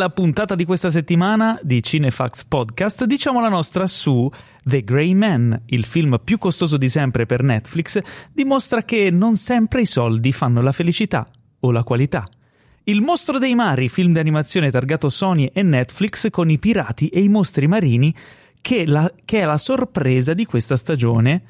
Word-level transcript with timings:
nella 0.00 0.14
puntata 0.14 0.54
di 0.54 0.64
questa 0.64 0.90
settimana 0.90 1.58
di 1.62 1.82
Cinefax 1.82 2.44
Podcast 2.44 3.04
diciamo 3.04 3.38
la 3.38 3.50
nostra 3.50 3.86
su 3.86 4.30
The 4.64 4.82
Grey 4.82 5.12
Man, 5.12 5.64
il 5.66 5.84
film 5.84 6.18
più 6.24 6.38
costoso 6.38 6.78
di 6.78 6.88
sempre 6.88 7.26
per 7.26 7.42
Netflix, 7.42 8.00
dimostra 8.32 8.82
che 8.82 9.10
non 9.10 9.36
sempre 9.36 9.82
i 9.82 9.86
soldi 9.86 10.32
fanno 10.32 10.62
la 10.62 10.72
felicità 10.72 11.22
o 11.60 11.70
la 11.70 11.82
qualità. 11.82 12.24
Il 12.84 13.02
mostro 13.02 13.38
dei 13.38 13.54
mari, 13.54 13.90
film 13.90 14.14
d'animazione 14.14 14.70
targato 14.70 15.10
Sony 15.10 15.50
e 15.52 15.62
Netflix 15.62 16.30
con 16.30 16.48
i 16.48 16.58
pirati 16.58 17.08
e 17.08 17.20
i 17.20 17.28
mostri 17.28 17.66
marini, 17.66 18.14
che, 18.62 18.86
la, 18.86 19.12
che 19.26 19.42
è 19.42 19.44
la 19.44 19.58
sorpresa 19.58 20.32
di 20.32 20.46
questa 20.46 20.78
stagione 20.78 21.42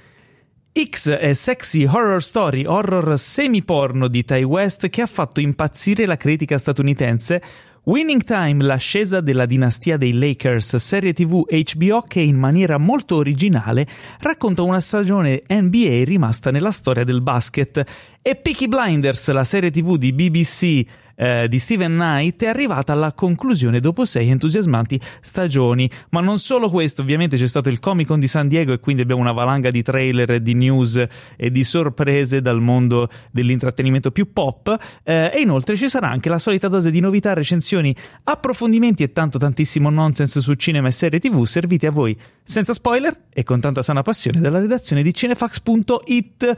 X 0.73 1.11
è 1.11 1.35
sexy 1.35 1.85
horror 1.85 2.23
story, 2.23 2.65
horror 2.65 3.19
semi-porno 3.19 4.07
di 4.07 4.25
Ty 4.25 4.45
West 4.45 4.89
che 4.89 5.03
ha 5.03 5.07
fatto 5.07 5.41
impazzire 5.41 6.07
la 6.07 6.17
critica 6.17 6.59
statunitense. 6.59 7.43
Winning 7.85 8.23
Time, 8.25 8.63
l'ascesa 8.63 9.23
della 9.23 9.47
dinastia 9.47 9.97
dei 9.97 10.13
Lakers, 10.13 10.77
serie 10.77 11.15
TV 11.15 11.47
HBO 11.49 12.03
che 12.03 12.21
in 12.21 12.37
maniera 12.37 12.77
molto 12.77 13.17
originale 13.17 13.87
racconta 14.19 14.61
una 14.61 14.81
stagione 14.81 15.45
NBA 15.49 16.05
rimasta 16.05 16.51
nella 16.51 16.73
storia 16.73 17.05
del 17.05 17.23
basket. 17.23 17.83
E 18.21 18.37
Peaky 18.37 18.69
Blinders, 18.69 19.31
la 19.31 19.45
serie 19.45 19.71
TV 19.71 19.97
di 19.97 20.13
BBC 20.13 20.85
eh, 21.21 21.49
di 21.49 21.59
Steven 21.59 21.93
Knight 21.93 22.43
è 22.45 22.47
arrivata 22.47 22.95
alla 22.95 23.13
conclusione 23.13 23.79
dopo 23.79 24.07
sei 24.07 24.31
entusiasmanti 24.31 24.99
stagioni. 25.21 25.89
Ma 26.11 26.23
non 26.23 26.39
solo 26.39 26.71
questo, 26.71 27.03
ovviamente 27.03 27.37
c'è 27.37 27.47
stato 27.47 27.69
il 27.69 27.79
Comic 27.79 28.07
Con 28.07 28.19
di 28.19 28.27
San 28.27 28.49
Diego 28.49 28.73
e 28.73 28.81
quindi 28.81 29.03
abbiamo 29.03 29.21
una 29.21 29.33
valanga 29.33 29.71
di 29.71 29.83
trailer, 29.83 30.41
di 30.41 30.55
news 30.55 31.05
e 31.37 31.51
di 31.51 31.63
sorprese 31.63 32.41
dal 32.41 32.63
mondo 32.63 33.09
dell'intrattenimento 33.31 34.11
più 34.11 34.33
pop. 34.33 34.75
Eh, 35.05 35.31
e 35.35 35.41
inoltre 35.41 35.77
ci 35.77 35.91
sarà 35.91 36.09
anche 36.09 36.31
la 36.31 36.39
solita 36.39 36.69
dose 36.69 36.91
di 36.91 37.01
novità, 37.01 37.35
recensioni, 37.35 37.95
approfondimenti 38.25 39.03
e 39.03 39.13
tanto 39.13 39.37
tantissimo 39.39 39.91
nonsense 39.91 40.41
su 40.41 40.55
cinema 40.55 40.89
e 40.89 40.93
serie 40.93 41.19
TV 41.19 41.45
serviti 41.45 41.85
a 41.85 41.91
voi 41.91 42.17
senza 42.43 42.73
spoiler 42.73 43.15
e 43.29 43.43
con 43.43 43.61
tanta 43.61 43.83
sana 43.83 44.01
passione 44.01 44.41
dalla 44.41 44.59
redazione 44.59 45.03
di 45.03 45.13
cinefax.it. 45.13 46.57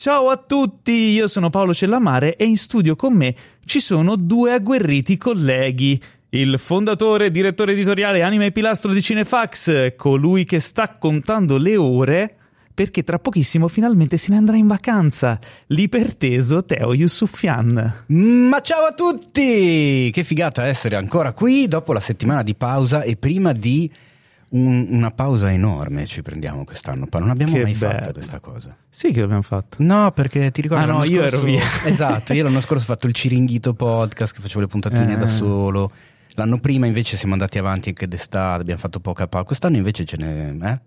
Ciao 0.00 0.28
a 0.28 0.36
tutti, 0.36 0.92
io 0.92 1.26
sono 1.26 1.50
Paolo 1.50 1.74
Cellamare 1.74 2.36
e 2.36 2.44
in 2.44 2.56
studio 2.56 2.94
con 2.94 3.14
me 3.14 3.34
ci 3.68 3.80
sono 3.80 4.16
due 4.16 4.54
agguerriti 4.54 5.18
colleghi. 5.18 6.00
Il 6.30 6.58
fondatore 6.58 7.30
direttore 7.30 7.72
editoriale 7.72 8.22
Anima 8.22 8.46
e 8.46 8.50
Pilastro 8.50 8.92
di 8.92 9.02
Cinefax, 9.02 9.94
colui 9.94 10.44
che 10.44 10.58
sta 10.58 10.96
contando 10.96 11.58
le 11.58 11.76
ore 11.76 12.36
perché 12.72 13.02
tra 13.02 13.18
pochissimo 13.18 13.68
finalmente 13.68 14.16
se 14.16 14.30
ne 14.30 14.38
andrà 14.38 14.56
in 14.56 14.68
vacanza, 14.68 15.38
l'iperteso 15.66 16.64
Teo 16.64 16.94
Yusufian. 16.94 18.04
Ma 18.06 18.60
ciao 18.60 18.84
a 18.84 18.92
tutti! 18.92 20.10
Che 20.12 20.22
figata 20.22 20.64
essere 20.64 20.96
ancora 20.96 21.32
qui 21.32 21.66
dopo 21.66 21.92
la 21.92 22.00
settimana 22.00 22.42
di 22.42 22.54
pausa 22.54 23.02
e 23.02 23.16
prima 23.16 23.52
di 23.52 23.90
un, 24.50 24.86
una 24.90 25.10
pausa 25.10 25.52
enorme 25.52 26.06
ci 26.06 26.22
prendiamo 26.22 26.64
quest'anno, 26.64 27.06
ma 27.10 27.18
non 27.18 27.30
abbiamo 27.30 27.52
Che 27.52 27.62
mai 27.62 27.74
bello. 27.74 27.92
fatto 27.98 28.12
questa 28.12 28.40
cosa. 28.40 28.76
Sì 28.88 29.12
che 29.12 29.20
l'abbiamo 29.20 29.42
fatto. 29.42 29.76
No, 29.80 30.10
perché 30.12 30.50
ti 30.50 30.62
ricordi 30.62 30.84
Ah, 30.84 30.86
no, 30.86 31.04
io 31.04 31.20
scorso- 31.20 31.36
ero 31.36 31.44
via. 31.44 31.62
Esatto, 31.84 32.32
io 32.32 32.42
l'anno 32.44 32.60
scorso 32.60 32.84
ho 32.84 32.86
fatto 32.86 33.06
il 33.06 33.12
Ciringhito 33.12 33.74
podcast 33.74 34.34
che 34.34 34.40
facevo 34.40 34.60
le 34.60 34.66
puntatine 34.66 35.12
Eh. 35.14 35.16
da 35.16 35.26
solo. 35.28 35.90
L'anno 36.34 36.58
prima 36.60 36.86
invece 36.86 37.16
siamo 37.16 37.34
andati 37.34 37.58
avanti 37.58 37.88
anche 37.88 38.06
d'estate, 38.06 38.60
abbiamo 38.62 38.80
fatto 38.80 39.00
poca 39.00 39.26
pausa. 39.26 39.46
Quest'anno 39.46 39.76
invece 39.76 40.04
ce 40.04 40.16
ne 40.16 40.56
eh? 40.62 40.80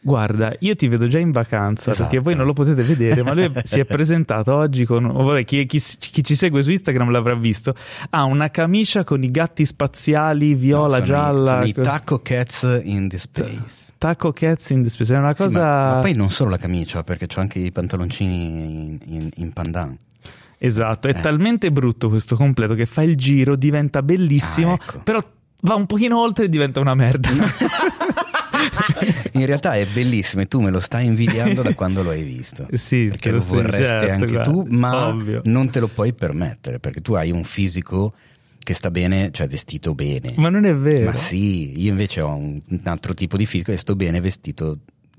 Guarda, 0.00 0.54
io 0.60 0.74
ti 0.76 0.86
vedo 0.88 1.06
già 1.08 1.18
in 1.18 1.32
vacanza 1.32 1.90
Esatto. 1.90 2.08
perché 2.08 2.22
voi 2.22 2.34
non 2.36 2.46
lo 2.46 2.52
potete 2.52 2.82
vedere, 2.82 3.22
ma 3.22 3.32
lui 3.34 3.50
si 3.64 3.80
è 3.80 3.84
presentato 3.84 4.54
oggi 4.54 4.84
con. 4.84 5.04
oh, 5.04 5.22
vabbè, 5.24 5.44
chi, 5.44 5.66
chi- 5.66 5.80
chi 5.98 6.22
ci 6.24 6.34
segue 6.36 6.62
su 6.62 6.70
Instagram 6.70 7.10
l'avrà 7.10 7.34
visto. 7.34 7.74
Ha 8.10 8.22
una 8.24 8.48
camicia 8.50 9.02
con 9.04 9.22
i 9.24 9.30
gatti 9.30 9.64
spaziali 9.66 10.54
viola, 10.54 10.98
No, 11.00 11.04
sono 11.04 11.04
i- 11.04 11.06
gialla. 11.06 11.50
sono 11.52 11.64
i 11.64 11.72
co- 11.74 11.82
Taco 11.82 12.20
Cats 12.22 12.80
in 12.84 13.08
the 13.08 13.18
Space. 13.18 13.86
Taco 13.98 14.32
Cats 14.32 14.70
in 14.70 14.82
the 14.84 14.88
Space. 14.88 15.14
È 15.14 15.18
una 15.18 15.34
Sì, 15.34 15.42
cosa. 15.42 15.60
ma, 15.60 15.94
ma 15.94 16.00
poi 16.00 16.14
non 16.14 16.30
solo 16.30 16.50
la 16.50 16.58
camicia, 16.58 17.02
perché 17.02 17.26
c'ho 17.26 17.40
anche 17.40 17.58
i 17.58 17.72
pantaloncini 17.72 18.44
in, 18.54 18.98
in, 19.06 19.28
in 19.34 19.52
pandan. 19.52 19.96
Esatto, 20.60 21.08
è 21.08 21.10
Eh. 21.16 21.20
talmente 21.20 21.70
brutto 21.72 22.08
questo 22.08 22.36
completo 22.36 22.74
che 22.74 22.86
fa 22.86 23.02
il 23.02 23.16
giro, 23.16 23.56
diventa 23.56 24.02
bellissimo, 24.02 24.72
Ah, 24.72 24.74
ecco. 24.80 25.00
però 25.02 25.20
va 25.62 25.74
un 25.74 25.86
pochino 25.86 26.20
oltre 26.20 26.44
e 26.44 26.48
diventa 26.48 26.78
una 26.80 26.94
merda. 26.94 27.28
In 29.40 29.46
realtà 29.46 29.74
è 29.74 29.86
bellissimo 29.86 30.42
e 30.42 30.46
tu 30.46 30.60
me 30.60 30.70
lo 30.70 30.80
stai 30.80 31.06
invidiando 31.06 31.62
da 31.62 31.74
quando 31.74 32.02
lo 32.02 32.10
hai 32.10 32.22
visto. 32.22 32.66
Sì, 32.78 33.08
perché 33.08 33.30
lo 33.30 33.38
lo 33.38 33.44
vorresti 33.44 33.82
certo, 33.82 34.12
anche 34.12 34.26
guarda, 34.26 34.50
tu, 34.50 34.66
ma 34.68 35.08
ovvio. 35.08 35.40
non 35.44 35.68
te 35.70 35.80
lo 35.80 35.88
puoi 35.88 36.12
permettere 36.12 36.78
perché 36.78 37.00
tu 37.00 37.14
hai 37.14 37.30
un 37.30 37.44
fisico 37.44 38.14
che 38.58 38.74
sta 38.74 38.90
bene, 38.90 39.30
cioè 39.32 39.48
vestito 39.48 39.94
bene. 39.94 40.34
Ma 40.36 40.48
non 40.48 40.64
è 40.64 40.74
vero. 40.74 41.06
Ma 41.06 41.14
sì, 41.14 41.80
io 41.80 41.90
invece 41.90 42.20
ho 42.20 42.34
un, 42.34 42.60
un 42.68 42.80
altro 42.84 43.14
tipo 43.14 43.36
di 43.36 43.46
fisico 43.46 43.72
e 43.72 43.76
sto 43.76 43.96
bene 43.96 44.20
vestito 44.20 44.78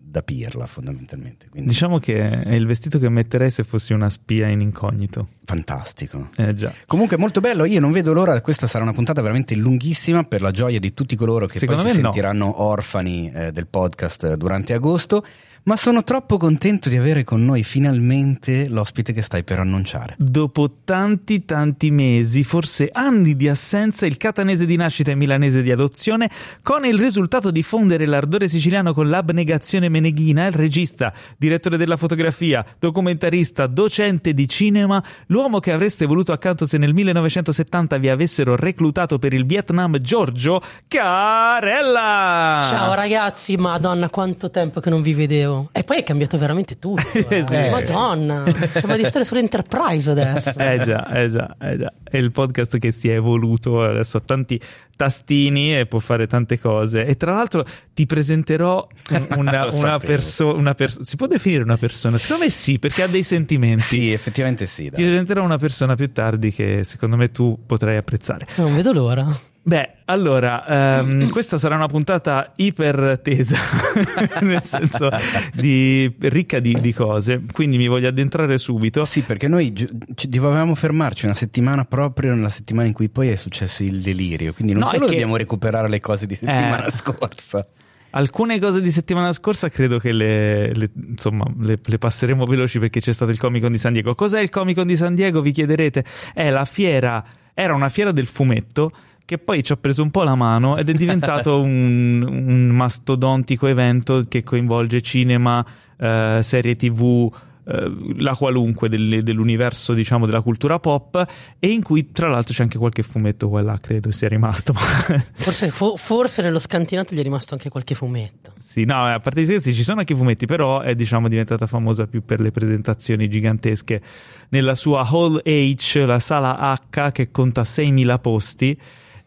da 0.09 0.22
pirla 0.24 0.66
fondamentalmente. 0.66 1.47
Quindi 1.50 1.70
Diciamo 1.70 2.00
che 2.00 2.42
è 2.44 2.53
il 2.53 2.66
vestito 2.66 2.97
che 3.00 3.09
metterei 3.09 3.52
se 3.52 3.64
fossi 3.64 3.94
una 3.94 4.09
spia 4.09 4.47
in 4.47 4.62
incognito. 4.62 5.28
fantastico. 5.46 6.30
Eh. 6.36 6.56
Comunque 6.88 7.18
molto 7.18 7.40
bello, 7.42 7.66
io 7.66 7.80
non 7.80 7.92
vedo 7.92 8.14
l'ora, 8.14 8.40
questa 8.42 8.68
sarà 8.68 8.84
una 8.84 8.94
puntata 8.94 9.22
veramente 9.22 9.56
lunghissima 9.56 10.24
per 10.24 10.42
la 10.42 10.52
gioia 10.52 10.80
di 10.80 10.94
tutti 10.94 11.16
coloro 11.16 11.46
che 11.46 11.59
Secondo 11.59 11.84
poi 11.84 11.92
si 11.92 11.98
me 11.98 12.03
no. 12.03 12.12
sentiranno 12.12 12.62
orfani 12.64 13.31
eh, 13.31 13.52
del 13.52 13.68
podcast 13.68 14.24
eh, 14.24 14.38
durante 14.38 14.74
agosto, 14.74 15.24
ma 15.64 15.75
sono 15.75 16.03
troppo 16.03 16.38
contento 16.38 16.90
di 16.90 16.97
avere 16.97 17.24
con 17.24 17.44
noi 17.44 17.64
finalmente 17.64 18.68
l'ospite 18.70 19.14
che 19.14 19.22
stai 19.22 19.44
per 19.44 19.59
annunciare. 19.59 20.16
Dopo 20.18 20.78
tanti 20.84 21.46
tanti 21.46 21.92
mesi, 21.92 22.44
forse 22.44 22.90
anni 22.92 23.36
di 23.36 23.47
assenza, 23.47 24.06
il 24.06 24.18
catanese 24.18 24.66
di 24.66 24.75
nascita 24.75 25.12
e 25.12 25.16
milanese 25.16 25.62
di 25.62 25.72
adozione, 25.72 26.30
con 26.64 26.86
il 26.86 26.98
risultato 26.98 27.52
di 27.52 27.64
fondere 27.64 28.06
l'ardore 28.06 28.48
siciliano 28.48 28.94
con 28.94 29.09
l'abnegazione 29.09 29.90
meneghina, 29.90 30.48
il 30.48 30.53
regista, 30.53 31.14
direttore 31.38 31.78
della 31.78 31.98
fotografia, 31.98 32.66
documentarista, 32.78 33.68
docente 33.68 34.34
di 34.34 34.48
cinema, 34.48 35.03
l'uomo 35.28 35.59
che 35.59 35.72
avreste 35.72 36.06
voluto 36.06 36.31
accanto 36.31 36.66
se 36.66 36.78
nel 36.78 36.94
1970 36.94 37.98
vi 37.98 38.09
avessero 38.09 38.56
reclutato 38.56 39.19
per 39.19 39.34
il 39.34 39.46
Vietnam, 39.46 39.98
Giorgio 39.98 40.62
Carella! 40.88 42.66
Ciao 42.69 42.94
ragazzi, 42.94 43.56
madonna 43.58 44.09
quanto 44.09 44.50
tempo 44.50 44.80
che 44.80 44.90
non 44.90 45.02
vi 45.02 45.14
vedevo. 45.14 45.49
E 45.72 45.84
poi 45.84 45.98
è 45.98 46.04
cambiato 46.04 46.38
veramente 46.38 46.78
tutto. 46.78 47.02
eh. 47.30 47.46
Sì. 47.48 47.70
Madonna, 47.70 48.44
sembra 48.72 48.98
di 48.98 49.06
stare 49.06 49.26
sull'Enterprise 49.26 50.12
adesso. 50.12 50.58
Eh 50.70 50.80
già, 50.84 51.10
eh 51.12 51.30
già, 51.30 51.56
eh 51.60 51.78
già. 51.78 51.94
È 52.04 52.18
il 52.18 52.32
podcast 52.32 52.78
che 52.78 52.92
si 52.92 53.10
è 53.10 53.16
evoluto, 53.16 53.82
adesso 53.82 54.18
ha 54.18 54.22
tanti 54.22 54.60
tastini 54.96 55.78
e 55.78 55.86
può 55.86 56.00
fare 56.00 56.28
tante 56.28 56.60
cose. 56.60 57.06
E 57.06 57.16
tra 57.16 57.34
l'altro 57.34 57.66
ti 57.94 58.06
presenterò 58.06 58.86
una, 59.38 59.66
una 59.66 59.72
sapevo. 59.72 60.14
persona. 60.14 60.76
si 60.78 61.16
può 61.16 61.28
definire 61.28 61.64
una 61.64 61.78
persona? 61.78 62.18
Secondo 62.18 62.44
me 62.44 62.50
sì, 62.50 62.80
perché 62.80 63.04
ha 63.04 63.08
dei 63.08 63.24
sentimenti. 63.24 63.84
Sì, 63.84 64.12
effettivamente 64.12 64.66
sì. 64.66 64.84
Ti 64.86 65.02
Dai. 65.02 65.06
presenterò 65.06 65.44
una 65.44 65.58
persona 65.58 65.96
più 65.96 66.12
tardi 66.12 66.52
che 66.52 66.84
secondo 66.84 67.16
me 67.16 67.31
tu 67.31 67.58
potrai 67.66 67.98
apprezzare. 67.98 68.46
Non 68.56 68.76
vedo 68.76 68.92
l'ora. 68.92 69.26
Beh, 69.69 69.90
allora, 70.06 70.97
ehm, 71.00 71.30
questa 71.30 71.59
sarà 71.59 71.75
una 71.75 71.85
puntata 71.85 72.53
iper 72.56 73.19
tesa, 73.22 73.56
nel 74.41 74.63
senso 74.63 75.09
di, 75.53 76.12
ricca 76.22 76.59
di, 76.59 76.75
di 76.81 76.91
cose, 76.91 77.44
quindi 77.52 77.78
mi 77.78 77.85
voglio 77.88 78.07
addentrare 78.07 78.57
subito. 78.57 79.06
Sì, 79.06 79.22
perché 79.22 79.47
noi 79.47 79.72
ci- 80.16 80.28
dovevamo 80.28 80.74
fermarci 80.74 81.25
una 81.25 81.35
settimana 81.35 81.85
proprio 81.85 82.34
nella 82.34 82.50
settimana 82.50 82.88
in 82.88 82.94
cui 82.94 83.09
poi 83.09 83.30
è 83.30 83.35
successo 83.35 83.84
il 83.84 84.02
delirio, 84.02 84.53
quindi 84.53 84.74
non 84.74 84.81
No, 84.81 84.88
solo 84.90 85.06
che- 85.06 85.12
dobbiamo 85.12 85.35
recuperare 85.38 85.88
le 85.88 86.00
cose 86.00 86.25
di 86.25 86.34
settimana 86.34 86.86
Eh. 86.88 86.91
scorsa. 86.91 87.68
Alcune 88.12 88.57
cose 88.59 88.81
di 88.81 88.90
settimana 88.90 89.31
scorsa 89.34 89.69
credo 89.69 90.00
che 90.00 90.12
le, 90.12 90.74
le- 90.74 90.90
insomma, 91.10 91.45
le, 91.60 91.77
le 91.80 91.98
passeremo 92.00 92.44
veloci 92.45 92.80
perché 92.80 93.01
c'è 93.01 93.13
stato 93.13 93.30
il 93.30 93.38
Comic 93.38 93.62
Con 93.62 93.72
di 93.72 93.77
San 93.77 93.94
Diego. 93.94 94.15
Cos'è 94.15 94.39
il 94.42 94.50
Comic 94.50 94.77
Con 94.77 94.88
di 94.88 94.98
San 94.98 95.13
Diego? 95.13 95.42
Vi 95.42 95.51
chiederete. 95.51 96.04
È 96.33 96.50
la 96.50 96.65
fiera, 96.65 97.24
era 97.54 97.75
una 97.75 97.89
fiera 97.89 98.12
del 98.12 98.25
fumetto 98.25 98.92
che 99.30 99.38
poi 99.38 99.62
ci 99.62 99.72
ha 99.72 99.78
preso 99.78 100.02
un 100.02 100.10
po' 100.10 100.24
la 100.24 100.34
mano 100.34 100.76
ed 100.76 100.90
è 100.90 100.94
diventato 100.94 101.62
un, 101.62 102.24
un 102.24 102.70
mastodontico 102.70 103.68
evento 103.68 104.24
che 104.28 104.42
coinvolge 104.42 105.02
cinema, 105.02 105.64
eh, 106.00 106.40
serie 106.42 106.76
tv, 106.76 107.31
eh, 107.64 107.92
la 108.18 108.36
qualunque 108.36 108.90
del- 108.90 109.22
dell'universo 109.22 109.94
diciamo 109.94 110.26
della 110.26 110.42
cultura 110.42 110.80
pop 110.80 111.24
e 111.60 111.68
in 111.68 111.84
cui 111.84 112.12
tra 112.12 112.28
l'altro 112.28 112.56
c'è 112.56 112.64
anche 112.64 112.80
qualche 112.80 113.04
fumetto 113.04 113.50
qua 113.50 113.60
e 113.60 113.64
là 113.64 113.78
credo 113.80 114.10
sia 114.10 114.28
rimasto 114.30 114.74
Forse, 115.34 115.70
fo- 115.70 115.96
forse 115.96 116.42
nello 116.42 116.58
scantinato 116.58 117.14
gli 117.14 117.20
è 117.20 117.22
rimasto 117.22 117.54
anche 117.54 117.70
qualche 117.70 117.94
fumetto. 117.94 118.54
Sì, 118.58 118.84
no, 118.86 119.06
a 119.06 119.20
parte 119.20 119.42
gli 119.42 119.46
scherzi 119.46 119.75
ci 119.75 119.84
sono 119.84 120.00
anche 120.00 120.14
i 120.14 120.16
fumetti, 120.16 120.48
però 120.48 120.82
è 120.82 120.96
diciamo 120.96 121.28
diventata 121.28 121.68
famosa 121.68 122.08
più 122.08 122.25
per 122.25 122.40
le 122.40 122.50
presentazioni 122.50 123.30
gigantesche 123.30 124.02
nella 124.50 124.74
sua 124.74 125.08
Hall 125.08 125.40
H, 125.44 126.04
la 126.04 126.20
sala 126.20 126.58
H 126.92 127.12
che 127.12 127.30
conta 127.30 127.62
6.000 127.62 128.20
posti. 128.20 128.80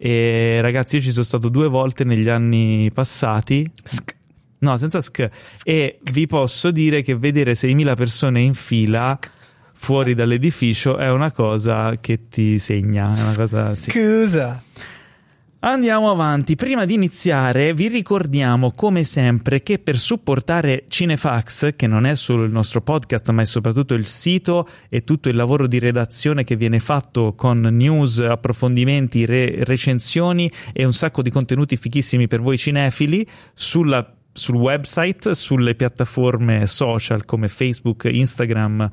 E 0.05 0.59
ragazzi, 0.61 0.97
io 0.97 1.03
ci 1.03 1.13
sono 1.13 1.25
stato 1.25 1.49
due 1.49 1.69
volte 1.69 2.03
negli 2.03 2.29
anni 2.29 2.91
passati. 2.93 3.71
No, 4.59 4.77
senza 4.77 5.01
sk. 5.01 5.31
E 5.63 6.01
vi 6.11 6.27
posso 6.27 6.73
dire 6.73 7.03
che 7.03 7.17
vedere 7.17 7.53
6.000 7.53 7.95
persone 7.95 8.41
in 8.41 8.55
fila 8.55 9.17
fuori 9.73 10.15
dall'edificio 10.15 10.97
è 10.97 11.09
una 11.09 11.31
cosa 11.31 11.99
che 12.01 12.27
ti 12.29 12.59
segna. 12.59 13.15
È 13.15 13.23
una 13.23 13.35
cosa. 13.37 13.77
Sì. 13.77 13.93
Scusa. 13.93 14.61
Andiamo 15.65 16.11
avanti. 16.11 16.57
Prima 16.57 16.85
di 16.85 16.95
iniziare, 16.95 17.73
vi 17.73 17.87
ricordiamo 17.87 18.73
come 18.73 19.05
sempre 19.05 19.63
che 19.63 19.79
per 19.79 19.97
supportare 19.97 20.87
Cinefax, 20.89 21.77
che 21.77 21.87
non 21.87 22.05
è 22.05 22.17
solo 22.17 22.43
il 22.43 22.51
nostro 22.51 22.81
podcast, 22.81 23.31
ma 23.31 23.43
è 23.43 23.45
soprattutto 23.45 23.95
il 23.95 24.09
sito 24.09 24.67
e 24.89 25.05
tutto 25.05 25.29
il 25.29 25.37
lavoro 25.37 25.69
di 25.69 25.79
redazione 25.79 26.43
che 26.43 26.57
viene 26.57 26.81
fatto 26.81 27.35
con 27.37 27.61
news, 27.61 28.19
approfondimenti, 28.19 29.25
re- 29.25 29.63
recensioni 29.63 30.51
e 30.73 30.85
un 30.85 30.93
sacco 30.93 31.23
di 31.23 31.31
contenuti 31.31 31.77
fichissimi 31.77 32.27
per 32.27 32.41
voi 32.41 32.59
cinefili 32.59 33.25
sulla 33.55 34.17
sul 34.35 34.57
website, 34.57 35.35
sulle 35.35 35.75
piattaforme 35.75 36.67
social 36.67 37.25
come 37.25 37.49
Facebook, 37.49 38.09
Instagram, 38.11 38.91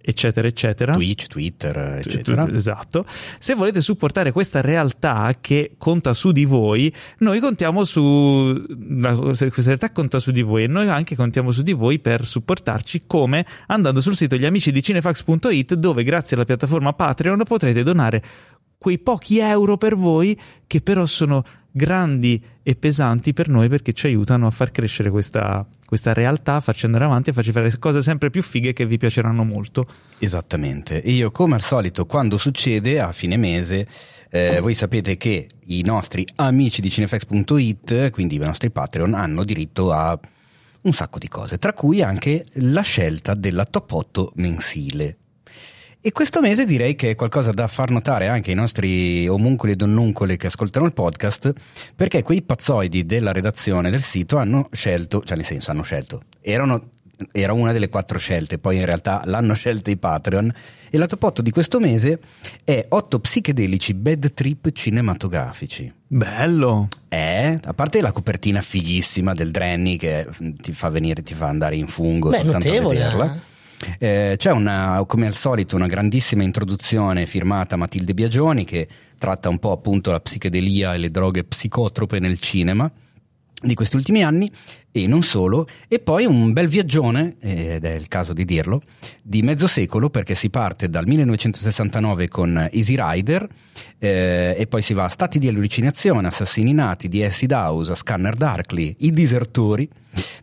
eccetera, 0.00 0.46
eccetera. 0.46 0.92
Twitch, 0.92 1.26
Twitter, 1.26 2.00
eccetera. 2.04 2.48
Esatto. 2.52 3.04
Se 3.38 3.54
volete 3.54 3.80
supportare 3.80 4.32
questa 4.32 4.60
realtà 4.60 5.34
che 5.40 5.72
conta 5.78 6.12
su 6.12 6.32
di 6.32 6.44
voi, 6.44 6.92
noi 7.18 7.40
contiamo 7.40 7.84
su. 7.84 8.64
Questa 9.00 9.62
realtà 9.62 9.92
conta 9.92 10.18
su 10.18 10.30
di 10.30 10.42
voi 10.42 10.64
e 10.64 10.66
noi 10.66 10.88
anche 10.88 11.16
contiamo 11.16 11.50
su 11.50 11.62
di 11.62 11.72
voi 11.72 11.98
per 11.98 12.26
supportarci 12.26 13.04
come 13.06 13.46
andando 13.66 14.00
sul 14.00 14.16
sito 14.16 14.34
amicidicinefax.it 14.34 15.74
dove 15.74 16.02
grazie 16.02 16.36
alla 16.36 16.44
piattaforma 16.44 16.92
Patreon 16.92 17.42
potrete 17.44 17.82
donare 17.82 18.22
quei 18.78 18.98
pochi 18.98 19.38
euro 19.38 19.76
per 19.76 19.94
voi 19.94 20.38
che 20.66 20.80
però 20.80 21.04
sono 21.04 21.44
grandi 21.70 22.42
e 22.62 22.74
pesanti 22.74 23.32
per 23.32 23.48
noi 23.48 23.68
perché 23.68 23.92
ci 23.92 24.06
aiutano 24.06 24.46
a 24.46 24.50
far 24.50 24.70
crescere 24.70 25.10
questa, 25.10 25.66
questa 25.86 26.12
realtà, 26.12 26.60
farci 26.60 26.86
andare 26.86 27.04
avanti 27.04 27.30
e 27.30 27.32
farci 27.32 27.52
fare 27.52 27.70
cose 27.78 28.02
sempre 28.02 28.30
più 28.30 28.42
fighe 28.42 28.72
che 28.72 28.86
vi 28.86 28.98
piaceranno 28.98 29.44
molto. 29.44 29.86
Esattamente. 30.18 31.02
E 31.02 31.10
io, 31.10 31.30
come 31.30 31.54
al 31.54 31.62
solito, 31.62 32.06
quando 32.06 32.36
succede 32.38 33.00
a 33.00 33.12
fine 33.12 33.36
mese, 33.36 33.86
eh, 34.30 34.60
voi 34.60 34.74
sapete 34.74 35.16
che 35.16 35.48
i 35.66 35.82
nostri 35.82 36.26
amici 36.36 36.80
di 36.80 36.90
cinefx.it, 36.90 38.10
quindi 38.10 38.36
i 38.36 38.38
nostri 38.38 38.70
Patreon, 38.70 39.14
hanno 39.14 39.44
diritto 39.44 39.92
a 39.92 40.18
un 40.82 40.92
sacco 40.92 41.18
di 41.18 41.28
cose, 41.28 41.58
tra 41.58 41.72
cui 41.72 42.02
anche 42.02 42.46
la 42.54 42.82
scelta 42.82 43.34
della 43.34 43.64
top 43.64 43.92
8 43.92 44.32
mensile. 44.36 45.16
E 46.02 46.12
questo 46.12 46.40
mese 46.40 46.64
direi 46.64 46.96
che 46.96 47.10
è 47.10 47.14
qualcosa 47.14 47.50
da 47.50 47.68
far 47.68 47.90
notare 47.90 48.26
anche 48.26 48.48
ai 48.48 48.56
nostri 48.56 49.28
omuncoli 49.28 49.72
e 49.72 49.76
donnuncole 49.76 50.38
che 50.38 50.46
ascoltano 50.46 50.86
il 50.86 50.94
podcast, 50.94 51.52
perché 51.94 52.22
quei 52.22 52.40
pazzoidi 52.40 53.04
della 53.04 53.32
redazione 53.32 53.90
del 53.90 54.00
sito 54.00 54.38
hanno 54.38 54.66
scelto, 54.72 55.22
cioè 55.22 55.36
nel 55.36 55.44
senso 55.44 55.70
hanno 55.70 55.82
scelto, 55.82 56.22
erano, 56.40 56.92
era 57.32 57.52
una 57.52 57.72
delle 57.72 57.90
quattro 57.90 58.18
scelte, 58.18 58.56
poi 58.56 58.76
in 58.76 58.86
realtà 58.86 59.20
l'hanno 59.26 59.52
scelta 59.52 59.90
i 59.90 59.98
Patreon, 59.98 60.54
e 60.88 60.96
la 60.96 61.06
top 61.06 61.22
8 61.22 61.42
di 61.42 61.50
questo 61.50 61.78
mese 61.78 62.18
è 62.64 62.82
8 62.88 63.20
psichedelici 63.20 63.92
bad 63.92 64.32
trip 64.32 64.72
cinematografici. 64.72 65.92
Bello! 66.06 66.88
Eh, 67.08 67.58
a 67.62 67.74
parte 67.74 68.00
la 68.00 68.12
copertina 68.12 68.62
fighissima 68.62 69.34
del 69.34 69.50
Drenny 69.50 69.98
che 69.98 70.26
ti 70.62 70.72
fa 70.72 70.88
venire, 70.88 71.22
ti 71.22 71.34
fa 71.34 71.48
andare 71.48 71.76
in 71.76 71.88
fungo 71.88 72.30
Beh, 72.30 72.38
soltanto 72.38 72.68
notevole, 72.68 73.02
a 73.02 73.04
vederla. 73.04 73.48
Eh? 73.98 74.34
C'è 74.36 74.50
una, 74.50 75.02
come 75.06 75.26
al 75.26 75.34
solito 75.34 75.76
una 75.76 75.86
grandissima 75.86 76.42
introduzione 76.42 77.26
firmata 77.26 77.76
Matilde 77.76 78.14
Biagioni 78.14 78.64
che 78.64 78.88
tratta 79.18 79.48
un 79.48 79.58
po' 79.58 79.72
appunto 79.72 80.10
la 80.10 80.20
psichedelia 80.20 80.94
e 80.94 80.98
le 80.98 81.10
droghe 81.10 81.44
psicotrope 81.44 82.18
nel 82.18 82.38
cinema 82.38 82.90
di 83.62 83.74
questi 83.74 83.96
ultimi 83.96 84.22
anni 84.22 84.50
e 84.92 85.06
non 85.06 85.22
solo, 85.22 85.66
e 85.88 85.98
poi 85.98 86.24
un 86.24 86.52
bel 86.52 86.68
viaggione, 86.68 87.36
ed 87.40 87.84
è 87.84 87.94
il 87.94 88.08
caso 88.08 88.32
di 88.32 88.44
dirlo, 88.44 88.82
di 89.22 89.42
mezzo 89.42 89.66
secolo 89.66 90.10
perché 90.10 90.34
si 90.34 90.50
parte 90.50 90.88
dal 90.88 91.06
1969 91.06 92.28
con 92.28 92.68
Easy 92.72 92.96
Rider 92.96 93.48
eh, 93.98 94.54
e 94.58 94.66
poi 94.66 94.82
si 94.82 94.94
va 94.94 95.04
a 95.04 95.08
Stati 95.08 95.38
di 95.38 95.48
allucinazione, 95.48 96.26
Assassini 96.26 96.72
nati, 96.72 97.08
di 97.08 97.22
Acid 97.22 97.52
House, 97.52 97.94
Scanner 97.94 98.34
Darkly, 98.34 98.96
I 99.00 99.12
disertori, 99.12 99.88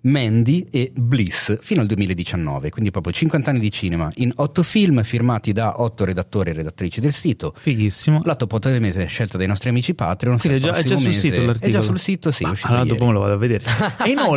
Mandy 0.01 0.67
e 0.71 0.91
Bliss 0.95 1.57
fino 1.59 1.81
al 1.81 1.87
2019, 1.87 2.69
quindi 2.69 2.91
proprio 2.91 3.11
50 3.11 3.49
anni 3.49 3.59
di 3.59 3.71
cinema 3.71 4.09
in 4.15 4.31
8 4.33 4.63
film 4.63 5.03
firmati 5.03 5.51
da 5.51 5.81
8 5.81 6.05
redattori 6.05 6.51
e 6.51 6.53
redattrici 6.53 7.01
del 7.01 7.13
sito. 7.13 7.53
Fighissimo. 7.55 8.21
La 8.23 8.35
top 8.35 8.53
8 8.53 8.69
del 8.69 8.81
mese 8.81 9.03
è 9.03 9.07
scelta 9.07 9.37
dai 9.37 9.47
nostri 9.47 9.69
amici 9.69 9.93
Patreon. 9.93 10.37
Quindi 10.37 10.59
è 10.59 10.61
già, 10.61 10.73
è 10.73 10.83
già 10.83 10.95
sul 10.95 11.13
sito 11.13 11.41
l'articolo. 11.41 11.71
È 11.71 11.73
già 11.73 11.81
sul 11.81 11.99
sito, 11.99 12.31
sì, 12.31 12.43
è 12.43 12.47
Ma 12.47 12.53
allora 12.61 12.85
dopo 12.85 13.05
me 13.05 13.11
lo 13.11 13.19
vado 13.19 13.33
a 13.33 13.37
vedere. 13.37 13.63
E 14.07 14.11
inoltre, 14.11 14.36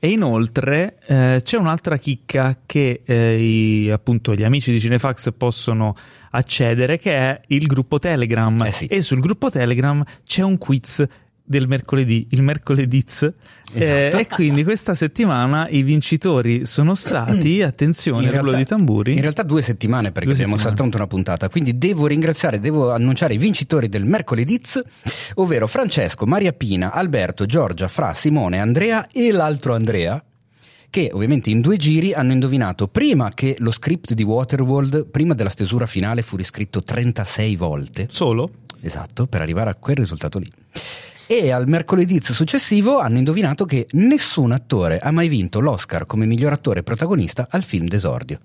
e 0.00 0.10
inoltre 0.10 0.98
eh, 1.06 1.40
c'è 1.42 1.56
un'altra 1.56 1.96
chicca 1.96 2.58
che 2.64 3.02
eh, 3.04 3.36
i- 3.40 3.90
appunto 3.90 4.34
gli 4.34 4.44
amici 4.44 4.70
di 4.70 4.78
Cinefax 4.80 5.32
possono 5.36 5.94
accedere 6.30 6.98
che 6.98 7.14
è 7.16 7.40
il 7.48 7.66
gruppo 7.66 7.98
Telegram. 7.98 8.62
Eh 8.64 8.72
sì. 8.72 8.86
E 8.86 9.02
sul 9.02 9.20
gruppo 9.20 9.50
Telegram 9.50 10.02
c'è 10.24 10.42
un 10.42 10.56
quiz 10.58 11.04
del 11.48 11.66
mercoledì, 11.66 12.26
il 12.30 12.42
mercolediz. 12.42 13.22
Eh, 13.22 13.34
Esatto. 13.82 14.16
e 14.22 14.26
quindi 14.26 14.62
questa 14.64 14.94
settimana 14.94 15.68
i 15.68 15.82
vincitori 15.82 16.64
sono 16.66 16.94
stati, 16.94 17.60
attenzione, 17.62 18.24
In 18.26 18.30
realtà- 18.30 18.56
di 18.56 18.64
tamburi. 18.64 19.14
In 19.14 19.20
realtà 19.20 19.42
due 19.42 19.62
settimane 19.62 20.12
perché 20.12 20.24
Due 20.26 20.32
abbiamo 20.34 20.56
settimane. 20.56 20.76
saltato 20.76 20.96
una 20.98 21.06
puntata, 21.06 21.48
quindi 21.48 21.76
devo 21.78 22.06
ringraziare, 22.06 22.60
devo 22.60 22.92
annunciare 22.92 23.34
i 23.34 23.38
vincitori 23.38 23.88
del 23.88 24.04
mercolediz, 24.04 24.80
ovvero 25.34 25.66
Francesco, 25.66 26.26
Maria 26.26 26.52
Pina, 26.52 26.92
Alberto, 26.92 27.46
Giorgia, 27.46 27.88
Fra, 27.88 28.14
Simone, 28.14 28.58
Andrea 28.60 29.08
e 29.10 29.32
l'altro 29.32 29.74
Andrea, 29.74 30.22
che 30.90 31.10
ovviamente 31.12 31.50
in 31.50 31.60
due 31.60 31.76
giri 31.76 32.12
hanno 32.14 32.32
indovinato 32.32 32.88
prima 32.88 33.30
che 33.34 33.56
lo 33.58 33.70
script 33.70 34.14
di 34.14 34.22
Waterworld, 34.22 35.06
prima 35.06 35.34
della 35.34 35.50
stesura 35.50 35.84
finale, 35.86 36.22
fu 36.22 36.36
riscritto 36.36 36.82
36 36.82 37.56
volte. 37.56 38.06
Solo? 38.10 38.50
Esatto, 38.80 39.26
per 39.26 39.42
arrivare 39.42 39.68
a 39.70 39.74
quel 39.74 39.96
risultato 39.96 40.38
lì. 40.38 40.50
E 41.30 41.50
al 41.50 41.68
mercoledì 41.68 42.22
successivo 42.22 43.00
hanno 43.00 43.18
indovinato 43.18 43.66
che 43.66 43.86
nessun 43.92 44.50
attore 44.52 44.98
ha 44.98 45.10
mai 45.10 45.28
vinto 45.28 45.60
l'Oscar 45.60 46.06
come 46.06 46.24
miglior 46.24 46.52
attore 46.52 46.82
protagonista 46.82 47.46
al 47.50 47.62
film 47.64 47.86
d'esordio. 47.86 48.40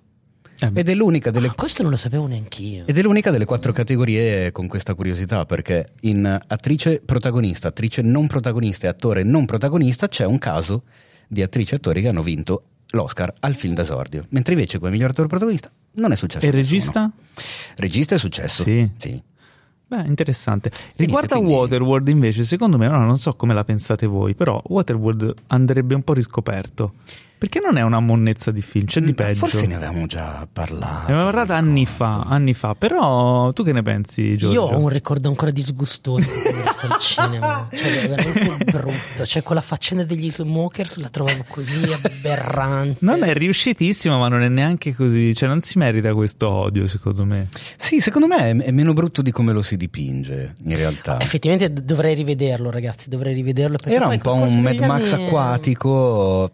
Eh, 0.60 0.70
Ed 0.74 0.90
è 0.90 0.94
l'unica 0.94 1.32
delle, 1.32 1.48
Ah, 1.48 1.54
questo 1.54 1.82
non 1.82 1.92
lo 1.92 1.98
sapevo 1.98 2.28
neanch'io. 2.28 2.84
ed 2.86 2.98
è 2.98 3.02
l'unica 3.02 3.32
delle 3.32 3.46
quattro 3.46 3.72
categorie 3.72 4.52
con 4.52 4.68
questa 4.68 4.96
curiosità, 4.96 5.46
perché 5.46 5.94
in 6.02 6.38
attrice 6.46 7.02
protagonista, 7.04 7.70
attrice 7.70 8.02
non 8.02 8.28
protagonista 8.28 8.86
e 8.88 8.90
attore 8.90 9.24
non 9.24 9.46
protagonista 9.46 10.08
c'è 10.08 10.26
un 10.26 10.38
caso 10.38 10.84
di 11.28 11.42
attrici 11.42 11.74
e 11.74 11.78
attori 11.78 12.02
che 12.02 12.10
hanno 12.10 12.22
vinto 12.22 12.66
l'Oscar 12.90 13.32
al 13.40 13.56
film 13.56 13.76
d'esordio, 13.76 14.26
mentre 14.30 14.54
invece 14.56 14.78
come 14.78 14.92
miglior 14.92 15.12
attore 15.12 15.30
protagonista 15.30 15.72
non 15.94 16.12
è 16.12 16.16
successo. 16.18 16.46
e 16.46 16.52
nessuno. 16.52 16.62
regista? 16.76 17.12
Regista 17.78 18.16
è 18.16 18.18
successo. 18.20 18.64
Sì. 18.64 18.90
sì. 19.00 19.22
Beh, 19.94 20.08
interessante. 20.08 20.72
Riguardo 20.96 21.36
quindi- 21.36 21.54
a 21.54 21.58
Waterworld, 21.58 22.08
invece, 22.08 22.46
secondo 22.46 22.80
me, 22.80 22.88
ora 22.88 22.98
non 23.06 23.20
so 23.20 23.36
come 23.36 23.54
la 23.54 23.64
pensate 23.64 24.08
voi, 24.08 24.34
però 24.34 24.60
Waterworld 24.66 25.34
andrebbe 25.48 25.94
un 25.94 26.02
po' 26.02 26.14
riscoperto. 26.14 26.94
Perché 27.44 27.60
non 27.60 27.76
è 27.76 27.82
una 27.82 28.00
monnezza 28.00 28.52
di 28.52 28.62
film, 28.62 28.86
c'è 28.86 29.02
di 29.02 29.14
peggio. 29.14 29.46
Mm, 29.46 29.50
Forse 29.50 29.68
ne 29.68 29.76
avevamo 29.76 30.06
già 30.06 30.48
parlato. 30.50 31.08
Ne 31.08 31.14
avevamo 31.16 31.24
parlato 31.26 31.52
anni 31.52 31.86
fa, 31.86 32.22
anni 32.22 32.54
fa, 32.54 32.74
però 32.74 33.52
tu 33.52 33.66
che 33.66 33.74
ne 33.74 33.82
pensi, 33.82 34.38
Giorgio? 34.38 34.54
Io 34.56 34.62
ho 34.62 34.78
un 34.80 34.88
ricordo 34.88 35.28
ancora 35.28 35.52
disgustoso 35.52 36.20
di 36.22 36.26
quando 36.26 36.72
sto 36.72 36.86
al 36.88 37.00
cinema, 37.02 37.68
cioè 37.70 38.02
è 38.04 38.08
veramente 38.08 38.64
brutto. 38.72 39.26
Cioè, 39.26 39.44
quella 39.44 39.60
faccenda 39.60 40.06
degli 40.06 40.32
smokers 40.32 40.96
la 41.00 41.10
trovavo 41.10 41.44
così 41.50 41.84
aberrante. 41.92 43.00
Non 43.02 43.24
è 43.24 43.34
riuscitissimo, 43.34 44.18
ma 44.18 44.30
non 44.30 44.42
è 44.42 44.48
neanche 44.48 44.96
così, 44.96 45.36
cioè 45.36 45.50
non 45.50 45.60
si 45.60 45.78
merita 45.78 46.14
questo 46.14 46.48
odio, 46.50 46.88
secondo 46.88 47.26
me. 47.26 47.50
Sì, 47.76 48.00
secondo 48.00 48.28
me 48.28 48.38
è- 48.38 48.56
è 48.56 48.72
meno 48.72 48.94
brutto 48.94 49.22
di 49.22 49.32
come 49.32 49.52
lo 49.52 49.62
si 49.64 49.76
dipinge, 49.76 50.56
in 50.64 50.78
realtà. 50.78 51.20
Effettivamente 51.20 51.74
dovrei 51.84 52.16
rivederlo, 52.16 52.72
ragazzi. 52.72 53.10
Dovrei 53.10 53.34
rivederlo 53.34 53.76
perché 53.76 53.96
Era 53.96 54.08
un 54.08 54.18
po' 54.20 54.34
un 54.34 54.62
Mad 54.62 54.78
Max 54.80 55.12
anni- 55.12 55.26
acquatico 55.26 56.52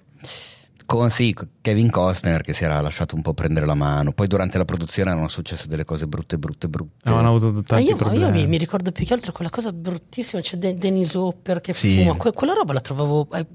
con 0.90 1.12
sì, 1.12 1.36
Kevin 1.62 1.92
Costner 1.92 2.42
che 2.42 2.54
si 2.54 2.64
era 2.64 2.82
lasciato 2.82 3.16
un 3.16 3.22
po' 3.22 3.36
prendere 3.36 3.68
la 3.68 3.76
mano. 3.76 4.12
Poi 4.12 4.26
durante 4.26 4.58
la 4.58 4.66
produzione 4.66 5.12
erano 5.12 5.28
successe 5.28 5.68
delle 5.68 5.86
cose 5.86 6.08
brutte, 6.08 6.40
brutte, 6.40 6.68
brutte. 6.68 6.94
Avevano 7.04 7.36
avuto 7.36 7.52
Ma 7.54 7.62
tanti 7.62 7.84
io, 7.84 7.96
ma 7.96 8.12
io 8.12 8.20
problemi. 8.20 8.32
mi, 8.42 8.48
mi 8.48 8.58
ricordo 8.58 8.92
più 8.92 9.06
che 9.06 9.14
altro 9.14 9.32
quella 9.32 9.52
cosa 9.52 9.72
bruttissima. 9.72 10.42
C'è 10.42 10.58
De- 10.58 10.76
Dennis 10.76 11.14
Hopper 11.14 11.62
che 11.62 11.76
Sì. 11.76 11.98
fuma. 12.02 12.16
Que- 12.16 12.32
quella 12.34 12.54
roba 12.54 12.74
la 12.74 12.82
trovavo. 12.82 13.28
eh, 13.34 13.46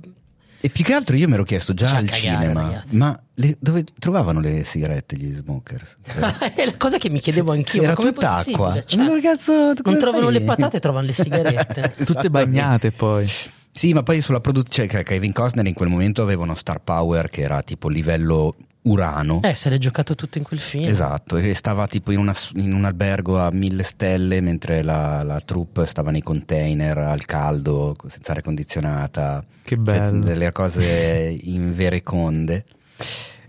E 0.61 0.69
più 0.69 0.85
che 0.85 0.93
altro 0.95 1.17
io 1.17 1.27
mi 1.27 1.35
ero 1.35 1.43
chiesto 1.43 1.75
già 1.75 1.87
Lascia 1.87 1.99
al 1.99 2.07
cagare, 2.09 2.21
cinema, 2.45 2.63
ragazzi. 2.63 2.97
ma 2.97 3.21
le- 3.35 3.57
dove 3.59 3.85
trovavano 3.99 4.39
le 4.41 4.63
sigarette 4.65 5.17
gli 5.17 5.35
smokers? 5.35 5.97
è 6.55 6.65
la 6.65 6.77
cosa 6.79 6.99
che 6.99 7.11
mi 7.11 7.19
chiedevo 7.19 7.51
anch'io. 7.51 7.83
Era 7.83 7.97
tutta 7.97 8.37
acqua. 8.37 8.81
Cioè, 8.85 9.03
non 9.03 9.99
trovano 9.99 10.29
le 10.29 10.41
patate, 10.43 10.79
trovano 10.79 11.07
le 11.07 11.13
sigarette. 11.13 11.95
Tutte 12.07 12.31
bagnate 12.31 12.93
poi. 12.93 13.29
Sì, 13.77 13.93
ma 13.93 14.05
poi 14.05 14.21
sulla 14.21 14.41
produzione, 14.41 14.89
cioè 14.89 15.03
Kevin 15.03 15.33
Costner 15.33 15.67
in 15.67 15.75
quel 15.75 15.89
momento 15.89 16.23
aveva 16.23 16.45
uno 16.45 16.55
star 16.55 16.81
power 16.81 17.29
che 17.29 17.41
era 17.43 17.61
tipo 17.63 17.89
livello 17.89 18.55
urano. 18.83 19.41
eh, 19.43 19.55
se 19.55 19.69
l'è 19.71 19.79
giocato 19.79 20.15
tutto 20.15 20.39
in 20.39 20.45
quel 20.45 20.61
film. 20.61 20.87
Esatto, 20.89 21.37
e 21.39 21.55
stava 21.55 21.87
tipo 21.89 22.13
in, 22.13 22.19
una- 22.19 22.37
in 22.55 22.73
un 22.73 22.85
albergo 22.85 23.39
a 23.41 23.51
mille 23.51 23.83
stelle 23.83 24.41
mentre 24.41 24.83
la, 24.83 25.23
la 25.25 25.41
troupe 25.41 25.87
stava 25.87 26.11
nei 26.13 26.23
container 26.23 26.97
al 26.99 27.25
caldo, 27.25 27.97
senza 28.09 28.31
aria 28.31 28.43
condizionata. 28.45 29.45
Che 29.63 29.75
Cioè, 29.75 29.77
bello. 29.79 30.25
delle 30.25 30.53
cose 30.53 31.37
invereconde. 31.43 32.65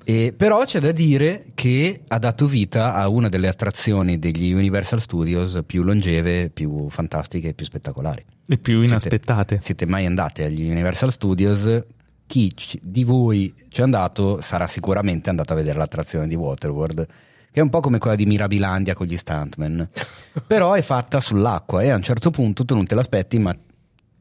E, 0.07 0.35
però 0.38 0.63
c'è 0.65 0.79
da 0.79 0.91
dire 0.91 1.47
che 1.55 2.01
ha 2.07 2.19
dato 2.19 2.45
vita 2.45 2.93
a 2.93 3.07
una 3.09 3.27
delle 3.27 3.47
attrazioni 3.47 4.19
degli 4.19 4.51
Universal 4.51 5.01
Studios 5.01 5.59
più 5.65 5.81
longeve, 5.81 6.51
più 6.51 6.88
fantastiche 6.89 7.50
e 7.50 7.53
più 7.55 7.65
spettacolari. 7.65 8.24
Le 8.45 8.59
più 8.59 8.81
inaspettate. 8.81 9.55
Siete, 9.55 9.65
siete 9.65 9.85
mai 9.88 10.05
andati 10.05 10.43
agli 10.43 10.69
Universal 10.69 11.12
Studios? 11.12 11.83
Chi 12.27 12.55
ci- 12.55 12.79
di 12.83 13.03
voi 13.03 13.51
ci 13.69 13.81
è 13.81 13.83
andato 13.83 14.41
sarà 14.41 14.67
sicuramente 14.67 15.31
andato 15.31 15.53
a 15.53 15.55
vedere 15.55 15.79
l'attrazione 15.79 16.27
di 16.27 16.35
Waterworld, 16.35 17.07
che 17.50 17.59
è 17.59 17.63
un 17.63 17.69
po' 17.69 17.79
come 17.79 17.97
quella 17.97 18.15
di 18.15 18.27
Mirabilandia 18.27 18.93
con 18.93 19.07
gli 19.07 19.17
stuntman, 19.17 19.89
però 20.45 20.74
è 20.74 20.83
fatta 20.83 21.19
sull'acqua 21.19 21.81
e 21.81 21.89
a 21.89 21.95
un 21.95 22.03
certo 22.03 22.29
punto 22.29 22.63
tu 22.63 22.75
non 22.75 22.85
te 22.85 22.93
l'aspetti, 22.93 23.39
ma 23.39 23.57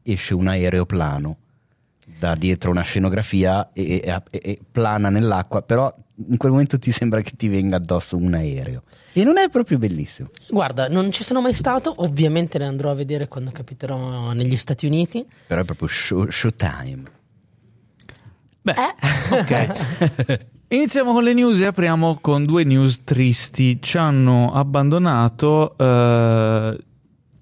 esce 0.01 0.33
un 0.33 0.47
aeroplano 0.47 1.37
da 2.17 2.35
dietro 2.35 2.71
una 2.71 2.81
scenografia 2.81 3.71
e, 3.73 4.01
e- 4.03 4.21
e- 4.29 4.59
plana 4.71 5.09
nell'acqua, 5.09 5.61
però 5.61 5.93
in 6.29 6.37
quel 6.37 6.51
momento 6.51 6.79
ti 6.79 6.91
sembra 6.91 7.21
che 7.21 7.33
ti 7.35 7.47
venga 7.47 7.75
addosso 7.75 8.15
un 8.15 8.33
aereo. 8.33 8.83
E 9.13 9.23
non 9.23 9.37
è 9.37 9.49
proprio 9.49 9.77
bellissimo. 9.77 10.29
Guarda, 10.49 10.87
non 10.87 11.11
ci 11.11 11.23
sono 11.23 11.41
mai 11.41 11.53
stato, 11.53 11.93
ovviamente 11.97 12.57
ne 12.57 12.65
andrò 12.65 12.89
a 12.91 12.95
vedere 12.95 13.27
quando 13.27 13.51
capiterò 13.51 14.31
negli 14.33 14.55
Stati 14.55 14.85
Uniti. 14.85 15.25
Però 15.47 15.61
è 15.61 15.65
proprio 15.65 15.87
show, 15.87 16.29
showtime. 16.29 17.03
Beh, 18.61 18.73
ok. 19.31 20.45
Iniziamo 20.69 21.13
con 21.13 21.23
le 21.23 21.33
news 21.33 21.59
e 21.59 21.65
apriamo 21.65 22.17
con 22.19 22.43
due 22.45 22.63
news 22.63 23.03
tristi. 23.03 23.79
Ci 23.79 23.97
hanno 23.97 24.51
abbandonato 24.51 25.77
eh, 25.77 26.83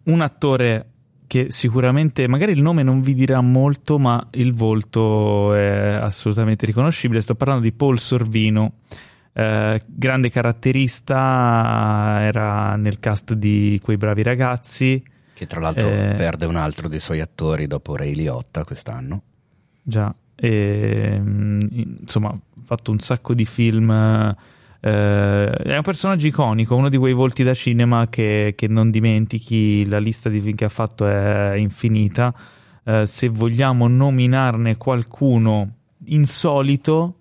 un 0.03 0.21
attore 0.21 0.92
che 1.27 1.47
sicuramente, 1.49 2.27
magari 2.27 2.51
il 2.51 2.61
nome 2.61 2.83
non 2.83 3.01
vi 3.01 3.13
dirà 3.13 3.41
molto, 3.41 3.99
ma 3.99 4.27
il 4.31 4.53
volto 4.53 5.53
è 5.53 5.97
assolutamente 6.01 6.65
riconoscibile. 6.65 7.21
Sto 7.21 7.35
parlando 7.35 7.63
di 7.63 7.71
Paul 7.71 7.99
Sorvino. 7.99 8.73
Eh, 9.33 9.81
grande 9.85 10.29
caratterista, 10.29 12.17
era 12.21 12.75
nel 12.75 12.99
cast 12.99 13.33
di 13.33 13.79
Quei 13.81 13.97
bravi 13.97 14.21
ragazzi. 14.23 15.03
Che 15.33 15.47
tra 15.47 15.59
l'altro 15.59 15.89
Eh. 15.89 16.13
perde 16.15 16.45
un 16.45 16.55
altro 16.55 16.87
dei 16.87 16.99
suoi 16.99 17.19
attori 17.19 17.65
dopo 17.65 17.95
Ray 17.95 18.13
Liotta 18.13 18.63
quest'anno. 18.63 19.23
Già, 19.81 20.13
e, 20.35 21.17
mm, 21.19 21.59
insomma, 22.01 22.29
ha 22.29 22.39
fatto 22.63 22.91
un 22.91 22.99
sacco 22.99 23.33
di 23.33 23.45
film. 23.45 24.35
Eh, 24.85 25.49
è 25.49 25.77
un 25.77 25.81
personaggio 25.81 26.27
iconico, 26.27 26.75
uno 26.75 26.89
di 26.89 26.97
quei 26.97 27.13
volti 27.13 27.41
da 27.43 27.53
cinema 27.53 28.07
che, 28.09 28.53
che 28.53 28.67
non 28.67 28.91
dimentichi. 28.91 29.87
La 29.87 29.97
lista 29.97 30.27
di 30.27 30.41
film 30.41 30.55
che 30.55 30.65
ha 30.65 30.69
fatto 30.69 31.07
è 31.07 31.53
infinita. 31.53 32.35
Eh, 32.83 33.05
se 33.05 33.29
vogliamo 33.29 33.87
nominarne 33.87 34.75
qualcuno 34.75 35.75
insolito, 36.07 37.15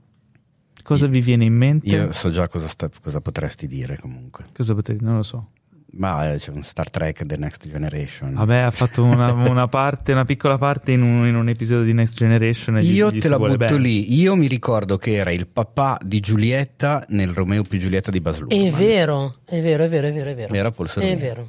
cosa 0.82 1.06
vi 1.06 1.20
viene 1.20 1.44
in 1.44 1.54
mente? 1.54 1.86
Io 1.86 2.10
so 2.10 2.30
già 2.30 2.48
cosa, 2.48 2.66
sta- 2.66 2.90
cosa 3.00 3.20
potresti 3.20 3.68
dire 3.68 3.96
comunque. 3.96 4.46
Cosa 4.52 4.74
potete? 4.74 5.04
Non 5.04 5.16
lo 5.16 5.22
so. 5.22 5.50
Ma 5.94 6.32
eh, 6.32 6.38
c'è 6.38 6.50
un 6.50 6.62
Star 6.62 6.88
Trek 6.88 7.24
The 7.26 7.36
Next 7.36 7.68
Generation. 7.68 8.32
Vabbè, 8.34 8.56
ha 8.58 8.70
fatto 8.70 9.04
una, 9.04 9.30
una 9.48 9.66
parte, 9.68 10.12
una 10.12 10.24
piccola 10.24 10.56
parte 10.56 10.92
in 10.92 11.02
un, 11.02 11.26
in 11.26 11.34
un 11.36 11.48
episodio 11.50 11.84
di 11.84 11.92
Next 11.92 12.16
Generation. 12.16 12.78
e 12.78 12.82
gli- 12.82 12.94
Io 12.94 13.10
gli 13.10 13.16
te 13.16 13.20
si 13.22 13.28
la 13.28 13.38
butto 13.38 13.56
bene. 13.58 13.78
lì. 13.78 14.14
Io 14.14 14.34
mi 14.34 14.46
ricordo 14.46 14.96
che 14.96 15.12
era 15.12 15.30
il 15.30 15.46
papà 15.46 15.98
di 16.02 16.20
Giulietta 16.20 17.04
nel 17.08 17.30
Romeo 17.30 17.62
più 17.62 17.78
Giulietta 17.78 18.10
di 18.10 18.20
Bas 18.20 18.38
Luhrmann. 18.38 18.66
È 18.66 18.70
vero, 18.70 19.34
è 19.44 19.60
vero, 19.60 19.84
è 19.84 19.88
vero, 19.88 20.06
è 20.06 20.12
vero, 20.12 20.30
è 20.30 20.34
vero. 20.34 20.54
Era 20.54 20.70
Paul 20.70 20.88
Sorvino. 20.88 21.14
È 21.14 21.18
vero. 21.18 21.48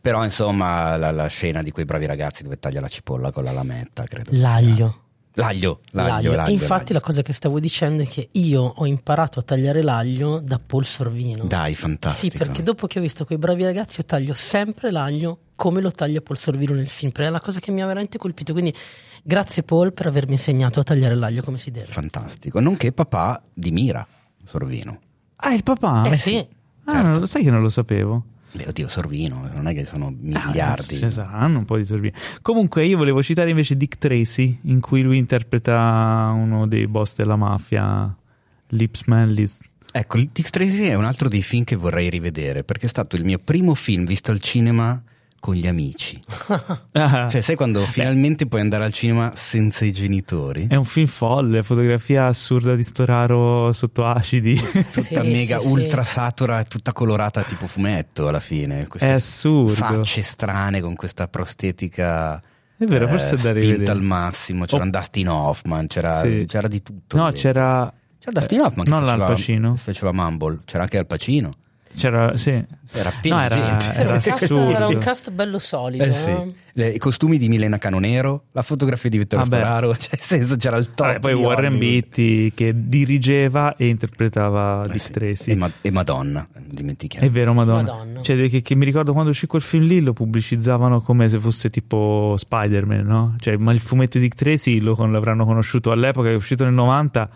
Però 0.00 0.24
insomma 0.24 0.96
la, 0.96 1.10
la 1.10 1.26
scena 1.26 1.62
di 1.62 1.70
quei 1.70 1.84
bravi 1.84 2.06
ragazzi 2.06 2.42
dove 2.42 2.58
taglia 2.58 2.80
la 2.80 2.88
cipolla 2.88 3.30
con 3.32 3.44
la 3.44 3.52
lametta, 3.52 4.04
credo. 4.04 4.30
L'aglio. 4.32 5.02
L'aglio, 5.36 5.80
l'aglio, 5.90 6.08
L'aglio. 6.12 6.32
l'aglio, 6.34 6.52
infatti 6.52 6.92
l'aglio. 6.92 6.94
la 6.94 7.00
cosa 7.00 7.22
che 7.22 7.32
stavo 7.32 7.58
dicendo 7.58 8.02
è 8.02 8.06
che 8.06 8.28
io 8.32 8.62
ho 8.62 8.86
imparato 8.86 9.40
a 9.40 9.42
tagliare 9.42 9.82
l'aglio 9.82 10.38
da 10.38 10.60
Paul 10.64 10.84
Sorvino. 10.84 11.44
Dai, 11.44 11.74
fantastico. 11.74 12.32
Sì, 12.32 12.38
perché 12.38 12.62
dopo 12.62 12.86
che 12.86 12.98
ho 13.00 13.02
visto 13.02 13.24
quei 13.24 13.38
bravi 13.38 13.64
ragazzi 13.64 13.98
io 14.00 14.06
taglio 14.06 14.34
sempre 14.34 14.92
l'aglio 14.92 15.38
come 15.56 15.80
lo 15.80 15.90
taglia 15.90 16.20
Paul 16.20 16.38
Sorvino 16.38 16.72
nel 16.74 16.88
film, 16.88 17.10
perché 17.10 17.28
è 17.28 17.32
la 17.32 17.40
cosa 17.40 17.58
che 17.58 17.72
mi 17.72 17.82
ha 17.82 17.86
veramente 17.86 18.16
colpito. 18.16 18.52
Quindi 18.52 18.72
grazie 19.24 19.64
Paul 19.64 19.92
per 19.92 20.06
avermi 20.06 20.32
insegnato 20.32 20.78
a 20.78 20.84
tagliare 20.84 21.16
l'aglio 21.16 21.42
come 21.42 21.58
si 21.58 21.72
deve. 21.72 21.86
Fantastico. 21.86 22.60
Nonché 22.60 22.92
papà 22.92 23.42
di 23.52 23.72
Mira 23.72 24.06
Sorvino. 24.44 25.00
Ah, 25.36 25.52
il 25.52 25.64
papà? 25.64 26.04
Eh 26.04 26.14
sì, 26.14 26.46
Ah, 26.84 27.02
certo. 27.04 27.26
sai 27.26 27.42
che 27.42 27.50
non 27.50 27.60
lo 27.62 27.68
sapevo. 27.70 28.24
Beh, 28.54 28.66
oddio, 28.68 28.86
Sorvino, 28.86 29.50
non 29.54 29.66
è 29.66 29.74
che 29.74 29.84
sono 29.84 30.06
Ah, 30.06 30.12
miliardi. 30.48 30.96
ci 30.98 31.10
saranno 31.10 31.58
un 31.58 31.64
po' 31.64 31.76
di 31.76 31.84
sorbini. 31.84 32.12
Comunque, 32.40 32.84
io 32.86 32.96
volevo 32.96 33.20
citare 33.22 33.50
invece 33.50 33.76
Dick 33.76 33.98
Tracy, 33.98 34.58
in 34.62 34.78
cui 34.80 35.02
lui 35.02 35.18
interpreta 35.18 36.32
uno 36.36 36.66
dei 36.68 36.86
boss 36.86 37.16
della 37.16 37.34
mafia, 37.36 38.14
Lips 38.68 39.02
Manlis. 39.06 39.60
Ecco, 39.92 40.18
Dick 40.18 40.50
Tracy 40.50 40.84
è 40.84 40.94
un 40.94 41.04
altro 41.04 41.28
dei 41.28 41.42
film 41.42 41.64
che 41.64 41.74
vorrei 41.76 42.08
rivedere, 42.10 42.62
perché 42.62 42.86
è 42.86 42.88
stato 42.88 43.16
il 43.16 43.24
mio 43.24 43.38
primo 43.38 43.74
film 43.74 44.04
visto 44.06 44.30
al 44.30 44.40
cinema 44.40 45.02
con 45.44 45.54
gli 45.56 45.66
amici. 45.66 46.18
Cioè, 47.28 47.40
sai 47.42 47.54
quando 47.54 47.82
finalmente 47.82 48.46
puoi 48.46 48.62
andare 48.62 48.84
al 48.84 48.92
cinema 48.94 49.32
senza 49.34 49.84
i 49.84 49.92
genitori? 49.92 50.68
È 50.70 50.74
un 50.74 50.84
film 50.86 51.06
folle, 51.06 51.62
fotografia 51.62 52.26
assurda 52.26 52.74
di 52.74 52.82
Storaro 52.82 53.70
sotto 53.74 54.06
acidi. 54.06 54.54
Tutta 54.56 54.82
Sì, 55.02 55.16
mega 55.18 55.58
sì, 55.58 55.66
sì. 55.66 55.72
ultra 55.72 56.02
satura 56.04 56.60
e 56.60 56.64
tutta 56.64 56.92
colorata 56.92 57.42
tipo 57.42 57.66
fumetto 57.66 58.26
alla 58.28 58.40
fine. 58.40 58.86
Queste 58.86 59.06
È 59.08 59.12
assurdo. 59.12 59.74
facce 59.74 60.22
strane 60.22 60.80
con 60.80 60.94
questa 60.94 61.28
prostetica 61.28 62.36
È 62.76 62.84
vero, 62.84 63.04
eh, 63.04 63.08
forse 63.08 63.32
da 63.32 63.36
spinta 63.38 63.52
rivedere. 63.58 63.92
al 63.92 64.02
massimo. 64.02 64.64
C'era 64.64 64.80
Oh. 64.82 64.84
un 64.84 64.90
Dustin 64.90 65.28
Hoffman, 65.28 65.86
c'era, 65.88 66.20
Sì. 66.20 66.44
c'era 66.48 66.68
di 66.68 66.82
tutto. 66.82 67.16
No, 67.18 67.24
dentro. 67.24 67.40
c'era. 67.42 67.92
C'era 68.18 68.40
Dustin 68.40 68.60
Hoffman 68.60 68.84
che 68.86 68.90
non 68.90 69.06
faceva, 69.26 69.76
faceva 69.76 70.12
Mumble, 70.12 70.60
c'era 70.64 70.84
anche 70.84 70.96
Al 70.96 71.06
Pacino. 71.06 71.52
C'era, 71.96 72.36
sì. 72.36 72.50
Era 72.92 73.12
pieno 73.20 73.38
No, 73.40 73.48
di 73.48 73.54
era, 73.54 73.76
gente. 73.76 74.00
era 74.00 74.12
un 74.14 74.20
cast, 74.20 74.42
assurdo. 74.42 74.70
era 74.70 74.86
un 74.88 74.98
cast 74.98 75.30
bello 75.30 75.58
solido. 75.58 76.04
Eh 76.04 76.12
sì. 76.12 76.30
eh. 76.30 76.54
Le- 76.76 76.88
I 76.90 76.98
costumi 76.98 77.38
di 77.38 77.48
Milena 77.48 77.78
Canonero, 77.78 78.44
la 78.52 78.62
fotografia 78.62 79.08
di 79.08 79.18
Vittorio 79.18 79.44
Vabbè. 79.44 79.62
Storaro, 79.62 79.94
cioè 79.96 80.08
nel 80.12 80.20
senso 80.20 80.56
c'era 80.56 80.76
il 80.76 80.86
top. 80.94 81.06
Vabbè, 81.06 81.18
poi 81.20 81.32
Warren 81.34 81.74
Hollywood. 81.74 81.78
Beatty 82.08 82.52
che 82.54 82.72
dirigeva 82.76 83.76
e 83.76 83.86
interpretava 83.86 84.82
Eh 84.84 84.88
Dick 84.88 85.04
sì. 85.04 85.10
Tracy. 85.12 85.50
E, 85.52 85.54
Ma- 85.54 85.70
e 85.80 85.90
Madonna, 85.90 86.46
dimentichiamo. 86.58 87.24
È 87.24 87.30
vero, 87.30 87.52
Madonna. 87.54 87.82
Madonna. 87.82 88.22
Cioè, 88.22 88.48
che, 88.48 88.60
che 88.62 88.74
mi 88.74 88.84
ricordo 88.84 89.12
quando 89.12 89.30
uscì 89.30 89.46
quel 89.46 89.62
film 89.62 89.84
lì 89.84 90.00
lo 90.00 90.12
pubblicizzavano 90.12 91.00
come 91.00 91.28
se 91.28 91.38
fosse 91.38 91.70
tipo 91.70 92.34
Spider-Man, 92.36 93.04
no? 93.06 93.36
Cioè, 93.38 93.56
ma 93.56 93.72
il 93.72 93.80
fumetto 93.80 94.18
di 94.18 94.24
Dick 94.24 94.36
Tracy 94.36 94.78
lo 94.80 94.94
con- 94.96 95.12
l'avranno 95.12 95.44
conosciuto 95.44 95.90
all'epoca, 95.92 96.28
è 96.28 96.34
uscito 96.34 96.64
nel 96.64 96.72
90, 96.74 97.28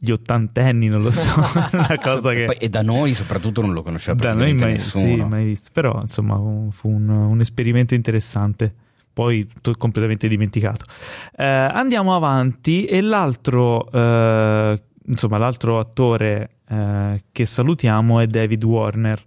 gli 0.00 0.10
ottantenni, 0.10 0.88
non 0.88 1.02
lo 1.02 1.10
so. 1.10 1.28
una 1.72 1.98
cosa 2.00 2.32
che. 2.32 2.44
E 2.58 2.68
da 2.68 2.82
noi 2.82 3.14
soprattutto 3.14 3.60
non 3.60 3.72
lo 3.72 3.82
conosceva 3.82 4.16
Da 4.16 4.32
noi 4.32 4.54
mai, 4.54 4.72
nessuno. 4.72 5.06
sì, 5.06 5.16
mai 5.22 5.44
visto. 5.44 5.70
Però, 5.72 5.98
insomma, 6.00 6.36
fu 6.70 6.88
un, 6.88 7.08
un 7.08 7.40
esperimento 7.40 7.94
interessante. 7.94 8.72
Poi 9.12 9.48
to- 9.60 9.74
completamente 9.76 10.28
dimenticato. 10.28 10.84
Eh, 11.36 11.44
andiamo 11.44 12.14
avanti. 12.14 12.84
E 12.84 13.00
l'altro, 13.00 13.90
eh, 13.90 14.80
insomma, 15.06 15.38
l'altro 15.38 15.80
attore 15.80 16.50
eh, 16.68 17.22
che 17.32 17.44
salutiamo 17.46 18.20
è 18.20 18.26
David 18.28 18.62
Warner. 18.62 19.26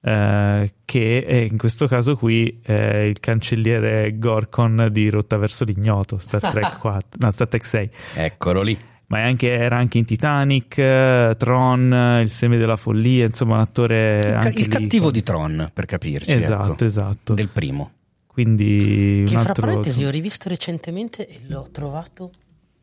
eh, 0.00 0.72
che 0.84 1.24
è, 1.26 1.34
in 1.34 1.58
questo 1.58 1.86
caso 1.86 2.16
qui 2.16 2.60
è 2.62 2.72
il 3.00 3.20
cancelliere 3.20 4.16
Gorkon 4.16 4.88
di 4.90 5.10
Rotta 5.10 5.36
verso 5.36 5.64
l'ignoto, 5.64 6.16
Star 6.18 6.40
Trek 6.40 6.78
4, 6.80 7.18
no, 7.18 7.30
Star 7.30 7.48
Trek 7.48 7.66
6 7.66 7.90
Eccolo 8.14 8.62
lì. 8.62 8.78
Ma 9.08 9.18
è 9.18 9.22
anche- 9.22 9.50
era 9.50 9.76
anche 9.76 9.98
in 9.98 10.04
Titanic, 10.06 10.78
eh, 10.78 11.34
Tron, 11.36 11.92
eh, 11.92 12.20
Il 12.22 12.30
seme 12.30 12.56
della 12.56 12.76
follia, 12.76 13.24
insomma 13.24 13.54
un 13.56 13.60
attore 13.60 14.20
Il, 14.24 14.30
ca- 14.32 14.48
il 14.48 14.54
lì 14.54 14.68
cattivo 14.68 15.04
con- 15.04 15.12
di 15.12 15.22
Tron, 15.22 15.70
per 15.72 15.84
capirci. 15.86 16.30
Esatto, 16.32 16.72
ecco. 16.72 16.84
esatto. 16.84 17.34
Del 17.34 17.48
primo. 17.48 17.90
Quindi 18.26 19.24
Che 19.26 19.34
un 19.34 19.40
fra 19.40 19.48
altro 19.50 19.66
parentesi 19.66 20.04
ho 20.04 20.10
rivisto 20.10 20.48
recentemente 20.48 21.26
e 21.28 21.40
l'ho 21.48 21.66
trovato 21.72 22.30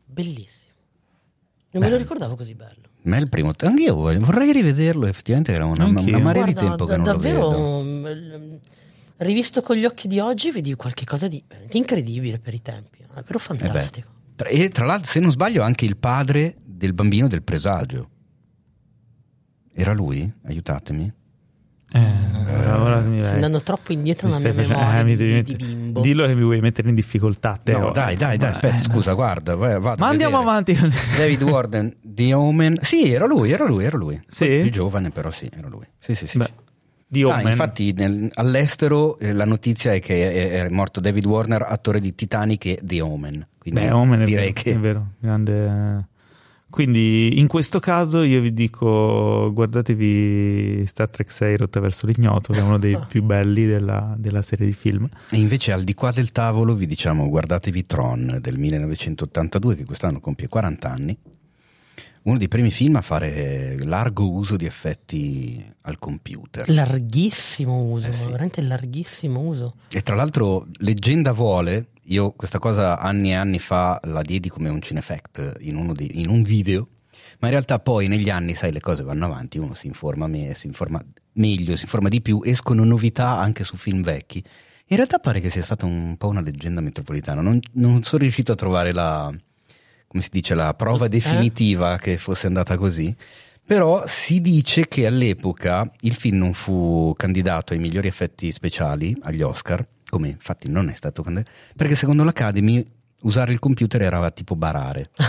bellissimo. 0.04 0.64
Non 1.70 1.82
me 1.82 1.88
lo 1.90 1.96
ricordavo 1.96 2.36
così 2.36 2.54
bello. 2.54 2.84
Ma 3.02 3.16
è 3.16 3.20
il 3.20 3.28
primo. 3.28 3.52
Anche 3.56 3.82
io 3.84 3.94
vorrei 3.94 4.52
rivederlo, 4.52 5.06
effettivamente 5.06 5.52
era 5.52 5.64
una, 5.64 5.84
Anch'io. 5.84 6.08
una 6.16 6.18
marea 6.24 6.44
di 6.44 6.52
Guarda, 6.52 6.68
tempo 6.76 6.84
da- 6.84 6.90
che 6.92 6.96
non 6.96 7.04
davvero, 7.06 7.40
lo 7.40 7.50
vedo. 7.50 7.82
mm, 7.82 8.54
rivisto 9.18 9.62
con 9.62 9.76
gli 9.76 9.84
occhi 9.84 10.08
di 10.08 10.18
oggi, 10.18 10.50
vedi 10.50 10.74
qualcosa 10.74 11.28
di 11.28 11.42
incredibile 11.72 12.38
per 12.38 12.52
i 12.54 12.60
tempi. 12.62 12.98
È 12.98 13.06
davvero 13.14 13.38
Eh 13.38 13.54
beh. 13.54 13.58
fantastico. 13.64 14.08
E 14.44 14.68
tra 14.70 14.84
l'altro, 14.84 15.10
se 15.10 15.20
non 15.20 15.30
sbaglio, 15.30 15.62
anche 15.62 15.84
il 15.84 15.96
padre 15.96 16.56
del 16.64 16.92
bambino 16.92 17.28
del 17.28 17.42
presagio. 17.42 18.08
Era 19.72 19.92
lui? 19.92 20.30
Aiutatemi. 20.46 21.12
Eh, 21.92 22.00
mi 22.00 23.22
Stai 23.22 23.34
andando 23.34 23.62
troppo 23.62 23.92
indietro 23.92 24.26
mi 24.26 24.32
nella 24.34 24.44
mia 24.44 24.52
facendo- 24.54 24.78
memoria 24.80 25.00
eh, 25.00 25.04
mi 25.04 25.16
di, 25.16 25.24
devi 25.24 25.42
di- 25.42 25.64
bimbo. 25.64 26.00
Dillo 26.00 26.26
che 26.26 26.34
mi 26.34 26.42
vuoi 26.42 26.60
mettere 26.60 26.88
in 26.88 26.94
difficoltà 26.94 27.58
te. 27.62 27.72
No, 27.72 27.78
ora, 27.84 27.90
dai, 27.92 28.16
dai, 28.16 28.36
dai, 28.38 28.50
aspetta, 28.50 28.74
eh, 28.74 28.78
scusa, 28.80 29.12
guarda, 29.12 29.54
vai- 29.54 29.78
vado 29.80 30.02
Ma 30.02 30.08
andiamo 30.08 30.38
avanti. 30.38 30.76
David 31.16 31.42
Warden, 31.42 31.96
The 32.02 32.34
Omen. 32.34 32.78
Sì, 32.80 33.12
era 33.12 33.26
lui, 33.26 33.52
era 33.52 33.64
lui, 33.66 33.84
era 33.84 33.96
lui. 33.96 34.20
Sì? 34.26 34.58
Più 34.62 34.70
giovane, 34.70 35.10
però 35.10 35.30
sì, 35.30 35.48
era 35.54 35.68
lui. 35.68 35.86
Sì, 35.98 36.14
sì, 36.14 36.26
sì. 36.26 36.38
Beh, 36.38 36.44
sì. 36.46 36.52
di 37.06 37.22
Ah, 37.22 37.28
Omen. 37.28 37.46
infatti 37.50 37.92
nel- 37.92 38.30
all'estero 38.34 39.18
eh, 39.18 39.32
la 39.32 39.44
notizia 39.44 39.92
è 39.94 40.00
che 40.00 40.50
è, 40.50 40.64
è 40.64 40.68
morto 40.70 41.00
David 41.00 41.24
Warner, 41.24 41.62
attore 41.62 42.00
di 42.00 42.14
Titanic 42.14 42.64
e 42.66 42.78
The 42.82 43.00
Omen. 43.00 43.46
Quindi 43.70 43.80
Beh, 43.80 43.90
Omen 43.90 44.20
è 44.20 44.24
direi 44.24 44.52
vero, 44.52 44.62
che 44.62 44.72
è 44.72 44.78
vero, 44.78 45.06
grande 45.18 46.06
quindi 46.68 47.38
in 47.38 47.46
questo 47.46 47.78
caso 47.78 48.22
io 48.22 48.40
vi 48.40 48.52
dico 48.52 49.50
guardatevi 49.52 50.84
Star 50.86 51.08
Trek 51.08 51.30
6 51.30 51.56
Rotta 51.56 51.80
verso 51.80 52.06
l'ignoto, 52.06 52.52
che 52.52 52.58
è 52.58 52.62
uno 52.62 52.78
dei 52.78 52.98
più 53.08 53.22
belli 53.22 53.64
della, 53.66 54.14
della 54.18 54.42
serie 54.42 54.66
di 54.66 54.72
film. 54.72 55.08
E 55.30 55.38
invece 55.38 55.72
al 55.72 55.84
di 55.84 55.94
qua 55.94 56.10
del 56.10 56.32
tavolo 56.32 56.74
vi 56.74 56.86
diciamo 56.86 57.28
guardatevi 57.28 57.86
Tron 57.86 58.38
del 58.42 58.58
1982 58.58 59.76
che 59.76 59.84
quest'anno 59.84 60.20
compie 60.20 60.48
40 60.48 60.90
anni. 60.90 61.18
Uno 62.24 62.36
dei 62.36 62.48
primi 62.48 62.72
film 62.72 62.96
a 62.96 63.00
fare 63.00 63.78
largo 63.84 64.28
uso 64.28 64.56
di 64.56 64.66
effetti 64.66 65.64
al 65.82 65.96
computer. 65.98 66.68
Larghissimo 66.68 67.84
uso, 67.84 68.08
Eh 68.08 68.12
sì. 68.12 68.26
veramente 68.26 68.60
larghissimo 68.62 69.40
uso. 69.40 69.76
E 69.88 70.02
tra 70.02 70.16
l'altro, 70.16 70.66
leggenda 70.80 71.30
vuole, 71.32 71.90
io 72.06 72.32
questa 72.32 72.58
cosa 72.58 72.98
anni 72.98 73.30
e 73.30 73.34
anni 73.34 73.58
fa 73.58 74.00
la 74.04 74.22
diedi 74.22 74.48
come 74.48 74.68
un 74.68 74.80
cinefact 74.80 75.56
in, 75.60 75.76
uno 75.76 75.92
di- 75.94 76.20
in 76.20 76.28
un 76.28 76.42
video, 76.42 76.88
ma 77.40 77.48
in 77.48 77.50
realtà 77.54 77.78
poi 77.78 78.06
negli 78.08 78.30
anni, 78.30 78.54
sai, 78.54 78.72
le 78.72 78.80
cose 78.80 79.02
vanno 79.02 79.24
avanti, 79.26 79.58
uno 79.58 79.74
si 79.74 79.86
informa, 79.86 80.26
me- 80.26 80.54
si 80.54 80.66
informa 80.66 81.02
meglio, 81.34 81.76
si 81.76 81.84
informa 81.84 82.08
di 82.08 82.20
più, 82.20 82.40
escono 82.44 82.84
novità 82.84 83.38
anche 83.38 83.64
su 83.64 83.76
film 83.76 84.02
vecchi. 84.02 84.42
In 84.88 84.96
realtà 84.96 85.18
pare 85.18 85.40
che 85.40 85.50
sia 85.50 85.62
stata 85.62 85.84
un 85.84 86.16
po' 86.16 86.28
una 86.28 86.40
leggenda 86.40 86.80
metropolitana, 86.80 87.40
non, 87.40 87.58
non 87.72 88.02
sono 88.04 88.22
riuscito 88.22 88.52
a 88.52 88.54
trovare 88.54 88.92
la, 88.92 89.32
come 90.06 90.22
si 90.22 90.28
dice, 90.30 90.54
la 90.54 90.72
prova 90.74 91.06
Eh? 91.06 91.08
definitiva 91.08 91.96
che 91.96 92.16
fosse 92.18 92.46
andata 92.46 92.76
così. 92.76 93.14
Però 93.66 94.04
si 94.06 94.40
dice 94.40 94.86
che 94.86 95.06
all'epoca 95.06 95.90
il 96.02 96.14
film 96.14 96.38
non 96.38 96.52
fu 96.52 97.12
candidato 97.16 97.72
ai 97.72 97.80
migliori 97.80 98.06
effetti 98.06 98.52
speciali 98.52 99.16
agli 99.22 99.42
Oscar, 99.42 99.84
come 100.16 100.28
infatti 100.28 100.68
non 100.68 100.88
è 100.88 100.94
stato 100.94 101.22
candidato, 101.22 101.50
perché 101.76 101.94
secondo 101.94 102.24
l'Academy 102.24 102.84
usare 103.22 103.52
il 103.52 103.58
computer 103.58 104.02
era 104.02 104.30
tipo 104.30 104.56
barare. 104.56 105.10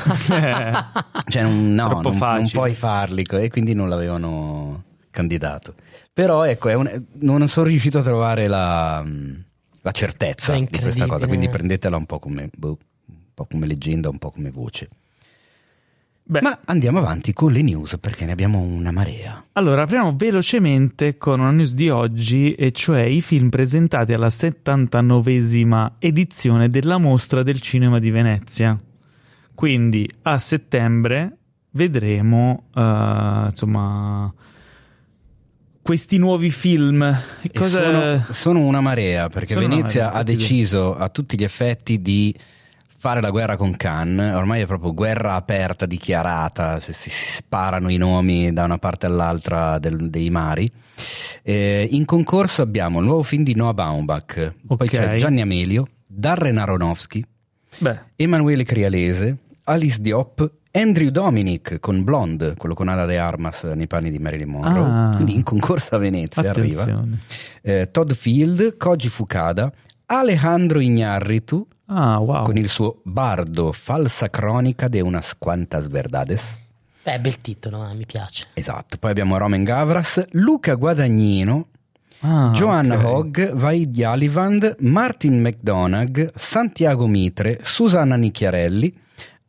Cioè 1.28 1.42
non, 1.44 1.74
no, 1.74 1.88
non, 2.02 2.02
non 2.18 2.50
puoi 2.52 2.74
farli 2.74 3.24
e 3.24 3.50
quindi 3.50 3.74
non 3.74 3.90
l'avevano 3.90 4.84
candidato. 5.12 5.76
Però 6.14 6.44
ecco, 6.46 6.70
è 6.70 6.74
un- 6.74 7.06
non 7.20 7.48
sono 7.48 7.68
riuscito 7.68 8.00
a 8.00 8.02
trovare 8.04 8.48
la, 8.48 9.04
la 9.82 9.92
certezza 9.92 10.54
di 10.54 10.80
questa 10.80 11.06
cosa, 11.08 11.28
quindi 11.28 11.50
prendetela 11.50 11.98
un 11.98 12.06
po' 12.06 12.20
come, 12.20 12.50
boh, 12.56 12.78
un 13.08 13.16
po' 13.34 13.46
come 13.46 13.66
leggenda, 13.68 14.10
un 14.10 14.18
po' 14.18 14.32
come 14.32 14.52
voce. 14.52 14.90
Beh, 16.30 16.42
Ma 16.42 16.60
andiamo 16.66 17.00
avanti 17.00 17.32
con 17.32 17.54
le 17.54 17.62
news 17.62 17.98
perché 18.02 18.26
ne 18.26 18.34
abbiamo 18.34 18.60
una 18.60 18.92
marea. 18.92 19.46
allora 19.54 19.84
apriamo 19.84 20.14
velocemente 20.18 21.18
con 21.18 21.40
una 21.40 21.52
news 21.52 21.74
di 21.74 21.90
oggi, 21.90 22.54
e 22.54 22.74
cioè 22.74 23.04
i 23.04 23.22
film 23.22 23.48
presentati 23.48 24.12
alla 24.12 24.28
79esima 24.28 25.94
edizione 26.00 26.70
della 26.70 26.98
Mostra 26.98 27.44
del 27.44 27.62
Cinema 27.62 28.00
di 28.00 28.10
Venezia. 28.12 28.78
Quindi 29.56 30.08
a 30.24 30.38
settembre 30.38 31.38
vedremo, 31.72 32.66
eh, 32.76 33.44
insomma, 33.46 34.34
questi 35.82 36.18
nuovi 36.18 36.52
film. 36.52 37.18
Cosa... 37.54 37.82
sono, 37.82 38.26
sono 38.34 38.60
una 38.60 38.82
marea 38.82 39.30
perché 39.30 39.54
Sono 39.54 39.66
Venezia 39.66 40.08
marea, 40.08 40.20
ha 40.20 40.24
deciso 40.24 40.94
a 40.94 41.08
tutti 41.08 41.38
gli 41.38 41.46
effetti 41.46 42.02
di 42.02 42.36
fare 43.08 43.22
la 43.22 43.30
guerra 43.30 43.56
con 43.56 43.74
Cannes, 43.78 44.34
ormai 44.36 44.64
è 44.64 44.66
proprio 44.66 44.94
guerra 44.94 45.36
aperta, 45.36 45.86
dichiarata, 45.86 46.78
si, 46.82 46.92
si- 46.92 47.10
sparano 47.10 47.88
i 47.88 47.96
nomi 47.96 48.52
da 48.52 48.66
una 48.66 48.80
parte 48.80 49.06
all'altra 49.06 49.80
del- 49.80 50.10
dei 50.10 50.30
mari. 50.30 50.70
Eh, 51.42 51.88
in 51.92 52.04
concorso 52.04 52.62
abbiamo 52.62 53.00
il 53.00 53.06
nuovo 53.06 53.24
film 53.24 53.44
di 53.44 53.56
Noah 53.56 53.74
Baumbach, 53.74 54.34
poi 54.68 54.78
Ok. 54.78 54.88
c'è 54.88 55.16
Gianni 55.16 55.40
Amelio, 55.40 55.88
Darren 56.06 56.58
Aronofsky, 56.58 57.24
Beh, 57.80 57.98
Emanuele 58.18 58.66
Crialese, 58.66 59.38
Alice 59.64 60.02
Diop, 60.02 60.52
Andrew 60.72 61.10
Dominic 61.10 61.80
con 61.80 62.04
Blonde, 62.04 62.56
quello 62.58 62.76
con 62.76 62.90
Ana 62.90 63.06
de 63.06 63.18
Armas 63.18 63.64
nei 63.64 63.88
panni 63.88 64.12
di 64.12 64.20
Marilyn 64.20 64.50
Monroe, 64.50 64.84
Ah. 64.86 65.12
quindi 65.16 65.34
in 65.34 65.44
concorso 65.44 65.96
a 65.96 65.98
Venezia 65.98 66.50
arriva. 66.50 66.82
attenzione. 66.82 67.20
Eh, 67.62 67.88
Todd 67.90 68.12
Field, 68.12 68.76
Koji 68.76 69.08
Fukada, 69.08 69.72
Alejandro 70.08 70.80
Iñárritu 70.82 71.66
Ah, 71.90 72.20
wow. 72.20 72.44
con 72.44 72.58
il 72.58 72.68
suo 72.70 73.00
Bardo, 73.04 73.72
falsa 73.72 74.30
cronica 74.30 74.88
de 74.90 75.02
unas 75.02 75.34
quantas 75.38 75.88
verdades. 75.88 76.60
Beh, 77.04 77.20
bel 77.20 77.40
titolo, 77.40 77.88
eh, 77.90 77.94
mi 77.94 78.06
piace. 78.06 78.46
Esatto, 78.54 78.98
poi 78.98 79.12
abbiamo 79.12 79.38
Roman 79.38 79.64
Gavras, 79.64 80.26
Luca 80.32 80.74
Guadagnino, 80.76 81.68
Ah, 82.22 82.50
Joanna 82.52 82.96
ok. 82.98 83.06
Hogg, 83.06 83.52
Vaid 83.54 84.02
Alivand, 84.02 84.76
Martin 84.80 85.40
McDonagh, 85.40 86.32
Santiago 86.36 87.06
Mitre, 87.08 87.60
Susanna 87.62 88.16
Nicchiarelli, 88.16 88.92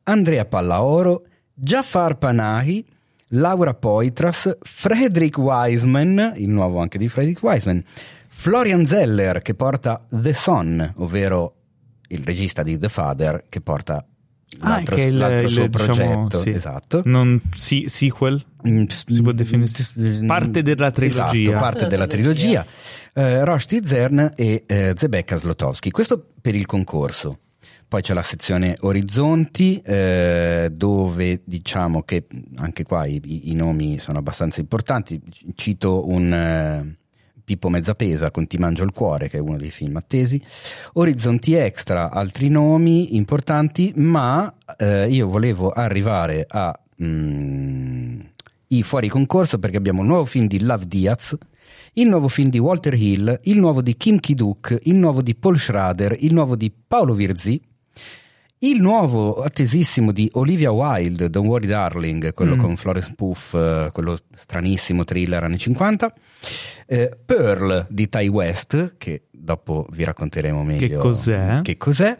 Andrea 0.04 0.44
Pallaoro, 0.44 1.22
Jafar 1.54 2.18
Panahi, 2.18 2.86
Laura 3.28 3.72
Poitras, 3.74 4.58
Frederick 4.60 5.38
Wiseman, 5.38 6.34
il 6.36 6.50
nuovo 6.50 6.78
anche 6.80 6.98
di 6.98 7.08
Frederick 7.08 7.42
Wiseman, 7.42 7.82
Florian 8.28 8.86
Zeller 8.86 9.40
che 9.42 9.54
porta 9.54 10.04
The 10.08 10.34
Son, 10.34 10.92
ovvero 10.98 11.54
il 12.08 12.22
regista 12.24 12.62
di 12.62 12.78
The 12.78 12.88
Father 12.88 13.44
che 13.48 13.60
porta 13.60 14.04
Ah, 14.60 14.68
l'altro, 14.70 14.96
che 14.96 15.04
è 15.04 15.06
il- 15.08 15.16
l'altro 15.18 15.46
il, 15.46 15.52
suo 15.52 15.66
diciamo, 15.66 15.92
progetto. 15.94 16.40
sì. 16.40 16.50
Esatto. 16.50 17.02
Non 17.04 17.38
si- 17.54 17.84
sequel? 17.88 18.42
Mm, 18.66 18.84
Si 18.86 19.22
può 19.22 19.32
definire 19.32 19.70
mm, 20.00 20.26
parte 20.26 20.62
della 20.62 20.90
trilogia. 20.90 21.50
Esatto, 21.50 21.58
parte 21.58 21.78
della 21.80 21.88
della 21.90 22.06
trilogia. 22.06 22.66
Eh, 23.12 23.44
Rushdie 23.44 23.84
Zern 23.84 24.32
e 24.36 24.64
eh, 24.66 24.94
Zebecca 24.96 25.36
Slotowski. 25.36 25.90
Questo 25.90 26.24
per 26.40 26.54
il 26.54 26.64
concorso. 26.64 27.40
Poi 27.88 28.00
c'è 28.02 28.14
la 28.14 28.22
sezione 28.22 28.76
Orizzonti, 28.80 29.80
eh, 29.84 30.68
dove 30.72 31.40
diciamo 31.44 32.02
che 32.02 32.26
anche 32.56 32.84
qua 32.84 33.06
i, 33.06 33.20
i- 33.50 33.54
nomi 33.54 33.98
sono 33.98 34.18
abbastanza 34.18 34.60
importanti. 34.60 35.20
Cito 35.54 36.08
un 36.08 36.32
eh, 36.32 36.96
Pippo 37.48 37.70
Mezzapesa 37.70 38.30
con 38.30 38.46
Ti 38.46 38.58
mangio 38.58 38.84
il 38.84 38.92
cuore, 38.92 39.30
che 39.30 39.38
è 39.38 39.40
uno 39.40 39.56
dei 39.56 39.70
film 39.70 39.96
attesi. 39.96 40.38
Orizzonti 40.92 41.54
Extra, 41.54 42.10
altri 42.10 42.50
nomi 42.50 43.16
importanti, 43.16 43.90
ma 43.96 44.52
eh, 44.76 45.08
io 45.08 45.28
volevo 45.28 45.70
arrivare 45.70 46.44
a 46.46 46.78
mm, 47.02 48.20
i 48.68 48.82
fuori 48.82 49.08
concorso 49.08 49.58
perché 49.58 49.78
abbiamo 49.78 50.02
il 50.02 50.08
nuovo 50.08 50.26
film 50.26 50.46
di 50.46 50.60
Love 50.60 50.86
Diaz, 50.86 51.34
il 51.94 52.06
nuovo 52.06 52.28
film 52.28 52.50
di 52.50 52.58
Walter 52.58 52.92
Hill, 52.92 53.40
il 53.44 53.58
nuovo 53.58 53.80
di 53.80 53.96
Kim 53.96 54.20
Ki-duk, 54.20 54.80
il 54.82 54.96
nuovo 54.96 55.22
di 55.22 55.34
Paul 55.34 55.58
Schrader, 55.58 56.18
il 56.20 56.34
nuovo 56.34 56.54
di 56.54 56.70
Paolo 56.86 57.14
Virzi, 57.14 57.58
il 58.60 58.80
nuovo 58.80 59.34
attesissimo 59.42 60.10
di 60.12 60.28
Olivia 60.32 60.70
Wilde, 60.72 61.30
Don't 61.30 61.48
Worry 61.48 61.66
Darling, 61.66 62.32
quello 62.32 62.56
Mm. 62.56 62.58
con 62.60 62.76
Florence 62.76 63.12
Puff, 63.14 63.54
eh, 63.54 63.90
quello 63.92 64.18
stranissimo 64.36 65.04
thriller 65.04 65.42
anni 65.44 65.58
50, 65.58 66.12
eh, 66.86 67.16
Pearl 67.24 67.86
di 67.88 68.08
Ty 68.08 68.26
West, 68.28 68.94
che 68.98 69.24
dopo 69.30 69.86
vi 69.92 70.04
racconteremo 70.04 70.62
meglio 70.64 70.98
cos'è. 70.98 71.60
che 71.62 71.76
cos'è. 71.76 72.18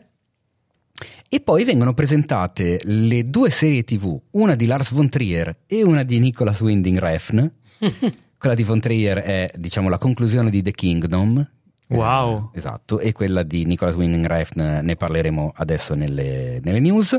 E 1.31 1.40
poi 1.40 1.64
vengono 1.64 1.92
presentate 1.92 2.81
le 2.85 3.24
due 3.24 3.51
serie 3.51 3.83
tv, 3.83 4.18
una 4.33 4.55
di 4.55 4.64
Lars 4.66 4.92
von 4.92 5.09
Trier 5.11 5.59
e 5.66 5.83
una 5.83 6.03
di 6.03 6.18
Nicholas 6.20 6.61
Winding 6.61 6.98
Refn. 6.98 7.53
quella 8.38 8.55
di 8.55 8.62
von 8.62 8.81
Trier 8.81 9.18
è 9.18 9.51
diciamo 9.57 9.88
la 9.88 9.98
conclusione 9.98 10.48
di 10.51 10.62
The 10.62 10.70
Kingdom. 10.72 11.46
Wow. 11.88 12.51
Eh, 12.53 12.59
esatto, 12.59 12.98
e 13.01 13.12
quella 13.12 13.42
di 13.42 13.64
Nicholas 13.64 13.94
Winding 13.94 14.27
Refn 14.27 14.81
ne 14.83 14.96
parleremo 14.96 15.53
adesso 15.57 15.94
nelle, 15.94 16.61
nelle 16.62 16.81
news. 16.81 17.18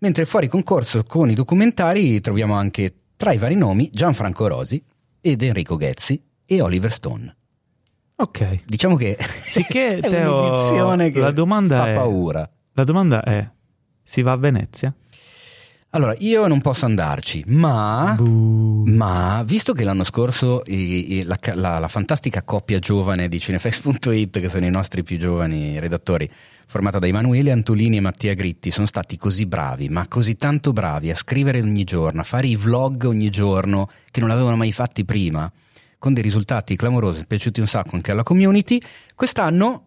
Mentre 0.00 0.26
fuori 0.26 0.46
concorso 0.46 1.02
con 1.04 1.28
i 1.28 1.34
documentari 1.34 2.20
troviamo 2.20 2.54
anche 2.54 2.94
tra 3.16 3.32
i 3.32 3.38
vari 3.38 3.56
nomi 3.56 3.90
Gianfranco 3.92 4.46
Rosi 4.46 4.82
ed 5.20 5.42
Enrico 5.42 5.76
Ghezzi 5.76 6.22
e 6.46 6.60
Oliver 6.60 6.92
Stone. 6.92 7.34
Ok. 8.16 8.62
Diciamo 8.64 8.94
che 8.96 9.16
Sicché, 9.18 9.98
è 9.98 10.08
Teo, 10.08 10.36
un'edizione 10.36 11.10
che 11.10 11.18
la 11.18 11.32
domanda 11.32 11.78
fa 11.78 11.90
è- 11.90 11.94
paura. 11.94 12.48
La 12.72 12.84
domanda 12.84 13.22
è: 13.22 13.44
si 14.04 14.22
va 14.22 14.32
a 14.32 14.36
Venezia? 14.36 14.94
Allora, 15.90 16.14
io 16.18 16.46
non 16.46 16.60
posso 16.60 16.84
andarci, 16.84 17.44
ma, 17.46 18.14
ma 18.84 19.42
visto 19.46 19.72
che 19.72 19.84
l'anno 19.84 20.04
scorso 20.04 20.62
i- 20.66 21.16
i- 21.16 21.22
la, 21.22 21.38
la- 21.54 21.78
la 21.78 21.88
fantastica 21.88 22.42
coppia 22.42 22.78
giovane 22.78 23.26
di 23.26 23.40
Cinefex.it, 23.40 24.38
che 24.38 24.48
sono 24.50 24.66
i 24.66 24.70
nostri 24.70 25.02
più 25.02 25.16
giovani 25.16 25.80
redattori, 25.80 26.30
formata 26.66 26.98
da 26.98 27.06
Emanuele 27.06 27.52
Antolini 27.52 27.96
e 27.96 28.00
Mattia 28.00 28.34
Gritti, 28.34 28.70
sono 28.70 28.86
stati 28.86 29.16
così 29.16 29.46
bravi, 29.46 29.88
ma 29.88 30.06
così 30.08 30.36
tanto 30.36 30.74
bravi 30.74 31.10
a 31.10 31.14
scrivere 31.16 31.62
ogni 31.62 31.84
giorno, 31.84 32.20
a 32.20 32.24
fare 32.24 32.48
i 32.48 32.56
vlog 32.56 33.04
ogni 33.04 33.30
giorno, 33.30 33.88
che 34.10 34.20
non 34.20 34.28
l'avevano 34.28 34.56
mai 34.56 34.72
fatti 34.72 35.06
prima, 35.06 35.50
con 35.98 36.12
dei 36.12 36.22
risultati 36.22 36.76
clamorosi, 36.76 37.24
piaciuti 37.26 37.60
un 37.60 37.66
sacco 37.66 37.96
anche 37.96 38.10
alla 38.10 38.22
community, 38.22 38.78
quest'anno... 39.14 39.84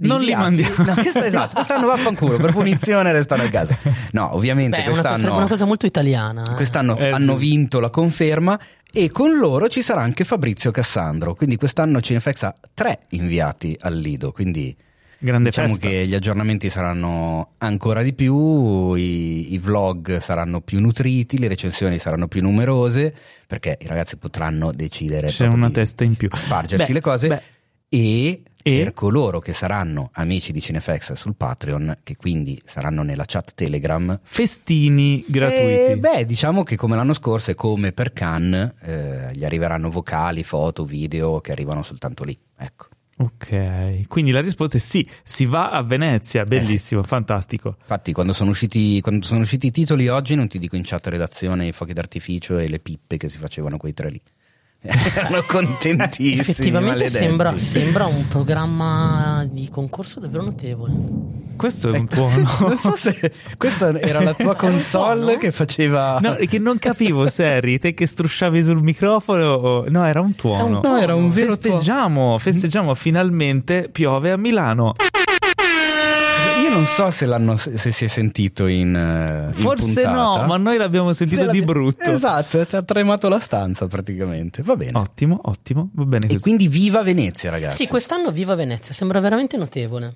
Non 0.00 0.20
li 0.20 0.30
inviati- 0.30 0.42
mandiamo. 0.62 0.84
No, 0.84 0.94
questa- 0.94 1.26
esatto, 1.26 1.54
quest'anno 1.54 1.86
vaffanculo, 1.86 2.36
per 2.36 2.52
punizione 2.52 3.10
restano 3.12 3.42
a 3.42 3.48
casa. 3.48 3.76
No, 4.12 4.34
ovviamente 4.34 4.76
Beh, 4.76 4.82
è 4.84 4.86
una 4.86 4.96
cosa, 4.96 5.08
quest'anno... 5.10 5.36
una 5.36 5.46
cosa 5.48 5.64
molto 5.64 5.86
italiana. 5.86 6.50
eh. 6.50 6.54
Quest'anno 6.54 6.96
Eh, 6.96 7.10
hanno 7.10 7.34
sì. 7.38 7.40
vinto 7.44 7.80
la 7.80 7.90
conferma 7.90 8.58
e 8.92 9.10
con 9.10 9.36
loro 9.36 9.68
ci 9.68 9.82
sarà 9.82 10.00
anche 10.02 10.24
Fabrizio 10.24 10.70
Cassandro. 10.70 11.34
Quindi 11.34 11.56
quest'anno 11.56 12.00
Cinefex 12.00 12.42
ha 12.44 12.54
tre 12.74 13.00
inviati 13.10 13.76
al 13.80 13.96
Lido. 13.98 14.30
Quindi 14.32 14.74
Grande 15.20 15.48
diciamo 15.48 15.70
festa. 15.74 15.88
che 15.88 16.06
gli 16.06 16.14
aggiornamenti 16.14 16.70
saranno 16.70 17.54
ancora 17.58 18.02
di 18.02 18.12
più, 18.14 18.94
i, 18.94 19.52
i 19.52 19.58
vlog 19.58 20.18
saranno 20.18 20.60
più 20.60 20.78
nutriti, 20.78 21.38
le 21.40 21.48
recensioni 21.48 21.98
saranno 21.98 22.28
più 22.28 22.40
numerose, 22.40 23.12
perché 23.48 23.76
i 23.80 23.86
ragazzi 23.88 24.16
potranno 24.16 24.70
decidere 24.72 25.26
C'è 25.26 25.46
una 25.48 25.66
di 25.66 25.72
testa 25.72 26.04
in 26.04 26.14
più. 26.14 26.28
spargersi 26.32 26.86
Beh, 26.86 26.92
le 26.92 27.00
cose 27.00 27.26
beh, 27.28 27.42
e, 27.88 28.42
E? 28.68 28.82
per 28.84 28.92
coloro 28.92 29.38
che 29.40 29.52
saranno 29.52 30.10
amici 30.12 30.52
di 30.52 30.60
Cinefx 30.60 31.12
sul 31.12 31.34
Patreon, 31.36 31.98
che 32.02 32.16
quindi 32.16 32.60
saranno 32.64 33.02
nella 33.02 33.24
chat 33.26 33.54
Telegram, 33.54 34.18
festini 34.22 35.24
gratuiti. 35.26 35.92
eh, 35.92 35.96
beh, 35.96 36.26
diciamo 36.26 36.62
che 36.62 36.76
come 36.76 36.96
l'anno 36.96 37.14
scorso 37.14 37.50
e 37.50 37.54
come 37.54 37.92
per 37.92 38.12
Cannes, 38.12 38.72
eh, 38.82 39.30
gli 39.34 39.44
arriveranno 39.44 39.90
vocali, 39.90 40.42
foto, 40.42 40.84
video 40.84 41.40
che 41.40 41.52
arrivano 41.52 41.82
soltanto 41.82 42.24
lì. 42.24 42.38
Ecco. 42.56 42.86
Ok, 43.20 44.06
quindi 44.06 44.30
la 44.30 44.40
risposta 44.40 44.76
è 44.76 44.80
sì, 44.80 45.04
si 45.24 45.44
va 45.44 45.70
a 45.70 45.82
Venezia, 45.82 46.44
bellissimo, 46.44 47.02
fantastico. 47.02 47.74
Infatti, 47.80 48.12
quando 48.12 48.32
sono, 48.32 48.50
usciti, 48.50 49.00
quando 49.00 49.26
sono 49.26 49.40
usciti 49.40 49.66
i 49.66 49.70
titoli 49.72 50.06
oggi, 50.06 50.36
non 50.36 50.46
ti 50.46 50.60
dico 50.60 50.76
in 50.76 50.82
chat 50.84 51.04
redazione 51.08 51.66
i 51.66 51.72
fuochi 51.72 51.94
d'artificio 51.94 52.58
e 52.58 52.68
le 52.68 52.78
pippe 52.78 53.16
che 53.16 53.28
si 53.28 53.38
facevano 53.38 53.76
quei 53.76 53.92
tre 53.92 54.10
lì. 54.10 54.20
Erano 54.80 55.42
contentissimi. 55.44 56.38
Effettivamente 56.38 57.08
sembra, 57.08 57.58
sembra 57.58 58.06
un 58.06 58.28
programma 58.28 59.44
di 59.50 59.68
concorso 59.70 60.20
davvero 60.20 60.44
notevole. 60.44 60.92
Questo 61.56 61.88
è 61.92 61.98
un 61.98 62.04
Ecco, 62.04 62.14
tuono. 62.14 62.48
non 62.68 62.76
so 62.76 62.94
se 62.94 63.32
questa 63.56 63.98
era 63.98 64.22
la 64.22 64.34
tua 64.34 64.54
console 64.56 65.22
tuono? 65.22 65.38
che 65.38 65.50
faceva. 65.50 66.18
No, 66.20 66.36
che 66.36 66.58
non 66.60 66.78
capivo 66.78 67.28
se 67.28 67.44
eri 67.56 67.80
te 67.80 67.92
che 67.94 68.06
strusciavi 68.06 68.62
sul 68.62 68.80
microfono 68.80 69.46
o... 69.54 69.84
No, 69.88 70.06
era 70.06 70.20
un 70.20 70.36
tuono. 70.36 70.66
Un 70.66 70.80
No, 70.84 70.96
era 70.96 71.16
un 71.16 71.30
vero 71.32 71.58
tuono. 71.58 71.80
Festeggiamo, 71.80 72.38
festeggiamo, 72.38 72.94
finalmente 72.94 73.88
piove 73.90 74.30
a 74.30 74.36
Milano. 74.36 74.94
Non 76.78 76.86
so 76.86 77.10
se, 77.10 77.26
l'hanno, 77.26 77.56
se 77.56 77.90
si 77.92 78.04
è 78.04 78.08
sentito 78.08 78.66
in. 78.66 78.94
eh, 78.94 79.46
in 79.48 79.52
Forse 79.52 80.02
puntata. 80.02 80.40
no, 80.40 80.46
ma 80.46 80.56
noi 80.56 80.76
l'abbiamo 80.76 81.12
sentito 81.12 81.44
Se 81.44 81.50
di 81.50 81.60
brutto. 81.62 82.04
Esatto, 82.10 82.64
ti 82.64 82.76
ha 82.76 82.82
tremato 82.82 83.28
la 83.28 83.40
stanza 83.40 83.86
praticamente. 83.88 84.62
Va 84.62 84.76
bene. 84.76 84.96
Ottimo, 84.96 85.40
ottimo, 85.44 85.90
va 85.94 86.04
bene 86.04 86.26
E 86.26 86.28
così. 86.28 86.40
quindi 86.42 86.68
viva 86.68 87.02
Venezia, 87.02 87.50
ragazzi. 87.50 87.84
Sì, 87.84 87.88
quest'anno 87.88 88.30
viva 88.30 88.54
Venezia, 88.54 88.94
sembra 88.94 89.18
veramente 89.20 89.56
notevole. 89.56 90.14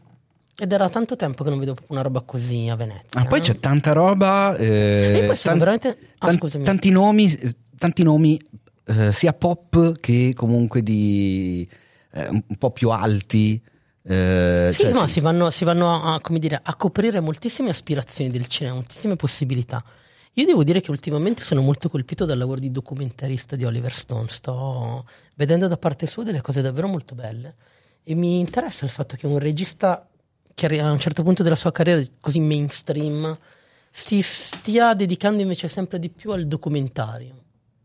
Ed 0.57 0.70
era 0.70 0.88
tanto 0.88 1.16
tempo 1.16 1.42
che 1.42 1.51
non 1.51 1.59
vedevo 1.59 1.77
proprio 1.77 1.98
una 1.98 2.07
roba 2.07 2.20
così 2.20 2.68
a 2.68 2.77
Venezia. 2.77 3.20
Ah, 3.20 3.25
poi 3.25 3.40
c'è 3.40 3.59
tanta 3.59 3.92
roba. 3.92 4.55
eh, 4.57 5.20
E 5.22 5.27
poi 5.27 5.35
sono 5.37 5.57
tan- 5.57 5.59
veramente... 5.59 5.98
Ah, 6.18 6.27
tan- 6.27 6.37
scusami. 6.37 6.62
tanti 6.64 6.90
nomi, 6.90 7.33
eh, 7.33 7.55
tanti 7.77 8.03
nomi 8.05 8.40
eh, 8.87 9.11
sia 9.12 9.33
pop 9.33 9.98
che 9.98 10.33
comunque 10.37 10.83
di 10.83 11.66
eh, 12.12 12.29
un 12.29 12.42
po' 12.59 12.70
più 12.70 12.90
alti. 12.90 13.61
Eh, 14.05 14.69
Sì, 14.73 14.83
cioè, 14.83 14.93
no, 14.93 15.07
sì. 15.07 15.15
si 15.15 15.21
vanno, 15.21 15.51
si 15.51 15.65
vanno 15.65 16.03
a, 16.03 16.21
come 16.21 16.38
dire, 16.38 16.61
a 16.62 16.75
coprire 16.75 17.21
moltissime 17.21 17.71
aspirazioni 17.71 18.31
del 18.31 18.47
cinema, 18.47 18.77
moltissime 18.77 19.17
possibilità. 19.17 19.85
Io 20.35 20.47
devo 20.47 20.65
dire 20.65 20.81
che 20.81 20.91
ultimamente 20.91 21.43
sono 21.43 21.61
molto 21.61 21.91
colpito 21.91 22.25
dal 22.25 22.38
lavoro 22.38 22.59
di 22.59 22.71
documentarista 22.71 23.55
di 23.55 23.65
Oliver 23.65 23.93
Stone. 23.93 24.29
Sto 24.29 25.05
vedendo 25.35 25.69
da 25.69 25.77
parte 25.77 26.07
sua 26.07 26.23
delle 26.23 26.41
cose 26.41 26.62
davvero 26.62 26.88
molto 26.88 27.15
belle. 27.15 27.55
E 28.03 28.15
mi 28.15 28.38
interessa 28.38 28.85
il 28.87 28.91
fatto 28.91 29.15
che 29.15 29.27
un 29.27 29.38
regista 29.38 30.07
che 30.55 30.81
a 30.81 30.91
un 30.91 30.99
certo 30.99 31.23
punto 31.23 31.43
della 31.43 31.55
sua 31.55 31.71
carriera 31.71 32.03
così 32.21 32.41
mainstream 32.41 33.37
si 33.91 34.23
stia 34.23 34.95
dedicando 34.95 35.43
invece 35.43 35.69
sempre 35.69 35.99
di 35.99 36.09
più 36.09 36.31
al 36.31 36.47
documentario. 36.47 37.35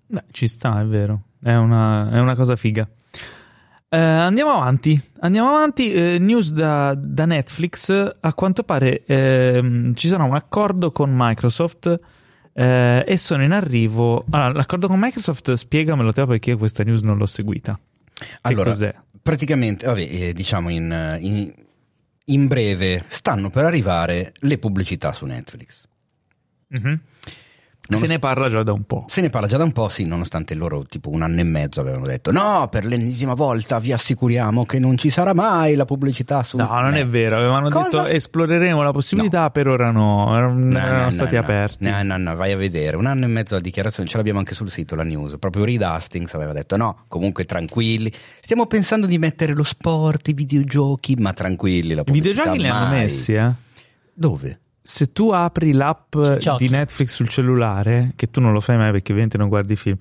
Beh, 0.07 0.23
ci 0.31 0.47
sta, 0.47 0.79
è 0.79 0.85
vero. 0.85 1.23
È 1.41 1.53
una, 1.53 2.09
è 2.11 2.19
una 2.19 2.35
cosa 2.35 2.55
figa. 2.55 2.87
Eh, 3.89 3.97
andiamo 3.97 4.51
avanti. 4.51 4.99
Andiamo 5.19 5.49
avanti. 5.49 5.91
Eh, 5.91 6.19
news 6.19 6.51
da, 6.51 6.93
da 6.95 7.25
Netflix. 7.25 7.89
A 8.19 8.33
quanto 8.33 8.63
pare 8.63 9.03
ehm, 9.05 9.93
ci 9.93 10.07
sarà 10.07 10.23
un 10.23 10.35
accordo 10.35 10.91
con 10.91 11.11
Microsoft. 11.13 11.99
eh, 12.53 13.03
e 13.07 13.17
sono 13.17 13.43
in 13.43 13.51
arrivo. 13.51 14.25
Allora, 14.31 14.51
l'accordo 14.51 14.87
con 14.87 14.99
Microsoft, 14.99 15.53
spiegamelo 15.53 16.11
te 16.11 16.25
perché 16.25 16.55
questa 16.55 16.83
news 16.83 17.01
non 17.01 17.17
l'ho 17.17 17.25
seguita. 17.27 17.79
Allora, 18.41 18.71
cos'è? 18.71 18.95
praticamente, 19.21 19.85
vabbè, 19.85 20.33
diciamo 20.33 20.69
in, 20.69 21.17
in- 21.21 21.53
in 22.29 22.47
breve, 22.47 23.03
stanno 23.07 23.49
per 23.51 23.63
arrivare 23.65 24.33
le 24.39 24.57
pubblicità 24.57 25.13
su 25.13 25.25
Netflix. 25.25 25.87
Mhm. 26.69 26.99
Non 27.89 27.99
Se 28.01 28.07
ne 28.07 28.19
parla 28.19 28.49
già 28.49 28.63
da 28.63 28.73
un 28.73 28.83
po'. 28.83 29.05
Se 29.07 29.21
ne 29.21 29.29
parla 29.29 29.47
già 29.47 29.55
da 29.57 29.63
un 29.63 29.71
po', 29.71 29.87
sì, 29.87 30.03
nonostante 30.05 30.55
loro 30.55 30.83
tipo 30.83 31.09
un 31.09 31.21
anno 31.21 31.39
e 31.39 31.43
mezzo 31.43 31.79
avevano 31.79 32.05
detto 32.05 32.31
no, 32.31 32.67
per 32.69 32.83
l'ennesima 32.85 33.33
volta 33.33 33.79
vi 33.79 33.93
assicuriamo 33.93 34.65
che 34.65 34.77
non 34.77 34.97
ci 34.97 35.09
sarà 35.09 35.33
mai 35.33 35.75
la 35.75 35.85
pubblicità 35.85 36.43
su... 36.43 36.57
No, 36.57 36.67
non 36.81 36.95
Eh. 36.95 37.01
è 37.01 37.07
vero. 37.07 37.37
Avevano 37.37 37.69
Cosa? 37.69 38.01
detto 38.03 38.07
esploreremo 38.07 38.81
la 38.83 38.91
possibilità, 38.91 39.49
per 39.51 39.67
ora 39.67 39.91
no. 39.91 40.35
Erano, 40.35 40.59
No, 40.65 40.77
erano 40.77 41.03
no, 41.03 41.11
stati 41.11 41.35
no, 41.35 41.41
aperti. 41.41 41.89
No, 41.89 42.03
no, 42.03 42.17
no, 42.17 42.35
vai 42.35 42.51
a 42.51 42.57
vedere. 42.57 42.97
Un 42.97 43.05
anno 43.05 43.23
e 43.23 43.27
mezzo 43.29 43.55
la 43.55 43.61
dichiarazione, 43.61 44.09
ce 44.09 44.17
l'abbiamo 44.17 44.39
anche 44.39 44.53
sul 44.53 44.69
sito, 44.69 44.95
la 44.95 45.03
news. 45.03 45.37
Proprio 45.39 45.63
Reed 45.63 45.81
Hastings 45.81 46.33
aveva 46.33 46.51
detto 46.53 46.75
no, 46.75 47.03
comunque 47.07 47.45
tranquilli. 47.45 48.11
Stiamo 48.41 48.65
pensando 48.65 49.05
di 49.07 49.17
mettere 49.17 49.53
lo 49.53 49.63
sport, 49.63 50.27
i 50.27 50.33
videogiochi, 50.33 51.15
ma 51.15 51.31
tranquilli. 51.31 51.93
La 51.93 52.01
I 52.01 52.03
pubblicità 52.03 52.29
videogiochi 52.51 52.59
li 52.61 52.67
hanno 52.67 52.85
mai. 52.87 52.99
messi, 52.99 53.33
eh. 53.33 53.51
Dove? 54.13 54.59
Se 54.89 55.11
tu 55.11 55.31
apri 55.31 55.73
l'app 55.73 56.15
giochi. 56.39 56.65
di 56.65 56.71
Netflix 56.71 57.13
sul 57.13 57.27
cellulare, 57.27 58.13
che 58.15 58.27
tu 58.31 58.39
non 58.39 58.53
lo 58.53 58.61
fai 58.61 58.77
mai 58.77 58.91
perché 58.91 59.11
ovviamente 59.11 59.37
non 59.37 59.49
guardi 59.49 59.75
film 59.75 59.97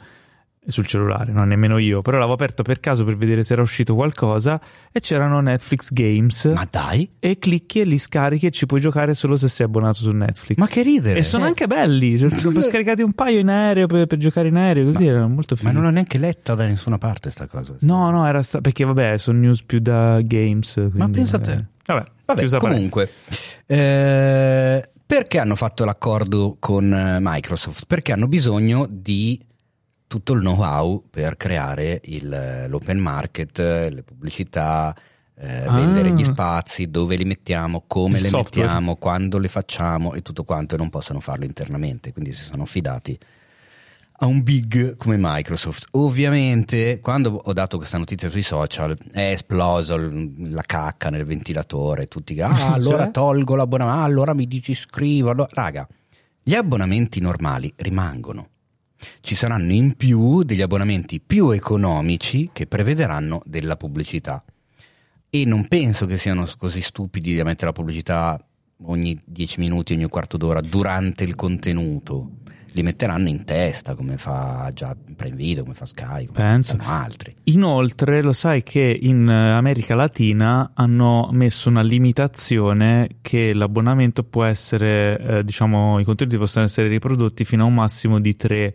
sul 0.68 0.84
cellulare, 0.86 1.30
no, 1.32 1.44
nemmeno 1.44 1.78
io, 1.78 2.02
però 2.02 2.16
l'avevo 2.18 2.34
aperto 2.34 2.62
per 2.64 2.80
caso 2.80 3.04
per 3.04 3.16
vedere 3.16 3.44
se 3.44 3.52
era 3.52 3.62
uscito 3.62 3.94
qualcosa 3.94 4.60
e 4.92 4.98
c'erano 5.00 5.40
Netflix 5.40 5.92
Games 5.92 6.44
Ma 6.46 6.66
dai, 6.68 7.08
e 7.20 7.38
clicchi 7.38 7.80
e 7.80 7.84
li 7.84 7.98
scarichi 7.98 8.46
e 8.46 8.50
ci 8.50 8.66
puoi 8.66 8.80
giocare 8.80 9.14
solo 9.14 9.36
se 9.36 9.46
sei 9.48 9.66
abbonato 9.66 9.98
su 9.98 10.10
Netflix. 10.10 10.58
ma 10.58 10.66
che 10.66 10.82
ridere. 10.82 11.18
E 11.18 11.22
sono 11.22 11.44
Eh. 11.44 11.48
anche 11.48 11.66
belli, 11.68 12.18
cioè, 12.18 12.30
ho 12.32 12.62
scaricati 12.62 13.02
un 13.02 13.12
paio 13.12 13.38
in 13.40 13.48
aereo 13.48 13.86
per, 13.86 14.06
per 14.06 14.18
giocare 14.18 14.48
in 14.48 14.56
aereo, 14.56 14.84
così 14.86 15.06
erano 15.06 15.28
molto 15.28 15.54
Ma 15.54 15.60
fighi. 15.60 15.72
non 15.72 15.82
l'ho 15.84 15.90
neanche 15.90 16.18
letta 16.18 16.54
da 16.56 16.66
nessuna 16.66 16.98
parte 16.98 17.30
sta 17.30 17.46
cosa. 17.46 17.74
No, 17.80 18.10
no, 18.10 18.26
era 18.26 18.42
sta- 18.42 18.60
perché 18.60 18.84
vabbè, 18.84 19.18
sono 19.18 19.38
news 19.38 19.62
più 19.64 19.78
da 19.78 20.20
games. 20.22 20.72
quindi, 20.92 21.10
pensa 21.12 21.36
a 21.36 21.40
te. 21.40 21.52
eh, 21.52 21.64
Vabbè, 21.86 22.04
Vabbè, 22.26 22.40
chiusa 22.40 22.58
comunque, 22.58 23.10
eh, 23.66 24.90
perché 25.06 25.38
hanno 25.38 25.54
fatto 25.54 25.84
l'accordo 25.84 26.56
con 26.58 26.92
eh, 26.92 27.18
Microsoft? 27.20 27.84
Perché 27.86 28.12
hanno 28.12 28.26
bisogno 28.26 28.86
di 28.90 29.40
tutto 30.08 30.32
il 30.34 30.40
know-how 30.40 31.04
per 31.10 31.36
creare 31.36 32.00
il- 32.04 32.66
l'open 32.68 32.98
market, 32.98 33.58
le 33.58 34.02
pubblicità, 34.04 34.94
eh, 35.38 35.64
Ah. 35.66 35.72
vendere 35.74 36.12
gli 36.12 36.24
spazi, 36.24 36.90
dove 36.90 37.16
li 37.16 37.24
mettiamo, 37.24 37.84
come 37.86 38.16
Il 38.16 38.22
le 38.22 38.28
software. 38.28 38.66
mettiamo, 38.66 38.96
quando 38.96 39.38
le 39.38 39.48
facciamo 39.48 40.14
e 40.14 40.22
tutto 40.22 40.44
quanto 40.44 40.74
e 40.74 40.78
non 40.78 40.90
possono 40.90 41.20
farlo 41.20 41.44
internamente, 41.44 42.12
quindi 42.12 42.32
si 42.32 42.42
sono 42.44 42.62
affidati 42.64 43.18
a 44.18 44.26
un 44.26 44.42
big 44.42 44.96
come 44.96 45.16
Microsoft. 45.18 45.86
Ovviamente, 45.92 47.00
quando 47.00 47.40
ho 47.42 47.52
dato 47.52 47.76
questa 47.76 47.98
notizia 47.98 48.30
sui 48.30 48.42
social, 48.42 48.96
è 49.12 49.32
esploso 49.32 49.96
la 50.38 50.62
cacca 50.62 51.10
nel 51.10 51.24
ventilatore. 51.24 52.08
Tutti 52.08 52.40
ah, 52.40 52.72
allora 52.72 53.04
Cioè? 53.04 53.12
tolgo 53.12 53.54
l'abbonamento, 53.54 54.00
ah, 54.00 54.04
allora 54.04 54.34
mi 54.34 54.46
disiscrivo. 54.46 55.30
Allora... 55.30 55.48
Raga, 55.52 55.86
gli 56.42 56.54
abbonamenti 56.54 57.20
normali 57.20 57.72
rimangono. 57.76 58.48
Ci 59.20 59.34
saranno 59.34 59.72
in 59.72 59.94
più 59.96 60.42
degli 60.42 60.62
abbonamenti 60.62 61.20
più 61.20 61.50
economici 61.50 62.48
che 62.52 62.66
prevederanno 62.66 63.42
della 63.44 63.76
pubblicità. 63.76 64.42
E 65.28 65.44
non 65.44 65.68
penso 65.68 66.06
che 66.06 66.16
siano 66.16 66.48
così 66.56 66.80
stupidi 66.80 67.36
da 67.36 67.44
mettere 67.44 67.66
la 67.66 67.72
pubblicità 67.72 68.42
ogni 68.84 69.20
10 69.24 69.60
minuti, 69.60 69.92
ogni 69.92 70.08
quarto 70.08 70.36
d'ora 70.36 70.60
durante 70.60 71.24
il 71.24 71.34
contenuto. 71.34 72.30
Li 72.76 72.82
metteranno 72.82 73.28
in 73.28 73.42
testa 73.46 73.94
come 73.94 74.18
fa 74.18 74.70
già 74.74 74.94
Prime 75.16 75.34
Video, 75.34 75.62
come 75.62 75.74
fa 75.74 75.86
Sky, 75.86 76.26
come 76.26 76.38
Penso. 76.38 76.76
fanno 76.76 77.02
altri. 77.04 77.34
Inoltre, 77.44 78.20
lo 78.20 78.32
sai 78.32 78.62
che 78.62 78.98
in 79.00 79.26
eh, 79.26 79.52
America 79.52 79.94
Latina 79.94 80.72
hanno 80.74 81.30
messo 81.32 81.70
una 81.70 81.80
limitazione 81.80 83.08
che 83.22 83.54
l'abbonamento 83.54 84.24
può 84.24 84.44
essere, 84.44 85.18
eh, 85.18 85.42
diciamo, 85.42 85.98
i 86.00 86.04
contenuti 86.04 86.36
possono 86.36 86.66
essere 86.66 86.88
riprodotti 86.88 87.46
fino 87.46 87.64
a 87.64 87.66
un 87.66 87.72
massimo 87.72 88.20
di 88.20 88.36
tre 88.36 88.74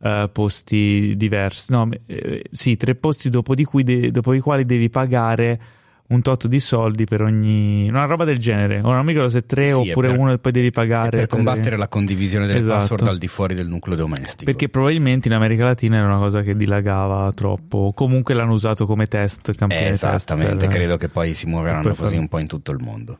eh, 0.00 0.28
posti 0.32 1.14
diversi. 1.16 1.70
No, 1.70 1.88
eh, 2.06 2.46
sì, 2.50 2.76
tre 2.76 2.96
posti 2.96 3.28
dopo, 3.28 3.54
di 3.54 3.62
cui 3.62 3.84
de- 3.84 4.10
dopo 4.10 4.32
i 4.32 4.40
quali 4.40 4.64
devi 4.64 4.90
pagare 4.90 5.60
un 6.08 6.22
tot 6.22 6.46
di 6.46 6.60
soldi 6.60 7.04
per 7.04 7.20
ogni 7.22 7.88
una 7.88 8.04
roba 8.04 8.24
del 8.24 8.38
genere. 8.38 8.80
Ora 8.82 8.96
non 8.96 9.04
mi 9.04 9.10
ricordo 9.12 9.28
se 9.30 9.44
tre 9.44 9.66
Sì, 9.66 9.72
oppure 9.72 10.08
per- 10.10 10.18
uno 10.18 10.32
e 10.32 10.38
poi 10.38 10.52
devi 10.52 10.70
pagare 10.70 11.10
per 11.10 11.26
combattere 11.26 11.76
la 11.76 11.88
condivisione 11.88 12.46
delle 12.46 12.60
Esatto. 12.60 12.78
password 12.78 13.08
al 13.08 13.18
di 13.18 13.28
fuori 13.28 13.54
del 13.54 13.66
nucleo 13.68 13.96
domestico. 13.96 14.44
Perché 14.44 14.68
probabilmente 14.68 15.28
in 15.28 15.34
America 15.34 15.64
Latina 15.64 15.96
era 15.96 16.06
una 16.06 16.18
cosa 16.18 16.42
che 16.42 16.54
dilagava 16.54 17.32
troppo. 17.32 17.92
Comunque 17.94 18.34
l'hanno 18.34 18.52
usato 18.52 18.86
come 18.86 19.06
test, 19.06 19.54
campione 19.54 19.86
Eh, 19.86 19.90
test 19.90 20.04
esattamente, 20.04 20.66
per- 20.66 20.74
credo 20.76 20.96
che 20.96 21.08
poi 21.08 21.34
si 21.34 21.46
muoveranno 21.46 21.82
per 21.82 21.90
così 21.96 22.04
fare- 22.10 22.18
un 22.18 22.28
po' 22.28 22.38
in 22.38 22.46
tutto 22.46 22.70
il 22.72 22.78
mondo. 22.80 23.18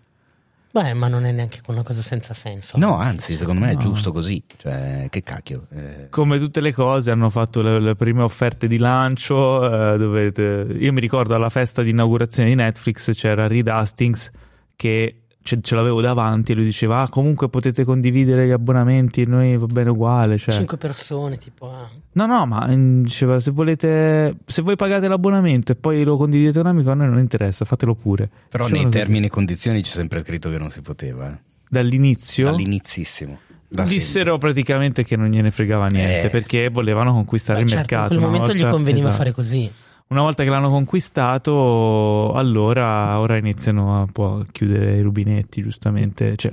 Beh, 0.82 0.92
ma 0.92 1.08
non 1.08 1.24
è 1.24 1.32
neanche 1.32 1.60
una 1.68 1.82
cosa 1.82 2.02
senza 2.02 2.34
senso. 2.34 2.76
No, 2.76 2.98
anzi, 2.98 3.34
secondo 3.36 3.62
me 3.62 3.70
è 3.70 3.74
No. 3.74 3.80
giusto 3.80 4.12
così. 4.12 4.42
Cioè, 4.58 5.06
che 5.08 5.22
cacchio. 5.22 5.68
eh. 5.74 6.08
Come 6.10 6.38
tutte 6.38 6.60
le 6.60 6.72
cose 6.74 7.10
hanno 7.10 7.30
fatto 7.30 7.62
le, 7.62 7.80
le 7.80 7.94
prime 7.94 8.22
offerte 8.22 8.66
di 8.66 8.76
lancio. 8.76 9.94
eh, 9.94 9.96
dove 9.96 10.32
te- 10.32 10.66
io 10.78 10.92
mi 10.92 11.00
ricordo 11.00 11.34
alla 11.34 11.48
festa 11.48 11.82
di 11.82 11.90
inaugurazione 11.90 12.50
di 12.50 12.54
Netflix 12.56 13.12
c'era 13.14 13.46
Reed 13.46 13.68
Hastings 13.68 14.30
che 14.76 15.22
ce, 15.46 15.60
ce 15.62 15.74
l'avevo 15.76 16.00
davanti 16.00 16.52
e 16.52 16.54
lui 16.56 16.64
diceva 16.64 17.02
ah, 17.02 17.08
comunque 17.08 17.48
potete 17.48 17.84
condividere 17.84 18.46
gli 18.46 18.50
abbonamenti 18.50 19.24
noi 19.26 19.56
va 19.56 19.66
bene 19.66 19.90
uguale 19.90 20.36
cioè. 20.38 20.52
5 20.52 20.76
persone 20.76 21.36
tipo 21.36 21.70
ah. 21.70 21.88
no 22.12 22.26
no 22.26 22.44
ma 22.46 22.66
mm, 22.68 23.02
diceva 23.04 23.38
se 23.38 23.52
volete 23.52 24.36
se 24.44 24.62
voi 24.62 24.74
pagate 24.76 25.06
l'abbonamento 25.06 25.70
e 25.72 25.76
poi 25.76 26.02
lo 26.02 26.16
condividete 26.16 26.58
un 26.58 26.66
amico 26.66 26.90
a 26.90 26.94
noi 26.94 27.08
non 27.08 27.18
interessa 27.18 27.64
fatelo 27.64 27.94
pure 27.94 28.28
però 28.48 28.64
Dicevano 28.64 28.74
nei 28.74 28.92
così. 28.92 29.04
termini 29.04 29.26
e 29.26 29.30
condizioni 29.30 29.80
c'è 29.82 29.90
sempre 29.90 30.22
scritto 30.24 30.50
che 30.50 30.58
non 30.58 30.70
si 30.70 30.82
poteva 30.82 31.30
eh. 31.30 31.38
dall'inizio 31.68 32.50
dall'inizissimo 32.50 33.38
da 33.68 33.84
dissero 33.84 34.30
sempre. 34.32 34.50
praticamente 34.52 35.04
che 35.04 35.16
non 35.16 35.28
gliene 35.28 35.50
fregava 35.50 35.86
niente 35.86 36.26
Eh. 36.26 36.30
perché 36.30 36.68
volevano 36.70 37.12
conquistare 37.12 37.58
Beh, 37.60 37.64
il 37.64 37.70
certo, 37.70 37.94
in 37.94 37.98
mercato 38.00 38.14
quel 38.14 38.18
una 38.28 38.32
momento 38.38 38.54
gli 38.54 38.60
volta- 38.60 38.74
conveniva 38.76 39.08
esatto. 39.08 39.16
fare 39.22 39.32
così 39.32 39.70
Una 40.08 40.20
volta 40.20 40.44
che 40.44 40.50
l'hanno 40.50 40.70
conquistato, 40.70 42.32
allora 42.32 43.18
ora 43.18 43.36
iniziano 43.36 44.00
a 44.00 44.06
può 44.06 44.40
chiudere 44.52 44.96
i 44.96 45.00
rubinetti, 45.00 45.62
giustamente. 45.62 46.36
Cioè, 46.36 46.52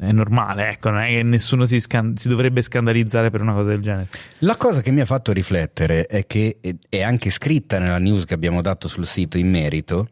è 0.00 0.10
normale, 0.10 0.70
ecco, 0.70 0.90
non 0.90 1.02
è 1.02 1.08
che 1.08 1.22
nessuno 1.22 1.66
si, 1.66 1.78
scan- 1.78 2.16
si 2.16 2.28
dovrebbe 2.28 2.62
scandalizzare 2.62 3.30
per 3.30 3.42
una 3.42 3.52
cosa 3.52 3.68
del 3.68 3.80
genere. 3.80 4.08
La 4.38 4.56
cosa 4.56 4.80
che 4.80 4.90
mi 4.90 5.00
ha 5.00 5.06
fatto 5.06 5.30
riflettere 5.32 6.06
è 6.06 6.26
che 6.26 6.58
è- 6.88 7.02
anche 7.02 7.30
scritta 7.30 7.78
nella 7.78 7.98
news 7.98 8.24
che 8.24 8.34
abbiamo 8.34 8.60
dato 8.60 8.88
sul 8.88 9.06
sito 9.06 9.38
in 9.38 9.50
merito, 9.50 10.08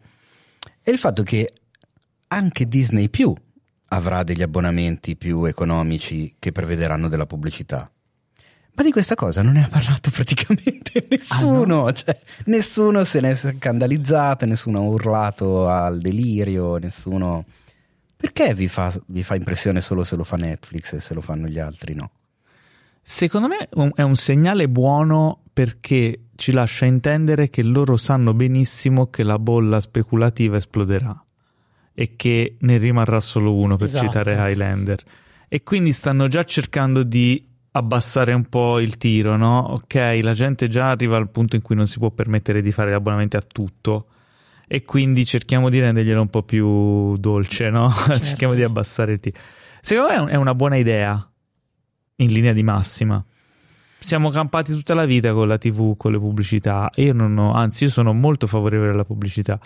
è 0.81 0.91
il 0.91 0.99
fatto 0.99 1.25
che 1.25 1.51
anche 2.29 2.69
Disney 2.69 3.09
Più 3.09 3.35
avrà 3.89 4.23
degli 4.23 4.43
abbonamenti 4.43 5.17
più 5.17 5.45
economici 5.47 6.37
che 6.39 6.53
prevederanno 6.53 7.09
della 7.09 7.27
pubblicità. 7.27 7.91
Ma 8.79 8.85
di 8.85 8.93
questa 8.93 9.17
cosa 9.17 9.43
non 9.43 9.55
ne 9.55 9.65
ha 9.65 9.69
parlato 9.69 10.09
praticamente 10.15 11.05
nessuno, 11.11 11.93
cioè, 11.93 12.17
nessuno 12.45 13.03
se 13.03 13.19
ne 13.21 13.33
è 13.33 13.35
scandalizzato, 13.35 14.47
nessuno 14.47 14.79
ha 14.79 14.83
urlato 14.83 15.69
al 15.69 15.99
delirio, 15.99 16.77
nessuno... 16.77 17.45
Perché 18.17 18.55
vi 18.55 18.69
fa, 18.69 18.93
vi 19.07 19.25
fa 19.25 19.35
impressione 19.35 19.81
solo 19.81 20.05
se 20.05 20.15
lo 20.15 20.23
fa 20.23 20.37
Netflix 20.37 20.93
e 20.93 21.01
se 21.01 21.13
lo 21.15 21.21
fanno 21.21 21.49
gli 21.49 21.59
altri 21.59 21.95
no? 21.95 22.11
Secondo 23.03 23.49
me 23.49 23.93
è 23.95 24.03
un 24.03 24.17
segnale 24.17 24.69
buono 24.69 25.43
perché 25.53 26.27
ci 26.37 26.53
lascia 26.53 26.85
intendere 26.85 27.49
che 27.51 27.65
loro 27.65 27.97
sanno 27.97 28.33
benissimo 28.33 29.09
che 29.09 29.25
la 29.25 29.41
bolla 29.41 29.81
speculativa 29.81 30.57
esploderà 30.57 31.21
e 31.95 32.15
che 32.15 32.57
ne 32.61 32.77
rimarrà 32.77 33.19
solo 33.19 33.55
uno, 33.55 33.75
per 33.77 33.89
Esatto. 33.89 34.07
citare 34.07 34.35
Highlander. 34.35 35.03
E 35.49 35.65
quindi 35.65 35.91
stanno 35.93 36.29
già 36.29 36.45
cercando 36.45 37.03
di 37.03 37.48
abbassare 37.73 38.33
un 38.33 38.45
po' 38.49 38.79
il 38.81 38.97
tiro, 38.97 39.37
no? 39.37 39.59
Ok, 39.61 40.19
la 40.23 40.33
gente 40.33 40.69
già 40.69 40.91
arriva 40.91 41.17
al 41.17 41.31
punto 41.31 41.57
in 41.57 41.63
cui 41.63 41.77
non 41.77 41.87
si 41.87 41.99
può 41.99 42.11
permettere 42.11 42.63
di 42.63 42.73
fare 42.73 42.93
abbonamenti 42.95 43.37
a 43.37 43.43
tutto 43.43 44.07
e 44.67 44.85
quindi 44.85 45.25
cerchiamo 45.25 45.71
di 45.71 45.79
renderglielo 45.81 46.21
un 46.21 46.29
po' 46.29 46.43
più 46.43 47.17
dolce, 47.17 47.71
no? 47.71 47.91
cerchiamo 48.21 48.55
di 48.55 48.63
abbassare 48.63 49.13
il 49.13 49.21
tiro. 49.21 49.39
Secondo 49.81 50.11
me 50.11 50.17
è 50.17 50.21
un- 50.21 50.29
è 50.29 50.35
una 50.35 50.55
buona 50.55 50.77
idea 50.77 51.31
in 52.17 52.33
linea 52.33 52.53
di 52.53 52.63
massima. 52.63 53.23
Siamo 54.01 54.31
campati 54.31 54.73
tutta 54.73 54.95
la 54.95 55.05
vita 55.05 55.33
con 55.33 55.49
la 55.49 55.59
TV, 55.59 55.97
con 55.97 56.13
le 56.13 56.19
pubblicità. 56.19 56.89
Io 56.97 57.13
non 57.13 57.37
ho, 57.37 57.53
anzi, 57.53 57.85
io 57.85 57.91
sono 57.91 58.13
molto 58.13 58.47
favorevole 58.47 58.91
alla 58.91 59.05
pubblicità. 59.05 59.59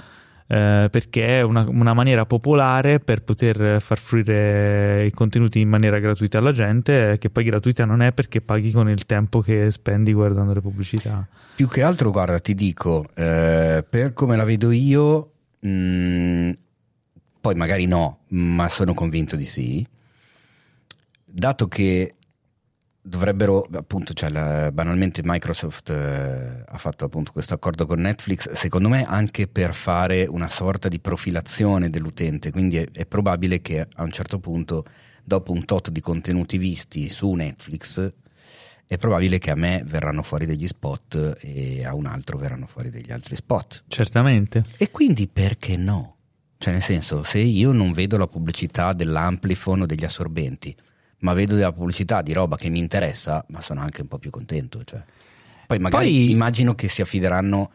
Eh, 0.46 0.88
perché 0.90 1.38
è 1.38 1.42
una, 1.42 1.66
una 1.68 1.94
maniera 1.94 2.26
popolare 2.26 2.98
per 2.98 3.22
poter 3.22 3.80
far 3.80 3.98
fruire 3.98 5.06
i 5.06 5.10
contenuti 5.10 5.60
in 5.60 5.68
maniera 5.68 5.98
gratuita 5.98 6.38
alla 6.38 6.52
gente, 6.52 7.12
eh, 7.12 7.18
che 7.18 7.30
poi 7.30 7.44
gratuita 7.44 7.84
non 7.84 8.02
è 8.02 8.12
perché 8.12 8.40
paghi 8.40 8.70
con 8.70 8.88
il 8.88 9.06
tempo 9.06 9.40
che 9.40 9.70
spendi 9.70 10.12
guardando 10.12 10.52
le 10.52 10.60
pubblicità. 10.60 11.26
Più 11.54 11.68
che 11.68 11.82
altro, 11.82 12.10
guarda, 12.10 12.38
ti 12.38 12.54
dico, 12.54 13.06
eh, 13.14 13.84
per 13.88 14.12
come 14.12 14.36
la 14.36 14.44
vedo 14.44 14.70
io, 14.70 15.30
mh, 15.60 16.50
poi 17.40 17.54
magari 17.54 17.86
no, 17.86 18.20
ma 18.28 18.68
sono 18.68 18.94
convinto 18.94 19.36
di 19.36 19.44
sì, 19.44 19.86
dato 21.24 21.68
che 21.68 22.14
dovrebbero, 23.02 23.68
appunto, 23.72 24.14
cioè, 24.14 24.30
la- 24.30 24.70
banalmente 24.72 25.22
Microsoft 25.24 25.90
eh, 25.90 26.64
ha 26.64 26.78
fatto 26.78 27.04
appunto 27.04 27.32
questo 27.32 27.54
accordo 27.54 27.84
con 27.84 28.00
Netflix, 28.00 28.52
secondo 28.52 28.88
me 28.88 29.04
anche 29.04 29.48
per 29.48 29.74
fare 29.74 30.24
una 30.26 30.48
sorta 30.48 30.88
di 30.88 31.00
profilazione 31.00 31.90
dell'utente, 31.90 32.52
quindi 32.52 32.76
è, 32.76 32.88
è 32.92 33.04
probabile 33.04 33.60
che 33.60 33.86
a 33.92 34.02
un 34.04 34.12
certo 34.12 34.38
punto, 34.38 34.84
dopo 35.24 35.52
un 35.52 35.64
tot 35.64 35.90
di 35.90 36.00
contenuti 36.00 36.58
visti 36.58 37.08
su 37.08 37.32
Netflix, 37.32 38.12
è 38.86 38.98
probabile 38.98 39.38
che 39.38 39.50
a 39.50 39.56
me 39.56 39.82
verranno 39.84 40.22
fuori 40.22 40.46
degli 40.46 40.68
spot 40.68 41.38
e 41.40 41.84
a 41.84 41.94
un 41.94 42.06
altro 42.06 42.36
verranno 42.36 42.66
fuori 42.66 42.90
degli 42.90 43.10
altri 43.10 43.36
spot. 43.36 43.84
Certamente. 43.88 44.62
E 44.76 44.90
quindi 44.90 45.28
perché 45.28 45.76
no? 45.76 46.16
Cioè, 46.58 46.74
nel 46.74 46.82
senso, 46.82 47.22
se 47.22 47.38
io 47.38 47.72
non 47.72 47.92
vedo 47.92 48.16
la 48.18 48.28
pubblicità 48.28 48.92
dell'amplifon 48.92 49.80
o 49.80 49.86
degli 49.86 50.04
assorbenti, 50.04 50.76
ma 51.22 51.32
vedo 51.34 51.54
della 51.54 51.72
pubblicità 51.72 52.22
di 52.22 52.32
roba 52.32 52.56
che 52.56 52.68
mi 52.68 52.78
interessa, 52.78 53.44
ma 53.48 53.60
sono 53.60 53.80
anche 53.80 54.02
un 54.02 54.08
po' 54.08 54.18
più 54.18 54.30
contento. 54.30 54.84
Cioè. 54.84 55.02
Poi 55.66 55.78
magari 55.78 56.10
Poi- 56.10 56.30
immagino 56.30 56.74
che 56.74 56.88
si 56.88 57.00
affideranno 57.00 57.70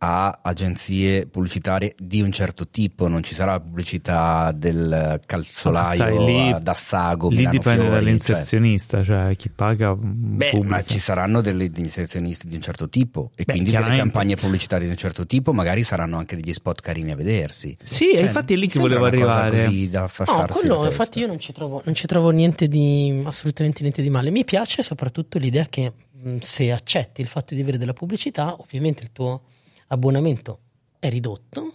a 0.00 0.40
agenzie 0.42 1.26
pubblicitarie 1.26 1.94
di 1.98 2.20
un 2.20 2.30
certo 2.30 2.68
tipo, 2.68 3.08
non 3.08 3.22
ci 3.24 3.34
sarà 3.34 3.52
la 3.52 3.60
pubblicità 3.60 4.52
del 4.52 5.20
calzolaio 5.26 5.96
Sai, 5.96 6.24
lì- 6.24 6.50
ad 6.52 6.68
Assago, 6.68 7.28
Lì 7.30 7.36
Milano 7.36 7.50
dipende 7.58 7.80
Fiori, 7.80 7.94
cioè. 7.94 8.04
dall'inserzionista, 8.04 9.02
cioè, 9.02 9.34
chi 9.36 9.48
paga 9.48 9.94
mm, 9.94 10.36
Beh, 10.36 10.50
pubblica. 10.50 10.74
ma 10.76 10.84
ci 10.84 10.98
saranno 10.98 11.40
delle 11.40 11.68
degli 11.68 11.84
inserzionisti 11.84 12.46
di 12.46 12.54
un 12.54 12.60
certo 12.62 12.88
tipo 12.88 13.32
e 13.34 13.42
Beh, 13.44 13.52
quindi 13.54 13.70
delle 13.70 13.96
campagne 13.96 14.36
pubblicitarie 14.36 14.86
di 14.86 14.92
un 14.92 14.98
certo 14.98 15.26
tipo, 15.26 15.52
magari 15.52 15.82
saranno 15.82 16.16
anche 16.16 16.36
degli 16.36 16.52
spot 16.54 16.80
carini 16.80 17.10
a 17.10 17.16
vedersi. 17.16 17.76
Sì, 17.80 18.10
e 18.12 18.18
Cioè, 18.18 18.26
infatti 18.26 18.54
è 18.54 18.56
lì 18.56 18.68
che 18.68 18.78
volevo 18.78 19.04
arrivare. 19.04 19.64
Così 19.64 19.88
da 19.88 20.08
No, 20.26 20.46
quello 20.50 20.84
infatti 20.84 21.18
io 21.18 21.26
non 21.26 21.38
ci 21.40 21.52
trovo, 21.52 21.82
non 21.84 21.94
ci 21.94 22.06
trovo 22.06 22.30
niente 22.30 22.68
di 22.68 23.20
assolutamente 23.24 23.80
niente 23.82 24.00
di 24.02 24.10
male. 24.10 24.30
Mi 24.30 24.44
piace 24.44 24.82
soprattutto 24.82 25.38
l'idea 25.38 25.66
che 25.68 25.92
mh, 26.22 26.38
se 26.40 26.70
accetti 26.72 27.20
il 27.20 27.26
fatto 27.26 27.54
di 27.54 27.60
avere 27.60 27.78
della 27.78 27.92
pubblicità, 27.92 28.56
ovviamente 28.58 29.02
il 29.02 29.10
tuo 29.12 29.42
abbonamento 29.88 30.60
è 30.98 31.08
ridotto, 31.08 31.74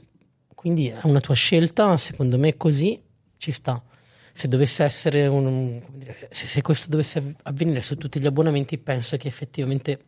quindi 0.55 0.87
è 0.87 0.99
una 1.03 1.19
tua 1.19 1.35
scelta, 1.35 1.95
secondo 1.97 2.37
me 2.37 2.55
così 2.57 3.01
ci 3.37 3.51
sta. 3.51 3.81
Se 4.31 4.47
dovesse 4.47 4.83
essere 4.83 5.27
un 5.27 5.81
dire, 5.91 6.27
se, 6.31 6.47
se 6.47 6.61
questo 6.61 6.89
dovesse 6.89 7.19
av- 7.19 7.35
avvenire 7.43 7.81
su 7.81 7.95
tutti 7.97 8.19
gli 8.19 8.25
abbonamenti, 8.25 8.77
penso 8.77 9.17
che 9.17 9.27
effettivamente 9.27 10.05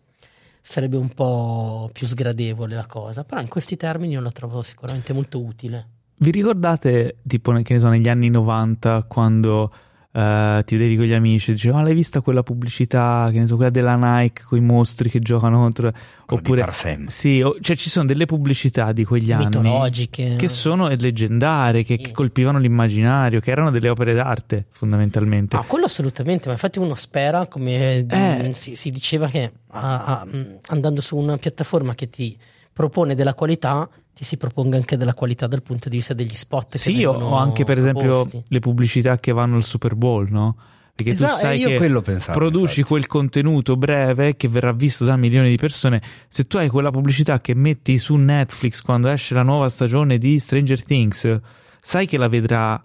sarebbe 0.61 0.97
un 0.97 1.09
po' 1.09 1.89
più 1.93 2.07
sgradevole 2.07 2.73
la 2.73 2.87
cosa, 2.87 3.23
però 3.23 3.39
in 3.39 3.47
questi 3.47 3.75
termini 3.75 4.13
io 4.13 4.21
la 4.21 4.31
trovo 4.31 4.63
sicuramente 4.63 5.13
molto 5.13 5.43
utile. 5.43 5.89
Vi 6.17 6.31
ricordate, 6.31 7.17
tipo, 7.27 7.51
che 7.61 7.73
ne 7.73 7.79
so, 7.79 7.89
negli 7.89 8.07
anni 8.07 8.29
90, 8.29 9.03
quando 9.03 9.71
eh, 10.15 10.61
ti 10.65 10.77
vedevi 10.77 10.95
con 10.95 11.05
gli 11.05 11.11
amici 11.13 11.51
e 11.51 11.53
dicevi, 11.55 11.73
ma 11.75 11.81
l'hai 11.83 11.93
vista 11.93 12.21
quella 12.21 12.41
pubblicità, 12.41 13.27
che 13.31 13.39
ne 13.39 13.47
so, 13.47 13.55
quella 13.57 13.69
della 13.69 13.95
Nike, 13.95 14.43
con 14.43 14.57
i 14.57 14.61
mostri 14.61 15.09
che 15.09 15.19
giocano 15.19 15.57
contro... 15.59 15.91
Quello 16.25 16.41
Oppure... 16.41 16.65
Sì, 17.07 17.41
o- 17.41 17.57
cioè 17.59 17.75
ci 17.75 17.89
sono 17.89 18.05
delle 18.05 18.25
pubblicità 18.25 18.93
di 18.93 19.03
quegli 19.03 19.31
anni 19.33 19.45
Mitologiche. 19.45 20.35
che 20.37 20.47
sono 20.47 20.87
leggendarie, 20.87 21.83
che, 21.83 21.97
Sì. 21.97 22.03
che 22.05 22.11
colpivano 22.13 22.59
l'immaginario, 22.59 23.41
che 23.41 23.51
erano 23.51 23.71
delle 23.71 23.89
opere 23.89 24.13
d'arte, 24.13 24.65
fondamentalmente. 24.71 25.57
Ah, 25.57 25.63
quello 25.67 25.85
assolutamente, 25.85 26.47
ma 26.47 26.53
infatti 26.53 26.79
uno 26.79 26.95
spera, 26.95 27.47
come 27.47 28.05
Eh. 28.07 28.47
mh, 28.47 28.51
si, 28.51 28.75
si 28.75 28.89
diceva, 28.91 29.27
che 29.27 29.51
ah, 29.71 30.03
ah, 30.21 30.25
mh, 30.25 30.57
andando 30.69 31.01
su 31.01 31.17
una 31.17 31.35
piattaforma 31.37 31.93
che 31.93 32.09
ti 32.09 32.37
propone 32.71 33.15
della 33.15 33.33
qualità, 33.33 33.87
ti 34.15 34.23
si 34.23 34.37
proponga 34.37 34.77
anche 34.77 34.95
della 34.95 35.13
qualità 35.13 35.45
dal 35.45 35.61
punto 35.61 35.89
di 35.89 35.97
vista 35.97 36.13
degli 36.13 36.33
spot. 36.33 36.71
che 36.71 36.77
Sì, 36.77 37.03
o, 37.03 37.35
anche 37.35 37.65
per 37.65 37.77
esempio 37.77 38.25
le 38.47 38.59
pubblicità 38.59 39.17
che 39.17 39.33
vanno 39.33 39.57
al 39.57 39.63
Super 39.63 39.95
Bowl, 39.95 40.27
no? 40.31 40.55
Perché 40.95 41.11
Esatto, 41.11 41.33
tu 41.33 41.39
sai 41.41 41.59
io 41.59 41.67
che 41.77 42.01
pensavo, 42.01 42.37
produci 42.39 42.79
infatti. 42.79 42.83
quel 42.83 43.05
contenuto 43.07 43.75
breve 43.75 44.37
che 44.37 44.47
verrà 44.47 44.71
visto 44.71 45.03
da 45.03 45.17
milioni 45.17 45.49
di 45.49 45.57
persone. 45.57 46.01
Se 46.29 46.47
tu 46.47 46.55
hai 46.55 46.69
quella 46.69 46.89
pubblicità 46.91 47.41
che 47.41 47.53
metti 47.53 47.97
su 47.97 48.15
Netflix 48.15 48.79
quando 48.79 49.09
esce 49.09 49.33
la 49.33 49.43
nuova 49.43 49.67
stagione 49.67 50.17
di 50.17 50.39
Stranger 50.39 50.81
Things, 50.81 51.39
sai 51.81 52.07
che 52.07 52.17
la 52.17 52.29
vedrà, 52.29 52.81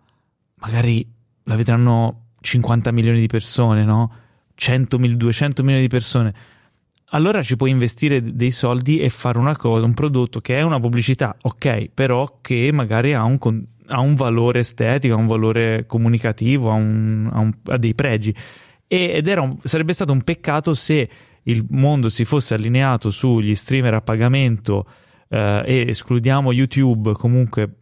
magari 0.56 1.08
la 1.44 1.54
vedranno 1.54 2.24
50 2.40 2.90
milioni 2.90 3.20
di 3.20 3.28
persone, 3.28 3.84
no? 3.84 4.12
100 4.56 4.98
mil- 4.98 5.16
200 5.16 5.62
milioni 5.62 5.82
di 5.82 5.88
persone. 5.88 6.34
Allora 7.12 7.42
ci 7.42 7.56
puoi 7.56 7.70
investire 7.70 8.22
dei 8.22 8.52
soldi 8.52 9.00
e 9.00 9.08
fare 9.08 9.38
una 9.38 9.56
cosa, 9.56 9.84
un 9.84 9.94
prodotto 9.94 10.40
che 10.40 10.56
è 10.56 10.62
una 10.62 10.78
pubblicità, 10.78 11.36
ok, 11.40 11.88
però 11.92 12.38
che 12.40 12.70
magari 12.72 13.14
ha 13.14 13.24
un, 13.24 13.36
ha 13.88 13.98
un 14.00 14.14
valore 14.14 14.60
estetico, 14.60 15.14
ha 15.14 15.16
un 15.16 15.26
valore 15.26 15.86
comunicativo, 15.86 16.70
ha, 16.70 16.74
un- 16.74 17.28
ha 17.32 17.40
un- 17.40 17.52
ha 17.64 17.76
dei 17.78 17.94
pregi. 17.94 18.32
Ed 18.86 19.28
sarebbe 19.64 19.92
stato 19.92 20.12
un 20.12 20.22
peccato 20.22 20.72
se 20.74 21.08
il 21.44 21.64
mondo 21.70 22.08
si 22.08 22.24
fosse 22.24 22.54
allineato 22.54 23.10
sugli 23.10 23.54
streamer 23.56 23.94
a 23.94 24.00
pagamento 24.02 24.86
eh, 25.28 25.62
e 25.66 25.84
escludiamo 25.88 26.52
YouTube 26.52 27.12
comunque 27.12 27.74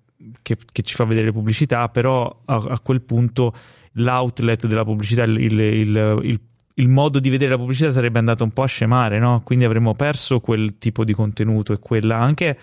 che, 0.43 0.57
che 0.73 0.83
ci 0.83 0.95
fa 0.95 1.05
vedere 1.05 1.33
pubblicità, 1.33 1.89
però 1.91 2.43
a, 2.47 2.55
a 2.55 2.81
quel 2.81 3.03
punto 3.03 3.53
l'outlet 3.93 4.67
della 4.67 4.85
pubblicità, 4.85 5.25
il, 5.25 5.37
il- 5.39 5.61
il- 5.61 6.21
il- 6.23 6.41
il 6.79 6.89
modo 6.89 7.21
di 7.21 7.29
vedere 7.31 7.51
la 7.51 7.59
pubblicità 7.59 7.91
sarebbe 7.91 8.19
andato 8.19 8.45
un 8.45 8.51
po' 8.51 8.63
a 8.63 8.67
scemare, 8.67 9.19
no? 9.19 9.43
Quindi 9.45 9.65
avremmo 9.65 9.93
perso 9.93 10.41
quel 10.41 10.79
tipo 10.79 11.05
di 11.05 11.13
contenuto 11.13 11.73
e 11.73 11.79
quella 11.79 12.19
anche 12.19 12.59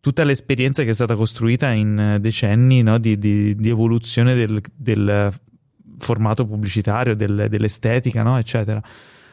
tutta 0.00 0.24
l'esperienza 0.24 0.82
che 0.82 0.90
è 0.90 0.94
stata 0.94 1.14
costruita 1.14 1.70
in 1.70 2.18
decenni 2.20 2.82
no, 2.82 2.98
di, 2.98 3.18
di, 3.18 3.54
di, 3.54 3.68
evoluzione 3.68 4.34
del, 4.34 4.60
del 4.74 5.32
formato 5.98 6.46
pubblicitario, 6.46 7.14
del, 7.14 7.46
dell'estetica, 7.48 8.22
no, 8.22 8.38
eccetera 8.38 8.82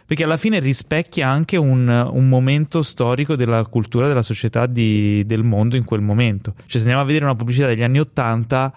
perché 0.08 0.24
alla 0.24 0.38
fine 0.38 0.60
rispecchia 0.60 1.28
anche 1.28 1.58
un, 1.58 1.90
un 1.90 2.30
momento 2.30 2.82
storico 2.82 3.36
della 3.36 3.66
cultura 3.66 4.08
della 4.08 4.22
società 4.22 4.66
di, 4.66 5.26
del 5.26 5.44
mondo 5.44 5.76
in 5.76 5.84
quel 5.84 6.00
momento. 6.00 6.54
Cioè, 6.60 6.70
se 6.70 6.78
andiamo 6.78 7.02
a 7.02 7.06
vedere 7.06 7.26
una 7.26 7.36
pubblicità 7.36 7.68
degli 7.68 7.84
anni 7.84 8.00
Ottanta, 8.00 8.74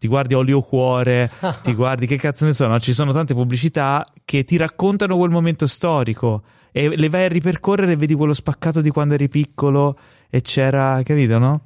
ti 0.00 0.08
guardi 0.08 0.32
Olio 0.32 0.62
Cuore, 0.62 1.30
ti 1.62 1.74
guardi 1.74 2.06
che 2.06 2.16
cazzo 2.16 2.46
ne 2.46 2.54
so, 2.54 2.66
no? 2.66 2.80
ci 2.80 2.94
sono 2.94 3.12
tante 3.12 3.34
pubblicità 3.34 4.04
che 4.24 4.44
ti 4.44 4.56
raccontano 4.56 5.18
quel 5.18 5.30
momento 5.30 5.66
storico 5.66 6.42
e 6.72 6.96
le 6.96 7.08
vai 7.10 7.24
a 7.24 7.28
ripercorrere 7.28 7.92
e 7.92 7.96
vedi 7.96 8.14
quello 8.14 8.32
spaccato 8.32 8.80
di 8.80 8.88
quando 8.88 9.12
eri 9.12 9.28
piccolo 9.28 9.98
e 10.30 10.40
c'era, 10.40 11.00
capito, 11.02 11.38
no? 11.38 11.62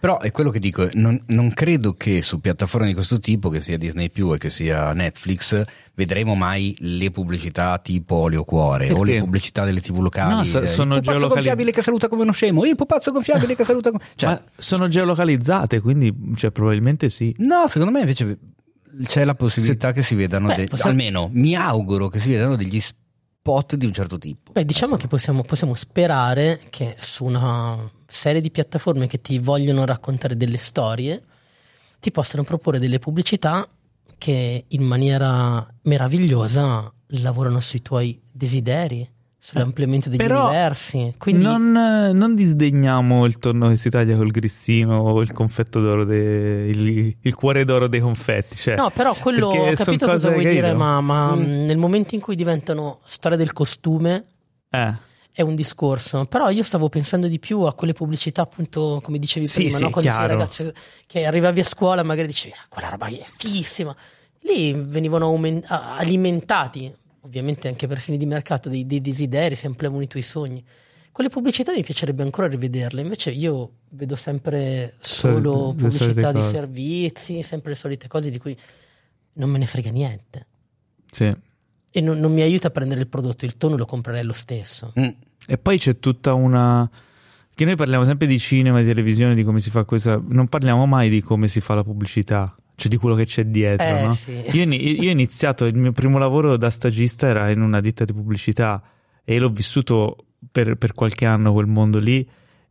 Però 0.00 0.18
è 0.18 0.30
quello 0.30 0.50
che 0.50 0.58
dico, 0.58 0.88
non, 0.94 1.20
non, 1.26 1.52
credo 1.52 1.94
che 1.94 2.22
su 2.22 2.40
piattaforme 2.40 2.86
di 2.86 2.94
questo 2.94 3.18
tipo, 3.18 3.50
che 3.50 3.60
sia 3.60 3.76
Disney 3.76 4.08
più 4.08 4.32
e 4.32 4.38
che 4.38 4.50
sia 4.50 4.92
Netflix, 4.94 5.62
vedremo 5.94 6.34
mai 6.34 6.74
le 6.80 7.10
pubblicità 7.10 7.78
tipo 7.78 8.14
Olio 8.16 8.44
Cuore 8.44 8.86
Perché? 8.86 9.00
o 9.00 9.04
le 9.04 9.18
pubblicità 9.18 9.64
delle 9.64 9.80
tv 9.80 9.98
locali. 9.98 10.34
No, 10.34 10.44
so, 10.44 10.64
sono 10.66 10.96
il 10.96 11.02
pupazzo 11.02 11.28
gonfiabile 11.28 11.72
che 11.72 11.82
saluta 11.82 12.08
come 12.08 12.22
uno 12.22 12.32
scemo, 12.32 12.64
il 12.64 12.76
pupazzo 12.76 13.12
gonfiabile 13.12 13.54
che 13.54 13.64
saluta 13.64 13.90
come... 13.90 14.02
Cioè, 14.14 14.30
Ma 14.30 14.42
sono 14.56 14.88
geolocalizzate, 14.88 15.80
quindi 15.80 16.14
cioè, 16.36 16.50
probabilmente 16.52 17.10
sì. 17.10 17.34
No, 17.38 17.66
secondo 17.68 17.92
me 17.92 18.00
invece 18.00 18.38
c'è 19.06 19.24
la 19.24 19.34
possibilità 19.34 19.88
Se... 19.88 19.94
che 19.94 20.02
si 20.02 20.14
vedano, 20.14 20.46
Beh, 20.48 20.54
de... 20.54 20.66
possiamo... 20.68 20.90
almeno 20.90 21.28
mi 21.32 21.54
auguro 21.54 22.08
che 22.08 22.20
si 22.20 22.30
vedano 22.30 22.56
degli 22.56 22.80
spot 22.80 23.74
di 23.74 23.86
un 23.86 23.92
certo 23.92 24.18
tipo. 24.18 24.52
Beh, 24.52 24.64
diciamo 24.64 24.96
che 24.96 25.06
possiamo, 25.06 25.42
possiamo 25.42 25.74
sperare 25.74 26.60
che 26.70 26.96
su 26.98 27.24
una 27.24 27.90
serie 28.06 28.40
di 28.40 28.50
piattaforme 28.50 29.06
che 29.06 29.18
ti 29.18 29.38
vogliono 29.38 29.84
raccontare 29.84 30.36
delle 30.36 30.58
storie, 30.58 31.22
ti 32.00 32.10
possano 32.10 32.44
proporre 32.44 32.78
delle 32.78 32.98
pubblicità 32.98 33.68
che 34.18 34.64
in 34.66 34.82
maniera 34.82 35.66
meravigliosa 35.82 36.90
lavorano 37.08 37.60
sui 37.60 37.82
tuoi 37.82 38.20
desideri, 38.32 39.08
sull'ampliamento 39.38 40.08
degli 40.08 40.18
Però 40.18 40.48
universi. 40.48 41.14
Quindi... 41.18 41.44
Non, 41.44 41.70
non, 41.70 42.34
disdegniamo 42.34 43.26
il 43.26 43.38
tonno 43.38 43.68
che 43.68 43.76
si 43.76 43.90
taglia 43.90 44.16
col 44.16 44.30
grissino 44.30 44.98
o 44.98 45.20
il 45.20 45.32
confetto 45.32 45.80
d'oro, 45.80 46.04
de... 46.04 46.66
il, 46.68 47.16
il, 47.20 47.34
cuore 47.34 47.64
d'oro 47.64 47.88
dei 47.88 48.00
confetti. 48.00 48.56
Cioè, 48.56 48.76
no, 48.76 48.90
però 48.90 49.14
quello 49.14 49.48
ho 49.48 49.72
capito 49.72 50.06
cosa 50.06 50.30
vuoi 50.30 50.46
dire, 50.46 50.72
ma, 50.72 51.00
ma 51.00 51.34
mm. 51.34 51.64
nel 51.64 51.76
momento 51.76 52.14
in 52.14 52.20
cui 52.20 52.34
diventano 52.34 53.00
storia 53.04 53.36
del 53.36 53.52
costume. 53.52 54.24
Eh 54.70 55.14
è 55.36 55.42
un 55.42 55.54
discorso, 55.54 56.24
però 56.24 56.48
io 56.48 56.62
stavo 56.62 56.88
pensando 56.88 57.28
di 57.28 57.38
più 57.38 57.60
a 57.60 57.74
quelle 57.74 57.92
pubblicità, 57.92 58.40
appunto, 58.40 59.02
come 59.04 59.18
dicevi 59.18 59.46
sì, 59.46 59.64
prima, 59.64 59.76
sì, 59.76 59.82
no? 59.82 59.90
quando 59.90 60.10
chiaro. 60.10 60.28
sei 60.28 60.36
ragazzo 60.38 60.72
che 61.06 61.26
arrivavi 61.26 61.60
a 61.60 61.64
scuola 61.64 62.02
magari 62.02 62.26
dicevi 62.26 62.54
ah, 62.54 62.66
quella 62.70 62.88
roba 62.88 63.08
è 63.08 63.22
fighissima. 63.36 63.94
Lì 64.40 64.72
venivano 64.72 65.26
aument- 65.26 65.66
alimentati, 65.68 66.90
ovviamente 67.20 67.68
anche 67.68 67.86
per 67.86 67.98
fini 67.98 68.16
di 68.16 68.24
mercato, 68.24 68.70
dei, 68.70 68.86
dei 68.86 69.02
desideri, 69.02 69.56
si 69.56 69.66
ampliavano 69.66 70.00
i 70.00 70.06
tuoi 70.06 70.22
sogni. 70.22 70.64
Quelle 71.12 71.28
pubblicità 71.28 71.70
mi 71.72 71.82
piacerebbe 71.82 72.22
ancora 72.22 72.48
rivederle, 72.48 73.02
invece 73.02 73.30
io 73.30 73.72
vedo 73.90 74.16
sempre 74.16 74.94
solo 75.00 75.52
Sol- 75.52 75.76
pubblicità 75.76 76.32
di 76.32 76.40
servizi, 76.40 77.42
sempre 77.42 77.72
le 77.72 77.76
solite 77.76 78.08
cose 78.08 78.30
di 78.30 78.38
cui 78.38 78.56
non 79.34 79.50
me 79.50 79.58
ne 79.58 79.66
frega 79.66 79.90
niente. 79.90 80.46
Sì. 81.10 81.30
E 81.90 82.00
non, 82.00 82.18
non 82.18 82.32
mi 82.32 82.40
aiuta 82.40 82.68
a 82.68 82.70
prendere 82.70 83.00
il 83.00 83.08
prodotto, 83.08 83.44
il 83.44 83.58
tono 83.58 83.76
lo 83.76 83.84
comprerei 83.84 84.22
lo 84.22 84.32
stesso. 84.32 84.94
Mm. 84.98 85.08
E 85.46 85.58
poi 85.58 85.78
c'è 85.78 85.98
tutta 85.98 86.34
una... 86.34 86.88
Che 87.54 87.64
noi 87.64 87.76
parliamo 87.76 88.04
sempre 88.04 88.26
di 88.26 88.38
cinema, 88.38 88.80
di 88.80 88.86
televisione, 88.86 89.34
di 89.34 89.42
come 89.42 89.60
si 89.60 89.70
fa 89.70 89.84
questa... 89.84 90.20
Non 90.28 90.48
parliamo 90.48 90.86
mai 90.86 91.08
di 91.08 91.22
come 91.22 91.48
si 91.48 91.60
fa 91.60 91.74
la 91.74 91.82
pubblicità, 91.82 92.54
cioè 92.74 92.90
di 92.90 92.96
quello 92.96 93.14
che 93.14 93.24
c'è 93.24 93.44
dietro, 93.44 93.86
eh, 93.86 94.02
no? 94.04 94.10
sì. 94.10 94.42
io, 94.52 94.64
io 94.64 95.08
ho 95.08 95.12
iniziato, 95.12 95.64
il 95.64 95.76
mio 95.76 95.92
primo 95.92 96.18
lavoro 96.18 96.56
da 96.56 96.68
stagista 96.68 97.26
era 97.26 97.50
in 97.50 97.62
una 97.62 97.80
ditta 97.80 98.04
di 98.04 98.12
pubblicità 98.12 98.82
e 99.24 99.38
l'ho 99.38 99.48
vissuto 99.48 100.26
per, 100.50 100.76
per 100.76 100.92
qualche 100.92 101.24
anno 101.24 101.52
quel 101.52 101.66
mondo 101.66 101.98
lì 101.98 102.28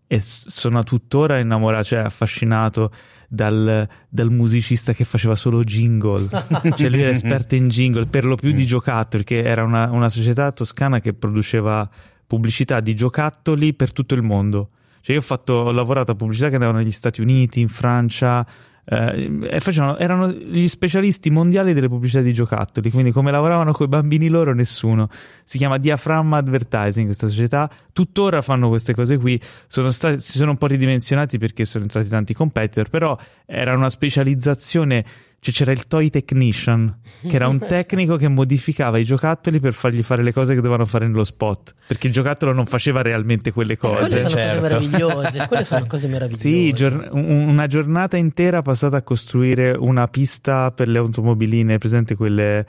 e 0.07 0.19
sono 0.19 0.83
tuttora 0.83 1.39
innamorato, 1.39 1.83
cioè 1.83 1.99
affascinato 1.99 2.91
dal, 3.27 3.87
dal, 4.07 4.31
musicista 4.31 4.93
che 4.93 5.03
faceva 5.03 5.35
solo 5.35 5.63
jingle, 5.63 6.29
cioè 6.77 6.89
lui 6.89 7.01
era 7.01 7.09
esperto 7.09 7.55
in 7.55 7.69
jingle, 7.69 8.05
per 8.05 8.25
lo 8.25 8.35
più 8.35 8.51
di 8.51 8.65
giocattoli, 8.65 9.23
perché 9.23 9.43
era 9.43 9.63
una, 9.63 9.89
una 9.89 10.09
società 10.09 10.51
toscana 10.51 10.99
che 10.99 11.13
produceva 11.13 11.89
pubblicità 12.27 12.79
di 12.79 12.95
giocattoli 12.95 13.73
per 13.73 13.91
tutto 13.91 14.15
il 14.15 14.21
mondo. 14.21 14.69
Cioè 15.01 15.15
io 15.15 15.21
ho, 15.21 15.25
fatto, 15.25 15.53
ho 15.53 15.71
lavorato 15.71 16.11
a 16.11 16.15
pubblicità 16.15 16.47
che 16.47 16.55
andavano 16.55 16.79
negli 16.79 16.91
Stati 16.91 17.21
Uniti, 17.21 17.59
in 17.59 17.67
Francia, 17.67 18.45
eh, 18.87 19.59
facevano, 19.59 19.97
erano 19.97 20.29
gli 20.29 20.67
specialisti 20.67 21.31
mondiali 21.31 21.73
delle 21.73 21.87
pubblicità 21.87 22.21
di 22.21 22.33
giocattoli, 22.33 22.91
quindi 22.91 23.11
come 23.11 23.31
lavoravano 23.31 23.71
con 23.71 23.87
i 23.87 23.89
bambini 23.89 24.29
loro 24.29 24.53
nessuno. 24.53 25.09
Si 25.43 25.57
chiama 25.57 25.77
Diaframma 25.77 26.37
Advertising 26.37 27.05
questa 27.05 27.27
società, 27.27 27.69
tuttora 27.91 28.41
fanno 28.41 28.69
queste 28.69 28.93
cose 28.93 29.17
qui, 29.17 29.41
sono 29.67 29.91
stati, 29.91 30.19
si 30.19 30.37
sono 30.37 30.51
un 30.51 30.57
po' 30.57 30.67
ridimensionati 30.67 31.37
perché 31.37 31.65
sono 31.65 31.83
entrati 31.83 32.07
tanti 32.07 32.33
competitor, 32.33 32.89
però 32.89 33.17
era 33.45 33.75
una 33.75 33.89
specializzazione 33.89 35.03
cioè 35.45 35.53
c'era 35.53 35.71
il 35.71 35.85
toy 35.85 36.09
technician, 36.09 37.01
che 37.21 37.35
era 37.35 37.47
un 37.47 37.59
tecnico 37.67 38.15
che 38.15 38.27
modificava 38.27 38.97
i 38.97 39.03
giocattoli 39.03 39.59
per 39.59 39.73
fargli 39.73 40.01
fare 40.01 40.23
le 40.23 40.33
cose 40.33 40.55
che 40.55 40.61
dovevano 40.61 40.85
fare 40.85 41.05
nello 41.05 41.23
spot, 41.23 41.75
perché 41.85 42.07
il 42.07 42.13
giocattolo 42.13 42.51
non 42.51 42.65
faceva 42.65 43.03
realmente 43.03 43.51
quelle 43.51 43.77
cose. 43.77 43.95
Quelle 43.95 44.17
sono 44.17 44.29
certo. 44.29 44.55
cose 44.55 44.61
meravigliose, 44.61 45.47
quelle 45.47 45.63
sono 45.63 45.85
cose 45.87 46.07
meravigliose. 46.07 46.49
Sì, 46.49 46.73
gior- 46.73 47.09
una 47.11 47.67
giornata 47.67 48.17
intera 48.17 48.63
passata 48.63 48.97
a 48.97 49.01
costruire 49.03 49.71
una 49.77 50.07
pista 50.07 50.71
per 50.71 50.87
le 50.87 50.97
automobiline, 50.97 51.77
presente 51.77 52.15
quelle 52.15 52.65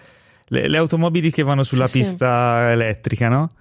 le, 0.49 0.69
le 0.69 0.77
automobili 0.77 1.31
che 1.31 1.43
vanno 1.43 1.63
sulla 1.63 1.87
sì, 1.87 2.01
pista 2.01 2.67
sì. 2.67 2.73
elettrica, 2.75 3.29
no? 3.29 3.53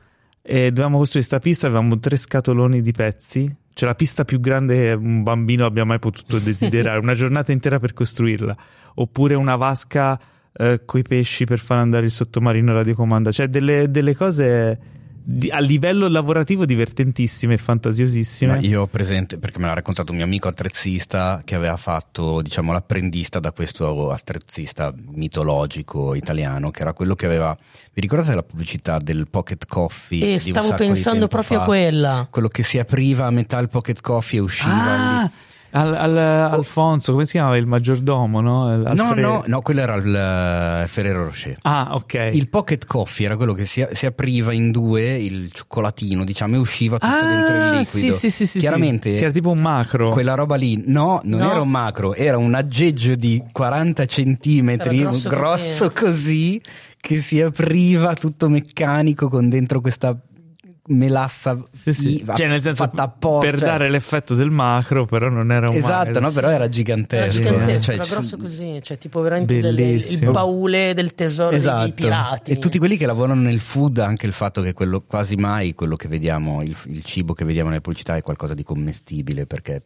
E 0.42 0.72
dovevamo 0.72 0.98
costruire 0.98 1.26
questa 1.26 1.40
pista, 1.40 1.68
avevamo 1.68 1.98
tre 2.00 2.18
scatoloni 2.18 2.82
di 2.82 2.92
pezzi 2.92 3.56
cioè 3.76 3.90
la 3.90 3.96
pista 3.96 4.24
più 4.24 4.40
grande 4.40 4.76
che 4.76 4.92
un 4.94 5.22
bambino 5.22 5.66
abbia 5.66 5.84
mai 5.84 6.00
potuto 6.00 6.40
desiderare, 6.40 6.98
una 7.04 7.14
giornata 7.14 7.52
intera 7.52 7.78
per 7.78 7.92
costruirla, 7.92 8.56
oppure 8.96 9.36
una 9.36 9.56
vasca 9.56 10.20
eh, 10.54 10.82
coi 10.86 11.04
pesci 11.04 11.46
per 11.46 11.60
far 11.60 11.78
andare 11.78 12.06
il 12.06 12.12
sottomarino 12.12 12.74
radiocomanda, 12.74 13.32
cioè 13.32 13.48
delle, 13.48 13.90
delle 13.90 14.16
cose 14.16 14.94
di, 15.28 15.50
a 15.50 15.60
livello 15.60 16.08
lavorativo 16.08 16.66
divertentissime 16.66 17.56
e 17.56 17.58
fantasiosissime. 17.58 18.54
Ma 18.54 18.60
io 18.60 18.84
ho 18.84 18.88
presente, 18.88 19.38
perché 19.40 19.58
me 19.58 19.66
l'ha 19.66 19.74
raccontato 19.74 20.12
un 20.12 20.18
mio 20.18 20.26
amico 20.26 20.48
attrezzista 20.48 21.42
che 21.44 21.56
aveva 21.56 21.78
fatto, 21.78 22.42
diciamo, 22.44 22.72
l'apprendista 22.72 23.40
da 23.40 23.52
questo 23.52 24.12
attrezzista 24.12 24.94
mitologico 24.96 26.14
italiano, 26.14 26.70
che 26.70 26.82
era 26.82 26.94
quello 26.94 27.16
che 27.16 27.26
aveva. 27.26 27.58
Vi 27.92 28.02
ricordate 28.02 28.36
la 28.36 28.44
pubblicità 28.44 29.00
del 29.00 29.28
Pocket 29.28 29.66
Coffee? 29.66 30.36
E 30.36 30.40
stavo 30.40 30.74
pensando 30.76 31.28
proprio 31.28 31.58
fa? 31.58 31.64
a 31.64 31.66
quella. 31.66 32.28
Quello 32.30 32.48
che 32.48 32.62
si 32.62 32.78
apriva 32.78 33.26
a 33.26 33.32
metà 33.32 33.58
il 33.58 33.70
Pocket 33.70 34.00
Coffee 34.02 34.40
e 34.40 34.42
usciva. 34.44 34.74
Ah! 34.74 35.22
Lì. 35.24 35.54
Al, 35.78 35.94
al, 35.94 36.18
Alfonso, 36.18 37.12
come 37.12 37.26
si 37.26 37.34
chiamava 37.34 37.58
il 37.58 37.66
maggiordomo? 37.66 38.40
No, 38.40 38.78
no, 38.78 39.14
no, 39.14 39.44
no, 39.46 39.62
quello 39.62 39.82
era 39.82 39.96
il 39.96 40.06
uh, 40.86 40.88
Ferrero 40.88 41.26
Rocher. 41.26 41.58
Ah, 41.64 41.90
ok. 41.92 42.30
Il 42.32 42.48
pocket 42.48 42.86
coffee 42.86 43.26
era 43.26 43.36
quello 43.36 43.52
che 43.52 43.66
si, 43.66 43.86
si 43.92 44.06
apriva 44.06 44.54
in 44.54 44.72
due, 44.72 45.18
il 45.18 45.52
cioccolatino, 45.52 46.24
diciamo, 46.24 46.56
e 46.56 46.60
usciva 46.60 46.98
tutto 46.98 47.14
ah, 47.14 47.28
dentro 47.28 47.56
il 47.56 47.70
liquido. 47.80 48.14
Sì, 48.14 48.14
sì, 48.14 48.30
sì, 48.30 48.48
sì. 48.48 48.60
Chiaramente. 48.60 49.18
Che 49.18 49.22
era 49.22 49.32
tipo 49.32 49.50
un 49.50 49.60
macro. 49.60 50.10
Quella 50.12 50.34
roba 50.34 50.56
lì, 50.56 50.82
no, 50.86 51.20
non 51.26 51.42
no. 51.42 51.52
era 51.52 51.60
un 51.60 51.70
macro, 51.70 52.14
era 52.14 52.38
un 52.38 52.54
aggeggio 52.54 53.16
di 53.16 53.44
40 53.52 54.06
centimetri, 54.06 55.00
grosso, 55.00 55.30
grosso 55.30 55.92
così. 55.92 56.06
così, 56.06 56.62
che 57.02 57.18
si 57.18 57.42
apriva 57.42 58.14
tutto 58.14 58.48
meccanico 58.48 59.28
con 59.28 59.50
dentro 59.50 59.82
questa 59.82 60.18
melassa 60.88 61.60
sì, 61.76 61.94
sì. 61.94 62.26
cioè 62.36 62.48
nel 62.48 62.62
senso 62.62 62.84
fatta 62.84 63.04
apposta 63.04 63.50
per 63.50 63.60
dare 63.60 63.90
l'effetto 63.90 64.36
del 64.36 64.52
macro 64.52 65.06
però 65.06 65.30
non 65.30 65.52
era 65.52 65.70
un 65.70 65.76
esatto 65.76 66.06
macro, 66.08 66.20
no 66.20 66.30
sì. 66.30 66.36
però 66.36 66.50
era 66.50 66.70
gigantesco 66.70 67.24
era, 67.24 67.50
gigantesco, 67.50 67.82
cioè, 67.82 67.96
era 67.96 68.06
grosso 68.06 68.38
così 68.38 68.80
cioè 68.84 68.98
tipo 68.98 69.22
veramente 69.22 69.60
delle, 69.60 69.92
il 69.94 70.30
baule 70.30 70.94
del 70.94 71.16
tesoro 71.16 71.56
esatto. 71.56 71.84
dei 71.84 71.94
pirati 71.94 72.52
e 72.52 72.60
tutti 72.60 72.78
quelli 72.78 72.98
che 72.98 73.06
lavorano 73.08 73.42
nel 73.42 73.60
food 73.60 73.98
anche 73.98 74.28
il 74.28 74.34
fatto 74.34 74.62
che 74.62 74.74
quello 74.74 75.02
quasi 75.02 75.36
mai 75.36 75.74
quello 75.74 75.96
che 75.96 76.08
vediamo 76.08 76.62
il, 76.62 76.76
il 76.86 77.04
cibo 77.04 77.34
che 77.34 77.46
vediamo 77.46 77.70
nelle 77.70 77.82
pubblicità 77.82 78.16
è 78.16 78.22
qualcosa 78.22 78.54
di 78.54 78.64
commestibile 78.64 79.48
perché 79.48 79.82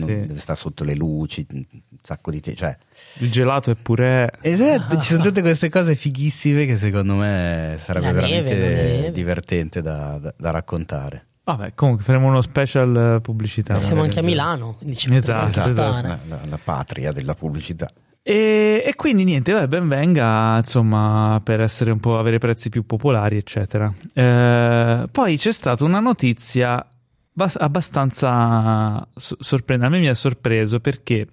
sì. 0.00 0.04
deve 0.04 0.38
stare 0.38 0.58
sotto 0.58 0.84
le 0.84 0.94
luci, 0.94 1.46
un 1.50 1.64
sacco 2.02 2.30
di 2.30 2.40
te, 2.40 2.54
cioè... 2.54 2.76
Il 3.18 3.30
gelato 3.30 3.70
è 3.70 3.74
pure... 3.74 4.30
Esatto, 4.40 4.98
ci 4.98 5.12
sono 5.12 5.22
tutte 5.24 5.40
queste 5.40 5.68
cose 5.68 5.94
fighissime 5.94 6.66
che 6.66 6.76
secondo 6.76 7.14
me 7.14 7.76
sarebbe 7.78 8.06
La 8.06 8.12
veramente 8.12 8.54
neve, 8.54 9.12
divertente 9.12 9.80
da, 9.80 10.18
da, 10.18 10.34
da, 10.36 10.50
raccontare. 10.50 11.26
Vabbè, 11.44 11.74
comunque 11.74 12.04
faremo 12.04 12.28
uno 12.28 12.40
special 12.40 13.20
pubblicità. 13.20 13.76
Eh, 13.76 13.82
siamo 13.82 14.02
anche 14.02 14.20
a 14.20 14.22
Milano, 14.22 14.78
ci 14.94 15.12
esatto, 15.14 15.60
esatto. 15.60 16.06
La, 16.06 16.18
la, 16.28 16.40
la, 16.48 16.58
patria 16.62 17.12
della 17.12 17.34
pubblicità. 17.34 17.90
E, 18.22 18.84
e 18.86 18.94
quindi 18.94 19.24
niente, 19.24 19.52
beh, 19.52 19.66
ben 19.66 19.88
venga, 19.88 20.56
insomma, 20.56 21.40
per 21.42 21.60
essere 21.60 21.90
un 21.90 21.98
po' 21.98 22.18
avere 22.18 22.38
prezzi 22.38 22.68
più 22.68 22.86
popolari, 22.86 23.36
eccetera. 23.36 23.92
Eh, 24.12 25.08
poi 25.10 25.36
c'è 25.36 25.52
stata 25.52 25.84
una 25.84 25.98
notizia 25.98 26.86
bas- 27.32 27.56
abbastanza 27.56 29.06
so- 29.14 29.36
sorprendente. 29.40 29.94
A 29.94 29.96
me 29.96 30.04
mi 30.04 30.08
ha 30.08 30.14
sorpreso 30.14 30.80
perché 30.80 31.26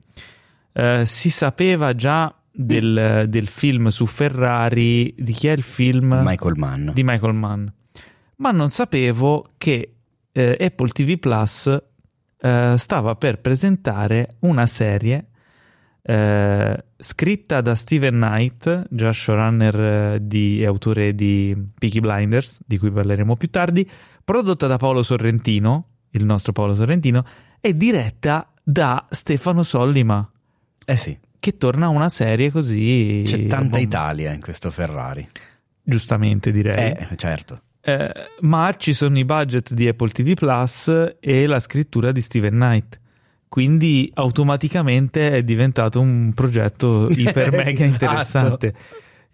eh, 0.73 1.05
si 1.05 1.29
sapeva 1.29 1.93
già 1.95 2.33
del, 2.51 3.25
del 3.27 3.47
film 3.47 3.87
su 3.87 4.05
Ferrari. 4.05 5.13
Di 5.17 5.31
chi 5.31 5.47
è 5.47 5.51
il 5.51 5.63
film? 5.63 6.21
Michael 6.23 6.55
Mann. 6.57 6.89
Di 6.91 7.03
Michael 7.03 7.33
Mann. 7.33 7.67
Ma 8.37 8.51
non 8.51 8.69
sapevo 8.69 9.51
che 9.57 9.95
eh, 10.31 10.57
Apple 10.59 10.89
TV 10.89 11.17
Plus 11.17 11.81
eh, 12.41 12.75
stava 12.77 13.15
per 13.15 13.39
presentare 13.39 14.29
una 14.39 14.65
serie 14.65 15.29
eh, 16.01 16.85
scritta 16.97 17.61
da 17.61 17.75
Steven 17.75 18.15
Knight, 18.15 18.87
già 18.89 19.11
showrunner 19.11 19.79
eh, 19.79 20.19
di, 20.21 20.61
e 20.61 20.65
autore 20.65 21.13
di 21.13 21.55
Peaky 21.77 21.99
Blinders, 21.99 22.61
di 22.65 22.77
cui 22.77 22.89
parleremo 22.89 23.35
più 23.35 23.49
tardi, 23.49 23.87
prodotta 24.29 24.67
da 24.67 24.77
Paolo 24.77 25.01
Sorrentino, 25.01 25.85
il 26.11 26.23
nostro 26.23 26.51
Paolo 26.51 26.75
Sorrentino, 26.75 27.23
e 27.59 27.75
diretta 27.75 28.47
da 28.61 29.07
Stefano 29.09 29.63
Sollima, 29.63 30.29
Eh 30.85 30.97
sì, 30.97 31.17
che 31.39 31.57
torna 31.57 31.87
a 31.87 31.89
una 31.89 32.09
serie 32.09 32.51
così... 32.51 33.23
c'è 33.25 33.47
tanta 33.47 33.69
bom- 33.77 33.81
Italia 33.81 34.31
in 34.31 34.39
questo 34.39 34.69
Ferrari. 34.69 35.27
Giustamente 35.81 36.51
direi. 36.51 36.91
Eh, 36.91 37.15
certo. 37.15 37.59
Eh, 37.81 38.13
ma 38.41 38.71
ci 38.77 38.93
sono 38.93 39.17
i 39.17 39.25
budget 39.25 39.73
di 39.73 39.87
Apple 39.87 40.09
TV 40.09 40.35
Plus 40.35 41.15
e 41.19 41.47
la 41.47 41.59
scrittura 41.59 42.11
di 42.11 42.21
Steven 42.21 42.53
Knight. 42.53 42.99
Quindi 43.47 44.11
automaticamente 44.13 45.31
è 45.31 45.41
diventato 45.41 45.99
un 45.99 46.33
progetto 46.35 47.09
iper 47.17 47.49
mega 47.49 47.83
Esatto. 47.83 48.05
interessante. 48.05 48.73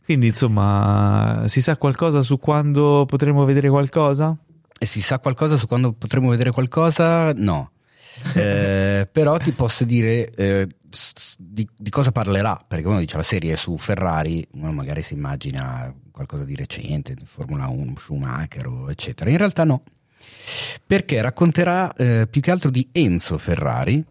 Quindi 0.06 0.28
insomma, 0.28 1.44
si 1.48 1.62
sa 1.62 1.76
qualcosa 1.76 2.22
su 2.22 2.40
quando 2.40 3.06
potremo 3.06 3.44
vedere 3.44 3.68
qualcosa? 3.68 4.38
E 4.78 4.86
si 4.86 5.02
sa 5.02 5.20
qualcosa 5.20 5.58
su 5.58 5.68
quando 5.68 5.94
potremo 5.94 6.30
vedere 6.30 6.52
qualcosa? 6.52 7.32
No. 7.34 7.72
Eh, 8.34 9.08
però 9.12 9.38
ti 9.38 9.52
posso 9.52 9.84
dire 9.84 10.30
eh, 10.32 10.68
di, 11.38 11.68
di 11.76 11.90
cosa 11.90 12.14
parlerà, 12.14 12.60
perché 12.66 12.88
uno 12.88 13.00
dice 13.00 13.18
la 13.18 13.24
serie 13.24 13.54
è 13.54 13.56
su 13.56 13.78
Ferrari, 13.78 14.46
uno 14.54 14.72
magari 14.72 15.02
si 15.02 15.14
immagina 15.14 15.94
qualcosa 16.12 16.46
di 16.46 16.56
recente, 16.56 17.14
di 17.14 17.26
Formula 17.26 17.68
1, 17.68 17.94
Schumacher, 17.98 18.86
eccetera. 18.90 19.30
In 19.30 19.38
realtà 19.38 19.66
no, 19.66 19.84
perché 20.86 21.22
racconterà 21.22 21.94
eh, 21.94 22.28
più 22.30 22.42
che 22.42 22.52
altro 22.52 22.70
di 22.70 22.88
Enzo 22.92 23.38
Ferrari 23.38 24.04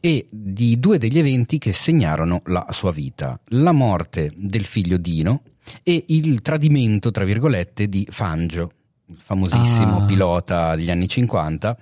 e 0.00 0.26
di 0.30 0.80
due 0.80 0.98
degli 0.98 1.18
eventi 1.18 1.58
che 1.58 1.72
segnarono 1.72 2.40
la 2.46 2.66
sua 2.70 2.90
vita, 2.90 3.38
la 3.48 3.72
morte 3.72 4.32
del 4.34 4.64
figlio 4.64 4.96
Dino 4.96 5.42
e 5.82 6.04
il 6.08 6.40
tradimento, 6.40 7.10
tra 7.10 7.24
virgolette, 7.24 7.88
di 7.88 8.06
Fangio, 8.10 8.72
famosissimo 9.16 9.98
Ah. 10.02 10.04
pilota 10.04 10.74
degli 10.76 10.90
anni 10.90 11.08
50, 11.08 11.76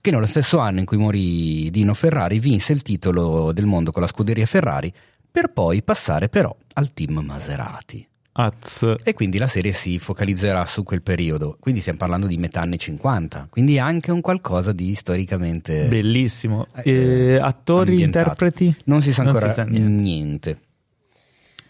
che 0.00 0.10
nello 0.10 0.26
stesso 0.26 0.58
anno 0.58 0.80
in 0.80 0.84
cui 0.84 0.96
morì 0.96 1.70
Dino 1.70 1.94
Ferrari 1.94 2.38
vinse 2.38 2.72
il 2.72 2.82
titolo 2.82 3.52
del 3.52 3.66
mondo 3.66 3.92
con 3.92 4.02
la 4.02 4.08
scuderia 4.08 4.46
Ferrari, 4.46 4.92
per 5.30 5.52
poi 5.52 5.82
passare 5.82 6.28
però 6.28 6.54
al 6.74 6.92
team 6.92 7.18
Maserati. 7.20 8.04
Az. 8.32 8.94
E 9.02 9.12
quindi 9.12 9.38
la 9.38 9.48
serie 9.48 9.72
si 9.72 9.98
focalizzerà 9.98 10.64
su 10.64 10.82
quel 10.84 11.02
periodo, 11.02 11.56
quindi 11.60 11.80
stiamo 11.80 11.98
parlando 11.98 12.26
di 12.26 12.36
metà 12.36 12.60
anni 12.60 12.78
50, 12.78 13.48
quindi 13.50 13.78
anche 13.78 14.12
un 14.12 14.20
qualcosa 14.20 14.72
di 14.72 14.94
storicamente... 14.94 15.86
Bellissimo. 15.88 16.66
Eh, 16.76 16.90
Eh, 16.92 17.36
attori, 17.36 17.90
ambientato. 17.90 18.28
interpreti? 18.44 18.74
Non 18.84 19.02
si 19.02 19.12
sa 19.12 19.22
ancora 19.22 19.48
si 19.48 19.54
sa 19.54 19.64
niente. 19.64 19.88
niente. 20.00 20.58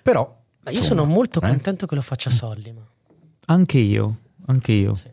Però... 0.02 0.38
Ma 0.62 0.70
io 0.70 0.78
insomma, 0.78 1.00
sono 1.00 1.12
molto 1.12 1.40
eh? 1.40 1.48
contento 1.48 1.86
che 1.86 1.94
lo 1.94 2.02
faccia 2.02 2.28
Sollima. 2.30 2.82
Anche 3.46 3.78
io, 3.78 4.16
anche 4.50 4.72
io. 4.72 4.94
Sì. 4.94 5.08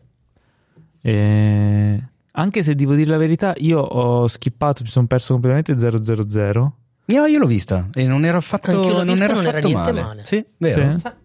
Eh, 1.00 2.08
anche 2.32 2.62
se 2.62 2.74
devo 2.74 2.94
dire 2.94 3.10
la 3.10 3.16
verità, 3.16 3.54
io 3.56 3.80
ho 3.80 4.28
skippato, 4.28 4.82
mi 4.82 4.88
sono 4.88 5.06
perso 5.06 5.32
completamente 5.32 5.78
000. 5.78 6.76
Io, 7.06 7.24
io 7.24 7.38
l'ho 7.38 7.46
vista 7.46 7.88
e 7.94 8.04
non 8.06 8.24
era 8.24 8.36
affatto, 8.38 8.70
non 8.72 9.06
vista, 9.06 9.24
era 9.24 9.34
non 9.34 9.46
era 9.46 9.58
affatto 9.58 9.66
niente 9.68 9.92
male. 9.92 10.02
male. 10.02 10.22
Sì, 10.26 10.44
vero. 10.58 10.98
Sì? 10.98 11.06
A 11.06 11.16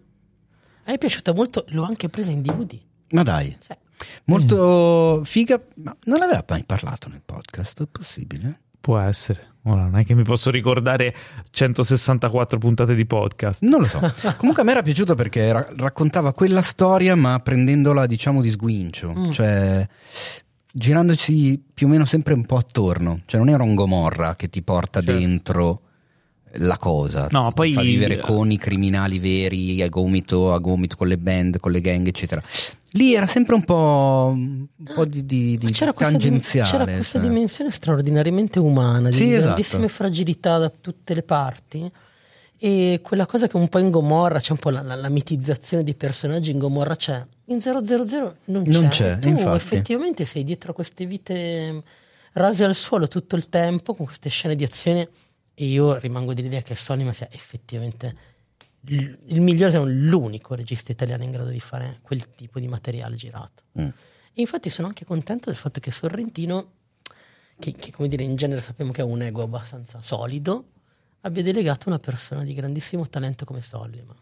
me 0.86 0.94
è 0.94 0.98
piaciuta 0.98 1.34
molto, 1.34 1.64
l'ho 1.68 1.82
anche 1.82 2.08
presa 2.08 2.30
in 2.32 2.40
DVD. 2.42 2.78
Ma 3.10 3.22
dai, 3.22 3.54
Sì. 3.60 3.72
molto 4.24 5.22
figa. 5.24 5.60
Ma 5.76 5.94
non 6.04 6.22
aveva 6.22 6.44
mai 6.48 6.64
parlato 6.64 7.08
nel 7.08 7.22
podcast? 7.24 7.82
È 7.82 7.86
possibile? 7.86 8.60
Può 8.80 8.98
essere. 8.98 9.52
Ora, 9.66 9.82
non 9.84 9.96
è 9.98 10.04
che 10.04 10.14
mi 10.14 10.22
posso 10.24 10.50
ricordare 10.50 11.14
164 11.50 12.58
puntate 12.58 12.94
di 12.94 13.06
podcast. 13.06 13.62
Non 13.62 13.80
lo 13.80 13.86
so. 13.86 13.98
Comunque 14.36 14.62
a 14.62 14.64
me 14.64 14.72
era 14.72 14.82
piaciuto 14.82 15.14
perché 15.14 15.50
ra- 15.52 15.66
raccontava 15.76 16.32
quella 16.34 16.60
storia, 16.62 17.14
ma 17.14 17.38
prendendola, 17.40 18.06
diciamo, 18.06 18.42
di 18.42 18.50
sguincio. 18.50 19.14
Mm. 19.16 19.30
Cioè, 19.30 19.88
girandoci 20.70 21.62
più 21.72 21.86
o 21.86 21.90
meno 21.90 22.04
sempre 22.04 22.34
un 22.34 22.44
po' 22.44 22.56
attorno. 22.56 23.20
Cioè, 23.26 23.40
non 23.40 23.48
era 23.48 23.62
un 23.62 23.74
Gomorra 23.74 24.36
che 24.36 24.50
ti 24.50 24.62
porta 24.62 25.00
Certo. 25.00 25.18
dentro 25.18 25.80
la 26.58 26.76
cosa. 26.76 27.28
No, 27.30 27.42
ti, 27.44 27.48
ti 27.48 27.54
poi- 27.54 27.72
fa 27.72 27.80
vivere 27.82 28.18
con 28.18 28.50
i 28.50 28.58
criminali 28.58 29.18
veri, 29.18 29.80
a 29.82 29.88
gomito, 29.88 30.52
a 30.52 30.58
gomito, 30.58 30.96
con 30.96 31.08
le 31.08 31.18
band, 31.18 31.58
con 31.58 31.72
le 31.72 31.80
gang, 31.80 32.06
eccetera. 32.06 32.42
Lì 32.96 33.14
era 33.14 33.26
sempre 33.26 33.54
un 33.56 33.64
po', 33.64 34.30
un 34.34 34.66
po' 34.94 35.04
di, 35.04 35.26
di, 35.26 35.58
di 35.58 35.72
c'era 35.72 35.92
questa, 35.92 36.12
tangenziale. 36.12 36.70
c'era 36.70 36.84
questa 36.84 37.18
cioè. 37.18 37.28
dimensione 37.28 37.70
straordinariamente 37.70 38.58
umana, 38.60 39.08
di 39.10 39.16
Sì, 39.16 39.24
esatto. 39.32 39.42
grandissime 39.46 39.88
fragilità 39.88 40.58
da 40.58 40.70
tutte 40.80 41.12
le 41.14 41.22
parti. 41.24 41.90
E 42.56 43.00
quella 43.02 43.26
cosa 43.26 43.48
che 43.48 43.56
un 43.56 43.68
po' 43.68 43.78
in 43.78 43.90
Gomorra 43.90 44.38
c'è 44.38 44.52
un 44.52 44.58
po' 44.58 44.70
la, 44.70 44.80
la- 44.82 44.94
la 44.94 45.08
mitizzazione 45.08 45.82
dei 45.82 45.94
personaggi 45.96 46.52
in 46.52 46.58
Gomorra 46.58 46.94
c'è. 46.94 47.22
In 47.46 47.60
000 47.60 47.80
non 47.80 48.62
c'è. 48.64 48.70
Non 48.70 48.88
c'è, 48.90 49.18
tu 49.18 49.28
infatti. 49.28 49.56
effettivamente 49.56 50.24
sei 50.24 50.44
dietro 50.44 50.70
a 50.70 50.74
queste 50.74 51.04
vite 51.04 51.82
rase 52.34 52.64
al 52.64 52.74
suolo 52.76 53.08
tutto 53.08 53.34
il 53.36 53.48
tempo 53.48 53.92
con 53.94 54.06
queste 54.06 54.30
scene 54.30 54.54
di 54.54 54.62
azione. 54.62 55.08
E 55.52 55.66
io 55.66 55.98
rimango 55.98 56.32
dell'idea 56.32 56.62
che 56.62 56.74
Solima 56.76 57.12
sia 57.12 57.28
effettivamente 57.32 58.14
il 58.86 59.40
migliore, 59.40 59.70
se 59.70 59.78
non 59.78 59.92
l'unico 59.92 60.54
regista 60.54 60.92
italiano 60.92 61.22
in 61.22 61.30
grado 61.30 61.50
di 61.50 61.60
fare 61.60 61.98
quel 62.02 62.28
tipo 62.30 62.60
di 62.60 62.68
materiale 62.68 63.16
girato. 63.16 63.62
Mm. 63.80 63.88
E 64.36 64.40
infatti 64.40 64.68
sono 64.68 64.88
anche 64.88 65.04
contento 65.04 65.48
del 65.48 65.58
fatto 65.58 65.80
che 65.80 65.90
Sorrentino, 65.90 66.72
che, 67.58 67.72
che, 67.72 67.92
come 67.92 68.08
dire 68.08 68.24
in 68.24 68.36
genere 68.36 68.60
sappiamo 68.60 68.92
che 68.92 69.00
ha 69.00 69.04
un 69.04 69.22
ego 69.22 69.42
abbastanza 69.42 70.02
solido, 70.02 70.70
abbia 71.20 71.42
delegato 71.42 71.88
una 71.88 71.98
persona 71.98 72.44
di 72.44 72.52
grandissimo 72.52 73.08
talento 73.08 73.44
come 73.44 73.60
Sollima. 73.60 74.14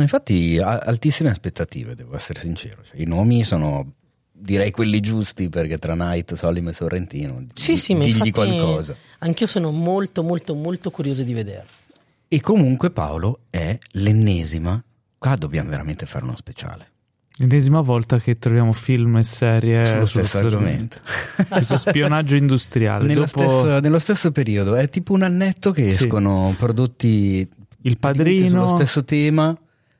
Infatti, 0.00 0.58
altissime 0.58 1.30
aspettative, 1.30 1.94
devo 1.94 2.16
essere 2.16 2.40
sincero. 2.40 2.82
Cioè, 2.82 3.00
I 3.00 3.04
nomi 3.04 3.44
sono, 3.44 3.94
direi, 4.30 4.70
quelli 4.70 5.00
giusti 5.00 5.48
perché 5.48 5.78
tra 5.78 5.94
Knight, 5.94 6.34
Solim 6.34 6.68
e 6.68 6.72
Sorrentino. 6.72 7.46
Sì, 7.54 7.76
sì, 7.76 7.94
ma 7.94 8.04
digli 8.04 8.30
qualcosa. 8.30 8.96
anch'io 9.18 9.46
sono 9.46 9.70
molto, 9.70 10.22
molto, 10.22 10.54
molto 10.54 10.90
curioso 10.90 11.22
di 11.22 11.32
vederlo. 11.32 11.84
E 12.28 12.40
comunque, 12.40 12.90
Paolo, 12.90 13.40
è 13.50 13.78
l'ennesima. 13.92 14.82
Qua 15.18 15.36
dobbiamo 15.36 15.70
veramente 15.70 16.06
fare 16.06 16.24
uno 16.24 16.36
speciale. 16.36 16.90
L'ennesima 17.38 17.80
volta 17.82 18.18
che 18.18 18.38
troviamo 18.38 18.72
film 18.72 19.18
e 19.18 19.22
serie 19.22 19.84
sullo 19.84 20.06
sullo 20.06 20.24
stesso 20.24 20.46
argomento. 20.46 20.96
Questo 21.48 21.76
spionaggio 21.76 22.34
industriale. 22.36 23.06
Nello, 23.06 23.26
Dopo 23.26 23.38
stesso, 23.40 23.80
nello 23.80 23.98
stesso 23.98 24.32
periodo, 24.32 24.74
è 24.74 24.88
tipo 24.88 25.12
un 25.12 25.22
annetto 25.22 25.70
che 25.70 25.90
Sì. 25.92 26.04
escono 26.04 26.54
prodotti 26.58 27.46
Il 27.82 27.98
praticamente 27.98 28.48
sullo 28.48 28.60
Padrino. 28.60 28.76
stesso 28.76 29.04
tema. 29.04 29.56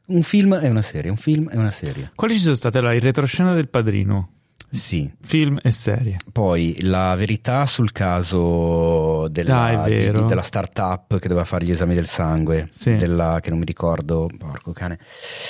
Un 0.07 0.23
film 0.23 0.59
e 0.63 0.69
una 0.69 0.83
serie, 0.83 1.11
un 1.11 1.17
film 1.17 1.49
e 1.53 1.57
una 1.59 1.71
serie. 1.73 2.13
Quali 2.15 2.35
ci 2.35 2.41
sono 2.41 2.55
state? 2.55 2.79
Allora, 2.79 2.95
il 2.95 3.01
retroscena 3.01 3.53
del 3.55 3.69
Padrino, 3.69 4.31
Sì. 4.71 5.11
film 5.23 5.59
e 5.63 5.71
serie. 5.71 6.17
Poi 6.33 6.77
la 6.83 7.15
verità 7.15 7.65
sul 7.67 7.93
caso 7.93 9.29
della, 9.29 9.83
Ah, 9.83 9.89
di- 9.89 10.11
di- 10.11 10.25
della 10.25 10.43
startup 10.43 11.19
che 11.19 11.29
doveva 11.29 11.45
fare 11.47 11.65
gli 11.65 11.71
esami 11.71 11.95
del 11.95 12.07
sangue, 12.07 12.69
Sì. 12.71 12.95
della, 12.95 13.39
che 13.41 13.51
non 13.51 13.59
mi 13.61 13.65
ricordo, 13.65 14.29
porco 14.37 14.73
cane. 14.73 14.99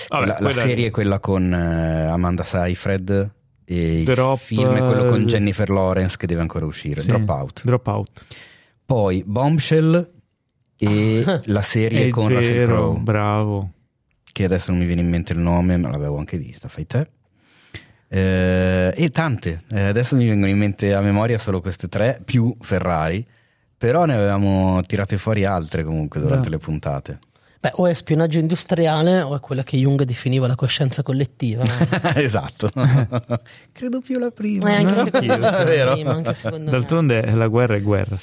Vabbè, 0.09 0.27
la, 0.27 0.37
la 0.41 0.53
serie 0.53 0.89
è 0.89 0.91
quella 0.91 1.19
con 1.19 1.53
eh, 1.53 2.07
Amanda 2.07 2.45
Seyfried 2.45 3.31
e 3.65 4.03
Drop, 4.05 4.35
il 4.39 4.41
film 4.45 4.75
è 4.75 4.79
quello 4.79 5.05
con 5.07 5.23
eh, 5.23 5.25
Jennifer 5.25 5.69
Lawrence 5.71 6.17
che 6.17 6.27
deve 6.27 6.41
ancora 6.43 6.65
uscire, 6.67 7.01
Sì, 7.01 7.09
Dropout. 7.09 7.65
Dropout. 7.65 8.25
Poi 8.87 9.25
Bombshell 9.27 10.13
e 10.79 11.41
la 11.47 11.63
serie 11.63 12.11
con 12.11 12.29
Russell 12.29 12.53
vero, 12.53 12.67
Crowe, 12.93 12.99
bravo. 13.01 13.71
che 14.31 14.45
adesso 14.45 14.71
non 14.71 14.79
mi 14.81 14.87
viene 14.87 15.01
in 15.01 15.09
mente 15.09 15.33
il 15.33 15.41
nome, 15.41 15.77
ma 15.79 15.91
l'avevo 15.91 16.19
anche 16.19 16.37
vista, 16.39 16.69
fai 16.69 16.87
te. 16.87 17.09
Eh, 18.09 18.93
e 18.97 19.11
tante, 19.11 19.63
Eh, 19.73 19.81
adesso 19.83 20.17
mi 20.17 20.27
vengono 20.27 20.51
in 20.51 20.59
mente 20.59 20.95
a 20.95 21.01
memoria 21.01 21.39
solo 21.39 21.61
queste 21.61 21.89
tre, 21.89 22.21
più 22.25 22.55
Ferrari, 22.61 23.25
però 23.77 24.05
ne 24.05 24.15
avevamo 24.15 24.81
tirate 24.87 25.19
fuori 25.19 25.45
altre 25.45 25.85
comunque 25.85 26.21
durante 26.21 26.49
Beh. 26.49 26.57
le 26.57 26.59
puntate. 26.59 27.19
Beh, 27.59 27.73
o 27.77 27.87
è 27.87 27.95
spionaggio 27.95 28.39
industriale 28.39 29.23
o 29.23 29.35
è 29.35 29.41
quella 29.41 29.65
che 29.65 29.77
Jung 29.77 30.03
definiva 30.05 30.47
la 30.47 30.55
coscienza 30.55 31.03
collettiva. 31.03 31.65
esatto, 32.15 32.69
credo 33.73 34.01
più 34.01 34.19
la 34.19 34.31
prima. 34.31 34.71
Eh, 34.71 34.75
anche 34.85 34.95
No, 34.95 35.05
secondo 35.05 35.39
me, 35.39 35.65
prima, 35.95 36.13
anche 36.13 36.35
secondo 36.35 36.65
me. 36.65 36.71
D'altronde 36.71 37.35
la 37.35 37.47
guerra 37.49 37.75
è 37.75 37.83
guerra. 37.83 38.17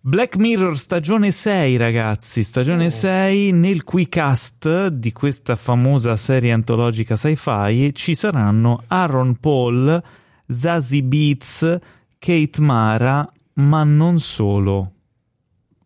Black 0.00 0.36
Mirror 0.36 0.78
stagione 0.78 1.32
6 1.32 1.76
ragazzi, 1.76 2.44
stagione 2.44 2.86
Oh. 2.86 2.90
6 2.90 3.50
nel 3.50 3.82
cui 3.82 4.08
cast 4.08 4.86
di 4.86 5.10
questa 5.12 5.56
famosa 5.56 6.16
serie 6.16 6.52
antologica 6.52 7.16
sci-fi 7.16 7.92
ci 7.94 8.14
saranno 8.14 8.84
Aaron 8.86 9.36
Paul, 9.36 10.00
Zazie 10.46 11.02
Beats, 11.02 11.78
Kate 12.18 12.60
Mara, 12.60 13.30
ma 13.54 13.82
non 13.82 14.20
solo. 14.20 14.92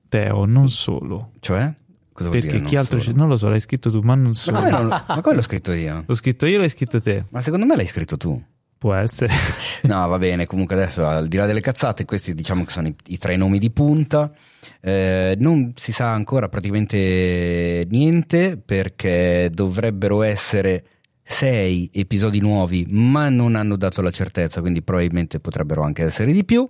Teo, 0.09 0.45
non 0.45 0.69
solo. 0.69 1.31
Cioè? 1.41 1.73
Cosa 2.13 2.29
Perché 2.29 2.63
chi 2.63 2.77
altro 2.77 3.01
solo? 3.01 3.17
Non 3.17 3.29
lo 3.29 3.37
so, 3.37 3.49
l'hai 3.49 3.61
scritto 3.61 3.91
tu, 3.91 4.01
ma 4.01 4.15
non 4.15 4.35
solo. 4.35 4.61
ma 4.61 5.21
come 5.23 5.37
l'ho 5.37 5.43
scritto 5.43 5.73
io? 5.73 6.05
L'ho 6.07 6.15
scritto 6.15 6.45
io 6.47 6.59
l'hai 6.59 6.69
scritto 6.69 7.01
te? 7.01 7.25
Ma 7.31 7.41
secondo 7.41 7.65
me 7.65 7.77
l'hai 7.77 7.87
scritto 7.87 8.19
tu. 8.19 8.41
Può 8.83 8.95
essere. 8.95 9.33
No, 9.83 10.09
va 10.09 10.19
bene, 10.19 10.45
comunque 10.47 10.75
adesso 10.75 11.07
al 11.07 11.29
di 11.29 11.37
là 11.37 11.47
delle 11.47 11.61
cazzate, 11.61 12.05
questi 12.05 12.35
diciamo 12.35 12.65
che 12.65 12.73
sono 12.73 12.89
i, 12.89 12.95
i 13.07 13.19
tre 13.19 13.37
nomi 13.37 13.61
di 13.61 13.71
punta. 13.71 14.33
Eh, 14.81 15.37
non 15.39 15.73
si 15.77 15.93
sa 15.93 16.13
ancora 16.13 16.49
praticamente 16.49 17.87
niente 17.89 18.57
perché 18.57 19.51
dovrebbero 19.53 20.23
essere 20.23 20.85
sei 21.23 21.89
episodi 21.93 22.41
nuovi, 22.41 22.85
ma 22.91 23.29
non 23.29 23.55
hanno 23.55 23.77
dato 23.77 24.03
la 24.03 24.11
certezza, 24.11 24.61
quindi 24.61 24.83
probabilmente 24.83 25.39
potrebbero 25.39 25.83
anche 25.83 26.03
essere 26.03 26.33
di 26.33 26.45
più. 26.45 26.69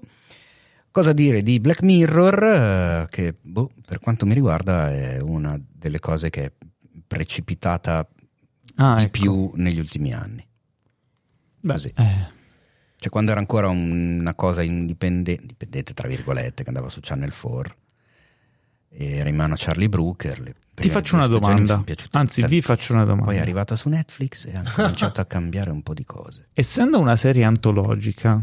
Cosa 0.91 1.15
dire 1.15 1.43
di 1.43 1.61
Black 1.61 1.81
Mirror? 1.83 2.45
eh, 2.45 3.07
che 3.09 3.35
boh, 3.41 3.71
per 3.87 4.01
quanto 4.01 4.27
mi 4.27 4.35
riguarda 4.35 4.91
è 4.93 5.19
una 5.19 5.59
delle 5.67 5.99
cose 5.99 6.29
che 6.29 6.45
è 6.45 6.53
precipitata 7.07 8.07
Ah, 8.77 8.97
di 8.97 9.03
ecco. 9.05 9.11
più 9.11 9.51
negli 9.55 9.79
ultimi 9.79 10.13
anni. 10.13 10.47
Beh, 11.63 11.73
così. 11.73 11.93
eh, 11.97 12.41
Cioè, 13.03 13.11
quando 13.11 13.31
era 13.33 13.41
ancora 13.41 13.69
un- 13.69 14.19
una 14.21 14.35
cosa 14.35 14.63
indipendente, 14.63 15.41
indipendente, 15.41 15.93
tra 15.95 16.07
virgolette, 16.07 16.63
che 16.63 16.69
andava 16.69 16.89
su 16.89 17.01
Channel 17.03 17.33
4, 17.35 17.75
e 18.91 19.17
era 19.17 19.29
in 19.29 19.35
mano 19.37 19.55
a 19.55 19.57
Charlie 19.59 19.89
Brooker. 19.89 20.41
le 20.41 20.55
Ti 20.75 20.89
faccio 20.89 21.17
una 21.17 21.27
domanda. 21.27 21.83
Anzi, 22.13 22.47
vi 22.47 22.63
faccio 22.63 22.93
una 22.93 23.05
domanda. 23.05 23.27
Poi 23.27 23.37
è 23.37 23.41
arrivata 23.41 23.77
su 23.77 23.89
Netflix 23.89 24.47
e 24.47 24.57
ha 24.57 24.63
cominciato 24.75 25.21
a 25.21 25.25
cambiare 25.25 25.71
un 25.71 25.83
po' 25.83 25.95
di 25.95 26.05
cose. 26.05 26.49
essendo 26.55 26.99
una 27.01 27.17
serie 27.17 27.45
antologica, 27.45 28.43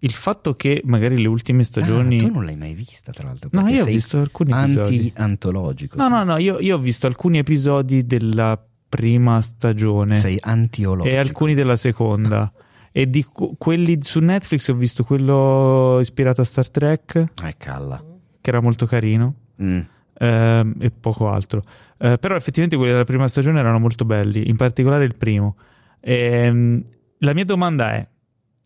il 0.00 0.12
fatto 0.12 0.54
che 0.54 0.82
magari 0.84 1.18
le 1.20 1.26
ultime 1.28 1.64
stagioni. 1.64 2.16
Ah, 2.16 2.20
tu 2.20 2.30
non 2.32 2.44
l'hai 2.44 2.56
mai 2.56 2.74
vista, 2.74 3.12
tra 3.12 3.26
l'altro. 3.28 3.48
No, 3.52 3.66
io 3.68 3.82
ho 3.82 3.86
visto 3.86 4.20
alcuni 4.20 4.52
episodi. 4.52 4.96
Anti-antologico. 4.96 5.96
No, 5.96 6.08
no, 6.08 6.22
no, 6.24 6.36
io, 6.38 6.60
io 6.60 6.76
ho 6.76 6.80
visto 6.80 7.06
alcuni 7.06 7.38
episodi 7.38 8.06
della 8.06 8.62
prima 8.96 9.40
stagione 9.42 10.16
Sei 10.16 10.38
antiologico. 10.40 11.14
e 11.14 11.18
alcuni 11.18 11.54
della 11.54 11.76
seconda. 11.76 12.50
E 12.90 13.10
di 13.10 13.24
quelli 13.58 13.98
su 14.00 14.20
Netflix 14.20 14.68
ho 14.68 14.74
visto 14.74 15.04
quello 15.04 15.98
ispirato 16.00 16.40
a 16.40 16.44
Star 16.44 16.70
Trek, 16.70 17.16
Eh, 17.44 17.54
calla. 17.58 18.02
che 18.40 18.48
era 18.50 18.60
molto 18.62 18.86
carino, 18.86 19.34
Mm. 19.62 19.80
ehm, 20.14 20.74
e 20.80 20.90
poco 20.90 21.28
altro. 21.28 21.62
Eh, 21.98 22.16
però 22.18 22.34
effettivamente 22.36 22.76
quelli 22.76 22.92
della 22.92 23.04
prima 23.04 23.28
stagione 23.28 23.58
erano 23.60 23.78
molto 23.78 24.06
belli, 24.06 24.48
in 24.48 24.56
particolare 24.56 25.04
il 25.04 25.14
primo. 25.18 25.56
Ehm, 26.00 26.82
la 27.18 27.34
mia 27.34 27.44
domanda 27.44 27.92
è: 27.92 28.08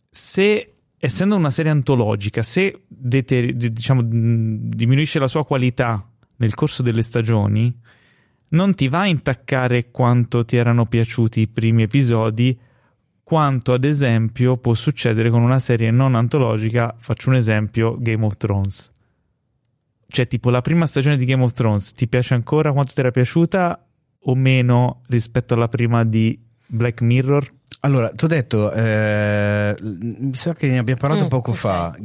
se 0.09 0.75
essendo 0.97 1.35
una 1.35 1.51
serie 1.51 1.73
antologica, 1.73 2.43
se 2.43 2.83
deter- 2.87 3.53
di- 3.53 3.73
diciamo, 3.73 4.03
mh, 4.03 4.69
diminuisce 4.69 5.19
la 5.19 5.27
sua 5.27 5.45
qualità 5.45 6.09
nel 6.37 6.55
corso 6.55 6.83
delle 6.83 7.03
stagioni, 7.03 7.75
non 8.51 8.75
ti 8.75 8.89
va 8.89 9.01
a 9.01 9.07
intaccare 9.07 9.91
quanto 9.91 10.45
ti 10.45 10.57
erano 10.57 10.85
piaciuti 10.85 11.41
i 11.41 11.49
primi 11.49 11.83
episodi, 11.83 12.59
quanto 13.23 13.73
ad 13.73 13.85
esempio 13.85 14.57
può 14.57 14.75
succedere 14.75 15.31
con 15.31 15.43
una 15.43 15.59
serie 15.61 15.91
non 15.91 16.15
antologica, 16.15 16.95
faccio 16.99 17.29
un 17.31 17.37
esempio, 17.37 17.97
Game 17.99 18.25
of 18.25 18.37
Thrones. 18.37 18.91
Cioè, 20.09 20.27
tipo, 20.27 20.51
la 20.51 20.61
prima 20.61 20.87
stagione 20.87 21.17
di 21.17 21.25
Game 21.25 21.45
of 21.45 21.53
Thrones 21.53 21.93
ti 21.93 22.09
piace 22.09 22.35
ancora 22.35 22.73
quanto 22.73 22.93
ti 22.93 22.99
era 23.01 23.13
piaciuta 23.13 23.87
o 24.25 24.35
meno 24.35 25.03
rispetto 25.07 25.55
alla 25.55 25.69
prima 25.69 26.05
di 26.05 26.37
Black 26.67 27.01
Mirror? 27.03 27.49
Allora, 27.83 28.11
ti 28.11 28.25
ho 28.25 28.29
detto, 28.29 28.73
eh, 28.73 29.77
mi 29.81 30.35
sa 30.35 30.53
che 30.53 30.67
ne 30.67 30.79
abbiamo 30.79 30.99
parlato 31.01 31.27
Mm, 31.27 31.29
poco 31.29 31.53
ok. 31.53 31.57
fa. 31.57 31.97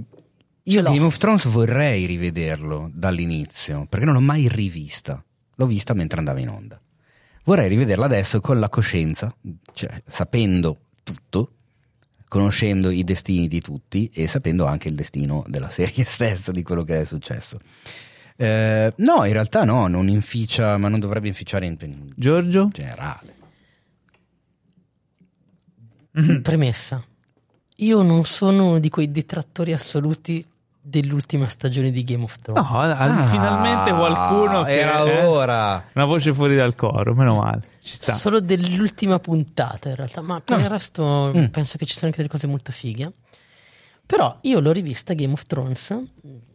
Io. 0.67 0.81
Game 0.83 0.99
of 1.03 1.17
Thrones 1.17 1.47
vorrei 1.47 2.05
rivederlo 2.05 2.89
dall'inizio, 2.93 3.87
perché 3.89 4.05
non 4.05 4.13
l'ho 4.13 4.21
mai 4.21 4.47
rivista. 4.47 5.23
L'ho 5.55 5.65
vista 5.65 5.93
mentre 5.93 6.19
andava 6.19 6.39
in 6.39 6.49
onda. 6.49 6.79
Vorrei 7.43 7.67
rivederla 7.67 8.05
adesso 8.05 8.41
con 8.41 8.59
la 8.59 8.69
coscienza, 8.69 9.33
cioè 9.73 10.01
sapendo 10.05 10.77
tutto, 11.03 11.51
conoscendo 12.27 12.89
i 12.89 13.03
destini 13.03 13.47
di 13.47 13.61
tutti 13.61 14.09
e 14.11 14.27
sapendo 14.27 14.65
anche 14.65 14.87
il 14.87 14.95
destino 14.95 15.43
della 15.47 15.69
serie 15.69 16.03
stessa, 16.05 16.51
di 16.51 16.63
quello 16.63 16.83
che 16.83 17.01
è 17.01 17.05
successo. 17.05 17.59
Eh, 18.35 18.93
no, 18.97 19.23
in 19.25 19.31
realtà 19.31 19.63
no, 19.63 19.87
non 19.87 20.09
inficia, 20.09 20.77
ma 20.77 20.89
non 20.89 20.99
dovrebbe 20.99 21.27
inficiare 21.27 21.65
in, 21.65 21.77
in 21.81 22.07
Giorgio? 22.15 22.69
generale. 22.71 23.33
Premessa. 26.41 27.03
Io 27.77 28.01
non 28.01 28.23
sono 28.23 28.69
uno 28.69 28.79
di 28.79 28.89
quei 28.89 29.11
detrattori 29.11 29.73
assoluti 29.73 30.45
dell'ultima 30.87 31.47
stagione 31.49 31.89
di 31.89 32.03
Game 32.03 32.23
of 32.23 32.37
Thrones. 32.39 32.69
No, 32.69 32.77
al- 32.77 33.27
finalmente 33.29 33.91
qualcuno 33.91 34.63
che 34.63 34.79
era 34.79 35.03
eh, 35.03 35.25
ora. 35.25 35.83
Una 35.93 36.05
voce 36.05 36.31
fuori 36.33 36.55
dal 36.55 36.75
coro, 36.75 37.15
meno 37.15 37.35
male. 37.37 37.61
Ci 37.81 37.95
sta. 37.95 38.13
Solo 38.13 38.39
dell'ultima 38.39 39.17
puntata 39.19 39.89
in 39.89 39.95
realtà, 39.95 40.21
ma 40.21 40.39
per 40.41 40.59
il 40.59 40.69
resto 40.69 41.31
Mm. 41.35 41.45
penso 41.45 41.77
che 41.77 41.85
ci 41.85 41.93
siano 41.93 42.07
anche 42.07 42.17
delle 42.17 42.29
cose 42.29 42.45
molto 42.47 42.71
fighe. 42.71 43.11
Però 44.05 44.37
io 44.41 44.59
l'ho 44.59 44.71
rivista 44.71 45.13
Game 45.15 45.33
of 45.33 45.43
Thrones, 45.47 45.97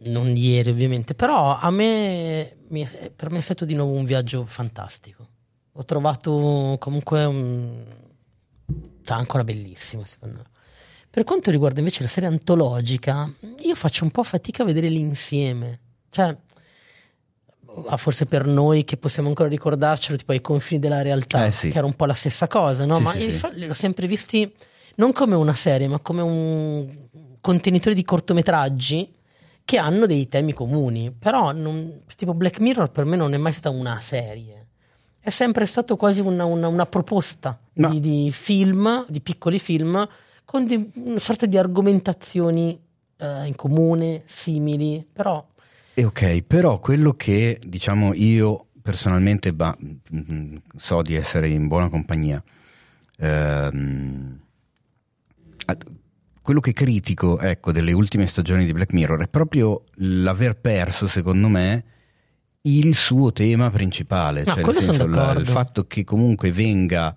non 0.05 0.35
ieri 0.37 0.69
ovviamente, 0.69 1.13
però 1.13 1.59
a 1.59 1.69
me, 1.69 2.55
mi- 2.69 2.87
per 3.13 3.29
me 3.29 3.39
è 3.39 3.41
stato 3.41 3.65
di 3.65 3.73
nuovo 3.75 3.91
un 3.91 4.05
viaggio 4.05 4.45
fantastico. 4.45 5.27
Ho 5.73 5.83
trovato 5.83 6.77
comunque 6.79 7.25
un... 7.25 7.83
cioè, 9.03 9.17
ancora 9.17 9.43
bellissimo 9.43 10.05
secondo 10.05 10.37
me. 10.37 10.43
Per 11.11 11.23
quanto 11.25 11.51
riguarda 11.51 11.79
invece 11.79 12.03
la 12.03 12.07
serie 12.09 12.29
antologica, 12.29 13.29
io 13.63 13.75
faccio 13.75 14.05
un 14.05 14.11
po' 14.11 14.23
fatica 14.23 14.63
a 14.63 14.65
vedere 14.65 14.87
l'insieme. 14.87 15.79
Cioè, 16.09 16.35
forse 17.97 18.25
per 18.25 18.45
noi 18.45 18.83
che 18.83 18.97
possiamo 18.97 19.27
ancora 19.29 19.49
ricordarcelo, 19.49 20.17
tipo 20.17 20.31
ai 20.31 20.41
confini 20.41 20.79
della 20.79 21.01
realtà, 21.01 21.45
Eh, 21.45 21.51
sì. 21.51 21.69
che 21.69 21.77
era 21.77 21.85
un 21.85 21.95
po' 21.95 22.05
la 22.05 22.13
stessa 22.13 22.47
cosa, 22.47 22.85
no? 22.85 22.95
Sì, 22.95 23.01
Ma 23.03 23.11
sì, 23.11 23.29
io 23.29 23.49
li 23.53 23.69
ho 23.69 23.73
sempre 23.73 24.07
visti 24.07 24.51
non 24.95 25.11
come 25.11 25.35
una 25.35 25.53
serie, 25.53 25.87
ma 25.87 25.99
come 25.99 26.21
un 26.21 26.87
contenitore 27.41 27.95
di 27.95 28.03
cortometraggi 28.03 29.13
che 29.65 29.77
hanno 29.77 30.05
dei 30.05 30.27
temi 30.27 30.53
comuni. 30.53 31.11
Però, 31.11 31.51
non- 31.51 32.03
tipo 32.15 32.33
Black 32.33 32.59
Mirror 32.59 32.89
per 32.91 33.05
me 33.05 33.15
non 33.17 33.33
è 33.33 33.37
mai 33.37 33.51
stata 33.53 33.69
una 33.69 33.99
serie. 33.99 34.67
È 35.19 35.29
sempre 35.29 35.65
stato 35.65 35.97
quasi 35.97 36.19
una, 36.21 36.45
una- 36.45 36.67
una 36.67 36.85
proposta 36.85 37.59
Ma- 37.73 37.89
di, 37.89 37.99
di 37.99 38.31
film, 38.31 39.05
di 39.07 39.21
piccoli 39.21 39.59
film, 39.59 40.07
con 40.51 40.65
di- 40.65 40.91
una 40.95 41.17
sorta 41.17 41.45
di 41.45 41.57
argomentazioni 41.57 42.77
eh, 43.15 43.45
in 43.45 43.55
comune, 43.55 44.23
simili, 44.25 45.07
però 45.13 45.47
E 45.93 46.03
ok, 46.03 46.41
però 46.41 46.77
quello 46.79 47.13
che 47.13 47.57
diciamo 47.65 48.13
io 48.13 48.65
personalmente 48.81 49.53
ba- 49.53 49.77
mm, 49.79 50.55
so 50.75 51.01
di 51.01 51.15
essere 51.15 51.47
in 51.47 51.67
buona 51.69 51.87
compagnia, 51.87 52.43
ehm, 53.17 54.39
quello 56.41 56.59
che 56.59 56.73
critico 56.73 57.39
ecco, 57.39 57.71
delle 57.71 57.93
ultime 57.93 58.27
stagioni 58.27 58.65
di 58.65 58.73
Black 58.73 58.91
Mirror 58.91 59.21
è 59.21 59.27
proprio 59.29 59.83
l'aver 59.99 60.57
perso, 60.59 61.07
secondo 61.07 61.47
me, 61.47 61.83
il 62.63 62.93
suo 62.93 63.31
tema 63.31 63.69
principale, 63.69 64.43
No, 64.45 64.53
cioè 64.55 64.73
senso, 64.81 65.07
la- 65.07 65.31
il 65.31 65.47
fatto 65.47 65.85
che 65.87 66.03
comunque 66.03 66.51
venga 66.51 67.15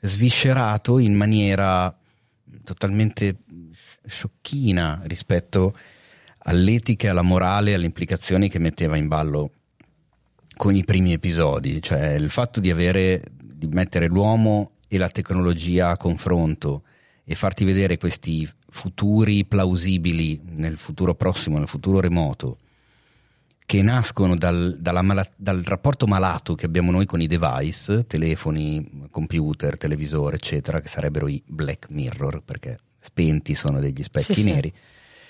sviscerato 0.00 0.98
in 0.98 1.14
maniera 1.14 1.96
totalmente 2.64 3.36
sciocchina 4.06 5.00
rispetto 5.04 5.76
all'etica, 6.38 7.10
alla 7.10 7.22
morale, 7.22 7.74
alle 7.74 7.86
implicazioni 7.86 8.48
che 8.48 8.58
metteva 8.58 8.96
in 8.96 9.08
ballo 9.08 9.50
con 10.56 10.74
i 10.74 10.84
primi 10.84 11.12
episodi, 11.12 11.80
cioè 11.82 12.14
il 12.14 12.30
fatto 12.30 12.60
di 12.60 12.70
avere 12.70 13.22
di 13.42 13.66
mettere 13.68 14.06
l'uomo 14.06 14.72
e 14.88 14.98
la 14.98 15.08
tecnologia 15.08 15.90
a 15.90 15.96
confronto 15.96 16.84
e 17.24 17.34
farti 17.34 17.64
vedere 17.64 17.96
questi 17.96 18.48
futuri 18.68 19.44
plausibili 19.44 20.40
nel 20.44 20.76
futuro 20.76 21.14
prossimo, 21.14 21.58
nel 21.58 21.68
futuro 21.68 22.00
remoto, 22.00 22.58
che 23.66 23.82
nascono 23.82 24.36
dal, 24.36 24.76
dalla 24.78 25.02
mala- 25.02 25.26
dal 25.36 25.62
rapporto 25.64 26.06
malato 26.06 26.54
che 26.54 26.66
abbiamo 26.66 26.90
noi 26.90 27.06
con 27.06 27.20
i 27.20 27.26
device, 27.26 28.06
telefoni, 28.06 29.06
computer, 29.10 29.78
televisore, 29.78 30.36
eccetera, 30.36 30.80
che 30.80 30.88
sarebbero 30.88 31.28
i 31.28 31.42
black 31.46 31.86
mirror, 31.88 32.42
perché 32.44 32.76
spenti 33.00 33.54
sono 33.54 33.80
degli 33.80 34.02
specchi 34.02 34.34
Sì, 34.34 34.42
sì. 34.42 34.52
neri. 34.52 34.72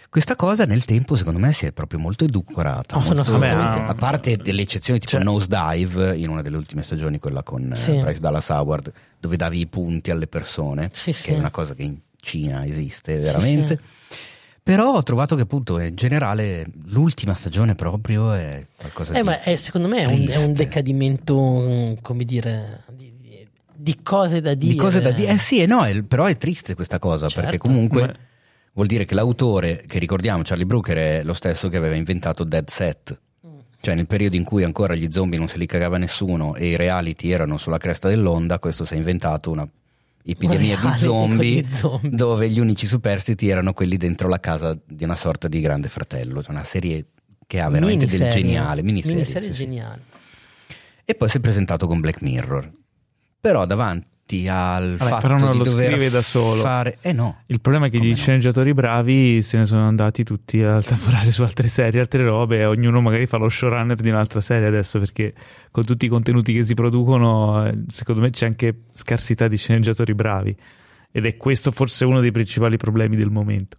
Questa 0.09 0.37
cosa 0.37 0.65
nel 0.65 0.85
tempo, 0.85 1.17
secondo 1.17 1.41
me, 1.41 1.53
si 1.53 1.67
è 1.67 1.73
proprio 1.73 1.99
molto 1.99 2.25
edulcorata. 2.25 2.95
No, 2.97 3.03
sono 3.03 3.17
molto- 3.25 3.35
assolutamente- 3.35 3.91
a 3.91 3.95
parte 3.95 4.37
delle 4.37 4.63
eccezioni 4.63 5.01
tipo 5.01 5.11
Cioè- 5.13 5.23
Nosedive, 5.25 6.17
in 6.17 6.29
una 6.29 6.41
delle 6.43 6.57
ultime 6.57 6.83
stagioni, 6.85 7.19
quella 7.19 7.43
con 7.43 7.73
eh, 7.73 7.77
Sì. 7.77 7.99
Bryce 7.99 8.21
Dallas 8.21 8.49
Howard, 8.49 8.93
dove 9.19 9.37
davi 9.37 9.59
i 9.61 9.67
punti 9.67 10.11
alle 10.13 10.29
persone, 10.29 10.91
Sì, 10.93 11.11
che 11.11 11.17
sì. 11.17 11.31
è 11.33 11.39
una 11.39 11.51
cosa 11.51 11.75
che 11.75 11.83
in 11.83 11.99
Cina 12.21 12.65
esiste 12.65 13.21
Sì, 13.21 13.27
veramente. 13.27 13.81
Però 14.65 14.95
ho 14.95 15.03
trovato 15.03 15.37
che 15.37 15.43
appunto 15.43 15.79
in 15.79 15.95
generale 15.95 16.65
l'ultima 16.87 17.35
stagione 17.35 17.75
proprio 17.75 18.33
è 18.33 18.65
qualcosa 18.75 19.13
Eh, 19.13 19.17
di... 19.19 19.23
ma 19.23 19.43
è- 19.43 19.57
secondo 19.57 19.89
me 19.89 19.99
è 19.99 20.07
un, 20.07 20.27
è 20.27 20.37
un 20.43 20.55
decadimento, 20.55 21.39
mm, 21.39 21.93
come 22.01 22.25
dire, 22.25 22.83
di, 22.97 23.13
di- 23.21 23.47
di 23.75 23.99
cose 24.03 24.41
da 24.41 24.55
dire. 24.55 24.73
di 24.73 24.79
cose 24.79 25.01
da 25.03 25.11
dire. 25.11 25.33
Eh 25.33 25.39
sì 25.39 25.61
e 25.61 25.67
no, 25.67 25.85
è- 25.85 26.03
però 26.03 26.25
è 26.25 26.39
triste 26.39 26.75
questa 26.75 26.99
cosa, 26.99 27.29
Certo. 27.29 27.43
perché 27.43 27.59
comunque 27.59 28.07
Beh. 28.07 28.17
vuol 28.73 28.87
dire 28.87 29.05
che 29.05 29.15
l'autore, 29.15 29.85
che 29.87 29.99
ricordiamo, 29.99 30.41
Charlie 30.43 30.65
Brooker, 30.65 30.97
è 30.97 31.23
lo 31.25 31.35
stesso 31.35 31.69
che 31.69 31.77
aveva 31.77 31.95
inventato 31.95 32.43
Dead 32.43 32.67
Set. 32.69 33.19
Cioè 33.83 33.95
nel 33.95 34.07
periodo 34.07 34.37
in 34.37 34.45
cui 34.45 34.65
ancora 34.65 34.95
gli 34.95 35.09
zombie 35.11 35.39
non 35.39 35.49
se 35.49 35.59
li 35.59 35.67
cagava 35.67 35.99
nessuno 35.99 36.55
e 36.55 36.69
i 36.69 36.77
reality 36.77 37.31
erano 37.31 37.59
sulla 37.59 37.77
cresta 37.77 38.09
dell'onda, 38.09 38.59
questo 38.59 38.87
si 38.87 38.95
è 38.95 38.97
inventato 38.97 39.51
una 39.51 39.69
epidemia 40.25 40.77
di 40.77 40.99
zombie, 40.99 41.69
zombie, 41.69 42.11
dove 42.11 42.49
gli 42.49 42.59
unici 42.59 42.87
superstiti 42.87 43.49
erano 43.49 43.73
quelli 43.73 43.97
dentro 43.97 44.29
la 44.29 44.41
casa 44.41 44.79
di 44.87 45.05
una 45.05 45.17
sorta 45.17 45.49
di 45.49 45.61
grande 45.61 45.89
fratello, 45.89 46.43
una 46.49 46.65
serie 46.65 47.07
che 47.47 47.61
ha 47.61 47.69
veramente 47.69 48.07
miniserie. 48.07 48.33
del 48.33 48.43
geniale, 48.43 48.83
miniserie, 48.83 49.17
miniserie 49.17 49.53
sì, 49.53 49.65
geniale. 49.65 50.03
Sì. 50.09 50.75
E 51.05 51.15
poi 51.15 51.29
si 51.29 51.37
è 51.37 51.41
presentato 51.41 51.87
con 51.87 52.01
Black 52.01 52.23
Mirror. 52.23 52.73
Però 53.41 53.67
davanti 53.67 54.07
al 54.49 54.97
Vabbè, 54.97 55.11
fatto 55.11 55.21
però 55.21 55.39
non 55.39 55.51
di 55.53 55.59
lo 55.59 55.65
dover 55.65 55.91
scrive 55.91 56.09
da 56.11 56.23
solo. 56.23 56.63
fare 56.63 56.99
eh 57.03 57.13
no. 57.13 57.43
Il 57.47 57.61
problema 57.61 57.87
è 57.87 57.91
che 57.91 57.99
Come 57.99 58.09
gli 58.09 58.15
no? 58.15 58.19
sceneggiatori 58.19 58.73
bravi 58.73 59.43
se 59.43 59.59
ne 59.59 59.67
sono 59.67 59.87
andati 59.87 60.25
tutti 60.25 60.63
a 60.63 60.81
lavorare 60.89 61.31
su 61.31 61.43
altre 61.43 61.69
serie, 61.69 62.01
altre 62.01 62.25
robe 62.25 62.59
e 62.59 62.65
ognuno 62.65 63.01
magari 63.01 63.27
fa 63.27 63.37
lo 63.37 63.49
showrunner 63.49 63.97
di 64.01 64.09
un'altra 64.09 64.41
serie 64.41 64.67
adesso 64.67 64.99
perché 64.99 65.35
con 65.71 65.85
tutti 65.85 66.07
i 66.07 66.09
contenuti 66.09 66.53
che 66.55 66.65
si 66.65 66.75
producono 66.75 67.67
eh, 67.67 67.83
secondo 67.89 68.23
me 68.23 68.31
c'è 68.31 68.47
anche 68.47 68.75
scarsità 68.93 69.47
di 69.47 69.57
sceneggiatori 69.57 70.15
bravi 70.15 70.57
ed 71.13 71.27
è 71.27 71.37
questo 71.37 71.71
forse 71.71 72.05
uno 72.05 72.21
dei 72.21 72.33
principali 72.33 72.77
problemi 72.77 73.17
del 73.17 73.31
momento. 73.31 73.77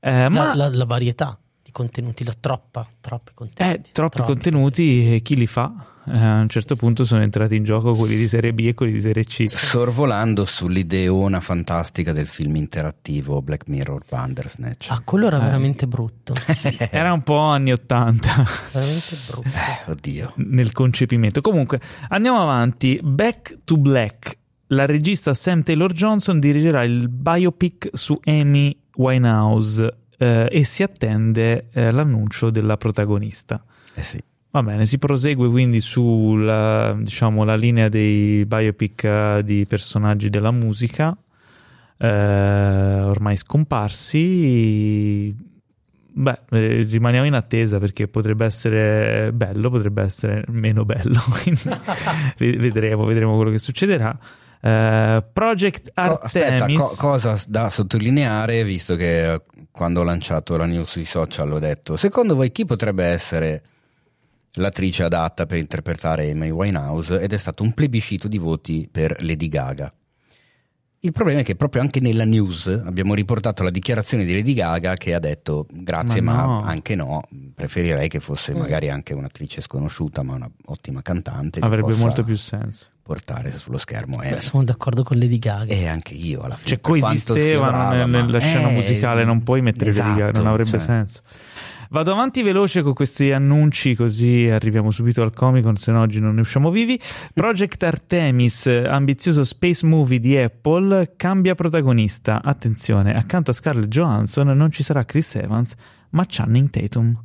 Eh, 0.00 0.28
ma 0.28 0.54
La, 0.54 0.54
la- 0.54 0.70
la 0.76 0.84
varietà 0.84 1.36
di 1.62 1.72
contenuti, 1.72 2.22
la 2.22 2.34
troppa, 2.38 2.86
troppi 3.00 3.30
eh, 3.30 3.34
contenuti. 3.34 3.90
troppi 3.92 4.22
contenuti 4.22 5.14
e 5.14 5.22
chi 5.22 5.34
li 5.34 5.46
fa? 5.48 5.72
Eh, 6.08 6.16
a 6.16 6.40
un 6.40 6.48
certo 6.48 6.76
punto 6.76 7.04
sono 7.04 7.22
entrati 7.22 7.56
in 7.56 7.64
gioco 7.64 7.94
quelli 7.94 8.16
di 8.16 8.28
serie 8.28 8.52
B 8.52 8.60
e 8.60 8.74
quelli 8.74 8.92
di 8.92 9.00
serie 9.00 9.24
C. 9.24 9.48
Sorvolando 9.48 10.44
sull'ideona 10.44 11.40
fantastica 11.40 12.12
del 12.12 12.26
film 12.28 12.56
interattivo 12.56 13.42
Black 13.42 13.66
Mirror 13.68 14.02
Bandersnatch. 14.08 14.90
Ah, 14.90 15.00
quello 15.04 15.26
era 15.26 15.38
Eh. 15.38 15.40
veramente 15.40 15.86
brutto. 15.86 16.34
Era 16.90 17.12
un 17.12 17.22
po' 17.22 17.38
anni 17.38 17.72
80. 17.72 18.28
veramente 18.72 19.16
brutto. 19.30 19.48
Eh, 19.48 19.90
oddio. 19.90 20.32
nel 20.36 20.72
concepimento. 20.72 21.40
Comunque, 21.40 21.80
andiamo 22.08 22.40
avanti. 22.40 23.00
Back 23.02 23.58
to 23.64 23.76
Black. 23.76 24.38
La 24.68 24.86
regista 24.86 25.32
Sam 25.34 25.62
Taylor 25.62 25.92
Johnson 25.92 26.40
dirigerà 26.40 26.82
il 26.84 27.08
biopic 27.08 27.88
su 27.92 28.18
Amy 28.24 28.76
Winehouse 28.96 29.96
eh, 30.18 30.48
e 30.50 30.64
si 30.64 30.82
attende 30.82 31.68
eh, 31.72 31.90
l'annuncio 31.90 32.50
della 32.50 32.76
protagonista. 32.76 33.62
Eh 33.94 34.02
sì. 34.02 34.20
Va 34.56 34.62
bene, 34.62 34.86
si 34.86 34.96
prosegue 34.96 35.50
quindi 35.50 35.82
sulla 35.82 36.96
diciamo, 36.98 37.44
la 37.44 37.56
linea 37.56 37.90
dei 37.90 38.46
biopic 38.46 39.04
eh, 39.04 39.42
di 39.44 39.66
personaggi 39.66 40.30
della 40.30 40.50
musica, 40.50 41.14
eh, 41.98 42.08
ormai 42.08 43.36
scomparsi. 43.36 45.36
Beh, 46.10 46.38
eh, 46.52 46.86
rimaniamo 46.88 47.26
in 47.26 47.34
attesa 47.34 47.78
perché 47.78 48.08
potrebbe 48.08 48.46
essere 48.46 49.30
bello, 49.34 49.68
potrebbe 49.68 50.04
essere 50.04 50.42
meno 50.48 50.86
bello. 50.86 51.20
quindi 51.42 51.60
ve- 52.38 52.56
vedremo, 52.56 53.04
vedremo 53.04 53.36
quello 53.36 53.50
che 53.50 53.58
succederà. 53.58 54.18
Eh, 54.58 55.22
Project 55.34 55.90
Co- 55.92 56.14
aspetta, 56.14 56.54
Artemis. 56.54 56.78
co- 56.78 56.94
cosa 56.96 57.38
da 57.46 57.68
sottolineare, 57.68 58.64
visto 58.64 58.96
che 58.96 59.38
quando 59.70 60.00
ho 60.00 60.04
lanciato 60.04 60.56
la 60.56 60.64
news 60.64 60.88
sui 60.88 61.04
social 61.04 61.52
ho 61.52 61.58
detto, 61.58 61.98
secondo 61.98 62.34
voi 62.34 62.50
chi 62.52 62.64
potrebbe 62.64 63.04
essere 63.04 63.62
l'attrice 64.56 65.04
adatta 65.04 65.46
per 65.46 65.58
interpretare 65.58 66.30
Amy 66.30 66.50
Winehouse? 66.50 67.20
Ed 67.20 67.32
è 67.32 67.38
stato 67.38 67.62
un 67.62 67.72
plebiscito 67.72 68.28
di 68.28 68.38
voti 68.38 68.88
per 68.90 69.16
Lady 69.22 69.48
Gaga. 69.48 69.92
Il 71.00 71.12
problema 71.12 71.40
è 71.40 71.44
che 71.44 71.54
proprio 71.54 71.82
anche 71.82 72.00
nella 72.00 72.24
news 72.24 72.66
abbiamo 72.84 73.14
riportato 73.14 73.62
la 73.62 73.70
dichiarazione 73.70 74.24
di 74.24 74.32
Lady 74.34 74.54
Gaga 74.54 74.94
che 74.94 75.14
ha 75.14 75.20
detto 75.20 75.66
grazie 75.70 76.20
Ma 76.20 76.34
ma, 76.34 76.42
no. 76.42 76.60
anche 76.62 76.96
no, 76.96 77.22
preferirei 77.54 78.08
che 78.08 78.18
fosse 78.18 78.52
Mm. 78.54 78.58
magari 78.58 78.90
anche 78.90 79.14
un'attrice 79.14 79.60
sconosciuta 79.60 80.22
ma 80.24 80.34
un'ottima 80.34 81.02
cantante 81.02 81.60
che 81.60 81.66
Avrebbe 81.66 81.94
molto 81.94 82.24
più 82.24 82.36
senso. 82.36 82.86
portare 83.02 83.52
sullo 83.52 83.78
schermo 83.78 84.16
Amy. 84.18 84.30
Beh, 84.30 84.40
sono 84.40 84.64
d'accordo 84.64 85.04
con 85.04 85.16
Lady 85.18 85.38
Gaga. 85.38 85.72
E 85.72 85.86
anche 85.86 86.14
io 86.14 86.40
alla 86.40 86.56
fine. 86.56 86.70
Cioè, 86.70 86.80
coesistevano 86.80 87.70
brava, 87.70 87.94
nel- 87.94 88.08
ma- 88.08 88.22
nella 88.24 88.40
scena 88.40 88.68
eh, 88.70 88.72
musicale, 88.72 89.24
non 89.24 89.44
puoi 89.44 89.60
mettere 89.60 89.92
Lady 89.92 90.08
Gaga, 90.08 90.24
esatto, 90.24 90.38
non 90.42 90.50
avrebbe 90.50 90.70
cioè, 90.70 90.80
senso. 90.80 91.20
Vado 91.90 92.12
avanti 92.12 92.42
veloce 92.42 92.82
con 92.82 92.92
questi 92.92 93.30
annunci, 93.32 93.94
così 93.94 94.48
arriviamo 94.48 94.90
subito 94.90 95.22
al 95.22 95.32
Comic 95.32 95.62
Con, 95.62 95.76
se 95.76 95.92
no 95.92 96.00
oggi 96.00 96.20
non 96.20 96.34
ne 96.34 96.40
usciamo 96.40 96.70
vivi. 96.70 97.00
Project 97.32 97.82
Artemis, 97.84 98.66
ambizioso 98.66 99.44
space 99.44 99.86
movie 99.86 100.18
di 100.18 100.36
Apple, 100.36 101.14
cambia 101.16 101.54
protagonista. 101.54 102.42
Attenzione, 102.42 103.14
accanto 103.14 103.50
a 103.50 103.54
Scarlett 103.54 103.88
Johansson 103.88 104.48
non 104.48 104.70
ci 104.70 104.82
sarà 104.82 105.04
Chris 105.04 105.36
Evans, 105.36 105.74
ma 106.10 106.24
Channing 106.26 106.70
Tatum, 106.70 107.22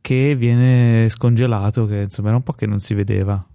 che 0.00 0.34
viene 0.34 1.08
scongelato, 1.10 1.86
che 1.86 2.02
insomma 2.02 2.28
era 2.28 2.36
un 2.36 2.42
po' 2.42 2.52
che 2.52 2.66
non 2.66 2.80
si 2.80 2.94
vedeva. 2.94 3.46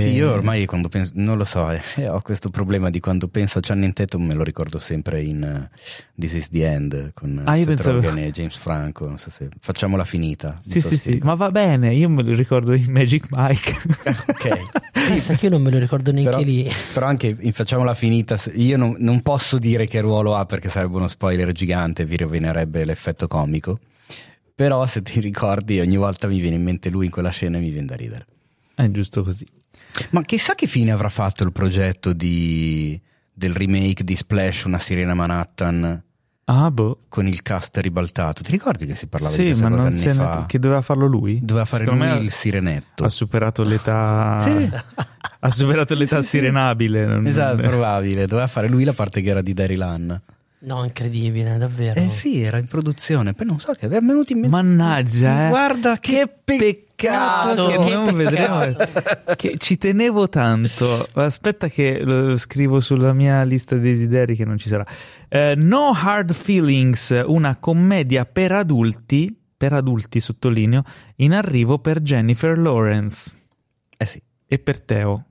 Sì, 0.00 0.10
io 0.10 0.30
ormai 0.32 0.66
quando 0.66 0.88
penso, 0.88 1.12
non 1.14 1.38
lo 1.38 1.44
so, 1.44 1.68
eh, 1.96 2.08
ho 2.08 2.20
questo 2.20 2.50
problema 2.50 2.90
di 2.90 3.00
quando 3.00 3.28
penso 3.28 3.58
a 3.58 3.60
Channing 3.62 3.92
Tatum 3.92 4.24
me 4.24 4.34
lo 4.34 4.42
ricordo 4.42 4.78
sempre 4.78 5.22
in 5.22 5.42
eh, 5.42 5.70
This 6.18 6.32
is 6.34 6.48
the 6.50 6.66
End 6.66 7.12
con 7.14 7.40
Ah, 7.44 7.52
io 7.54 7.58
Seth 7.64 7.66
pensavo- 7.68 8.00
Rogen 8.00 8.18
e 8.18 8.30
James 8.30 8.56
Franco, 8.56 9.06
non 9.06 9.18
so 9.18 9.30
se 9.30 9.48
facciamola 9.58 10.04
finita. 10.04 10.58
Sì, 10.60 10.80
so 10.80 10.88
sì, 10.88 10.96
sì, 10.98 11.18
ma 11.22 11.34
va 11.34 11.50
bene, 11.50 11.94
io 11.94 12.08
me 12.08 12.22
lo 12.22 12.34
ricordo 12.34 12.74
in 12.74 12.90
Magic 12.90 13.26
Mike. 13.30 13.74
Ok. 14.28 14.62
Sì, 14.92 15.20
sa 15.20 15.34
che 15.34 15.46
io 15.46 15.52
non 15.52 15.62
me 15.62 15.70
lo 15.70 15.78
ricordo 15.78 16.10
neanche 16.12 16.30
Però, 16.30 16.42
lì. 16.42 16.68
però 16.92 17.06
anche 17.06 17.36
in 17.38 17.52
Facciamola 17.52 17.94
finita, 17.94 18.38
io 18.54 18.76
non, 18.76 18.96
non 18.98 19.22
posso 19.22 19.56
dire 19.58 19.86
che 19.86 20.00
ruolo 20.00 20.34
ha 20.34 20.44
perché 20.46 20.68
sarebbe 20.68 20.96
uno 20.96 21.06
spoiler 21.08 21.52
gigante, 21.52 22.04
vi 22.04 22.16
rovinerebbe 22.16 22.84
l'effetto 22.84 23.26
comico. 23.28 23.78
Però 24.54 24.84
se 24.86 25.02
ti 25.02 25.20
ricordi, 25.20 25.80
ogni 25.80 25.96
volta 25.96 26.26
mi 26.26 26.40
viene 26.40 26.56
in 26.56 26.62
mente 26.62 26.88
lui 26.90 27.04
in 27.06 27.10
quella 27.12 27.30
scena 27.30 27.58
e 27.58 27.60
mi 27.60 27.70
viene 27.70 27.86
da 27.86 27.94
ridere. 27.94 28.26
È 28.74 28.90
giusto 28.90 29.22
così. 29.22 29.46
Ma 30.10 30.22
chissà 30.22 30.54
che 30.54 30.66
fine 30.66 30.90
avrà 30.90 31.08
fatto 31.08 31.42
il 31.44 31.52
progetto 31.52 32.12
di- 32.12 33.00
del 33.32 33.54
remake 33.54 34.04
di 34.04 34.16
Splash, 34.16 34.64
una 34.64 34.78
sirena 34.78 35.14
Manhattan 35.14 36.02
Ah, 36.48 36.70
boh. 36.70 37.00
con 37.08 37.26
il 37.26 37.42
cast 37.42 37.76
ribaltato. 37.78 38.42
Ti 38.42 38.50
ricordi 38.52 38.86
che 38.86 38.94
si 38.94 39.08
parlava 39.08 39.34
di 39.34 39.40
Sì, 39.40 39.46
questa 39.48 39.64
ma 39.68 39.70
cosa 39.76 39.82
non 39.82 39.92
anni 39.92 40.04
ne... 40.06 40.14
fa? 40.14 40.44
che 40.46 40.58
doveva 40.60 40.80
farlo 40.80 41.06
lui? 41.06 41.40
Doveva 41.42 41.64
fare 41.66 41.84
Secondo 41.84 42.04
lui 42.06 42.24
il 42.24 42.30
sirenetto. 42.30 43.04
ha 43.04 43.08
superato 43.08 43.62
l'età 43.64 44.42
Sì. 44.46 44.70
ha 45.40 45.50
superato 45.50 45.94
l'età 45.94 46.22
sirenabile. 46.22 47.04
non- 47.04 47.26
Esatto, 47.26 47.62
probabile. 47.62 48.26
Doveva 48.26 48.46
fare 48.46 48.68
lui 48.68 48.84
la 48.84 48.92
parte 48.92 49.20
che 49.22 49.30
era 49.30 49.42
di 49.42 49.52
Daryl 49.54 49.82
Hannah. 49.82 50.22
No, 50.58 50.82
incredibile, 50.84 51.58
davvero. 51.58 52.00
Eh 52.00 52.10
sì, 52.10 52.40
era 52.42 52.56
in 52.58 52.66
produzione. 52.66 53.34
Poi 53.34 53.46
non 53.46 53.60
so 53.60 53.72
che 53.72 53.86
è 53.86 53.88
venuto 53.88 54.32
in 54.32 54.40
mente. 54.40 54.48
Mannaggia, 54.56 55.46
eh. 55.46 55.48
Guarda 55.50 55.98
che 55.98 56.26
peccato. 56.44 57.66
che 57.68 57.78
che 57.78 57.94
non 57.94 58.14
vedremo 58.16 58.58
peccato. 58.60 59.34
che 59.36 59.56
ci 59.58 59.76
tenevo 59.76 60.28
tanto 60.30 61.06
aspetta 61.12 61.68
che 61.68 62.00
lo 62.02 62.36
scrivo 62.38 62.80
sulla 62.80 63.12
mia 63.12 63.42
lista 63.42 63.76
dei 63.76 63.92
desideri 63.92 64.34
che 64.34 64.46
non 64.46 64.56
ci 64.56 64.68
sarà 64.70 64.84
Eh, 65.28 65.52
No 65.56 65.90
Hard 65.94 66.32
Feelings 66.32 67.22
una 67.26 67.56
commedia 67.56 68.24
per 68.24 68.52
adulti 68.52 69.38
per 69.56 69.74
adulti 69.74 70.20
sottolineo 70.20 70.84
in 71.16 71.32
arrivo 71.34 71.78
per 71.80 72.00
Jennifer 72.00 72.56
Lawrence 72.58 73.36
Eh 73.98 74.06
sì. 74.06 74.22
e 74.46 74.58
per 74.58 74.80
Teo 74.80 75.24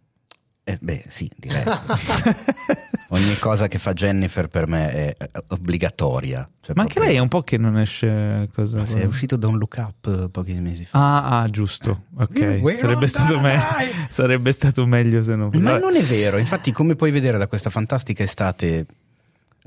Eh, 0.67 0.79
beh, 0.81 1.03
sì, 1.09 1.29
direi. 1.35 1.63
Ogni 3.09 3.37
cosa 3.37 3.67
che 3.67 3.77
fa 3.77 3.93
Jennifer 3.93 4.47
per 4.47 4.67
me 4.67 4.91
è 4.91 5.15
eh, 5.15 5.27
obbligatoria. 5.49 6.49
Cioè, 6.59 6.73
ma 6.75 6.81
anche 6.81 6.95
proprio- 6.95 7.11
lei 7.11 7.15
è 7.17 7.19
un 7.19 7.27
po' 7.27 7.43
che 7.43 7.57
non 7.57 7.77
esce 7.77 8.49
cosa 8.51 8.79
Ma 8.79 8.85
se 8.87 9.01
è 9.01 9.05
uscito 9.05 9.35
da 9.35 9.47
un 9.47 9.59
look 9.59 9.75
up 9.77 10.07
eh, 10.23 10.29
pochi 10.29 10.53
mesi 10.55 10.85
fa. 10.85 10.97
Ah, 10.97 11.41
ah, 11.41 11.47
giusto. 11.49 12.05
Ok. 12.17 12.39
We're 12.61 12.75
Sarebbe 12.75 13.05
stato, 13.05 13.39
me- 13.39 13.61
sarebbe 14.09 14.51
stato 14.51 14.87
meglio 14.87 15.21
se 15.21 15.35
non 15.35 15.51
Ma 15.53 15.77
non 15.77 15.95
è 15.95 16.01
vero, 16.01 16.37
infatti, 16.37 16.71
come 16.71 16.95
puoi 16.95 17.11
vedere 17.11 17.37
da 17.37 17.45
questa 17.45 17.69
fantastica 17.69 18.23
estate 18.23 18.87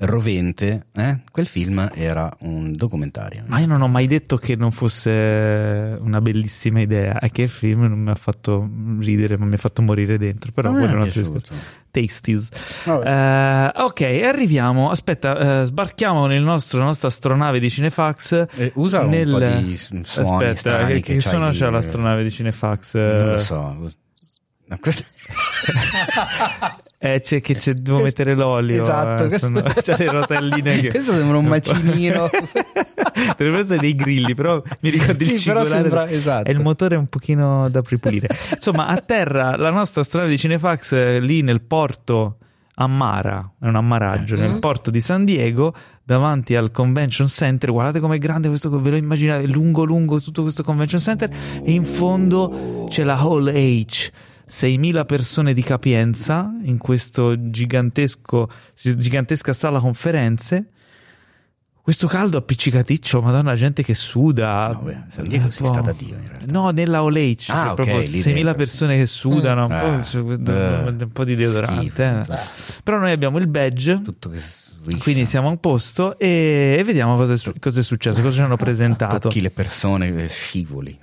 rovente, 0.01 0.87
eh, 0.95 1.19
quel 1.31 1.47
film 1.47 1.91
era 1.95 2.33
un 2.41 2.73
documentario. 2.73 3.43
Ma 3.47 3.59
io 3.59 3.67
non 3.67 3.83
ho 3.83 3.89
mai 3.89 4.07
detto 4.07 4.37
che 4.37 4.55
non 4.55 4.71
fosse 4.71 5.11
una 6.01 6.21
bellissima 6.21 6.81
idea. 6.81 7.19
È 7.19 7.31
che 7.31 7.43
il 7.43 7.49
film 7.49 7.83
non 7.87 7.99
mi 8.01 8.11
ha 8.11 8.15
fatto 8.15 8.69
ridere, 9.01 9.37
ma 9.37 9.47
mi 9.47 9.55
ha 9.55 9.59
fatto 9.59 9.83
morire 9.83 10.17
dentro. 10.19 10.53
Però 10.53 10.71
quello 10.71 10.93
è 10.93 10.95
un 10.95 11.01
altro 11.03 11.21
discorso. 11.21 11.53
Tasties. 11.91 12.49
Eh, 12.87 13.73
ok, 13.75 14.01
arriviamo. 14.25 14.91
Aspetta, 14.91 15.63
eh, 15.63 15.65
sbarchiamo 15.65 16.27
nel 16.27 16.43
nostro, 16.43 16.79
nella 16.79 16.91
nostra 16.91 17.09
astronave 17.09 17.59
di 17.59 17.71
Cinefax. 17.71 18.47
Eh, 18.55 18.73
usa 18.77 19.01
un 19.01 19.11
nel- 19.11 19.31
po' 19.31 19.39
di 19.41 19.77
suoni 19.77 20.03
Aspetta, 20.03 20.55
strani 20.55 20.93
che, 20.95 21.01
che 21.01 21.15
che 21.15 21.21
suono 21.21 21.51
lì, 21.51 21.59
c'ha 21.59 21.71
l'astronave 21.71 22.23
di 22.23 22.31
Cinefax? 22.31 22.95
Non 22.95 23.29
lo 23.31 23.41
so. 23.41 23.91
No, 24.69 24.77
questo- 24.81 25.05
eh, 26.99 27.21
c'è 27.21 27.41
che 27.41 27.55
c'è, 27.55 27.73
devo 27.73 28.03
mettere 28.03 28.35
l'olio. 28.35 28.83
Esatto, 28.83 29.25
eh, 29.25 29.29
questo- 29.29 29.47
sono- 29.47 29.63
c'è 29.81 29.97
le 29.97 30.11
rotelline 30.11 30.81
che... 30.81 30.91
Questo 30.91 31.13
sembra 31.15 31.39
un 31.39 31.47
macinino. 31.47 32.29
Dovrebbero 33.37 33.63
essere 33.63 33.79
dei 33.79 33.95
grilli, 33.95 34.35
però 34.35 34.63
mi 34.81 34.91
ricordi 34.91 35.25
il 35.25 35.39
Sì, 35.39 35.45
però 35.49 35.61
cingolare 35.61 35.83
sembra- 35.83 36.09
esatto. 36.11 36.49
e 36.49 36.53
il 36.53 36.61
motore 36.61 36.97
è 36.97 36.99
un 36.99 37.07
pochino 37.07 37.69
da 37.71 37.83
ripulire. 37.85 38.29
Insomma, 38.55 38.87
a 38.89 38.97
terra 38.99 39.57
la 39.57 39.71
nostra 39.71 40.03
strada 40.05 40.29
di 40.29 40.37
Cinefax 40.39 40.93
eh, 40.93 41.21
lì 41.21 41.41
nel 41.43 41.63
porto 41.63 42.37
ammara, 42.81 43.55
è 43.61 43.67
un 43.67 43.75
ammaraggio 43.75 44.37
nel 44.37 44.59
porto 44.61 44.91
di 44.91 45.01
San 45.01 45.25
Diego 45.25 45.75
davanti 46.05 46.55
al 46.55 46.71
convention 46.71 47.27
center. 47.27 47.73
Guardate 47.73 47.99
com'è 48.01 48.19
grande 48.19 48.49
questo, 48.49 48.71
ve 48.81 48.91
lo 48.91 48.97
immaginate, 48.97 49.47
lungo 49.47 49.83
lungo 49.85 50.21
tutto 50.21 50.43
questo 50.43 50.63
convention 50.63 51.01
center 51.01 51.29
e 51.65 51.73
in 51.73 51.85
fondo 51.85 52.87
c'è 52.89 53.03
la 53.03 53.19
Hall 53.19 53.49
H. 53.53 54.11
6.000 54.49 55.05
persone 55.07 55.53
di 55.53 55.63
capienza 55.63 56.51
in 56.63 56.79
questo 56.79 57.51
gigantesco, 57.51 58.49
gigantesca 58.75 59.53
sala 59.53 59.79
conferenze. 59.81 60.71
Questo 61.89 62.07
caldo 62.07 62.37
appiccicaticcio, 62.37 63.23
madonna, 63.23 63.55
gente 63.55 63.83
che 63.83 63.95
suda. 63.95 64.69
No, 64.75 64.81
beh, 64.81 64.99
San 65.09 65.27
Diego 65.27 65.49
si 65.51 65.65
sta 65.65 65.81
da 65.81 65.93
Dio 65.93 66.17
in 66.17 66.27
realtà. 66.27 66.45
No, 66.51 66.69
nella 66.69 67.03
Olech, 67.03 67.47
Ah, 67.49 67.55
cioè 67.55 67.69
ok, 67.69 67.75
proprio 67.77 67.99
lì 67.99 68.05
6.000 68.05 68.35
dentro. 68.35 68.55
persone 68.55 68.97
che 68.99 69.07
sudano, 69.07 69.63
un, 69.67 70.03
po', 70.03 70.19
Eh, 70.19 70.53
eh, 70.53 70.89
un 71.05 71.11
po' 71.13 71.25
di 71.25 71.35
deodorante. 71.35 71.81
schifo. 71.87 72.03
eh. 72.33 72.39
Però 72.85 72.99
noi 72.99 73.13
abbiamo 73.13 73.39
il 73.39 73.47
badge, 73.47 74.03
quindi 74.99 75.25
siamo 75.25 75.49
a 75.49 75.51
un 75.51 75.61
posto 75.61 76.19
e, 76.19 76.77
e 76.79 76.85
vediamo 76.85 77.17
cosa 77.17 77.33
è, 77.33 77.53
cosa 77.59 77.81
è 77.81 77.83
successo, 77.83 78.21
cosa 78.21 78.35
ci 78.37 78.41
hanno 78.43 78.57
presentato. 78.59 79.19
Tocchi 79.21 79.41
le 79.41 79.51
persone, 79.51 80.09
eh, 80.25 80.29
scivoli. 80.29 80.99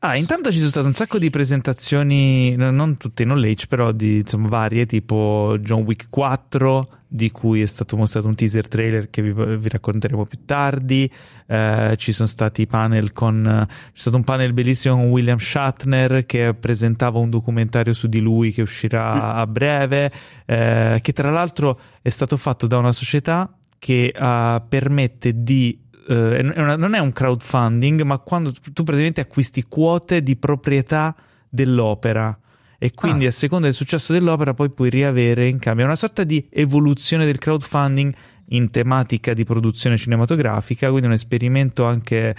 Ah, 0.00 0.14
intanto 0.14 0.52
ci 0.52 0.58
sono 0.58 0.70
state 0.70 0.86
un 0.86 0.92
sacco 0.92 1.18
di 1.18 1.28
presentazioni, 1.28 2.54
no- 2.54 2.70
non 2.70 2.96
tutte 2.98 3.24
in 3.24 3.30
All 3.30 3.54
però 3.68 3.90
di 3.90 4.18
insomma, 4.18 4.46
varie, 4.46 4.86
tipo 4.86 5.56
John 5.58 5.82
Wick 5.82 6.06
4, 6.08 6.88
di 7.08 7.32
cui 7.32 7.62
è 7.62 7.66
stato 7.66 7.96
mostrato 7.96 8.28
un 8.28 8.36
teaser 8.36 8.68
trailer 8.68 9.10
che 9.10 9.22
vi, 9.22 9.32
vi 9.32 9.68
racconteremo 9.68 10.24
più 10.24 10.38
tardi. 10.44 11.10
Eh, 11.46 11.96
ci 11.98 12.12
sono 12.12 12.28
stati 12.28 12.64
panel 12.66 13.12
con. 13.12 13.66
C'è 13.66 13.98
stato 13.98 14.16
un 14.16 14.22
panel 14.22 14.52
bellissimo 14.52 14.94
con 14.94 15.06
William 15.06 15.38
Shatner 15.38 16.26
che 16.26 16.54
presentava 16.54 17.18
un 17.18 17.30
documentario 17.30 17.92
su 17.92 18.06
di 18.06 18.20
lui 18.20 18.52
che 18.52 18.62
uscirà 18.62 19.34
a 19.34 19.46
breve. 19.48 20.12
eh, 20.46 21.00
che 21.02 21.12
tra 21.12 21.30
l'altro 21.30 21.76
è 22.00 22.08
stato 22.08 22.36
fatto 22.36 22.68
da 22.68 22.78
una 22.78 22.92
società 22.92 23.52
che 23.80 24.12
eh, 24.14 24.62
permette 24.68 25.42
di 25.42 25.86
eh, 26.08 26.38
è 26.38 26.60
una- 26.60 26.76
non 26.76 26.94
è 26.94 26.98
un 26.98 27.12
crowdfunding, 27.12 28.02
ma 28.02 28.18
quando 28.18 28.50
tu 28.52 28.82
praticamente 28.82 29.20
acquisti 29.20 29.64
quote 29.68 30.22
di 30.22 30.36
proprietà 30.36 31.14
dell'opera 31.48 32.36
e 32.78 32.92
quindi 32.92 33.24
Ah. 33.26 33.28
a 33.28 33.32
seconda 33.32 33.66
del 33.66 33.74
successo 33.74 34.12
dell'opera 34.12 34.54
poi 34.54 34.70
puoi 34.70 34.88
riavere 34.90 35.46
in 35.48 35.58
cambio. 35.58 35.84
È 35.84 35.86
una 35.86 35.96
sorta 35.96 36.24
di 36.24 36.46
evoluzione 36.50 37.24
del 37.24 37.38
crowdfunding 37.38 38.14
in 38.50 38.70
tematica 38.70 39.34
di 39.34 39.44
produzione 39.44 39.96
cinematografica, 39.96 40.88
quindi 40.88 41.06
un 41.08 41.12
esperimento 41.12 41.84
anche 41.84 42.34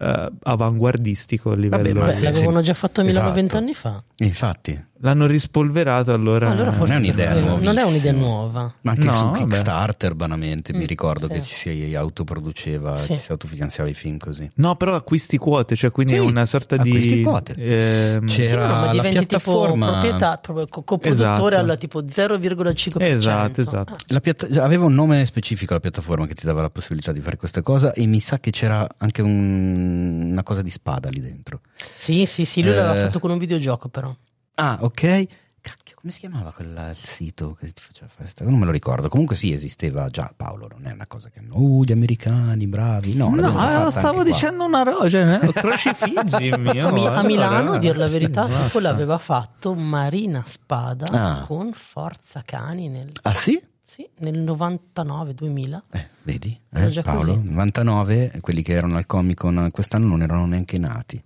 eh, 0.00 0.30
avanguardistico 0.44 1.50
a 1.50 1.56
livello... 1.56 1.98
ma 2.00 2.06
Beh, 2.06 2.14
sì, 2.14 2.24
l'avevano 2.24 2.58
sì. 2.58 2.64
già 2.66 2.74
fatto 2.74 3.00
a 3.00 3.04
Milano 3.04 3.24
Esatto. 3.26 3.40
vent'anni 3.40 3.74
fa. 3.74 4.00
Infatti, 4.18 4.80
L'hanno 5.00 5.26
rispolverato 5.26 6.12
allora... 6.12 6.50
allora 6.50 6.70
non 6.72 6.90
è 6.90 6.96
un'idea 6.96 7.30
quello. 7.32 7.58
non 7.60 7.78
è 7.78 7.82
un'idea 7.82 8.12
nuova. 8.12 8.72
ma 8.80 8.90
anche 8.90 9.04
No, 9.04 9.12
su 9.12 9.24
vabbè. 9.26 9.38
Kickstarter, 9.38 10.14
banalmente, 10.14 10.72
mi 10.72 10.80
Mm, 10.80 10.86
ricordo 10.86 11.26
sì. 11.26 11.32
che 11.34 11.42
ci 11.42 11.54
si 11.54 11.94
autoproduceva, 11.94 12.96
Sì. 12.96 13.14
ci 13.14 13.20
si 13.24 13.30
autofinanziava 13.30 13.88
i 13.88 13.94
film 13.94 14.18
così. 14.18 14.50
No, 14.56 14.74
però 14.76 14.96
acquisti 14.96 15.36
quote, 15.36 15.76
cioè 15.76 15.90
quindi 15.92 16.14
Sì, 16.14 16.18
è 16.18 16.22
una 16.22 16.44
sorta 16.46 16.74
acquisti 16.74 17.16
di... 17.16 17.22
quote. 17.22 17.54
ehm, 17.56 18.26
C'è- 18.26 18.42
Sì, 18.46 18.52
Era 18.52 18.66
no, 18.66 18.72
ma 18.74 18.84
la 18.86 18.92
diventi 18.92 19.18
piattaforma- 19.26 19.86
tipo 19.86 19.98
proprietà, 20.00 20.40
coproduttore 20.84 21.08
Esatto. 21.10 21.54
alla 21.60 21.76
tipo 21.76 22.02
0,5%. 22.04 23.00
Esatto, 23.00 23.60
esatto. 23.60 23.94
La 24.08 24.20
piatta- 24.20 24.48
aveva 24.64 24.84
un 24.86 24.94
nome 24.94 25.24
specifico 25.26 25.74
la 25.74 25.80
piattaforma 25.80 26.26
che 26.26 26.34
ti 26.34 26.44
dava 26.44 26.62
la 26.62 26.70
possibilità 26.70 27.12
di 27.12 27.20
fare 27.20 27.36
questa 27.36 27.62
cosa 27.62 27.92
e 27.92 28.04
mi 28.06 28.18
sa 28.20 28.40
che 28.40 28.50
c'era 28.50 28.86
anche 28.98 29.22
un- 29.22 30.28
una 30.32 30.42
cosa 30.42 30.62
di 30.62 30.70
spada 30.70 31.08
lì 31.08 31.20
dentro. 31.20 31.60
Sì, 31.94 32.26
sì, 32.26 32.44
sì, 32.44 32.62
lui 32.62 32.74
l'aveva 32.74 32.96
Eh. 32.96 33.04
fatto 33.04 33.20
con 33.20 33.30
un 33.30 33.38
videogioco 33.38 33.88
però. 33.88 34.12
Ah, 34.60 34.78
ok. 34.80 35.26
Cacchio, 35.60 35.96
come 36.00 36.12
si 36.12 36.20
chiamava 36.20 36.52
quel 36.52 36.68
il 36.90 36.96
sito 36.96 37.54
che 37.58 37.66
ti 37.72 37.82
faceva 37.82 38.06
fare 38.08 38.22
questa? 38.22 38.44
Non 38.44 38.58
me 38.58 38.64
lo 38.64 38.70
ricordo. 38.70 39.08
Comunque 39.08 39.36
sì, 39.36 39.52
esisteva 39.52 40.08
già 40.08 40.32
Paolo, 40.34 40.66
non 40.70 40.86
è 40.86 40.92
una 40.92 41.06
cosa 41.06 41.28
che 41.30 41.40
oh, 41.50 41.84
gli 41.84 41.92
americani 41.92 42.66
bravi. 42.66 43.14
No, 43.14 43.28
No, 43.34 43.86
eh, 43.86 43.90
stavo 43.90 44.06
anche 44.08 44.14
qua. 44.14 44.24
dicendo 44.24 44.64
una 44.64 44.82
roba, 44.82 45.08
cioè, 45.08 45.40
eh, 45.42 45.52
crocifiggi 45.52 46.48
A, 46.50 46.56
Mi- 46.56 46.78
a 47.06 47.22
Milano, 47.22 47.72
a 47.72 47.78
dir 47.78 47.96
la 47.96 48.08
verità 48.08 48.46
tipo 48.48 48.78
l'aveva 48.78 49.18
fatto 49.18 49.74
Marina 49.74 50.42
Spada 50.46 51.06
Ah. 51.10 51.44
con 51.46 51.72
Forza 51.72 52.42
Cani 52.44 52.88
nel, 52.88 53.10
Ah 53.22 53.34
sì? 53.34 53.60
sì, 53.84 54.08
nel 54.20 54.38
99-2000. 54.44 55.82
Eh, 55.90 56.06
vedi? 56.22 56.58
Era 56.70 56.86
Eh, 56.86 56.90
già 56.90 57.02
Paolo, 57.02 57.34
così. 57.36 57.48
99, 57.50 58.38
quelli 58.40 58.62
che 58.62 58.72
erano 58.72 58.96
al 58.96 59.06
Comic 59.06 59.38
Con 59.38 59.68
quest'anno 59.72 60.06
non 60.06 60.22
erano 60.22 60.46
neanche 60.46 60.78
nati. 60.78 61.22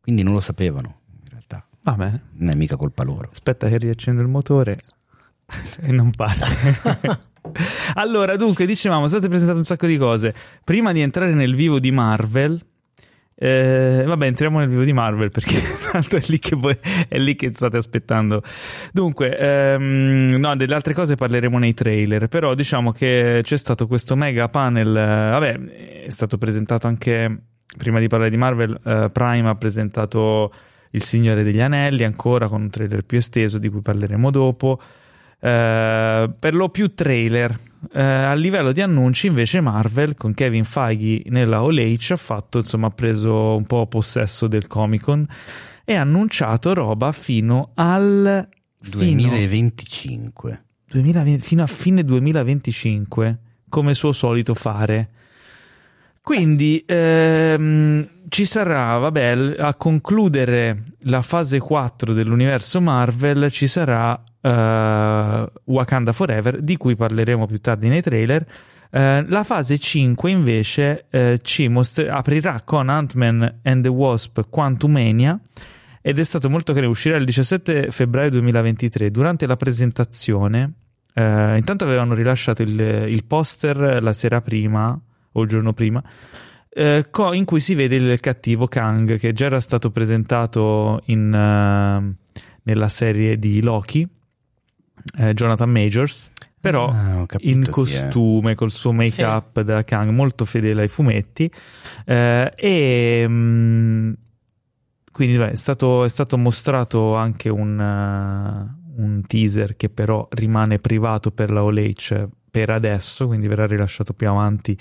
Quindi 0.00 0.22
non 0.22 0.32
lo 0.34 0.40
sapevano. 0.40 0.96
Va 1.82 1.92
bene, 1.92 2.22
Non 2.34 2.50
è 2.50 2.54
mica 2.54 2.76
colpa 2.76 3.02
loro. 3.04 3.28
aspetta 3.32 3.68
che 3.68 3.78
riaccendo 3.78 4.20
il 4.20 4.28
motore 4.28 4.76
e 5.80 5.92
non 5.92 6.10
parte. 6.10 7.18
allora, 7.94 8.36
dunque, 8.36 8.66
dicevamo, 8.66 9.08
state 9.08 9.28
presentate 9.28 9.58
un 9.58 9.64
sacco 9.64 9.86
di 9.86 9.96
cose. 9.96 10.34
Prima 10.64 10.92
di 10.92 11.00
entrare 11.00 11.32
nel 11.32 11.54
vivo 11.54 11.78
di 11.78 11.90
Marvel, 11.90 12.60
eh, 13.40 14.02
vabbè, 14.04 14.26
entriamo 14.26 14.58
nel 14.58 14.68
vivo 14.68 14.82
di 14.82 14.92
Marvel 14.92 15.30
perché 15.30 15.60
tanto 15.92 16.16
è 16.16 16.22
lì 16.26 16.40
che, 16.40 16.56
voi, 16.56 16.76
è 17.08 17.18
lì 17.18 17.36
che 17.36 17.52
state 17.54 17.76
aspettando. 17.76 18.42
Dunque, 18.92 19.38
ehm, 19.38 20.36
no, 20.38 20.56
delle 20.56 20.74
altre 20.74 20.92
cose 20.92 21.14
parleremo 21.14 21.56
nei 21.58 21.72
trailer, 21.72 22.26
però 22.26 22.54
diciamo 22.54 22.90
che 22.92 23.40
c'è 23.42 23.56
stato 23.56 23.86
questo 23.86 24.16
mega 24.16 24.48
panel. 24.48 24.88
eh, 24.88 25.30
vabbè, 25.30 25.58
è 26.06 26.10
stato 26.10 26.36
presentato 26.36 26.88
anche 26.88 27.42
prima 27.76 28.00
di 28.00 28.08
parlare 28.08 28.30
di 28.30 28.36
Marvel. 28.36 28.78
eh, 28.84 29.08
Prime 29.12 29.48
ha 29.48 29.54
presentato 29.54 30.52
Il 30.90 31.02
Signore 31.02 31.42
degli 31.42 31.60
Anelli 31.60 32.04
ancora 32.04 32.48
con 32.48 32.62
un 32.62 32.70
trailer 32.70 33.04
più 33.04 33.18
esteso 33.18 33.58
di 33.58 33.68
cui 33.68 33.80
parleremo 33.80 34.30
dopo. 34.30 34.80
Eh, 35.40 36.30
per 36.38 36.54
lo 36.54 36.68
più 36.68 36.94
trailer. 36.94 37.58
Eh, 37.92 38.02
a 38.02 38.34
livello 38.34 38.72
di 38.72 38.80
annunci, 38.80 39.28
invece, 39.28 39.60
Marvel 39.60 40.14
con 40.16 40.34
Kevin 40.34 40.64
Feige 40.64 41.22
nella 41.30 41.58
All 41.58 41.78
H 41.78 42.12
ha 42.12 42.16
fatto, 42.16 42.58
insomma, 42.58 42.88
ha 42.88 42.90
preso 42.90 43.56
un 43.56 43.64
po' 43.64 43.86
possesso 43.86 44.48
del 44.48 44.66
Comic 44.66 45.02
Con 45.02 45.26
e 45.84 45.94
ha 45.94 46.02
annunciato 46.02 46.74
roba 46.74 47.12
fino 47.12 47.70
al 47.74 48.46
fino, 48.80 48.98
2025. 48.98 50.62
2020 50.90 51.42
fino 51.42 51.62
a 51.62 51.66
fine 51.66 52.04
2025, 52.04 53.38
come 53.68 53.94
suo 53.94 54.12
solito 54.12 54.54
fare. 54.54 55.10
Quindi 56.28 56.84
ehm, 56.86 58.06
ci 58.28 58.44
sarà, 58.44 58.98
vabbè, 58.98 59.54
a 59.56 59.72
concludere 59.76 60.82
la 61.04 61.22
fase 61.22 61.58
4 61.58 62.12
dell'universo 62.12 62.82
Marvel 62.82 63.50
ci 63.50 63.66
sarà 63.66 64.22
eh, 64.42 65.50
Wakanda 65.64 66.12
Forever, 66.12 66.60
di 66.60 66.76
cui 66.76 66.96
parleremo 66.96 67.46
più 67.46 67.58
tardi 67.62 67.88
nei 67.88 68.02
trailer. 68.02 68.46
Eh, 68.90 69.24
la 69.26 69.42
fase 69.42 69.78
5 69.78 70.30
invece 70.30 71.06
eh, 71.08 71.38
ci 71.42 71.66
mostre- 71.68 72.10
aprirà 72.10 72.60
con 72.62 72.90
Ant-Man 72.90 73.60
and 73.62 73.84
the 73.84 73.88
Wasp 73.88 74.50
Quantumania 74.50 75.40
ed 76.02 76.18
è 76.18 76.24
stato 76.24 76.50
molto 76.50 76.74
carino, 76.74 76.90
uscirà 76.90 77.16
il 77.16 77.24
17 77.24 77.90
febbraio 77.90 78.28
2023. 78.28 79.10
Durante 79.10 79.46
la 79.46 79.56
presentazione, 79.56 80.72
intanto 81.14 81.84
avevano 81.84 82.12
rilasciato 82.12 82.60
il, 82.60 82.78
il 82.78 83.24
poster 83.24 84.02
la 84.02 84.12
sera 84.12 84.42
prima 84.42 85.00
o 85.38 85.42
il 85.42 85.48
giorno 85.48 85.72
prima, 85.72 86.02
eh, 86.70 87.06
co- 87.10 87.32
in 87.32 87.44
cui 87.44 87.60
si 87.60 87.74
vede 87.74 87.96
il 87.96 88.20
cattivo 88.20 88.66
Kang 88.66 89.18
che 89.18 89.32
già 89.32 89.46
era 89.46 89.60
stato 89.60 89.90
presentato 89.90 91.00
in, 91.06 91.32
eh, 91.32 92.14
nella 92.62 92.88
serie 92.88 93.38
di 93.38 93.60
Loki, 93.62 94.06
eh, 95.18 95.34
Jonathan 95.34 95.70
Majors, 95.70 96.30
però 96.60 96.90
Ah, 96.90 97.24
capito 97.26 97.48
in 97.48 97.62
chi 97.62 97.68
è. 97.68 97.72
costume, 97.72 98.54
col 98.54 98.70
suo 98.70 98.92
make-up 98.92 99.60
da 99.62 99.84
Kang, 99.84 100.10
molto 100.10 100.44
fedele 100.44 100.82
ai 100.82 100.88
fumetti. 100.88 101.50
Eh, 102.04 102.52
e 102.54 103.24
mm, 103.26 104.12
quindi 105.12 105.36
beh, 105.36 105.50
è, 105.50 105.56
stato, 105.56 106.04
è 106.04 106.08
stato 106.08 106.36
mostrato 106.36 107.14
anche 107.16 107.48
un, 107.48 107.80
eh, 107.80 109.00
un 109.02 109.22
teaser 109.26 109.76
che 109.76 109.88
però 109.88 110.26
rimane 110.30 110.78
privato 110.78 111.30
per 111.30 111.50
la 111.50 111.62
OLH 111.64 112.28
per 112.50 112.70
adesso, 112.70 113.26
quindi 113.26 113.46
verrà 113.46 113.66
rilasciato 113.66 114.12
più 114.12 114.28
avanti 114.28 114.76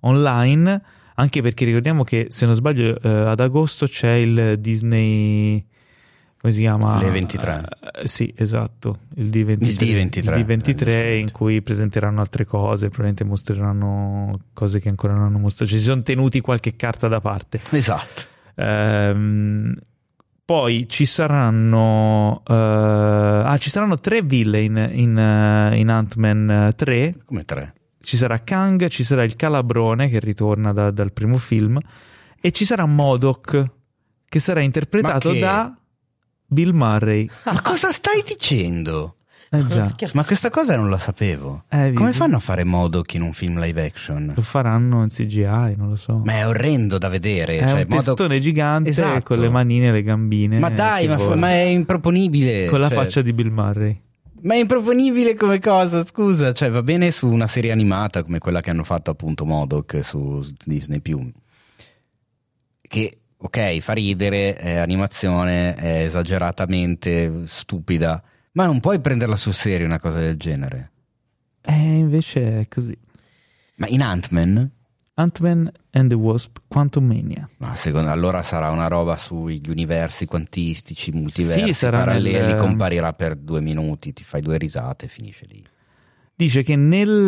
online. 0.00 0.82
Anche 1.14 1.42
perché 1.42 1.64
ricordiamo 1.64 2.04
che 2.04 2.26
se 2.30 2.46
non 2.46 2.54
sbaglio 2.54 3.00
eh, 3.00 3.08
ad 3.08 3.40
agosto 3.40 3.86
c'è 3.86 4.12
il 4.12 4.58
Disney. 4.58 5.64
Come 6.40 6.52
si 6.52 6.60
chiama? 6.60 7.00
Le 7.02 7.10
23. 7.10 7.64
Eh, 8.02 8.06
sì, 8.06 8.32
esatto, 8.36 9.00
il 9.16 9.26
D23, 9.26 9.56
Il 9.60 9.76
D23, 9.76 10.18
il 10.18 10.46
D23 10.46 10.88
eh, 10.88 11.18
in 11.18 11.32
cui 11.32 11.60
presenteranno 11.62 12.20
altre 12.20 12.44
cose, 12.44 12.86
probabilmente 12.86 13.24
mostreranno 13.24 14.38
cose 14.52 14.78
che 14.78 14.88
ancora 14.88 15.14
non 15.14 15.24
hanno 15.24 15.38
mostrato. 15.38 15.72
Ci 15.72 15.78
si 15.78 15.84
sono 15.86 16.02
tenuti 16.02 16.40
qualche 16.40 16.76
carta 16.76 17.08
da 17.08 17.20
parte. 17.20 17.60
Esatto. 17.70 18.22
Ehm, 18.54 19.74
poi 20.44 20.86
ci 20.88 21.04
saranno, 21.04 22.42
eh, 22.48 22.54
ah, 22.54 23.56
ci 23.58 23.68
saranno 23.68 23.98
tre 23.98 24.22
villain 24.22 24.90
in, 24.92 25.18
eh, 25.18 25.76
in 25.76 25.90
Ant-Man 25.90 26.50
eh, 26.50 26.72
3. 26.74 27.16
Come 27.26 27.44
tre. 27.44 27.74
Ci 28.00 28.16
sarà 28.16 28.38
Kang, 28.42 28.86
ci 28.88 29.04
sarà 29.04 29.24
il 29.24 29.36
Calabrone 29.36 30.08
che 30.08 30.20
ritorna 30.20 30.72
da- 30.72 30.90
dal 30.90 31.12
primo 31.12 31.36
film 31.36 31.78
e 32.40 32.50
ci 32.52 32.64
sarà 32.64 32.86
Modok 32.86 33.70
che 34.28 34.38
sarà 34.38 34.60
interpretato 34.60 35.32
che- 35.32 35.40
da 35.40 35.76
Bill 36.46 36.72
Murray. 36.72 37.28
Ma 37.46 37.60
cosa 37.62 37.90
stai 37.90 38.22
dicendo? 38.24 39.14
Eh. 39.50 39.64
Ma 40.12 40.24
questa 40.24 40.50
cosa 40.50 40.76
non 40.76 40.90
la 40.90 40.98
sapevo. 40.98 41.64
Eh, 41.70 41.92
Come 41.94 42.12
fanno 42.12 42.36
a 42.36 42.38
fare 42.38 42.64
Modok 42.64 43.14
in 43.14 43.22
un 43.22 43.32
film 43.32 43.58
live 43.58 43.82
action? 43.82 44.32
Lo 44.36 44.42
faranno 44.42 45.02
in 45.02 45.08
CGI, 45.08 45.74
non 45.74 45.88
lo 45.88 45.94
so. 45.94 46.20
Ma 46.22 46.34
è 46.34 46.46
orrendo 46.46 46.98
da 46.98 47.08
vedere. 47.08 47.56
è 47.56 47.60
cioè, 47.60 47.70
un 47.70 47.76
Modok- 47.88 48.04
testone 48.04 48.40
gigante 48.40 48.90
Esatto. 48.90 49.22
con 49.34 49.38
le 49.38 49.48
manine 49.48 49.88
e 49.88 49.92
le 49.92 50.02
gambine. 50.02 50.58
Ma 50.58 50.68
dai, 50.68 51.04
che 51.04 51.08
ma, 51.08 51.16
vola. 51.16 51.34
ma 51.36 51.48
è 51.50 51.60
improponibile. 51.62 52.66
Con 52.66 52.78
la 52.80 52.88
cioè- 52.88 52.96
faccia 52.98 53.22
di 53.22 53.32
Bill 53.32 53.48
Murray. 53.50 53.98
Ma 54.42 54.54
è 54.54 54.58
improponibile 54.58 55.34
come 55.34 55.58
cosa, 55.58 56.04
scusa. 56.04 56.52
Cioè, 56.52 56.70
va 56.70 56.82
bene 56.82 57.10
su 57.10 57.26
una 57.26 57.46
serie 57.46 57.72
animata 57.72 58.22
come 58.22 58.38
quella 58.38 58.60
che 58.60 58.70
hanno 58.70 58.84
fatto 58.84 59.10
appunto 59.10 59.44
Modok 59.44 60.04
su 60.04 60.44
Disney 60.64 61.00
Che, 62.80 63.18
ok, 63.36 63.78
fa 63.78 63.92
ridere, 63.92 64.54
è 64.56 64.76
animazione, 64.76 65.74
è 65.74 66.04
esageratamente 66.04 67.42
stupida, 67.46 68.22
ma 68.52 68.66
non 68.66 68.80
puoi 68.80 69.00
prenderla 69.00 69.36
sul 69.36 69.54
serio 69.54 69.86
una 69.86 69.98
cosa 69.98 70.18
del 70.18 70.36
genere. 70.36 70.90
E 71.60 71.72
invece 71.72 72.60
è 72.60 72.68
così. 72.68 72.96
Ma 73.76 73.86
in 73.88 74.02
Ant-Man, 74.02 74.70
Ant-Man 75.20 75.68
and 75.90 76.08
the 76.10 76.14
Wasp 76.14 76.58
Quantumania. 76.68 77.48
ma 77.58 77.74
secondo 77.74 78.10
allora 78.10 78.42
sarà 78.44 78.70
una 78.70 78.86
roba 78.86 79.16
sugli 79.16 79.68
universi 79.68 80.26
quantistici, 80.26 81.10
multiversi, 81.10 81.72
Sì, 81.74 81.86
paralleli, 81.90 82.46
nel- 82.46 82.54
comparirà 82.56 83.12
per 83.14 83.34
due 83.34 83.60
minuti, 83.60 84.12
ti 84.12 84.22
fai 84.22 84.40
due 84.42 84.56
risate 84.58 85.06
e 85.06 85.08
finisce 85.08 85.44
lì. 85.48 85.64
Dice 86.36 86.62
che 86.62 86.76
nel, 86.76 87.26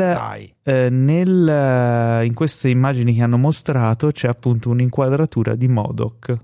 eh, 0.62 0.88
nel, 0.88 1.48
eh, 1.48 2.24
in 2.24 2.32
queste 2.32 2.68
immagini 2.68 3.12
che 3.12 3.22
hanno 3.22 3.38
mostrato 3.38 4.12
c'è 4.12 4.28
appunto 4.28 4.70
un'inquadratura 4.70 5.56
di 5.56 5.66
Modoc. 5.66 6.36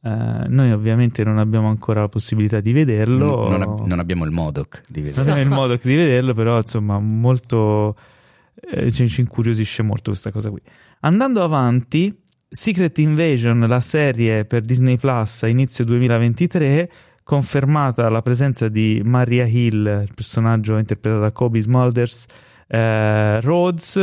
Eh, 0.00 0.44
noi 0.46 0.70
ovviamente 0.70 1.24
non 1.24 1.38
abbiamo 1.38 1.68
ancora 1.68 2.02
la 2.02 2.08
possibilità 2.08 2.60
di 2.60 2.70
vederlo. 2.70 3.48
Non, 3.48 3.60
ab- 3.62 3.84
non 3.86 3.98
abbiamo 3.98 4.24
il 4.24 4.30
Modok 4.30 4.84
di 4.86 5.00
vedere. 5.00 5.26
non 5.28 5.36
è 5.36 5.40
il 5.40 5.48
modo 5.48 5.76
di 5.82 5.94
vederlo, 5.96 6.32
però 6.32 6.58
insomma, 6.58 7.00
molto 7.00 7.96
eh, 8.60 8.90
ci, 8.90 9.08
ci 9.08 9.20
incuriosisce 9.20 9.82
molto 9.82 10.10
questa 10.10 10.30
cosa 10.30 10.50
qui. 10.50 10.60
Andando 11.00 11.42
avanti, 11.42 12.14
Secret 12.48 12.98
Invasion, 12.98 13.60
la 13.68 13.80
serie 13.80 14.44
per 14.44 14.62
Disney 14.62 14.96
Plus 14.96 15.42
a 15.42 15.48
inizio 15.48 15.84
2023, 15.84 16.90
confermata 17.22 18.08
la 18.08 18.22
presenza 18.22 18.68
di 18.68 19.02
Maria 19.04 19.44
Hill, 19.44 20.04
il 20.06 20.14
personaggio 20.14 20.78
interpretato 20.78 21.22
da 21.22 21.32
Kobe 21.32 21.60
Smulders, 21.60 22.24
eh, 22.66 23.40
Rhodes 23.42 23.96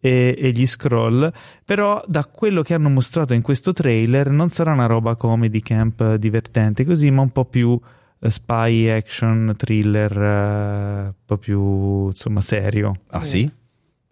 e, 0.00 0.34
e 0.36 0.50
gli 0.50 0.66
Scroll, 0.66 1.30
però 1.64 2.02
da 2.06 2.24
quello 2.24 2.62
che 2.62 2.72
hanno 2.72 2.88
mostrato 2.88 3.34
in 3.34 3.42
questo 3.42 3.72
trailer 3.72 4.30
non 4.30 4.48
sarà 4.48 4.72
una 4.72 4.86
roba 4.86 5.14
comedy 5.16 5.60
camp 5.60 6.14
divertente 6.14 6.84
così, 6.84 7.10
ma 7.10 7.20
un 7.20 7.30
po' 7.30 7.44
più 7.44 7.78
eh, 8.18 8.30
spy 8.30 8.88
action 8.88 9.52
thriller, 9.56 10.18
eh, 10.18 11.02
un 11.04 11.14
po' 11.26 11.36
più 11.36 12.06
insomma 12.06 12.40
serio, 12.40 12.94
Ah 13.08 13.24
sì? 13.24 13.50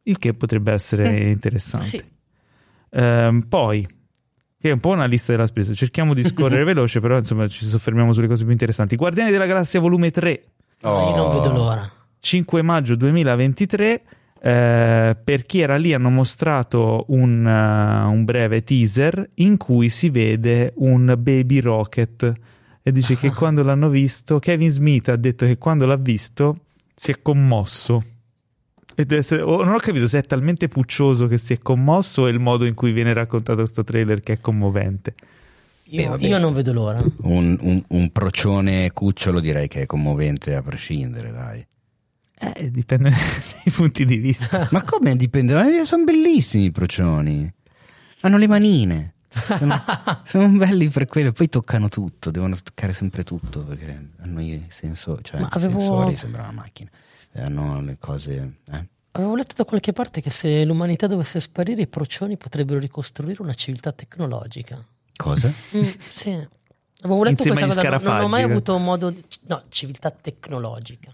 Il 0.09 0.19
che 0.19 0.35
potrebbe 0.35 0.73
essere 0.73 1.09
Mm. 1.11 1.29
interessante. 1.29 1.87
Sì. 1.87 2.03
Ehm, 2.91 3.43
poi, 3.49 3.87
che 4.61 4.69
è 4.69 4.73
un 4.73 4.81
po' 4.81 4.91
una 4.91 5.05
lista 5.07 5.33
della 5.33 5.47
spesa, 5.47 5.73
cerchiamo 5.75 6.15
di 6.15 6.23
scorrere 6.25 6.65
veloce, 6.65 7.01
però 7.01 7.17
insomma 7.19 7.47
ci 7.49 7.65
soffermiamo 7.67 8.13
sulle 8.13 8.27
cose 8.27 8.43
più 8.43 8.53
interessanti. 8.53 8.97
Guardiani 8.97 9.31
della 9.31 9.47
Galassia 9.47 9.81
volume 9.81 10.11
3, 10.11 10.45
No, 10.81 11.09
Io 11.11 11.17
non 11.17 11.29
vedo 11.35 11.51
l'ora. 11.53 11.91
5 12.21 12.63
maggio 12.63 12.95
2023. 12.97 14.03
eh, 14.41 15.17
per 15.25 15.45
chi 15.47 15.59
era 15.61 15.77
lì 15.77 15.93
hanno 15.93 16.11
mostrato 16.11 17.05
un, 17.09 17.45
eh, 17.45 18.05
un 18.07 18.25
breve 18.25 18.63
teaser 18.63 19.31
in 19.35 19.57
cui 19.57 19.89
si 19.89 20.11
vede 20.11 20.73
un 20.77 21.13
baby 21.19 21.59
rocket 21.59 22.33
e 22.81 22.93
dice 22.93 23.17
che 23.17 23.33
quando 23.35 23.65
l'hanno 23.65 23.89
visto 23.89 24.39
Kevin 24.39 24.71
Smith 24.71 25.09
ha 25.09 25.17
detto 25.17 25.45
che 25.45 25.59
quando 25.59 25.85
l'ha 25.87 25.97
visto 25.97 26.59
si 26.95 27.11
è 27.11 27.21
commosso 27.21 28.05
è, 29.07 29.37
non 29.41 29.73
ho 29.75 29.79
capito 29.79 30.07
se 30.07 30.19
è 30.19 30.23
talmente 30.23 30.69
puccioso 30.69 31.27
che 31.27 31.39
si 31.39 31.53
è 31.53 31.59
commosso 31.59 32.23
o 32.23 32.27
è 32.27 32.31
il 32.31 32.39
modo 32.41 32.65
in 32.65 32.75
cui 32.75 32.93
viene 32.93 33.13
raccontato 33.13 33.59
questo 33.59 33.85
trailer 33.85 34.21
che 34.21 34.35
è 34.35 34.41
commovente 34.41 35.15
Io, 35.91 36.17
Beh, 36.17 36.27
io 36.27 36.39
non 36.39 36.53
vedo 36.53 36.73
l'ora. 36.73 37.01
Un, 37.23 37.57
un- 37.61 37.83
un 37.87 38.11
procione 38.13 38.91
cucciolo 38.93 39.41
direi 39.41 39.69
che 39.69 39.83
è 39.83 39.87
commovente 39.87 40.55
a 40.55 40.63
prescindere, 40.63 41.31
dai. 41.33 41.67
eh, 42.41 42.71
dipende 42.71 43.11
dai 43.65 43.73
punti 43.73 44.05
di 44.05 44.17
vista 44.19 44.69
Ma 44.73 44.83
come 44.83 45.17
dipende? 45.17 45.55
Ma 45.55 45.85
sono 45.85 46.05
bellissimi 46.05 46.65
i 46.67 46.71
procioni. 46.71 47.51
Hanno 48.21 48.37
le 48.37 48.47
manine. 48.49 49.15
Sono, 49.29 49.81
sono 50.25 50.49
belli 50.49 50.89
per 50.89 51.07
quello. 51.07 51.31
Poi 51.33 51.49
toccano 51.49 51.89
tutto, 51.89 52.31
devono 52.31 52.57
toccare 52.61 52.93
sempre 52.93 53.23
tutto 53.23 53.61
perché 53.61 54.09
hanno 54.23 54.41
i 54.43 54.65
senso, 54.69 55.21
cioè, 55.23 55.41
avevo- 55.51 55.79
sensori, 55.79 56.17
sembra 56.17 56.43
una 56.43 56.53
macchina. 56.53 56.91
E 57.33 57.41
Hanno 57.43 57.81
le 57.83 57.97
cose. 57.99 58.55
Eh? 58.71 58.87
Avevo 59.13 59.35
letto 59.35 59.55
da 59.57 59.65
qualche 59.65 59.93
parte 59.93 60.21
che 60.21 60.31
se 60.31 60.65
l'umanità 60.65 61.07
dovesse 61.07 61.41
sparire, 61.41 61.83
i 61.83 61.87
procioni 61.89 62.37
potrebbero 62.37 62.79
ricostruire 62.79 63.43
una 63.43 63.55
civiltà 63.55 63.93
tecnologica. 63.93 64.85
Cosa? 65.17 65.53
Mm, 65.77 65.83
sì. 65.99 66.31
Avevo 67.01 67.23
letto 67.23 67.47
Insieme 67.49 67.61
questa 67.63 67.83
cosa, 67.91 68.09
non, 68.09 68.17
non 68.17 68.25
ho 68.25 68.29
mai 68.29 68.43
avuto 68.43 68.77
modo. 68.79 69.11
di- 69.11 69.25
No, 69.47 69.63
civiltà 69.69 70.11
tecnologica. 70.11 71.13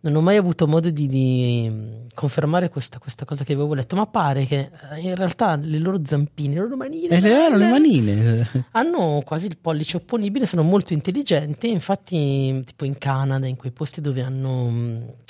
Non 0.00 0.16
ho 0.16 0.20
mai 0.20 0.36
avuto 0.36 0.66
modo 0.66 0.90
di, 0.90 1.06
di, 1.06 1.66
mm, 1.70 2.06
confermare 2.14 2.68
questa, 2.68 2.98
questa 2.98 3.24
cosa 3.24 3.42
che 3.42 3.54
avevo 3.54 3.72
letto, 3.74 3.96
ma 3.96 4.06
pare 4.06 4.44
che 4.44 4.70
eh, 4.92 5.00
in 5.00 5.14
realtà 5.14 5.56
le 5.56 5.78
loro 5.78 5.98
zampine, 6.04 6.54
le 6.54 6.60
loro 6.60 6.76
manine, 6.76 7.16
E 7.16 7.20
le 7.20 7.34
hanno 7.34 7.56
le 7.56 7.64
belle, 7.64 7.70
manine. 7.70 8.48
hanno 8.72 9.22
quasi 9.24 9.46
il 9.46 9.56
pollice 9.56 9.96
opponibile, 9.96 10.44
sono 10.46 10.62
molto 10.62 10.92
intelligenti. 10.92 11.70
Infatti, 11.70 12.62
tipo 12.64 12.84
in 12.84 12.98
Canada, 12.98 13.46
in 13.46 13.56
quei 13.56 13.72
posti 13.72 14.00
dove 14.00 14.20
hanno. 14.22 15.22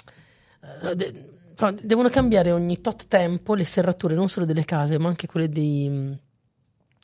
Eh, 0.90 0.96
de- 0.96 1.32
devono 1.82 2.08
cambiare 2.08 2.50
ogni 2.52 2.80
tot 2.80 3.06
tempo 3.08 3.54
le 3.54 3.64
serrature 3.64 4.14
non 4.14 4.28
solo 4.28 4.44
delle 4.46 4.64
case, 4.64 4.98
ma 4.98 5.08
anche 5.08 5.26
quelle 5.26 5.48
dei, 5.48 5.88
mm, 5.88 6.12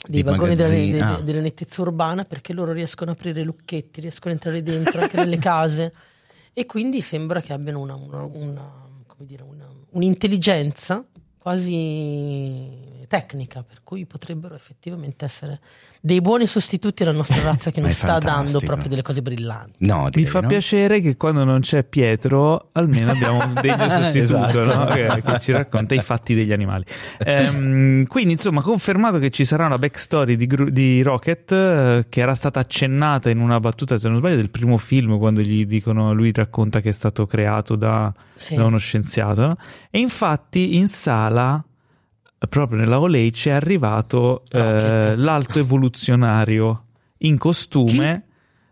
Dei 0.08 0.22
vagoni 0.22 0.56
della, 0.56 0.68
de- 0.70 1.00
ah. 1.00 1.20
della 1.20 1.40
nettezza 1.42 1.82
urbana 1.82 2.24
perché 2.24 2.52
loro 2.54 2.72
riescono 2.72 3.10
a 3.10 3.14
aprire 3.14 3.42
lucchetti, 3.42 4.00
riescono 4.00 4.30
a 4.30 4.34
entrare 4.36 4.62
dentro 4.62 5.00
anche 5.00 5.16
nelle 5.18 5.36
case. 5.38 5.92
E 6.52 6.64
quindi 6.66 7.00
sembra 7.02 7.40
che 7.40 7.52
abbiano 7.52 7.80
una, 7.80 7.94
una- 7.94 8.22
una- 8.24 8.88
come 9.06 9.26
dire, 9.26 9.42
una- 9.42 9.68
un'intelligenza 9.90 11.04
quasi 11.38 12.88
tecnica, 13.10 13.64
per 13.66 13.80
cui 13.82 14.06
potrebbero 14.06 14.54
effettivamente 14.54 15.24
essere 15.24 15.58
dei 16.00 16.20
buoni 16.20 16.46
sostituti 16.46 17.02
alla 17.02 17.10
nostra 17.10 17.42
razza 17.42 17.72
che 17.72 17.80
non 17.80 17.90
sta 17.90 18.18
dando 18.20 18.22
fantastico. 18.34 18.66
proprio 18.66 18.88
delle 18.88 19.02
cose 19.02 19.20
brillanti. 19.20 19.84
No, 19.84 20.04
Mi 20.04 20.10
direi 20.10 20.30
fa 20.30 20.40
no. 20.42 20.46
piacere 20.46 21.00
che 21.00 21.16
quando 21.16 21.42
non 21.42 21.58
c'è 21.60 21.82
Pietro, 21.82 22.68
almeno 22.72 23.10
abbiamo 23.10 23.42
un 23.44 23.54
degno 23.60 23.90
sostituto 23.90 24.62
Esatto. 24.62 24.74
no? 24.74 24.84
che, 24.86 25.22
che 25.24 25.40
ci 25.40 25.50
racconta 25.52 25.94
i 25.96 26.00
fatti 26.00 26.34
degli 26.34 26.52
animali. 26.52 26.84
Ehm, 27.18 28.06
quindi, 28.06 28.32
insomma, 28.34 28.62
confermato 28.62 29.18
che 29.18 29.30
ci 29.30 29.44
sarà 29.44 29.66
una 29.66 29.78
backstory 29.78 30.36
di, 30.36 30.46
Gru- 30.46 30.70
di 30.70 31.02
Rocket 31.02 31.50
eh, 31.52 32.06
che 32.08 32.20
era 32.20 32.34
stata 32.36 32.60
accennata 32.60 33.28
in 33.28 33.40
una 33.40 33.58
battuta, 33.58 33.98
se 33.98 34.08
non 34.08 34.18
sbaglio, 34.18 34.36
del 34.36 34.50
primo 34.50 34.78
film, 34.78 35.18
quando 35.18 35.40
gli 35.40 35.66
dicono, 35.66 36.12
lui 36.12 36.30
racconta 36.32 36.80
che 36.80 36.90
è 36.90 36.92
stato 36.92 37.26
creato 37.26 37.74
da, 37.74 38.12
Sì. 38.34 38.54
da 38.54 38.64
uno 38.64 38.78
scienziato. 38.78 39.46
no? 39.46 39.56
E 39.90 39.98
infatti 39.98 40.76
in 40.76 40.86
sala. 40.86 41.62
Proprio 42.48 42.78
nella 42.78 42.98
Olay 42.98 43.30
c'è 43.30 43.50
arrivato 43.50 44.44
eh, 44.50 44.58
Rocket. 44.58 45.18
l'alto 45.18 45.58
evoluzionario 45.58 46.84
in 47.18 47.36
costume, 47.36 48.24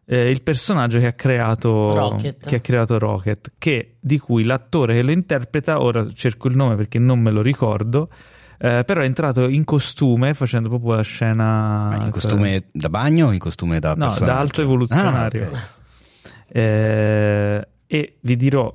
eh, 0.07 0.31
il 0.31 0.43
personaggio 0.43 0.99
che 0.99 1.07
ha 1.07 1.13
creato 1.13 1.95
Rocket. 1.95 2.47
che 2.47 2.57
ha 2.57 2.61
creato 2.61 2.99
Rocket, 2.99 3.53
che, 3.59 3.97
di 4.01 4.19
cui 4.19 4.45
l'attore 4.45 4.95
che 4.95 5.03
lo 5.03 5.11
interpreta, 5.11 5.83
ora 5.83 6.11
cerco 6.15 6.49
il 6.49 6.57
nome 6.57 6.77
perché 6.77 6.99
non 6.99 7.21
me 7.21 7.31
lo 7.31 7.43
ricordo, 7.43 8.09
eh, 8.57 8.85
però 8.87 9.03
è 9.03 9.05
entrato 9.05 9.47
in 9.47 9.65
costume 9.65 10.33
facendo 10.33 10.71
proprio 10.71 10.95
la 10.95 11.03
scena... 11.03 11.89
Ma 11.91 12.05
in 12.07 12.11
costume 12.11 12.69
da 12.73 12.89
bagno 12.89 13.27
o 13.27 13.33
in 13.33 13.39
costume 13.39 13.81
da 13.81 13.95
No, 13.95 14.17
da 14.19 14.39
alto 14.39 14.63
evoluzionario. 14.63 15.45
Ah, 15.45 15.49
ok. 15.49 16.57
Eh, 16.57 17.69
e 17.87 18.17
vi 18.21 18.37
dirò 18.37 18.75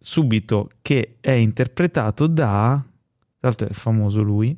subito 0.00 0.68
che 0.82 1.18
è 1.20 1.30
interpretato 1.30 2.26
da... 2.26 2.84
Tra 3.42 3.50
l'altro 3.50 3.68
è 3.68 3.72
famoso 3.72 4.22
lui. 4.22 4.56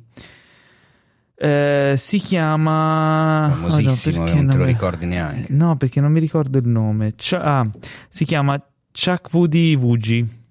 Eh, 1.37 1.95
si 1.97 2.19
chiama... 2.19 3.49
Famosissimo, 3.51 4.17
Oh, 4.17 4.19
no, 4.19 4.25
perché 4.25 4.41
non 4.41 4.51
te 4.51 4.57
lo 4.57 4.63
mi- 4.65 4.71
ricordi 4.71 5.05
neanche. 5.07 5.51
No, 5.53 5.75
perché 5.75 5.99
non 6.01 6.11
mi 6.11 6.19
ricordo 6.19 6.59
il 6.59 6.67
nome. 6.67 7.15
Ch- 7.15 7.33
ah, 7.33 7.67
si 8.09 8.25
chiama 8.25 8.63
Chuck 8.91 9.33
Woody 9.33 9.73
Wuji, 9.75 10.43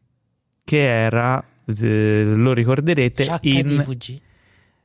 che 0.65 0.85
era, 0.85 1.43
eh, 1.65 2.25
lo 2.25 2.53
ricorderete, 2.53 3.39
in... 3.43 3.67
HDVG. 3.85 4.21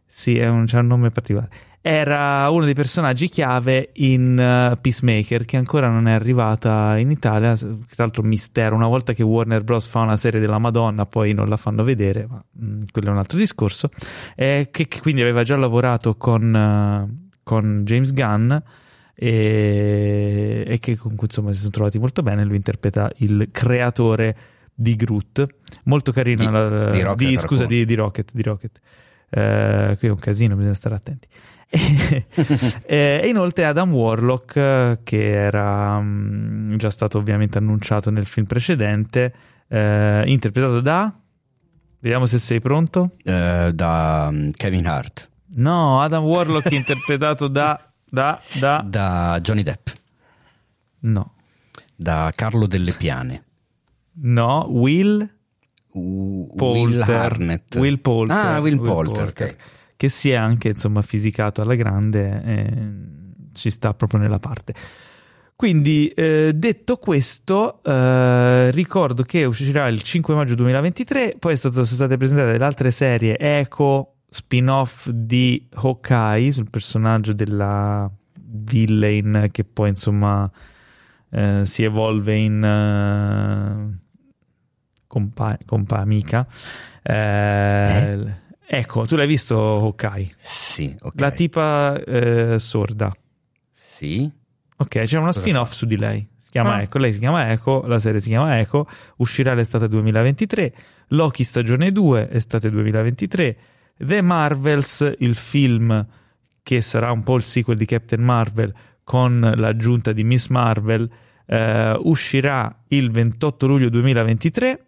Sì, 0.05 0.37
è 0.37 0.47
un, 0.47 0.65
c'ha 0.67 0.79
un 0.79 0.87
nome 0.87 1.09
particolare. 1.09 1.49
Era 1.81 2.49
uno 2.49 2.65
dei 2.65 2.73
personaggi 2.73 3.29
chiave 3.29 3.91
in 3.93 4.31
uh, 4.33 4.79
Peacemaker, 4.79 5.45
che 5.45 5.55
ancora 5.55 5.87
non 5.89 6.07
è 6.07 6.11
arrivata 6.11 6.97
in 6.97 7.09
Italia. 7.09 7.55
Tra 7.55 7.69
l'altro, 7.97 8.21
mistero. 8.23 8.75
Una 8.75 8.87
volta 8.87 9.13
che 9.13 9.23
Warner 9.23 9.63
Bros. 9.63 9.87
fa 9.87 9.99
una 10.01 10.17
serie 10.17 10.41
della 10.41 10.57
Madonna, 10.57 11.05
poi 11.05 11.33
non 11.33 11.47
la 11.47 11.55
fanno 11.57 11.83
vedere, 11.83 12.27
ma 12.29 12.43
mm, 12.61 12.81
quello 12.91 13.07
è 13.07 13.11
un 13.11 13.17
altro 13.17 13.37
discorso. 13.37 13.89
Eh, 14.35 14.67
che, 14.71 14.87
che 14.89 14.99
quindi 14.99 15.21
aveva 15.21 15.43
già 15.43 15.55
lavorato 15.55 16.15
con, 16.15 16.53
uh, 16.53 17.29
con 17.43 17.83
James 17.85 18.11
Gunn. 18.13 18.51
e, 19.15 20.63
e 20.67 20.79
che 20.79 20.95
comunque 20.97 21.27
insomma 21.27 21.51
si 21.51 21.59
sono 21.59 21.71
trovati 21.71 21.97
molto 21.99 22.21
bene. 22.23 22.43
Lui 22.43 22.55
interpreta 22.57 23.09
il 23.17 23.49
creatore 23.51 24.35
di 24.73 24.95
Groot, 24.95 25.45
molto 25.85 26.11
carina. 26.11 26.45
Di- 26.45 26.51
la- 26.51 26.89
di 26.89 27.01
Rocket 27.01 27.27
di- 27.27 27.37
scusa, 27.37 27.65
di, 27.65 27.85
di 27.85 27.95
Rocket. 27.95 28.31
Di 28.33 28.41
Rocket. 28.41 28.79
Eh, 29.29 29.95
qui 29.99 30.07
è 30.07 30.11
un 30.11 30.17
casino, 30.17 30.55
bisogna 30.55 30.73
stare 30.73 30.95
attenti. 30.95 31.27
e 32.85 33.21
inoltre 33.25 33.65
Adam 33.65 33.93
Warlock, 33.93 34.55
eh, 34.55 34.99
che 35.03 35.31
era 35.31 35.99
mm, 35.99 36.75
già 36.77 36.89
stato 36.89 37.19
ovviamente 37.19 37.57
annunciato 37.59 38.09
nel 38.09 38.25
film 38.25 38.45
precedente, 38.45 39.33
eh, 39.67 40.23
interpretato 40.25 40.81
da. 40.81 41.13
Vediamo 41.99 42.25
se 42.25 42.39
sei 42.39 42.59
pronto. 42.59 43.11
Eh, 43.23 43.71
da 43.73 44.29
mm, 44.31 44.49
Kevin 44.55 44.87
Hart, 44.87 45.29
No, 45.55 46.01
Adam 46.01 46.23
Warlock 46.23 46.71
interpretato 46.73 47.47
da. 47.47 47.79
Da. 48.09 48.41
Da. 48.59 48.83
da 48.83 49.39
Johnny 49.41 49.61
Depp, 49.61 49.89
No. 51.01 51.33
da 51.95 52.31
Carlo 52.35 52.65
Delle 52.65 52.93
Piane, 52.93 53.43
No, 54.21 54.65
Will. 54.69 55.29
Will 55.91 57.01
Harnett. 57.01 57.75
Will 57.75 57.99
Poulter. 57.99 58.35
Ah, 58.35 58.59
Will, 58.59 58.79
Poulter, 58.79 59.27
ok. 59.27 59.55
Che 59.99 60.07
si 60.07 60.29
è 60.29 60.35
anche 60.35 60.69
insomma 60.69 61.01
fisicato 61.01 61.61
alla 61.61 61.75
grande, 61.75 62.41
e 62.45 62.83
ci 63.51 63.69
sta 63.69 63.93
proprio 63.93 64.21
nella 64.21 64.39
parte. 64.39 64.73
Quindi, 65.57 66.07
eh, 66.07 66.53
detto 66.55 66.95
questo, 66.95 67.83
eh, 67.83 68.71
ricordo 68.71 69.23
che 69.23 69.43
uscirà 69.43 69.89
il 69.89 70.01
5 70.01 70.33
maggio 70.33 70.55
2023, 70.55 71.35
poi 71.37 71.57
stato- 71.57 71.83
sono 71.83 71.97
state 71.97 72.15
presentate 72.15 72.53
delle 72.53 72.63
altre 72.63 72.91
serie 72.91 73.37
Echo, 73.37 74.19
spin-off 74.29 75.09
di 75.09 75.67
Hawkeye 75.73 76.49
sul 76.53 76.69
personaggio 76.69 77.33
della 77.33 78.09
villain 78.41 79.49
che 79.51 79.65
poi 79.65 79.89
insomma 79.89 80.49
eh, 81.29 81.63
si 81.65 81.83
evolve 81.83 82.35
in 82.35 82.63
eh, 82.63 83.99
compa, 85.07 85.57
compa 85.65 85.97
amica. 85.97 86.47
Eh, 87.03 88.47
Ecco, 88.71 89.05
tu 89.07 89.15
l'hai 89.15 89.25
visto 89.25 89.57
Hawkeye? 89.57 90.29
Sì, 90.37 90.95
ok. 91.01 91.19
La 91.19 91.31
tipa 91.31 91.99
eh, 92.03 92.59
sorda. 92.59 93.11
Sì. 93.71 94.31
Ok, 94.77 94.99
c'è 95.01 95.17
una 95.17 95.27
Cosa 95.27 95.39
spin-off 95.39 95.69
fa? 95.69 95.73
su 95.73 95.85
di 95.87 95.97
lei. 95.97 96.27
Si 96.37 96.51
chiama 96.51 96.75
Ah. 96.75 96.81
Echo, 96.83 96.99
lei 96.99 97.11
si 97.11 97.17
chiama 97.19 97.49
Echo, 97.51 97.83
la 97.87 97.97
serie 97.97 98.19
si 98.19 98.29
chiama 98.29 98.59
Echo, 98.59 98.87
uscirà 99.17 99.55
l'estate 99.55 99.87
2023, 99.87 100.73
Loki 101.09 101.43
stagione 101.43 101.91
2, 101.91 102.29
estate 102.31 102.69
2023, 102.69 103.57
The 103.97 104.21
Marvels, 104.21 105.15
il 105.17 105.33
film 105.35 106.05
che 106.61 106.81
sarà 106.81 107.11
un 107.11 107.23
po' 107.23 107.35
il 107.37 107.43
sequel 107.43 107.75
di 107.77 107.85
Captain 107.85 108.21
Marvel 108.21 108.71
con 109.03 109.39
l'aggiunta 109.57 110.11
di 110.11 110.23
Miss 110.23 110.47
Marvel, 110.49 111.09
eh, 111.47 111.97
uscirà 112.03 112.83
il 112.89 113.09
28 113.09 113.65
luglio 113.67 113.89
2023, 113.89 114.85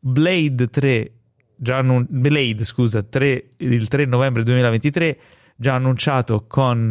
Blade 0.00 0.66
3, 0.68 1.12
già 1.60 1.76
annun- 1.78 2.06
Blade, 2.08 2.64
scusa, 2.64 3.02
3 3.02 3.50
il 3.58 3.86
3 3.86 4.06
novembre 4.06 4.42
2023, 4.42 5.18
già 5.56 5.74
annunciato 5.74 6.46
con... 6.46 6.90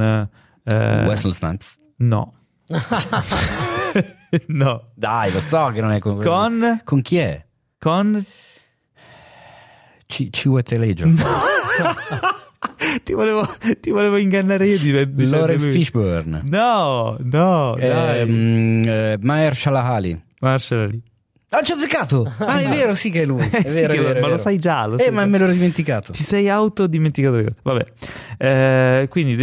eh, 0.64 1.04
Wesley 1.06 1.34
Snipes. 1.34 1.78
No. 1.98 2.34
no. 4.48 4.92
Dai, 4.94 5.32
lo 5.32 5.40
so 5.40 5.72
che 5.74 5.82
non 5.82 5.92
è 5.92 6.00
con... 6.00 6.22
Con... 6.22 6.82
Con 6.84 7.02
chi 7.02 7.18
è? 7.18 7.44
Con... 7.80 8.24
C- 10.06 10.30
Cihueteleggio. 10.30 11.08
ti, 13.04 13.14
volevo, 13.14 13.48
ti 13.80 13.90
volevo 13.90 14.18
ingannare 14.18 14.68
io 14.68 14.80
di, 14.80 15.28
Lawrence 15.30 15.66
lui. 15.66 15.74
Fishburne. 15.74 16.42
No, 16.46 17.18
no, 17.20 17.76
dai. 17.76 18.20
Ehm, 18.20 18.84
eh, 18.86 19.18
Maher 19.22 19.56
Shalahali. 19.56 20.20
Marshall 20.40 20.90
lì. 20.90 21.02
Ah, 21.52 21.64
ci 21.64 21.72
ho 21.72 21.76
azzeccato! 21.76 22.32
Ah, 22.40 22.60
è 22.60 22.68
vero, 22.70 22.94
sì 22.94 23.10
che 23.10 23.24
è 23.24 23.26
lui. 23.26 23.42
È 23.50 23.68
sì 23.68 23.74
vero, 23.74 23.94
che 23.94 23.94
è 23.94 24.02
lo- 24.02 24.08
vero, 24.08 24.20
ma 24.20 24.28
lo 24.28 24.32
vero. 24.34 24.38
sai 24.38 24.60
già, 24.60 24.86
lo 24.86 24.98
Eh, 24.98 25.04
sai 25.04 25.12
ma 25.12 25.22
già. 25.24 25.28
me 25.28 25.38
l'ho 25.40 25.52
dimenticato. 25.52 26.12
Ti 26.12 26.24
sei 26.24 26.48
autodimenticato 26.50 27.36
le 27.38 27.44
cose. 27.44 27.56
Vabbè. 27.64 27.86
Eh, 28.38 29.08
quindi 29.10 29.36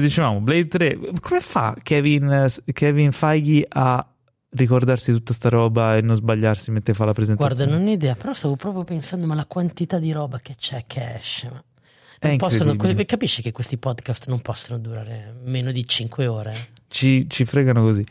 dicevamo 0.00 0.40
Blade 0.40 0.66
3. 0.68 0.98
Come 1.20 1.40
fa 1.40 1.76
Kevin, 1.80 2.46
Kevin 2.72 3.12
Feige 3.12 3.64
a 3.68 4.04
ricordarsi 4.50 5.12
tutta 5.12 5.32
sta 5.32 5.48
roba 5.48 5.96
e 5.96 6.00
non 6.00 6.16
sbagliarsi 6.16 6.70
mentre 6.72 6.92
fa 6.94 7.04
la 7.04 7.12
presentazione? 7.12 7.54
Guarda, 7.64 7.76
non 7.78 7.86
ho 7.86 7.90
idea, 7.92 8.14
però 8.16 8.32
stavo 8.32 8.56
proprio 8.56 8.82
pensando, 8.84 9.26
ma 9.26 9.34
la 9.36 9.46
quantità 9.46 9.98
di 9.98 10.10
roba 10.12 10.38
che 10.40 10.54
c'è 10.58 10.84
che 10.88 11.16
esce. 11.20 11.50
ma- 11.50 12.36
possono, 12.36 12.74
capisci 13.06 13.42
che 13.42 13.52
questi 13.52 13.76
podcast 13.76 14.28
non 14.28 14.40
possono 14.40 14.78
durare 14.78 15.34
meno 15.44 15.70
di 15.70 15.86
5 15.86 16.26
ore? 16.26 16.54
ci, 16.88 17.26
ci 17.28 17.44
fregano 17.44 17.82
così. 17.82 18.04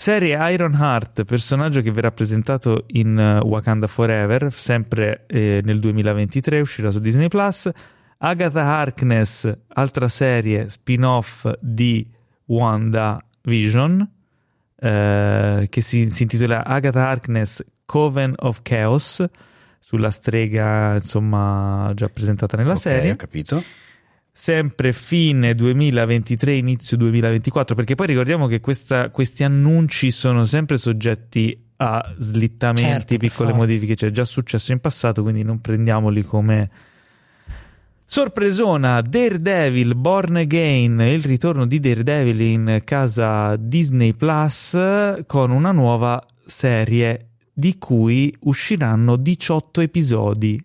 Serie 0.00 0.38
Iron 0.52 0.74
Heart, 0.74 1.24
personaggio 1.24 1.82
che 1.82 1.90
verrà 1.90 2.12
presentato 2.12 2.84
in 2.92 3.18
eh, 3.18 3.40
Wakanda 3.40 3.88
Forever, 3.88 4.52
sempre 4.52 5.24
eh, 5.26 5.60
nel 5.64 5.80
2023, 5.80 6.60
uscirà 6.60 6.92
su 6.92 7.00
Disney 7.00 7.26
Plus. 7.26 7.68
Agatha 8.18 8.62
Harkness, 8.62 9.52
altra 9.66 10.06
serie 10.06 10.68
spin-off 10.68 11.50
di 11.58 12.08
Wanda 12.44 13.20
Vision, 13.42 14.08
eh, 14.78 15.66
che 15.68 15.80
si, 15.80 16.08
si 16.10 16.22
intitola 16.22 16.64
Agatha 16.64 17.08
Harkness 17.08 17.64
Coven 17.84 18.34
of 18.36 18.60
Chaos, 18.62 19.24
sulla 19.80 20.10
strega, 20.10 20.94
insomma, 20.94 21.90
già 21.94 22.06
presentata 22.06 22.56
nella 22.56 22.74
Ok, 22.74 22.78
serie 22.78 23.10
ho 23.10 23.16
capito. 23.16 23.64
Sempre 24.38 24.92
fine 24.92 25.52
2023, 25.56 26.54
inizio 26.54 26.96
2024, 26.96 27.74
perché 27.74 27.96
poi 27.96 28.06
ricordiamo 28.06 28.46
che 28.46 28.60
questa- 28.60 29.10
questi 29.10 29.42
annunci 29.42 30.12
sono 30.12 30.44
sempre 30.44 30.78
soggetti 30.78 31.60
a 31.78 32.14
slittamenti, 32.16 32.88
Certo, 32.88 33.16
piccole 33.16 33.52
modifiche, 33.52 33.96
cioè 33.96 34.10
è 34.10 34.12
già 34.12 34.24
successo 34.24 34.70
in 34.70 34.78
passato, 34.78 35.22
quindi 35.22 35.42
non 35.42 35.60
prendiamoli 35.60 36.22
come 36.22 36.70
sorpresona. 38.04 39.00
Daredevil 39.00 39.96
Born 39.96 40.36
Again, 40.36 41.00
il 41.00 41.24
ritorno 41.24 41.66
di 41.66 41.80
Daredevil 41.80 42.40
in 42.40 42.80
casa 42.84 43.56
Disney 43.56 44.12
Plus 44.14 44.78
con 45.26 45.50
una 45.50 45.72
nuova 45.72 46.24
serie 46.46 47.30
di 47.52 47.76
cui 47.76 48.32
usciranno 48.42 49.16
18 49.16 49.80
episodi. 49.80 50.64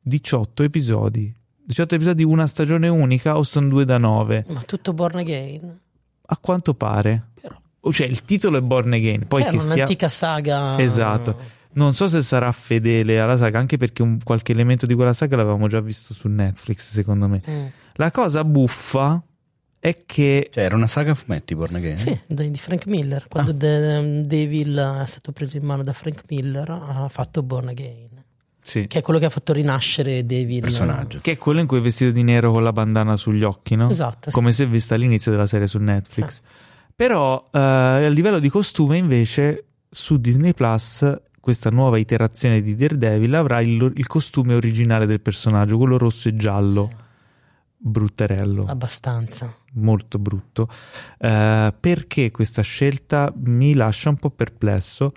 18 0.00 0.62
episodi. 0.62 1.40
18 1.64 1.94
episodi 1.94 2.22
una 2.24 2.46
stagione 2.46 2.88
unica 2.88 3.36
o 3.36 3.42
sono 3.42 3.68
due 3.68 3.84
da 3.84 3.98
9? 3.98 4.44
Ma 4.48 4.60
tutto 4.62 4.92
born 4.92 5.18
again? 5.18 5.78
A 6.26 6.38
quanto 6.40 6.74
pare. 6.74 7.28
Però. 7.40 7.56
Cioè, 7.90 8.06
il 8.06 8.24
titolo 8.24 8.58
è 8.58 8.60
Born 8.60 8.92
Again, 8.92 9.26
poi 9.26 9.42
è 9.42 9.50
che 9.50 9.58
sia... 9.60 9.74
un'antica 9.74 10.08
saga. 10.08 10.78
Esatto. 10.78 11.36
Non 11.72 11.94
so 11.94 12.06
se 12.06 12.22
sarà 12.22 12.52
fedele 12.52 13.18
alla 13.18 13.36
saga, 13.36 13.58
anche 13.58 13.76
perché 13.76 14.02
un- 14.02 14.20
qualche 14.22 14.52
elemento 14.52 14.86
di 14.86 14.94
quella 14.94 15.12
saga 15.12 15.36
l'avevamo 15.36 15.66
già 15.68 15.80
visto 15.80 16.14
su 16.14 16.28
Netflix, 16.28 16.92
secondo 16.92 17.26
me. 17.28 17.42
Mm. 17.48 17.66
La 17.94 18.10
cosa 18.10 18.44
buffa 18.44 19.20
è 19.80 20.04
che... 20.06 20.48
Cioè, 20.52 20.62
era 20.64 20.76
una 20.76 20.86
saga 20.86 21.10
a 21.10 21.14
fumetti, 21.14 21.54
Born 21.56 21.74
Again? 21.74 21.96
Sì, 21.96 22.16
di 22.26 22.50
di 22.52 22.58
Frank 22.58 22.86
Miller. 22.86 23.26
Quando 23.28 23.50
Ah. 23.50 23.54
De- 23.54 24.26
Devil 24.26 25.00
è 25.02 25.06
stato 25.06 25.32
preso 25.32 25.56
in 25.56 25.64
mano 25.64 25.82
da 25.82 25.92
Frank 25.92 26.22
Miller, 26.28 26.70
ha 26.70 27.08
fatto 27.08 27.42
Born 27.42 27.68
Again. 27.68 28.11
Sì. 28.62 28.86
Che 28.86 29.00
è 29.00 29.02
quello 29.02 29.18
che 29.18 29.26
ha 29.26 29.30
fatto 29.30 29.52
rinascere 29.52 30.24
Devil. 30.24 30.60
Personaggio. 30.60 31.18
Che 31.20 31.32
è 31.32 31.36
quello 31.36 31.60
in 31.60 31.66
cui 31.66 31.78
è 31.78 31.80
vestito 31.80 32.12
di 32.12 32.22
nero 32.22 32.52
con 32.52 32.62
la 32.62 32.72
bandana 32.72 33.16
sugli 33.16 33.42
occhi, 33.42 33.74
no? 33.74 33.90
Esatto. 33.90 34.30
sì. 34.30 34.34
Come 34.34 34.52
se 34.52 34.66
vista 34.66 34.94
all'inizio 34.94 35.30
della 35.32 35.46
serie 35.46 35.66
su 35.66 35.78
Netflix. 35.78 36.40
Però 36.94 37.48
eh, 37.52 37.58
a 37.58 38.08
livello 38.08 38.38
di 38.38 38.48
costume, 38.48 38.96
invece, 38.96 39.64
su 39.90 40.18
Disney 40.18 40.52
Plus, 40.52 41.20
questa 41.40 41.70
nuova 41.70 41.98
iterazione 41.98 42.62
di 42.62 42.76
Daredevil 42.76 43.34
avrà 43.34 43.60
il, 43.60 43.92
il 43.96 44.06
costume 44.06 44.54
originale 44.54 45.06
del 45.06 45.20
personaggio, 45.20 45.76
quello 45.76 45.98
rosso 45.98 46.28
e 46.28 46.36
giallo. 46.36 46.88
Sì, 46.88 47.00
Brutterello, 47.84 48.66
abbastanza. 48.66 49.52
molto 49.72 50.20
brutto. 50.20 50.68
Eh, 51.18 51.74
perché 51.80 52.30
questa 52.30 52.62
scelta 52.62 53.32
mi 53.36 53.74
lascia 53.74 54.08
un 54.08 54.16
po' 54.16 54.30
perplesso 54.30 55.12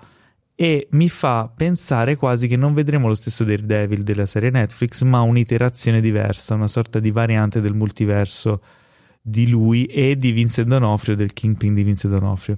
e 0.58 0.88
mi 0.92 1.08
fa 1.10 1.52
pensare 1.54 2.16
quasi 2.16 2.48
che 2.48 2.56
non 2.56 2.72
vedremo 2.72 3.08
lo 3.08 3.14
stesso 3.14 3.44
Daredevil 3.44 4.02
della 4.02 4.24
serie 4.24 4.48
Netflix, 4.48 5.02
ma 5.02 5.20
un'iterazione 5.20 6.00
diversa, 6.00 6.54
una 6.54 6.66
sorta 6.66 6.98
di 6.98 7.10
variante 7.10 7.60
del 7.60 7.74
multiverso 7.74 8.62
di 9.20 9.48
lui 9.48 9.84
e 9.84 10.16
di 10.16 10.32
Vincent 10.32 10.66
D'Onofrio, 10.68 11.14
del 11.14 11.34
Kingpin 11.34 11.74
di 11.74 11.82
Vincent 11.82 12.14
D'Onofrio. 12.14 12.56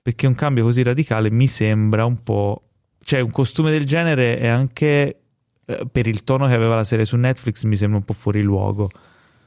Perché 0.00 0.28
un 0.28 0.34
cambio 0.34 0.62
così 0.64 0.82
radicale 0.82 1.30
mi 1.30 1.48
sembra 1.48 2.04
un 2.04 2.22
po'... 2.22 2.68
Cioè, 3.02 3.20
un 3.20 3.32
costume 3.32 3.70
del 3.72 3.84
genere 3.84 4.38
è 4.38 4.46
anche... 4.46 5.20
eh, 5.64 5.86
Per 5.90 6.06
il 6.06 6.22
tono 6.22 6.46
che 6.46 6.54
aveva 6.54 6.76
la 6.76 6.84
serie 6.84 7.04
su 7.04 7.16
Netflix 7.16 7.64
mi 7.64 7.74
sembra 7.76 7.98
un 7.98 8.04
po' 8.04 8.12
fuori 8.12 8.42
luogo. 8.42 8.90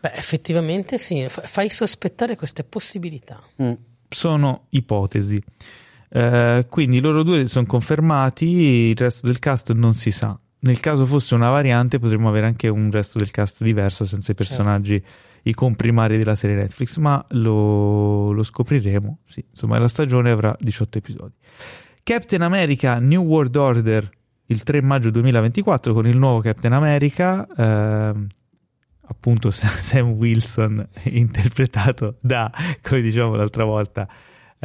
Beh, 0.01 0.11
effettivamente 0.15 0.97
sì, 0.97 1.25
fa- 1.29 1.43
fai 1.43 1.69
sospettare 1.69 2.35
queste 2.35 2.65
possibilità. 2.65 3.41
Mm. 3.61 3.73
sono 4.09 4.65
ipotesi. 4.71 5.41
Eh, 6.15 6.67
quindi 6.69 6.99
loro 6.99 7.23
due 7.23 7.47
sono 7.47 7.65
confermati, 7.65 8.45
il 8.45 8.95
resto 8.95 9.25
del 9.25 9.39
cast 9.39 9.71
non 9.73 9.95
si 9.95 10.11
sa. 10.11 10.37
nel 10.59 10.79
caso 10.79 11.07
fosse 11.07 11.33
una 11.33 11.49
variante 11.49 11.97
potremmo 11.97 12.29
avere 12.29 12.45
anche 12.45 12.67
un 12.67 12.91
resto 12.91 13.17
del 13.17 13.31
cast 13.31 13.63
diverso 13.63 14.05
senza 14.05 14.31
i 14.31 14.35
personaggi, 14.35 15.01
certo. 15.01 15.49
i 15.49 15.53
comprimari 15.53 16.17
della 16.17 16.35
serie 16.35 16.55
Netflix, 16.55 16.97
ma 16.97 17.23
lo, 17.31 18.31
lo 18.31 18.43
scopriremo. 18.43 19.19
Sì, 19.27 19.43
insomma, 19.49 19.79
la 19.79 19.87
stagione 19.87 20.29
avrà 20.29 20.55
18 20.59 20.97
episodi. 20.99 21.33
Captain 22.03 22.43
America 22.43 22.99
New 22.99 23.23
World 23.23 23.55
Order 23.55 24.09
il 24.47 24.61
3 24.61 24.81
maggio 24.81 25.09
2024 25.09 25.93
con 25.93 26.05
il 26.05 26.17
nuovo 26.17 26.41
Captain 26.41 26.73
America, 26.73 27.47
eh, 27.57 28.13
appunto 29.07 29.49
Sam 29.51 30.11
Wilson 30.11 30.87
interpretato 31.05 32.17
da, 32.21 32.51
come 32.83 33.01
dicevamo 33.01 33.35
l'altra 33.35 33.63
volta, 33.63 34.07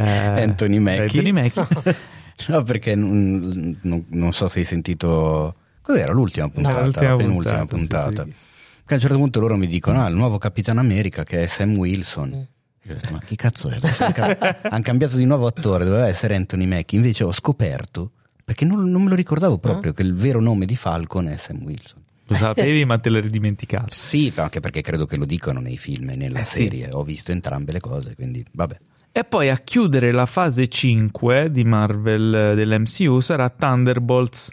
eh, 0.05 0.43
Anthony 0.43 0.79
Mackie. 0.79 1.03
Anthony 1.03 1.33
Mackie. 1.33 1.67
no, 2.49 2.63
perché 2.63 2.95
non, 2.95 3.79
non, 3.83 4.05
non, 4.09 4.33
so 4.33 4.49
se 4.49 4.61
hai 4.61 4.65
sentito... 4.65 5.55
Cos'era 5.83 6.13
l'ultima 6.13 6.49
puntata? 6.49 6.79
No, 6.79 6.85
l'ultima 6.85 7.11
la 7.11 7.17
penultima 7.17 7.67
puntata. 7.67 8.05
puntata. 8.05 8.25
Sì, 8.25 8.31
sì. 8.31 8.93
a 8.93 8.95
un 8.95 9.01
certo 9.01 9.17
punto 9.17 9.41
loro 9.41 9.57
mi 9.57 9.67
dicono, 9.67 10.03
ah, 10.03 10.09
il 10.09 10.15
nuovo 10.15 10.39
Capitano 10.39 10.81
America 10.81 11.25
che 11.25 11.43
è 11.43 11.47
Sam 11.47 11.77
Wilson. 11.77 12.29
Mm. 12.29 12.43
Io 12.89 12.95
ho 12.95 12.99
detto, 13.01 13.13
ma 13.13 13.21
chi 13.21 13.37
cazzo 13.37 13.71
è? 13.71 13.79
Hanno 14.63 14.83
cambiato 14.83 15.17
di 15.17 15.25
nuovo 15.25 15.47
attore, 15.47 15.85
doveva 15.85 16.07
essere 16.07 16.37
Anthony 16.37 16.67
Mackie. 16.67 16.99
Invece 16.99 17.25
ho 17.25 17.33
scoperto, 17.33 18.13
perché 18.45 18.65
non, 18.65 18.89
non 18.91 19.03
me 19.03 19.11
lo 19.11 19.15
ricordavo 19.15 19.59
proprio, 19.59 19.91
ah. 19.91 19.95
che 19.95 20.03
il 20.03 20.15
vero 20.15 20.41
nome 20.41 20.65
di 20.65 20.77
Falcon 20.77 21.29
è 21.29 21.37
Sam 21.37 21.63
Wilson. 21.63 22.03
Lo 22.29 22.35
sapevi, 22.35 22.85
ma 22.85 22.99
te 22.99 23.09
l'eri 23.09 23.31
dimenticato. 23.31 23.87
Sì, 23.89 24.33
anche 24.37 24.61
perché 24.61 24.83
credo 24.83 25.07
che 25.07 25.17
lo 25.17 25.25
dicano 25.25 25.61
nei 25.61 25.79
film 25.79 26.11
e 26.11 26.17
nella 26.17 26.41
eh, 26.41 26.45
serie. 26.45 26.85
Sì. 26.85 26.91
Ho 26.93 27.03
visto 27.03 27.33
entrambe 27.33 27.73
le 27.73 27.81
cose, 27.81 28.15
quindi 28.15 28.45
vabbè. 28.53 28.79
E 29.19 29.25
poi 29.25 29.51
a 29.51 29.57
chiudere 29.57 30.13
la 30.13 30.27
fase 30.27 30.69
5 30.69 31.51
di 31.51 31.65
Marvel 31.65 32.33
eh, 32.33 32.55
dell'MCU 32.55 33.19
sarà 33.19 33.51
Thunderbolts 33.51 34.49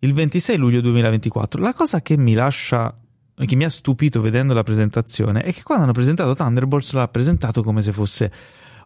il 0.00 0.12
26 0.12 0.56
luglio 0.56 0.80
2024. 0.80 1.62
La 1.62 1.72
cosa 1.72 2.02
che 2.02 2.16
mi 2.16 2.34
lascia 2.34 2.92
che 3.36 3.54
mi 3.54 3.62
ha 3.62 3.70
stupito 3.70 4.20
vedendo 4.20 4.54
la 4.54 4.64
presentazione 4.64 5.42
è 5.42 5.52
che 5.52 5.62
quando 5.62 5.84
hanno 5.84 5.92
presentato 5.92 6.34
Thunderbolts 6.34 6.94
l'ha 6.94 7.06
presentato 7.06 7.62
come 7.62 7.80
se 7.80 7.92
fosse 7.92 8.32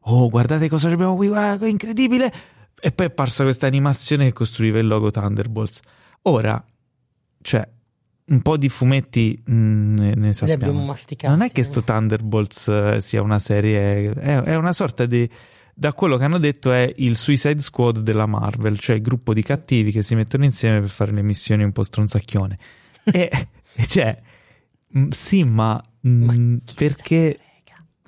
oh 0.03 0.29
guardate 0.29 0.69
cosa 0.69 0.91
abbiamo 0.91 1.17
qui, 1.17 1.29
guarda, 1.29 1.67
incredibile 1.67 2.31
e 2.79 2.93
poi 2.93 3.07
è 3.07 3.09
apparsa 3.09 3.45
questa 3.45 3.67
animazione 3.67 4.27
che 4.27 4.35
costruiva 4.35 4.79
il 4.79 4.87
logo 4.87 5.11
Thunderbolts. 5.11 5.81
Ora, 6.25 6.63
cioè, 7.41 7.67
un 8.29 8.43
po' 8.43 8.57
di 8.57 8.69
fumetti 8.69 9.41
mh, 9.45 9.55
mm, 9.55 9.97
ne, 9.97 10.33
sappiamo. 10.33 10.63
Li 10.63 10.69
abbiamo 10.69 10.87
masticati. 10.87 11.33
Non 11.33 11.43
è 11.43 11.53
che 11.53 11.63
sto 11.63 11.83
Thunderbolts 11.83 12.67
uh, 12.67 12.99
sia 12.99 13.23
una 13.23 13.39
serie, 13.39 14.13
è, 14.13 14.41
è, 14.43 14.57
una 14.57 14.73
sorta 14.73 15.07
di. 15.07 15.29
Da 15.79 15.93
quello 15.93 16.17
che 16.17 16.25
hanno 16.25 16.39
detto 16.39 16.73
è 16.73 16.91
il 16.97 17.19
Suicide 17.19 17.61
Squad 17.61 17.99
della 17.99 18.25
Marvel, 18.25 18.79
cioè 18.79 18.97
il 18.97 19.03
gruppo 19.03 19.35
di 19.35 19.43
cattivi 19.43 19.93
che 19.93 20.03
si 20.03 20.15
mettono 20.15 20.45
insieme 20.45 20.81
per 20.81 20.89
fare 20.89 21.13
le 21.13 21.21
missioni 21.21 21.65
un 21.65 21.73
po' 21.73 21.83
stronzacchione. 21.83 22.59
e, 23.05 23.31
cioè, 23.87 24.19
mm, 24.97 25.09
sì, 25.09 25.45
ma, 25.45 25.81
mh, 26.01 26.11
ma 26.11 26.33
mm, 26.33 26.57
perché. 26.75 27.39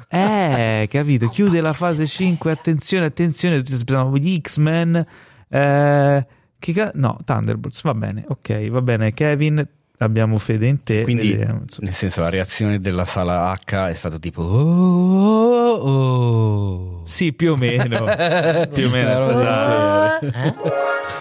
Eh, 0.08 0.88
capito? 0.90 1.28
Chiude 1.28 1.60
la 1.60 1.74
fase 1.74 2.06
5. 2.06 2.50
Attenzione, 2.50 3.04
attenzione. 3.04 3.60
Gli 3.60 4.40
X-Men. 4.40 5.06
Eh, 5.48 6.26
che 6.58 6.90
no, 6.94 7.16
Thunderbolts. 7.24 7.82
Va 7.82 7.94
bene, 7.94 8.24
ok, 8.26 8.68
va 8.70 8.80
bene. 8.80 9.12
Kevin, 9.12 9.68
abbiamo 9.98 10.38
fede 10.38 10.66
in 10.66 10.82
te. 10.82 11.02
Quindi, 11.02 11.32
vedremo, 11.32 11.64
nel 11.78 11.94
senso, 11.94 12.20
la 12.20 12.30
reazione 12.30 12.80
della 12.80 13.04
sala 13.04 13.52
H 13.52 13.88
è 13.88 13.94
stata 13.94 14.18
tipo 14.18 14.42
oh, 14.42 15.70
oh, 15.70 15.90
oh. 15.90 17.02
Sì, 17.04 17.32
più 17.32 17.52
o 17.52 17.56
meno. 17.56 18.04
più 18.72 18.86
o 18.86 18.90
meno. 18.90 19.28
Stata... 19.28 20.18
Eh? 20.20 20.54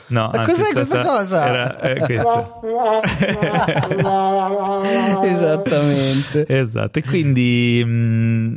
No, 0.09 0.29
Ma 0.33 0.43
cos'è 0.43 0.71
questa 0.71 1.03
cosa? 1.03 1.45
Era, 1.45 1.79
eh, 1.81 1.99
questo. 1.99 2.61
Esattamente. 5.23 6.45
Esatto. 6.47 6.99
E 6.99 7.03
quindi 7.03 7.83
mh, 7.85 7.89
mm, 7.89 8.55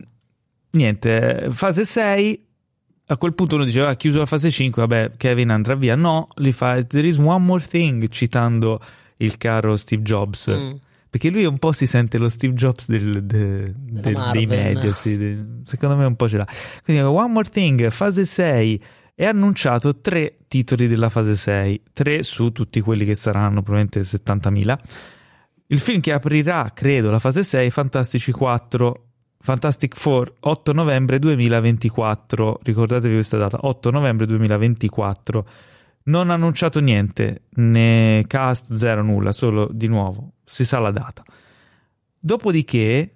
niente, 0.71 1.49
fase 1.51 1.85
6 1.85 2.47
a 3.07 3.16
quel 3.16 3.35
punto 3.35 3.57
uno 3.57 3.64
diceva, 3.64 3.89
ha 3.89 3.91
ah, 3.91 3.97
chiuso 3.97 4.21
la 4.21 4.27
fase 4.27 4.53
5, 4.53 4.87
vabbè, 4.87 5.16
Kevin 5.16 5.51
andrà 5.51 5.75
via. 5.75 5.97
No, 5.97 6.27
li 6.37 6.53
fa, 6.53 6.81
there 6.85 7.09
is 7.09 7.18
one 7.18 7.45
more 7.45 7.61
thing, 7.61 8.09
citando 8.09 8.81
il 9.21 9.37
caro 9.37 9.77
Steve 9.77 10.03
Jobs. 10.03 10.51
Mm. 10.51 10.77
Perché 11.11 11.31
lui 11.31 11.45
un 11.45 11.59
po' 11.59 11.73
si 11.73 11.87
sente 11.87 12.18
lo 12.18 12.29
Steve 12.29 12.55
Jobs 12.55 12.89
del, 12.89 13.25
de, 13.25 13.73
de, 13.75 14.16
dei 14.33 14.47
media, 14.47 14.93
sì, 14.93 15.16
de, 15.16 15.45
secondo 15.64 15.97
me 15.97 16.05
un 16.05 16.14
po' 16.14 16.29
ce 16.29 16.37
l'ha. 16.37 16.47
Quindi 16.85 17.03
One 17.03 17.33
More 17.33 17.49
Thing, 17.49 17.91
fase 17.91 18.25
6, 18.25 18.83
è 19.16 19.27
annunciato 19.27 20.01
tre 20.01 20.37
titoli 20.47 20.87
della 20.87 21.09
fase 21.09 21.35
6, 21.35 21.83
tre 21.93 22.23
su 22.23 22.53
tutti 22.53 22.81
quelli 22.81 23.05
che 23.05 23.16
saranno 23.16 23.61
probabilmente 23.61 24.03
70.000. 24.03 24.79
Il 25.66 25.79
film 25.79 26.01
che 26.01 26.12
aprirà, 26.12 26.71
credo, 26.73 27.11
la 27.11 27.18
fase 27.18 27.43
6, 27.43 27.71
Fantastici 27.71 28.31
4, 28.31 29.05
Fantastic 29.41 29.97
Four, 29.97 30.33
8 30.39 30.73
novembre 30.73 31.18
2024. 31.18 32.61
Ricordatevi 32.62 33.14
questa 33.14 33.37
data, 33.37 33.59
8 33.62 33.91
novembre 33.91 34.27
2024 34.27 35.47
non 36.11 36.31
ha 36.31 36.35
annunciato 36.35 36.81
niente, 36.81 37.45
né 37.55 38.25
cast, 38.27 38.75
zero, 38.75 39.03
nulla, 39.03 39.33
solo 39.33 39.69
di 39.73 39.87
nuovo 39.87 40.33
si 40.51 40.65
sa 40.65 40.79
la 40.81 40.91
data. 40.91 41.23
Dopodiché, 42.19 43.15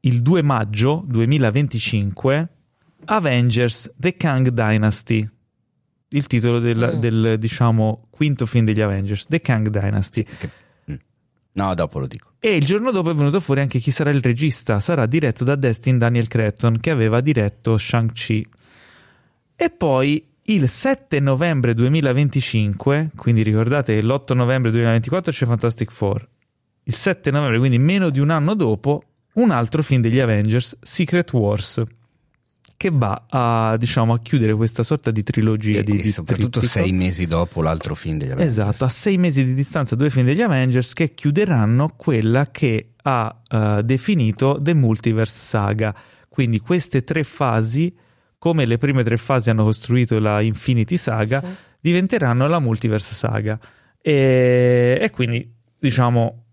il 0.00 0.22
2 0.22 0.42
maggio 0.42 1.02
2025, 1.06 2.48
Avengers 3.06 3.92
The 3.96 4.14
Kang 4.14 4.48
Dynasty, 4.50 5.28
il 6.10 6.26
titolo 6.26 6.58
del, 6.58 6.94
mm. 6.96 7.00
del 7.00 7.38
diciamo, 7.38 8.06
quinto 8.10 8.46
film 8.46 8.66
degli 8.66 8.82
Avengers, 8.82 9.26
The 9.26 9.40
Kang 9.40 9.68
Dynasty. 9.68 10.24
Sì, 10.28 10.36
che... 10.36 10.50
Mm. 10.92 10.96
No, 11.52 11.74
dopo 11.74 11.98
lo 11.98 12.06
dico. 12.06 12.32
E 12.38 12.54
il 12.54 12.64
giorno 12.64 12.90
dopo 12.90 13.10
è 13.10 13.14
venuto 13.14 13.40
fuori 13.40 13.62
anche 13.62 13.78
chi 13.78 13.90
sarà 13.90 14.10
il 14.10 14.20
regista. 14.20 14.78
Sarà 14.78 15.06
diretto 15.06 15.42
da 15.42 15.56
Destin 15.56 15.98
Daniel 15.98 16.28
Cretton, 16.28 16.78
che 16.78 16.90
aveva 16.90 17.20
diretto 17.20 17.78
Shang-Chi. 17.78 18.46
E 19.56 19.70
poi 19.70 20.34
il 20.46 20.68
7 20.68 21.18
novembre 21.18 21.74
2025, 21.74 23.10
quindi 23.16 23.42
ricordate 23.42 24.00
l'8 24.00 24.34
novembre 24.34 24.70
2024 24.70 25.32
c'è 25.32 25.46
Fantastic 25.46 25.90
Four, 25.90 26.28
il 26.84 26.94
7 26.94 27.30
novembre, 27.30 27.58
quindi 27.58 27.78
meno 27.78 28.10
di 28.10 28.20
un 28.20 28.30
anno 28.30 28.54
dopo, 28.54 29.02
un 29.34 29.50
altro 29.50 29.82
film 29.82 30.00
degli 30.00 30.20
Avengers, 30.20 30.76
Secret 30.80 31.32
Wars, 31.32 31.82
che 32.76 32.90
va 32.92 33.26
a, 33.28 33.76
diciamo, 33.76 34.12
a 34.12 34.18
chiudere 34.20 34.54
questa 34.54 34.82
sorta 34.82 35.10
di 35.10 35.22
trilogia. 35.24 35.80
E, 35.80 35.82
di, 35.82 35.98
e 35.98 36.02
di 36.02 36.10
soprattutto 36.10 36.60
trittico. 36.60 36.84
sei 36.84 36.92
mesi 36.92 37.26
dopo 37.26 37.60
l'altro 37.60 37.94
film 37.94 38.18
degli 38.18 38.30
Avengers. 38.30 38.58
Esatto, 38.58 38.84
a 38.84 38.88
sei 38.88 39.18
mesi 39.18 39.44
di 39.44 39.54
distanza 39.54 39.96
due 39.96 40.10
film 40.10 40.26
degli 40.26 40.42
Avengers 40.42 40.92
che 40.92 41.12
chiuderanno 41.14 41.90
quella 41.96 42.50
che 42.50 42.92
ha 43.02 43.42
uh, 43.50 43.82
definito 43.82 44.58
The 44.60 44.74
Multiverse 44.74 45.40
Saga. 45.40 45.94
Quindi 46.28 46.60
queste 46.60 47.02
tre 47.02 47.24
fasi 47.24 47.92
come 48.38 48.66
le 48.66 48.78
prime 48.78 49.02
tre 49.02 49.16
fasi 49.16 49.50
hanno 49.50 49.64
costruito 49.64 50.18
la 50.18 50.40
Infinity 50.40 50.96
Saga, 50.96 51.40
sì. 51.40 51.54
diventeranno 51.80 52.46
la 52.46 52.58
Multiverse 52.58 53.14
Saga. 53.14 53.58
E, 54.00 54.98
e 55.00 55.10
quindi, 55.10 55.52
diciamo, 55.78 56.44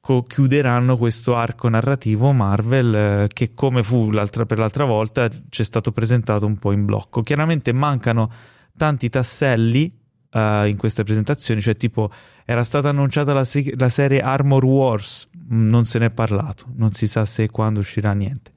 co- 0.00 0.22
chiuderanno 0.22 0.96
questo 0.96 1.36
arco 1.36 1.68
narrativo 1.68 2.32
Marvel 2.32 2.94
eh, 2.94 3.28
che, 3.32 3.54
come 3.54 3.82
fu 3.82 4.10
l'altra, 4.10 4.46
per 4.46 4.58
l'altra 4.58 4.84
volta, 4.84 5.28
ci 5.48 5.62
è 5.62 5.64
stato 5.64 5.92
presentato 5.92 6.46
un 6.46 6.56
po' 6.56 6.72
in 6.72 6.84
blocco. 6.84 7.22
Chiaramente 7.22 7.72
mancano 7.72 8.30
tanti 8.76 9.08
tasselli 9.08 10.04
Uh, 10.28 10.66
in 10.66 10.76
queste 10.76 11.02
presentazioni, 11.02 11.62
cioè 11.62 11.76
tipo 11.76 12.10
era 12.44 12.62
stata 12.62 12.90
annunciata 12.90 13.32
la, 13.32 13.46
la, 13.76 13.88
serie 13.88 14.20
Armor 14.20 14.64
Wars, 14.64 15.30
non 15.48 15.86
se 15.86 15.98
ne 15.98 16.06
è 16.06 16.10
parlato, 16.10 16.66
non 16.74 16.92
si 16.92 17.06
sa 17.06 17.24
se 17.24 17.44
e 17.44 17.48
quando 17.48 17.78
uscirà 17.78 18.12
niente 18.12 18.50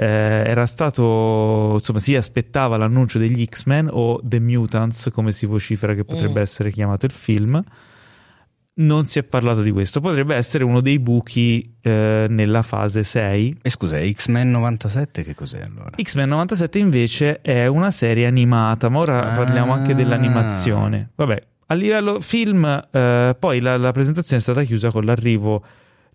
eh, 0.00 0.44
era 0.46 0.64
stato 0.64 1.72
insomma 1.74 1.98
si 1.98 2.14
aspettava 2.14 2.76
l'annuncio 2.76 3.18
degli 3.18 3.44
X-Men 3.44 3.88
o 3.90 4.20
The 4.22 4.38
Mutants 4.38 5.10
come 5.12 5.32
si 5.32 5.44
vocifera 5.44 5.92
che 5.94 6.04
potrebbe 6.04 6.38
mm. 6.38 6.42
essere 6.42 6.70
chiamato 6.70 7.06
il 7.06 7.12
film 7.12 7.60
non 8.74 9.06
si 9.06 9.18
è 9.18 9.24
parlato 9.24 9.62
di 9.62 9.72
questo 9.72 10.00
potrebbe 10.00 10.36
essere 10.36 10.62
uno 10.62 10.80
dei 10.80 11.00
buchi 11.00 11.78
eh, 11.80 12.26
nella 12.28 12.62
fase 12.62 13.02
6 13.02 13.58
e 13.60 13.70
scusa 13.70 13.98
X-Men 14.00 14.52
97 14.52 15.24
che 15.24 15.34
cos'è 15.34 15.62
allora? 15.62 15.90
X-Men 16.00 16.28
97 16.28 16.78
invece 16.78 17.40
è 17.40 17.66
una 17.66 17.90
serie 17.90 18.26
animata 18.26 18.88
ma 18.88 18.98
ora 18.98 19.32
ah. 19.32 19.34
parliamo 19.34 19.72
anche 19.72 19.96
dell'animazione 19.96 21.10
vabbè 21.16 21.42
a 21.66 21.74
livello 21.74 22.20
film 22.20 22.86
eh, 22.88 23.36
poi 23.36 23.58
la, 23.58 23.76
la 23.76 23.90
presentazione 23.90 24.38
è 24.38 24.44
stata 24.44 24.62
chiusa 24.62 24.92
con 24.92 25.04
l'arrivo 25.04 25.64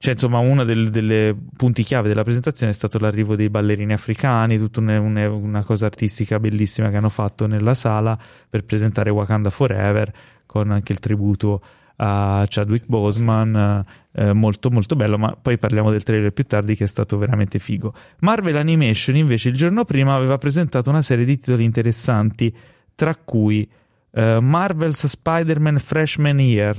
cioè, 0.04 0.12
insomma, 0.12 0.40
uno 0.40 0.66
dei 0.66 1.34
punti 1.56 1.82
chiave 1.82 2.10
della 2.10 2.24
presentazione 2.24 2.74
è 2.74 2.76
stato 2.76 3.00
l'arrivo 3.00 3.38
dei 3.38 3.50
ballerini 3.50 3.94
africani, 3.94 4.58
tutta 4.58 4.82
una, 4.82 5.00
una, 5.00 5.30
una, 5.30 5.64
cosa 5.64 5.86
artistica 5.86 6.42
bellissima 6.42 6.90
che 6.90 6.98
hanno 6.98 7.08
fatto 7.08 7.48
nella 7.48 7.74
sala 7.74 8.20
per 8.50 8.66
presentare 8.66 9.12
Wakanda 9.12 9.50
Forever, 9.50 10.12
con 10.46 10.72
anche 10.72 10.92
il 10.92 11.00
tributo 11.00 11.64
a 11.96 12.44
Chadwick 12.46 12.86
Boseman, 12.86 13.86
eh, 14.12 14.34
molto 14.34 14.70
molto 14.70 14.98
bello, 14.98 15.18
ma 15.18 15.38
poi 15.42 15.58
parliamo 15.58 15.90
del 15.90 16.04
trailer 16.04 16.34
più 16.34 16.44
tardi 16.44 16.76
che 16.76 16.84
è 16.84 16.88
stato 16.88 17.18
veramente 17.18 17.58
figo. 17.58 17.94
Marvel 18.20 18.58
Animation 18.58 19.16
invece 19.16 19.48
il 19.48 19.56
giorno 19.56 19.86
prima 19.86 20.16
aveva 20.16 20.38
presentato 20.38 20.90
una 20.90 21.02
serie 21.02 21.24
di 21.24 21.38
titoli 21.38 21.64
interessanti, 21.64 22.54
tra 22.94 23.16
cui 23.16 23.66
eh, 24.12 24.40
Marvel's 24.42 25.08
Spider-Man 25.08 25.80
Freshman 25.80 26.42
Year, 26.42 26.76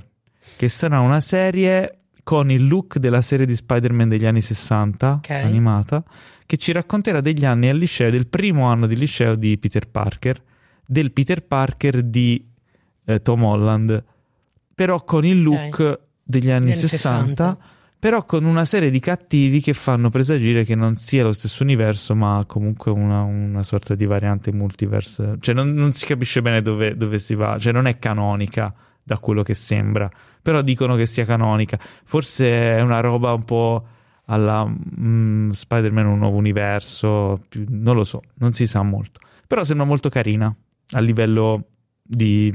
che 0.58 0.68
sarà 0.68 1.00
una 1.00 1.20
serie 1.20 2.00
con 2.24 2.50
il 2.50 2.66
look 2.66 2.98
della 2.98 3.20
serie 3.20 3.46
di 3.46 3.54
Spider-Man 3.54 4.08
degli 4.08 4.26
anni 4.26 4.40
60, 4.40 5.12
Ok. 5.12 5.30
animata, 5.30 6.02
che 6.46 6.56
ci 6.56 6.72
racconterà 6.72 7.20
degli 7.20 7.44
anni 7.44 7.68
al 7.68 7.76
liceo, 7.76 8.10
del 8.10 8.26
primo 8.26 8.64
anno 8.66 8.86
di 8.86 8.96
liceo 8.96 9.36
di 9.36 9.56
Peter 9.58 9.86
Parker, 9.88 10.42
del 10.86 11.12
Peter 11.12 11.44
Parker 11.44 12.02
di 12.02 12.44
eh, 13.04 13.20
Tom 13.22 13.44
Holland, 13.44 14.02
però 14.74 15.04
con 15.04 15.24
il 15.24 15.42
look 15.42 16.00
degli 16.22 16.50
anni, 16.50 16.72
anni 16.72 16.74
60, 16.74 17.26
60. 17.26 17.58
però 17.98 18.24
con 18.24 18.44
una 18.44 18.64
serie 18.64 18.90
di 18.90 19.00
cattivi 19.00 19.60
che 19.60 19.72
fanno 19.74 20.08
presagire 20.10 20.64
che 20.64 20.74
non 20.74 20.96
sia 20.96 21.22
lo 21.22 21.32
stesso 21.32 21.62
universo, 21.62 22.14
ma 22.14 22.42
comunque 22.46 22.90
una, 22.90 23.22
una 23.22 23.62
sorta 23.62 23.94
di 23.94 24.04
variante 24.06 24.50
multiverse. 24.52 25.36
Cioè 25.40 25.54
non, 25.54 25.72
non 25.72 25.92
si 25.92 26.06
capisce 26.06 26.40
bene 26.42 26.60
dove, 26.62 26.96
dove 26.96 27.18
si 27.18 27.34
va, 27.34 27.58
cioè 27.58 27.72
non 27.72 27.86
è 27.86 27.98
canonica 27.98 28.74
da 29.04 29.18
quello 29.18 29.42
che 29.42 29.54
sembra, 29.54 30.10
però 30.42 30.62
dicono 30.62 30.96
che 30.96 31.06
sia 31.06 31.24
canonica. 31.24 31.78
Forse 32.04 32.76
è 32.76 32.80
una 32.80 33.00
roba 33.00 33.32
un 33.32 33.44
po' 33.44 33.86
alla 34.26 34.66
mm, 34.66 35.50
Spider-Man 35.50 36.06
un 36.06 36.18
nuovo 36.18 36.38
universo, 36.38 37.38
più- 37.48 37.64
non 37.68 37.94
lo 37.94 38.04
so, 38.04 38.22
non 38.38 38.52
si 38.54 38.66
sa 38.66 38.82
molto. 38.82 39.20
Però 39.46 39.62
sembra 39.62 39.84
molto 39.86 40.08
carina 40.08 40.54
a 40.92 41.00
livello 41.00 41.66
di 42.02 42.52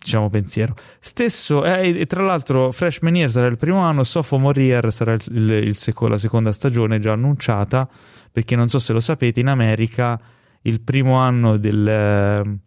diciamo 0.00 0.30
pensiero. 0.30 0.74
Stesso, 1.00 1.64
eh, 1.64 1.88
e 2.00 2.06
tra 2.06 2.22
l'altro 2.22 2.70
Freshman 2.70 3.16
Year 3.16 3.28
sarà 3.30 3.46
il 3.46 3.56
primo 3.56 3.80
anno, 3.80 4.04
Sophomore 4.04 4.62
Year 4.62 4.92
sarà 4.92 5.14
il- 5.14 5.50
il- 5.66 5.74
seco- 5.74 6.06
la 6.06 6.16
seconda 6.18 6.52
stagione 6.52 7.00
già 7.00 7.12
annunciata, 7.12 7.88
perché 8.30 8.54
non 8.54 8.68
so 8.68 8.78
se 8.78 8.92
lo 8.92 9.00
sapete, 9.00 9.40
in 9.40 9.48
America 9.48 10.18
il 10.62 10.80
primo 10.82 11.16
anno 11.16 11.56
del, 11.56 11.86
eh, 11.88 12.58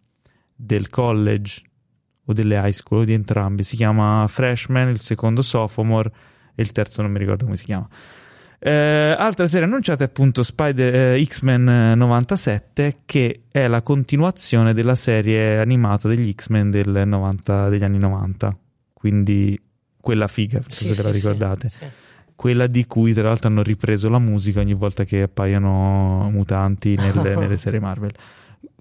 del 0.54 0.90
college 0.90 1.62
o 2.24 2.32
delle 2.32 2.56
high 2.56 2.72
school 2.72 3.00
o 3.00 3.04
di 3.04 3.12
entrambi 3.12 3.62
si 3.62 3.76
chiama 3.76 4.26
Freshman, 4.28 4.88
il 4.88 5.00
secondo 5.00 5.42
Sophomore 5.42 6.10
e 6.54 6.62
il 6.62 6.72
terzo 6.72 7.02
non 7.02 7.10
mi 7.10 7.18
ricordo 7.18 7.44
come 7.44 7.56
si 7.56 7.64
chiama. 7.64 7.88
Eh, 8.64 9.16
altra 9.18 9.48
serie 9.48 9.66
annunciata 9.66 10.04
è 10.04 10.06
appunto 10.06 10.44
Spider- 10.44 10.94
eh, 11.16 11.24
X-Men 11.24 11.68
eh, 11.68 11.94
97 11.96 12.98
che 13.04 13.42
è 13.50 13.66
la 13.66 13.82
continuazione 13.82 14.72
della 14.72 14.94
serie 14.94 15.58
animata 15.58 16.06
degli 16.06 16.32
X-Men 16.32 16.70
del 16.70 17.02
90 17.04 17.68
degli 17.68 17.82
anni 17.82 17.98
90 17.98 18.56
quindi 18.92 19.60
quella 20.00 20.28
figa, 20.28 20.60
non 20.60 20.70
so 20.70 20.84
Sì, 20.84 20.94
se 20.94 21.02
la 21.02 21.12
sì, 21.12 21.18
sì, 21.18 21.26
ricordate 21.26 21.70
sì. 21.70 21.84
quella 22.36 22.68
di 22.68 22.86
cui 22.86 23.12
tra 23.12 23.24
l'altro 23.24 23.48
hanno 23.48 23.64
ripreso 23.64 24.08
la 24.08 24.20
musica 24.20 24.60
ogni 24.60 24.74
volta 24.74 25.02
che 25.02 25.22
appaiono 25.22 26.30
mutanti 26.30 26.94
nelle, 26.94 27.34
nelle 27.38 27.56
serie 27.56 27.80
Marvel. 27.80 28.12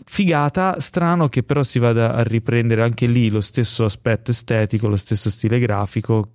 Figata, 0.04 0.80
strano 0.80 1.28
che 1.28 1.44
però 1.44 1.64
si 1.64 1.78
vada 1.80 2.14
a 2.16 2.24
riprendere 2.24 2.82
anche 2.82 3.06
lì 3.06 3.30
lo 3.30 3.42
stesso 3.42 3.86
aspetto 3.86 4.32
estetico, 4.32 4.88
lo 4.88 4.96
stesso 4.96 5.30
stile 5.30 5.60
grafico, 5.60 6.32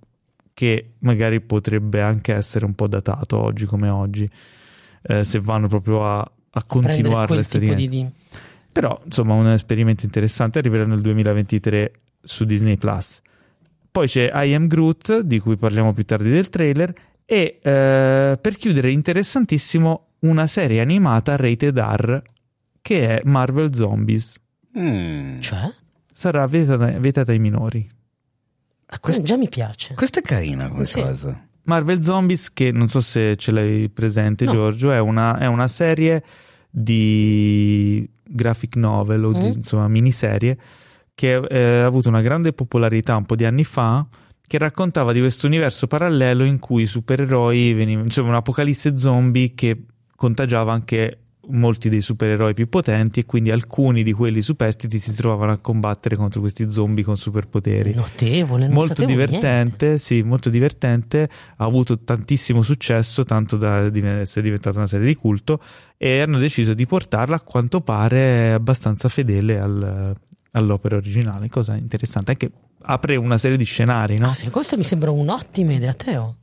che 0.53 0.93
magari 0.99 1.41
potrebbe 1.41 2.01
anche 2.01 2.33
essere 2.33 2.65
un 2.65 2.73
po' 2.73 2.87
datato 2.87 3.37
oggi 3.37 3.65
come 3.65 3.89
oggi, 3.89 4.29
eh, 5.03 5.23
se 5.23 5.39
vanno 5.39 5.67
proprio 5.67 6.05
a, 6.05 6.19
a 6.19 6.63
continuare 6.63 7.27
quel 7.27 7.45
tipo 7.47 7.65
l'estetica. 7.65 7.73
di, 7.73 7.89
di- 7.89 8.09
Però, 8.71 8.99
insomma, 9.03 9.33
un 9.33 9.49
esperimento 9.49 10.05
interessante 10.05 10.59
arriverà 10.59 10.85
nel 10.85 11.01
2023 11.01 11.91
su 12.21 12.45
Disney 12.45 12.77
Plus. 12.77 13.21
Poi 13.91 14.07
c'è 14.07 14.31
I 14.33 14.53
Am 14.53 14.67
Groot, 14.67 15.19
di 15.21 15.39
cui 15.39 15.57
parliamo 15.57 15.93
più 15.93 16.05
tardi 16.05 16.29
del 16.29 16.49
trailer, 16.49 16.93
e 17.25 17.59
eh, 17.61 18.37
per 18.39 18.55
chiudere, 18.57 18.91
interessantissimo, 18.91 20.05
una 20.19 20.47
serie 20.47 20.81
animata 20.81 21.35
rated 21.35 21.77
R 21.77 22.21
che 22.87 23.17
è 23.19 23.21
Marvel 23.25 23.73
Zombies. 23.75 24.39
Mm. 24.79 25.39
Cioè? 25.41 25.69
Sarà 26.13 26.47
vietata, 26.47 26.85
vietata 26.99 27.33
ai 27.33 27.39
minori. 27.39 27.85
Ah, 28.85 28.99
que- 28.99 29.21
già 29.23 29.35
mi 29.35 29.49
piace. 29.49 29.93
Questa 29.93 30.19
è 30.19 30.21
carina 30.21 30.69
come 30.69 30.85
Sì. 30.85 31.01
cosa. 31.01 31.35
Marvel 31.63 32.01
Zombies, 32.01 32.53
che 32.53 32.71
non 32.71 32.87
so 32.87 33.01
se 33.01 33.35
ce 33.35 33.51
l'hai 33.51 33.89
presente, 33.89 34.45
No. 34.45 34.51
Giorgio, 34.53 34.93
è 34.93 34.99
una, 34.99 35.37
è 35.37 35.47
una 35.47 35.67
serie 35.67 36.23
di 36.69 38.09
graphic 38.23 38.77
novel 38.77 39.25
o 39.25 39.33
di 39.33 39.47
Mm. 39.47 39.57
insomma 39.57 39.87
miniserie 39.89 40.57
che 41.13 41.35
eh, 41.35 41.79
ha 41.81 41.85
avuto 41.85 42.07
una 42.07 42.21
grande 42.21 42.53
popolarità 42.53 43.17
un 43.17 43.25
po' 43.25 43.35
di 43.35 43.43
anni 43.43 43.65
fa. 43.65 44.05
Che 44.47 44.57
raccontava 44.57 45.11
di 45.11 45.19
questo 45.19 45.45
universo 45.45 45.87
parallelo 45.87 46.45
in 46.45 46.57
cui 46.59 46.83
i 46.83 46.87
supereroi 46.87 47.73
venivano, 47.73 48.05
insomma, 48.05 48.29
un'apocalisse 48.29 48.97
zombie 48.97 49.53
che 49.55 49.83
contagiava 50.15 50.71
anche 50.71 51.17
molti 51.49 51.89
dei 51.89 52.01
supereroi 52.01 52.53
più 52.53 52.67
potenti, 52.69 53.21
e 53.21 53.25
quindi 53.25 53.51
alcuni 53.51 54.03
di 54.03 54.11
quelli 54.13 54.41
superstiti 54.41 54.97
si 54.99 55.13
trovavano 55.15 55.51
a 55.53 55.59
combattere 55.59 56.15
contro 56.15 56.39
questi 56.41 56.69
zombie 56.69 57.03
con 57.03 57.17
superpoteri 57.17 57.93
Notevole, 57.93 58.67
molto 58.67 58.95
sapevo 59.01 59.07
niente. 59.17 59.25
divertente, 59.25 59.97
sì, 59.97 60.21
molto 60.23 60.49
divertente, 60.49 61.29
ha 61.57 61.65
avuto 61.65 61.99
tantissimo 61.99 62.61
successo, 62.61 63.23
tanto 63.23 63.57
da 63.57 63.85
essere 64.19 64.41
diventata 64.41 64.77
una 64.77 64.87
serie 64.87 65.07
di 65.07 65.15
culto 65.15 65.61
e 65.97 66.21
hanno 66.21 66.37
deciso 66.37 66.73
di 66.73 66.85
portarla 66.85 67.35
a 67.37 67.41
quanto 67.41 67.81
pare 67.81 68.53
abbastanza 68.53 69.07
fedele 69.09 69.59
al- 69.59 70.15
all'opera 70.51 70.95
originale, 70.95 71.49
cosa 71.49 71.75
interessante, 71.75 72.31
anche 72.31 72.51
apre 72.81 73.15
una 73.15 73.37
serie 73.37 73.57
di 73.57 73.63
scenari, 73.65 74.17
no? 74.17 74.29
Ah, 74.29 74.33
sì, 74.33 74.49
questa 74.49 74.75
mi 74.77 74.83
sembra 74.83 75.11
un'ottima 75.11 75.73
idea, 75.73 75.93
Teo. 75.93 76.35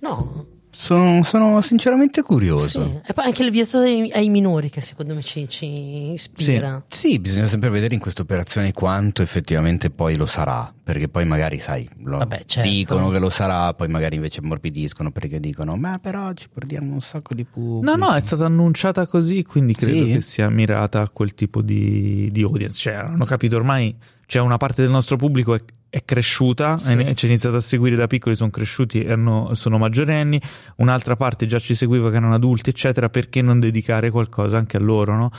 No, 0.00 0.46
Sono, 0.80 1.24
sono 1.24 1.60
sinceramente 1.60 2.20
sì. 2.20 2.26
curioso. 2.26 3.02
E 3.04 3.12
poi 3.12 3.24
anche 3.24 3.42
il 3.42 3.50
vietato 3.50 3.78
ai, 3.78 4.12
ai 4.12 4.28
minori 4.28 4.70
che 4.70 4.80
secondo 4.80 5.12
me 5.12 5.22
ci, 5.22 5.48
ci 5.48 6.12
ispira. 6.12 6.84
Sì, 6.86 7.18
bisogna 7.18 7.46
sempre 7.46 7.68
vedere 7.68 7.94
in 7.94 8.00
questa 8.00 8.22
operazione 8.22 8.72
quanto 8.72 9.22
effettivamente 9.22 9.90
poi 9.90 10.16
lo 10.16 10.24
sarà, 10.24 10.72
perché 10.84 11.08
poi 11.08 11.24
magari, 11.24 11.58
sai, 11.58 11.88
lo 12.04 12.18
Vabbè, 12.18 12.44
certo. 12.46 12.70
dicono 12.70 13.10
che 13.10 13.18
lo 13.18 13.28
sarà, 13.28 13.74
poi 13.74 13.88
magari 13.88 14.14
invece 14.14 14.40
morbidiscono 14.40 15.10
perché 15.10 15.40
dicono, 15.40 15.74
ma 15.74 15.98
però 15.98 16.32
ci 16.34 16.48
perdiamo 16.48 16.92
un 16.92 17.00
sacco 17.00 17.34
di 17.34 17.44
pubblico. 17.44 17.96
No, 17.96 17.96
no, 18.06 18.14
è 18.14 18.20
stata 18.20 18.44
annunciata 18.44 19.04
così, 19.08 19.42
quindi 19.42 19.74
credo 19.74 20.04
Sì? 20.04 20.12
che 20.12 20.20
sia 20.20 20.48
mirata 20.48 21.00
a 21.00 21.08
quel 21.08 21.34
tipo 21.34 21.60
di, 21.60 22.28
di 22.30 22.42
audience. 22.42 22.78
Cioè, 22.78 22.94
hanno 22.94 23.24
capito 23.24 23.56
ormai, 23.56 23.96
c'è 24.28 24.40
una 24.40 24.58
parte 24.58 24.82
del 24.82 24.90
nostro 24.90 25.16
pubblico 25.16 25.54
è, 25.54 25.60
è 25.88 26.04
cresciuta, 26.04 26.76
Sì. 26.76 26.92
e 26.98 27.14
ci 27.14 27.24
ha 27.24 27.28
iniziato 27.28 27.56
a 27.56 27.60
seguire 27.60 27.96
da 27.96 28.06
piccoli, 28.06 28.36
sono 28.36 28.50
cresciuti 28.50 29.00
e 29.00 29.16
sono 29.52 29.78
maggiorenni, 29.78 30.38
un'altra 30.76 31.16
parte 31.16 31.46
già 31.46 31.58
ci 31.58 31.74
seguiva 31.74 32.10
che 32.10 32.16
erano 32.16 32.34
adulti, 32.34 32.68
eccetera, 32.68 33.08
perché 33.08 33.40
non 33.40 33.58
dedicare 33.58 34.10
qualcosa 34.10 34.58
anche 34.58 34.76
a 34.76 34.80
loro, 34.80 35.16
no? 35.16 35.30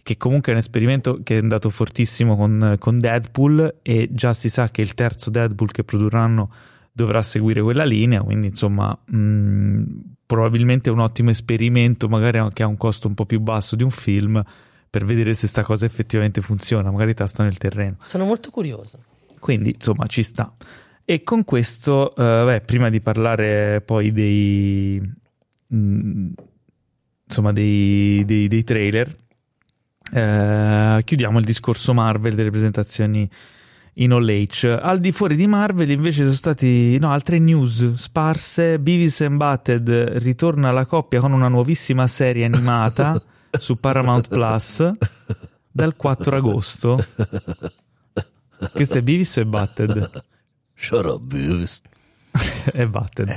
Che 0.00 0.16
comunque 0.16 0.52
è 0.52 0.54
un 0.54 0.60
esperimento 0.60 1.18
che 1.24 1.34
è 1.38 1.40
andato 1.40 1.68
fortissimo 1.68 2.36
con, 2.36 2.76
con 2.78 3.00
Deadpool 3.00 3.78
e 3.82 4.08
già 4.12 4.32
si 4.34 4.48
sa 4.48 4.70
che 4.70 4.82
il 4.82 4.94
terzo 4.94 5.30
Deadpool 5.30 5.72
che 5.72 5.82
produrranno 5.82 6.48
dovrà 6.92 7.20
seguire 7.22 7.60
quella 7.60 7.84
linea, 7.84 8.22
quindi 8.22 8.46
insomma 8.46 8.96
mh, 9.04 9.82
probabilmente 10.24 10.90
è 10.90 10.92
un 10.92 11.00
ottimo 11.00 11.30
esperimento, 11.30 12.08
magari 12.08 12.38
anche 12.38 12.62
a 12.62 12.68
un 12.68 12.76
costo 12.76 13.08
un 13.08 13.14
po' 13.14 13.26
più 13.26 13.40
basso 13.40 13.74
di 13.74 13.82
un 13.82 13.90
film, 13.90 14.40
per 14.90 15.04
vedere 15.04 15.34
se 15.34 15.46
sta 15.46 15.62
cosa 15.62 15.86
effettivamente 15.86 16.40
funziona, 16.40 16.90
magari 16.90 17.14
tasta 17.14 17.42
nel 17.42 17.58
terreno. 17.58 17.96
Sono 18.04 18.24
molto 18.24 18.50
curioso. 18.50 18.98
Quindi 19.38 19.70
insomma 19.74 20.06
ci 20.06 20.22
sta. 20.22 20.52
E 21.04 21.22
con 21.22 21.44
questo, 21.44 22.14
eh, 22.14 22.44
beh, 22.44 22.60
prima 22.62 22.90
di 22.90 23.00
parlare 23.00 23.80
poi 23.80 24.12
dei, 24.12 25.00
mh, 25.66 26.28
insomma, 27.24 27.52
dei, 27.52 28.24
dei- 28.26 28.48
dei 28.48 28.64
trailer, 28.64 29.16
eh, 30.12 31.00
chiudiamo 31.04 31.38
il 31.38 31.44
discorso 31.44 31.94
Marvel 31.94 32.34
delle 32.34 32.50
presentazioni 32.50 33.28
in 33.94 34.12
All 34.12 34.26
H. 34.26 34.78
Al 34.80 35.00
di 35.00 35.12
fuori 35.12 35.34
di 35.34 35.46
Marvel 35.46 35.90
invece 35.90 36.22
sono 36.22 36.34
stati 36.34 36.98
no, 36.98 37.10
altre 37.10 37.38
news 37.38 37.94
sparse. 37.94 38.78
Beavis 38.78 39.20
and 39.22 39.36
Butted 39.36 39.88
ritorna 40.18 40.68
alla 40.68 40.86
coppia 40.86 41.20
con 41.20 41.32
una 41.32 41.48
nuovissima 41.48 42.06
serie 42.06 42.44
animata 42.44 43.20
su 43.58 43.76
Paramount 43.76 44.28
Plus 44.28 44.90
dal 45.70 45.96
4 45.96 46.36
agosto. 46.36 47.04
Questo 48.72 48.98
è 48.98 49.02
Beavis 49.02 49.36
o 49.36 49.40
è 49.40 49.44
Butted? 49.44 50.22
Shut 50.74 51.04
up, 51.04 51.20
Beavis. 51.22 51.80
è 52.72 52.86
Butted. 52.86 53.36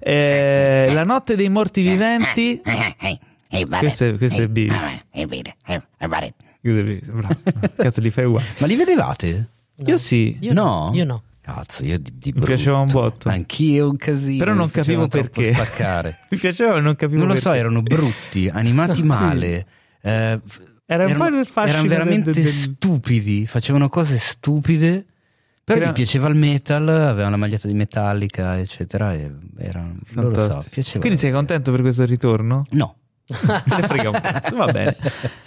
Eh, 0.00 0.90
la 0.92 1.04
notte 1.04 1.36
dei 1.36 1.48
morti 1.48 1.82
viventi. 1.82 2.60
Questo 3.78 4.04
è- 4.06 4.16
questo 4.16 4.42
è 4.42 4.48
Beavis. 4.48 4.82
Beavis, 6.60 7.08
bravo. 7.10 7.34
Cazzo, 7.76 8.00
li 8.00 8.10
fai 8.10 8.24
uguali. 8.24 8.46
Ma 8.58 8.66
li 8.66 8.76
vedevate? 8.76 9.48
No. 9.76 9.88
Io 9.88 9.96
sì. 9.98 10.38
Io 10.40 10.52
No? 10.52 10.90
Io 10.94 11.04
no. 11.04 11.22
Cazzo, 11.44 11.84
io 11.84 11.98
di, 11.98 12.10
di 12.16 12.32
Mi 12.34 12.40
piaceva 12.40 12.78
un 12.78 12.88
botto. 12.90 13.28
Anch'io 13.28 13.90
un 13.90 13.98
casino. 13.98 14.38
Però 14.38 14.54
non 14.54 14.70
capivo 14.70 15.08
perché. 15.08 15.52
Spaccare. 15.52 16.20
Mi 16.30 16.38
piaceva, 16.38 16.80
non 16.80 16.96
capivo 16.96 17.18
Non 17.18 17.26
lo 17.28 17.34
perché. 17.34 17.48
so, 17.48 17.52
erano 17.54 17.82
brutti, 17.82 18.48
animati 18.52 19.02
male. 19.02 19.66
eh, 20.00 20.40
Era 20.86 21.04
un 21.04 21.10
erano, 21.10 21.18
po' 21.30 21.36
il 21.36 21.68
erano 21.68 21.86
veramente 21.88 22.32
del- 22.32 22.42
del- 22.44 22.50
stupidi, 22.52 23.46
facevano 23.46 23.90
cose 23.90 24.16
stupide. 24.16 25.04
Però 25.64 25.80
Era- 25.80 25.90
gli 25.90 25.94
piaceva 25.94 26.28
il 26.28 26.34
metal, 26.34 26.88
avevano 26.88 27.30
la 27.30 27.36
maglietta 27.36 27.66
di 27.68 27.74
Metallica, 27.74 28.58
eccetera. 28.58 29.12
E 29.12 29.30
erano, 29.58 29.96
non 30.12 30.30
lo 30.30 30.40
so, 30.40 30.64
piaceva. 30.70 31.00
Quindi 31.00 31.18
sei 31.18 31.30
contento 31.32 31.70
per 31.72 31.82
questo 31.82 32.06
ritorno? 32.06 32.64
No. 32.70 32.96
Ne 33.28 33.82
frega 33.82 34.08
un 34.10 34.18
cazzo, 34.20 34.56
va 34.56 34.66
bene. 34.72 34.96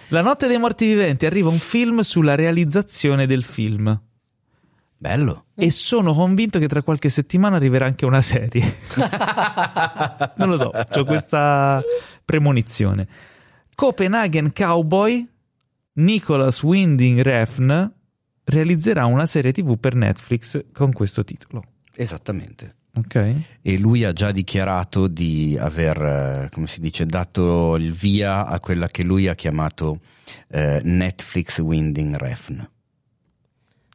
La 0.09 0.21
notte 0.21 0.45
dei 0.47 0.57
morti 0.59 0.85
viventi 0.85 1.25
arriva 1.25 1.49
un 1.49 1.57
film 1.59 2.01
sulla 2.01 2.35
realizzazione 2.35 3.25
del 3.25 3.43
film. 3.43 3.99
Bello. 4.97 5.45
E 5.59 5.71
sono 5.71 6.13
convinto 6.13 6.59
che 6.59 6.67
tra 6.67 6.83
qualche 6.83 7.09
settimana 7.09 7.55
arriverà 7.55 7.85
anche 7.85 8.05
una 8.05 8.21
serie. 8.21 8.77
non 10.37 10.49
lo 10.49 10.57
so, 10.57 10.71
ho 10.71 11.03
questa 11.03 11.81
premonizione. 12.23 13.07
Copenhagen 13.73 14.53
Cowboy, 14.53 15.27
Nicholas 15.93 16.61
Winding 16.61 17.21
Refn 17.21 17.91
realizzerà 18.43 19.05
una 19.05 19.25
serie 19.25 19.51
TV 19.51 19.79
per 19.79 19.95
Netflix 19.95 20.65
con 20.71 20.91
questo 20.91 21.23
titolo. 21.23 21.63
Esattamente. 21.95 22.75
Ok? 22.93 23.35
E 23.61 23.77
lui 23.79 24.03
ha 24.03 24.13
già 24.13 24.31
dichiarato 24.31 25.07
di 25.07 25.57
aver, 25.59 26.01
eh, 26.45 26.49
come 26.51 26.67
si 26.67 26.81
dice, 26.81 27.07
dato 27.07 27.75
il 27.77 27.93
via 27.93 28.45
a 28.45 28.59
quella 28.59 28.87
che 28.87 29.03
lui 29.03 29.27
ha 29.27 29.33
chiamato 29.33 29.99
eh, 30.49 30.81
Netflix 30.83 31.57
Winding 31.59 32.15
Refn. 32.15 32.69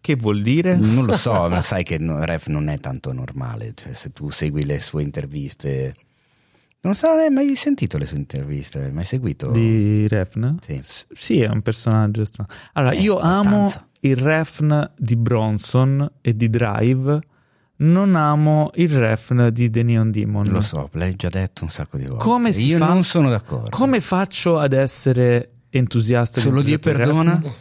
Che 0.03 0.17
vuol 0.17 0.43
dire? 0.43 0.75
Non 0.77 1.07
lo 1.07 1.17
so, 1.17 1.49
ma 1.49 1.63
sai 1.63 1.85
che 1.85 1.97
Ref 1.99 2.49
non 2.49 2.69
è 2.69 2.81
tanto 2.81 3.13
normale, 3.13 3.73
cioè, 3.77 3.93
se 3.93 4.11
tu 4.13 4.31
segui 4.31 4.65
le 4.65 4.81
sue 4.81 5.03
interviste... 5.03 5.95
Non 6.81 6.97
so, 6.97 7.07
hai 7.07 7.31
mai 7.31 7.55
sentito 7.55 7.97
le 7.99 8.07
sue 8.07 8.17
interviste? 8.17 8.83
Hai 8.83 8.91
mai 8.91 9.05
seguito? 9.05 9.53
Di 9.53 10.09
Refn? 10.09 10.57
Sì. 10.61 10.81
S- 10.83 11.07
sì, 11.15 11.41
è 11.41 11.49
un 11.49 11.63
personaggio 11.63 12.25
strano. 12.25 12.49
Allora, 12.73 12.95
Eh, 12.95 13.01
io 13.01 13.21
amo 13.21 13.39
abbastanza. 13.67 13.89
il 14.01 14.17
Refn 14.17 14.91
di 14.99 15.15
Bronson 15.15 16.11
e 16.21 16.35
di 16.35 16.51
Drive, 16.51 17.21
non 17.77 18.17
amo 18.17 18.73
il 18.75 18.91
Refn 18.91 19.51
di 19.53 19.71
The 19.71 19.85
Neon 19.85 20.11
Demon. 20.11 20.47
Lo 20.49 20.61
so, 20.63 20.89
l'hai 20.95 21.15
già 21.15 21.29
detto 21.29 21.63
un 21.63 21.71
sacco 21.71 21.97
di 21.97 22.07
volte. 22.07 22.25
Come 22.25 22.53
si 22.53 22.67
Io 22.67 22.79
fa- 22.79 22.87
non 22.89 23.05
sono 23.05 23.31
d'accordo. 23.31 23.71
Come 23.71 24.01
faccio 24.01 24.59
ad 24.59 24.73
essere 24.73 25.51
entusiasta 25.71 26.41
di 26.41 26.47
Solo 26.47 26.59
un 26.59 26.65
Dio 26.65 26.79
perdona? 26.81 27.39
Refn? 27.41 27.53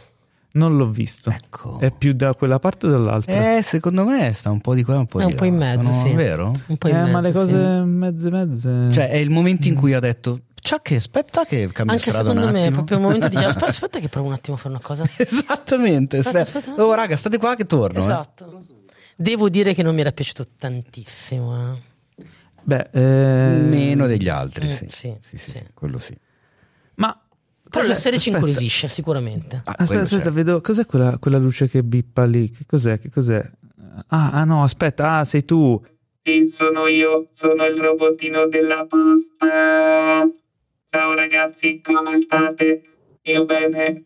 Non 0.54 0.76
l'ho 0.76 0.90
visto. 0.90 1.30
Ecco. 1.30 1.78
È 1.78 1.90
più 1.90 2.12
da 2.12 2.34
quella 2.34 2.58
parte 2.58 2.86
o 2.86 2.90
dall'altra? 2.90 3.56
Eh, 3.56 3.62
secondo 3.62 4.04
me 4.04 4.32
sta 4.32 4.50
un 4.50 4.60
po' 4.60 4.74
di 4.74 4.82
qua, 4.82 4.98
un 4.98 5.06
po' 5.06 5.20
È 5.20 5.24
di 5.24 5.30
un 5.32 5.36
po' 5.38 5.44
in 5.46 5.58
là. 5.58 5.76
mezzo, 5.76 5.92
Sono- 5.92 6.06
sì. 6.08 6.14
Vero? 6.14 6.52
Un 6.66 6.76
po' 6.76 6.88
in 6.88 6.94
Eh, 6.96 6.98
mezzo, 7.00 7.12
ma 7.12 7.20
le 7.20 7.28
sì. 7.28 7.34
cose 7.34 7.56
mezze 7.56 8.30
mezze. 8.30 8.88
Cioè, 8.92 9.08
è 9.08 9.16
il 9.16 9.30
momento 9.30 9.66
in 9.68 9.74
cui 9.74 9.94
ha 9.94 10.00
detto, 10.00 10.40
ciao 10.54 10.78
che 10.80 10.96
aspetta 10.96 11.44
che 11.46 11.70
cambia 11.72 11.94
Anche 11.94 12.10
strada 12.10 12.28
secondo 12.30 12.52
me 12.52 12.58
è 12.58 12.60
attimo." 12.62 12.76
proprio 12.76 12.96
il 12.98 13.02
momento 13.02 13.28
di 13.28 13.36
dire 13.36 13.48
aspetta, 13.48 13.66
aspetta 13.70 13.98
che 13.98 14.08
provo 14.08 14.26
un 14.28 14.34
attimo 14.34 14.56
a 14.56 14.58
fare 14.60 14.74
una 14.74 14.82
cosa. 14.82 15.04
Esattamente. 15.16 16.18
Aspetta, 16.18 16.40
Aspetta, 16.42 16.58
aspetta. 16.58 16.82
Oh, 16.84 16.92
raga, 16.94 17.16
state 17.16 17.38
qua 17.38 17.54
che 17.54 17.64
torno. 17.64 17.98
eh. 17.98 18.02
Esatto. 18.02 18.64
Devo 19.16 19.48
dire 19.48 19.72
che 19.74 19.82
non 19.82 19.94
mi 19.94 20.00
era 20.02 20.12
piaciuto 20.12 20.44
tantissimo. 20.58 21.72
eh. 21.74 22.24
Beh, 22.64 22.88
eh, 22.92 23.58
Meno 23.58 24.06
degli 24.06 24.28
altri, 24.28 24.66
Mm, 24.66 24.70
sì. 24.70 24.76
sì, 24.76 24.86
Sì, 24.88 25.18
sì, 25.22 25.38
sì. 25.38 25.50
sì, 25.50 25.64
quello 25.74 25.98
sì. 25.98 26.16
Ma 26.96 27.18
Però 27.72 27.86
la 27.86 27.94
serie 27.96 28.18
ci 28.18 28.28
aspetta. 28.28 28.46
incuriosisce 28.46 28.88
sicuramente. 28.88 29.56
Ah, 29.56 29.60
Aspetta, 29.70 29.84
quello 29.86 30.02
aspetta, 30.02 30.22
certo. 30.22 30.36
vedo. 30.36 30.60
Cos'è 30.60 30.86
quella, 30.86 31.18
quella 31.18 31.38
luce 31.38 31.68
che 31.68 31.82
bippa 31.82 32.24
lì? 32.24 32.50
Che 32.50 32.64
cos'è? 32.66 32.98
Che 32.98 33.10
cos'è? 33.10 33.50
Ah, 34.08 34.30
ah, 34.32 34.44
no, 34.44 34.62
aspetta, 34.62 35.18
ah, 35.18 35.24
sei 35.24 35.44
tu. 35.44 35.82
Sì, 36.22 36.48
sono 36.48 36.86
io, 36.86 37.26
sono 37.32 37.64
il 37.66 37.76
robottino 37.80 38.46
della 38.46 38.86
posta. 38.86 40.28
Ciao 40.90 41.14
ragazzi, 41.14 41.80
come 41.82 42.16
state? 42.16 42.82
Io 43.22 43.44
bene. 43.44 44.04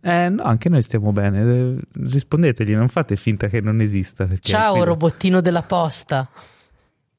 Eh, 0.00 0.28
no, 0.28 0.42
anche 0.42 0.68
noi 0.68 0.82
stiamo 0.82 1.12
bene. 1.12 1.40
Eh, 1.40 1.80
Rispondetegli, 2.08 2.74
non 2.74 2.88
fate 2.88 3.16
finta 3.16 3.48
che 3.48 3.60
non 3.62 3.80
esista. 3.80 4.26
perché 4.26 4.48
Ciao, 4.48 4.74
qui- 4.74 4.84
robottino 4.84 5.40
della 5.40 5.62
posta. 5.62 6.28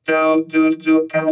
Ciao 0.03 0.45
Giorgio, 0.45 1.05
caro. 1.07 1.29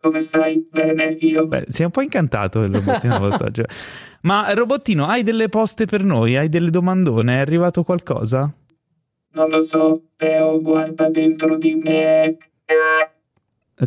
Come 0.00 0.20
stai? 0.20 0.66
Bene, 0.70 1.16
io. 1.20 1.46
Beh, 1.46 1.64
sei 1.68 1.84
un 1.86 1.90
po' 1.92 2.00
incantato 2.00 2.62
il 2.62 2.74
robottino 2.74 3.18
postaggio. 3.20 3.64
Ma 4.22 4.52
robottino, 4.54 5.06
hai 5.06 5.22
delle 5.22 5.48
poste 5.48 5.84
per 5.86 6.02
noi? 6.04 6.36
Hai 6.36 6.48
delle 6.48 6.70
domandone? 6.70 7.34
È 7.36 7.38
arrivato 7.40 7.82
qualcosa? 7.82 8.50
Non 9.32 9.48
lo 9.48 9.60
so, 9.60 10.02
Teo, 10.16 10.60
guarda 10.60 11.08
dentro 11.10 11.56
di 11.56 11.74
me. 11.74 12.36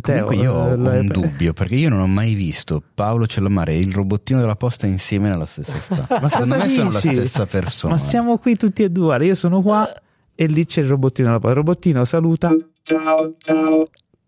Comunque 0.24 0.36
io 0.36 0.52
ho 0.52 0.68
eh, 0.70 0.98
un 0.98 1.06
dubbio 1.06 1.52
perché 1.52 1.76
io 1.76 1.88
non 1.88 2.00
ho 2.00 2.06
mai 2.08 2.34
visto 2.34 2.82
Paolo 2.94 3.26
Cellamare 3.28 3.74
e 3.74 3.78
il 3.78 3.92
robottino 3.92 4.40
della 4.40 4.56
posta 4.56 4.86
insieme 4.86 5.28
nella 5.28 5.46
stessa 5.46 5.76
stanza. 5.78 6.18
Ma 6.20 6.28
secondo 6.28 6.56
me 6.56 6.68
sono 6.68 6.90
la 6.90 7.00
dici? 7.00 7.14
stessa 7.14 7.46
persona. 7.46 7.92
Ma 7.92 7.98
siamo 7.98 8.38
qui 8.38 8.56
tutti 8.56 8.82
e 8.82 8.88
due. 8.90 9.04
Guarda, 9.04 9.24
Io 9.24 9.34
sono 9.36 9.62
qua 9.62 9.88
e 10.34 10.46
lì 10.46 10.66
c'è 10.66 10.80
il 10.80 10.88
robottino. 10.88 11.28
della 11.28 11.38
posta. 11.38 11.50
Il 11.58 11.64
robottino 11.64 12.04
saluta. 12.04 12.56
Ciao, 12.82 13.34
ciao. 13.38 13.86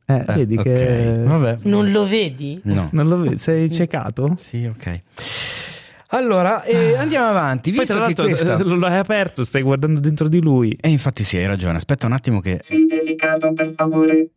Eh, 0.09 0.15
Eh, 0.15 0.35
vedi 0.35 0.57
ok, 0.57 0.63
che. 0.63 1.23
Vabbè. 1.25 1.57
Non 1.65 1.91
lo 1.91 2.07
vedi? 2.07 2.61
No. 2.65 2.89
Non 2.93 3.09
lo 3.09 3.19
vedi? 3.19 3.37
Sei 3.39 3.71
ciecato? 3.71 4.37
Sì, 4.39 4.65
ok. 4.65 5.03
Allora, 6.11 6.63
eh, 6.63 6.95
andiamo 6.97 7.27
avanti. 7.29 7.71
Poi, 7.71 7.81
Visto 7.81 7.95
tra 7.97 8.07
che 8.07 8.15
l'altro, 8.15 8.37
questa... 8.37 8.57
eh, 8.65 8.77
lo 8.79 8.87
hai 8.87 8.97
aperto, 8.99 9.43
stai 9.45 9.63
guardando 9.63 9.99
dentro 9.99 10.29
di 10.29 10.41
lui. 10.41 10.77
Eh, 10.81 10.89
infatti 10.91 11.25
sì, 11.25 11.37
hai 11.37 11.47
ragione. 11.47 11.77
Aspetta 11.79 12.07
un 12.07 12.13
attimo 12.13 12.39
che... 12.41 12.59
Sii 12.63 12.87
delicato, 12.87 13.53
per 13.53 13.73
favore. 13.75 14.29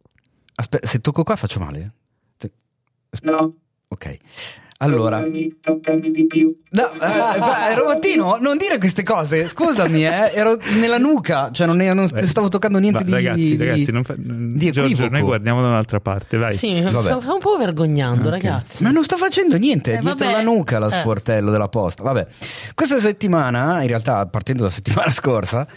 Aspetta, 0.56 0.88
se 0.88 1.00
tocco 1.00 1.24
qua 1.24 1.36
faccio 1.36 1.60
male? 1.60 1.92
Se- 2.38 2.52
No. 3.22 3.54
Ok. 3.90 4.18
Allora... 4.82 5.20
No, 5.20 5.26
eh, 5.26 5.52
eh, 7.72 7.76
robottino, 7.76 8.38
non 8.40 8.56
dire 8.58 8.78
queste 8.78 9.04
cose. 9.04 9.50
Scusami, 9.50 10.06
eh, 10.06 10.32
ero 10.34 10.58
nella 10.80 10.98
nuca, 10.98 11.50
cioè 11.52 11.68
non, 11.68 11.76
non 11.78 12.08
Beh, 12.10 12.24
stavo 12.24 12.48
toccando 12.48 12.78
niente 12.78 13.00
Va, 13.04 13.06
di 13.06 13.12
ragazzi, 13.12 13.58
di- 13.58 13.66
ragazzi, 13.66 13.92
non 13.92 14.04
fa... 14.06 14.16
di 14.18 14.72
Giorgio, 14.72 14.84
equivoco. 14.94 15.10
noi 15.10 15.22
guardiamo 15.22 15.62
da 15.62 15.68
un'altra 15.68 16.00
parte, 16.00 16.38
vai. 16.38 16.54
Sì, 16.54 16.72
mi 16.74 16.82
Vabbè. 16.92 17.20
sto 17.20 17.34
un 17.34 17.40
po' 17.40 17.58
vergognando, 17.58 18.28
Ok. 18.30 18.34
ragazzi. 18.34 18.84
Ma 18.84 18.92
non 18.92 19.04
sto 19.04 19.18
facendo 19.18 19.58
niente, 19.58 19.94
è 19.94 19.98
Eh, 19.98 20.00
dietro 20.00 20.26
vabbè. 20.28 20.38
la 20.38 20.44
nuca 20.44 20.80
lo 20.80 20.90
Eh. 20.90 21.00
sportello 21.00 21.52
della 21.52 21.68
posta. 21.68 22.04
Vabbè, 22.04 22.28
questa 22.74 23.00
settimana, 23.00 23.82
in 23.82 23.88
realtà 23.88 24.26
partendo 24.28 24.64
da 24.64 24.70
settimana 24.70 25.10
scorsa, 25.12 25.68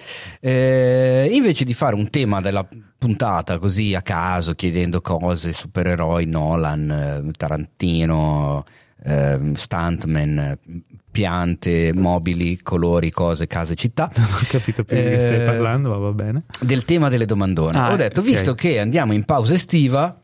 eh, 0.41 1.29
invece 1.33 1.65
di 1.65 1.75
fare 1.75 1.97
un 1.97 2.09
tema 2.09 2.41
della 2.41 2.65
puntata 3.03 3.59
così 3.59 3.97
a 3.97 4.01
caso, 4.03 4.55
chiedendo 4.55 5.01
cose, 5.01 5.53
supereroi, 5.53 6.27
Nolan, 6.27 6.91
eh, 7.27 7.31
Tarantino, 7.37 8.65
ehm, 9.03 9.55
stuntman, 9.55 10.39
eh, 10.39 10.59
piante, 11.11 11.93
mobili, 11.93 12.63
colori, 12.63 13.11
cose, 13.11 13.49
case, 13.49 13.75
città. 13.75 14.09
Non 14.15 14.25
ho 14.25 14.47
capito 14.49 14.85
più 14.85 14.95
di 14.97 15.03
che 15.03 15.21
stai 15.21 15.41
Eh, 15.41 15.45
parlando, 15.45 15.89
ma 15.91 15.97
va 15.97 16.13
bene. 16.13 16.43
del 16.61 16.85
tema 16.85 17.09
delle 17.09 17.27
domandone. 17.27 17.77
Ah, 17.77 17.91
Ho 17.93 17.97
detto, 17.97 18.21
ok. 18.21 18.27
visto 18.27 18.55
che 18.55 18.79
andiamo 18.79 19.13
in 19.13 19.25
pausa 19.25 19.55
estiva, 19.55 20.17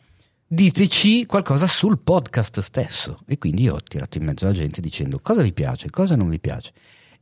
diteci 0.46 1.26
qualcosa 1.26 1.66
sul 1.66 1.98
podcast 1.98 2.60
stesso. 2.60 3.18
E 3.26 3.38
quindi 3.38 3.62
io 3.62 3.74
ho 3.74 3.82
tirato 3.82 4.18
in 4.18 4.24
mezzo 4.24 4.44
alla 4.44 4.54
gente 4.54 4.80
dicendo 4.80 5.18
cosa 5.20 5.42
vi 5.42 5.52
piace, 5.52 5.90
cosa 5.90 6.14
non 6.14 6.28
vi 6.28 6.38
piace. 6.38 6.70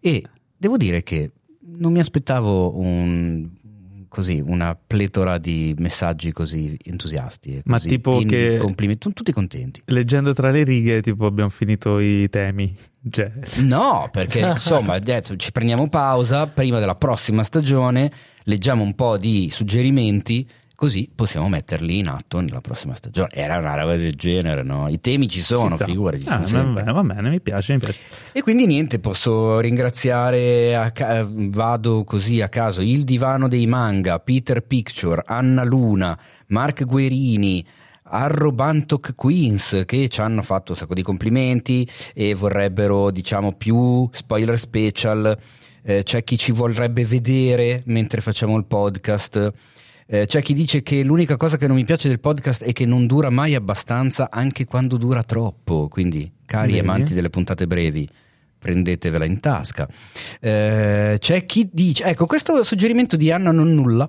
E 0.01 0.23
devo 0.55 0.77
dire 0.77 1.03
che 1.03 1.31
non 1.79 1.93
mi 1.93 1.99
aspettavo 1.99 2.79
un, 2.79 3.49
così, 4.09 4.43
una 4.45 4.77
pletora 4.77 5.39
di 5.39 5.75
messaggi 5.79 6.33
così 6.33 6.77
entusiasti. 6.85 7.57
e 7.57 7.63
Ma 7.65 7.77
così 7.77 7.89
tipo 7.89 8.19
che- 8.19 8.59
complimenti. 8.61 9.03
Sono 9.03 9.15
tutti 9.15 9.33
contenti. 9.33 9.83
Leggendo 9.87 10.33
tra 10.33 10.51
le 10.51 10.65
righe, 10.65 11.01
tipo, 11.03 11.27
abbiamo 11.27 11.51
finito 11.51 11.99
i 11.99 12.29
temi. 12.31 12.75
Cioè, 13.11 13.31
No, 13.63 14.09
perché 14.11 14.41
insomma 14.51 14.95
adesso 14.95 15.37
ci 15.37 15.53
prendiamo 15.53 15.89
pausa 15.89 16.47
prima 16.47 16.79
della 16.79 16.95
prossima 16.97 17.43
stagione, 17.45 18.11
leggiamo 18.45 18.83
un 18.83 18.95
po' 18.95 19.17
di 19.17 19.49
suggerimenti, 19.53 20.49
così 20.77 21.11
possiamo 21.13 21.49
metterli 21.49 21.99
in 21.99 22.07
atto 22.09 22.39
nella 22.41 22.61
prossima 22.61 22.95
stagione. 22.95 23.31
Era 23.33 23.57
una 23.57 23.75
roba 23.75 23.97
del 23.97 24.15
genere, 24.15 24.63
no? 24.63 24.89
I 24.89 25.01
temi 25.01 25.29
ci 25.29 25.41
sono, 25.41 25.77
figurati. 25.77 26.25
Ah, 26.29 26.39
va 26.39 26.63
bene, 26.63 26.93
va 26.93 27.03
bene, 27.03 27.31
mi 27.31 27.41
piace, 27.41 27.73
mi 27.73 27.81
piace. 27.81 27.99
E 28.33 28.43
quindi 28.43 28.67
niente, 28.67 28.99
posso 28.99 29.59
ringraziare, 29.59 30.93
ca- 30.95 31.27
vado 31.29 32.05
così 32.05 32.41
a 32.43 32.49
caso, 32.49 32.83
il 32.83 33.05
divano 33.05 33.49
dei 33.49 33.67
manga, 33.67 34.19
Peter 34.21 34.61
Picture, 34.63 35.23
Anna 35.27 35.65
Luna, 35.65 36.17
Mark 36.49 36.85
Guerini, 36.85 37.65
Arro 38.09 38.53
Bantok 38.53 39.15
Queens 39.17 39.83
che 39.85 40.09
ci 40.09 40.21
hanno 40.21 40.43
fatto 40.43 40.73
un 40.73 40.79
sacco 40.79 40.95
di 40.95 41.03
complimenti 41.03 41.89
e 42.15 42.35
vorrebbero 42.35 43.11
diciamo 43.11 43.53
più 43.55 44.09
spoiler 44.13 44.59
special, 44.59 45.37
Eh, 45.89 46.03
c'è 46.03 46.25
chi 46.25 46.37
ci 46.37 46.51
vorrebbe 46.51 47.05
vedere 47.05 47.81
mentre 47.87 48.21
facciamo 48.21 48.57
il 48.57 48.65
podcast. 48.65 49.53
Eh, 50.09 50.27
c'è 50.27 50.41
chi 50.41 50.55
dice 50.55 50.83
che 50.83 51.03
l'unica 51.03 51.37
cosa 51.37 51.57
che 51.57 51.67
non 51.67 51.77
mi 51.77 51.85
piace 51.85 52.09
del 52.09 52.21
podcast 52.21 52.63
è 52.63 52.73
che 52.73 52.87
non 52.87 53.07
dura 53.07 53.29
mai 53.29 53.55
abbastanza 53.57 54.31
anche 54.31 54.65
quando 54.65 54.97
dura 54.97 55.23
troppo. 55.25 55.89
Quindi, 55.89 56.31
cari 56.45 56.73
Vedi? 56.75 56.79
amanti 56.79 57.15
delle 57.15 57.31
puntate 57.31 57.67
brevi, 57.67 58.09
prendetevela 58.59 59.25
in 59.25 59.41
tasca. 59.41 59.89
Eh, 60.41 61.17
c'è 61.19 61.47
chi 61.47 61.69
dice, 61.73 62.05
ecco, 62.05 62.27
questo 62.27 62.63
suggerimento 62.63 63.17
di 63.17 63.33
Anna 63.33 63.51
non 63.51 63.75
nulla, 63.75 64.09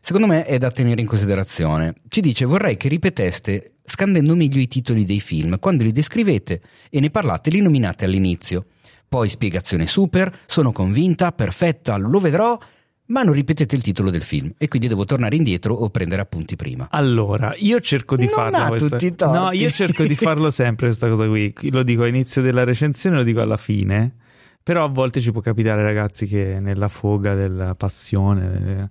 secondo 0.00 0.26
me 0.26 0.44
è 0.44 0.58
da 0.58 0.70
tenere 0.70 1.00
in 1.00 1.06
considerazione. 1.06 1.94
Ci 2.08 2.20
dice, 2.20 2.44
vorrei 2.44 2.76
che 2.76 2.88
ripeteste 2.88 3.70
scandendo 3.84 4.34
meglio 4.34 4.60
i 4.60 4.66
titoli 4.66 5.04
dei 5.04 5.20
film, 5.20 5.58
quando 5.60 5.84
li 5.84 5.92
descrivete 5.92 6.60
e 6.90 6.98
ne 6.98 7.10
parlate, 7.10 7.50
li 7.50 7.60
nominate 7.60 8.04
all'inizio. 8.04 8.66
Poi 9.08 9.28
spiegazione 9.28 9.86
super, 9.86 10.36
sono 10.46 10.72
convinta, 10.72 11.30
perfetta, 11.30 11.96
lo 11.96 12.18
vedrò, 12.18 12.58
ma 13.06 13.22
non 13.22 13.34
ripetete 13.34 13.76
il 13.76 13.82
titolo 13.82 14.10
del 14.10 14.22
film 14.22 14.52
e 14.58 14.68
quindi 14.68 14.88
devo 14.88 15.04
tornare 15.04 15.36
indietro 15.36 15.74
o 15.74 15.88
prendere 15.90 16.22
appunti 16.22 16.56
prima. 16.56 16.88
Allora, 16.90 17.54
io 17.56 17.80
cerco 17.80 18.16
di 18.16 18.24
Non 18.24 18.34
farlo. 18.34 18.56
ha 18.56 18.66
questa- 18.68 18.88
tutti 18.90 19.06
i 19.06 19.14
torti. 19.14 19.38
No, 19.38 19.52
io 19.52 19.70
cerco 19.70 20.02
di 20.04 20.14
farlo 20.16 20.50
sempre 20.50 20.86
questa 20.86 21.08
cosa 21.08 21.26
qui. 21.26 21.52
Lo 21.70 21.82
dico 21.82 22.02
all'inizio 22.02 22.42
della 22.42 22.64
recensione, 22.64 23.16
lo 23.16 23.22
dico 23.24 23.40
alla 23.40 23.56
fine. 23.56 24.14
Però 24.62 24.84
a 24.84 24.88
volte 24.88 25.20
ci 25.20 25.30
può 25.30 25.40
capitare, 25.40 25.82
ragazzi, 25.84 26.26
che 26.26 26.58
nella 26.60 26.88
foga 26.88 27.34
della 27.34 27.74
passione 27.74 28.90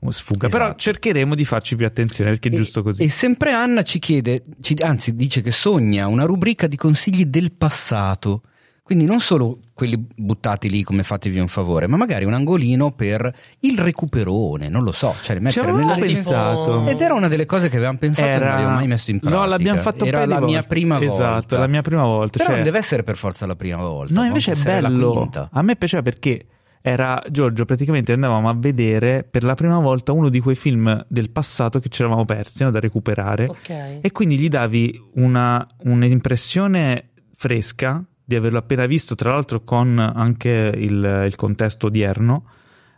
eh, 0.00 0.12
sfugga. 0.12 0.48
Però 0.50 0.64
Esatto. 0.66 0.78
cercheremo 0.80 1.34
di 1.34 1.44
farci 1.46 1.76
più 1.76 1.86
attenzione 1.86 2.28
perché 2.30 2.50
è 2.50 2.52
E- 2.52 2.56
giusto 2.56 2.82
così. 2.82 3.02
E 3.02 3.08
sempre 3.08 3.52
Anna 3.52 3.82
ci 3.82 3.98
chiede, 3.98 4.44
ci- 4.60 4.76
anzi 4.82 5.14
dice 5.14 5.40
che 5.40 5.50
sogna 5.50 6.06
una 6.08 6.24
rubrica 6.24 6.66
di 6.66 6.76
consigli 6.76 7.24
del 7.24 7.52
passato. 7.52 8.42
Quindi 8.84 9.06
non 9.06 9.18
solo 9.18 9.60
quelli 9.72 10.06
buttati 10.14 10.68
lì 10.68 10.82
come 10.82 11.04
fatevi 11.04 11.38
un 11.38 11.48
favore, 11.48 11.86
ma 11.86 11.96
magari 11.96 12.26
un 12.26 12.34
angolino 12.34 12.92
per 12.92 13.34
il 13.60 13.78
recuperone, 13.78 14.68
non 14.68 14.84
lo 14.84 14.92
so, 14.92 15.14
cioè 15.22 15.36
Ci 15.36 15.42
mettere 15.42 15.70
avevamo 15.70 15.94
nella 15.94 16.06
pensato. 16.06 16.86
Ed 16.86 17.00
era 17.00 17.14
una 17.14 17.28
delle 17.28 17.46
cose 17.46 17.70
che 17.70 17.76
avevamo 17.76 17.96
pensato 17.96 18.28
e 18.28 18.38
non 18.38 18.48
abbiamo 18.48 18.74
mai 18.74 18.86
messo 18.86 19.10
in 19.10 19.20
pratica. 19.20 19.40
No, 19.40 19.46
l'abbiamo 19.46 19.80
fatto 19.80 20.04
Era 20.04 20.26
la 20.26 20.40
mia 20.40 20.62
prima 20.64 20.98
volta. 20.98 21.14
Esatto, 21.14 21.56
la 21.56 21.66
mia 21.66 21.80
prima 21.80 22.04
volta. 22.04 22.32
Però 22.32 22.44
cioè- 22.44 22.54
non 22.56 22.64
deve 22.64 22.76
essere 22.76 23.02
per 23.02 23.16
forza 23.16 23.46
la 23.46 23.56
prima 23.56 23.78
volta. 23.78 24.12
No, 24.12 24.24
invece 24.26 24.52
è 24.52 24.56
bello. 24.56 25.30
A 25.50 25.62
me 25.62 25.76
piaceva 25.76 26.02
perché 26.02 26.44
era 26.82 27.18
Giorgio, 27.30 27.64
praticamente 27.64 28.12
andavamo 28.12 28.50
a 28.50 28.54
vedere 28.54 29.24
per 29.24 29.44
la 29.44 29.54
prima 29.54 29.78
volta 29.78 30.12
uno 30.12 30.28
di 30.28 30.40
quei 30.40 30.56
film 30.56 31.02
del 31.08 31.30
passato 31.30 31.80
che 31.80 31.88
ci 31.88 32.02
eravamo 32.02 32.26
persi 32.26 32.62
no, 32.64 32.70
da 32.70 32.80
recuperare. 32.80 33.46
Ok. 33.46 34.00
E 34.02 34.12
quindi 34.12 34.38
gli 34.38 34.48
davi 34.48 35.02
una, 35.14 35.66
un'impressione 35.84 37.12
fresca 37.34 38.04
di 38.24 38.34
averlo 38.36 38.58
appena 38.58 38.86
visto, 38.86 39.14
tra 39.14 39.30
l'altro 39.32 39.62
con 39.62 39.98
anche 39.98 40.72
il, 40.74 41.24
il 41.26 41.34
contesto 41.36 41.86
odierno, 41.86 42.44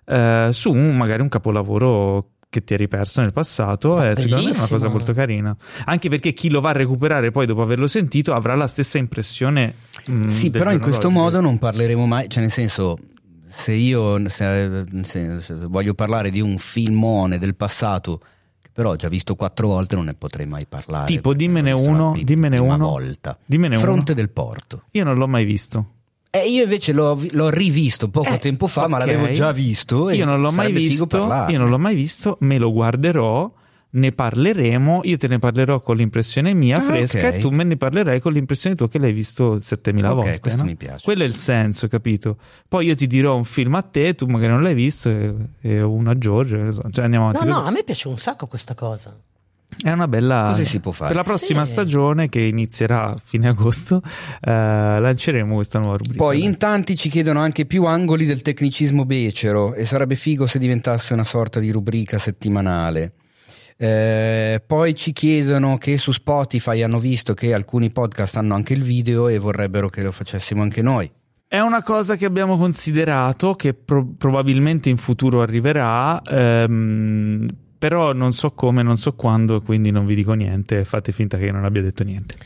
eh, 0.05 0.51
su 0.53 0.73
un- 0.73 0.97
magari 0.97 1.23
un 1.23 1.29
capolavoro 1.29 2.31
che 2.49 2.63
ti 2.65 2.75
eri 2.75 2.87
perso 2.89 3.21
nel 3.21 3.33
passato. 3.33 4.01
È 4.01 4.15
secondo 4.15 4.37
me 4.37 4.53
è 4.53 4.57
una 4.59 4.69
cosa 4.69 4.89
molto 4.89 5.13
carina. 5.13 5.55
Anche 5.87 6.09
perché 6.09 6.33
chi 6.33 6.49
lo 6.49 6.61
va 6.61 6.71
a 6.71 6.73
recuperare 6.73 7.31
poi 7.31 7.45
dopo 7.45 7.61
averlo 7.61 7.87
sentito 7.89 8.33
avrà 8.33 8.55
la 8.55 8.67
stessa 8.69 8.99
impressione. 8.99 9.75
mm, 10.11 10.23
Sì, 10.25 10.51
però 10.51 10.71
in 10.71 10.81
questo 10.81 11.11
modo 11.11 11.41
non 11.41 11.59
parleremo 11.59 12.07
mai, 12.07 12.29
cioè 12.29 12.43
nel 12.43 12.53
senso, 12.53 12.97
se 13.49 13.73
io 13.73 14.29
se- 14.29 14.85
se- 15.03 15.41
se 15.41 15.55
voglio 15.67 15.95
parlare 15.95 16.31
di 16.31 16.41
un 16.41 16.57
filmone 16.57 17.39
del 17.39 17.57
passato, 17.57 18.21
però 18.77 18.91
ho 18.91 18.97
già 18.97 19.09
visto 19.09 19.35
quattro 19.37 19.69
volte, 19.69 19.97
non 19.97 20.05
ne 20.05 20.13
potrei 20.15 20.45
mai 20.45 20.67
parlare. 20.69 21.07
Tipo, 21.07 21.33
dimmene 21.33 21.73
uno, 21.73 22.09
la 22.09 22.13
pri- 22.13 22.25
dimmene 22.25 22.59
prima 22.59 22.75
uno. 22.75 22.89
volta. 22.91 23.39
Dimmene 23.45 23.79
Fronte 23.79 24.13
uno. 24.13 24.21
del 24.21 24.29
Porto. 24.31 24.83
Io 24.91 25.03
non 25.03 25.17
l'ho 25.17 25.27
mai 25.27 25.47
visto. 25.47 25.87
E 26.31 26.41
io 26.51 26.65
invece 26.65 26.93
l'ho, 26.93 27.19
l'ho 27.31 27.49
rivisto 27.49 28.11
poco 28.11 28.35
Eh, 28.35 28.39
tempo 28.39 28.67
fa, 28.67 28.87
ma 28.87 28.99
ok. 28.99 29.07
l'avevo 29.07 29.33
già 29.33 29.53
visto. 29.53 30.11
e 30.11 30.17
Io 30.17 30.27
non 30.27 30.43
l'ho 30.43 30.51
mai 30.53 30.71
visto. 30.71 31.19
Io 31.49 31.59
non 31.59 31.71
l'ho 31.71 31.79
mai 31.79 31.95
visto, 31.95 32.37
me 32.41 32.59
lo 32.59 32.71
guarderò. 32.71 33.51
Ne 33.97 34.13
parleremo, 34.13 35.01
io 35.05 35.17
te 35.17 35.27
ne 35.27 35.39
parlerò 35.39 35.81
con 35.81 35.97
l'impressione 35.97 36.53
mia 36.53 36.77
Ah, 36.77 36.81
fresca 36.81 37.29
ok. 37.29 37.35
e 37.35 37.39
tu 37.39 37.49
me 37.51 37.65
ne 37.65 37.77
parlerai 37.79 38.21
con 38.21 38.33
l'impressione 38.35 38.77
tua 38.77 38.89
che 38.91 38.99
l'hai 38.99 39.13
visto 39.13 39.59
7000 39.59 40.09
Ok, 40.11 40.15
volte. 40.23 40.41
questo 40.41 40.63
no? 40.63 40.69
mi 40.69 40.77
piace. 40.77 41.01
Quello 41.03 41.23
è 41.23 41.27
il 41.27 41.35
senso, 41.35 41.89
capito? 41.89 42.37
Poi 42.69 42.87
io 42.87 42.95
ti 42.95 43.07
dirò 43.07 43.35
un 43.37 43.45
film 43.45 43.75
a 43.77 43.83
te, 43.83 44.15
tu 44.15 44.27
magari 44.27 44.53
non 44.53 44.63
l'hai 44.63 44.75
visto 44.75 45.09
e, 45.09 45.35
e 45.63 45.81
uno 45.83 46.11
a 46.11 46.19
Giorgio, 46.19 46.71
cioè 46.91 47.05
andiamo 47.05 47.25
No, 47.27 47.31
avanti. 47.31 47.49
no, 47.49 47.63
a 47.65 47.71
me 47.71 47.85
piace 47.85 48.09
un 48.09 48.19
sacco 48.19 48.47
questa 48.47 48.75
cosa. 48.75 49.17
È 49.83 49.91
una 49.91 50.07
bella. 50.09 50.49
Così 50.51 50.65
si 50.67 50.79
può 50.81 50.93
fare. 50.93 51.09
Per 51.09 51.17
la 51.17 51.23
prossima 51.27 51.65
Sì. 51.65 51.73
stagione 51.73 52.29
che 52.29 52.41
inizierà 52.41 53.09
a 53.13 53.17
fine 53.23 53.49
agosto, 53.49 54.01
eh, 54.41 54.51
lanceremo 54.51 55.55
questa 55.55 55.79
nuova 55.79 55.97
rubrica. 55.97 56.23
Poi 56.23 56.45
in 56.45 56.59
tanti 56.59 56.97
ci 56.97 57.09
chiedono 57.09 57.41
anche 57.41 57.65
più 57.67 57.85
angoli 57.87 58.27
del 58.27 58.43
tecnicismo 58.43 59.05
becero 59.07 59.73
e 59.75 59.85
sarebbe 59.87 60.15
figo 60.17 60.47
se 60.47 60.59
diventasse 60.59 61.15
una 61.15 61.25
sorta 61.25 61.61
di 61.61 61.71
rubrica 61.71 62.19
settimanale. 62.19 63.13
Eh, 63.79 64.63
poi 64.67 64.95
ci 64.95 65.13
chiedono 65.13 65.77
che 65.77 65.99
su 65.99 66.13
Spotify 66.13 66.83
hanno 66.83 66.99
visto 66.99 67.35
che 67.35 67.53
alcuni 67.53 67.91
podcast 67.91 68.37
hanno 68.37 68.55
anche 68.55 68.73
il 68.73 68.83
video 68.83 69.29
e 69.29 69.39
vorrebbero 69.39 69.89
che 69.89 70.03
lo 70.03 70.13
facessimo 70.13 70.63
anche 70.63 70.81
noi. 70.81 71.11
È 71.49 71.61
una 71.61 71.83
cosa 71.83 72.17
che 72.17 72.25
abbiamo 72.25 72.57
considerato, 72.57 73.55
che 73.55 73.73
pro- 73.75 74.07
probabilmente 74.19 74.89
in 74.89 74.97
futuro 74.97 75.43
arriverà, 75.43 76.21
ehm, 76.23 77.49
però 77.79 78.13
non 78.13 78.33
so 78.33 78.53
come, 78.53 78.83
non 78.83 78.97
so 78.97 79.15
quando, 79.15 79.61
quindi 79.61 79.91
non 79.91 80.07
vi 80.07 80.15
dico 80.15 80.33
niente, 80.33 80.85
fate 80.85 81.13
finta 81.13 81.37
che 81.37 81.47
io 81.47 81.53
non 81.53 81.65
abbia 81.65 81.83
detto 81.83 82.05
niente. 82.05 82.37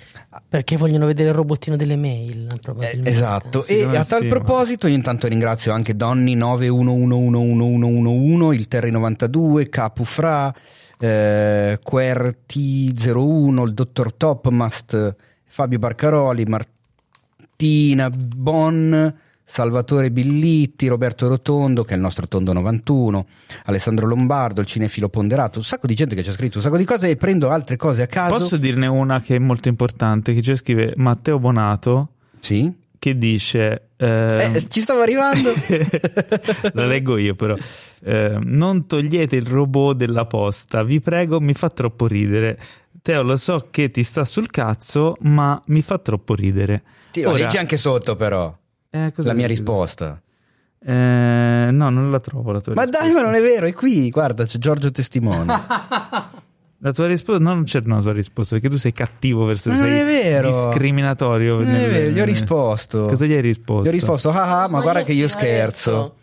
Perché 0.48 0.76
vogliono 0.76 1.06
vedere 1.06 1.30
il 1.30 1.34
robottino 1.34 1.76
delle 1.76 1.96
mail, 1.96 2.46
Eh, 2.78 3.00
esatto, 3.04 3.60
Sì, 3.60 3.78
e 3.78 3.84
a 3.84 4.04
tal 4.04 4.20
sì, 4.20 4.28
ma- 4.28 4.36
proposito 4.36 4.86
io 4.86 4.94
intanto 4.94 5.26
ringrazio 5.26 5.72
anche 5.72 5.96
Donny 5.96 6.36
9111111, 6.36 8.54
il 8.54 8.66
Terry92, 8.70 9.68
Capu 9.68 10.04
Fra, 10.04 10.54
eh, 10.98 11.78
QRT01, 11.84 13.66
il 13.66 13.74
dottor 13.74 14.12
Topmast, 14.14 15.16
Fabio 15.46 15.78
Barcaroli, 15.78 16.44
Martina 16.44 18.08
Bon, 18.10 19.14
Salvatore 19.52 20.12
Billitti, 20.12 20.86
Roberto 20.86 21.26
Rotondo, 21.26 21.82
che 21.82 21.92
è 21.92 21.96
il 21.96 22.02
nostro 22.02 22.28
Tondo 22.28 22.52
91, 22.52 23.26
Alessandro 23.64 24.06
Lombardo, 24.06 24.60
il 24.60 24.66
cinefilo 24.68 25.08
ponderato, 25.08 25.58
un 25.58 25.64
sacco 25.64 25.88
di 25.88 25.94
gente 25.94 26.14
che 26.14 26.22
ci 26.22 26.30
ha 26.30 26.32
scritto 26.32 26.58
un 26.58 26.62
sacco 26.62 26.76
di 26.76 26.84
cose 26.84 27.08
e 27.10 27.16
prendo 27.16 27.50
altre 27.50 27.76
cose 27.76 28.02
a 28.02 28.06
caso. 28.06 28.32
Posso 28.32 28.56
dirne 28.56 28.86
una 28.86 29.20
che 29.20 29.34
è 29.34 29.38
molto 29.40 29.68
importante, 29.68 30.34
che 30.34 30.42
ci 30.42 30.54
scrive 30.54 30.92
Matteo 30.96 31.40
Bonato, 31.40 32.10
Sì? 32.38 32.72
che 32.96 33.18
dice... 33.18 33.88
ehm, 33.96 34.54
Eh, 34.54 34.66
ci 34.68 34.80
stavo 34.80 35.00
arrivando. 35.00 35.50
La 36.74 36.86
leggo 36.86 37.16
io 37.16 37.34
però. 37.34 37.56
Eh, 38.02 38.38
non 38.40 38.86
togliete 38.86 39.34
il 39.36 39.46
robot 39.46 39.96
della 39.96 40.26
posta, 40.26 40.84
vi 40.84 41.00
prego, 41.00 41.40
mi 41.40 41.54
fa 41.54 41.68
troppo 41.70 42.06
ridere. 42.06 42.56
Teo, 43.02 43.22
lo 43.22 43.36
so 43.36 43.66
che 43.70 43.90
ti 43.90 44.04
sta 44.04 44.24
sul 44.24 44.48
cazzo, 44.50 45.16
ma 45.22 45.60
mi 45.66 45.82
fa 45.82 45.98
troppo 45.98 46.34
ridere. 46.34 46.82
Sì, 47.10 47.22
lo 47.22 47.30
Ora- 47.30 47.38
leggi 47.38 47.56
anche 47.56 47.76
sotto 47.76 48.14
però. 48.14 48.56
Eh, 48.90 49.12
cosa 49.14 49.28
la 49.28 49.34
mia 49.34 49.46
risposta. 49.46 50.20
Eh, 50.82 51.68
no, 51.70 51.90
non 51.90 52.10
la 52.10 52.20
trovo 52.20 52.52
la 52.52 52.60
tua 52.60 52.74
Ma 52.74 52.82
risposta. 52.82 53.06
dai, 53.06 53.14
ma 53.14 53.22
non 53.22 53.34
è 53.34 53.40
vero, 53.40 53.66
è 53.66 53.72
qui, 53.72 54.10
guarda, 54.10 54.44
c'è 54.44 54.58
Giorgio 54.58 54.90
Testimone. 54.90 55.52
La 56.82 56.92
tua 56.92 57.06
risposta 57.06 57.42
no, 57.42 57.52
non 57.52 57.64
c'è 57.64 57.82
una 57.84 58.00
tua 58.00 58.12
risposta 58.14 58.54
perché 58.54 58.70
tu 58.70 58.78
sei 58.78 58.94
cattivo 58.94 59.44
verso 59.44 59.68
Ma 59.68 59.76
sei 59.76 59.90
non 59.90 59.98
è 59.98 60.02
vero. 60.02 60.48
discriminatorio. 60.48 61.56
Non 61.56 61.66
è 61.74 61.88
vero, 61.90 62.10
gli 62.10 62.18
ho 62.20 62.24
risposto. 62.24 63.04
Cosa 63.04 63.26
gli 63.26 63.34
hai 63.34 63.42
risposto? 63.42 63.84
Gli 63.84 63.88
ho 63.88 63.90
risposto, 63.90 64.30
ah, 64.30 64.62
ah, 64.62 64.68
ma 64.68 64.78
Ma 64.78 64.80
guarda 64.80 65.00
io 65.00 65.04
che 65.04 65.12
io 65.12 65.28
scherzo. 65.28 66.14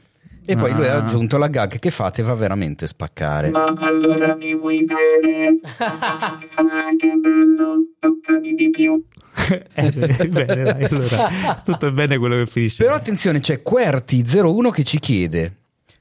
E 0.49 0.56
poi 0.56 0.72
lui 0.74 0.88
ha 0.88 0.94
Ah. 0.94 1.03
aggiunto 1.03 1.38
la 1.38 1.48
gag 1.49 1.78
che 1.78 1.91
fate 1.91 2.24
va 2.24 2.34
veramente 2.34 2.86
a 2.86 2.88
spaccare. 2.88 3.49
Ma 3.49 3.65
allora 3.65 4.34
mi 4.36 4.56
vuoi 4.56 4.84
bene? 4.86 5.60
Ah, 5.80 6.90
che 6.98 7.14
bello, 7.19 7.76
toccami 7.99 8.53
di 8.53 8.69
più. 8.69 9.03
Eh, 9.74 9.91
bene, 10.30 10.64
dai, 10.64 10.84
allora 10.86 11.61
tutto 11.64 11.88
è 11.88 11.91
bene 11.91 12.18
quello 12.18 12.36
che 12.38 12.48
finisce. 12.48 12.84
Però 12.84 12.95
attenzione, 12.95 13.40
c'è 13.40 13.61
QWERTY01 13.64 14.72
che 14.72 14.84
ci 14.84 14.99
chiede 14.99 15.56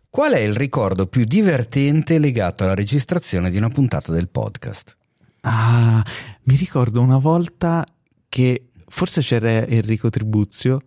qual 0.09 0.32
è 0.32 0.40
il 0.40 0.55
ricordo 0.55 1.06
più 1.06 1.24
divertente 1.24 2.18
legato 2.18 2.62
alla 2.64 2.74
registrazione 2.74 3.51
di 3.51 3.56
una 3.59 3.68
puntata 3.68 4.12
del 4.12 4.28
podcast? 4.28 4.97
Ah, 5.43 6.02
mi 6.44 6.56
ricordo 6.56 7.01
una 7.02 7.18
volta 7.18 7.85
che 8.28 8.68
forse 8.89 9.20
c'era 9.20 9.66
Enrico 9.66 10.09
Tribuzio 10.09 10.81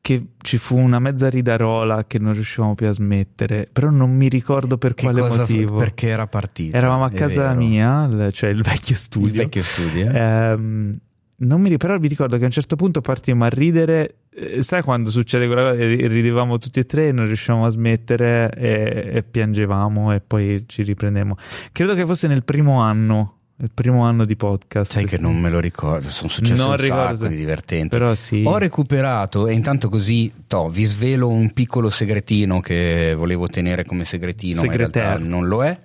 che 0.00 0.26
ci 0.38 0.56
fu 0.58 0.76
una 0.78 0.98
mezza 0.98 1.28
ridarola 1.28 2.04
che 2.06 2.18
non 2.18 2.32
riuscivamo 2.32 2.74
più 2.74 2.86
a 2.88 2.92
smettere, 2.92 3.68
però 3.70 3.90
non 3.90 4.14
mi 4.16 4.28
ricordo 4.28 4.78
per 4.78 4.94
Che 4.94 5.02
quale 5.04 5.20
cosa 5.20 5.44
fu- 5.44 5.52
motivo. 5.52 5.76
Perché 5.76 6.08
era 6.08 6.26
partito. 6.26 6.76
Eravamo 6.76 7.04
a 7.04 7.10
casa 7.10 7.48
vero. 7.48 7.58
mia, 7.58 8.30
cioè 8.30 8.50
il 8.50 8.62
vecchio 8.62 8.94
studio. 8.96 9.28
Il 9.28 9.34
vecchio 9.36 9.62
studio. 9.62 10.10
eh? 10.10 10.16
Ehm, 10.18 10.92
non 11.40 11.60
mi, 11.60 11.76
però 11.76 11.98
mi 11.98 12.08
ricordo 12.08 12.36
che 12.36 12.42
a 12.42 12.46
un 12.46 12.52
certo 12.52 12.74
punto 12.74 13.00
partimmo 13.00 13.44
a 13.44 13.48
ridere. 13.48 14.14
eh, 14.34 14.62
sai 14.62 14.82
quando 14.82 15.10
succede 15.10 15.46
quella 15.46 15.70
cosa? 15.70 15.84
Ri- 15.84 16.06
Ridevamo 16.08 16.58
tutti 16.58 16.80
e 16.80 16.84
tre, 16.86 17.12
non 17.12 17.26
riuscivamo 17.26 17.66
a 17.66 17.70
smettere 17.70 18.50
e, 18.56 19.10
e 19.14 19.22
piangevamo 19.22 20.12
e 20.14 20.20
poi 20.20 20.64
ci 20.66 20.82
riprendemmo. 20.82 21.36
Credo 21.70 21.94
che 21.94 22.04
fosse 22.06 22.26
nel 22.28 22.44
primo 22.44 22.80
anno, 22.80 23.36
il 23.60 23.70
primo 23.72 24.04
anno 24.04 24.24
di 24.24 24.36
podcast. 24.36 24.92
Sai 24.92 25.04
che 25.04 25.18
non 25.18 25.36
me 25.38 25.50
lo 25.50 25.58
ricordo, 25.60 26.08
sono 26.08 26.28
successe 26.30 26.60
Non 26.60 26.70
un 26.70 26.76
ricordo 26.76 27.16
sacco 27.16 27.28
di 27.28 27.36
divertenti. 27.36 27.88
Però 27.88 28.14
sì. 28.14 28.44
Ho 28.46 28.56
recuperato 28.58 29.48
e 29.48 29.52
intanto 29.52 29.88
così 29.88 30.32
to, 30.46 30.68
vi 30.68 30.84
svelo 30.84 31.28
un 31.28 31.52
piccolo 31.52 31.90
segretino 31.90 32.60
che 32.60 33.14
volevo 33.16 33.48
tenere 33.48 33.84
come 33.84 34.04
segretino, 34.04 34.60
ma 34.60 34.66
in 34.66 34.70
Segreter. 34.70 35.02
realtà 35.02 35.24
non 35.24 35.48
lo 35.48 35.64
è. 35.64 35.80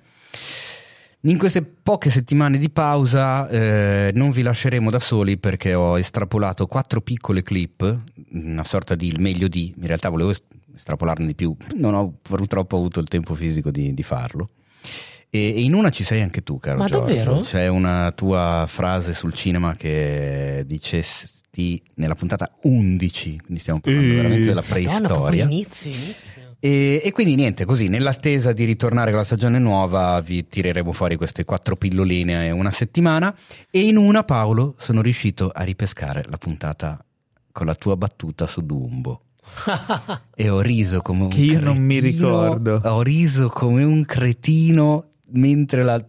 In 1.26 1.38
queste 1.38 1.62
poche 1.62 2.10
settimane 2.10 2.58
di 2.58 2.68
pausa 2.68 3.48
eh, 3.48 4.10
non 4.14 4.30
vi 4.30 4.42
lasceremo 4.42 4.90
da 4.90 4.98
soli 4.98 5.38
perché 5.38 5.72
ho 5.74 5.98
estrapolato 5.98 6.66
quattro 6.66 7.00
piccole 7.00 7.42
clip, 7.42 7.98
una 8.32 8.62
sorta 8.64 8.94
di 8.94 9.06
il 9.06 9.20
meglio 9.20 9.48
di, 9.48 9.72
in 9.74 9.86
realtà 9.86 10.10
volevo 10.10 10.30
est- 10.30 10.44
estrapolarne 10.74 11.24
di 11.24 11.34
più, 11.34 11.56
non 11.76 11.94
ho 11.94 12.18
purtroppo 12.20 12.76
avuto 12.76 13.00
il 13.00 13.08
tempo 13.08 13.34
fisico 13.34 13.70
di, 13.70 13.94
di 13.94 14.02
farlo. 14.02 14.50
E, 15.34 15.48
e 15.56 15.62
in 15.62 15.74
una 15.74 15.90
ci 15.90 16.04
sei 16.04 16.20
anche 16.22 16.44
tu, 16.44 16.60
caro 16.60 16.78
Ma 16.78 16.86
Giorgio. 16.86 17.12
davvero? 17.12 17.40
C'è 17.40 17.66
una 17.66 18.12
tua 18.12 18.66
frase 18.68 19.14
sul 19.14 19.32
cinema 19.34 19.74
che 19.74 20.62
dicesti 20.64 21.82
nella 21.96 22.14
puntata 22.14 22.52
11, 22.62 23.40
quindi 23.42 23.58
stiamo 23.60 23.80
parlando 23.80 24.12
Eh. 24.12 24.14
veramente 24.14 24.46
della 24.46 24.62
Madonna, 24.68 24.72
preistoria. 24.96 25.44
inizio, 25.44 25.90
inizio. 25.90 26.42
E, 26.60 27.00
e 27.04 27.10
quindi 27.10 27.34
niente, 27.34 27.64
così 27.64 27.88
nell'attesa 27.88 28.52
di 28.52 28.64
ritornare 28.64 29.10
con 29.10 29.18
la 29.18 29.24
stagione 29.26 29.58
nuova 29.58 30.20
vi 30.20 30.46
tireremo 30.46 30.92
fuori 30.92 31.16
queste 31.16 31.44
quattro 31.44 31.74
pilloline 31.76 32.50
una 32.52 32.70
settimana 32.70 33.34
e 33.70 33.80
in 33.80 33.96
una 33.96 34.22
Paolo 34.22 34.76
sono 34.78 35.02
riuscito 35.02 35.50
a 35.52 35.62
ripescare 35.64 36.24
la 36.28 36.38
puntata 36.38 37.04
con 37.50 37.66
la 37.66 37.74
tua 37.74 37.96
battuta 37.96 38.46
su 38.46 38.64
Dumbo. 38.64 39.20
e 40.34 40.48
ho 40.48 40.60
riso 40.60 41.00
come 41.02 41.22
un 41.24 41.28
Che 41.28 41.40
io 41.40 41.60
non 41.60 41.78
mi 41.78 41.98
cretino. 41.98 42.28
ricordo. 42.46 42.80
Ho 42.84 43.02
riso 43.02 43.48
come 43.48 43.82
un 43.82 44.04
cretino 44.04 45.08
mentre 45.34 45.82
la, 45.82 46.04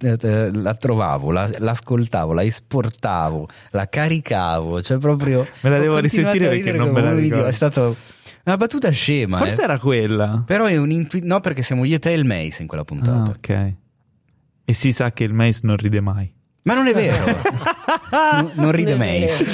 eh, 0.00 0.50
la 0.52 0.74
trovavo, 0.74 1.30
la, 1.30 1.50
l'ascoltavo, 1.58 2.32
la 2.32 2.42
esportavo, 2.42 3.48
la 3.72 3.88
caricavo, 3.88 4.82
cioè 4.82 4.98
proprio... 4.98 5.46
Me 5.60 5.70
la 5.70 5.78
devo 5.78 5.98
risentire 5.98 6.48
perché 6.48 6.72
non 6.72 6.88
come 6.88 7.00
me 7.00 7.06
la 7.06 7.18
ricordo. 7.18 7.46
È 7.46 7.52
stato 7.52 7.96
una 8.44 8.56
battuta 8.56 8.90
scema. 8.90 9.36
Forse 9.38 9.60
eh. 9.60 9.64
era 9.64 9.78
quella. 9.78 10.42
Però 10.46 10.64
è 10.64 10.76
un 10.76 10.90
intu- 10.90 11.22
no 11.22 11.40
perché 11.40 11.62
siamo 11.62 11.84
io, 11.84 11.98
te 11.98 12.10
e 12.10 12.14
il 12.14 12.24
Mace 12.24 12.62
in 12.62 12.68
quella 12.68 12.82
Ah, 12.82 12.86
puntata. 12.86 13.30
ok. 13.30 13.72
E 14.64 14.72
si 14.72 14.92
sa 14.92 15.12
che 15.12 15.24
il 15.24 15.32
Mace 15.34 15.60
non 15.64 15.76
ride 15.76 16.00
mai. 16.00 16.32
Ma 16.62 16.74
non 16.74 16.86
è 16.86 16.92
vero. 16.92 17.24
non, 18.12 18.50
non 18.54 18.72
ride 18.72 18.96
Non 18.96 18.98
Mace. 19.06 19.46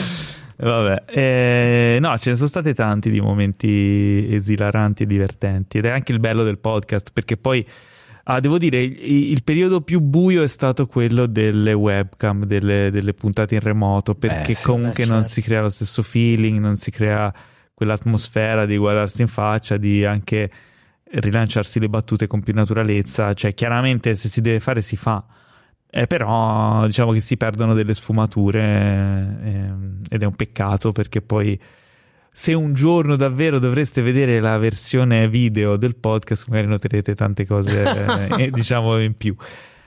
Vabbè, 0.59 1.05
eh, 1.09 1.99
no, 2.01 2.17
ce 2.19 2.31
ne 2.31 2.37
sono 2.37 2.49
stati 2.49 2.73
tanti 2.73 3.11
di 3.11 3.21
momenti 3.21 4.27
esilaranti 4.31 5.03
e 5.03 5.07
divertenti 5.07 5.77
ed 5.79 5.85
è 5.85 5.91
anche 5.91 6.13
il 6.13 6.19
bello 6.19 6.45
del 6.45 6.59
podcast 6.59 7.11
perché 7.13 7.37
poi, 7.37 7.67
ah, 8.29 8.41
devo 8.41 8.59
dire, 8.59 8.83
il, 8.83 9.31
il 9.31 9.43
periodo 9.43 9.81
più 9.81 10.01
buio 10.01 10.43
è 10.43 10.49
stato 10.49 10.87
quello 10.87 11.27
delle 11.27 11.73
webcam, 11.73 12.45
delle, 12.45 12.91
delle 12.91 13.15
puntate 13.15 13.55
in 13.55 13.61
remoto 13.61 14.15
perché 14.15 14.53
Eh, 14.53 14.55
sì, 14.55 14.65
comunque 14.65 15.05
non 15.05 15.19
certo. 15.23 15.33
si 15.33 15.43
crea 15.43 15.61
lo 15.63 15.71
stesso 15.71 16.03
feeling, 16.03 16.59
non 16.59 16.77
si 16.77 16.91
crea 16.91 17.33
quell'atmosfera 17.73 18.67
di 18.67 18.77
guardarsi 18.77 19.23
in 19.23 19.29
faccia, 19.29 19.77
di 19.77 20.05
anche 20.05 20.51
rilanciarsi 21.09 21.79
le 21.79 21.89
battute 21.89 22.27
con 22.27 22.41
più 22.41 22.53
naturalezza, 22.53 23.33
cioè 23.35 23.55
chiaramente 23.55 24.15
se 24.17 24.29
si 24.29 24.41
deve 24.41 24.61
fare 24.61 24.81
si 24.81 24.97
fa. 24.97 25.25
Eh, 25.89 26.07
però 26.07 26.85
diciamo 26.85 27.13
che 27.13 27.21
si 27.21 27.37
perdono 27.37 27.73
delle 27.73 27.95
sfumature 27.95 28.61
ehm, 28.61 30.01
ed 30.09 30.23
è 30.23 30.27
un 30.27 30.35
peccato 30.35 30.93
perché 30.93 31.23
poi 31.23 31.59
se 32.39 32.53
un 32.53 32.75
giorno 32.75 33.17
davvero 33.17 33.59
dovreste 33.59 34.03
vedere 34.03 34.41
la 34.41 34.59
versione 34.59 35.27
video 35.27 35.79
del 35.79 35.97
podcast 35.97 36.49
magari 36.49 36.67
noterete 36.67 37.15
tante 37.15 37.47
cose 37.47 38.29
eh, 38.37 38.51
diciamo 38.51 39.01
in 39.01 39.17
più. 39.17 39.35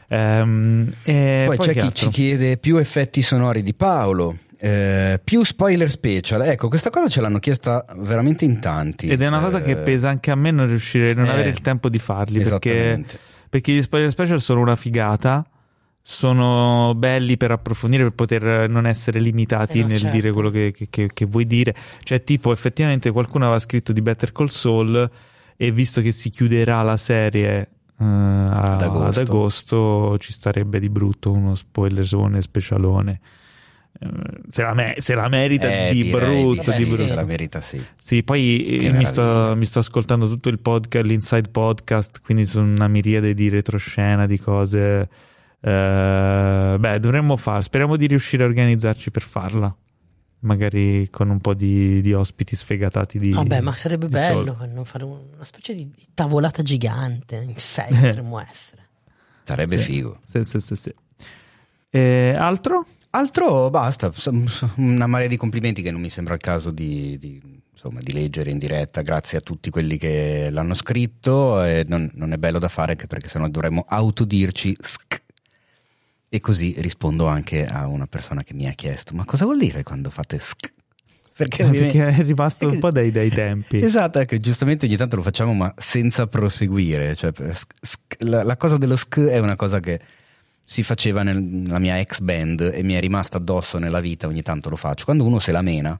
Ehm, 0.08 0.92
e 1.04 1.44
Poi, 1.46 1.58
c'è 1.58 1.66
che 1.68 1.74
chi 1.74 1.80
altro? 1.80 1.92
ci 1.92 2.10
chiede 2.10 2.58
più 2.58 2.78
effetti 2.78 3.22
sonori 3.22 3.62
di 3.62 3.76
Paolo, 3.76 4.36
eh, 4.60 5.22
più 5.24 5.44
spoiler 5.44 5.92
special. 5.92 6.42
Ecco, 6.42 6.70
questa 6.70 6.90
cosa 6.90 7.08
ce 7.08 7.22
l'hanno 7.22 7.38
chiesta 7.38 7.86
veramente 7.98 8.46
in 8.46 8.60
tanti. 8.60 9.10
Ed 9.10 9.22
è 9.22 9.28
una 9.28 9.42
cosa 9.42 9.62
che 9.62 9.72
Eh, 9.72 9.76
pesa 9.78 10.10
anche 10.10 10.32
a 10.32 10.36
me 10.36 10.50
non 10.50 10.66
riuscire 10.66 11.14
non 11.14 11.26
eh, 11.26 11.30
avere 11.30 11.50
il 11.50 11.62
tempo 11.62 11.88
di 11.88 12.00
farli 12.00 12.42
perché, 12.42 13.06
perché 13.48 13.74
gli 13.74 13.82
spoiler 13.84 14.10
special 14.10 14.42
sono 14.42 14.60
una 14.62 14.76
figata 14.76 15.46
sono 16.12 16.96
belli 16.96 17.38
per 17.38 17.52
approfondire 17.52 18.02
per 18.02 18.14
poter 18.16 18.68
non 18.68 18.88
essere 18.88 19.20
limitati 19.20 19.78
Eh 19.78 19.82
no, 19.84 19.88
nel 19.90 19.98
certo. 20.00 20.16
dire 20.16 20.32
quello 20.32 20.50
che, 20.50 20.72
che- 20.72 20.88
che- 20.90 21.10
che 21.14 21.26
vuoi 21.26 21.46
dire 21.46 21.76
cioè 22.02 22.24
tipo 22.24 22.52
effettivamente 22.52 23.12
qualcuno 23.12 23.44
aveva 23.46 23.60
scritto 23.60 23.94
di 23.94 24.02
Better 24.02 24.32
Call 24.32 24.48
Saul 24.48 25.08
e 25.56 25.72
visto 25.72 26.02
che 26.02 26.12
si 26.12 26.32
chiuderà 26.32 26.82
la 26.82 26.98
serie 26.98 27.70
a- 27.98 28.46
Ad 28.74 28.82
agosto. 28.82 29.06
ad 29.06 29.18
agosto 29.28 30.18
ci 30.18 30.32
starebbe 30.34 30.80
di 30.80 30.90
brutto 30.90 31.32
uno 31.32 31.54
spoilersone 31.54 32.42
specialone 32.42 33.20
Eh, 34.00 34.08
se 34.48 34.64
la, 34.64 34.74
me- 34.74 34.96
se 34.98 35.14
la 35.14 35.28
merita 35.28 35.68
Eh, 35.70 35.94
di 35.94 36.04
direi 36.04 36.12
brutto 36.44 36.72
di 36.76 36.84
sì. 36.86 36.92
brutto 36.96 37.08
Se 37.10 37.14
la 37.16 37.24
merita 37.26 37.62
sì. 37.62 37.84
sì, 37.98 38.24
poi 38.24 38.66
eh, 38.80 38.92
mi, 38.94 39.06
sto, 39.06 39.54
mi 39.56 39.66
sto 39.66 39.78
ascoltando 39.80 40.28
tutto 40.28 40.50
il 40.50 40.60
podcast, 40.60 41.06
l'inside 41.06 41.50
podcast, 41.50 42.22
quindi 42.24 42.46
sono 42.46 42.66
una 42.66 42.88
miriade 42.88 43.34
di 43.36 43.48
retroscena, 43.50 44.26
di 44.26 44.40
cose. 44.40 45.08
Eh, 45.62 46.76
beh, 46.80 47.00
dovremmo 47.00 47.36
fare, 47.38 47.62
speriamo 47.62 47.98
di 47.98 48.08
riuscire 48.08 48.44
a 48.44 48.48
organizzarci 48.48 49.12
per 49.12 49.22
farla. 49.22 49.76
Magari 50.42 51.10
con 51.12 51.30
un 51.30 51.42
po' 51.42 51.54
di, 51.54 52.00
di 52.02 52.14
ospiti 52.14 52.56
sfegatati 52.56 53.18
di. 53.20 53.32
Vabbè, 53.32 53.60
ma 53.60 53.76
sarebbe 53.76 54.06
di 54.06 54.14
bello 54.14 54.56
sol- 54.58 54.70
non 54.70 54.86
fare 54.86 55.04
una 55.04 55.44
specie 55.44 55.74
di, 55.76 55.90
di 55.94 56.08
tavolata 56.14 56.64
gigante 56.64 57.36
in 57.36 57.58
sé 57.58 57.88
potremmo 57.90 58.40
essere. 58.40 58.88
Sarebbe 59.44 59.78
Sì. 59.78 59.84
figo. 59.84 60.20
Sì, 60.22 60.44
sì, 60.46 60.60
sì, 60.62 60.76
sì. 60.78 60.94
Eh, 61.90 62.36
altro? 62.36 62.86
Altro 63.12 63.70
basta, 63.72 64.14
una 64.76 65.08
marea 65.08 65.28
di 65.28 65.36
complimenti 65.36 65.82
che 65.82 65.92
non 65.92 66.00
mi 66.00 66.12
sembra 66.12 66.36
il 66.36 66.40
caso 66.40 66.70
di, 66.70 67.18
di, 67.18 67.42
insomma, 67.72 68.00
di 68.00 68.14
leggere 68.14 68.52
in 68.52 68.60
diretta. 68.60 69.02
Grazie 69.02 69.40
a 69.40 69.42
tutti 69.42 69.70
quelli 69.72 69.98
che 69.98 70.48
l'hanno 70.52 70.76
scritto. 70.76 71.62
E 71.64 71.84
non, 71.86 72.10
non 72.14 72.32
è 72.32 72.38
bello 72.38 72.60
da 72.60 72.70
fare 72.70 72.92
anche 72.92 73.08
perché 73.08 73.28
sennò 73.28 73.50
dovremmo 73.50 73.84
autodirci 73.86 74.78
sk. 74.80 75.22
E 76.32 76.40
così 76.40 76.76
rispondo 76.78 77.26
anche 77.26 77.66
a 77.66 77.88
una 77.88 78.06
persona 78.06 78.44
che 78.44 78.54
mi 78.54 78.68
ha 78.68 78.72
chiesto: 78.74 79.16
Ma 79.16 79.26
cosa 79.26 79.46
vuol 79.46 79.58
dire 79.58 79.82
quando 79.84 80.10
fate 80.10 80.38
sk? 80.40 80.74
Perché, 81.36 81.64
Eh, 81.64 81.70
Perché 81.72 82.08
è 82.08 82.22
rimasto 82.24 82.68
un 82.68 82.80
po' 82.80 82.92
dai, 82.92 83.12
dai 83.12 83.30
tempi. 83.30 83.78
Esatto, 83.84 84.24
che 84.26 84.40
giustamente 84.40 84.86
ogni 84.86 84.98
tanto 84.98 85.16
lo 85.16 85.22
facciamo 85.22 85.54
ma 85.54 85.74
senza 85.78 86.28
proseguire. 86.28 87.16
Cioè, 87.16 87.32
sk- 87.34 87.74
sk- 87.82 88.16
la, 88.24 88.44
la 88.44 88.58
cosa 88.58 88.78
dello 88.78 88.96
sk 88.98 89.20
è 89.22 89.40
una 89.40 89.56
cosa 89.56 89.80
che 89.80 90.00
si 90.64 90.84
faceva 90.84 91.24
nel- 91.24 91.42
nella 91.42 91.80
mia 91.80 91.98
ex 91.98 92.20
band 92.20 92.72
e 92.74 92.84
mi 92.84 92.94
è 92.94 93.00
rimasta 93.00 93.38
addosso 93.38 93.80
nella 93.80 94.00
vita, 94.02 94.28
ogni 94.28 94.42
tanto 94.44 94.70
lo 94.70 94.76
faccio. 94.76 95.06
Quando 95.06 95.24
uno 95.26 95.40
se 95.40 95.52
la 95.54 95.62
mena, 95.62 95.98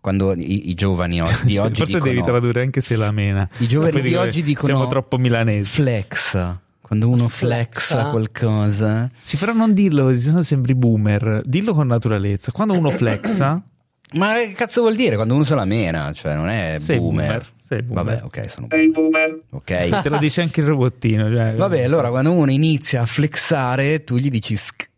quando 0.00 0.32
i, 0.32 0.70
i 0.70 0.74
giovani 0.74 1.20
di 1.44 1.58
oggi 1.58 1.80
Forse 1.80 2.00
devi 2.00 2.22
tradurre 2.22 2.62
anche 2.62 2.80
se 2.80 2.96
la 2.96 3.12
mena. 3.12 3.48
I 3.58 3.68
giovani 3.68 4.00
di 4.00 4.14
oggi 4.16 4.42
dicono- 4.42 4.72
Siamo 4.74 4.88
troppo 4.88 5.18
milanesi. 5.18 5.70
flexa, 5.82 6.58
quando 6.90 7.08
uno 7.08 7.28
flexa, 7.28 7.94
Flexa. 7.94 8.10
qualcosa. 8.10 9.08
Sì, 9.22 9.36
però 9.36 9.52
non 9.52 9.74
dirlo 9.74 10.06
così, 10.06 10.22
sennò 10.22 10.42
sembri 10.42 10.74
boomer. 10.74 11.40
Dillo 11.44 11.72
con 11.72 11.86
naturalezza. 11.86 12.50
Quando 12.50 12.74
uno 12.76 12.90
flexa, 12.90 13.62
Ma 14.14 14.34
che 14.34 14.50
cazzo 14.54 14.80
vuol 14.80 14.96
dire 14.96 15.14
quando 15.14 15.34
uno 15.34 15.44
se 15.44 15.54
la 15.54 15.64
mena? 15.64 16.12
Cioè 16.12 16.34
non 16.34 16.48
è 16.48 16.78
Sei 16.80 16.98
boomer. 16.98 17.26
boomer, 17.26 17.46
sei 17.60 17.82
boomer. 17.82 18.04
Vabbè, 18.04 18.24
ok, 18.24 18.50
sono 18.50 18.66
Sei 18.68 18.90
boomer. 18.90 19.40
ok. 19.50 20.00
te 20.02 20.08
lo 20.08 20.18
dice 20.18 20.40
anche 20.40 20.60
il 20.62 20.66
robottino. 20.66 21.28
Cioè, 21.32 21.54
Vabbè, 21.54 21.84
allora 21.84 22.08
quando 22.08 22.32
uno 22.32 22.50
inizia 22.50 23.02
a 23.02 23.06
flexare, 23.06 24.02
tu 24.02 24.16
gli 24.16 24.28
dici 24.28 24.56
sk, 24.56 24.90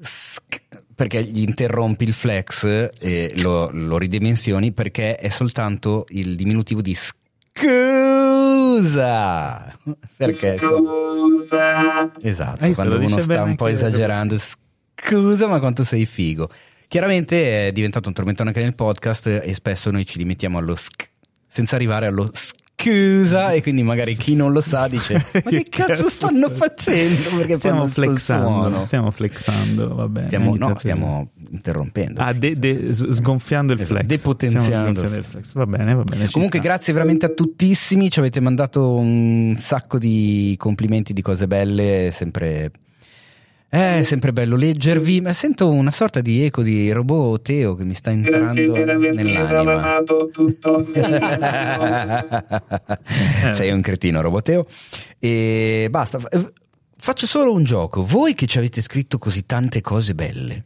sk, 0.00 0.60
perché 0.94 1.24
gli 1.24 1.42
interrompi 1.42 2.04
il 2.04 2.12
flex 2.12 2.90
e 3.00 3.32
lo, 3.38 3.70
lo 3.72 3.98
ridimensioni 3.98 4.70
perché 4.70 5.16
è 5.16 5.30
soltanto 5.30 6.06
il 6.10 6.36
diminutivo 6.36 6.80
di 6.80 6.94
scusa. 8.78 9.76
Perché 10.16 10.58
Scusa. 10.58 12.12
esatto, 12.20 12.64
Hai 12.64 12.74
quando 12.74 12.98
uno 12.98 13.20
sta 13.20 13.42
un 13.42 13.56
po' 13.56 13.66
esagerando, 13.68 14.36
scusa, 14.38 15.46
ma 15.46 15.58
quanto 15.58 15.84
sei 15.84 16.06
figo. 16.06 16.50
Chiaramente 16.88 17.68
è 17.68 17.72
diventato 17.72 18.08
un 18.08 18.14
tormentone 18.14 18.48
anche 18.48 18.62
nel 18.62 18.74
podcast 18.74 19.26
e 19.26 19.52
spesso 19.54 19.90
noi 19.90 20.06
ci 20.06 20.18
limitiamo 20.18 20.58
allo 20.58 20.74
sk, 20.74 21.10
senza 21.46 21.76
arrivare 21.76 22.06
allo 22.06 22.30
scusa 22.80 23.50
e 23.52 23.60
quindi 23.62 23.82
magari 23.82 24.14
chi 24.14 24.34
non 24.36 24.52
lo 24.52 24.60
sa 24.60 24.86
dice 24.86 25.14
ma 25.32 25.40
che 25.42 25.66
cazzo 25.68 26.08
stanno 26.08 26.48
facendo 26.48 27.30
perché 27.36 27.56
stiamo 27.56 27.86
flexando, 27.88 28.46
suono?" 28.46 28.80
stiamo 28.80 29.10
flexando, 29.10 29.94
va 29.94 30.08
bene. 30.08 30.26
Stiamo- 30.26 30.54
no, 30.56 30.74
stiamo 30.78 31.30
interrompendo 31.50 32.20
Ah, 32.20 32.32
de- 32.32 32.56
de- 32.58 32.92
s- 32.94 33.08
sgonfiando 33.10 33.72
il 33.72 33.80
Esatto, 33.80 33.98
flex. 34.00 34.08
depotenziando 34.08 35.00
il 35.02 35.24
flex. 35.24 35.52
Va 35.54 35.66
bene, 35.66 35.94
va 35.94 36.04
bene. 36.04 36.28
Comunque 36.30 36.60
grazie 36.60 36.92
veramente 36.92 37.26
a 37.26 37.30
tuttissimi, 37.30 38.10
ci 38.10 38.18
avete 38.20 38.40
mandato 38.40 38.94
un 38.94 39.56
sacco 39.58 39.98
di 39.98 40.54
complimenti, 40.58 41.12
di 41.12 41.22
cose 41.22 41.46
belle, 41.46 42.08
è 42.08 42.10
È 43.70 44.00
sempre 44.02 44.32
bello 44.32 44.56
leggervi, 44.56 45.20
ma 45.20 45.34
sento 45.34 45.70
una 45.70 45.90
sorta 45.90 46.22
di 46.22 46.42
eco 46.42 46.62
di 46.62 46.90
robot 46.90 47.42
Teo 47.42 47.74
che 47.74 47.84
mi 47.84 47.92
sta 47.92 48.10
entrando 48.10 48.72
nell'anima. 48.72 50.02
Sei 53.52 53.70
un 53.70 53.80
cretino, 53.82 54.22
Roboteo. 54.22 54.66
E 55.18 55.88
basta. 55.90 56.18
F- 56.18 56.52
Faccio 57.00 57.26
solo 57.26 57.52
un 57.52 57.62
gioco. 57.62 58.02
Voi 58.02 58.34
che 58.34 58.46
ci 58.46 58.58
avete 58.58 58.80
scritto 58.80 59.18
così 59.18 59.44
tante 59.46 59.80
cose 59.82 60.14
belle, 60.14 60.64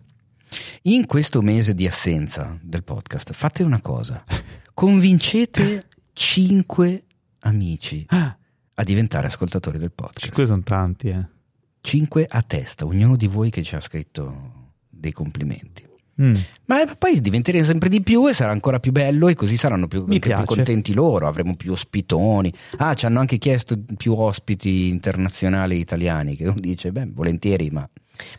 in 0.83 1.05
questo 1.07 1.43
mese 1.43 1.75
di 1.75 1.87
assenza 1.87 2.57
del 2.63 2.85
podcast, 2.85 3.33
fate 3.33 3.63
una 3.63 3.81
cosa. 3.81 4.25
Convincete 4.73 5.87
cinque 6.15 7.05
amici 7.41 8.05
Ah, 8.09 8.35
a 8.75 8.83
diventare 8.85 9.27
ascoltatori 9.27 9.79
del 9.79 9.93
podcast. 9.93 10.25
cinque 10.25 10.47
sono 10.47 10.63
tanti, 10.63 11.09
eh. 11.09 11.27
Cinque 11.83 12.27
a 12.29 12.43
testa, 12.43 12.87
ognuno 12.87 13.17
di 13.17 13.27
voi 13.27 13.51
che 13.51 13.63
ci 13.63 13.75
ha 13.75 13.81
scritto 13.81 14.71
dei 14.89 15.11
complimenti. 15.13 15.85
Mm. 16.23 16.35
Ma 16.67 16.83
eh, 16.83 16.95
poi 16.97 17.21
diventeremo 17.21 17.65
sempre 17.65 17.89
di 17.89 18.03
più 18.03 18.29
e 18.29 18.35
sarà 18.35 18.53
ancora 18.53 18.79
più 18.79 18.93
bello 18.93 19.27
e 19.29 19.35
così 19.35 19.57
saranno 19.57 19.89
più, 19.89 20.05
più 20.05 20.33
contenti 20.45 20.95
loro, 20.95 21.27
avremo 21.27 21.57
più 21.57 21.73
ospitoni. 21.73 22.53
Ah, 22.77 22.95
ci 22.95 23.07
hanno 23.07 23.19
anche 23.19 23.39
chiesto 23.39 23.77
più 23.97 24.15
ospiti 24.15 24.89
internazionali 24.89 25.79
italiani, 25.79 26.37
che 26.37 26.45
uno 26.45 26.61
dice, 26.61 26.93
beh, 26.93 27.09
volentieri, 27.13 27.71
ma 27.71 27.89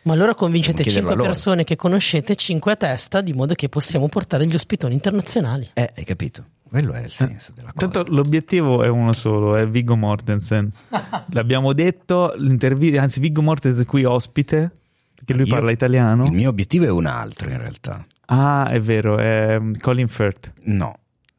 Ma 0.04 0.14
allora 0.14 0.34
convincete 0.34 0.82
Dobbiamo 0.82 1.08
chiederlo 1.08 1.08
5 1.08 1.12
a 1.12 1.16
loro. 1.16 1.30
persone 1.30 1.64
che 1.64 1.76
conoscete, 1.76 2.36
5 2.36 2.72
a 2.72 2.76
testa, 2.76 3.20
di 3.20 3.34
modo 3.34 3.54
che 3.54 3.68
possiamo 3.68 4.08
portare 4.08 4.46
gli 4.46 4.54
ospitoni 4.54 4.94
internazionali. 4.94 5.68
eh, 5.74 5.92
hai 5.94 6.04
capito? 6.04 6.46
Quello 6.74 6.92
è 6.92 7.04
il 7.04 7.12
senso 7.12 7.52
della 7.52 7.72
cosa. 7.72 7.88
Tanto 7.88 8.12
l'obiettivo 8.12 8.82
è 8.82 8.88
uno 8.88 9.12
solo, 9.12 9.54
è 9.54 9.64
Viggo 9.64 9.94
Mortensen. 9.94 10.68
L'abbiamo 11.30 11.72
detto, 11.72 12.34
l'intervista, 12.36 13.00
anzi 13.00 13.20
Viggo 13.20 13.42
Mortensen 13.42 13.86
qui 13.86 14.02
ospite, 14.02 14.72
perché 15.14 15.34
lui 15.34 15.46
Io- 15.46 15.54
parla 15.54 15.70
italiano. 15.70 16.26
Il 16.26 16.32
mio 16.32 16.48
obiettivo 16.48 16.84
è 16.84 16.90
un 16.90 17.06
altro 17.06 17.48
in 17.48 17.58
realtà. 17.58 18.04
Ah, 18.26 18.66
è 18.66 18.80
vero, 18.80 19.18
è 19.18 19.60
Colin 19.80 20.08
Firth. 20.08 20.52
No, 20.64 20.98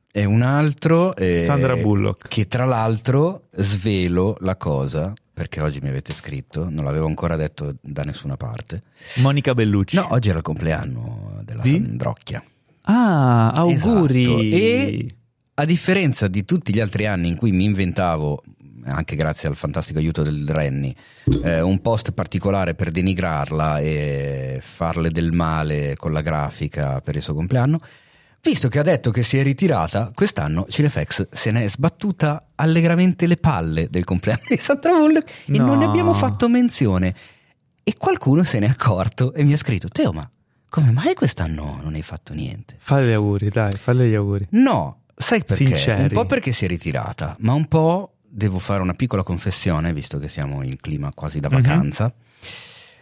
e 0.10 0.24
un 0.24 0.41
altro 0.41 1.14
eh, 1.18 1.34
Sandra 1.34 1.76
Bullock. 1.76 2.30
che 2.30 2.48
tra 2.48 2.64
l'altro 2.64 3.48
svelo 3.52 4.38
la 4.40 4.56
cosa 4.56 5.14
perché 5.34 5.60
oggi 5.60 5.80
mi 5.82 5.90
avete 5.90 6.14
scritto, 6.14 6.70
non 6.70 6.86
l'avevo 6.86 7.07
ancora 7.07 7.36
detto 7.36 7.76
da 7.82 8.03
nessuna 8.03 8.38
parte. 8.38 8.84
Monica 9.16 9.53
Bellucci. 9.53 9.98
No, 9.98 10.14
oggi 10.14 10.30
era 10.30 10.38
il 10.38 10.45
compleanno 10.45 11.41
della 11.44 11.62
Di? 11.62 11.72
Sandrocchia. 11.72 12.41
Ah, 12.84 13.49
auguri. 13.52 14.22
Esatto. 14.22 14.40
E 14.40 15.16
a 15.56 15.65
differenza 15.65 16.27
di 16.27 16.44
tutti 16.45 16.73
gli 16.73 16.80
altri 16.80 17.06
anni 17.06 17.30
in 17.30 17.36
cui 17.38 17.52
mi 17.52 17.64
inventavo, 17.64 18.44
anche 18.86 19.15
grazie 19.15 19.48
al 19.49 19.56
fantastico 19.56 19.99
aiuto 19.99 20.22
del 20.22 20.48
Renny, 20.48 20.94
eh, 21.44 21.61
un 21.61 21.82
post 21.82 22.11
particolare 22.11 22.76
per 22.76 22.91
denigrarla 22.91 23.80
e 23.80 24.60
farle 24.61 25.10
del 25.11 25.32
male 25.32 25.95
con 25.95 26.11
la 26.11 26.22
grafica 26.22 26.99
per 27.02 27.15
il 27.15 27.22
suo 27.22 27.34
compleanno, 27.34 27.80
visto 28.41 28.68
che 28.68 28.80
ha 28.80 28.84
detto 28.84 29.11
che 29.11 29.23
si 29.23 29.38
è 29.38 29.44
ritirata, 29.44 30.11
quest'anno 30.14 30.68
Cinefx 30.69 31.30
se 31.32 31.52
ne 31.52 31.64
è 31.64 31.69
sbattuta 31.69 32.49
allegramente 32.56 33.26
le 33.26 33.38
palle 33.38 33.88
del 33.90 34.03
compleanno 34.03 34.44
di 34.49 34.57
Sandra 34.57 34.91
Bullock 34.91 35.30
e 35.48 35.57
No. 35.57 35.65
non 35.65 35.77
ne 35.80 35.86
abbiamo 35.86 36.14
fatto 36.14 36.48
menzione. 36.49 37.15
E 37.88 37.94
qualcuno 37.98 38.44
se 38.44 38.57
ne 38.60 38.65
è 38.65 38.69
accorto 38.69 39.32
e 39.34 39.44
mi 39.44 39.53
ha 39.53 39.57
scritto: 39.57 39.88
Teo, 39.90 40.11
ma 40.11 40.27
come 40.69 40.91
mai 40.91 41.14
quest'anno 41.14 41.80
non 41.84 41.94
hai 41.94 42.02
fatto 42.02 42.34
niente? 42.34 42.76
Falle 42.80 43.10
gli 43.10 43.14
auguri, 43.14 43.49
dai, 43.49 43.73
falle 43.77 44.10
gli 44.10 44.15
auguri. 44.15 44.48
No, 44.52 45.02
sai 45.15 45.39
perché? 45.43 45.65
Sinceri. 45.65 46.01
Un 46.03 46.09
po' 46.09 46.25
perché 46.25 46.51
si 46.51 46.65
è 46.65 46.67
ritirata, 46.67 47.35
ma 47.39 47.53
un 47.53 47.67
po' 47.67 48.15
devo 48.27 48.59
fare 48.59 48.81
una 48.81 48.93
piccola 48.93 49.23
confessione, 49.23 49.93
visto 49.93 50.17
che 50.19 50.27
siamo 50.27 50.61
in 50.63 50.77
clima 50.79 51.11
quasi 51.13 51.39
da 51.39 51.49
Mhm. 51.49 51.55
vacanza. 51.55 52.13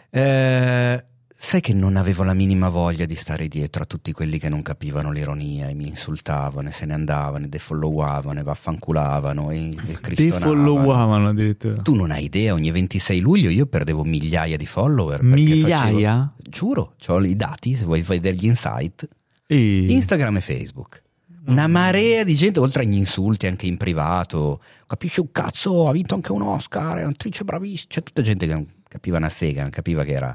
Eh, 0.09 1.05
sai 1.35 1.59
che 1.59 1.73
non 1.73 1.95
avevo 1.97 2.23
la 2.23 2.33
minima 2.35 2.69
voglia 2.69 3.05
di 3.05 3.15
stare 3.15 3.47
dietro 3.47 3.83
a 3.83 3.85
tutti 3.85 4.11
quelli 4.11 4.37
che 4.37 4.47
non 4.47 4.61
capivano 4.61 5.11
l'ironia 5.11 5.67
e 5.69 5.73
mi 5.73 5.87
insultavano 5.87 6.69
e 6.69 6.71
se 6.71 6.85
ne 6.85 6.93
andavano 6.93 7.45
e 7.45 7.49
defollowavano 7.49 8.39
e 8.39 8.43
vaffanculavano 8.43 9.49
e, 9.51 9.69
e. 9.69 9.97
Defollowavano 10.15 11.29
addirittura. 11.29 11.81
Tu 11.81 11.95
non 11.95 12.11
hai 12.11 12.25
idea, 12.25 12.53
ogni 12.53 12.69
26 12.71 13.19
luglio 13.19 13.49
io 13.49 13.65
perdevo 13.65 14.03
migliaia 14.03 14.55
di 14.55 14.67
follower. 14.67 15.23
Migliaia? 15.23 15.79
facevo- 16.15 16.33
giuro, 16.37 16.95
ho 17.07 17.23
i 17.23 17.35
dati, 17.35 17.75
se 17.75 17.85
vuoi 17.85 18.01
vedere 18.03 18.35
gli 18.35 18.45
insight. 18.45 19.07
E- 19.47 19.91
Instagram 19.91 20.37
e 20.37 20.41
Facebook. 20.41 21.01
Una 21.45 21.67
marea 21.67 22.23
di 22.23 22.35
gente, 22.35 22.59
oltre 22.59 22.83
agli 22.83 22.95
insulti 22.95 23.47
anche 23.47 23.65
in 23.65 23.75
privato. 23.75 24.61
Capisci 24.87 25.19
un 25.19 25.31
cazzo, 25.31 25.89
ha 25.89 25.91
vinto 25.91 26.15
anche 26.15 26.31
un 26.31 26.41
Oscar, 26.41 26.99
è 26.99 27.03
un'attrice 27.03 27.43
bravissima. 27.43 27.89
C'è 27.89 28.03
tutta 28.03 28.21
gente 28.21 28.47
che 28.47 28.53
non 28.53 28.65
capiva 28.87 29.17
una 29.17 29.29
sega, 29.29 29.61
non 29.61 29.69
capiva 29.69 30.05
che 30.05 30.11
era 30.13 30.33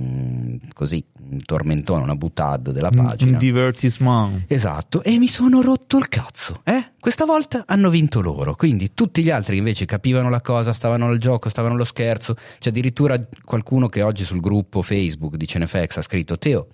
mm, 0.00 0.56
così, 0.72 1.04
un 1.30 1.42
tormentone, 1.44 2.04
una 2.04 2.14
butad 2.14 2.70
della 2.70 2.90
pagina. 2.90 3.32
Un 3.32 3.38
divertissement. 3.38 4.44
Esatto, 4.46 5.02
e 5.02 5.18
mi 5.18 5.26
sono 5.26 5.62
rotto 5.62 5.98
il 5.98 6.08
cazzo. 6.08 6.60
Eh? 6.62 6.92
Questa 7.00 7.24
volta 7.24 7.64
hanno 7.66 7.90
vinto 7.90 8.20
loro, 8.20 8.54
quindi 8.54 8.92
tutti 8.94 9.24
gli 9.24 9.30
altri 9.30 9.56
invece 9.56 9.84
capivano 9.84 10.30
la 10.30 10.40
cosa, 10.40 10.72
stavano 10.72 11.08
al 11.08 11.18
gioco, 11.18 11.48
stavano 11.48 11.74
allo 11.74 11.84
scherzo. 11.84 12.36
C'è 12.60 12.68
addirittura 12.68 13.20
qualcuno 13.44 13.88
che 13.88 14.02
oggi 14.02 14.24
sul 14.24 14.40
gruppo 14.40 14.82
Facebook 14.82 15.34
di 15.34 15.46
Cenefex 15.48 15.96
ha 15.96 16.02
scritto: 16.02 16.38
Teo, 16.38 16.68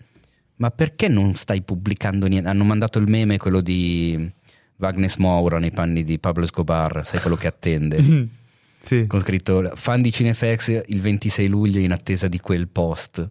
ma 0.57 0.71
perché 0.71 1.09
non 1.09 1.35
stai 1.35 1.63
pubblicando 1.63 2.27
niente? 2.27 2.49
Hanno 2.49 2.65
mandato 2.65 2.99
il 2.99 3.09
meme, 3.09 3.39
quello 3.39 3.61
di 3.61 4.31
Wagner 4.77 5.15
Moura 5.19 5.59
nei 5.59 5.71
panni 5.71 6.03
di 6.03 6.19
Pablo 6.19 6.45
Escobar, 6.45 7.07
sai 7.07 7.21
quello 7.21 7.37
che 7.37 7.47
attende. 7.47 8.29
sì. 8.79 9.07
Con 9.07 9.21
scritto 9.21 9.73
fan 9.75 10.03
di 10.03 10.13
Cinefex 10.13 10.83
il 10.87 11.01
26 11.01 11.49
luglio 11.49 11.79
in 11.79 11.93
attesa 11.93 12.29
di 12.29 12.41
quel 12.41 12.69
post. 12.69 13.29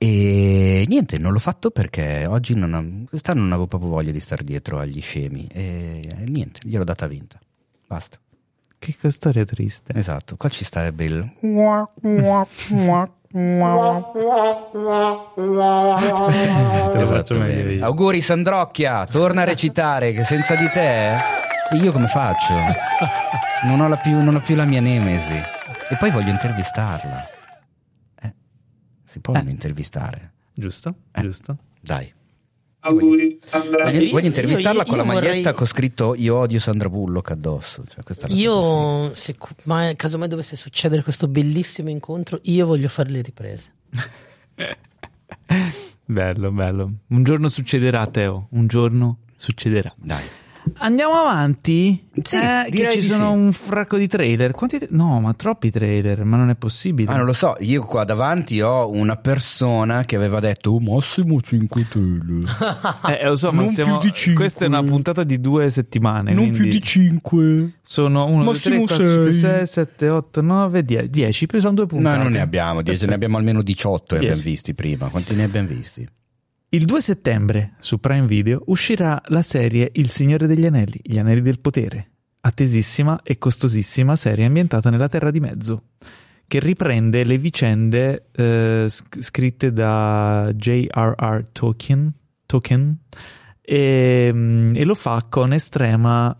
E 0.00 0.84
niente, 0.86 1.18
non 1.18 1.32
l'ho 1.32 1.40
fatto 1.40 1.70
perché 1.70 2.24
oggi 2.26 2.54
non 2.54 2.72
ho- 2.72 3.08
quest'anno 3.08 3.40
non 3.40 3.50
avevo 3.50 3.66
proprio 3.66 3.90
voglia 3.90 4.12
di 4.12 4.20
stare 4.20 4.44
dietro 4.44 4.78
agli 4.78 5.00
scemi. 5.00 5.48
E 5.52 6.06
niente, 6.26 6.60
gliel'ho 6.62 6.84
data 6.84 7.06
vinta. 7.08 7.38
Basta. 7.86 8.18
Che 8.78 8.94
che 8.94 9.10
storia 9.10 9.44
triste. 9.44 9.92
Esatto, 9.94 10.36
qua 10.36 10.48
ci 10.50 10.64
starebbe 10.64 11.04
il. 11.04 11.32
Te 13.30 13.38
lo 13.38 14.08
Esatto, 17.00 17.04
faccio 17.04 17.38
meglio 17.38 17.70
io. 17.72 17.84
Auguri 17.84 18.22
Sandrocchia, 18.22 19.04
torna 19.06 19.42
a 19.42 19.44
recitare 19.44 20.12
che 20.12 20.24
senza 20.24 20.54
di 20.54 20.66
te 20.70 21.14
io 21.72 21.92
come 21.92 22.08
faccio? 22.08 22.54
Non 23.64 23.80
ho, 23.80 23.88
la 23.88 23.96
più, 23.96 24.22
non 24.22 24.36
ho 24.36 24.40
più 24.40 24.54
la 24.54 24.64
mia 24.64 24.80
nemesi. 24.80 25.34
E 25.34 25.96
poi 25.98 26.10
voglio 26.10 26.30
intervistarla. 26.30 27.28
Eh, 28.22 28.34
si 29.04 29.20
può 29.20 29.34
Eh. 29.34 29.44
intervistare? 29.46 30.32
Giusto? 30.54 30.94
Eh. 31.12 31.20
Giusto? 31.20 31.56
Dai. 31.80 32.10
Auguri, 32.80 33.38
Sandra. 33.42 33.84
Voglio, 33.84 34.00
io- 34.02 34.10
voglio 34.12 34.26
intervistarla 34.28 34.82
io- 34.82 34.86
con 34.88 34.96
la 34.98 35.02
io 35.02 35.08
maglietta 35.08 35.34
vorrei- 35.36 35.54
con 35.54 35.66
scritto 35.66 36.14
Io 36.14 36.36
odio 36.36 36.60
Sandra 36.60 36.88
Bullock 36.88 37.30
addosso. 37.32 37.84
Cioè, 37.88 38.04
la 38.28 38.34
Io, 38.34 39.14
se 39.14 39.36
mai, 39.64 39.96
casomai 39.96 40.28
dovesse 40.28 40.54
succedere 40.56 41.02
questo 41.02 41.26
bellissimo 41.28 41.90
incontro, 41.90 42.38
io 42.44 42.66
voglio 42.66 42.88
fare 42.88 43.10
le 43.10 43.22
riprese. 43.22 43.72
Bello, 46.04 46.50
bello. 46.50 46.92
Un 47.08 47.22
giorno 47.22 47.48
succederà, 47.48 48.06
Teo. 48.06 48.46
Un 48.52 48.66
giorno 48.66 49.18
succederà. 49.36 49.92
Dai. 49.96 50.24
Andiamo 50.78 51.14
avanti. 51.14 52.06
Sì, 52.22 52.34
Eh, 52.36 52.64
che 52.64 52.70
direi 52.70 52.92
ci 52.94 53.00
di 53.00 53.06
sono 53.06 53.28
sì. 53.30 53.36
un 53.36 53.52
fracco 53.52 53.96
di 53.96 54.06
trailer. 54.08 54.50
Quanti 54.52 54.78
tra- 54.78 54.88
No, 54.90 55.20
ma 55.20 55.32
troppi 55.34 55.70
trailer, 55.70 56.24
ma 56.24 56.36
non 56.36 56.50
è 56.50 56.54
possibile. 56.56 57.12
Ah, 57.12 57.16
non 57.16 57.26
lo 57.26 57.32
so, 57.32 57.54
io 57.60 57.84
qua 57.84 58.04
davanti 58.04 58.60
ho 58.60 58.90
una 58.90 59.16
persona 59.16 60.04
che 60.04 60.16
aveva 60.16 60.40
detto 60.40 60.72
oh, 60.72 60.80
massimo 60.80 61.40
5 61.40 61.88
trailer. 61.88 62.56
Eh, 63.20 63.24
lo 63.26 63.36
so, 63.36 63.52
ma 63.52 63.62
Non 63.62 63.70
stiamo... 63.70 63.98
più 63.98 64.10
di 64.10 64.14
cinque. 64.16 64.42
questa 64.44 64.64
è 64.64 64.68
una 64.68 64.82
puntata 64.82 65.22
di 65.24 65.40
due 65.40 65.70
settimane. 65.70 66.32
non 66.32 66.50
più 66.50 66.64
di 66.64 66.82
5. 66.82 67.72
Sono 67.82 68.26
1, 68.26 68.44
2, 68.44 68.58
3, 68.58 68.78
Massimo 68.78 68.86
4, 68.86 69.06
5, 69.06 69.32
sei. 69.32 69.40
6, 69.58 69.66
7, 69.66 70.08
8, 70.08 70.40
9, 70.42 70.84
10. 70.84 71.08
10, 71.10 71.46
poi 71.46 71.60
sono 71.60 71.74
due 71.74 71.84
No, 71.84 71.90
puntate. 71.90 72.22
non 72.22 72.32
ne 72.32 72.40
abbiamo 72.40 72.82
10, 72.82 73.06
ne 73.06 73.14
abbiamo 73.14 73.36
almeno 73.38 73.62
18 73.62 74.14
ne 74.14 74.20
Dieci. 74.20 74.32
abbiamo 74.34 74.50
visti 74.50 74.74
prima. 74.74 75.06
Quanti 75.08 75.34
ne 75.34 75.44
abbiamo 75.44 75.68
visti? 75.68 76.06
Il 76.70 76.84
2 76.84 77.00
settembre 77.00 77.72
su 77.78 77.98
Prime 77.98 78.26
Video 78.26 78.62
uscirà 78.66 79.20
la 79.28 79.40
serie 79.40 79.88
Il 79.94 80.10
Signore 80.10 80.46
degli 80.46 80.66
Anelli, 80.66 81.00
Gli 81.02 81.18
Anelli 81.18 81.40
del 81.40 81.60
Potere, 81.60 82.10
attesissima 82.40 83.20
e 83.22 83.38
costosissima 83.38 84.16
serie 84.16 84.44
ambientata 84.44 84.90
nella 84.90 85.08
Terra 85.08 85.30
di 85.30 85.40
Mezzo, 85.40 85.84
che 86.46 86.60
riprende 86.60 87.24
le 87.24 87.38
vicende 87.38 88.26
eh, 88.32 88.84
sc- 88.86 89.22
scritte 89.22 89.72
da 89.72 90.50
J.R.R. 90.54 91.44
Tolkien, 91.52 92.12
Tolkien 92.44 92.98
e, 93.62 94.30
mm, 94.30 94.76
e 94.76 94.84
lo 94.84 94.94
fa 94.94 95.24
con 95.26 95.54
estrema 95.54 96.38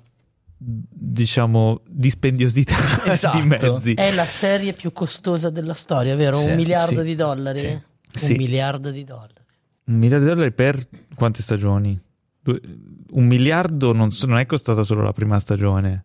diciamo 0.58 1.80
dispendiosità 1.88 2.74
Esatto. 3.10 3.40
di 3.40 3.46
mezzi. 3.46 3.94
È 3.94 4.12
la 4.12 4.26
serie 4.26 4.74
più 4.74 4.92
costosa 4.92 5.48
della 5.48 5.72
storia, 5.74 6.14
vero? 6.16 6.36
Sì, 6.38 6.50
un 6.50 6.54
miliardo 6.56 7.00
sì, 7.00 7.06
di 7.06 7.14
dollari? 7.14 7.58
sì, 7.60 7.66
Un 7.68 7.82
sì. 8.12 8.34
miliardo 8.34 8.90
di 8.90 9.04
dollari. 9.04 9.37
Un 9.88 9.96
miliardo 9.96 10.24
di 10.26 10.30
dollari 10.32 10.52
per 10.52 10.86
quante 11.14 11.42
stagioni? 11.42 11.98
Due- 12.40 12.60
un 13.10 13.26
miliardo 13.26 13.92
non, 13.92 14.12
so- 14.12 14.26
non 14.26 14.38
è 14.38 14.46
costata 14.46 14.82
solo 14.82 15.02
la 15.02 15.12
prima 15.12 15.38
stagione, 15.40 16.04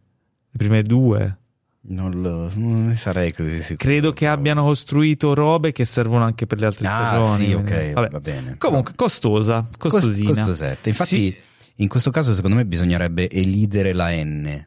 le 0.49 0.57
prime 0.57 0.83
due. 0.83 1.37
Non, 1.85 2.11
lo, 2.21 2.49
non 2.55 2.87
ne 2.87 2.95
sarei 2.95 3.33
così 3.33 3.59
sicuro. 3.61 3.75
Credo 3.89 4.13
che 4.13 4.25
abbiano 4.27 4.63
costruito 4.63 5.33
robe 5.33 5.73
che 5.73 5.83
servono 5.83 6.23
anche 6.23 6.45
per 6.47 6.59
le 6.59 6.65
altre 6.67 6.87
Ah, 6.87 7.07
stagioni. 7.07 7.45
sì, 7.45 7.53
ok, 7.53 7.91
vabbè. 7.93 8.09
va 8.09 8.19
bene. 8.21 8.55
Comunque, 8.57 8.93
costosa, 8.95 9.67
Cost- 9.77 9.95
costosina. 9.95 10.33
costosette. 10.33 10.87
Infatti, 10.89 11.09
Sì. 11.09 11.35
in 11.75 11.89
questo 11.89 12.09
caso, 12.09 12.33
secondo 12.33 12.55
me, 12.55 12.65
bisognerebbe 12.65 13.29
elidere 13.29 13.91
la 13.91 14.11
N. 14.15 14.65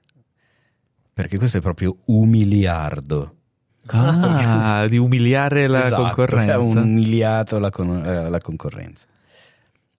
Perché 1.15 1.39
questo 1.39 1.57
è 1.57 1.61
proprio 1.63 1.97
un 2.07 2.29
miliardo. 2.29 3.36
Ah, 3.89 4.87
di 4.89 4.97
umiliare 4.97 5.67
la 5.67 5.87
Esatto, 5.87 6.03
concorrenza. 6.03 6.55
Ha 6.55 6.59
umiliato 6.59 7.59
la, 7.59 7.71
con- 7.71 8.05
eh, 8.05 8.29
la 8.29 8.41
concorrenza. 8.41 9.07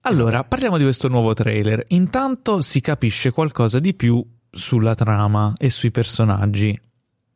Allora, 0.02 0.44
parliamo 0.44 0.78
di 0.78 0.84
questo 0.84 1.08
nuovo 1.08 1.34
trailer. 1.34 1.84
Intanto 1.90 2.62
si 2.62 2.80
capisce 2.82 3.32
qualcosa 3.32 3.80
di 3.80 3.94
più 3.94 4.26
sulla 4.50 4.96
trama 4.96 5.54
e 5.58 5.70
sui 5.70 5.92
personaggi. 5.92 6.80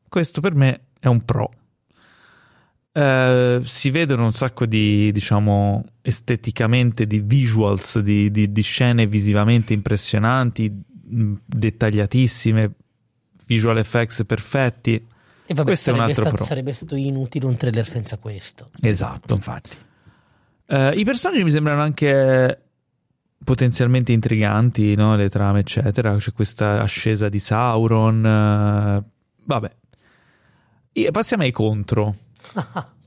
Questo 0.07 0.41
per 0.41 0.55
me 0.55 0.87
è 0.99 1.07
un 1.07 1.21
pro. 1.23 1.49
Eh, 2.93 3.61
si 3.63 3.89
vedono 3.89 4.25
un 4.25 4.33
sacco 4.33 4.65
di, 4.65 5.11
diciamo, 5.11 5.85
esteticamente 6.01 7.07
di 7.07 7.19
visuals, 7.21 7.99
di, 7.99 8.29
di- 8.31 8.51
di 8.51 8.61
scene 8.61 9.07
visivamente 9.07 9.73
impressionanti, 9.73 10.69
mh, 10.69 11.33
dettagliatissime, 11.45 12.71
visual 13.45 13.77
effects 13.77 14.23
perfetti. 14.25 15.07
E 15.51 15.53
vabbè, 15.53 15.67
Questo 15.67 15.89
è 15.89 15.93
un 15.93 15.99
sarebbe, 15.99 16.11
altro 16.11 16.21
stato, 16.23 16.35
pro. 16.37 16.45
sarebbe 16.45 16.71
stato 16.73 16.95
inutile 16.95 17.45
un 17.45 17.57
trailer 17.57 17.85
senza 17.87 18.17
questo. 18.17 18.69
Esatto. 18.79 19.33
Infatti. 19.33 19.77
Eh, 20.65 20.93
I 20.97 21.03
personaggi 21.03 21.43
mi 21.43 21.51
sembrano 21.51 21.81
anche 21.81 22.61
potenzialmente 23.43 24.13
intriganti, 24.13 24.95
no? 24.95 25.15
le 25.17 25.29
trame, 25.29 25.59
eccetera. 25.59 26.15
C'è 26.15 26.31
questa 26.31 26.81
ascesa 26.81 27.27
di 27.27 27.39
Sauron. 27.39 28.25
eh, 28.25 29.03
vabbè. 29.43 29.71
Io- 30.93 31.11
passiamo 31.11 31.43
ai 31.43 31.51
contro. 31.51 32.15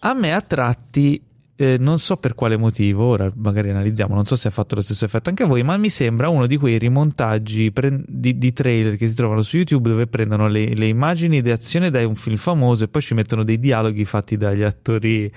A 0.00 0.12
me 0.12 0.32
a 0.34 0.40
tratti 0.42 1.20
eh, 1.56 1.78
non 1.78 1.98
so 1.98 2.16
per 2.16 2.34
quale 2.34 2.56
motivo, 2.56 3.06
ora 3.06 3.30
magari 3.36 3.70
analizziamo, 3.70 4.14
non 4.14 4.26
so 4.26 4.36
se 4.36 4.48
ha 4.48 4.50
fatto 4.50 4.74
lo 4.74 4.82
stesso 4.82 5.06
effetto 5.06 5.30
anche 5.30 5.42
a 5.42 5.46
voi, 5.46 5.62
ma 5.62 5.76
mi 5.76 5.88
sembra 5.88 6.28
uno 6.28 6.46
di 6.46 6.56
quei 6.58 6.78
rimontaggi 6.78 7.72
pre- 7.72 8.02
di, 8.06 8.36
di 8.36 8.52
trailer 8.52 8.96
che 8.96 9.08
si 9.08 9.14
trovano 9.14 9.42
su 9.42 9.56
YouTube 9.56 9.88
dove 9.88 10.06
prendono 10.06 10.48
le, 10.48 10.74
le 10.74 10.86
immagini 10.86 11.40
di 11.40 11.50
azione 11.50 11.90
da 11.90 12.06
un 12.06 12.14
film 12.14 12.36
famoso 12.36 12.84
e 12.84 12.88
poi 12.88 13.02
ci 13.02 13.14
mettono 13.14 13.42
dei 13.42 13.58
dialoghi 13.58 14.04
fatti 14.04 14.36
dagli 14.36 14.62
attori 14.62 15.32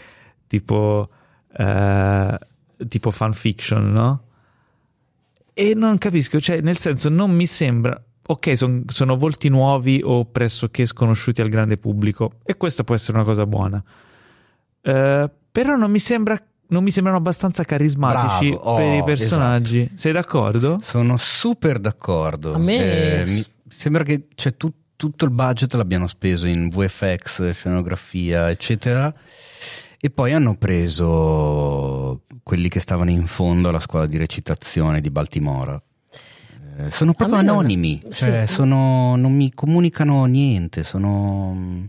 tipo, 0.45 1.09
eh, 1.57 2.39
tipo 2.87 3.11
fanfiction, 3.11 3.91
no? 3.91 4.23
E 5.53 5.73
non 5.73 5.97
capisco, 5.97 6.39
cioè 6.39 6.61
nel 6.61 6.77
senso 6.77 7.09
non 7.09 7.31
mi 7.31 7.45
sembra 7.45 8.01
ok, 8.31 8.57
son- 8.57 8.83
sono 8.87 9.17
volti 9.17 9.49
nuovi 9.49 10.01
o 10.03 10.25
pressoché 10.25 10.85
sconosciuti 10.85 11.41
al 11.41 11.49
grande 11.49 11.77
pubblico, 11.77 12.33
e 12.43 12.57
questa 12.57 12.83
può 12.83 12.93
essere 12.93 13.17
una 13.17 13.25
cosa 13.25 13.45
buona. 13.47 13.83
Eh, 14.81 15.29
però 15.51 15.75
non 15.75 15.91
mi 15.91 15.99
sembra. 15.99 16.41
Non 16.71 16.83
mi 16.83 16.91
sembrano 16.91 17.17
abbastanza 17.17 17.63
carismatici 17.63 18.49
Bravo, 18.51 18.63
oh, 18.63 18.75
per 18.75 18.93
i 18.97 19.03
personaggi. 19.03 19.89
Sei 19.95 20.11
d'accordo? 20.11 20.79
Sono 20.83 21.17
super 21.17 21.79
d'accordo. 21.79 22.53
A 22.53 22.57
me- 22.59 23.21
Eh, 23.21 23.25
mi 23.25 23.43
sembra 23.67 24.03
che 24.03 24.27
cioè, 24.35 24.55
tu- 24.55 24.71
tutto 24.95 25.25
il 25.25 25.31
budget 25.31 25.73
l'abbiano 25.73 26.05
speso 26.05 26.45
in 26.45 26.69
VFX, 26.69 27.49
scenografia, 27.53 28.51
eccetera. 28.51 29.11
E 29.99 30.09
poi 30.11 30.33
hanno 30.33 30.55
preso 30.57 32.21
quelli 32.43 32.69
che 32.69 32.79
stavano 32.79 33.09
in 33.09 33.25
fondo 33.25 33.69
alla 33.69 33.79
scuola 33.79 34.05
di 34.05 34.17
recitazione 34.17 35.01
di 35.01 35.09
Baltimora. 35.09 35.81
Eh, 36.77 36.91
sono 36.91 37.13
proprio 37.13 37.37
me 37.37 37.43
non- 37.43 37.55
anonimi, 37.57 38.01
cioè 38.11 38.45
sì. 38.47 38.53
sono- 38.53 39.15
non 39.15 39.33
mi 39.35 39.51
comunicano 39.53 40.23
niente, 40.25 40.83
sono, 40.83 41.87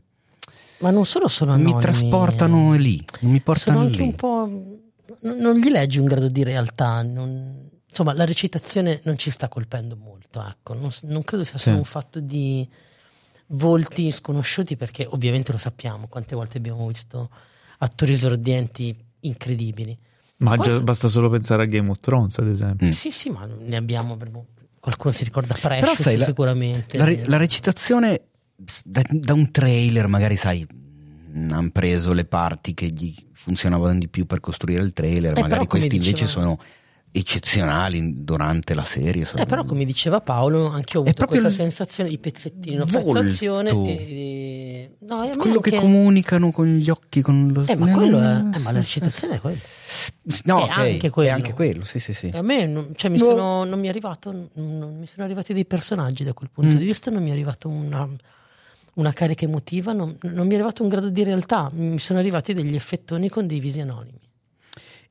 Ma 0.80 0.90
non 0.90 1.04
solo 1.06 1.28
sono 1.28 1.52
anonimi. 1.52 1.74
mi 1.74 1.80
trasportano 1.80 2.72
lì, 2.72 3.04
non 3.20 3.32
mi 3.32 3.40
portano 3.40 3.76
sono 3.78 3.88
anche 3.88 4.00
lì. 4.00 4.06
un 4.08 4.14
po'. 4.14 4.50
Non 5.22 5.54
gli 5.56 5.68
leggi 5.70 5.98
un 5.98 6.06
grado 6.06 6.28
di 6.28 6.42
realtà. 6.42 7.02
non- 7.02 7.68
Insomma, 7.90 8.12
la 8.14 8.24
recitazione 8.24 9.00
non 9.04 9.18
ci 9.18 9.30
sta 9.30 9.48
colpendo 9.48 9.96
molto. 9.96 10.40
Ecco. 10.46 10.74
Non, 10.74 10.90
non 11.02 11.24
credo 11.24 11.42
sia 11.44 11.58
solo 11.58 11.74
Sì. 11.74 11.80
un 11.80 11.84
fatto 11.84 12.20
di 12.20 12.66
volti 13.48 14.10
sconosciuti, 14.12 14.76
perché 14.76 15.06
ovviamente 15.10 15.50
lo 15.52 15.58
sappiamo 15.58 16.06
quante 16.08 16.34
volte 16.36 16.58
abbiamo 16.58 16.86
visto 16.86 17.28
attori 17.78 18.12
esordienti 18.12 18.96
incredibili. 19.20 19.98
Ma 20.38 20.54
Poi 20.54 20.70
già 20.70 20.80
basta 20.82 21.08
solo 21.08 21.28
pensare 21.28 21.64
a 21.64 21.66
Game 21.66 21.90
of 21.90 21.98
Thrones, 21.98 22.38
ad 22.38 22.46
esempio. 22.48 22.86
Mm. 22.86 22.90
Sì, 22.90 23.10
sì, 23.10 23.28
ma 23.30 23.44
ne 23.46 23.76
abbiamo. 23.76 24.16
Qualcuno 24.78 25.12
si 25.12 25.24
ricorda 25.24 25.54
Però 25.60 25.76
Precious 25.78 26.00
sai, 26.00 26.16
la- 26.16 26.24
sicuramente. 26.24 26.96
La, 26.96 27.04
re- 27.04 27.26
la 27.26 27.36
recitazione 27.36 28.22
da, 28.84 29.02
da 29.08 29.32
un 29.32 29.50
trailer, 29.50 30.06
magari 30.06 30.36
sai, 30.36 30.66
hanno 31.34 31.70
preso 31.70 32.12
le 32.12 32.24
parti 32.24 32.74
che 32.74 32.86
gli 32.86 33.14
funzionavano 33.32 33.98
di 33.98 34.08
più 34.08 34.26
per 34.26 34.40
costruire 34.40 34.82
il 34.82 34.92
trailer, 34.92 35.36
Eh, 35.38 35.40
magari 35.40 35.66
questi 35.66 35.96
invece 35.96 36.12
diceva- 36.12 36.30
sono 36.30 36.58
eccezionali 37.12 38.22
durante 38.24 38.72
la 38.74 38.84
serie. 38.84 39.24
sono- 39.24 39.42
Eh, 39.42 39.46
però 39.46 39.64
come 39.64 39.84
diceva 39.84 40.20
Paolo, 40.20 40.68
anche 40.68 40.94
io 40.96 41.00
ho 41.00 41.02
avuto 41.04 41.26
questa 41.26 41.50
sensazione 41.50 42.08
di 42.08 42.18
pezzettino, 42.18 42.84
no, 42.84 43.02
volto. 43.02 43.20
pezzazione 43.20 43.70
e- 43.70 44.96
no, 45.00 45.28
quello 45.36 45.58
che 45.60 45.70
anche- 45.74 45.80
comunicano 45.80 46.50
con 46.52 46.66
gli 46.76 46.88
occhi, 46.88 47.20
con 47.20 47.50
lo 47.52 47.64
Eh, 47.66 47.74
ma 47.76 47.90
quello 47.92 48.18
è, 48.20 48.36
eh, 48.56 48.58
ma 48.60 48.70
la 48.70 48.78
recitazione 48.78 49.36
è 49.36 49.40
quella. 49.40 49.58
No, 50.44 50.60
è 50.60 50.62
ok, 50.70 50.78
anche 50.78 51.10
quello. 51.10 51.28
è 51.28 51.32
anche 51.32 51.52
quello, 51.52 51.84
sì, 51.84 51.98
sì, 51.98 52.12
sì. 52.12 52.28
E 52.28 52.38
a 52.38 52.42
me 52.42 52.66
non, 52.66 52.92
cioè, 52.94 53.10
mi, 53.10 53.18
No. 53.18 53.24
sono, 53.24 53.64
non 53.64 53.80
mi 53.80 53.86
è 53.86 53.90
arrivato, 53.90 54.30
non 54.54 54.96
mi 54.98 55.06
sono 55.06 55.24
arrivati 55.24 55.52
dei 55.52 55.64
personaggi 55.64 56.22
da 56.22 56.32
quel 56.32 56.50
punto 56.52 56.76
Mm. 56.76 56.78
di 56.78 56.84
vista, 56.84 57.10
non 57.10 57.22
mi 57.24 57.30
è 57.30 57.32
arrivato 57.32 57.68
una, 57.68 58.08
una 59.00 59.12
carica 59.12 59.44
emotiva, 59.44 59.92
non, 59.92 60.16
non 60.22 60.46
mi 60.46 60.52
è 60.52 60.54
arrivato 60.54 60.82
un 60.82 60.88
grado 60.88 61.10
di 61.10 61.24
realtà, 61.24 61.70
mi 61.74 61.98
sono 61.98 62.18
arrivati 62.18 62.54
degli 62.54 62.74
effettoni 62.76 63.28
con 63.28 63.46
dei 63.46 63.58
visi 63.60 63.80
anonimi. 63.80 64.18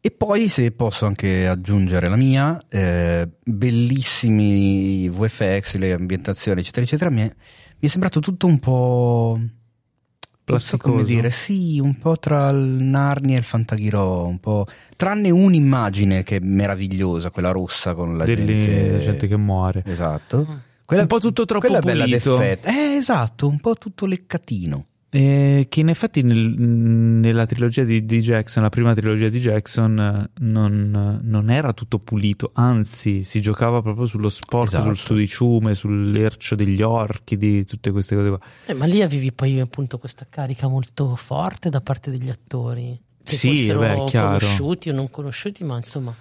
E 0.02 0.12
poi, 0.12 0.48
se 0.48 0.72
posso 0.72 1.06
anche 1.06 1.46
aggiungere 1.46 2.08
la 2.08 2.16
mia, 2.16 2.58
eh, 2.70 3.28
bellissimi 3.44 5.10
VFX, 5.10 5.76
le 5.76 5.92
ambientazioni, 5.94 6.62
eccetera, 6.62 6.86
eccetera. 6.86 7.10
Mi 7.10 7.22
è, 7.22 7.24
mi 7.26 7.88
è 7.88 7.88
sembrato 7.88 8.20
tutto 8.22 8.48
un 8.48 8.60
po'. 8.60 9.38
Non 9.38 10.60
so 10.60 10.78
come 10.78 10.96
Plasticoso. 11.04 11.04
dire, 11.06 11.30
sì, 11.30 11.80
un 11.80 11.96
po' 12.00 12.18
tra 12.18 12.50
il 12.50 12.58
Narnia 12.82 13.36
e 13.36 13.40
il 13.40 13.44
Fantaghirò, 13.44 14.26
un 14.26 14.40
po'. 14.40 14.66
Tranne 14.96 15.30
un'immagine 15.30 16.24
che 16.24 16.38
è 16.38 16.40
meravigliosa, 16.40 17.30
quella 17.30 17.52
rossa 17.52 17.94
con 17.94 18.18
la 18.18 18.24
Delle- 18.26 18.46
gente. 18.60 19.00
gente 19.00 19.28
che 19.28 19.38
muore. 19.38 19.84
Esatto. 19.86 20.62
Mm. 20.96 21.00
Un 21.00 21.08
po' 21.08 21.20
tutto 21.20 21.46
troppo 21.46 21.66
quella 21.66 21.80
è 21.80 21.82
bella 21.86 22.04
pulito. 22.06 22.38
d'effetto. 22.38 22.68
Eh, 22.68 22.96
esatto, 22.98 23.48
un 23.48 23.60
po' 23.60 23.76
tutto 23.76 24.06
leccatino. 24.06 24.86
Eh, 25.12 25.66
che 25.70 25.80
in 25.80 25.90
effetti 25.90 26.22
nel- 26.22 26.54
nella 26.60 27.48
trilogia 27.48 27.84
di, 27.84 28.06
di 28.06 28.20
Jackson, 28.22 28.62
la 28.62 28.70
prima 28.70 28.94
trilogia 28.94 29.28
di 29.30 29.40
Jackson, 29.40 29.98
eh, 30.00 30.30
non, 30.44 31.20
non 31.24 31.50
era 31.50 31.74
tutto 31.74 31.98
pulito, 31.98 32.52
anzi 32.54 33.24
si 33.24 33.42
giocava 33.42 33.82
proprio 33.82 34.06
sullo 34.06 34.30
sporco, 34.30 34.66
Esatto. 34.66 34.84
sul 34.86 34.96
sudiciume, 34.98 35.74
sull'ercio 35.74 36.54
degli 36.54 36.84
orchi, 36.84 37.38
di 37.38 37.66
tutte 37.66 37.90
queste 37.92 38.16
cose 38.16 38.30
qua. 38.30 38.40
Eh, 38.68 38.74
ma 38.76 38.86
lì 38.86 39.02
avevi 39.02 39.32
poi 39.32 39.60
appunto 39.60 39.98
questa 39.98 40.28
carica 40.30 40.68
molto 40.68 41.16
forte 41.16 41.70
da 41.70 41.82
parte 41.82 42.12
degli 42.12 42.30
attori. 42.30 43.00
Che 43.24 43.36
Sì, 43.36 43.50
fossero 43.66 43.80
beh, 43.80 44.04
chiaro. 44.06 44.28
conosciuti 44.38 44.90
o 44.90 44.94
non 44.94 45.10
conosciuti, 45.10 45.64
ma 45.64 45.76
insomma, 45.78 46.14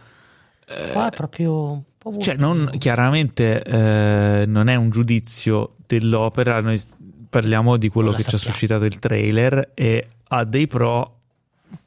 qua 0.92 1.10
è 1.10 1.14
proprio 1.14 1.82
Cioè, 2.18 2.36
non, 2.36 2.70
chiaramente 2.78 3.62
eh, 3.62 4.44
non 4.46 4.68
è 4.68 4.74
un 4.76 4.90
giudizio 4.90 5.74
dell'opera, 5.86 6.60
noi 6.60 6.80
parliamo 7.28 7.76
di 7.76 7.88
quello 7.88 8.10
che 8.10 8.18
la 8.18 8.22
ci 8.22 8.28
ha 8.28 8.38
sappiamo. 8.38 8.52
suscitato 8.52 8.84
il 8.84 8.98
trailer 8.98 9.70
e 9.74 10.06
ha 10.28 10.44
dei 10.44 10.66
pro, 10.66 11.18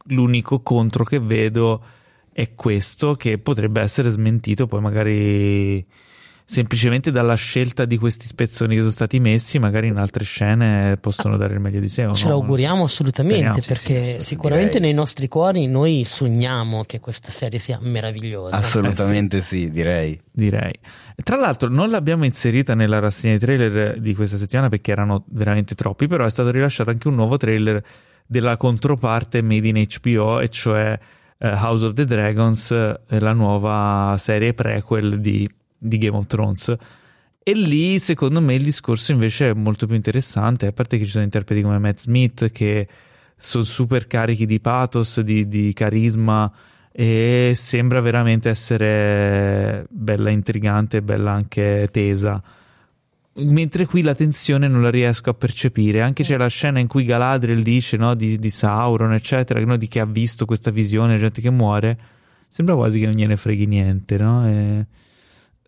l'unico 0.05 0.59
contro 0.61 1.03
che 1.03 1.19
vedo 1.19 1.81
è 2.31 2.53
questo 2.53 3.15
che 3.15 3.37
potrebbe 3.37 3.81
essere 3.81 4.09
smentito 4.09 4.65
poi 4.67 4.81
magari 4.81 5.85
semplicemente 6.51 7.11
dalla 7.11 7.35
scelta 7.35 7.85
di 7.85 7.97
questi 7.97 8.27
spezzoni 8.27 8.73
che 8.73 8.81
sono 8.81 8.91
stati 8.91 9.21
messi, 9.21 9.57
magari 9.57 9.87
in 9.87 9.97
altre 9.97 10.25
scene 10.25 10.97
possono 10.99 11.37
dare 11.37 11.53
il 11.53 11.61
meglio 11.61 11.79
di 11.79 11.87
sé. 11.87 12.03
o 12.05 12.13
Ce 12.13 12.25
no? 12.25 12.31
l'auguriamo 12.31 12.83
assolutamente 12.83 13.61
Speriamo. 13.61 13.67
perché 13.67 14.03
Sì, 14.03 14.19
sì, 14.19 14.25
sicuramente 14.25 14.71
direi. 14.73 14.87
nei 14.87 14.93
nostri 14.93 15.29
cuori 15.29 15.67
noi 15.67 16.03
sogniamo 16.03 16.83
che 16.83 16.99
questa 16.99 17.31
serie 17.31 17.59
sia 17.59 17.79
meravigliosa. 17.81 18.53
Assolutamente 18.53 19.39
sì, 19.39 19.71
direi. 19.71 20.19
direi. 20.29 20.73
Tra 21.23 21.37
l'altro 21.37 21.69
non 21.69 21.89
l'abbiamo 21.89 22.25
inserita 22.25 22.75
nella 22.75 22.99
rassegna 22.99 23.35
di 23.37 23.39
trailer 23.39 23.97
di 24.01 24.13
questa 24.13 24.35
settimana 24.35 24.67
perché 24.67 24.91
erano 24.91 25.23
veramente 25.29 25.73
troppi, 25.73 26.07
però 26.07 26.25
è 26.25 26.29
stato 26.29 26.51
rilasciato 26.51 26.89
anche 26.89 27.07
un 27.07 27.15
nuovo 27.15 27.37
trailer 27.37 27.81
della 28.27 28.57
controparte 28.57 29.41
made 29.41 29.69
in 29.69 29.85
HBO, 29.87 30.41
e 30.41 30.49
cioè 30.49 30.99
eh, 31.37 31.47
House 31.47 31.85
of 31.85 31.93
the 31.93 32.03
Dragons, 32.03 32.71
eh, 32.71 33.19
la 33.19 33.31
nuova 33.31 34.15
serie 34.17 34.53
prequel 34.53 35.21
di, 35.21 35.49
di 35.81 35.97
Game 35.97 36.15
of 36.15 36.27
Thrones. 36.27 36.75
E 37.43 37.53
lì, 37.53 37.97
secondo 37.97 38.39
me, 38.39 38.53
il 38.53 38.63
discorso 38.63 39.11
invece 39.11 39.49
è 39.49 39.53
molto 39.53 39.87
più 39.87 39.95
interessante, 39.95 40.67
a 40.67 40.71
parte 40.71 40.99
che 40.99 41.05
ci 41.05 41.11
sono 41.11 41.23
interpreti 41.23 41.63
come 41.63 41.79
Matt 41.79 41.99
Smith 41.99 42.51
che 42.51 42.87
sono 43.35 43.63
super 43.63 44.05
carichi 44.05 44.45
di 44.45 44.59
pathos, 44.59 45.21
di, 45.21 45.47
di 45.47 45.73
carisma 45.73 46.51
e 46.91 47.53
sembra 47.55 47.99
veramente 47.99 48.49
essere 48.49 49.87
bella 49.89 50.29
intrigante, 50.29 51.01
bella 51.01 51.31
anche 51.31 51.89
tesa. 51.91 52.41
Mentre 53.33 53.87
qui 53.87 54.03
la 54.03 54.13
tensione 54.13 54.67
non 54.67 54.83
la 54.83 54.91
riesco 54.91 55.31
a 55.31 55.33
percepire. 55.33 56.01
Anche 56.01 56.23
c'è 56.23 56.37
la 56.37 56.47
scena 56.47 56.79
in 56.79 56.87
cui 56.87 57.05
Galadriel 57.05 57.63
dice 57.63 57.97
no, 57.97 58.13
di, 58.13 58.37
di 58.37 58.49
Sauron, 58.51 59.13
eccetera, 59.13 59.59
no, 59.63 59.77
di 59.77 59.87
che 59.87 59.99
ha 59.99 60.05
visto 60.05 60.45
questa 60.45 60.69
visione, 60.69 61.17
gente 61.17 61.41
che 61.41 61.49
muore. 61.49 61.97
Sembra 62.47 62.75
quasi 62.75 62.99
che 62.99 63.05
non 63.05 63.15
gliene 63.15 63.37
freghi 63.37 63.65
niente, 63.65 64.17
no? 64.17 64.47
E, 64.47 64.85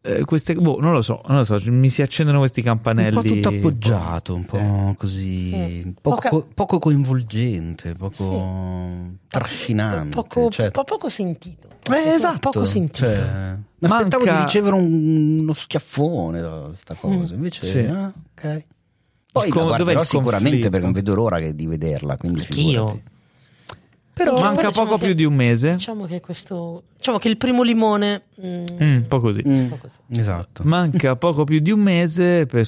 eh, 0.06 0.26
queste, 0.26 0.54
boh, 0.56 0.80
non 0.82 0.92
lo 0.92 1.02
so, 1.02 1.22
non 1.28 1.38
lo 1.38 1.44
so, 1.46 1.58
mi 1.66 1.88
si 1.90 2.02
accendono 2.02 2.40
questi 2.40 2.62
campanelli. 2.62 3.16
Un 3.16 3.22
po' 3.22 3.28
tutto 3.28 3.50
appoggiato, 3.50 4.36
un 4.36 4.44
po' 4.46 4.94
così, 4.98 5.52
Mm. 5.56 5.90
poco, 6.02 6.30
Poca- 6.30 6.48
poco 6.54 6.80
coinvolgente, 6.80 7.96
poco 7.96 9.12
trascinante. 9.28 10.10
Poco, 10.16 10.50
cioè- 10.50 10.72
po- 10.72 10.84
poco 10.84 11.10
sentito. 11.10 11.70
Eh, 11.92 12.10
esatto. 12.10 12.50
Poco 12.52 12.66
sentito. 12.66 13.06
Cioè, 13.14 13.56
mi 13.80 13.90
aspettavo 13.90 14.24
Manca- 14.26 14.38
di 14.40 14.44
ricevere 14.44 14.76
un- 14.76 15.40
uno 15.40 15.54
schiaffone 15.54 16.42
da 16.42 16.62
questa 16.68 16.96
cosa, 16.96 17.34
invece 17.36 17.66
Sì. 17.66 17.80
ah, 17.80 18.12
ok. 18.36 18.66
Poi 19.32 19.50
con- 19.50 19.62
la 19.64 19.68
guarderò 19.70 20.04
sicuramente 20.04 20.40
conflitto? 20.42 20.70
perché 20.70 20.86
non 20.86 20.94
vedo 20.94 21.16
l'ora 21.16 21.40
che- 21.40 21.56
di 21.56 21.66
vederla, 21.66 22.18
quindi 22.18 22.42
Anch'io. 22.42 22.88
figurati. 22.88 23.04
Però 24.14 24.34
Manca 24.40 24.62
poi 24.62 24.68
diciamo 24.68 24.86
poco 24.86 24.98
che- 25.00 25.06
più 25.06 25.14
di 25.16 25.24
un 25.26 25.34
mese. 25.34 25.72
Diciamo 25.72 26.06
che 26.06 26.20
questo. 26.22 26.84
Diciamo 26.98 27.18
che 27.18 27.30
il 27.30 27.38
primo 27.38 27.64
limone. 27.64 28.24
mm, 28.46 28.64
Mm, 28.82 28.96
un 28.98 29.06
po' 29.08 29.20
così. 29.20 29.42
Mm, 29.48 29.52
un 29.52 29.70
po' 29.70 29.78
così. 29.78 29.98
esatto. 30.10 30.64
Manca 30.66 31.16
poco 31.18 31.44
più 31.46 31.60
di 31.60 31.72
un 31.72 31.80
mese 31.80 32.46
per 32.46 32.64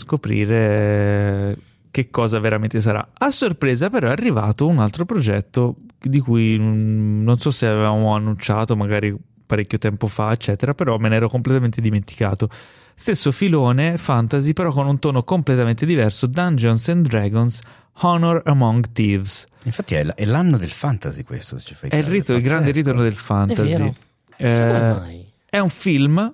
scoprire 0.60 1.58
che 1.92 2.10
cosa 2.10 2.40
veramente 2.40 2.82
sarà. 2.82 3.08
A 3.18 3.30
sorpresa, 3.32 3.90
però, 3.90 4.08
è 4.08 4.12
arrivato 4.12 4.68
un 4.68 4.80
altro 4.80 5.06
progetto 5.06 5.76
di 6.02 6.20
cui 6.20 6.58
mm, 6.60 7.24
non 7.24 7.38
so 7.38 7.52
se 7.52 7.68
avevamo 7.68 8.14
annunciato, 8.16 8.76
magari 8.76 9.16
parecchio 9.48 9.78
tempo 9.78 10.08
fa, 10.08 10.32
eccetera, 10.32 10.74
però 10.74 10.98
me 10.98 11.10
ne 11.10 11.16
ero 11.18 11.30
completamente 11.30 11.80
dimenticato. 11.82 12.50
Stesso 12.98 13.32
filone 13.32 13.98
fantasy, 13.98 14.54
però 14.54 14.72
con 14.72 14.88
un 14.88 15.00
tono 15.00 15.24
completamente 15.24 15.86
diverso, 15.86 16.28
Dungeons 16.28 16.88
and 16.90 17.06
Dragons 17.08 17.60
Honor 18.02 18.42
Among 18.46 18.92
Thieves. 18.94 19.46
Infatti 19.66 19.96
è, 19.96 20.04
l- 20.04 20.14
è 20.16 20.26
l'anno 20.26 20.58
del 20.58 20.70
fantasy 20.70 21.24
questo. 21.24 21.58
se 21.60 21.66
ci 21.68 21.76
fai 21.76 21.90
È 21.90 21.98
il, 21.98 22.04
rito- 22.04 22.34
il 22.34 22.42
grande 22.42 22.72
ritorno 22.72 23.02
del 23.02 23.14
È 23.14 23.16
fantasy. 23.16 23.68
vero. 23.70 23.96
Eh, 24.38 25.26
è 25.50 25.60
un 25.60 25.70
film 25.70 26.34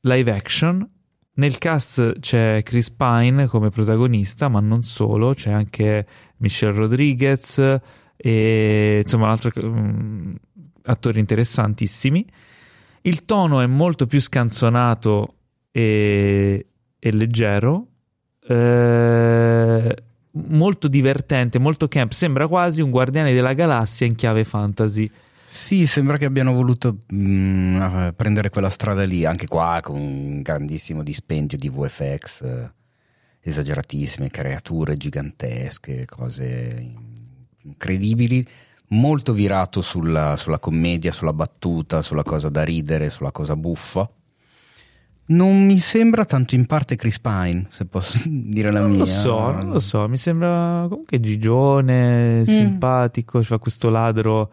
live 0.00 0.30
action. 0.32 0.88
Nel 1.34 1.56
cast 1.58 2.18
c'è 2.20 2.62
Chris 2.62 2.90
Pine 2.90 3.46
come 3.46 3.70
protagonista, 3.70 4.48
ma 4.48 4.60
non 4.60 4.82
solo, 4.82 5.32
c'è 5.32 5.50
anche 5.50 6.06
Michelle 6.38 6.72
Rodriguez 6.72 7.78
e 8.16 9.00
insomma 9.02 9.30
altri 9.30 9.50
mm, 9.64 10.34
attori 10.84 11.18
interessantissimi. 11.20 12.26
Il 13.02 13.24
tono 13.24 13.60
è 13.60 13.66
molto 13.66 14.06
più 14.06 14.20
scanzonato 14.20 15.36
e, 15.72 16.66
e 16.98 17.12
leggero, 17.12 17.86
eh, 18.46 19.96
molto 20.32 20.88
divertente, 20.88 21.58
molto 21.58 21.88
camp. 21.88 22.12
Sembra 22.12 22.46
quasi 22.46 22.80
un 22.80 22.90
Guardiani 22.90 23.32
della 23.32 23.54
Galassia 23.54 24.06
in 24.06 24.14
chiave 24.14 24.44
fantasy. 24.44 25.10
Sì, 25.42 25.86
sembra 25.86 26.16
che 26.16 26.24
abbiano 26.24 26.52
voluto 26.52 27.00
mm, 27.12 27.82
eh, 27.82 28.12
prendere 28.14 28.48
quella 28.48 28.70
strada 28.70 29.04
lì, 29.04 29.26
anche 29.26 29.46
qua 29.46 29.80
con 29.82 29.98
un 30.00 30.40
grandissimo 30.40 31.02
dispendio 31.02 31.58
di 31.58 31.68
VFX 31.68 32.42
eh, 32.42 32.72
esageratissime, 33.40 34.30
creature 34.30 34.96
gigantesche, 34.96 36.06
cose 36.06 36.94
incredibili, 37.64 38.46
molto 38.88 39.34
virato 39.34 39.82
sulla, 39.82 40.36
sulla 40.38 40.58
commedia, 40.58 41.12
sulla 41.12 41.34
battuta, 41.34 42.00
sulla 42.00 42.22
cosa 42.22 42.48
da 42.48 42.62
ridere, 42.62 43.10
sulla 43.10 43.30
cosa 43.30 43.54
buffa. 43.54 44.10
Non 45.34 45.64
mi 45.64 45.78
sembra 45.78 46.24
tanto 46.24 46.54
in 46.54 46.66
parte 46.66 46.96
Chris 46.96 47.18
Pine, 47.20 47.66
se 47.70 47.84
posso 47.86 48.20
dire 48.26 48.70
la 48.70 48.80
Non 48.80 48.90
mia. 48.90 48.98
lo 49.00 49.04
so, 49.06 49.50
non 49.52 49.70
lo 49.70 49.78
so, 49.80 50.08
mi 50.08 50.16
sembra 50.18 50.86
comunque 50.88 51.20
gigione, 51.20 52.42
simpatico, 52.46 53.42
fa 53.42 53.58
questo 53.58 53.88
ladro 53.90 54.50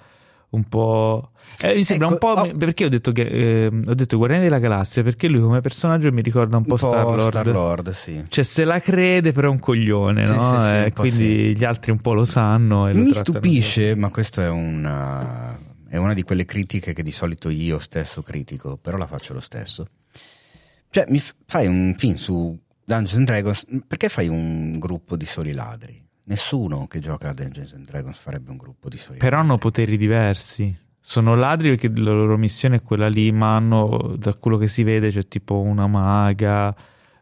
un 0.52 0.64
po'... 0.64 1.32
Eh, 1.62 1.76
mi 1.76 1.84
sembra 1.84 2.08
Ecco, 2.08 2.14
un 2.14 2.34
po'... 2.34 2.42
oh. 2.42 2.56
Perché 2.56 2.86
ho 2.86 2.90
detto 2.90 3.12
che... 3.12 3.22
eh, 3.22 3.66
ho 3.68 3.94
detto 3.94 4.18
Guardiani 4.18 4.44
della 4.46 4.58
Galassia? 4.58 5.04
Perché 5.04 5.28
lui 5.28 5.42
come 5.42 5.62
personaggio 5.62 6.12
mi 6.12 6.22
ricorda 6.24 6.58
un 6.58 6.64
po', 6.64 6.76
Star-Lord. 6.78 7.30
Star-Lord, 7.30 7.90
sì. 7.92 8.26
Cioè 8.28 8.44
se 8.44 8.64
la 8.64 8.80
crede 8.80 9.32
però 9.32 9.48
è 9.50 9.52
un 9.52 9.60
coglione, 9.60 10.26
Sì, 10.26 10.34
no? 10.34 10.42
sì, 10.42 10.60
sì, 10.60 10.66
Eh, 10.74 10.84
un 10.86 10.92
po' 10.92 11.02
quindi 11.02 11.56
gli 11.56 11.64
altri 11.64 11.92
un 11.92 12.00
po' 12.00 12.14
lo 12.14 12.26
sanno 12.26 12.88
e 12.88 12.94
lo 12.94 13.00
Mi 13.04 13.14
stupisce, 13.14 13.94
ma 13.96 14.10
questa 14.10 14.46
è 14.46 14.50
una, 14.50 15.56
è 15.88 15.98
una 15.98 16.14
di 16.16 16.24
quelle 16.24 16.46
critiche 16.46 16.94
che 16.94 17.04
di 17.04 17.12
solito 17.12 17.50
io 17.50 17.78
stesso 17.78 18.24
critico, 18.24 18.76
però 18.82 18.98
la 18.98 19.06
faccio 19.08 19.34
lo 19.34 19.42
stesso. 19.42 19.86
Cioè, 20.90 21.06
mi 21.10 21.20
f- 21.20 21.36
fai 21.46 21.68
un 21.68 21.94
film 21.98 22.16
su 22.16 22.58
Dungeons 22.84 23.18
and 23.18 23.26
Dragons, 23.28 23.66
perché 23.88 24.10
fai 24.10 24.28
un 24.28 24.80
gruppo 24.80 25.16
di 25.16 25.26
soli 25.26 25.54
ladri? 25.54 26.04
Nessuno 26.24 26.88
che 26.88 27.00
gioca 27.00 27.30
a 27.30 27.34
Dungeons 27.34 27.74
and 27.74 27.86
Dragons 27.88 28.18
farebbe 28.20 28.52
un 28.52 28.58
gruppo 28.58 28.88
di 28.90 28.98
soli 28.98 29.18
Però 29.18 29.36
ladri. 29.38 29.50
hanno 29.50 29.58
poteri 29.60 29.98
diversi. 29.98 30.76
Sono 31.02 31.34
ladri 31.36 31.70
perché 31.70 31.90
la 32.02 32.12
loro 32.12 32.38
missione 32.38 32.78
è 32.78 32.82
quella 32.82 33.08
lì, 33.08 33.32
ma 33.32 33.56
hanno, 33.56 34.16
da 34.18 34.34
quello 34.34 34.58
che 34.58 34.68
si 34.68 34.84
vede, 34.84 35.10
c'è 35.10 35.28
tipo 35.28 35.60
una 35.60 35.88
maga. 35.88 36.76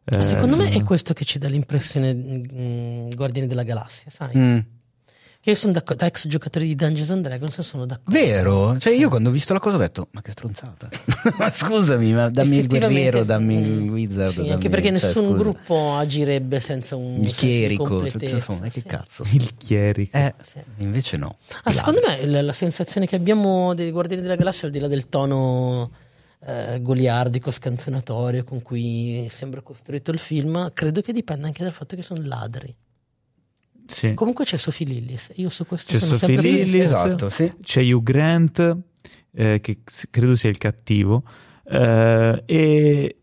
eh, 0.04 0.22
Secondo 0.22 0.58
me 0.58 0.70
è 0.72 0.84
questo 0.84 1.14
che 1.14 1.24
ci 1.26 1.38
dà 1.40 1.48
l'impressione 1.48 2.14
mm, 2.14 3.10
Guardiani 3.12 3.48
della 3.48 3.64
Galassia, 3.64 4.10
sai? 4.10 4.36
Mm. 4.38 4.58
Io 5.48 5.56
sono 5.56 5.72
d'accordo, 5.72 6.04
da 6.04 6.08
ex 6.08 6.28
giocatore 6.28 6.66
di 6.66 6.76
Dungeons 6.76 7.10
and 7.10 7.24
Dragons 7.24 7.62
sono 7.62 7.86
d'accordo. 7.86 8.12
Vero? 8.20 8.78
Cioè, 8.78 8.94
io 8.94 9.08
quando 9.08 9.30
ho 9.30 9.32
visto 9.32 9.54
la 9.54 9.60
cosa 9.60 9.78
ho 9.78 9.80
detto, 9.80 10.10
ma 10.12 10.22
che 10.22 10.32
stronzata. 10.32 10.90
ma 11.40 11.50
scusami, 11.50 12.12
ma 12.12 12.30
dammi 12.30 12.58
il 12.58 12.68
guerriero, 12.68 13.24
dammi 13.24 13.56
il 13.56 13.84
mm, 13.84 13.90
wizard. 13.90 14.30
Sì, 14.30 14.38
dammi- 14.40 14.52
anche 14.52 14.68
perché 14.68 14.88
cioè, 14.88 14.94
nessun 14.96 15.28
scusa. 15.28 15.38
gruppo 15.38 15.94
agirebbe 15.94 16.60
senza 16.60 16.98
un 16.98 17.20
Il 17.20 17.26
senso 17.28 17.40
chierico, 17.40 18.02
tutto, 18.10 18.26
insomma, 18.26 18.60
ma 18.60 18.68
che 18.68 18.82
sì. 18.82 18.88
cazzo. 18.88 19.24
Il 19.32 19.56
chierico. 19.56 20.18
Eh, 20.18 20.36
Sì. 20.42 20.60
invece 20.80 21.16
no. 21.16 21.38
Ah, 21.64 21.72
secondo 21.72 22.02
me 22.06 22.26
la, 22.26 22.42
la 22.42 22.54
sensazione 22.54 23.08
che 23.08 23.16
abbiamo 23.16 23.74
dei 23.74 23.90
Guardiani 23.92 24.22
della 24.24 24.36
Galassia, 24.36 24.68
al 24.68 24.74
di 24.74 24.80
là 24.80 24.88
del 24.88 25.08
tono 25.08 25.92
eh, 26.46 26.82
goliardico, 26.82 27.52
scanzonatorio 27.52 28.44
con 28.44 28.62
cui 28.62 29.26
sembra 29.30 29.62
costruito 29.62 30.12
il 30.12 30.20
film, 30.20 30.72
credo 30.74 31.00
che 31.00 31.14
dipenda 31.14 31.48
anche 31.48 31.64
dal 31.64 31.72
fatto 31.72 31.96
che 31.96 32.02
sono 32.02 32.20
ladri. 32.22 32.76
Sì. 33.88 34.14
Comunque 34.14 34.46
c'è 34.46 34.58
Sophie 34.58 34.86
Lillis, 34.86 35.32
io 35.36 35.50
su 35.50 35.66
questo 35.66 35.94
C'è 35.94 36.00
sono 36.00 36.18
Sophie 36.18 36.42
Lillis. 36.42 36.84
Esatto, 36.84 37.30
sì. 37.30 37.52
C'è 37.62 37.82
Hugh 37.82 38.04
Grant, 38.04 38.78
eh, 39.32 39.60
che 39.62 39.80
credo 40.10 40.36
sia 40.36 40.50
il 40.50 40.58
cattivo. 40.58 41.24
eh, 41.70 42.44
e 42.46 43.16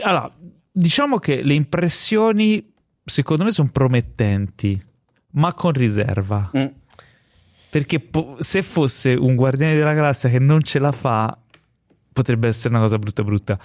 allora, 0.00 0.30
diciamo 0.70 1.18
che 1.18 1.42
le 1.42 1.54
impressioni, 1.54 2.72
secondo 3.04 3.44
me, 3.44 3.52
sono 3.52 3.68
promettenti, 3.70 4.80
ma 5.32 5.52
con 5.54 5.72
riserva. 5.72 6.50
Mm. 6.56 6.66
Perché 7.70 8.00
po- 8.00 8.36
se 8.38 8.62
fosse 8.62 9.14
un 9.14 9.34
guardiane 9.34 9.74
della 9.74 9.94
galassia 9.94 10.28
che 10.28 10.38
non 10.38 10.62
ce 10.62 10.78
la 10.78 10.92
fa, 10.92 11.36
potrebbe 12.12 12.48
essere 12.48 12.74
una 12.74 12.82
cosa 12.82 12.98
brutta 12.98 13.24
brutta. 13.24 13.58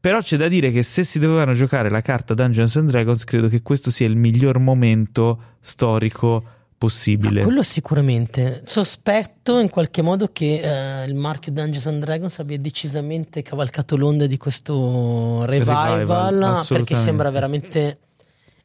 Però 0.00 0.20
c'è 0.20 0.36
da 0.36 0.48
dire 0.48 0.70
che 0.70 0.82
se 0.82 1.04
si 1.04 1.18
dovevano 1.18 1.54
giocare 1.54 1.90
la 1.90 2.00
carta 2.00 2.34
Dungeons 2.34 2.76
and 2.76 2.88
Dragons, 2.88 3.24
credo 3.24 3.48
che 3.48 3.62
questo 3.62 3.90
sia 3.90 4.06
il 4.06 4.16
miglior 4.16 4.58
momento 4.58 5.56
storico 5.60 6.44
possibile. 6.78 7.40
Ah, 7.40 7.44
quello 7.44 7.64
sicuramente. 7.64 8.62
Sospetto 8.64 9.58
in 9.58 9.68
qualche 9.68 10.00
modo 10.00 10.30
che 10.32 10.60
eh, 10.60 11.04
il 11.04 11.16
marchio 11.16 11.50
Dungeons 11.50 11.86
and 11.88 12.04
Dragons 12.04 12.38
abbia 12.38 12.58
decisamente 12.58 13.42
cavalcato 13.42 13.96
l'onda 13.96 14.26
di 14.26 14.36
questo 14.36 15.44
revival, 15.44 15.98
Revival, 15.98 16.64
perché 16.68 16.94
sembra 16.94 17.30
veramente... 17.30 17.98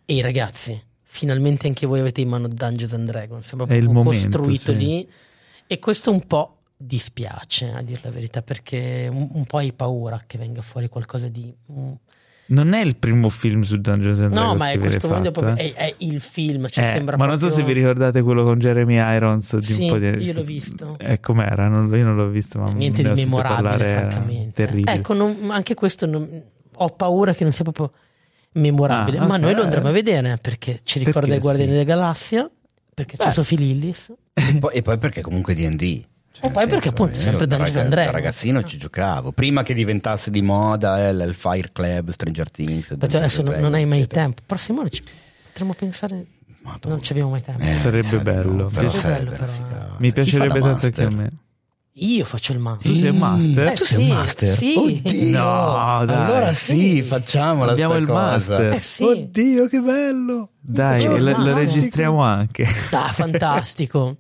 Ehi 0.05 0.22
ragazzi, 0.22 0.80
finalmente 1.01 1.65
anche 1.68 1.88
voi 1.88 2.01
avete 2.01 2.22
in 2.22 2.27
mano 2.30 2.47
Dungeons 2.47 2.93
and 2.93 3.07
Dragons, 3.07 3.47
sembra 3.47 3.68
È 3.68 3.73
il 3.73 3.84
proprio 3.84 4.03
momento, 4.03 4.38
costruito 4.38 4.72
sì. 4.72 4.77
lì 4.77 5.10
e 5.65 5.80
questo 5.80 6.11
un 6.11 6.27
po' 6.27 6.57
dispiace 6.77 7.71
a 7.73 7.81
dire 7.81 7.99
la 8.03 8.09
verità 8.11 8.41
perché 8.41 9.07
un, 9.11 9.29
un 9.31 9.45
po' 9.45 9.57
hai 9.57 9.73
paura 9.73 10.21
che 10.27 10.37
venga 10.37 10.61
fuori 10.61 10.89
qualcosa 10.89 11.29
di... 11.29 11.53
mm, 11.71 11.91
Non 12.47 12.73
è 12.73 12.81
il 12.83 12.97
primo 12.97 13.29
film 13.29 13.61
su 13.61 13.77
Dungeons 13.79 14.19
and 14.19 14.31
Dragons 14.33 14.51
No, 14.51 14.57
ma 14.57 14.71
è 14.71 14.77
questo 14.77 15.07
momento 15.07 15.31
fatto, 15.31 15.45
proprio, 15.45 15.65
eh. 15.65 15.73
è, 15.73 15.85
è 15.91 15.95
il 15.99 16.19
film, 16.19 16.67
cioè 16.67 16.83
Eh, 16.85 16.87
sembra 16.87 17.15
ma 17.15 17.25
non 17.25 17.37
so 17.39 17.47
se 17.47 17.55
proprio- 17.55 17.73
vi 17.73 17.79
ricordate 17.81 18.21
quello 18.21 18.43
con 18.43 18.59
Jeremy 18.59 18.95
Irons 18.95 19.57
di 19.57 19.63
Sì, 19.65 19.83
un 19.83 19.89
po' 19.89 19.97
di... 19.97 20.07
io 20.25 20.33
l'ho 20.33 20.43
visto. 20.43 20.97
Eh, 20.99 21.19
com'era? 21.19 21.67
Non- 21.69 21.87
io 21.95 22.03
non 22.03 22.15
l'ho 22.15 22.27
visto, 22.27 22.59
ma 22.59 22.69
niente 22.71 23.01
di 23.01 23.09
memorabile, 23.21 23.61
parlare, 23.69 23.91
francamente. 24.09 24.65
Terribile. 24.65 24.91
Ecco, 24.93 25.13
non- 25.13 25.37
anche 25.51 25.73
questo 25.73 26.05
non- 26.05 26.43
ho 26.75 26.89
paura 26.89 27.33
che 27.33 27.43
non 27.43 27.53
sia 27.53 27.63
proprio 27.63 27.91
memorabile, 28.53 29.19
Ah, 29.19 29.25
ma 29.25 29.35
ok. 29.35 29.41
noi 29.41 29.53
lo 29.53 29.63
andremo 29.63 29.87
a 29.87 29.91
vedere 29.91 30.37
perché 30.41 30.81
ci 30.83 30.99
ricorda 30.99 31.21
Perché 31.21 31.35
i 31.37 31.39
Guardiani 31.39 31.71
sì. 31.71 31.77
della 31.77 31.87
Galassia, 31.89 32.51
perché 32.93 33.15
c'è 33.17 33.25
Beh. 33.27 33.31
Sophie 33.31 33.57
Lillis. 33.57 34.13
E 34.33 34.57
poi, 34.59 34.73
e 34.75 34.81
poi 34.81 34.97
perché 34.97 35.21
comunque 35.21 35.53
D&D. 35.55 36.03
E 36.45 36.49
poi 36.52 36.64
nel 36.64 36.68
perché 36.68 36.90
appunto 36.90 37.18
è 37.18 37.22
sempre 37.22 37.48
da 37.48 37.56
Dungeons 37.56 37.78
and 37.80 37.90
Dragons. 37.90 38.11
Da 38.14 38.18
ragazzino 38.20 38.64
ci 38.64 38.78
giocavo. 38.78 39.32
Prima 39.32 39.64
che 39.64 39.74
diventasse 39.74 40.30
di 40.30 40.41
moda 40.41 41.07
eh, 41.07 41.11
il 41.11 41.34
Fire 41.34 41.70
Club, 41.72 42.11
Stranger 42.11 42.52
Things. 42.52 42.88
Cioè, 42.99 43.15
adesso 43.22 43.41
non, 43.41 43.60
non 43.60 43.74
hai 43.74 43.86
mai 43.86 44.06
tempo. 44.07 44.41
Prossimo 44.45 44.88
ci 44.90 45.02
potremmo 45.48 45.74
pensare. 45.74 46.26
Madonna. 46.64 46.95
Non 46.95 47.03
ci 47.03 47.11
abbiamo 47.14 47.30
mai 47.32 47.41
tempo. 47.41 47.61
Eh, 47.64 47.74
Sarebbe 47.74 48.07
sarebbe- 48.07 48.32
bello. 48.32 48.65
però 48.65 48.68
Sarebbe 48.70 48.94
sarebbe 48.98 49.24
bello, 49.32 49.32
però. 49.38 49.95
Mi 49.99 50.11
piacerebbe 50.14 50.60
da 50.60 50.65
tanto 50.70 50.86
anche 50.86 51.03
a 51.03 51.10
me. 51.10 51.30
Io 51.98 52.26
faccio 52.26 52.53
il 52.53 52.60
master. 52.60 52.91
Tu 52.91 52.98
sei 52.98 53.10
un 53.11 53.18
master? 53.18 53.68
Eh, 53.68 53.74
Tu 53.76 53.84
sei 53.84 54.03
sì, 54.06 54.11
master? 54.11 54.56
sì. 54.57 54.74
Oddio! 55.06 55.40
No, 55.40 56.06
dai. 56.06 56.15
Allora 56.26 56.53
sì, 56.53 56.80
Sì. 56.80 57.03
facciamola 57.03 57.72
Abbiamo 57.72 57.95
il 57.95 58.07
cosa. 58.07 58.20
master. 58.20 58.74
Eh, 58.74 58.82
sì. 58.82 59.03
Oddio, 59.03 59.68
che 59.68 59.80
bello! 59.80 60.49
Dai, 60.60 61.06
lo, 61.06 61.15
il 61.18 61.24
lo 61.38 61.53
registriamo 61.53 62.24
anche. 62.24 62.65
Dai, 62.90 63.11
fantastico. 63.11 64.18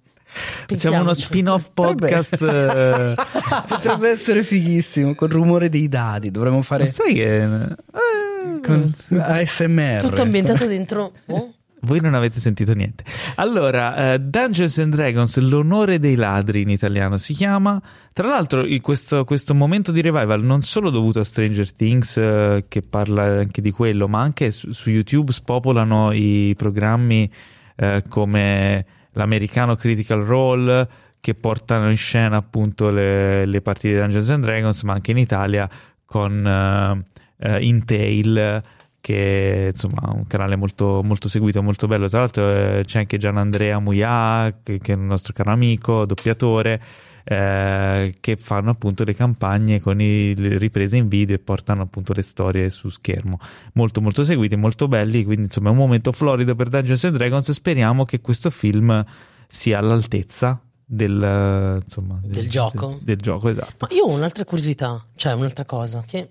Facciamo 0.67 1.01
uno 1.01 1.13
spin-off 1.13 1.69
podcast. 1.73 2.41
eh, 2.41 3.15
Potrebbe 3.67 4.09
essere 4.09 4.43
fighissimo, 4.43 5.15
col 5.15 5.29
rumore 5.29 5.69
dei 5.69 5.87
dadi. 5.87 6.31
Dovremmo 6.31 6.61
fare 6.61 6.83
Ma 6.85 6.89
sai 6.89 7.13
che... 7.13 7.43
eh, 7.43 8.59
con 8.61 8.93
ASMR. 9.09 9.99
Tutto 10.01 10.21
ambientato 10.21 10.65
dentro. 10.65 11.11
oh, 11.27 11.53
Voi 11.81 11.99
non 11.99 12.13
avete 12.13 12.39
sentito 12.39 12.73
niente. 12.73 13.03
Allora, 13.35 14.13
eh, 14.13 14.19
Dungeons 14.19 14.77
and 14.79 14.95
Dragons, 14.95 15.37
l'onore 15.39 15.99
dei 15.99 16.15
ladri 16.15 16.61
in 16.61 16.69
italiano 16.69 17.17
si 17.17 17.33
chiama. 17.33 17.81
Tra 18.13 18.27
l'altro, 18.27 18.65
in 18.65 18.81
questo, 18.81 19.23
questo 19.25 19.53
momento 19.53 19.91
di 19.91 20.01
revival 20.01 20.43
non 20.43 20.61
solo 20.61 20.89
dovuto 20.89 21.19
a 21.19 21.23
Stranger 21.23 21.71
Things, 21.73 22.17
eh, 22.17 22.65
che 22.67 22.81
parla 22.81 23.23
anche 23.39 23.61
di 23.61 23.71
quello, 23.71 24.07
ma 24.07 24.21
anche 24.21 24.49
su, 24.51 24.71
su 24.71 24.89
YouTube 24.89 25.31
spopolano 25.31 26.11
i 26.13 26.53
programmi 26.57 27.29
eh, 27.75 28.03
come 28.07 28.85
l'americano 29.13 29.75
Critical 29.75 30.21
Role, 30.21 30.87
che 31.19 31.35
portano 31.35 31.89
in 31.89 31.97
scena 31.97 32.37
appunto 32.37 32.89
le, 32.89 33.45
le 33.45 33.61
partite 33.61 33.93
di 33.93 33.99
Dungeons 33.99 34.29
and 34.29 34.43
Dragons, 34.43 34.83
ma 34.83 34.93
anche 34.93 35.11
in 35.11 35.17
Italia 35.17 35.69
con 36.05 36.45
eh, 36.45 37.03
eh, 37.37 37.63
Intail 37.65 38.61
che 39.03 39.71
insomma 39.73 40.13
è 40.13 40.15
un 40.15 40.25
canale 40.27 40.55
molto, 40.55 41.01
molto 41.03 41.27
seguito, 41.27 41.61
molto 41.61 41.87
bello. 41.87 42.07
Tra 42.07 42.19
l'altro 42.19 42.49
eh, 42.49 42.83
c'è 42.85 42.99
anche 42.99 43.17
Gian 43.17 43.35
Andrea 43.35 43.77
Muia, 43.79 44.53
che, 44.63 44.77
che 44.77 44.93
è 44.93 44.95
un 44.95 45.07
nostro 45.07 45.33
caro 45.33 45.51
amico, 45.51 46.05
doppiatore. 46.05 46.81
Eh, 47.25 48.13
che 48.19 48.35
fanno 48.37 48.71
appunto 48.71 49.03
le 49.03 49.13
campagne 49.13 49.79
con 49.79 50.01
i- 50.01 50.35
le 50.35 50.57
riprese 50.57 50.97
in 50.97 51.07
video 51.07 51.35
e 51.35 51.39
portano 51.39 51.81
appunto 51.83 52.13
le 52.13 52.21
storie 52.21 52.69
su 52.69 52.89
schermo. 52.89 53.37
Molto 53.73 54.01
molto 54.01 54.23
seguiti, 54.23 54.55
molto 54.55 54.87
belli, 54.87 55.23
quindi 55.23 55.43
insomma 55.43 55.69
è 55.69 55.71
un 55.71 55.77
momento 55.77 56.11
florido 56.11 56.55
per 56.55 56.69
Dungeons 56.69 57.03
and 57.05 57.15
Dragons 57.15 57.49
e 57.49 57.53
speriamo 57.53 58.05
che 58.05 58.19
questo 58.21 58.49
film 58.49 59.03
sia 59.47 59.77
all'altezza 59.77 60.61
del, 60.85 61.79
insomma, 61.83 62.19
Del 62.23 62.49
gioco? 62.49 62.87
del, 62.87 62.99
del 63.03 63.17
gioco, 63.17 63.49
esatto. 63.49 63.87
Ma 63.89 63.95
io 63.95 64.03
ho 64.05 64.11
un'altra 64.11 64.43
curiosità, 64.45 65.05
cioè 65.15 65.33
un'altra 65.33 65.65
cosa, 65.65 66.03
che 66.05 66.29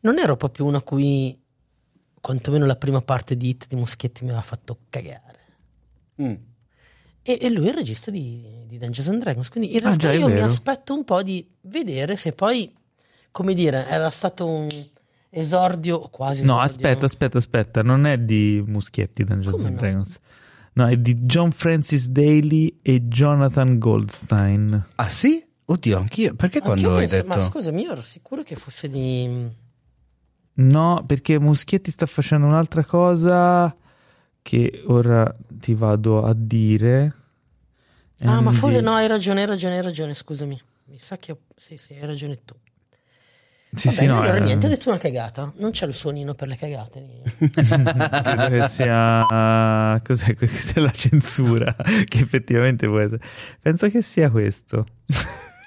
non 0.00 0.18
ero 0.18 0.36
proprio 0.36 0.66
una 0.66 0.78
a 0.78 0.82
cui 0.82 1.38
quantomeno 2.20 2.66
la 2.66 2.76
prima 2.76 3.00
parte 3.00 3.36
di 3.36 3.48
Hit 3.50 3.66
di 3.68 3.76
Moschetti 3.76 4.24
mi 4.24 4.30
aveva 4.30 4.44
fatto 4.44 4.78
cagare. 4.90 5.36
Mm. 6.20 6.34
E, 7.28 7.38
e 7.42 7.50
lui 7.50 7.66
è 7.66 7.68
il 7.70 7.74
regista 7.74 8.10
di, 8.10 8.42
di 8.66 8.78
Dungeons 8.78 9.10
and 9.10 9.20
Dragons, 9.20 9.50
quindi 9.50 9.72
in 9.72 9.80
Ah, 9.80 9.88
realtà 9.88 9.98
già, 10.08 10.10
è 10.12 10.16
io 10.16 10.28
mi 10.28 10.38
aspetto 10.40 10.94
un 10.94 11.04
po' 11.04 11.22
di 11.22 11.46
vedere 11.62 12.16
se 12.16 12.32
poi, 12.32 12.72
come 13.30 13.52
dire, 13.52 13.86
era 13.86 14.08
stato 14.08 14.46
un 14.46 14.66
esordio, 15.28 15.96
o 15.96 16.08
quasi 16.08 16.42
No, 16.42 16.62
esordio. 16.62 16.64
aspetta, 16.88 17.04
aspetta, 17.04 17.36
aspetta, 17.38 17.82
non 17.82 18.06
è 18.06 18.16
di 18.16 18.62
Muschietti 18.66 19.24
Dungeons 19.24 19.56
Come 19.56 19.66
and 19.68 19.74
no? 19.74 19.80
Dragons. 19.80 20.18
No, 20.72 20.86
è 20.88 20.96
di 20.96 21.14
John 21.16 21.50
Francis 21.50 22.06
Daly 22.08 22.78
e 22.80 23.08
Jonathan 23.08 23.78
Goldstein. 23.78 24.86
Ah 24.94 25.08
sì? 25.08 25.44
Oddio, 25.66 25.98
anch'io. 25.98 26.34
Perché 26.34 26.58
Anche 26.58 26.66
quando 26.66 26.80
io 26.88 26.92
hai 26.94 26.98
penso- 27.00 27.16
detto... 27.16 27.28
Ma 27.28 27.40
scusami, 27.40 27.82
io 27.82 27.92
ero 27.92 28.00
sicuro 28.02 28.42
che 28.42 28.56
fosse 28.56 28.88
di... 28.88 29.48
No, 30.54 31.04
perché 31.06 31.38
Muschietti 31.38 31.90
sta 31.90 32.06
facendo 32.06 32.46
un'altra 32.46 32.84
cosa 32.84 33.74
che 34.48 34.82
ora 34.86 35.30
ti 35.46 35.74
vado 35.74 36.24
a 36.24 36.32
dire. 36.34 37.12
Ah, 38.20 38.40
ma 38.40 38.50
forse 38.52 38.80
no, 38.80 38.94
hai 38.94 39.06
ragione, 39.06 39.40
hai 39.42 39.46
ragione, 39.46 39.76
hai 39.76 39.82
ragione, 39.82 40.14
scusami. 40.14 40.58
Mi 40.86 40.98
sa 40.98 41.18
che... 41.18 41.32
ho- 41.32 41.38
Sì, 41.54 41.76
sì, 41.76 41.92
hai 41.92 42.06
ragione 42.06 42.38
tu. 42.46 42.54
Sì, 43.74 43.88
Va 43.88 43.92
sì, 43.92 44.06
no. 44.06 44.20
allora 44.22 44.38
eh, 44.38 44.40
niente, 44.40 44.64
hai 44.66 44.72
detto 44.72 44.88
una 44.88 44.96
cagata. 44.96 45.52
Non 45.56 45.72
c'è 45.72 45.84
il 45.86 45.92
suonino 45.92 46.32
per 46.34 46.48
le 46.48 46.56
cagate. 46.56 47.04
credo 47.52 48.48
che 48.48 48.68
sia. 48.68 50.00
Cos'è? 50.02 50.34
Questa 50.34 50.80
è 50.80 50.82
la 50.82 50.90
censura. 50.92 51.76
Che 52.08 52.18
effettivamente 52.18 52.86
può 52.86 53.00
essere. 53.00 53.20
Penso 53.60 53.90
che 53.90 54.00
sia 54.00 54.30
questo. 54.30 54.86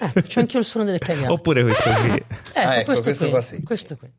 Eh, 0.00 0.22
c'è 0.22 0.40
anche 0.40 0.58
il 0.58 0.64
suono 0.64 0.86
delle 0.86 0.98
cagate. 0.98 1.30
Oppure 1.30 1.62
questo 1.62 1.88
qui. 2.00 2.10
Ecco, 2.10 2.24
Ah, 2.54 2.74
ecco, 2.78 2.86
questo, 2.86 3.04
questo 3.04 3.22
qui, 3.22 3.30
qua 3.30 3.40
sì. 3.42 3.62
questo 3.62 3.96
qui. 3.96 4.10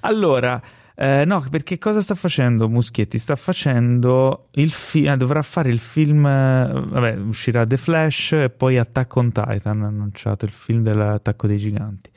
Allora, 0.00 0.60
eh, 1.02 1.24
no, 1.24 1.42
perché 1.50 1.78
cosa 1.78 2.02
sta 2.02 2.14
facendo 2.14 2.68
Muschietti? 2.68 3.16
Sta 3.16 3.34
facendo 3.34 4.48
il 4.52 4.70
film, 4.70 5.14
dovrà 5.14 5.40
fare 5.40 5.70
il 5.70 5.78
film, 5.78 6.26
eh, 6.26 6.70
vabbè, 6.74 7.16
uscirà 7.16 7.64
The 7.64 7.78
Flash 7.78 8.32
e 8.32 8.50
poi 8.50 8.76
Attack 8.76 9.16
on 9.16 9.32
Titan, 9.32 9.82
ha 9.82 9.86
annunciato 9.86 10.44
il 10.44 10.50
film 10.50 10.82
dell'attacco 10.82 11.46
dei 11.46 11.56
giganti. 11.56 12.10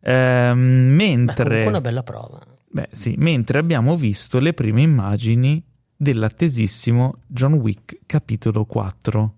Ehm, 0.00 0.56
Beh, 0.56 0.94
mentre, 0.94 1.44
comunque 1.44 1.68
una 1.68 1.80
bella 1.80 2.02
prova. 2.02 2.40
beh, 2.68 2.88
sì, 2.90 3.14
mentre 3.18 3.60
abbiamo 3.60 3.96
visto 3.96 4.40
le 4.40 4.52
prime 4.52 4.82
immagini 4.82 5.62
dell'attesissimo 5.94 7.18
John 7.24 7.52
Wick 7.52 8.00
capitolo 8.04 8.64
4. 8.64 9.34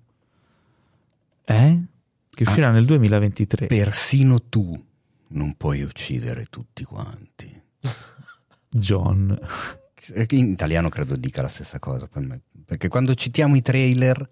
Eh? 1.45 1.83
Che 2.31 2.43
uscirà 2.45 2.71
nel 2.71 2.87
2023. 2.87 3.67
Persino 3.67 4.39
tu 4.49 4.83
non 5.29 5.55
puoi 5.59 5.83
uccidere 5.83 6.47
tutti 6.49 6.83
quanti. 6.83 7.61
John. 8.71 9.39
In 10.31 10.49
italiano 10.49 10.89
credo 10.89 11.15
dica 11.17 11.43
la 11.43 11.49
stessa 11.49 11.79
cosa, 11.79 12.07
per 12.07 12.23
me. 12.23 12.41
perché 12.65 12.89
quando 12.89 13.15
citiamo 13.15 13.55
i 13.57 13.61
trailer, 13.63 14.29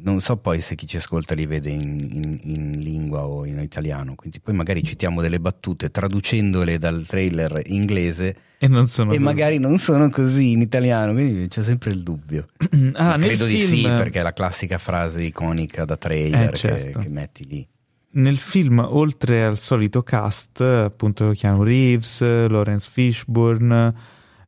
non 0.00 0.20
so 0.20 0.36
poi 0.38 0.60
se 0.60 0.74
chi 0.74 0.86
ci 0.86 0.96
ascolta 0.96 1.34
li 1.34 1.46
vede 1.46 1.70
in, 1.70 2.08
in- 2.10 2.38
in 2.42 2.78
lingua 2.80 3.26
o 3.26 3.44
in 3.46 3.58
italiano, 3.60 4.14
quindi 4.16 4.40
poi 4.40 4.54
magari 4.54 4.82
citiamo 4.82 5.20
delle 5.22 5.38
battute 5.38 5.90
traducendole 5.90 6.78
dal 6.78 7.06
trailer 7.06 7.62
inglese 7.66 8.36
E 8.58 8.66
non 8.68 8.86
e 9.10 9.18
magari 9.18 9.58
non 9.58 9.78
sono 9.78 10.10
così 10.10 10.50
in 10.52 10.62
italiano, 10.62 11.12
quindi 11.12 11.46
c'è 11.48 11.62
sempre 11.62 11.90
il 11.92 12.02
dubbio. 12.02 12.48
Ah, 12.94 13.16
credo 13.18 13.44
di 13.46 13.60
film- 13.60 13.66
sì, 13.74 13.82
perché 13.82 14.18
è 14.18 14.22
la 14.22 14.32
classica 14.32 14.78
frase 14.78 15.22
iconica 15.22 15.84
da 15.84 15.96
trailer 15.96 16.54
Eh, 16.54 16.56
certo. 16.56 16.98
che, 16.98 17.04
che 17.04 17.10
metti 17.10 17.46
lì. 17.46 17.68
Nel 18.10 18.36
film, 18.36 18.78
oltre 18.78 19.44
al 19.44 19.58
solito 19.58 20.02
cast, 20.02 20.60
appunto 20.60 21.32
Keanu 21.36 21.62
Reeves, 21.62 22.20
Lawrence 22.22 22.88
Fishburne, 22.90 23.94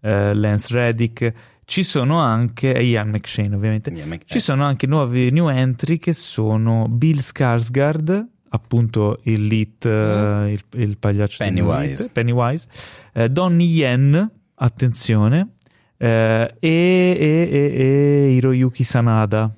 eh, 0.00 0.34
Lance 0.34 0.72
Reddick, 0.72 1.32
ci 1.66 1.84
sono 1.84 2.18
anche, 2.18 2.74
e 2.74 2.84
Ian 2.84 3.10
McShane 3.10 3.54
ovviamente, 3.54 3.90
Ian 3.90 4.08
McShane. 4.08 4.24
ci 4.26 4.40
sono 4.40 4.64
anche 4.64 4.86
nuovi 4.86 5.30
new 5.30 5.48
entry 5.48 5.98
che 5.98 6.12
sono 6.14 6.88
Bill 6.88 7.18
Skarsgård, 7.18 8.26
appunto 8.48 9.20
il 9.24 9.46
lead, 9.46 9.84
eh, 9.84 10.52
il, 10.52 10.64
il 10.80 10.96
pagliaccio 10.98 11.44
Pennywise. 11.44 12.02
It, 12.04 12.12
Pennywise, 12.12 12.66
eh, 13.12 13.28
Donnie 13.28 13.66
Yen, 13.68 14.30
attenzione, 14.54 15.54
eh, 15.96 16.54
e, 16.58 16.68
e, 16.68 17.48
e, 17.52 17.78
e 17.78 18.30
Hiroyuki 18.32 18.82
Sanada. 18.82 19.54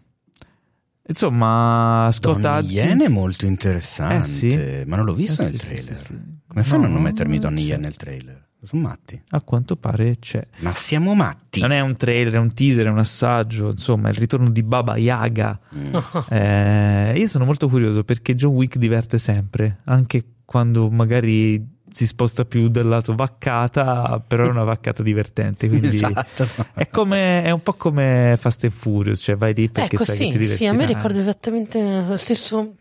Insomma, 1.09 2.09
Scott 2.13 2.41
Donnie 2.41 2.59
Adkins- 2.59 2.73
Yen 3.01 3.01
è 3.03 3.09
molto 3.09 3.47
interessante, 3.47 4.17
Eh, 4.17 4.23
sì. 4.23 4.83
ma 4.87 4.97
non 4.97 5.05
l'ho 5.05 5.15
visto 5.15 5.43
Eh, 5.43 5.47
nel 5.47 5.61
sì, 5.61 5.67
trailer. 5.67 5.97
sì. 5.97 6.15
Come 6.47 6.65
fanno 6.65 6.85
a 6.85 6.87
No, 6.87 6.95
non 6.95 7.03
mettermi 7.03 7.39
Donnie. 7.39 7.65
Yen 7.65 7.81
nel 7.81 7.97
trailer? 7.97 8.41
Sono 8.63 8.83
matti. 8.83 9.21
A 9.31 9.41
quanto 9.41 9.75
pare 9.75 10.19
c'è. 10.21 10.47
Ma 10.61 10.73
siamo 10.73 11.15
matti. 11.17 11.59
Non 11.61 11.73
è 11.73 11.81
un 11.81 11.97
trailer, 11.97 12.35
è 12.35 12.39
un 12.39 12.53
teaser, 12.55 12.87
è 12.87 12.91
un 12.91 12.99
assaggio, 12.99 13.71
insomma, 13.71 14.07
è 14.09 14.13
il 14.13 14.19
ritorno 14.19 14.51
di 14.51 14.63
Baba 14.63 14.97
Yaga. 14.97 15.59
Mm. 15.77 15.95
Eh, 16.31 17.15
io 17.17 17.27
sono 17.29 17.45
molto 17.45 17.69
curioso 17.69 18.05
perché 18.05 18.37
John 18.37 18.55
Wick 18.55 18.77
diverte 18.79 19.19
sempre, 19.19 19.81
anche 19.85 20.25
quando 20.45 20.89
magari 20.91 21.67
si 21.93 22.07
sposta 22.07 22.45
più 22.45 22.69
dal 22.69 22.87
lato 22.87 23.15
vaccata, 23.15 24.23
però 24.27 24.47
è 24.47 24.49
una 24.49 24.65
vaccata 24.65 25.03
divertente. 25.03 25.69
Quindi 25.69 25.87
Esatto. 25.87 26.47
è, 26.75 26.89
come, 26.89 27.45
è 27.45 27.51
un 27.51 27.63
po' 27.63 27.75
come 27.75 28.37
Fast 28.39 28.65
and 28.65 28.73
Furious, 28.73 29.21
cioè 29.21 29.37
vai 29.37 29.55
lì 29.55 29.69
perché 29.69 29.97
Ecco, 29.97 30.05
sai 30.05 30.17
che 30.17 30.23
ti 30.25 30.31
sì, 30.31 30.33
divertirai. 30.39 30.57
sì, 30.57 30.67
a 30.67 30.73
me 30.73 30.87
ricorda 30.87 31.19
esattamente 31.19 32.05
lo 32.07 32.17
stesso 32.17 32.75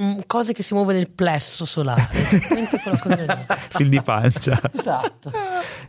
mm, 0.00 0.18
cose 0.26 0.52
che 0.52 0.62
si 0.62 0.74
muove 0.74 0.92
nel 0.94 1.10
plesso 1.10 1.64
solare, 1.64 2.08
esattamente 2.12 2.78
quella 2.80 2.98
cosa 2.98 3.24
lì. 3.24 3.54
Film 3.74 3.88
di 3.90 4.02
pancia. 4.02 4.60
Esatto. 4.72 5.32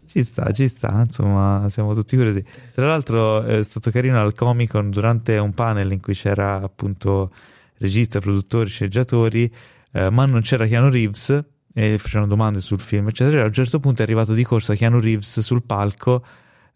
Ci 0.08 0.24
sta, 0.24 0.52
ci 0.52 0.68
sta, 0.68 1.02
insomma, 1.06 1.66
siamo 1.70 1.94
tutti 1.94 2.16
curiosi. 2.16 2.44
Tra 2.74 2.88
l'altro 2.88 3.44
è 3.44 3.62
stato 3.64 3.92
carino 3.92 4.20
al 4.22 4.34
Comic 4.34 4.72
Con 4.72 4.90
durante 4.90 5.38
un 5.38 5.54
panel 5.54 5.92
in 5.92 6.00
cui 6.00 6.14
c'era 6.14 6.62
appunto 6.64 7.32
regista, 7.78 8.20
produttori, 8.20 8.70
sceneggiatori, 8.70 9.54
eh, 9.92 10.10
ma 10.10 10.26
non 10.26 10.42
c'era 10.42 10.66
Keanu 10.66 10.90
Reeves 10.90 11.44
e 11.78 11.98
facevano 11.98 12.28
domande 12.28 12.62
sul 12.62 12.80
film, 12.80 13.10
eccetera. 13.10 13.42
A 13.42 13.48
un 13.48 13.52
certo 13.52 13.80
punto 13.80 14.00
è 14.00 14.04
arrivato 14.06 14.34
di 14.34 14.46
corsa 14.46 14.74
Keanu 14.76 15.02
Reeves 15.02 15.42
sul 15.42 15.62
palco, 15.62 16.24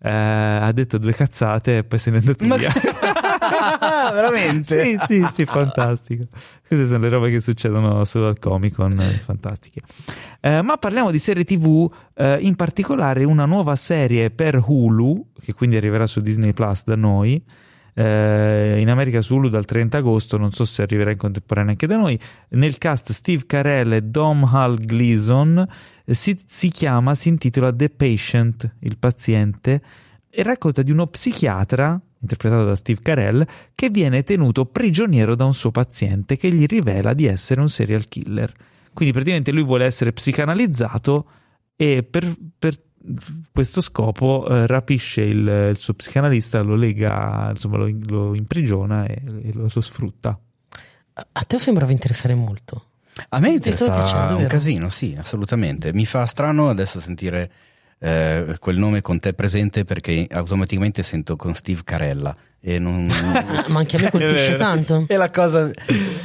eh, 0.02 0.10
ha 0.12 0.70
detto 0.74 0.98
due 0.98 1.14
cazzate 1.14 1.78
e 1.78 1.84
poi 1.86 1.98
se 1.98 2.12
n'è 2.12 2.18
andato 2.18 2.46
Ma 2.46 2.58
via. 2.58 2.70
veramente? 4.12 4.84
sì, 4.84 4.98
sì, 5.08 5.26
sì, 5.30 5.46
fantastico. 5.46 6.26
Queste 6.68 6.86
sono 6.86 7.00
le 7.04 7.10
robe 7.10 7.30
che 7.30 7.40
succedono 7.40 8.04
solo 8.04 8.28
al 8.28 8.40
Comic 8.40 8.76
Con, 8.76 9.00
eh, 9.00 9.12
fantastiche. 9.24 9.80
Eh, 10.42 10.62
ma 10.62 10.76
parliamo 10.76 11.12
di 11.12 11.20
serie 11.20 11.46
TV, 11.46 11.90
eh, 12.16 12.38
in 12.42 12.56
particolare 12.56 13.24
una 13.24 13.46
nuova 13.46 13.78
serie 13.78 14.32
per 14.32 14.62
Hulu, 14.68 15.28
che 15.42 15.54
quindi 15.54 15.78
arriverà 15.78 16.08
su 16.08 16.20
Disney 16.20 16.52
Plus 16.52 16.84
da 16.84 16.98
noi. 16.98 17.42
Eh, 18.00 18.80
in 18.80 18.90
America 18.90 19.22
su 19.22 19.36
Hulu 19.36 19.50
dal 19.50 19.66
30 19.66 19.98
agosto, 19.98 20.38
non 20.38 20.54
so 20.54 20.64
se 20.64 20.84
arriverà 20.84 21.12
in 21.12 21.18
contemporanea 21.18 21.72
anche 21.72 21.86
da 21.86 21.98
noi. 21.98 22.18
Nel 22.52 22.78
cast 22.78 23.12
Steve 23.12 23.44
Carell 23.46 23.92
e 23.92 24.02
Dom 24.04 24.46
Hall 24.46 24.78
Gleason 24.80 25.68
eh, 26.06 26.14
si, 26.14 26.40
si 26.46 26.70
chiama, 26.70 27.14
si 27.14 27.28
intitola 27.28 27.74
The 27.74 27.90
Patient, 27.90 28.76
il 28.80 28.98
paziente, 28.98 29.82
e 30.30 30.44
racconta 30.44 30.82
di 30.82 30.92
uno 30.92 31.08
psichiatra, 31.08 32.00
interpretato 32.22 32.64
da 32.64 32.76
Steve 32.76 33.02
Carell, 33.02 33.46
che 33.76 33.90
viene 33.90 34.24
tenuto 34.24 34.66
prigioniero 34.66 35.36
da 35.36 35.44
un 35.44 35.54
suo 35.54 35.72
paziente 35.72 36.38
che 36.38 36.54
gli 36.54 36.66
rivela 36.66 37.14
di 37.14 37.26
essere 37.26 37.60
un 37.60 37.70
serial 37.70 38.06
killer. 38.06 38.50
Quindi 38.94 39.14
praticamente 39.14 39.52
lui 39.52 39.64
vuole 39.64 39.84
essere 39.84 40.14
psicanalizzato 40.14 41.26
e 41.76 42.04
per, 42.04 42.34
per 42.58 42.80
questo 43.52 43.81
scopo 43.81 44.48
eh, 44.48 44.68
rapisce 44.68 45.22
il, 45.22 45.69
il 45.72 45.77
suo 45.77 45.94
psicanalista, 45.94 46.61
lo 46.61 46.76
lega, 46.76 47.49
insomma 47.52 47.77
lo, 47.77 47.90
lo 48.06 48.36
imprigiona 48.36 49.06
e, 49.06 49.22
e 49.44 49.53
lo, 49.53 49.68
lo 49.72 49.81
sfrutta. 49.81 50.38
A 51.14 51.41
te 51.41 51.60
sembrava 51.60 51.91
interessare 51.91 52.36
molto. 52.36 52.86
A 53.30 53.40
me 53.40 53.49
interessa 53.49 54.36
un 54.36 54.45
casino, 54.48 54.90
sì, 54.90 55.15
assolutamente. 55.19 55.91
Mi 55.94 56.06
fa 56.06 56.26
strano 56.26 56.69
adesso 56.69 57.02
sentire 57.02 57.52
eh, 57.99 58.56
quel 58.60 58.77
nome 58.77 59.02
con 59.02 59.19
te 59.19 59.34
presente 59.34 59.84
perché 59.84 60.26
automaticamente 60.30 61.03
sento 61.03 61.36
con 61.36 61.53
Steve 61.53 61.81
Carella 61.84 62.36
e 62.61 62.80
non... 62.80 63.07
Ma 63.68 63.80
anche 63.80 63.98
a 63.98 64.02
me 64.02 64.11
colpisce 64.11 64.56
tanto. 64.57 65.06
e 65.07 65.18
la 65.18 65.30
cosa 65.30 65.69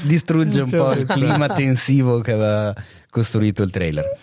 distrugge 0.02 0.60
un 0.60 0.70
C'è 0.70 0.76
po' 0.76 0.92
il 0.92 1.06
clima 1.06 1.48
tensivo 1.48 2.20
che 2.20 2.32
aveva 2.32 2.74
costruito 3.10 3.62
il 3.62 3.70
trailer. 3.70 4.18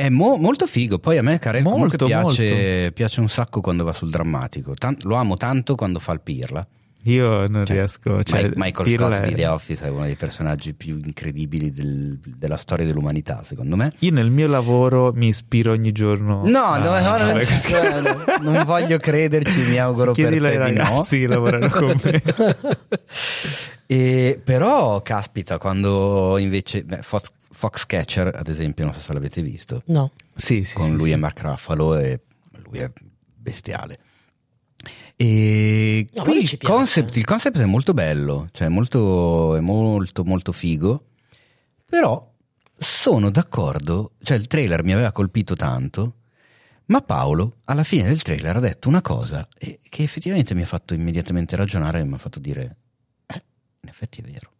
È 0.00 0.08
mo- 0.10 0.36
molto 0.36 0.66
figo, 0.66 0.98
poi 0.98 1.18
a 1.18 1.22
me 1.22 1.38
comunque 1.38 1.62
Molto, 1.62 2.06
piace, 2.06 2.92
piace 2.92 3.20
un 3.20 3.28
sacco 3.28 3.60
quando 3.60 3.82
va 3.84 3.92
sul 3.92 4.10
drammatico. 4.10 4.74
Tan- 4.74 4.96
lo 5.02 5.14
amo 5.14 5.36
tanto 5.36 5.74
quando 5.74 5.98
fa 5.98 6.12
il 6.12 6.20
pirla. 6.20 6.66
Io 7.04 7.46
non 7.46 7.64
Cioè, 7.64 7.76
riesco. 7.76 8.22
Cioè, 8.24 8.48
Mi- 8.48 8.52
Michael 8.56 8.88
dirla 8.88 9.10
Scott 9.12 9.26
di 9.26 9.32
è- 9.32 9.36
The 9.36 9.46
Office 9.46 9.84
è 9.84 9.88
uno 9.90 10.04
dei 10.06 10.16
personaggi 10.16 10.74
più 10.74 11.00
incredibili 11.04 11.70
del- 11.70 12.18
della 12.20 12.56
storia 12.56 12.84
dell'umanità, 12.84 13.42
secondo 13.44 13.76
me. 13.76 13.92
Io 14.00 14.10
nel 14.10 14.28
mio 14.28 14.48
lavoro 14.48 15.12
mi 15.14 15.28
ispiro 15.28 15.70
ogni 15.70 15.92
giorno. 15.92 16.42
No, 16.44 16.62
a- 16.64 16.78
no, 16.78 16.98
no, 16.98 17.32
non, 17.32 17.40
credo. 17.62 18.24
non 18.50 18.64
voglio 18.64 18.96
crederci, 18.98 19.68
mi 19.70 19.78
auguro 19.78 20.12
per 20.12 20.14
te 20.14 20.26
ai 20.26 20.32
di 20.34 20.40
no. 20.74 20.84
ragazzi 20.84 21.20
che 21.20 21.26
lavorano 21.28 21.68
con 21.68 22.00
me. 22.02 22.22
E, 23.88 24.40
però, 24.42 25.00
caspita, 25.02 25.58
quando 25.58 26.38
invece 26.38 26.82
beh, 26.82 27.02
Fox, 27.02 27.30
Foxcatcher, 27.56 28.32
ad 28.34 28.48
esempio, 28.48 28.84
non 28.84 28.92
so 28.92 29.00
se 29.00 29.12
l'avete 29.14 29.40
visto, 29.40 29.82
No. 29.86 30.12
sì, 30.34 30.62
sì. 30.62 30.74
con 30.74 30.90
sì, 30.90 30.92
lui 30.92 31.06
sì. 31.06 31.12
e 31.12 31.16
Mark 31.16 31.40
Ruffalo, 31.40 31.96
e 31.96 32.20
lui 32.64 32.78
è 32.78 32.90
bestiale. 33.34 33.98
E 35.16 36.06
No, 36.12 36.22
qui 36.22 36.42
il 36.42 36.58
concept, 36.58 37.16
il 37.16 37.24
concept 37.24 37.58
è 37.58 37.64
molto 37.64 37.94
bello, 37.94 38.48
cioè 38.52 38.68
molto, 38.68 39.56
è 39.56 39.60
molto, 39.60 40.22
molto 40.24 40.52
figo. 40.52 41.06
Però 41.88 42.30
sono 42.76 43.30
d'accordo, 43.30 44.12
cioè 44.22 44.36
il 44.36 44.46
trailer 44.46 44.84
mi 44.84 44.92
aveva 44.92 45.12
colpito 45.12 45.56
tanto, 45.56 46.16
ma 46.86 47.00
Paolo 47.00 47.56
alla 47.64 47.84
fine 47.84 48.06
del 48.06 48.20
trailer 48.20 48.56
ha 48.56 48.60
detto 48.60 48.88
una 48.88 49.00
cosa 49.00 49.48
che 49.58 50.02
effettivamente 50.02 50.54
mi 50.54 50.62
ha 50.62 50.66
fatto 50.66 50.92
immediatamente 50.92 51.56
ragionare 51.56 52.00
e 52.00 52.04
mi 52.04 52.14
ha 52.14 52.18
fatto 52.18 52.38
dire, 52.38 52.76
eh, 53.26 53.42
in 53.80 53.88
effetti 53.88 54.20
è 54.20 54.24
vero. 54.24 54.50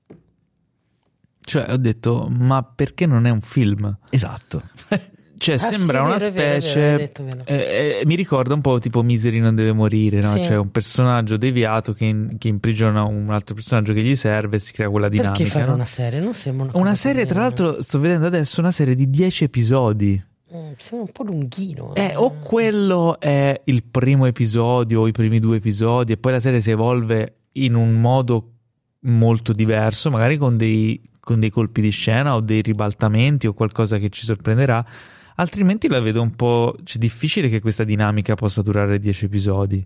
Cioè, 1.47 1.65
ho 1.71 1.77
detto, 1.77 2.27
ma 2.29 2.65
perché 2.65 3.07
non 3.07 3.25
è 3.25 3.31
un 3.31 3.41
film? 3.41 3.97
Esatto. 4.11 4.63
Cioè, 5.39 5.57
Ah, 5.57 5.59
sembra 5.59 5.99
sì, 5.99 6.05
una 6.07 6.17
vero, 6.17 6.33
vero, 6.33 6.49
vero, 6.49 6.61
specie. 6.63 6.91
hai 6.93 6.97
detto 6.97 7.25
eh, 7.45 7.55
eh, 8.01 8.07
mi 8.07 8.15
ricorda 8.15 8.55
un 8.55 8.63
po' 8.63 8.79
tipo 8.79 9.03
Misery 9.03 9.39
non 9.39 9.55
deve 9.55 9.73
morire, 9.73 10.23
no? 10.23 10.31
Sì. 10.35 10.45
Cioè, 10.45 10.57
un 10.57 10.71
personaggio 10.71 11.37
deviato 11.37 11.93
che, 11.93 12.07
in- 12.07 12.37
che 12.39 12.49
imprigiona 12.49 13.05
un 13.05 13.29
altro 13.31 13.55
personaggio 13.55 13.93
che 13.93 14.03
gli 14.03 14.17
serve 14.17 14.57
e 14.57 14.59
si 14.61 14.73
crea 14.73 14.89
quella 14.89 15.11
dinamica. 15.11 15.37
Perché 15.37 15.51
fare 15.53 15.67
no? 15.67 15.75
una 15.75 15.85
serie? 15.85 16.21
Non 16.21 16.33
sembra 16.33 16.65
una, 16.65 16.73
Una 16.79 16.89
cosa 16.89 17.01
serie, 17.03 17.27
tra 17.27 17.41
l'altro, 17.41 17.83
sto 17.83 17.99
vedendo 17.99 18.25
adesso 18.27 18.61
una 18.61 18.71
serie 18.73 18.95
di 18.95 19.11
10 19.11 19.45
episodi. 19.45 20.25
Mm, 20.55 20.73
sembra 20.79 21.07
un 21.07 21.13
po' 21.13 21.23
lunghino. 21.25 21.95
Eh, 21.95 22.15
o 22.17 22.37
quello 22.41 23.21
è 23.21 23.61
il 23.67 23.85
primo 23.85 24.25
episodio 24.25 25.03
o 25.03 25.07
i 25.07 25.13
primi 25.13 25.39
due 25.39 25.59
episodi 25.59 26.13
e 26.13 26.17
poi 26.17 26.33
la 26.33 26.41
serie 26.41 26.63
si 26.63 26.71
evolve 26.71 27.41
in 27.53 27.75
un 27.75 27.93
modo 28.01 28.53
molto 29.01 29.53
diverso, 29.53 30.09
magari 30.11 30.39
con 30.39 30.57
dei, 30.57 30.99
con 31.27 31.41
dei 31.41 31.51
colpi 31.51 31.81
di 31.81 31.91
scena 31.91 32.37
o 32.37 32.41
dei 32.41 32.63
ribaltamenti 32.63 33.49
o 33.49 33.53
qualcosa 33.53 33.99
che 33.99 34.11
ci 34.11 34.25
sorprenderà. 34.25 34.87
Altrimenti 35.35 35.89
la 35.89 35.99
vedo 35.99 36.23
un 36.23 36.37
po'. 36.37 36.77
C'è 36.85 36.99
difficile 36.99 37.49
che 37.49 37.61
questa 37.61 37.83
dinamica 37.83 38.37
possa 38.37 38.63
durare 38.63 39.01
10 39.01 39.25
episodi. 39.25 39.85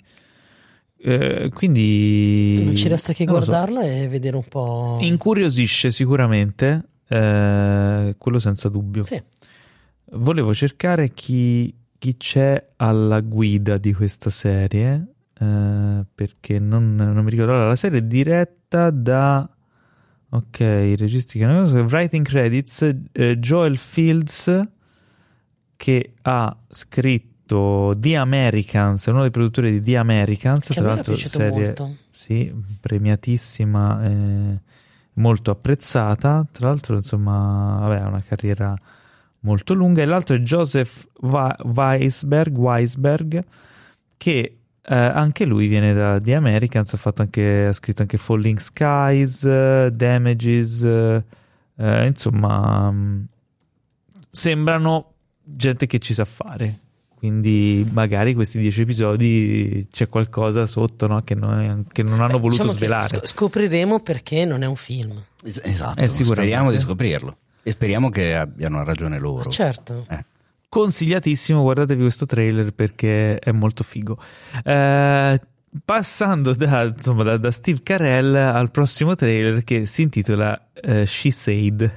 Eh, 0.98 1.48
quindi. 1.54 2.60
Non 2.62 2.76
ci 2.76 2.88
resta 2.88 3.14
che 3.14 3.24
lo 3.24 3.40
so. 3.40 3.46
guardarla 3.46 3.80
e 3.84 4.06
vedere 4.08 4.36
un 4.36 4.44
po'. 4.46 4.98
Incuriosisce 5.00 5.90
sicuramente, 5.92 6.88
eh, 7.08 8.14
quello 8.18 8.38
senza 8.38 8.68
dubbio. 8.68 9.02
Sì. 9.02 9.18
Volevo 10.12 10.52
cercare 10.52 11.08
chi, 11.08 11.74
chi 11.96 12.18
c'è 12.18 12.62
alla 12.76 13.20
guida 13.20 13.78
di 13.78 13.94
questa 13.94 14.28
serie, 14.28 15.06
eh, 15.40 16.04
perché 16.14 16.58
non, 16.58 16.96
non 16.96 17.24
mi 17.24 17.30
ricordo. 17.30 17.52
Allora, 17.52 17.68
la 17.68 17.76
serie 17.76 18.00
è 18.00 18.02
diretta 18.02 18.90
da... 18.90 19.48
Ok, 20.32 20.60
i 20.60 20.94
registi 20.96 21.38
che 21.38 21.44
Writing 21.44 22.24
Credits, 22.24 22.88
eh, 23.12 23.36
Joel 23.38 23.76
Fields, 23.76 24.68
che 25.76 26.12
ha 26.22 26.56
scritto 26.68 27.92
The 27.96 28.16
Americans, 28.16 29.06
è 29.06 29.10
uno 29.10 29.22
dei 29.22 29.30
produttori 29.30 29.72
di 29.72 29.82
The 29.82 29.96
Americans, 29.96 30.68
Che 30.68 30.74
tra 30.74 30.94
l'altro 30.94 31.16
serie 31.16 31.64
molto. 31.64 31.96
sì, 32.12 32.52
premiatissima, 32.80 34.04
eh, 34.04 34.60
molto 35.14 35.50
apprezzata. 35.50 36.46
Tra 36.50 36.68
l'altro, 36.68 36.94
insomma, 36.94 37.78
vabbè, 37.80 38.00
ha 38.00 38.06
una 38.06 38.22
carriera 38.22 38.76
molto 39.40 39.74
lunga. 39.74 40.02
E 40.02 40.04
l'altro 40.04 40.36
è 40.36 40.38
Joseph 40.38 41.08
Weisberg, 41.22 42.56
Weisberg 42.56 43.44
che 44.16 44.59
eh, 44.90 44.96
anche 44.96 45.44
lui 45.44 45.68
viene 45.68 45.94
da 45.94 46.18
The 46.20 46.34
Americans, 46.34 46.92
ha, 46.94 46.96
fatto 46.96 47.22
anche, 47.22 47.66
ha 47.66 47.72
scritto 47.72 48.02
anche 48.02 48.18
Falling 48.18 48.58
Skies, 48.58 49.44
eh, 49.44 49.90
Damages, 49.92 50.82
eh, 50.82 51.24
eh, 51.76 52.06
insomma, 52.06 52.90
mh, 52.90 53.26
sembrano 54.30 55.12
gente 55.44 55.86
che 55.86 56.00
ci 56.00 56.12
sa 56.12 56.24
fare. 56.24 56.78
Quindi 57.14 57.86
magari 57.92 58.32
questi 58.34 58.58
dieci 58.58 58.80
episodi 58.80 59.86
c'è 59.92 60.08
qualcosa 60.08 60.64
sotto 60.64 61.06
no? 61.06 61.20
che, 61.22 61.34
non, 61.34 61.84
che 61.92 62.02
non 62.02 62.20
hanno 62.22 62.36
Beh, 62.36 62.40
voluto 62.40 62.62
diciamo 62.62 62.72
svelare. 62.72 63.06
sc- 63.18 63.26
scopriremo 63.26 64.00
perché 64.00 64.44
non 64.46 64.62
è 64.62 64.66
un 64.66 64.76
film. 64.76 65.22
Es- 65.44 65.60
esatto, 65.62 66.00
Eh, 66.00 66.08
speriamo 66.08 66.70
di 66.70 66.78
scoprirlo. 66.80 67.36
E 67.62 67.72
speriamo 67.72 68.08
che 68.08 68.34
abbiano 68.34 68.82
ragione 68.84 69.18
loro. 69.18 69.50
Certo. 69.50 70.06
Eh. 70.08 70.24
Consigliatissimo, 70.70 71.62
guardatevi 71.62 72.00
questo 72.00 72.26
trailer 72.26 72.70
perché 72.72 73.40
è 73.40 73.50
molto 73.50 73.82
figo. 73.82 74.16
Eh, 74.62 75.40
passando 75.84 76.54
da, 76.54 76.84
insomma, 76.84 77.24
da, 77.24 77.36
da 77.38 77.50
Steve 77.50 77.80
Carell 77.82 78.36
al 78.36 78.70
prossimo 78.70 79.16
trailer 79.16 79.64
che 79.64 79.84
si 79.84 80.02
intitola 80.02 80.68
eh, 80.72 81.06
She 81.06 81.32
Said. 81.32 81.92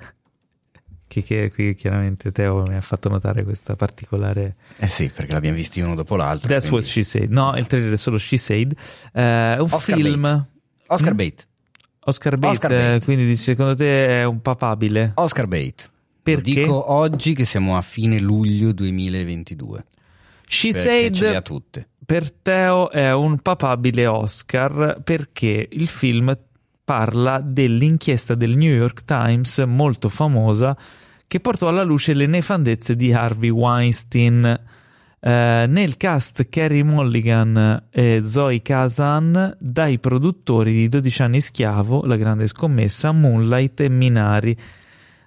Che, 1.05 1.21
che 1.21 1.51
qui 1.53 1.75
chiaramente 1.75 2.31
Teo 2.31 2.63
mi 2.63 2.75
ha 2.75 2.81
fatto 2.81 3.09
notare 3.09 3.43
questa 3.43 3.75
particolare. 3.75 4.55
Eh 4.77 4.87
sì, 4.87 5.11
perché 5.13 5.33
l'abbiamo 5.33 5.55
visti 5.57 5.79
uno 5.79 5.93
dopo 5.93 6.15
l'altro. 6.15 6.47
That's 6.47 6.71
what 6.71 6.81
quindi- 6.81 6.89
she 6.89 7.03
said. 7.03 7.29
No, 7.31 7.55
il 7.55 7.67
trailer 7.67 7.93
è 7.93 7.97
solo 7.97 8.17
She 8.17 8.37
Said. 8.39 8.75
Eh, 9.13 9.55
un 9.59 9.67
Oscar 9.69 9.95
film. 9.97 10.21
Bates. 10.21 10.45
Oscar 10.87 11.13
Mm? 11.13 11.17
Bate. 11.17 11.43
Oscar 12.05 12.35
Bates, 12.37 12.55
Oscar 12.57 12.71
eh, 12.71 12.75
Bates. 12.93 13.05
quindi 13.05 13.35
secondo 13.35 13.75
te 13.75 14.07
è 14.21 14.23
un 14.23 14.41
papabile? 14.41 15.11
Oscar 15.13 15.45
Bate. 15.45 15.91
Perché? 16.23 16.53
Lo 16.53 16.61
dico 16.61 16.91
oggi 16.91 17.33
che 17.33 17.43
siamo 17.43 17.75
a 17.75 17.81
fine 17.81 18.17
luglio 18.17 18.71
2022. 18.71 19.85
She 20.47 20.71
Said 20.71 21.15
ce 21.15 21.35
ha 21.35 21.41
tutte. 21.41 21.89
per 22.05 22.31
Teo 22.31 22.89
è 22.91 23.11
un 23.11 23.39
papabile 23.39 24.07
Oscar 24.07 25.01
perché 25.03 25.67
il 25.69 25.87
film 25.87 26.37
parla 26.85 27.41
dell'inchiesta 27.41 28.35
del 28.35 28.55
New 28.55 28.73
York 28.73 29.03
Times 29.03 29.57
molto 29.65 30.09
famosa 30.09 30.77
che 31.27 31.39
portò 31.39 31.67
alla 31.67 31.83
luce 31.83 32.13
le 32.13 32.27
nefandezze 32.27 32.95
di 32.95 33.11
Harvey 33.11 33.49
Weinstein. 33.49 34.61
Eh, 35.25 35.65
nel 35.67 35.97
cast 35.97 36.47
Carrie 36.49 36.83
Mulligan 36.83 37.87
e 37.89 38.23
Zoe 38.25 38.61
Kazan 38.61 39.55
dai 39.57 39.97
produttori 39.97 40.73
di 40.73 40.89
12 40.89 41.21
anni 41.21 41.41
schiavo, 41.41 42.03
La 42.05 42.17
grande 42.17 42.45
scommessa, 42.47 43.11
Moonlight 43.11 43.79
e 43.79 43.89
Minari 43.89 44.57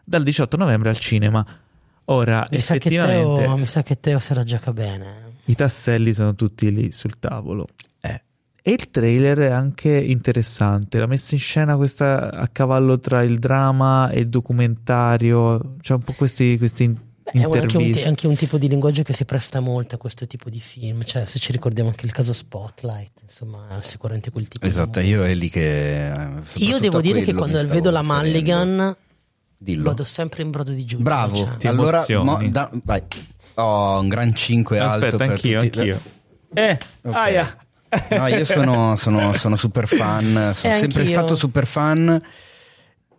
dal 0.07 0.23
18 0.23 0.57
novembre 0.57 0.89
al 0.89 0.99
cinema. 0.99 1.45
Ora, 2.07 2.47
Mi 2.51 2.61
sa, 2.61 2.73
che 2.75 2.79
effettivamente, 2.79 3.43
Teo, 3.43 3.57
mi 3.57 3.67
sa 3.67 3.83
che 3.83 3.99
Teo 3.99 4.19
se 4.21 4.33
la 4.35 4.45
gioca 4.45 4.73
bene. 4.73 5.35
i 5.47 5.55
tasselli 5.57 6.13
sono 6.15 6.35
tutti 6.37 6.73
lì 6.73 6.93
sul 6.93 7.19
tavolo. 7.19 7.67
Eh. 8.01 8.23
E 8.63 8.71
il 8.73 8.91
trailer 8.91 9.39
è 9.39 9.51
anche 9.51 9.91
interessante. 9.97 10.99
La 10.99 11.07
messa 11.07 11.35
in 11.35 11.41
scena 11.41 11.77
questa 11.77 12.31
a 12.31 12.47
cavallo 12.49 12.99
tra 13.01 13.23
il 13.23 13.39
dramma 13.41 14.09
e 14.09 14.21
il 14.21 14.29
documentario. 14.29 15.77
C'è 15.81 15.95
un 15.95 16.03
po' 16.03 16.13
questi, 16.13 16.57
questi 16.59 16.87
Beh, 17.33 17.43
anche 17.43 17.77
un, 17.77 17.93
anche 18.05 18.27
un 18.29 18.37
tipo 18.37 18.57
di 18.57 18.69
linguaggio 18.69 19.03
che 19.03 19.13
si 19.13 19.25
presta 19.25 19.59
molto 19.59 19.97
a 19.97 19.99
questo 19.99 20.27
tipo 20.29 20.49
di 20.49 20.61
film. 20.61 21.03
Cioè, 21.03 21.27
se 21.27 21.41
ci 21.41 21.51
ricordiamo 21.51 21.89
anche 21.91 22.07
il 22.07 22.13
caso 22.13 22.33
Spotlight, 22.33 23.11
insomma, 23.23 23.67
è 23.79 23.83
sicuramente 23.83 24.31
quel 24.31 24.47
tipo 24.47 24.65
Esatto, 24.65 25.01
di. 25.01 25.09
io 25.09 25.25
è 25.25 25.35
lì 25.35 25.49
che... 25.51 26.13
eh, 26.13 26.29
Io 26.59 26.79
devo 26.79 27.01
dire 27.01 27.23
che 27.23 27.35
quando 27.35 27.65
vedo 27.67 27.91
la. 27.91 28.03
Mulligan 28.03 28.97
Dillo. 29.59 29.85
vado 29.85 30.05
sempre 30.05 30.43
in 30.43 30.51
brodo 30.51 30.73
di 30.73 30.85
giugno. 30.85 31.03
Bravo. 31.05 31.37
cioè. 31.37 31.57
Ti 31.57 31.67
allora, 31.67 32.05
mo- 32.23 32.49
da- 32.49 32.71
vai. 32.85 33.03
Oh, 33.55 34.01
un 34.01 34.09
gran 34.09 34.35
5 34.35 34.79
alto 34.79 34.95
Aspetta, 34.97 35.17
per 35.17 35.29
anch'io, 35.31 35.61
tutti. 35.61 35.79
anch'io. 35.79 36.01
Eh, 36.53 36.79
Ok. 37.03 37.15
aia. 37.15 37.57
No, 38.11 38.27
io 38.27 38.45
sono, 38.45 38.97
sono- 38.97 39.33
sono 39.35 39.57
super 39.57 39.87
fan, 39.87 40.23
sono 40.55 40.75
Eh, 40.75 40.79
sempre 40.79 41.01
anch'io. 41.01 41.05
stato 41.05 41.35
super 41.37 41.67
fan 41.67 42.21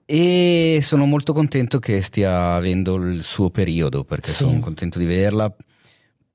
e 0.05 0.79
sono 0.83 1.05
molto 1.05 1.33
contento 1.33 1.79
che 1.79 2.01
stia 2.01 2.53
avendo 2.55 2.95
il 2.95 3.23
suo 3.23 3.49
periodo 3.49 4.03
perché 4.03 4.29
Sì. 4.29 4.43
sono 4.43 4.59
contento 4.59 4.99
di 4.99 5.05
vederla. 5.05 5.53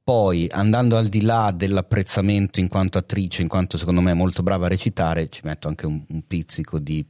Poi 0.04 0.48
andando 0.50 0.96
al 0.96 1.06
di 1.06 1.20
là 1.22 1.52
dell'apprezzamento 1.54 2.58
in 2.58 2.66
quanto 2.68 2.98
attrice, 2.98 3.40
in 3.42 3.48
quanto 3.48 3.78
secondo 3.78 4.00
me 4.00 4.10
è 4.10 4.14
molto 4.14 4.42
brava 4.42 4.66
a 4.66 4.68
recitare, 4.68 5.28
ci 5.28 5.42
metto 5.44 5.68
anche 5.68 5.86
un, 5.86 6.02
un 6.08 6.26
pizzico 6.26 6.80
di 6.80 7.06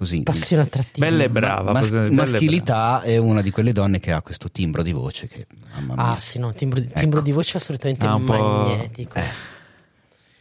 così 0.00 0.22
Passione 0.22 0.62
attrattiva. 0.62 1.06
Bella 1.06 1.24
e 1.24 1.28
brava. 1.28 1.72
mas- 1.72 1.90
bella 1.90 2.06
e 2.06 2.08
brava. 2.10 2.30
maschilità 2.30 3.02
è 3.02 3.18
una 3.18 3.42
di 3.42 3.50
quelle 3.50 3.72
donne 3.72 3.98
che 4.00 4.12
ha 4.12 4.22
questo 4.22 4.50
timbro 4.50 4.82
di 4.82 4.92
voce 4.92 5.28
che 5.28 5.46
mamma 5.74 5.94
mia. 5.94 6.14
Ah, 6.14 6.18
sì, 6.18 6.38
no, 6.38 6.54
timbro 6.54 6.80
di, 6.80 6.86
timbro 6.86 7.18
Ecco. 7.18 7.26
di 7.28 7.32
voce 7.32 7.56
assolutamente 7.58 8.06
Ah, 8.06 8.16
magnetico. 8.16 9.18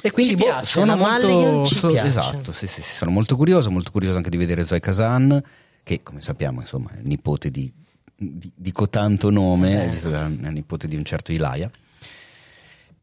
E 0.01 0.11
quindi 0.11 0.31
Ci 0.31 0.37
boh, 0.37 0.45
piace, 0.45 0.65
sono 0.65 0.95
molto 0.95 1.65
so- 1.65 1.89
piace. 1.91 2.07
esatto, 2.07 2.51
sì, 2.53 2.67
sì, 2.67 2.81
sì, 2.81 2.95
sono 2.95 3.11
molto 3.11 3.35
curioso, 3.35 3.69
molto 3.69 3.91
curioso 3.91 4.15
anche 4.15 4.29
di 4.29 4.37
vedere 4.37 4.65
Zoe 4.65 4.79
Kazan, 4.79 5.43
che 5.83 6.01
come 6.03 6.21
sappiamo, 6.21 6.61
insomma, 6.61 6.91
è 6.91 6.99
nipote 7.03 7.51
di, 7.51 7.69
di, 8.15 8.49
di 8.55 8.71
cotanto 8.71 9.29
nome, 9.29 9.83
Eh. 9.83 9.89
visto 9.89 10.09
che 10.09 10.15
è 10.17 10.49
nipote 10.51 10.87
di 10.87 10.95
un 10.95 11.03
certo 11.03 11.33
Ilaia. 11.33 11.69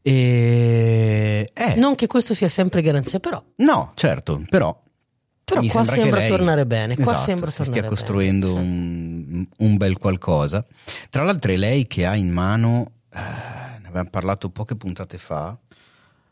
E... 0.00 1.46
Eh, 1.52 1.74
no. 1.74 1.80
Non 1.80 1.94
che 1.96 2.06
questo 2.06 2.32
sia 2.32 2.48
sempre 2.48 2.80
garanzia, 2.80 3.18
però, 3.20 3.42
certo, 3.94 4.42
però... 4.48 4.82
però 5.46 5.60
mi 5.60 5.68
qua 5.68 5.82
che 5.82 5.86
sembra 5.90 6.18
lei- 6.18 6.28
tornare 6.28 6.66
bene. 6.66 6.94
Qua 6.96 7.04
Esatto, 7.04 7.18
sembra 7.20 7.50
si 7.50 7.56
tornare 7.58 7.78
stia 7.78 7.88
costruendo 7.88 8.52
bene, 8.52 8.58
sì. 8.58 8.64
un, 8.64 9.46
un 9.58 9.76
bel 9.76 9.96
qualcosa. 9.96 10.66
Tra 11.08 11.22
l'altro 11.22 11.52
è 11.52 11.56
lei 11.56 11.86
che 11.86 12.04
ha 12.04 12.16
in 12.16 12.32
mano, 12.32 12.90
eh, 13.12 13.20
ne 13.20 13.86
avevamo 13.86 14.10
parlato 14.10 14.50
poche 14.50 14.74
puntate 14.74 15.18
fa, 15.18 15.56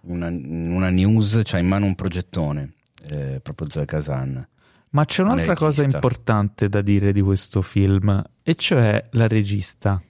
una, 0.03 0.27
una 0.27 0.91
news, 0.91 1.41
c'ha 1.45 1.59
in 1.59 1.69
mano 1.69 1.87
un 1.87 1.95
progettone, 1.95 2.73
eh, 3.09 3.39
proprio 3.41 3.71
Zoe 3.71 3.85
Kazan. 3.85 4.49
Ma 4.91 5.05
c'è 5.05 5.23
un'altra 5.23 5.47
Una 5.47 5.55
cosa 5.57 5.83
importante 5.85 6.69
da 6.69 6.83
dire 6.83 7.13
di 7.13 7.21
questo 7.21 7.63
film, 7.63 8.21
e 8.43 8.55
cioè 8.57 9.01
la 9.13 9.29
regista, 9.29 10.03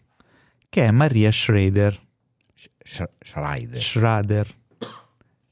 che 0.71 0.85
è 0.87 0.91
Maria 0.91 1.31
Schrader, 1.31 2.01
Sch- 2.55 2.71
Sch- 2.83 3.11
Schreider. 3.21 3.83
Schrader, 3.83 4.55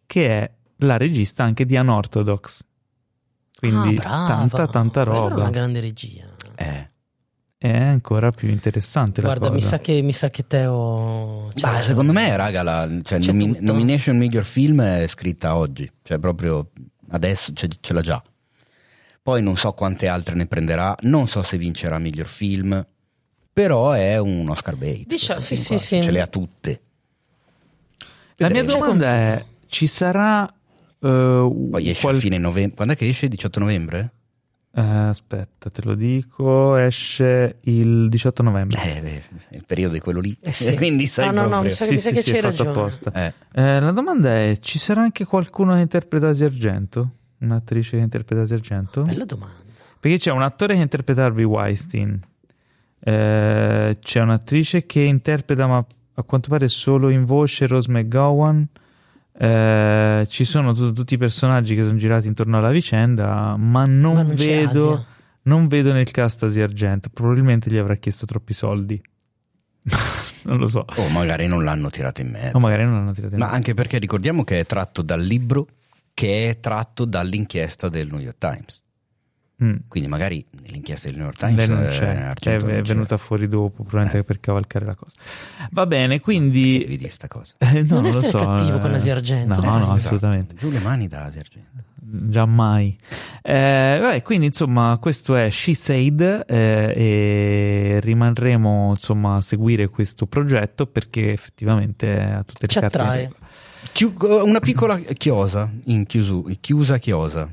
che 0.07 0.27
è 0.27 0.51
la 0.77 0.97
regista 0.97 1.45
anche 1.45 1.66
di 1.66 1.77
Unorthodox. 1.77 2.65
Quindi 3.62 3.90
Ah, 3.90 3.93
brava. 4.01 4.26
tanta, 4.26 4.66
tanta 4.66 5.02
Quella 5.05 5.18
era 5.20 5.28
roba. 5.28 5.40
una 5.43 5.51
grande 5.51 5.78
regia. 5.80 6.24
Eh. 6.56 6.90
È 7.56 7.70
ancora 7.80 8.32
più 8.32 8.48
interessante 8.48 9.20
Guarda, 9.20 9.47
la 9.47 9.52
mi 9.55 9.60
cosa. 9.60 9.76
sa, 9.76 9.78
che, 9.78 10.02
mi 10.02 10.12
sa 10.12 10.30
che 10.30 10.48
Teo. 10.48 11.52
cioè, 11.55 11.70
Beh, 11.76 11.82
secondo 11.84 12.10
me, 12.12 12.34
raga, 12.36 12.64
la 12.64 12.89
cioè, 13.05 13.20
nomi- 13.20 13.59
nomination 13.60 14.16
miglior 14.16 14.43
film 14.44 14.82
è 14.82 15.06
scritta 15.06 15.55
oggi, 15.55 15.89
cioè 16.02 16.18
proprio 16.18 16.70
adesso 17.10 17.52
ce, 17.52 17.68
ce 17.80 17.93
l'ha 17.93 18.01
già. 18.01 18.20
Poi 19.22 19.40
non 19.44 19.56
so 19.56 19.72
quante 19.74 20.09
altre 20.09 20.34
ne 20.34 20.47
prenderà, 20.47 20.97
non 21.02 21.28
so 21.28 21.44
se 21.44 21.56
vincerà 21.56 21.98
miglior 22.01 22.26
film, 22.26 22.84
però 23.52 23.93
è 23.93 24.18
un 24.18 24.48
Oscar 24.48 24.74
bait. 24.74 25.06
Dicia- 25.06 25.34
questo 25.34 25.55
sì, 25.55 25.62
sì, 25.62 25.78
sì. 25.78 26.02
Ce 26.02 26.10
le 26.10 26.20
ha 26.20 26.26
tutte. 26.26 26.80
La 28.39 28.48
mia 28.48 28.62
Vedremo. 28.62 28.84
domanda 28.86 29.06
è, 29.06 29.44
ci 29.66 29.86
sarà... 29.86 30.52
eh, 31.03 31.69
Poi 31.70 31.89
esce 31.91 32.01
qual- 32.03 32.16
a 32.16 32.19
fine 32.19 32.39
novembre. 32.39 32.77
Quando 32.77 32.95
è 32.95 32.97
che 32.97 33.09
esce? 33.09 33.29
18 33.29 33.59
novembre? 33.61 34.12
Eh, 34.74 34.81
aspetta, 34.81 35.69
te 35.69 35.83
lo 35.85 35.95
dico, 35.95 36.77
esce 36.77 37.59
il 37.65 38.09
18 38.09 38.43
novembre. 38.43 38.81
Eh, 38.97 39.01
beh, 39.03 39.23
il 39.57 39.65
periodo 39.66 39.97
è 39.97 40.01
quello 40.01 40.20
lì. 40.20 40.35
Eh 40.41 40.53
sì. 40.53 40.74
Quindi 40.77 41.07
sai 41.07 41.27
No, 41.27 41.33
no, 41.33 41.41
no, 41.43 41.49
proprio. 41.61 41.69
mi 41.69 41.99
sa- 41.99 42.11
mi 42.11 42.15
che 42.15 42.20
è 42.20 42.23
c'hai 42.23 42.41
fatto 42.53 42.70
apposta. 42.70 43.12
Eh, 43.12 43.33
Eh, 43.53 43.81
la 43.81 43.91
domanda 43.91 44.31
è, 44.35 44.57
ci 44.61 44.79
sarà 44.79 45.03
anche 45.03 45.27
qualcuno 45.27 45.74
che 45.74 45.81
interpreta 45.83 46.29
Asia 46.31 46.47
Argento? 46.47 47.11
Un'attrice 47.41 47.97
che 47.99 48.03
interpreta 48.03 48.41
Asia 48.43 48.57
Argento? 48.57 49.03
Bella 49.03 49.24
domanda. 49.27 49.57
Perché 50.01 50.16
c'è 50.19 50.31
un 50.31 50.43
attore 50.43 50.74
che 50.74 50.81
interpreta 50.81 51.24
Harvey 51.24 51.45
Weinstein, 51.45 52.19
eh, 53.01 53.99
c'è 54.01 54.20
un'attrice 54.20 54.87
che 54.87 55.01
interpreta, 55.01 55.66
ma 55.66 55.85
a 56.15 56.23
quanto 56.23 56.49
pare 56.49 56.69
solo 56.69 57.09
in 57.11 57.24
voce, 57.24 57.66
Rose 57.66 57.91
McGowan. 57.91 58.66
Eh, 59.43 60.27
ci 60.28 60.44
sono 60.44 60.73
tu- 60.73 60.93
tutti 60.93 61.14
i 61.14 61.19
personaggi 61.19 61.74
che 61.74 61.82
sono 61.82 61.97
girati 61.97 62.28
intorno 62.28 62.59
alla 62.59 62.70
vicenda, 62.70 63.56
ma 63.56 63.85
non, 63.86 64.14
Ma 64.14 64.23
non 64.23 64.35
vedo, 64.36 65.05
non 65.43 65.66
vedo 65.66 65.93
nel 65.93 66.09
cast 66.12 66.44
Asia 66.44 66.62
Argento. 66.62 67.09
Probabilmente 67.12 67.69
gli 67.69 67.77
avrà 67.77 67.97
chiesto 67.97 68.24
troppi 68.24 68.52
soldi. 68.52 69.02
non 70.44 70.59
lo 70.59 70.69
so. 70.69 70.85
o 70.97 71.09
magari 71.09 71.48
non 71.48 71.64
l'hanno 71.64 71.90
tirata 71.90 72.20
in 72.23 72.31
mezzo. 72.31 72.56
O 72.56 72.60
magari 72.60 72.85
non 72.85 72.94
hanno 72.94 73.10
tirato 73.12 73.35
in 73.35 73.40
Ma 73.40 73.47
mezzo. 73.47 73.56
anche 73.56 73.74
perché 73.74 73.98
ricordiamo 73.98 74.44
che 74.44 74.60
è 74.60 74.64
tratto 74.64 75.02
dal 75.02 75.20
libro 75.20 75.66
che 76.14 76.48
è 76.51 76.60
tratto 76.60 77.05
dall'inchiesta 77.05 77.89
del 77.89 78.09
New 78.09 78.20
York 78.20 78.39
Times. 78.39 78.81
Mm. 79.62 79.74
Quindi 79.89 80.09
magari 80.09 80.44
nell'inchiesta 80.62 81.09
del 81.09 81.16
New 81.18 81.26
York 81.26 81.39
Times 81.39 81.56
Lei 81.56 81.68
non 81.68 81.82
eh, 81.84 81.89
c'è, 81.89 82.14
è, 82.16 82.20
Argento 82.22 82.66
non 82.66 82.74
è 82.74 82.82
venuta 82.82 83.16
fuori 83.16 83.47
dopo, 83.48 83.82
probabilmente 83.84 84.18
Eh. 84.18 84.24
per 84.24 84.40
cavalcare 84.40 84.84
la 84.86 84.94
cosa. 84.94 85.14
Va 85.70 85.86
bene, 85.86 86.18
Perché 86.20 86.32
devi 86.40 86.51
quindi. 86.51 86.97
dire 86.97 87.10
sta 87.10 87.28
cosa? 87.28 87.55
Eh, 87.59 87.82
no, 87.82 87.94
Non 87.94 88.02
lo 88.02 88.09
essere 88.09 88.28
so, 88.28 88.39
cattivo 88.39 88.76
eh. 88.76 88.80
con 88.80 88.93
Asia 88.94 89.14
Argento, 89.14 89.55
No, 89.55 89.60
dai. 89.60 89.70
no, 89.70 89.76
Esatto. 89.78 89.93
assolutamente. 89.94 90.55
Giù 90.56 90.70
le 90.70 90.78
mani 90.80 91.06
da 91.09 91.24
Asia 91.26 91.40
Argento. 91.40 91.70
Già 92.05 92.44
mai. 92.44 92.97
Eh, 93.40 93.98
vabbè, 94.01 94.22
quindi 94.22 94.47
insomma, 94.47 94.98
questo 95.01 95.34
è 95.36 95.48
She 95.51 95.74
Said 95.74 96.20
eh, 96.47 96.93
e 96.97 98.01
rimarremo 98.02 98.89
insomma 98.90 99.36
a 99.36 99.40
seguire 99.40 99.89
questo 99.89 100.26
progetto 100.26 100.86
perché 100.86 101.32
effettivamente 101.32 102.20
ha 102.20 102.43
tutte 102.43 102.62
le 102.62 102.68
Ci 102.68 102.80
carte. 102.80 102.98
attrae. 102.98 103.32
Chiu- 103.93 104.14
una 104.44 104.60
piccola 104.60 104.98
chiosa, 104.98 105.70
in 105.84 106.05
chiusu- 106.06 106.51
chiusa 106.60 106.98
chiosa. 106.98 107.48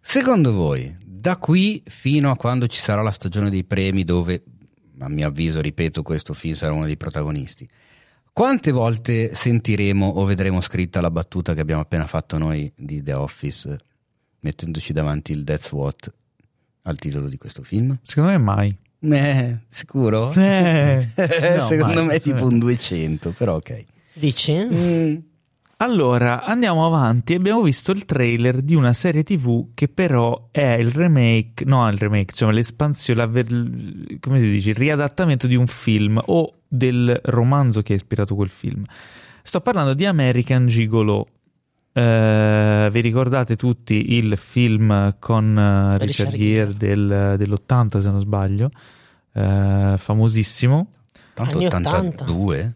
Secondo 0.00 0.52
voi, 0.52 0.94
da 1.18 1.36
qui 1.36 1.82
fino 1.86 2.30
a 2.30 2.36
quando 2.36 2.66
ci 2.68 2.80
sarà 2.80 3.02
la 3.02 3.10
stagione 3.10 3.50
dei 3.50 3.64
premi 3.64 4.04
dove, 4.04 4.42
a 4.98 5.08
mio 5.08 5.26
avviso, 5.26 5.60
ripeto, 5.60 6.02
questo 6.02 6.32
film 6.32 6.54
sarà 6.54 6.72
uno 6.72 6.86
dei 6.86 6.96
protagonisti, 6.96 7.68
quante 8.32 8.70
volte 8.70 9.34
sentiremo 9.34 10.06
o 10.06 10.24
vedremo 10.24 10.60
scritta 10.60 11.00
la 11.00 11.10
battuta 11.10 11.54
che 11.54 11.60
abbiamo 11.60 11.80
appena 11.80 12.06
fatto 12.06 12.38
noi 12.38 12.72
di 12.76 13.02
The 13.02 13.14
Office, 13.14 13.78
mettendoci 14.40 14.92
davanti 14.92 15.32
il 15.32 15.42
That's 15.42 15.72
What 15.72 16.12
al 16.82 16.96
titolo 16.98 17.28
di 17.28 17.36
questo 17.36 17.64
film? 17.64 17.98
Secondo 18.02 18.30
me 18.30 18.38
mai. 18.38 18.78
Eh, 19.00 19.58
sicuro? 19.68 20.32
Eh, 20.34 21.08
no, 21.56 21.66
Secondo 21.66 21.94
mai, 21.94 22.06
me 22.06 22.14
è 22.14 22.20
tipo 22.20 22.46
un 22.46 22.60
200, 22.60 23.30
però 23.30 23.56
ok. 23.56 23.84
Dici? 24.12 24.54
Mm. 24.54 25.16
Allora, 25.80 26.42
andiamo 26.44 26.84
avanti. 26.86 27.34
Abbiamo 27.34 27.62
visto 27.62 27.92
il 27.92 28.04
trailer 28.04 28.62
di 28.62 28.74
una 28.74 28.92
serie 28.92 29.22
TV 29.22 29.68
che 29.74 29.86
però 29.86 30.48
è 30.50 30.72
il 30.72 30.90
remake, 30.90 31.64
no, 31.64 31.88
il 31.88 31.96
remake, 31.96 32.30
insomma, 32.30 32.50
l'espansione, 32.52 33.20
la 33.20 33.26
ver- 33.28 34.18
come 34.18 34.40
si 34.40 34.50
dice, 34.50 34.70
il 34.70 34.76
riadattamento 34.76 35.46
di 35.46 35.54
un 35.54 35.68
film 35.68 36.20
o 36.24 36.54
del 36.66 37.20
romanzo 37.24 37.82
che 37.82 37.92
ha 37.92 37.96
ispirato 37.96 38.34
quel 38.34 38.48
film. 38.48 38.82
Sto 39.42 39.60
parlando 39.60 39.94
di 39.94 40.04
American 40.04 40.66
Gigolo. 40.66 41.26
Eh, 41.92 42.88
vi 42.90 43.00
ricordate 43.00 43.54
tutti 43.54 44.14
il 44.16 44.36
film 44.36 45.14
con 45.20 45.56
eh, 45.56 45.98
Richard 45.98 46.30
Richard 46.32 46.36
Gere 46.36 46.74
del- 46.76 47.34
dell'80 47.38 47.98
se 48.00 48.10
non 48.10 48.20
sbaglio, 48.20 48.70
Eh, 49.32 49.94
famosissimo. 49.96 50.88
Tanto 51.34 51.56
Anni 51.58 51.66
82? 51.66 52.56
80? 52.58 52.74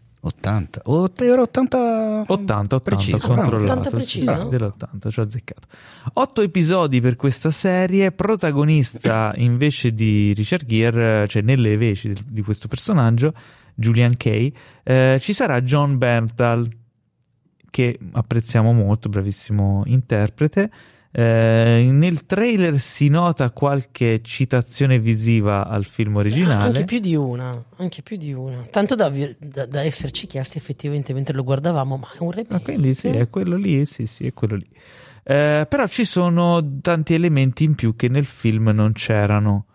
Oh, 0.85 1.11
era 1.17 1.41
80... 1.41 2.23
80, 2.27 2.75
80, 2.75 2.79
Preciso, 2.79 3.17
controllato. 3.27 3.71
80 3.73 3.83
sì, 3.83 3.95
preciso? 3.95 4.37
sì, 4.37 4.49
dell'80, 4.49 5.09
ci 5.09 5.19
ho 5.19 5.23
azzeccato. 5.23 5.67
Otto 6.13 6.41
episodi 6.41 7.01
per 7.01 7.17
questa 7.17 7.51
serie, 7.51 8.13
protagonista 8.13 9.33
invece 9.35 9.93
di 9.93 10.31
Richard 10.33 10.65
Gere, 10.65 11.27
cioè 11.27 11.41
nelle 11.41 11.75
veci 11.75 12.13
di, 12.13 12.23
di 12.25 12.41
questo 12.41 12.69
personaggio, 12.69 13.33
Julian 13.75 14.15
Kay, 14.15 14.53
eh, 14.83 15.17
ci 15.19 15.33
sarà 15.33 15.61
John 15.61 15.97
Berntal, 15.97 16.69
che 17.69 17.99
apprezziamo 18.13 18.71
molto, 18.71 19.09
bravissimo 19.09 19.83
interprete. 19.87 20.71
Eh, 21.15 21.89
nel 21.91 22.25
trailer 22.25 22.79
si 22.79 23.07
nota 23.07 23.51
qualche 23.51 24.21
citazione 24.23 24.97
visiva 24.97 25.67
al 25.67 25.85
film 25.85 26.15
originale. 26.15 26.65
Anche 26.65 26.85
più 26.85 26.97
di 26.99 27.15
una, 27.15 27.63
anche 27.75 28.01
più 28.01 28.17
di 28.17 28.33
una. 28.33 28.65
Tanto 28.71 28.95
da, 28.95 29.11
da- 29.37 29.67
da 29.67 29.81
esserci 29.83 30.25
chiesti 30.25 30.57
effettivamente 30.57 31.13
mentre 31.13 31.35
lo 31.35 31.43
guardavamo, 31.43 31.97
ma 31.97 32.07
è 32.13 32.17
un 32.23 32.31
remake. 32.31 32.55
Ah, 32.55 32.59
quindi 32.61 32.95
sì, 32.95 33.09
è 33.09 33.29
quello 33.29 33.57
lì, 33.57 33.85
sì, 33.85 34.07
sì, 34.07 34.25
è 34.25 34.33
quello 34.33 34.55
lì. 34.55 34.67
Eh, 35.23 35.67
però 35.69 35.85
ci 35.85 36.03
sono 36.03 36.79
tanti 36.81 37.13
elementi 37.13 37.63
in 37.63 37.75
più 37.75 37.95
che 37.95 38.07
nel 38.07 38.25
film 38.25 38.69
non 38.69 38.93
c'erano. 38.93 39.65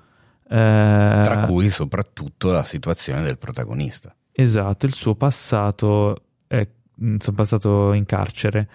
Eh, 0.42 1.20
Tra 1.22 1.46
cui 1.46 1.70
soprattutto 1.70 2.50
la 2.50 2.64
situazione 2.64 3.22
del 3.22 3.38
protagonista. 3.38 4.12
Esatto, 4.32 4.86
il 4.86 4.92
suo 4.92 5.14
passato 5.14 6.22
è 6.48 6.66
il 7.00 7.22
suo 7.22 7.32
passato 7.32 7.92
in 7.92 8.04
carcere. 8.06 8.68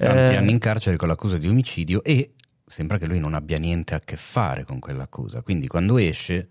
Tanti 0.00 0.32
Eh, 0.32 0.36
anni 0.36 0.52
in 0.52 0.58
carcere 0.58 0.96
con 0.96 1.08
l'accusa 1.08 1.36
di 1.36 1.46
omicidio 1.46 2.02
e 2.02 2.32
sembra 2.66 2.96
che 2.96 3.06
lui 3.06 3.18
non 3.18 3.34
abbia 3.34 3.58
niente 3.58 3.94
a 3.94 4.00
che 4.00 4.16
fare 4.16 4.64
con 4.64 4.78
quell'accusa. 4.78 5.42
Quindi 5.42 5.66
quando 5.66 5.98
esce 5.98 6.48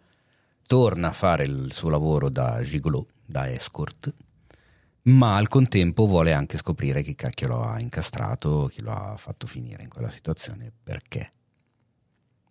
torna 0.67 1.07
a 1.07 1.13
fare 1.13 1.45
il 1.45 1.73
suo 1.73 1.89
lavoro 1.89 2.29
da 2.29 2.61
gigolo, 2.61 3.07
da 3.25 3.49
escort, 3.51 4.13
ma 5.03 5.35
al 5.35 5.47
contempo 5.47 6.05
vuole 6.05 6.31
anche 6.33 6.57
scoprire 6.59 7.01
chi 7.01 7.15
cacchio 7.15 7.47
lo 7.47 7.63
ha 7.63 7.79
incastrato, 7.79 8.69
chi 8.71 8.81
lo 8.81 8.91
ha 8.91 9.17
fatto 9.17 9.47
finire 9.47 9.81
in 9.81 9.89
quella 9.89 10.11
situazione, 10.11 10.71
perché. 10.83 11.31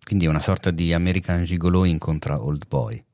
Quindi 0.02 0.24
è 0.24 0.28
una 0.28 0.40
sorta 0.40 0.72
di 0.72 0.92
American 0.92 1.44
Gigolo 1.44 1.84
incontra 1.84 2.42
Old 2.42 2.66
Boy. 2.66 3.04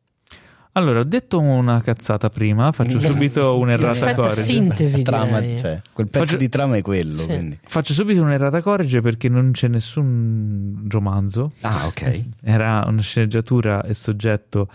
Allora, 0.76 0.98
ho 1.00 1.04
detto 1.04 1.38
una 1.40 1.80
cazzata 1.80 2.28
prima, 2.30 2.72
faccio 2.72 2.98
subito 3.00 3.56
un'errata 3.58 3.92
Perfetta 3.98 4.14
corrige. 4.22 4.42
sintesi, 4.42 5.02
Trama, 5.04 5.38
direi. 5.40 5.60
cioè, 5.60 5.82
quel 5.92 6.08
pezzo 6.08 6.24
Faccio- 6.24 6.36
di 6.38 6.48
trama 6.48 6.76
è 6.76 6.82
quello. 6.82 7.16
Sì. 7.16 7.26
quindi. 7.26 7.58
Faccio 7.64 7.92
subito 7.92 8.20
un'errata 8.22 8.60
corrige 8.60 9.00
perché 9.00 9.28
non 9.28 9.52
c'è 9.52 9.68
nessun 9.68 10.86
romanzo. 10.90 11.52
Ah, 11.60 11.86
ok. 11.86 12.24
Era 12.42 12.82
una 12.88 13.02
sceneggiatura 13.02 13.84
e 13.84 13.94
soggetto 13.94 14.68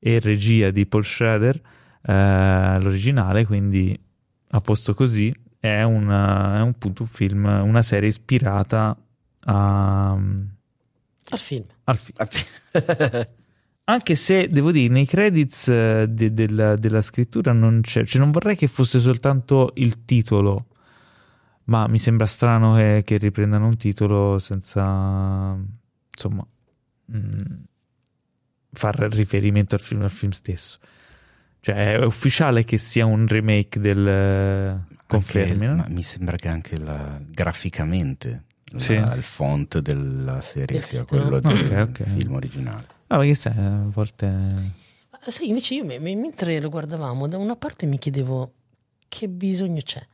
e 0.00 0.18
regia 0.18 0.70
di 0.70 0.84
Paul 0.86 1.04
Schrader, 1.04 1.60
eh, 2.02 2.78
l'originale, 2.80 3.46
quindi 3.46 3.96
a 4.50 4.60
posto 4.60 4.94
così. 4.94 5.32
È, 5.60 5.82
una- 5.82 6.56
è 6.58 6.60
un, 6.60 6.68
appunto 6.68 7.02
un 7.02 7.08
film, 7.08 7.44
una 7.44 7.82
serie 7.82 8.08
ispirata 8.08 8.96
a- 9.44 10.10
Al 10.12 11.38
film. 11.38 11.64
al 11.84 11.96
film. 11.98 12.16
Anche 13.88 14.16
se 14.16 14.48
devo 14.48 14.72
dire, 14.72 14.92
nei 14.92 15.06
credits 15.06 15.68
eh, 15.68 16.06
de- 16.08 16.32
della, 16.32 16.74
della 16.74 17.00
scrittura 17.00 17.52
non 17.52 17.82
c'è, 17.82 18.04
cioè 18.04 18.20
non 18.20 18.32
vorrei 18.32 18.56
che 18.56 18.66
fosse 18.66 18.98
soltanto 18.98 19.70
il 19.76 20.04
titolo, 20.04 20.66
ma 21.64 21.86
mi 21.86 21.98
sembra 22.00 22.26
strano 22.26 22.74
che, 22.74 23.02
che 23.04 23.16
riprendano 23.16 23.66
un 23.66 23.76
titolo 23.76 24.40
senza, 24.40 25.56
insomma, 26.12 26.44
mm, 27.16 27.36
far 28.72 28.96
riferimento 29.12 29.76
al 29.76 29.80
film, 29.80 30.02
al 30.02 30.10
film 30.10 30.32
stesso. 30.32 30.78
Cioè, 31.60 31.94
è 31.94 32.04
ufficiale 32.04 32.64
che 32.64 32.78
sia 32.78 33.06
un 33.06 33.26
remake 33.28 33.78
del. 33.78 34.84
Confermi, 35.06 35.52
Anche- 35.52 35.66
no? 35.66 35.76
ma 35.76 35.86
mi 35.88 36.02
sembra 36.02 36.36
che 36.36 36.48
anche 36.48 36.76
la- 36.80 37.20
graficamente 37.24 38.45
la- 38.72 38.78
Sì. 38.78 38.92
il 38.94 39.22
font 39.22 39.78
della 39.78 40.40
serie 40.40 40.80
sia 40.80 41.04
quello 41.04 41.40
del 41.40 41.64
Ok, 41.88 41.88
ok. 42.00 42.02
film 42.16 42.34
originale. 42.34 42.86
Ah, 43.08 43.18
perché 43.18 43.34
sai, 43.34 43.56
a 43.56 43.82
volte. 43.86 44.74
Sai, 45.28 45.48
invece 45.48 45.74
io 45.74 45.84
me- 45.84 45.98
me- 45.98 46.14
mentre 46.14 46.60
lo 46.60 46.68
guardavamo, 46.68 47.26
da 47.28 47.36
una 47.38 47.56
parte 47.56 47.86
mi 47.86 47.98
chiedevo 47.98 48.52
che 49.08 49.28
bisogno 49.28 49.80
c'è, 49.80 50.04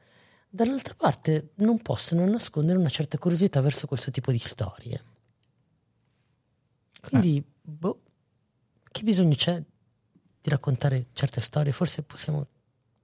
dall'altra 0.49 0.95
parte 0.97 1.51
non 1.57 1.81
posso 1.83 2.15
non 2.15 2.29
nascondere 2.31 2.79
una 2.79 2.89
certa 2.89 3.19
curiosità 3.19 3.61
verso 3.61 3.87
questo 3.87 4.11
tipo 4.11 4.31
di 4.31 4.39
storie. 4.39 5.03
Quindi, 7.01 7.43
boh, 7.61 8.01
che 8.91 9.03
bisogno 9.03 9.35
c'è 9.35 9.61
di 10.41 10.51
raccontare 10.51 11.07
certe 11.15 11.41
storie? 11.41 11.73
Forse 11.73 12.03
possiamo 12.03 12.47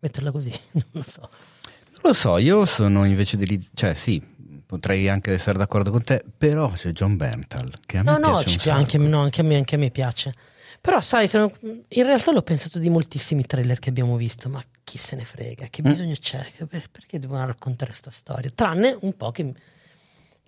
metterla 0.01 0.31
così, 0.31 0.51
non 0.73 0.85
lo 0.93 1.03
so. 1.03 1.21
Non 1.21 2.01
lo 2.03 2.13
so, 2.13 2.39
io 2.39 2.65
sono 2.65 3.05
invece 3.05 3.37
di... 3.37 3.69
cioè 3.75 3.95
sì, 3.95 4.23
potrei 4.69 5.09
anche 5.09 5.33
essere 5.33 5.57
d'accordo 5.57 5.91
con 5.91 6.03
te, 6.03 6.23
però 6.37 6.71
c'è 6.73 6.93
John 6.93 7.17
Berntal, 7.17 7.73
che 7.87 7.97
a 7.97 8.03
me 8.03 8.11
No, 8.11 8.19
no, 8.19 8.31
piace 8.41 8.49
ci 8.51 8.57
un 8.57 8.63
pi- 8.63 8.71
anche, 8.71 8.99
no, 8.99 9.21
anche 9.21 9.41
a 9.41 9.45
me, 9.45 9.57
anche 9.57 9.75
a 9.77 9.79
me 9.79 9.91
piace. 9.91 10.35
Però, 10.83 11.01
sai, 11.01 11.27
sono- 11.27 11.51
in 11.63 12.03
realtà 12.05 12.31
l'ho 12.33 12.43
pensato 12.43 12.79
di 12.79 12.91
moltissimi 12.91 13.47
trailer 13.47 13.79
che 13.79 13.89
abbiamo 13.89 14.17
visto, 14.17 14.51
ma 14.51 14.63
chi 14.85 14.99
se 14.99 15.17
ne 15.17 15.25
frega? 15.25 15.69
Che 15.71 15.81
Mm. 15.83 15.87
bisogno 15.89 16.15
c'è? 16.21 16.47
Per- 16.69 16.91
perché 16.91 17.19
devono 17.19 17.47
raccontare 17.47 17.91
questa 17.91 18.11
storia? 18.11 18.51
Tranne 18.55 18.95
un 19.01 19.17
po' 19.17 19.31
che, 19.33 19.55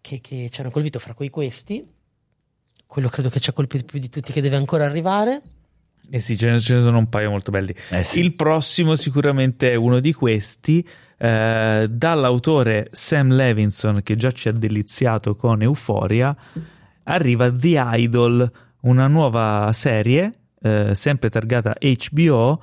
che, 0.03 0.21
che 0.21 0.49
ci 0.53 0.61
hanno 0.61 0.71
colpito 0.71 0.99
fra 0.99 1.15
cui 1.15 1.31
questi. 1.31 1.85
Quello 2.87 3.09
credo 3.09 3.31
che 3.31 3.41
ci 3.41 3.49
ha 3.51 3.53
colpito 3.53 3.85
più 3.85 3.99
di 3.99 4.09
tutti, 4.11 4.33
che 4.33 4.41
deve 4.43 4.57
ancora 4.57 4.85
arrivare. 4.85 5.41
Eh 6.11 6.19
sì, 6.21 6.37
ce 6.37 6.51
ne, 6.51 6.61
ce 6.61 6.75
ne 6.75 6.81
sono 6.83 6.99
un 6.99 7.09
paio 7.09 7.31
molto 7.31 7.51
belli. 7.53 7.73
Eh 7.91 8.03
sì. 8.03 8.19
Il 8.19 8.35
prossimo 8.35 8.97
sicuramente 8.97 9.71
è 9.71 9.77
uno 9.77 10.01
di 10.01 10.13
questi, 10.13 10.87
eh, 11.23 11.87
dall'autore 11.91 12.89
Sam 12.93 13.35
Levinson 13.35 14.01
che 14.03 14.17
già 14.17 14.31
ci 14.31 14.49
ha 14.49 14.53
deliziato 14.53 15.35
con 15.35 15.61
Euphoria, 15.61 16.35
arriva 17.03 17.51
The 17.51 17.83
Idol, 17.97 18.51
una 18.83 19.07
nuova 19.07 19.71
serie, 19.75 20.31
eh, 20.63 20.95
sempre 20.95 21.29
targata 21.29 21.77
HBO, 21.79 22.63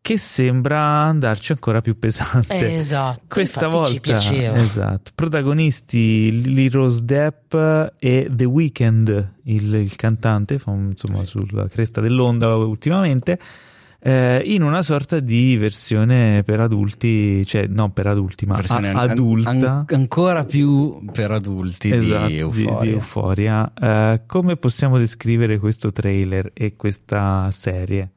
che 0.00 0.16
sembra 0.16 0.80
andarci 0.80 1.52
ancora 1.52 1.82
più 1.82 1.98
pesante. 1.98 2.58
Eh, 2.58 2.76
esatto. 2.76 3.20
Questa 3.28 3.68
volta, 3.68 3.92
ci 3.92 4.00
piaceva. 4.00 4.56
esatto. 4.56 5.10
Protagonisti 5.14 6.30
Lily 6.42 6.70
Rose 6.70 7.04
Depp 7.04 7.54
e 7.98 8.26
The 8.30 8.44
Weeknd, 8.44 9.32
il, 9.44 9.74
il 9.74 9.96
cantante, 9.96 10.54
insomma, 10.54 11.24
sulla 11.26 11.68
cresta 11.68 12.00
dell'onda 12.00 12.56
ultimamente, 12.56 13.38
eh, 14.04 14.42
in 14.46 14.62
una 14.62 14.82
sorta 14.82 15.20
di 15.20 15.56
versione 15.56 16.42
per 16.42 16.60
adulti, 16.60 17.46
cioè 17.46 17.66
non 17.68 17.92
per 17.92 18.08
adulti, 18.08 18.46
ma 18.46 18.56
a- 18.56 18.74
an- 18.76 18.96
adulta. 18.96 19.50
an- 19.50 19.84
ancora 19.88 20.44
più 20.44 21.04
per 21.12 21.30
adulti 21.30 21.90
Esatto, 21.92 22.26
di 22.26 22.36
Euphoria. 22.38 22.90
Euphoria. 22.90 23.72
Eh, 23.74 24.22
come 24.26 24.56
possiamo 24.56 24.98
descrivere 24.98 25.58
questo 25.58 25.92
trailer 25.92 26.50
e 26.52 26.74
questa 26.74 27.48
serie? 27.52 28.10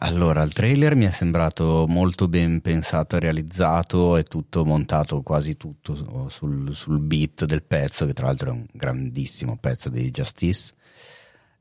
Allora, 0.00 0.42
il 0.42 0.52
trailer 0.52 0.96
mi 0.96 1.04
è 1.04 1.10
sembrato 1.10 1.84
molto 1.88 2.26
ben 2.26 2.60
pensato 2.60 3.14
e 3.14 3.20
realizzato, 3.20 4.16
è 4.16 4.24
tutto 4.24 4.64
montato 4.64 5.22
quasi 5.22 5.56
tutto 5.56 6.26
sul, 6.28 6.74
sul 6.74 6.98
beat 6.98 7.44
del 7.44 7.62
pezzo, 7.62 8.04
che 8.04 8.12
tra 8.12 8.26
l'altro 8.26 8.48
è 8.50 8.52
un 8.54 8.66
grandissimo 8.72 9.56
pezzo 9.60 9.88
di 9.88 10.10
Justice. 10.10 10.72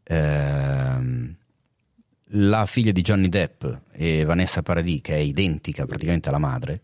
Ehm, 0.06 1.36
la 2.32 2.66
figlia 2.66 2.92
di 2.92 3.02
Johnny 3.02 3.30
Depp 3.30 3.66
e 3.92 4.24
Vanessa 4.26 4.62
Paradis, 4.62 5.02
che 5.02 5.16
è 5.16 5.20
identica 5.20 5.86
praticamente 5.86 6.30
alla 6.30 6.38
madre, 6.38 6.82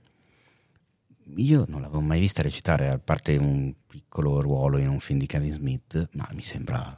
io 1.37 1.65
non 1.67 1.81
l'avevo 1.81 2.01
mai 2.01 2.19
vista 2.19 2.41
recitare, 2.41 2.89
a 2.89 2.99
parte 2.99 3.35
un 3.37 3.73
piccolo 3.87 4.41
ruolo 4.41 4.77
in 4.77 4.89
un 4.89 4.99
film 4.99 5.19
di 5.19 5.25
Kevin 5.25 5.53
Smith, 5.53 6.09
ma 6.13 6.27
mi 6.33 6.43
sembra 6.43 6.97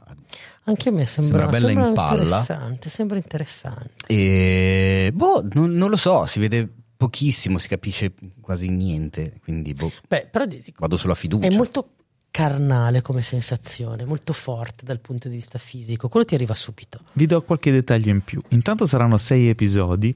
Anche 0.64 0.88
a 0.88 0.92
me 0.92 1.06
sembra, 1.06 1.38
Sembra 1.38 1.58
bella 1.58 1.66
sembra 1.66 1.88
in 1.88 1.94
palla. 1.94 2.22
interessante. 2.22 2.88
Sembra 2.88 3.16
interessante. 3.18 4.06
E 4.06 5.10
boh, 5.14 5.46
non, 5.52 5.72
non 5.72 5.90
lo 5.90 5.96
so, 5.96 6.26
si 6.26 6.40
vede 6.40 6.68
pochissimo, 6.96 7.58
si 7.58 7.68
capisce 7.68 8.14
quasi 8.40 8.68
niente, 8.68 9.38
quindi 9.42 9.72
boh, 9.72 9.92
Beh, 10.08 10.28
però 10.30 10.44
vado 10.78 10.96
sulla 10.96 11.14
fiducia. 11.14 11.46
È 11.46 11.54
molto 11.54 11.90
carnale 12.36 13.00
come 13.00 13.22
sensazione, 13.22 14.04
molto 14.04 14.34
forte 14.34 14.84
dal 14.84 15.00
punto 15.00 15.30
di 15.30 15.36
vista 15.36 15.58
fisico. 15.58 16.10
Quello 16.10 16.26
ti 16.26 16.34
arriva 16.34 16.52
subito. 16.52 17.00
Vi 17.14 17.24
do 17.24 17.40
qualche 17.40 17.70
dettaglio 17.70 18.10
in 18.10 18.20
più. 18.20 18.42
Intanto 18.48 18.84
saranno 18.84 19.16
sei 19.16 19.48
episodi 19.48 20.14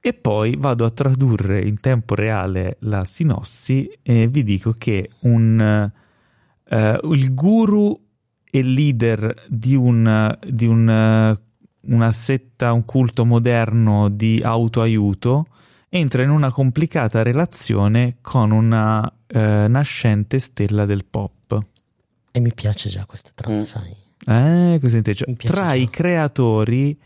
e 0.00 0.14
poi 0.14 0.56
vado 0.56 0.86
a 0.86 0.90
tradurre 0.90 1.60
in 1.60 1.80
tempo 1.80 2.14
reale 2.14 2.78
la 2.80 3.04
sinossi 3.04 3.86
e 4.00 4.26
vi 4.26 4.42
dico 4.42 4.72
che 4.72 5.10
un, 5.20 5.92
eh, 6.64 7.00
il 7.02 7.34
guru 7.34 7.94
e 8.50 8.62
leader 8.62 9.44
di, 9.46 9.74
un, 9.74 10.38
di 10.48 10.64
un, 10.64 10.88
eh, 10.88 11.38
una 11.92 12.10
setta, 12.10 12.72
un 12.72 12.86
culto 12.86 13.26
moderno 13.26 14.08
di 14.08 14.40
autoaiuto 14.42 15.48
entra 15.96 16.22
in 16.24 16.30
una 16.30 16.50
complicata 16.50 17.22
relazione 17.22 18.16
con 18.20 18.50
una 18.50 19.08
eh, 19.28 19.66
nascente 19.68 20.40
stella 20.40 20.86
del 20.86 21.04
pop. 21.04 21.56
E 22.32 22.40
mi 22.40 22.52
piace 22.52 22.88
già 22.88 23.06
questa 23.06 23.30
trama, 23.32 23.60
Mm. 23.60 23.62
sai. 23.62 23.94
Eh, 24.26 24.78
cosa 24.80 25.00
piace 25.02 25.24
Tra 25.36 25.66
già. 25.66 25.74
i 25.74 25.88
creatori 25.90 26.98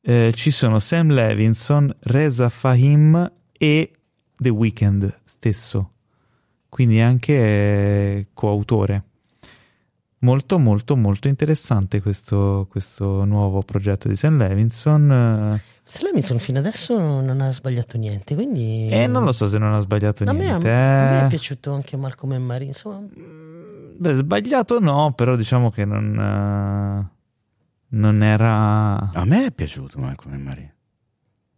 eh, 0.00 0.32
ci 0.34 0.50
sono 0.50 0.80
Sam 0.80 1.12
Levinson, 1.12 1.94
Reza 2.00 2.48
Fahim 2.48 3.30
e 3.56 3.90
The 4.36 4.48
Weeknd 4.48 5.20
stesso. 5.24 5.92
Quindi 6.68 7.00
anche 7.00 7.32
eh, 7.32 8.26
coautore. 8.34 9.04
Molto, 10.20 10.58
molto, 10.58 10.96
molto 10.96 11.28
interessante 11.28 12.00
questo, 12.02 12.66
questo 12.68 13.24
nuovo 13.24 13.62
progetto 13.62 14.08
di 14.08 14.16
Sam 14.16 14.36
Levinson. 14.38 15.60
Eh, 15.88 16.20
Se 16.22 16.38
fino 16.38 16.58
adesso 16.58 16.98
non 16.98 17.40
ha 17.40 17.52
sbagliato 17.52 17.96
niente, 17.96 18.34
quindi... 18.34 18.88
E 18.90 19.06
non 19.06 19.22
lo 19.24 19.30
so 19.30 19.46
se 19.46 19.56
non 19.58 19.72
ha 19.72 19.78
sbagliato 19.78 20.24
A 20.24 20.32
me, 20.32 20.44
niente. 20.44 20.68
a 20.68 20.72
me 20.72 21.20
eh. 21.20 21.24
è 21.24 21.28
piaciuto 21.28 21.72
anche 21.72 21.96
Malcolm 21.96 22.32
e 22.32 22.38
Marie, 22.38 22.66
insomma... 22.68 23.06
Beh, 23.98 24.14
sbagliato 24.14 24.80
no, 24.80 25.12
però 25.14 25.36
diciamo 25.36 25.70
che 25.70 25.84
non, 25.84 26.18
eh, 26.18 27.08
non 27.88 28.22
era... 28.22 28.96
A 29.12 29.24
me 29.24 29.46
è 29.46 29.50
piaciuto 29.52 29.98
Marco 30.00 30.28
e 30.28 30.36
Maria. 30.36 30.74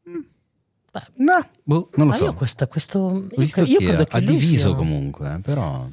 Beh, 0.04 1.02
No, 1.16 1.46
boh, 1.62 1.88
non 1.94 2.06
lo 2.06 2.12
ma 2.12 2.16
so. 2.18 2.24
io 2.26 2.34
questa, 2.34 2.66
questo... 2.66 2.98
Ho 2.98 3.26
Io, 3.30 3.64
io 3.64 3.78
che 3.78 3.84
credo 3.86 4.02
ha 4.02 4.04
che 4.04 4.20
lui 4.20 4.34
diviso 4.36 4.68
sia- 4.68 4.76
comunque, 4.76 5.34
eh, 5.34 5.38
però 5.40 5.86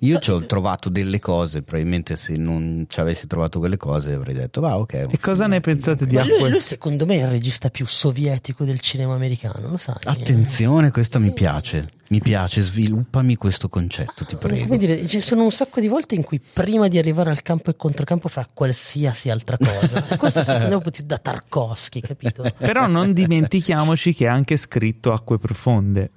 io 0.00 0.20
ci 0.20 0.30
ho 0.30 0.46
trovato 0.46 0.88
delle 0.88 1.18
cose, 1.18 1.62
probabilmente 1.62 2.14
se 2.14 2.34
non 2.34 2.86
ci 2.88 3.00
avessi 3.00 3.26
trovato 3.26 3.58
quelle 3.58 3.76
cose 3.76 4.12
avrei 4.12 4.34
detto, 4.34 4.60
va 4.60 4.76
ok. 4.76 5.08
E 5.10 5.18
cosa 5.18 5.48
ne 5.48 5.60
pensate 5.60 6.06
di 6.06 6.14
Ma 6.14 6.24
lui, 6.24 6.50
lui 6.50 6.60
secondo 6.60 7.04
me 7.04 7.16
è 7.16 7.22
il 7.22 7.28
regista 7.28 7.68
più 7.68 7.84
sovietico 7.84 8.64
del 8.64 8.78
cinema 8.78 9.14
americano, 9.14 9.70
lo 9.70 9.76
sai? 9.76 9.96
Attenzione, 10.04 10.92
questo 10.92 11.18
mi 11.18 11.32
piace, 11.32 11.90
mi 12.10 12.20
piace, 12.20 12.62
sviluppami 12.62 13.34
questo 13.34 13.68
concetto, 13.68 14.24
ti 14.24 14.36
prego. 14.36 14.66
Come 14.66 14.78
dire, 14.78 15.04
ci 15.08 15.20
sono 15.20 15.42
un 15.42 15.50
sacco 15.50 15.80
di 15.80 15.88
volte 15.88 16.14
in 16.14 16.22
cui 16.22 16.40
prima 16.40 16.86
di 16.86 16.98
arrivare 16.98 17.30
al 17.30 17.42
campo 17.42 17.70
e 17.70 17.76
controcampo 17.76 18.28
fa 18.28 18.46
qualsiasi 18.54 19.30
altra 19.30 19.56
cosa. 19.56 20.06
E 20.08 20.14
questo 20.16 20.44
secondo 20.44 20.80
me 20.84 20.92
da 21.04 21.18
Tarkovsky, 21.18 22.00
capito? 22.00 22.44
Però 22.56 22.86
non 22.86 23.12
dimentichiamoci 23.12 24.14
che 24.14 24.28
ha 24.28 24.32
anche 24.32 24.56
scritto 24.56 25.12
Acque 25.12 25.38
Profonde. 25.38 26.10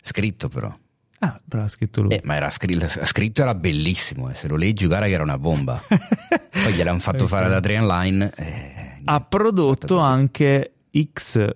Scritto 0.00 0.48
però. 0.48 0.74
Ah, 1.24 1.40
però 1.48 1.62
ha 1.62 1.68
scritto 1.68 2.02
lui. 2.02 2.14
Eh, 2.14 2.20
ma 2.24 2.34
era 2.34 2.50
scr- 2.50 3.04
scritto 3.06 3.42
era 3.42 3.54
bellissimo, 3.54 4.28
eh, 4.28 4.34
se 4.34 4.48
lo 4.48 4.56
leggi 4.56 4.86
guarda 4.86 5.06
che 5.06 5.12
era 5.12 5.22
una 5.22 5.38
bomba. 5.38 5.80
Poi 5.88 6.72
gliel'hanno 6.72 6.98
fatto 6.98 7.28
fare 7.28 7.46
ad 7.46 7.52
Adrian 7.52 7.86
Line. 7.86 8.32
eh, 8.36 9.00
ha 9.04 9.20
prodotto 9.20 9.98
anche 9.98 10.72
X, 11.12 11.48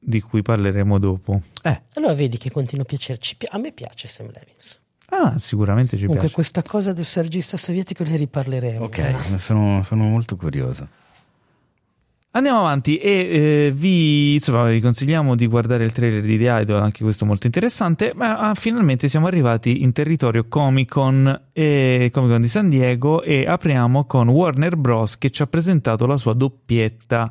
di 0.00 0.20
cui 0.20 0.42
parleremo 0.42 0.98
dopo. 0.98 1.40
eh, 1.62 1.82
Allora 1.94 2.14
vedi 2.14 2.38
che 2.38 2.50
continua 2.50 2.82
a 2.84 2.86
piacerci. 2.88 3.36
Pi- 3.36 3.46
A 3.50 3.58
me 3.58 3.70
piace 3.72 4.08
Sam 4.08 4.30
Levinson. 4.32 4.80
Ah, 5.10 5.38
sicuramente 5.38 5.90
ci 5.96 6.02
Comunque 6.02 6.28
piace. 6.28 6.34
questa 6.34 6.62
cosa 6.62 6.92
del 6.92 7.06
regista 7.14 7.56
sovietico 7.56 8.02
ne 8.04 8.16
riparleremo. 8.16 8.84
ok, 8.84 9.38
sono, 9.38 9.82
sono 9.84 10.04
molto 10.04 10.34
curioso. 10.36 10.88
Andiamo 12.38 12.60
avanti 12.60 12.98
e 12.98 13.10
eh, 13.10 13.72
vi, 13.74 14.34
insomma, 14.34 14.70
vi 14.70 14.78
consigliamo 14.78 15.34
di 15.34 15.48
guardare 15.48 15.82
il 15.82 15.90
trailer 15.90 16.22
di 16.22 16.38
The 16.38 16.60
Idol, 16.60 16.80
anche 16.80 17.02
questo 17.02 17.26
molto 17.26 17.46
interessante, 17.46 18.12
ma 18.14 18.38
ah, 18.38 18.54
finalmente 18.54 19.08
siamo 19.08 19.26
arrivati 19.26 19.82
in 19.82 19.90
territorio 19.90 20.46
Comic 20.46 20.88
Con, 20.88 21.48
e, 21.52 22.10
Comic 22.12 22.30
Con 22.30 22.40
di 22.40 22.46
San 22.46 22.68
Diego 22.68 23.22
e 23.22 23.44
apriamo 23.44 24.04
con 24.04 24.28
Warner 24.28 24.76
Bros. 24.76 25.18
che 25.18 25.30
ci 25.30 25.42
ha 25.42 25.48
presentato 25.48 26.06
la 26.06 26.16
sua 26.16 26.32
doppietta 26.32 27.28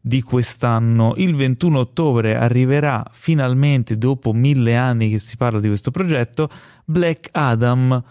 di 0.00 0.22
quest'anno. 0.22 1.12
Il 1.18 1.36
21 1.36 1.78
ottobre 1.78 2.34
arriverà 2.34 3.04
finalmente, 3.12 3.98
dopo 3.98 4.32
mille 4.32 4.74
anni 4.74 5.10
che 5.10 5.18
si 5.18 5.36
parla 5.36 5.60
di 5.60 5.68
questo 5.68 5.90
progetto, 5.90 6.48
Black 6.86 7.28
Adam 7.32 8.02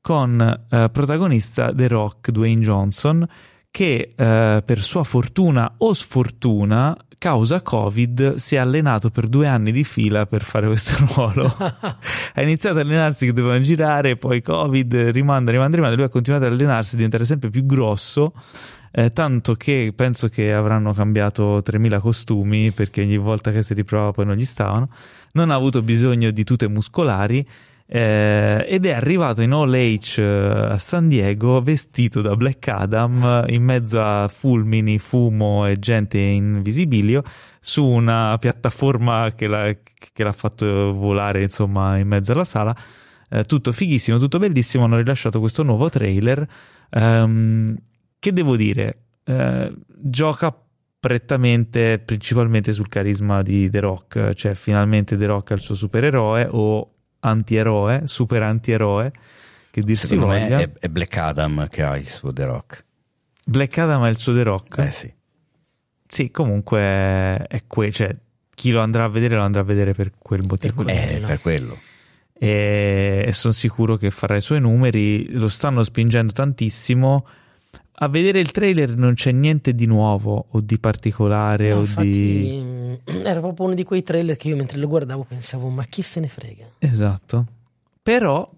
con 0.00 0.40
eh, 0.70 0.90
protagonista 0.92 1.74
The 1.74 1.88
Rock, 1.88 2.30
Dwayne 2.30 2.62
Johnson, 2.62 3.28
che 3.70 4.14
eh, 4.16 4.62
per 4.64 4.82
sua 4.82 5.04
fortuna 5.04 5.74
o 5.78 5.92
sfortuna, 5.92 6.96
causa 7.18 7.62
Covid, 7.62 8.36
si 8.36 8.54
è 8.54 8.58
allenato 8.58 9.10
per 9.10 9.26
due 9.26 9.46
anni 9.46 9.72
di 9.72 9.84
fila 9.84 10.26
per 10.26 10.42
fare 10.42 10.66
questo 10.66 10.96
ruolo. 11.14 11.54
ha 11.58 12.42
iniziato 12.42 12.78
ad 12.78 12.86
allenarsi 12.86 13.26
che 13.26 13.32
doveva 13.32 13.60
girare, 13.60 14.16
poi 14.16 14.40
Covid 14.40 14.94
rimanda, 15.10 15.50
rimanda, 15.50 15.76
rimanda. 15.76 15.96
Lui 15.96 16.04
ha 16.04 16.08
continuato 16.08 16.46
ad 16.46 16.52
allenarsi, 16.52 16.96
diventare 16.96 17.24
sempre 17.24 17.50
più 17.50 17.66
grosso. 17.66 18.32
Eh, 18.90 19.12
tanto 19.12 19.54
che 19.54 19.92
penso 19.94 20.28
che 20.28 20.52
avranno 20.52 20.94
cambiato 20.94 21.60
3000 21.62 22.00
costumi 22.00 22.70
perché 22.70 23.02
ogni 23.02 23.18
volta 23.18 23.52
che 23.52 23.62
si 23.62 23.74
riprova 23.74 24.12
poi 24.12 24.24
non 24.24 24.36
gli 24.36 24.44
stavano. 24.44 24.88
Non 25.32 25.50
ha 25.50 25.54
avuto 25.54 25.82
bisogno 25.82 26.30
di 26.30 26.42
tute 26.42 26.68
muscolari 26.68 27.46
eh, 27.90 28.66
ed 28.68 28.84
è 28.84 28.92
arrivato 28.92 29.40
in 29.40 29.52
All 29.52 29.72
H 29.72 30.20
eh, 30.20 30.22
a 30.22 30.78
San 30.78 31.08
Diego 31.08 31.62
vestito 31.62 32.20
da 32.20 32.36
Black 32.36 32.68
Adam 32.68 33.46
in 33.48 33.62
mezzo 33.62 34.02
a 34.02 34.28
fulmini, 34.28 34.98
fumo 34.98 35.66
e 35.66 35.78
gente 35.78 36.18
in 36.18 36.60
visibilio 36.62 37.22
su 37.60 37.82
una 37.82 38.36
piattaforma 38.38 39.32
che 39.34 39.46
l'ha, 39.46 39.74
che 40.12 40.22
l'ha 40.22 40.32
fatto 40.32 40.92
volare 40.92 41.42
insomma 41.42 41.96
in 41.96 42.08
mezzo 42.08 42.32
alla 42.32 42.44
sala. 42.44 42.76
Eh, 43.30 43.44
tutto 43.44 43.72
fighissimo, 43.72 44.18
tutto 44.18 44.38
bellissimo. 44.38 44.84
Hanno 44.84 44.98
rilasciato 44.98 45.40
questo 45.40 45.62
nuovo 45.62 45.88
trailer. 45.88 46.46
Um, 46.90 47.74
che 48.18 48.32
devo 48.32 48.56
dire? 48.56 49.04
Eh, 49.24 49.74
gioca 49.86 50.54
prettamente, 51.00 51.98
principalmente 51.98 52.74
sul 52.74 52.88
carisma 52.88 53.40
di 53.40 53.70
The 53.70 53.80
Rock, 53.80 54.34
cioè 54.34 54.54
finalmente 54.54 55.16
The 55.16 55.26
Rock 55.26 55.50
è 55.50 55.54
il 55.54 55.60
suo 55.60 55.74
supereroe 55.74 56.48
o 56.50 56.92
antieroe, 57.20 58.02
super 58.06 58.42
antieroe, 58.42 59.10
che 59.70 59.82
dir 59.82 59.96
si 59.98 60.16
voglia. 60.16 60.58
è, 60.60 60.70
è 60.78 60.88
Black 60.88 61.16
Adam 61.16 61.68
che 61.68 61.82
ha 61.82 61.96
il 61.96 62.08
suo 62.08 62.32
The 62.32 62.44
Rock. 62.44 62.84
Black 63.44 63.78
Adam 63.78 64.04
è 64.04 64.08
il 64.08 64.16
suo 64.16 64.34
The 64.34 64.42
Rock. 64.42 64.78
Eh 64.78 64.90
sì. 64.90 65.12
Sì, 66.06 66.30
comunque 66.30 66.78
è 66.80 67.62
que- 67.66 67.92
cioè, 67.92 68.14
chi 68.54 68.70
lo 68.70 68.80
andrà 68.80 69.04
a 69.04 69.08
vedere 69.08 69.36
lo 69.36 69.42
andrà 69.42 69.60
a 69.60 69.64
vedere 69.64 69.92
per 69.92 70.12
quel 70.18 70.42
motivo. 70.46 70.86
Eh, 70.86 71.22
per 71.24 71.40
quello. 71.40 71.78
e, 72.32 73.24
e 73.26 73.32
sono 73.32 73.52
sicuro 73.52 73.96
che 73.96 74.10
farà 74.10 74.36
i 74.36 74.40
suoi 74.40 74.60
numeri. 74.60 75.30
Lo 75.32 75.48
stanno 75.48 75.82
spingendo 75.82 76.32
tantissimo. 76.32 77.26
A 78.00 78.08
vedere 78.08 78.38
il 78.38 78.50
trailer 78.52 78.96
non 78.96 79.14
c'è 79.14 79.32
niente 79.32 79.74
di 79.74 79.86
nuovo 79.86 80.46
o 80.50 80.60
di 80.60 80.78
particolare 80.78 81.70
No, 81.70 81.76
o 81.76 81.80
infatti, 81.80 82.10
di. 82.10 82.60
mm, 82.62 82.92
era 83.24 83.40
proprio 83.40 83.66
uno 83.66 83.74
di 83.74 83.82
quei 83.82 84.02
trailer 84.04 84.36
che 84.36 84.48
io 84.48 84.56
mentre 84.56 84.78
lo 84.78 84.86
guardavo 84.86 85.24
pensavo, 85.24 85.68
ma 85.68 85.82
chi 85.84 86.02
se 86.02 86.20
ne 86.20 86.28
frega? 86.28 86.66
Esatto. 86.78 87.46
Però 88.02 88.48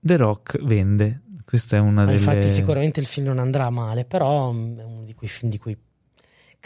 The 0.00 0.16
Rock 0.16 0.62
vende. 0.64 1.20
Questa 1.44 1.76
è 1.76 1.80
una 1.80 2.04
Ma 2.04 2.04
delle. 2.06 2.16
Infatti, 2.18 2.48
sicuramente 2.48 2.98
il 2.98 3.06
film 3.06 3.26
non 3.26 3.38
andrà 3.38 3.68
male, 3.70 4.04
però 4.04 4.50
mm, 4.52 4.78
è 4.78 4.84
uno 4.84 5.02
di 5.04 5.14
quei 5.14 5.28
film 5.28 5.50
di 5.50 5.58
cui 5.58 5.76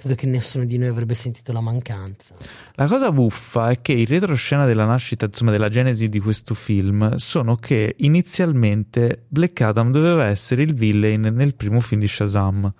credo 0.01 0.14
che 0.14 0.27
nessuno 0.27 0.64
di 0.64 0.78
noi 0.78 0.89
avrebbe 0.89 1.14
sentito 1.14 1.52
la 1.52 1.60
mancanza. 1.60 2.35
La 2.74 2.86
cosa 2.86 3.12
buffa 3.12 3.68
è 3.68 3.82
che 3.82 3.93
il 3.93 4.06
retroscena 4.06 4.64
della 4.64 4.86
nascita, 4.86 5.27
insomma, 5.27 5.51
della 5.51 5.68
genesi 5.68 6.09
di 6.09 6.18
questo 6.20 6.55
film, 6.55 7.16
sono 7.16 7.56
che 7.56 7.97
inizialmente 7.98 9.27
Black 9.28 9.60
Adam 9.60 9.90
doveva 9.90 10.24
essere 10.24 10.62
il 10.62 10.72
villain 10.72 11.20
nel 11.20 11.55
primo 11.55 11.81
film 11.81 12.01
di 12.01 12.09
Shazam. 12.09 12.72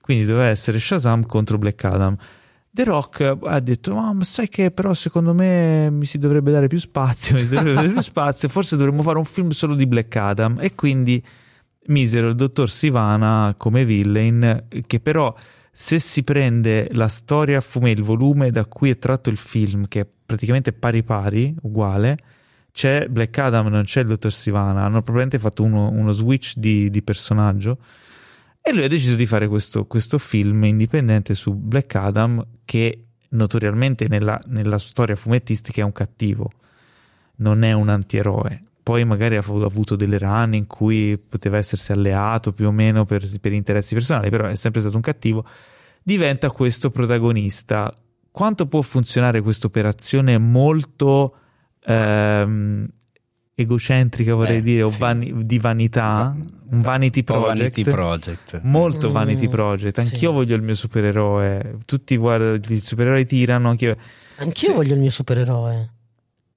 Quindi 0.00 0.24
doveva 0.24 0.46
essere 0.46 0.78
Shazam 0.78 1.26
contro 1.26 1.58
Black 1.58 1.84
Adam. 1.84 2.16
The 2.70 2.84
Rock 2.84 3.36
ha 3.42 3.60
detto: 3.60 3.94
"Ma 3.94 4.14
ma 4.14 4.24
sai 4.24 4.48
che 4.48 4.70
però 4.70 4.94
secondo 4.94 5.34
me 5.34 5.90
mi 5.90 6.06
si 6.06 6.16
dovrebbe 6.16 6.50
dare 6.50 6.68
più 6.68 6.78
spazio, 6.78 7.34
mi 7.34 7.44
si 7.44 7.54
dovrebbe 7.54 7.74
dare 7.74 7.88
più 7.90 8.00
spazio, 8.00 8.48
forse 8.48 8.76
dovremmo 8.76 9.02
fare 9.02 9.18
un 9.18 9.26
film 9.26 9.50
solo 9.50 9.74
di 9.74 9.86
Black 9.86 10.16
Adam. 10.16 10.56
E 10.58 10.74
quindi 10.74 11.22
misero 11.88 12.28
il 12.28 12.34
dottor 12.34 12.70
Sivana 12.70 13.54
come 13.58 13.84
villain, 13.84 14.68
che 14.86 15.00
però 15.00 15.34
se 15.74 15.98
si 15.98 16.22
prende 16.22 16.88
la 16.92 17.08
storia 17.08 17.56
a 17.56 17.60
fumetti, 17.62 18.00
il 18.00 18.04
volume 18.04 18.50
da 18.50 18.66
cui 18.66 18.90
è 18.90 18.98
tratto 18.98 19.30
il 19.30 19.38
film, 19.38 19.88
che 19.88 20.00
è 20.00 20.06
praticamente 20.26 20.74
pari 20.74 21.02
pari, 21.02 21.54
uguale, 21.62 22.18
c'è 22.72 23.06
Black 23.08 23.36
Adam, 23.38 23.68
non 23.68 23.82
c'è 23.82 24.00
il 24.00 24.08
dottor 24.08 24.32
Sivana, 24.32 24.84
hanno 24.84 25.02
probabilmente 25.02 25.38
fatto 25.38 25.62
uno, 25.62 25.88
uno 25.90 26.12
switch 26.12 26.56
di, 26.56 26.90
di 26.90 27.02
personaggio. 27.02 27.78
E 28.60 28.72
lui 28.72 28.84
ha 28.84 28.88
deciso 28.88 29.16
di 29.16 29.24
fare 29.24 29.48
questo, 29.48 29.86
questo 29.86 30.18
film 30.18 30.62
indipendente 30.64 31.32
su 31.34 31.54
Black 31.54 31.94
Adam, 31.94 32.46
che 32.66 33.06
notoriamente 33.30 34.08
nella, 34.08 34.38
nella 34.46 34.78
storia 34.78 35.16
fumettistica 35.16 35.80
è 35.80 35.84
un 35.84 35.92
cattivo, 35.92 36.50
non 37.36 37.62
è 37.62 37.72
un 37.72 37.88
antieroe. 37.88 38.62
Poi 38.82 39.04
magari 39.04 39.36
ha 39.36 39.38
avuto- 39.46 39.94
delle 39.96 40.18
run 40.18 40.54
in 40.54 40.66
cui 40.66 41.16
poteva 41.18 41.56
essersi 41.58 41.92
alleato 41.92 42.52
più 42.52 42.66
o 42.66 42.72
meno 42.72 43.04
per, 43.04 43.24
per 43.40 43.52
interessi 43.52 43.94
personali, 43.94 44.28
però 44.28 44.48
è 44.48 44.56
sempre 44.56 44.80
stato 44.80 44.96
un 44.96 45.02
cattivo. 45.02 45.44
Diventa 46.02 46.50
questo 46.50 46.90
protagonista. 46.90 47.92
Quanto 48.32 48.66
può 48.66 48.82
funzionare 48.82 49.40
questa 49.40 49.68
operazione 49.68 50.36
molto 50.38 51.36
ehm, 51.84 52.88
egocentrica, 53.54 54.34
vorrei 54.34 54.58
Eh, 54.58 54.62
dire, 54.62 54.82
o 54.82 54.90
sì. 54.90 54.98
vani- 54.98 55.46
di 55.46 55.58
vanità? 55.58 56.34
Un 56.70 56.80
vanity 56.80 57.18
Un 57.20 57.24
po' 57.24 57.32
project? 57.42 57.58
Vanity 57.58 57.82
Project. 57.84 58.60
Molto 58.62 59.10
Mm, 59.10 59.12
Vanity 59.12 59.48
Project. 59.48 59.98
Anch'io 59.98 60.30
sì. 60.30 60.34
voglio 60.34 60.56
il 60.56 60.62
mio 60.62 60.74
supereroe. 60.74 61.76
Tutti 61.84 62.16
guarda, 62.16 62.58
i 62.74 62.78
supereroi 62.78 63.26
tirano. 63.26 63.68
Anch'io. 63.68 63.96
Anch'io 64.38 64.68
Sì. 64.68 64.72
voglio 64.72 64.94
il 64.94 65.00
mio 65.00 65.10
supereroe. 65.10 65.90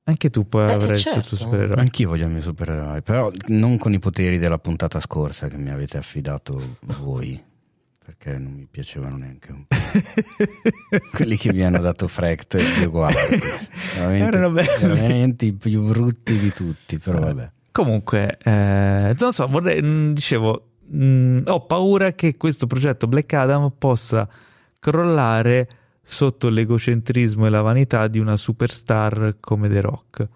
Anche 0.08 0.30
tu 0.30 0.48
puoi 0.48 0.70
Eh, 0.70 0.74
avere 0.74 0.94
il 0.94 1.00
certo. 1.00 1.30
tuo 1.30 1.38
supereroe. 1.38 1.80
Anch'io 1.82 2.10
voglio 2.10 2.26
il 2.26 2.32
mio 2.32 2.42
supereroe, 2.42 3.02
però 3.02 3.32
non 3.48 3.78
con 3.80 3.92
i 3.94 4.00
poteri 4.00 4.38
della 4.38 4.60
puntata 4.60 5.00
scorsa 5.00 5.48
che 5.48 5.58
mi 5.58 5.72
avete 5.72 5.98
affidato 5.98 6.78
voi, 7.02 7.42
perché 8.04 8.38
non 8.38 8.54
mi 8.54 8.68
piacevano 8.70 9.18
neanche 9.18 9.52
un 9.52 9.66
po'. 9.66 9.76
Quelli 11.12 11.38
che 11.38 11.52
mi 11.52 11.64
hanno 11.64 11.80
dato 11.80 12.08
Frect 12.08 12.54
e 12.54 12.86
uguali. 12.86 13.16
Veramente, 13.96 14.38
Erano 14.38 14.52
veramente 14.54 15.46
i 15.46 15.54
più 15.54 15.82
brutti 15.82 16.38
di 16.38 16.54
tutti, 16.54 17.00
però 17.00 17.20
vabbè. 17.22 17.52
Comunque, 17.72 18.38
eh, 18.44 19.16
non 19.18 19.34
so, 19.34 19.48
vorrei, 19.48 19.82
mh, 19.82 20.14
dicevo, 20.14 20.68
mh, 20.88 21.42
ho 21.46 21.66
paura 21.66 22.12
che 22.12 22.38
questo 22.38 22.68
progetto 22.68 23.08
Black 23.08 23.34
Adam 23.34 23.74
possa 23.76 24.30
crollare 24.80 25.68
sotto 26.08 26.50
l'egocentrismo 26.50 27.48
e 27.48 27.50
la 27.50 27.62
vanità 27.62 28.08
di 28.08 28.20
una 28.20 28.38
superstar 28.38 29.38
come 29.40 29.68
The 29.68 29.82
Rock. 29.82 30.28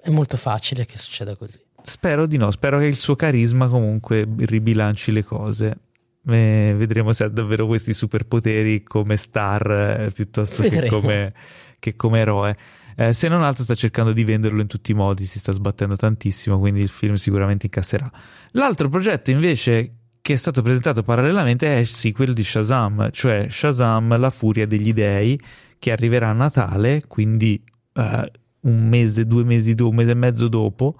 È 0.00 0.10
molto 0.10 0.36
facile 0.36 0.84
che 0.84 0.98
succeda 0.98 1.34
così. 1.34 1.60
Spero 1.82 2.26
di 2.26 2.36
no, 2.36 2.50
spero 2.50 2.78
che 2.78 2.84
il 2.84 2.96
suo 2.96 3.16
carisma 3.16 3.68
comunque 3.68 4.28
ribilanci 4.36 5.10
le 5.10 5.24
cose. 5.24 5.78
Eh, 6.24 6.74
vedremo 6.76 7.12
se 7.12 7.24
ha 7.24 7.28
davvero 7.28 7.66
questi 7.66 7.92
superpoteri 7.92 8.84
come 8.84 9.16
star 9.16 9.68
eh, 9.70 10.10
piuttosto 10.12 10.62
che 10.62 10.86
come, 10.86 11.32
che 11.78 11.96
come 11.96 12.20
eroe. 12.20 12.56
Eh, 12.94 13.12
se 13.12 13.28
non 13.28 13.42
altro 13.42 13.64
sta 13.64 13.74
cercando 13.74 14.12
di 14.12 14.22
venderlo 14.22 14.60
in 14.60 14.66
tutti 14.66 14.92
i 14.92 14.94
modi, 14.94 15.24
si 15.24 15.38
sta 15.38 15.50
sbattendo 15.50 15.96
tantissimo, 15.96 16.58
quindi 16.58 16.80
il 16.80 16.90
film 16.90 17.14
sicuramente 17.14 17.66
incasserà. 17.66 18.08
L'altro 18.52 18.88
progetto 18.88 19.30
invece 19.30 20.01
che 20.22 20.34
è 20.34 20.36
stato 20.36 20.62
presentato 20.62 21.02
parallelamente 21.02 21.66
è 21.66 21.78
il 21.78 21.86
sequel 21.88 22.32
di 22.32 22.44
Shazam, 22.44 23.10
cioè 23.10 23.48
Shazam, 23.50 24.16
la 24.18 24.30
furia 24.30 24.66
degli 24.66 24.92
dei, 24.92 25.38
che 25.80 25.90
arriverà 25.90 26.28
a 26.28 26.32
Natale, 26.32 27.02
quindi 27.08 27.60
eh, 27.94 28.32
un 28.60 28.88
mese, 28.88 29.26
due 29.26 29.42
mesi, 29.42 29.74
do- 29.74 29.88
un 29.88 29.96
mese 29.96 30.12
e 30.12 30.14
mezzo 30.14 30.46
dopo. 30.46 30.96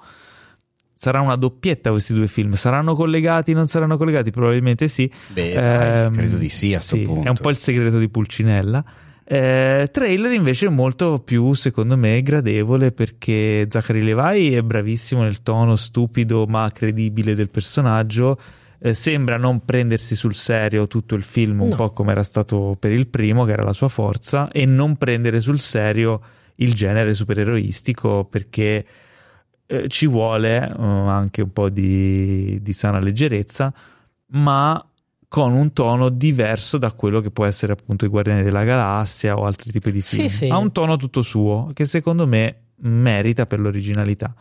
Sarà 0.93 1.21
una 1.21 1.37
doppietta 1.37 1.91
questi 1.91 2.15
due 2.15 2.27
film. 2.27 2.55
Saranno 2.55 2.95
collegati? 2.95 3.53
Non 3.53 3.67
saranno 3.67 3.97
collegati? 3.97 4.31
Probabilmente 4.31 4.89
sì. 4.89 5.11
Beh, 5.29 5.53
dai, 5.53 6.05
Ehm, 6.05 6.13
credo 6.13 6.37
di 6.37 6.49
sì 6.49 6.75
a 6.75 6.81
sto 6.81 6.97
sì, 6.97 7.03
punto. 7.03 7.27
È 7.27 7.29
un 7.29 7.39
po' 7.41 7.51
il 7.51 7.57
segreto 7.57 7.99
di 7.99 8.09
Pulcinella. 8.09 8.85
Eh, 9.25 9.89
trailer 9.91 10.33
invece 10.33 10.69
molto 10.69 11.21
più, 11.21 11.55
secondo 11.55 11.97
me, 11.97 12.21
gradevole 12.23 12.91
perché 12.91 13.67
Zachary 13.69 14.03
Levi 14.03 14.55
è 14.55 14.63
bravissimo 14.63 15.23
nel 15.23 15.43
tono 15.43 15.77
stupido 15.77 16.47
ma 16.47 16.71
credibile 16.73 17.35
del 17.35 17.51
personaggio. 17.51 18.37
Eh, 18.85 18.95
sembra 18.95 19.37
non 19.37 19.65
prendersi 19.65 20.17
sul 20.17 20.35
serio 20.35 20.89
tutto 20.89 21.15
il 21.15 21.23
film, 21.23 21.61
un 21.61 21.69
No. 21.69 21.77
po' 21.77 21.91
come 21.93 22.11
era 22.13 22.25
stato 22.25 22.77
per 22.79 22.91
il 22.91 23.07
primo, 23.07 23.45
che 23.45 23.53
era 23.53 23.63
la 23.63 23.73
sua 23.73 23.89
forza, 23.89 24.51
e 24.51 24.67
non 24.67 24.97
prendere 24.97 25.41
sul 25.41 25.61
serio 25.61 26.21
il 26.57 26.75
genere 26.75 27.15
supereroistico 27.15 28.25
perché 28.25 28.85
eh, 29.67 29.89
ci 29.89 30.07
vuole 30.09 30.69
eh, 30.69 30.75
anche 30.83 31.43
un 31.43 31.53
po' 31.53 31.69
di, 31.71 32.59
di 32.61 32.73
sana 32.73 32.99
leggerezza, 32.99 33.73
ma 34.33 34.85
con 35.29 35.53
un 35.53 35.73
tono 35.73 36.09
diverso 36.11 36.77
da 36.77 36.93
quello 36.93 37.21
che 37.21 37.31
può 37.31 37.47
essere 37.47 37.73
appunto 37.73 38.05
i 38.05 38.09
Guardiani 38.09 38.43
della 38.43 38.65
Galassia 38.65 39.39
o 39.39 39.45
altri 39.47 39.71
tipi 39.71 39.91
di 39.93 40.01
Sì, 40.01 40.17
film. 40.17 40.27
sì. 40.29 40.49
Ha 40.49 40.59
un 40.59 40.73
tono 40.73 40.97
tutto 40.97 41.23
suo 41.23 41.71
che 41.73 41.85
secondo 41.87 42.27
me 42.27 42.57
merita 42.81 43.47
per 43.47 43.61
l'originalità. 43.61 44.35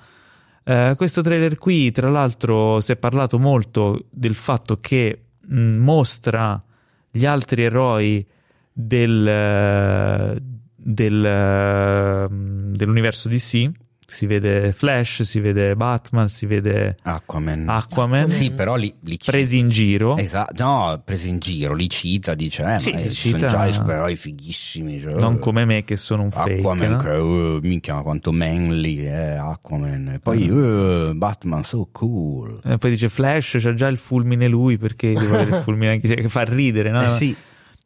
Eh, 0.63 0.93
questo 0.95 1.21
trailer 1.21 1.57
qui, 1.57 1.91
tra 1.91 2.09
l'altro, 2.09 2.79
si 2.81 2.91
è 2.91 2.95
parlato 2.95 3.39
molto 3.39 4.05
del 4.09 4.35
fatto 4.35 4.79
che 4.79 5.23
mh, 5.39 5.59
mostra 5.77 6.61
gli 7.09 7.25
altri 7.25 7.63
eroi 7.63 8.25
del, 8.71 9.27
eh, 9.27 10.41
del, 10.75 11.25
eh, 11.25 12.27
dell'universo 12.29 13.27
DC. 13.27 13.71
Si 14.11 14.25
vede 14.25 14.73
Flash, 14.73 15.21
si 15.23 15.39
vede 15.39 15.73
Batman, 15.75 16.27
si 16.27 16.45
vede 16.45 16.97
Aquaman. 17.01 17.69
Aquaman, 17.69 18.29
Sì, 18.29 18.51
però 18.51 18.75
li, 18.75 18.93
li 19.03 19.17
cita. 19.17 19.31
presi 19.31 19.57
in 19.57 19.69
giro. 19.69 20.17
Esatto, 20.17 20.61
no, 20.63 21.01
presi 21.03 21.29
in 21.29 21.39
giro, 21.39 21.73
li 21.73 21.89
cita, 21.89 22.33
dice, 22.35 22.63
eh, 22.75 22.79
Sì, 22.79 22.91
ma 22.91 22.99
eh, 22.99 23.09
sono 23.11 23.35
cita- 23.35 23.47
già 23.47 23.65
i 23.67 23.73
supereroi 23.73 24.15
fighissimi. 24.17 24.99
cioè, 25.01 25.13
Non 25.13 25.39
come 25.39 25.63
me 25.63 25.83
che 25.85 25.95
sono 25.95 26.23
un 26.23 26.31
fake. 26.31 26.59
Aquaman, 26.59 26.89
no? 26.91 26.97
che, 26.97 27.09
uh, 27.09 27.59
minchia, 27.61 28.01
quanto 28.01 28.31
manly 28.33 28.97
è 29.03 29.37
Aquaman. 29.39 30.07
E 30.15 30.19
poi 30.19 30.47
Mm. 30.49 31.09
uh, 31.09 31.13
Batman, 31.15 31.63
so 31.63 31.87
cool. 31.91 32.59
E 32.65 32.77
poi 32.77 32.89
dice 32.91 33.07
Flash, 33.07 33.57
c'ha 33.59 33.73
già 33.73 33.87
il 33.87 33.97
fulmine 33.97 34.47
lui 34.49 34.77
perché 34.77 35.13
deve 35.13 35.25
avere 35.35 35.49
il 35.57 35.63
fulmine 35.63 35.91
anche 35.93 36.07
cioè, 36.09 36.17
che 36.17 36.29
fa 36.29 36.43
ridere, 36.43 36.91
no? 36.91 37.05
Eh 37.05 37.09
sì, 37.09 37.33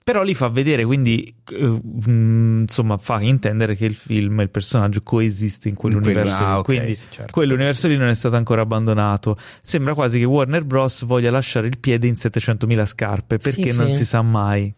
Però 0.06 0.22
li 0.22 0.36
fa 0.36 0.50
vedere, 0.50 0.86
quindi 0.86 1.36
eh, 1.52 1.66
mh, 1.68 2.60
insomma 2.62 2.96
fa 3.00 3.20
intendere 3.22 3.76
che 3.76 3.86
il 3.86 3.96
film, 3.96 4.40
il 4.42 4.52
personaggio 4.52 5.02
coesiste 5.02 5.68
in 5.68 5.74
quell'universo. 5.74 6.36
Ah, 6.36 6.52
lì. 6.52 6.58
ok, 6.60 6.64
quindi 6.64 6.94
sì, 6.94 7.08
certo. 7.10 7.32
quell'universo 7.32 7.88
lì 7.88 7.98
non 7.98 8.10
è 8.10 8.14
stato 8.14 8.36
ancora 8.36 8.62
abbandonato. 8.62 9.36
Sembra 9.64 9.96
quasi 9.96 10.20
che 10.20 10.26
Warner 10.26 10.64
Bros. 10.64 11.06
voglia 11.06 11.32
lasciare 11.32 11.66
il 11.66 11.80
piede 11.80 12.06
in 12.06 12.14
700.000 12.14 12.86
scarpe 12.86 13.38
perché 13.38 13.72
Sì, 13.72 13.78
non 13.80 13.88
sì. 13.88 13.96
si 13.96 14.06
sa 14.06 14.22
mai. 14.22 14.72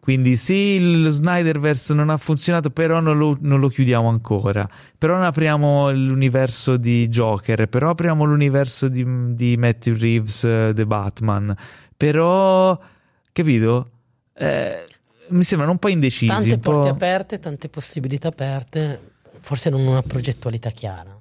Quindi 0.00 0.36
sì, 0.38 0.54
il 0.54 1.08
Snyderverse 1.10 1.92
non 1.92 2.08
ha 2.08 2.16
funzionato, 2.16 2.70
però 2.70 3.00
non 3.00 3.18
lo, 3.18 3.36
non 3.42 3.60
lo 3.60 3.68
chiudiamo 3.68 4.08
ancora. 4.08 4.66
Però 4.96 5.12
non 5.16 5.24
apriamo 5.24 5.90
l'universo 5.92 6.78
di 6.78 7.06
Joker, 7.08 7.68
però 7.68 7.90
apriamo 7.90 8.24
l'universo 8.24 8.88
di, 8.88 9.04
di 9.34 9.58
Matthew 9.58 9.98
Reeves, 9.98 10.44
eh, 10.44 10.72
The 10.74 10.86
Batman. 10.86 11.54
Però, 11.94 12.80
capito? 13.30 13.88
Eh, 14.36 14.84
mi 15.28 15.42
sembrano 15.42 15.72
un 15.72 15.78
po' 15.78 15.88
indecisi. 15.88 16.26
Tante 16.26 16.52
un 16.54 16.60
po'... 16.60 16.72
porte 16.72 16.88
aperte, 16.90 17.38
tante 17.38 17.68
possibilità 17.68 18.28
aperte, 18.28 19.12
forse 19.40 19.70
non 19.70 19.86
una 19.86 20.02
progettualità 20.02 20.70
chiara. 20.70 21.18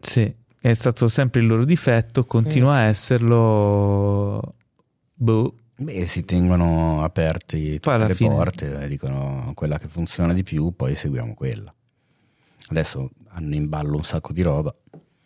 Sì, 0.00 0.32
è 0.60 0.72
stato 0.74 1.08
sempre 1.08 1.40
il 1.40 1.46
loro 1.46 1.64
difetto, 1.64 2.24
continua 2.24 2.72
Mm. 2.74 2.76
a 2.76 2.82
esserlo. 2.84 4.54
Boh. 5.18 5.54
beh, 5.78 6.06
si 6.06 6.24
tengono 6.24 7.02
aperti 7.02 7.78
tutte 7.80 8.06
le 8.06 8.14
fine- 8.14 8.34
porte 8.34 8.88
dicono 8.88 9.52
quella 9.54 9.78
che 9.78 9.88
funziona 9.88 10.32
di 10.32 10.42
più, 10.42 10.72
poi 10.74 10.94
seguiamo 10.94 11.34
quella. 11.34 11.72
Adesso 12.68 13.10
hanno 13.28 13.54
in 13.54 13.68
ballo 13.68 13.96
un 13.96 14.04
sacco 14.04 14.32
di 14.32 14.42
roba. 14.42 14.74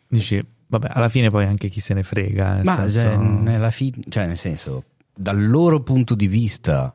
Dici, 0.08 0.44
vabbè, 0.66 0.88
alla 0.92 1.08
fine 1.08 1.30
poi 1.30 1.44
anche 1.46 1.68
chi 1.68 1.80
se 1.80 1.94
ne 1.94 2.02
frega. 2.02 2.54
nel 2.54 2.64
Ma 2.64 2.76
senso- 2.88 3.00
cioè, 3.00 3.16
nella 3.16 3.70
fi- 3.70 4.04
cioè, 4.08 4.26
nel 4.26 4.36
senso, 4.36 4.84
dal 5.14 5.46
loro 5.48 5.82
punto 5.82 6.14
di 6.14 6.26
vista, 6.26 6.94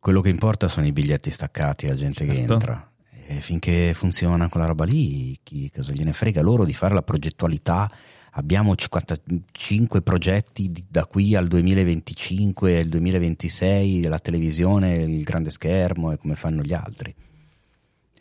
quello 0.00 0.20
che 0.20 0.30
importa 0.30 0.66
sono 0.66 0.86
i 0.86 0.92
biglietti 0.92 1.30
staccati, 1.30 1.86
la 1.86 1.94
gente 1.94 2.24
che 2.26 2.34
Certo. 2.34 2.52
entra. 2.54 2.90
E 3.26 3.40
finché 3.40 3.92
funziona 3.94 4.48
quella 4.48 4.66
roba 4.66 4.84
lì, 4.84 5.38
chi 5.44 5.70
cosa 5.70 5.92
gliene 5.92 6.12
frega 6.12 6.42
loro 6.42 6.64
di 6.64 6.72
fare 6.74 6.94
la 6.94 7.02
progettualità? 7.02 7.88
Abbiamo 8.34 8.74
55 8.74 10.02
progetti 10.02 10.72
da 10.88 11.04
qui 11.04 11.34
al 11.36 11.46
2025 11.46 12.76
e 12.76 12.80
il 12.80 12.88
2026, 12.88 14.02
la 14.04 14.18
televisione, 14.18 14.96
il 14.96 15.22
grande 15.22 15.50
schermo 15.50 16.10
e 16.12 16.16
come 16.16 16.34
fanno 16.34 16.62
gli 16.62 16.72
altri. 16.72 17.14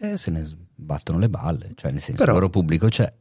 E 0.01 0.17
se 0.17 0.31
ne 0.31 0.47
battono 0.75 1.17
le 1.19 1.29
balle, 1.29 1.71
cioè 1.75 1.91
nel 1.91 2.01
senso 2.01 2.19
Però- 2.23 2.33
il 2.33 2.39
loro 2.39 2.49
pubblico 2.51 2.87
c'è. 2.87 3.11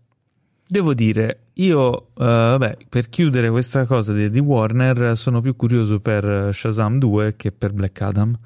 Devo 0.71 0.93
dire, 0.93 1.45
io, 1.55 2.09
eh, 2.09 2.25
vabbè, 2.25 2.77
per 2.91 3.09
chiudere 3.09 3.49
questa 3.49 3.87
cosa 3.87 4.13
di, 4.13 4.29
di 4.29 4.39
Warner, 4.39 5.17
sono 5.17 5.41
più 5.41 5.57
curioso 5.57 5.99
per 6.01 6.25
eh, 6.29 6.53
Shazam 6.53 6.99
2 6.99 7.37
che 7.37 7.53
per 7.53 7.73
Black 7.73 7.99
Adam. 8.03 8.39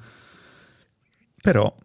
Però, 1.41 1.75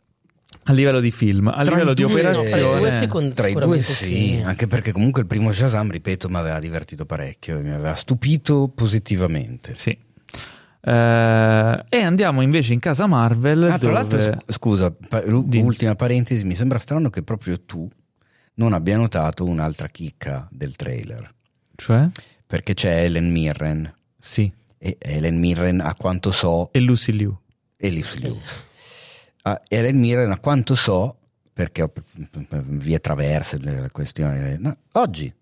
a 0.64 0.72
livello 0.72 1.00
di 1.00 1.10
film, 1.10 1.48
a 1.48 1.62
Tra 1.64 1.74
livello 1.74 1.92
di 1.94 2.04
operazione, 2.04 2.78
due 2.78 2.92
secondo- 2.92 3.34
Tra 3.34 3.48
i 3.48 3.54
due 3.54 3.82
sì, 3.82 3.92
sì. 3.94 4.42
anche 4.44 4.68
perché 4.68 4.92
comunque 4.92 5.22
il 5.22 5.26
primo 5.26 5.50
Shazam, 5.50 5.90
ripeto, 5.90 6.28
mi 6.28 6.36
aveva 6.36 6.60
divertito 6.60 7.04
parecchio, 7.04 7.58
mi 7.60 7.72
aveva 7.72 7.94
stupito 7.96 8.68
positivamente. 8.72 9.74
sì. 9.76 9.96
Eh, 10.80 11.84
e 11.88 12.00
andiamo 12.00 12.40
invece 12.40 12.72
in 12.72 12.78
casa 12.78 13.06
Marvel. 13.06 13.64
Ah, 13.64 13.78
tra 13.78 13.78
dove- 13.78 13.92
l'altro, 13.92 14.20
sc- 14.22 14.52
scusa, 14.52 14.90
pa- 14.92 15.24
lu- 15.26 15.44
Dimmi. 15.46 15.64
ultima 15.66 15.96
parentesi, 15.96 16.44
mi 16.44 16.54
sembra 16.54 16.78
strano 16.78 17.10
che 17.10 17.22
proprio 17.24 17.60
tu 17.60 17.86
non 18.58 18.72
abbia 18.72 18.96
notato 18.96 19.44
un'altra 19.44 19.88
chicca 19.88 20.46
del 20.50 20.74
trailer, 20.76 21.32
Cioè? 21.76 22.08
perché 22.46 22.74
c'è 22.74 23.02
Ellen 23.04 23.30
Mirren 23.30 23.92
Sì. 24.18 24.50
e 24.78 24.96
Ellen 25.00 25.38
Mirren 25.38 25.80
a 25.80 25.94
quanto 25.94 26.30
so 26.32 26.70
E 26.72 26.80
Lucy 26.80 27.12
Liu. 27.12 27.36
e 27.76 27.88
Liv 27.88 28.14
Liu. 28.16 28.36
Ah, 29.42 29.60
Ellen 29.68 29.98
Mirren 29.98 30.30
a 30.32 30.38
quanto 30.38 30.74
so, 30.74 31.16
perché 31.52 31.82
ho 31.82 31.92
vie 32.50 32.98
traverse 33.00 33.58
la 33.60 33.88
questione, 33.90 34.56
no, 34.58 34.76
oggi, 34.92 35.32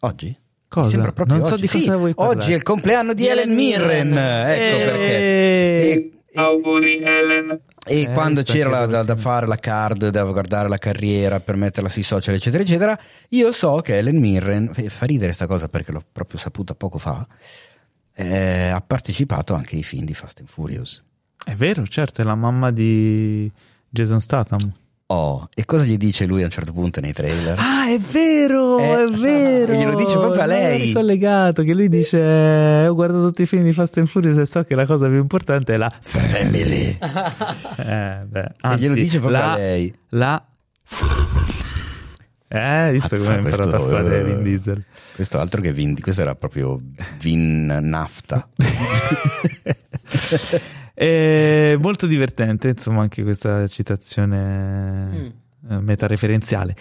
oggi? 0.00 0.36
Cosa? 0.68 0.90
Sembra 0.90 1.12
proprio 1.12 1.36
Non 1.38 1.44
so 1.46 1.54
oggi. 1.54 1.62
di 1.62 1.68
cosa 1.68 1.78
Sì, 1.92 1.98
vuoi 1.98 2.14
parlare. 2.14 2.38
Oggi 2.38 2.52
è 2.52 2.54
il 2.54 2.62
compleanno 2.62 3.12
di, 3.12 3.22
Di 3.22 3.28
Ellen 3.28 3.50
Ellen 3.50 3.56
Mirren, 3.56 4.08
Mirren. 4.08 4.48
ecco 4.50 4.76
Eh. 4.76 4.84
perché. 4.84 5.16
E, 5.18 6.10
e- 6.32 6.40
Auguri 6.40 7.02
Helen. 7.02 7.60
E 7.86 8.02
Eh, 8.02 8.12
quando 8.12 8.42
c'era 8.42 8.86
da, 8.86 9.02
da 9.02 9.16
fare 9.16 9.46
la 9.46 9.56
card, 9.56 10.08
da 10.08 10.24
guardare 10.24 10.68
la 10.68 10.78
carriera 10.78 11.40
per 11.40 11.56
metterla 11.56 11.88
sui 11.88 12.02
social, 12.02 12.34
eccetera, 12.34 12.62
eccetera, 12.62 12.98
io 13.30 13.52
so 13.52 13.80
che 13.80 13.96
Ellen 13.98 14.18
Mirren, 14.18 14.72
fa- 14.72 15.06
ridere 15.06 15.32
sta 15.32 15.46
cosa 15.46 15.68
perché 15.68 15.90
l'ho 15.92 16.02
proprio 16.12 16.38
saputa 16.38 16.74
poco 16.74 16.98
fa, 16.98 17.26
eh, 18.14 18.68
ha 18.68 18.80
partecipato 18.80 19.54
anche 19.54 19.76
ai 19.76 19.82
film 19.82 20.04
di 20.04 20.14
Fast 20.14 20.40
and 20.40 20.48
Furious. 20.48 21.02
È 21.42 21.54
vero, 21.54 21.86
certo, 21.86 22.20
è 22.20 22.24
la 22.24 22.34
mamma 22.34 22.70
di 22.70 23.50
Jason 23.88 24.20
Statham. 24.20 24.72
Oh, 25.12 25.48
e 25.56 25.64
cosa 25.64 25.82
gli 25.82 25.96
dice 25.96 26.24
lui 26.24 26.42
a 26.42 26.44
un 26.44 26.52
certo 26.52 26.72
punto 26.72 27.00
nei 27.00 27.12
trailer? 27.12 27.56
Ah, 27.58 27.88
è 27.90 27.98
vero, 27.98 28.78
Eh, 28.78 29.04
è 29.04 29.08
vero. 29.08 29.72
e 29.72 29.76
glielo 29.76 29.96
dice 29.96 30.16
proprio 30.16 30.40
a 30.42 30.46
lei. 30.46 30.76
ero 30.76 30.84
ricollegato 30.84 31.62
che 31.64 31.74
lui 31.74 31.88
dice: 31.88 32.86
Ho 32.86 32.94
guardato 32.94 33.26
tutti 33.26 33.42
i 33.42 33.46
film 33.46 33.64
di 33.64 33.72
Fast 33.72 33.98
and 33.98 34.06
Furious 34.06 34.38
e 34.38 34.46
so 34.46 34.62
che 34.62 34.76
la 34.76 34.86
cosa 34.86 35.08
più 35.08 35.16
importante 35.16 35.74
è 35.74 35.76
la 35.78 35.90
Family. 36.00 36.96
Eh, 37.80 38.22
beh, 38.24 38.40
e 38.40 38.52
anzi, 38.60 38.78
glielo 38.82 38.94
dice 38.94 39.18
proprio 39.18 39.40
la, 39.40 39.52
a 39.52 39.56
lei. 39.56 39.92
la 40.10 40.46
Eh, 42.46 42.88
visto 42.92 43.16
come 43.16 43.28
ha 43.34 43.36
imparato 43.38 43.68
a 43.68 43.78
questo, 43.78 43.88
fare 43.88 44.20
eh, 44.20 44.22
Vin 44.24 44.42
Diesel. 44.44 44.84
Questo 45.16 45.38
altro 45.40 45.60
che 45.60 45.72
Vin, 45.72 45.98
questo 46.00 46.22
era 46.22 46.36
proprio 46.36 46.80
Vin 47.18 47.66
Nafta. 47.82 48.48
È 51.02 51.76
molto 51.80 52.06
divertente, 52.06 52.68
insomma, 52.68 53.00
anche 53.00 53.22
questa 53.22 53.66
citazione 53.68 54.36
Mm. 55.06 55.26
eh, 55.70 55.80
metareferenziale. 55.80 56.74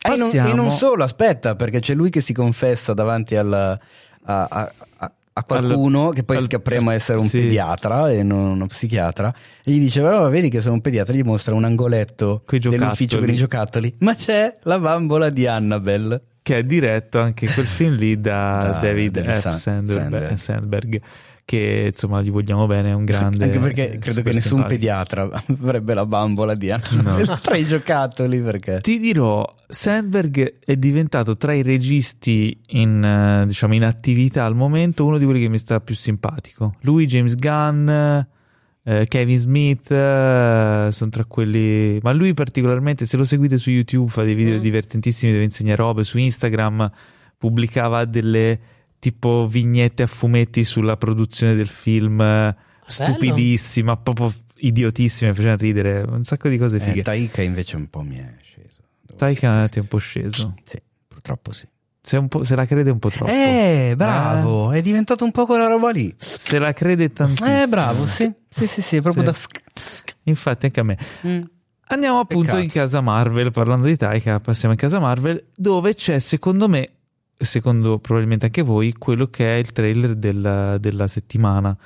E 0.00 0.08
non, 0.16 0.18
Passiamo- 0.18 0.48
e 0.50 0.54
non 0.54 0.72
solo, 0.72 1.04
aspetta, 1.04 1.54
perché 1.54 1.78
c'è 1.78 1.94
lui 1.94 2.10
che 2.10 2.20
si 2.20 2.32
confessa 2.32 2.94
davanti 2.94 3.36
al- 3.36 3.52
a, 3.52 3.78
a- 4.24 4.72
a- 4.96 5.12
a 5.32 5.44
qualcuno 5.44 6.08
Al- 6.08 6.14
che 6.14 6.24
poi 6.24 6.38
al- 6.38 6.42
scopriamo 6.42 6.90
essere 6.90 7.20
un 7.20 7.26
sì. 7.26 7.38
pediatra 7.42 8.10
e 8.10 8.24
non 8.24 8.40
uno 8.40 8.66
psichiatra 8.66 9.32
e 9.62 9.70
gli 9.70 9.78
dice 9.78 10.00
però 10.02 10.28
vedi 10.28 10.48
che 10.50 10.60
sono 10.60 10.74
un 10.74 10.80
pediatra 10.80 11.14
gli 11.14 11.22
mostra 11.22 11.54
un 11.54 11.62
angoletto 11.62 12.42
dell'ufficio 12.48 13.18
con 13.18 13.26
giocattoli. 13.28 13.32
i 13.32 13.36
giocattoli 13.36 13.94
ma 14.00 14.14
c'è 14.16 14.56
la 14.62 14.78
bambola 14.80 15.30
di 15.30 15.46
Annabelle 15.46 16.20
che 16.42 16.58
è 16.58 16.64
diretto 16.64 17.20
anche 17.20 17.46
quel 17.46 17.66
film 17.66 17.94
lì 17.94 18.20
da, 18.20 18.58
Da 18.72 18.80
David 18.80 19.20
David 19.20 19.32
F. 19.34 19.40
Sa- 19.40 19.52
Sandberg, 19.52 20.34
Sandberg. 20.34 21.00
Che 21.48 21.84
insomma 21.86 22.20
gli 22.20 22.30
vogliamo 22.30 22.66
bene, 22.66 22.90
è 22.90 22.92
un 22.92 23.06
grande. 23.06 23.44
anche 23.44 23.58
perché 23.58 23.96
credo 23.98 24.20
che 24.20 24.32
nessun 24.32 24.58
simpatico. 24.58 24.68
pediatra 24.68 25.42
avrebbe 25.62 25.94
la 25.94 26.04
bambola 26.04 26.54
di 26.54 26.68
Annabelle 26.72 27.38
tra 27.40 27.56
i 27.56 27.64
giocattoli 27.64 28.38
perché 28.42 28.80
Ti 28.82 28.98
dirò, 28.98 29.50
Sandberg 29.66 30.58
è 30.62 30.76
diventato 30.76 31.38
tra 31.38 31.54
i 31.54 31.62
registi 31.62 32.54
in, 32.66 33.02
eh, 33.02 33.46
diciamo, 33.46 33.72
in 33.72 33.84
attività 33.84 34.44
al 34.44 34.54
momento 34.54 35.06
uno 35.06 35.16
di 35.16 35.24
quelli 35.24 35.40
che 35.40 35.48
mi 35.48 35.56
sta 35.58 35.80
più 35.80 35.94
simpatico. 35.94 36.74
Lui, 36.82 37.06
James 37.06 37.34
Gunn, 37.34 37.88
eh, 37.88 39.06
Kevin 39.08 39.38
Smith, 39.38 39.90
eh, 39.90 40.88
sono 40.92 41.10
tra 41.10 41.24
quelli... 41.24 41.98
Ma 42.02 42.12
lui 42.12 42.34
particolarmente, 42.34 43.06
se 43.06 43.16
lo 43.16 43.24
seguite 43.24 43.56
su 43.56 43.70
YouTube, 43.70 44.10
fa 44.10 44.22
dei 44.22 44.34
video 44.34 44.58
Mm. 44.58 44.60
divertentissimi 44.60 45.32
dove 45.32 45.44
insegna 45.44 45.74
robe, 45.76 46.04
su 46.04 46.18
Instagram 46.18 46.90
pubblicava 47.38 48.04
delle 48.04 48.60
tipo 48.98 49.46
vignette 49.48 50.02
a 50.02 50.06
fumetti 50.06 50.64
sulla 50.64 50.96
produzione 50.96 51.54
del 51.54 51.68
film, 51.68 52.20
eh, 52.20 52.54
stupidissima, 52.86 53.96
proprio 53.96 54.32
idiotissime, 54.56 55.32
facevano 55.34 55.56
ridere, 55.58 56.00
un 56.00 56.24
sacco 56.24 56.48
di 56.48 56.58
cose 56.58 56.80
fighe. 56.80 57.00
eh, 57.00 57.02
Taika 57.02 57.42
invece 57.42 57.76
un 57.76 57.88
po' 57.88 58.02
mi 58.02 58.16
è 58.16 58.34
sceso 58.42 58.82
Taika 59.16 59.68
ti 59.68 59.78
è 59.78 59.82
un 59.82 59.88
po' 59.88 59.98
sceso. 59.98 60.54
sì. 60.64 60.80
purtroppo 61.06 61.52
sì 61.52 61.66
Se, 62.02 62.16
un 62.16 62.28
po', 62.28 62.42
se 62.44 62.56
la 62.56 62.64
crede 62.66 62.90
un 62.90 62.98
po' 62.98 63.10
troppo. 63.10 63.30
Eh, 63.30 63.92
bravo, 63.96 64.70
è 64.72 64.80
diventato 64.80 65.24
un 65.24 65.30
po' 65.30 65.44
quella 65.46 65.66
roba 65.66 65.90
lì. 65.90 66.12
Se 66.16 66.58
la 66.58 66.72
crede 66.72 67.12
tantissimo. 67.12 67.62
Eh, 67.62 67.66
bravo, 67.66 68.04
sì. 68.04 68.32
Sì, 68.48 68.66
sì, 68.66 68.80
sì, 68.82 69.00
proprio 69.02 69.22
Sì. 69.24 69.28
da 69.28 69.32
sc- 69.34 69.62
sc- 69.78 70.16
Infatti 70.24 70.66
anche 70.66 70.80
a 70.80 70.84
me. 70.84 70.98
Mm. 71.26 71.42
Andiamo 71.90 72.18
appunto 72.20 72.44
Peccato. 72.46 72.62
in 72.62 72.68
casa 72.70 73.00
Marvel, 73.00 73.50
parlando 73.50 73.86
di 73.88 73.96
Taika, 73.96 74.40
passiamo 74.40 74.72
in 74.74 74.80
casa 74.80 74.98
Marvel, 74.98 75.44
dove 75.54 75.94
c'è 75.94 76.18
secondo 76.18 76.68
me, 76.68 76.90
secondo 77.38 77.98
probabilmente 77.98 78.46
anche 78.46 78.62
voi, 78.62 78.92
quello 78.92 79.26
che 79.26 79.56
è 79.56 79.58
il 79.58 79.72
trailer 79.72 80.14
della, 80.14 80.78
della 80.78 81.06
settimana. 81.06 81.76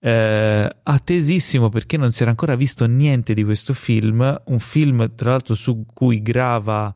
Eh, 0.00 0.76
attesissimo 0.82 1.68
perché 1.70 1.96
non 1.96 2.12
si 2.12 2.22
era 2.22 2.30
ancora 2.30 2.54
visto 2.54 2.86
niente 2.86 3.34
di 3.34 3.44
questo 3.44 3.74
film, 3.74 4.42
un 4.46 4.58
film 4.60 5.14
tra 5.14 5.30
l'altro 5.30 5.54
su 5.54 5.84
cui 5.92 6.22
grava 6.22 6.94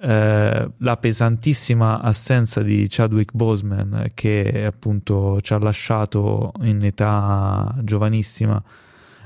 eh, 0.00 0.70
la 0.76 0.96
pesantissima 0.96 2.00
assenza 2.00 2.62
di 2.62 2.86
Chadwick 2.88 3.34
Boseman 3.34 4.12
che 4.14 4.64
appunto 4.64 5.40
ci 5.40 5.52
ha 5.52 5.58
lasciato 5.58 6.52
in 6.60 6.84
età 6.84 7.74
giovanissima 7.82 8.62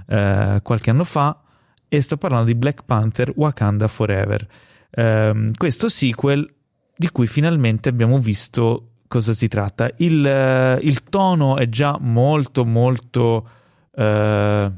eh, 0.07 0.61
qualche 0.63 0.91
anno 0.91 1.05
fa 1.05 1.43
e 1.89 2.01
sto 2.01 2.17
parlando 2.17 2.47
di 2.47 2.55
Black 2.55 2.85
Panther 2.85 3.33
Wakanda 3.37 3.87
Forever. 3.87 4.47
Ehm, 4.91 5.53
questo 5.55 5.89
sequel 5.89 6.51
di 6.97 7.11
cui 7.11 7.27
finalmente 7.27 7.89
abbiamo 7.89 8.19
visto 8.19 8.89
cosa 9.09 9.33
si 9.33 9.49
tratta. 9.49 9.91
Il, 9.99 10.25
eh, 10.25 10.79
il 10.83 11.05
tono 11.05 11.57
è 11.57 11.69
già 11.69 11.99
molto 12.01 12.65
molto 12.65 13.49
eh, 13.95 14.73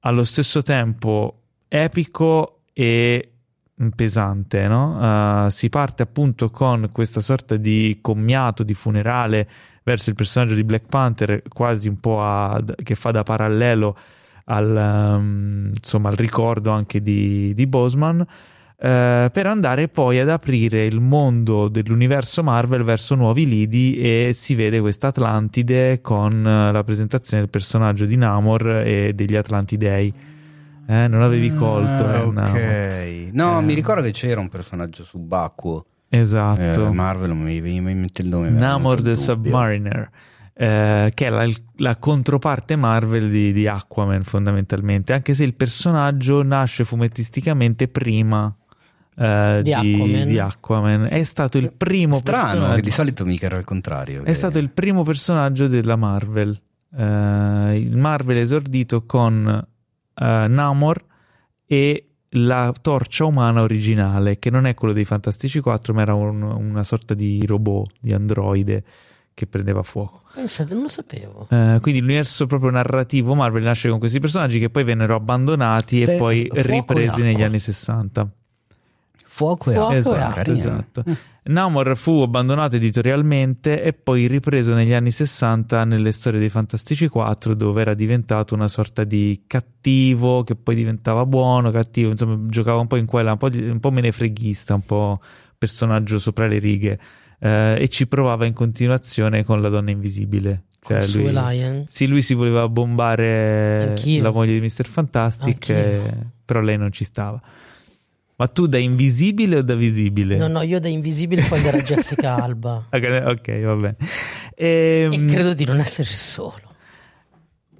allo 0.00 0.24
stesso 0.24 0.62
tempo 0.62 1.42
epico 1.68 2.60
e 2.72 3.32
pesante, 3.94 4.68
no? 4.68 5.46
Eh, 5.46 5.50
si 5.50 5.70
parte 5.70 6.02
appunto 6.02 6.50
con 6.50 6.90
questa 6.92 7.20
sorta 7.20 7.56
di 7.56 7.98
commiato, 8.02 8.62
di 8.62 8.74
funerale 8.74 9.48
verso 9.82 10.10
il 10.10 10.16
personaggio 10.16 10.54
di 10.54 10.64
Black 10.64 10.86
Panther, 10.86 11.42
quasi 11.48 11.88
un 11.88 11.98
po' 11.98 12.22
a- 12.22 12.62
che 12.82 12.94
fa 12.94 13.10
da 13.10 13.22
parallelo 13.22 13.96
al, 14.44 14.76
ehm, 14.76 15.72
insomma, 15.74 16.10
al 16.10 16.16
ricordo 16.16 16.70
anche 16.70 17.00
di, 17.00 17.54
di 17.54 17.66
Boseman. 17.66 18.26
Eh, 18.82 19.28
per 19.30 19.46
andare 19.46 19.88
poi 19.88 20.18
ad 20.20 20.30
aprire 20.30 20.86
il 20.86 21.00
mondo 21.00 21.68
dell'universo 21.68 22.42
Marvel 22.42 22.82
verso 22.82 23.14
nuovi 23.14 23.46
lidi 23.46 23.96
e 23.96 24.30
si 24.34 24.54
vede 24.54 24.80
questa 24.80 25.08
Atlantide 25.08 26.00
con 26.00 26.46
eh, 26.46 26.72
la 26.72 26.82
presentazione 26.82 27.42
del 27.42 27.50
personaggio 27.50 28.06
di 28.06 28.16
Namor 28.16 28.78
e 28.84 29.12
degli 29.14 29.36
Atlantidei. 29.36 30.12
Eh, 30.86 31.06
non 31.08 31.22
avevi 31.22 31.52
colto, 31.54 32.04
Ah, 32.04 32.16
eh, 32.58 33.28
ok. 33.28 33.32
No, 33.34 33.58
Eh. 33.58 33.62
mi 33.62 33.74
ricordo 33.74 34.02
che 34.02 34.10
c'era 34.12 34.40
un 34.40 34.48
personaggio 34.48 35.04
subacqueo. 35.04 35.84
Esatto. 36.08 36.86
Eh, 36.86 36.90
Marvel 36.90 37.34
mi 37.34 37.60
mi- 37.60 37.80
mi 37.80 37.94
mette 37.94 38.22
il 38.22 38.28
nome. 38.28 38.50
Namor 38.50 39.00
the. 39.02 39.14
Submariner, 39.14 40.10
eh, 40.54 41.12
che 41.14 41.26
è 41.26 41.28
la, 41.28 41.46
la 41.76 41.96
controparte 41.96 42.74
Marvel 42.74 43.30
di, 43.30 43.52
di 43.52 43.68
Aquaman 43.68 44.24
fondamentalmente, 44.24 45.12
anche 45.12 45.34
se 45.34 45.44
il 45.44 45.54
personaggio 45.54 46.42
nasce 46.42 46.84
fumettisticamente 46.84 47.86
prima 47.86 48.52
eh, 49.16 49.60
Di 49.62 49.72
Aquaman. 49.72 50.26
di 50.28 50.38
Aquaman. 50.38 51.06
È 51.10 51.22
stato 51.24 51.58
il 51.58 51.72
primo 51.76 52.16
Strano, 52.18 52.42
personaggio- 52.50 52.74
che 52.76 52.80
di 52.82 52.90
solito 52.90 53.24
mica 53.24 53.46
era 53.46 53.58
il 53.58 53.64
contrario. 53.64 54.24
è 54.24 54.32
stato 54.32 54.58
il 54.58 54.70
primo 54.70 55.02
personaggio 55.02 55.66
della 55.68 55.96
Marvel. 55.96 56.58
Eh, 56.96 57.78
il 57.78 57.96
Marvel 57.96 58.36
è 58.38 58.40
esordito 58.40 59.04
con 59.06 59.46
eh, 60.14 60.46
Namor 60.48 61.04
e 61.66 62.04
la 62.34 62.72
torcia 62.80 63.24
umana 63.24 63.62
originale, 63.62 64.38
che 64.38 64.50
non 64.50 64.66
è 64.66 64.74
quello 64.74 64.92
dei 64.94 65.04
Fantastici 65.04 65.60
4, 65.60 65.92
ma 65.94 66.02
era 66.02 66.14
un- 66.14 66.42
una 66.42 66.82
sorta 66.84 67.14
di 67.14 67.42
robot, 67.46 67.92
di 68.00 68.12
androide 68.12 68.84
che 69.34 69.46
prendeva 69.46 69.82
fuoco. 69.82 70.22
Pensate, 70.34 70.74
non 70.74 70.82
lo 70.84 70.88
sapevo. 70.88 71.46
Eh, 71.50 71.78
quindi 71.80 72.00
l'universo 72.00 72.46
proprio 72.46 72.70
narrativo 72.70 73.34
Marvel 73.34 73.62
nasce 73.64 73.88
con 73.88 73.98
questi 73.98 74.20
personaggi 74.20 74.58
che 74.60 74.68
poi 74.70 74.84
vennero 74.84 75.14
abbandonati 75.16 76.04
Te- 76.04 76.14
e 76.14 76.18
poi 76.18 76.44
e 76.46 76.62
ripresi 76.62 77.22
negli 77.22 77.42
anni 77.42 77.58
60. 77.58 78.28
Fuoco 79.40 79.70
e 79.70 79.74
Fuoco 79.74 79.92
e 79.92 79.96
Esatto, 79.96 80.52
esatto. 80.52 81.04
Namor 81.44 81.96
fu 81.96 82.20
abbandonato 82.20 82.76
editorialmente 82.76 83.82
e 83.82 83.94
poi 83.94 84.26
ripreso 84.26 84.74
negli 84.74 84.92
anni 84.92 85.10
60 85.10 85.84
nelle 85.84 86.12
storie 86.12 86.38
dei 86.38 86.50
Fantastici 86.50 87.08
4 87.08 87.54
dove 87.54 87.80
era 87.80 87.94
diventato 87.94 88.54
una 88.54 88.68
sorta 88.68 89.04
di 89.04 89.44
cattivo 89.46 90.44
che 90.44 90.54
poi 90.56 90.74
diventava 90.74 91.24
buono, 91.24 91.70
cattivo, 91.70 92.10
insomma 92.10 92.38
giocava 92.50 92.80
un 92.80 92.86
po' 92.86 92.96
in 92.96 93.06
quella, 93.06 93.32
un 93.32 93.38
po', 93.38 93.48
di- 93.48 93.66
un 93.66 93.80
po' 93.80 93.90
menefreghista, 93.90 94.74
un 94.74 94.84
po' 94.84 95.18
personaggio 95.56 96.18
sopra 96.18 96.46
le 96.46 96.58
righe 96.58 96.98
eh, 97.38 97.76
e 97.80 97.88
ci 97.88 98.06
provava 98.06 98.44
in 98.44 98.52
continuazione 98.52 99.42
con 99.42 99.62
la 99.62 99.70
donna 99.70 99.90
invisibile. 99.90 100.64
Cioè, 100.82 101.00
Sue 101.00 101.22
lui, 101.22 101.32
Lion. 101.32 101.84
sì, 101.88 102.06
lui 102.06 102.20
si 102.20 102.34
voleva 102.34 102.68
bombare 102.68 103.88
Anch'io. 103.88 104.22
la 104.22 104.30
moglie 104.30 104.58
di 104.58 104.60
Mr. 104.60 104.86
Fantastic, 104.86 105.68
eh, 105.70 106.00
però 106.44 106.60
lei 106.60 106.76
non 106.76 106.92
ci 106.92 107.04
stava. 107.04 107.40
Ma 108.40 108.48
tu 108.48 108.66
da 108.66 108.78
invisibile 108.78 109.56
o 109.58 109.62
da 109.62 109.74
visibile? 109.74 110.38
No, 110.38 110.48
no, 110.48 110.62
io 110.62 110.80
da 110.80 110.88
invisibile 110.88 111.46
quando 111.46 111.68
era 111.68 111.78
Jessica 111.82 112.36
Alba. 112.42 112.86
Ok, 112.88 113.60
va 113.60 113.74
bene. 113.74 113.96
Ehm, 114.56 115.12
E 115.12 115.24
credo 115.26 115.52
di 115.52 115.66
non 115.66 115.78
essere 115.78 116.08
solo. 116.08 116.72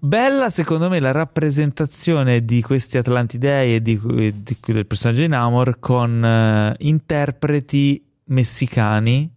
Bella 0.03 0.51
secondo 0.51 0.91
me 0.91 1.01
la 1.01 1.13
rappresentazione 1.13 2.45
di 2.45 2.61
questi 2.61 2.99
Atlantidei 2.99 3.77
e 3.77 3.81
di, 3.81 3.99
e 4.19 4.35
di- 4.43 4.59
del 4.67 4.87
personaggio 4.87 5.23
di 5.23 5.29
Namor 5.29 5.79
con 5.79 6.23
eh, 6.23 6.75
interpreti 6.81 8.07
messicani 8.25 9.33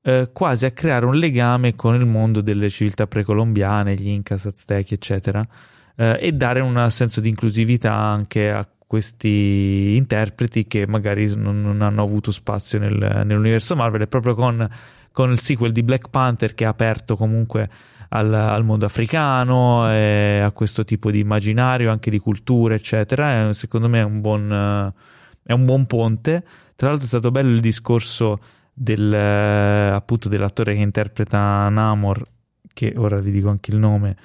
eh, 0.00 0.30
quasi 0.32 0.64
a 0.64 0.70
creare 0.70 1.04
un 1.04 1.16
legame 1.16 1.74
con 1.74 1.94
il 1.96 2.06
mondo 2.06 2.40
delle 2.40 2.70
civiltà 2.70 3.06
precolombiane, 3.06 3.94
gli 3.94 4.08
Incas, 4.08 4.46
Aztechi, 4.46 4.94
eccetera, 4.94 5.46
eh, 5.96 6.16
e 6.18 6.32
dare 6.32 6.60
un 6.60 6.86
senso 6.90 7.20
di 7.20 7.28
inclusività 7.28 7.94
anche 7.94 8.50
a 8.50 8.66
questi 8.86 9.96
interpreti 9.96 10.66
che 10.66 10.86
magari 10.86 11.34
non, 11.34 11.60
non 11.60 11.82
hanno 11.82 12.02
avuto 12.02 12.30
spazio 12.30 12.78
nel- 12.78 13.22
nell'universo 13.24 13.74
Marvel 13.74 14.02
e 14.02 14.06
proprio 14.06 14.34
con, 14.34 14.68
con 15.12 15.30
il 15.30 15.38
sequel 15.38 15.72
di 15.72 15.82
Black 15.82 16.08
Panther 16.08 16.54
che 16.54 16.64
ha 16.64 16.68
aperto 16.68 17.16
comunque 17.16 17.68
al, 18.10 18.32
al 18.32 18.64
mondo 18.64 18.86
africano 18.86 19.90
e 19.90 20.40
a 20.40 20.52
questo 20.52 20.84
tipo 20.84 21.10
di 21.10 21.18
immaginario, 21.18 21.90
anche 21.90 22.10
di 22.10 22.18
cultura, 22.18 22.74
eccetera. 22.74 23.52
Secondo 23.52 23.88
me 23.88 24.00
è 24.00 24.04
un 24.04 24.20
buon, 24.20 24.92
è 25.42 25.52
un 25.52 25.64
buon 25.64 25.86
ponte. 25.86 26.44
Tra 26.76 26.88
l'altro 26.88 27.04
è 27.06 27.08
stato 27.08 27.30
bello 27.30 27.50
il 27.50 27.60
discorso 27.60 28.38
del, 28.72 29.12
appunto 29.12 30.28
dell'attore 30.28 30.74
che 30.74 30.80
interpreta 30.80 31.68
Namor, 31.68 32.22
che 32.72 32.92
ora 32.96 33.18
vi 33.18 33.30
dico 33.30 33.48
anche 33.48 33.70
il 33.70 33.78
nome, 33.78 34.16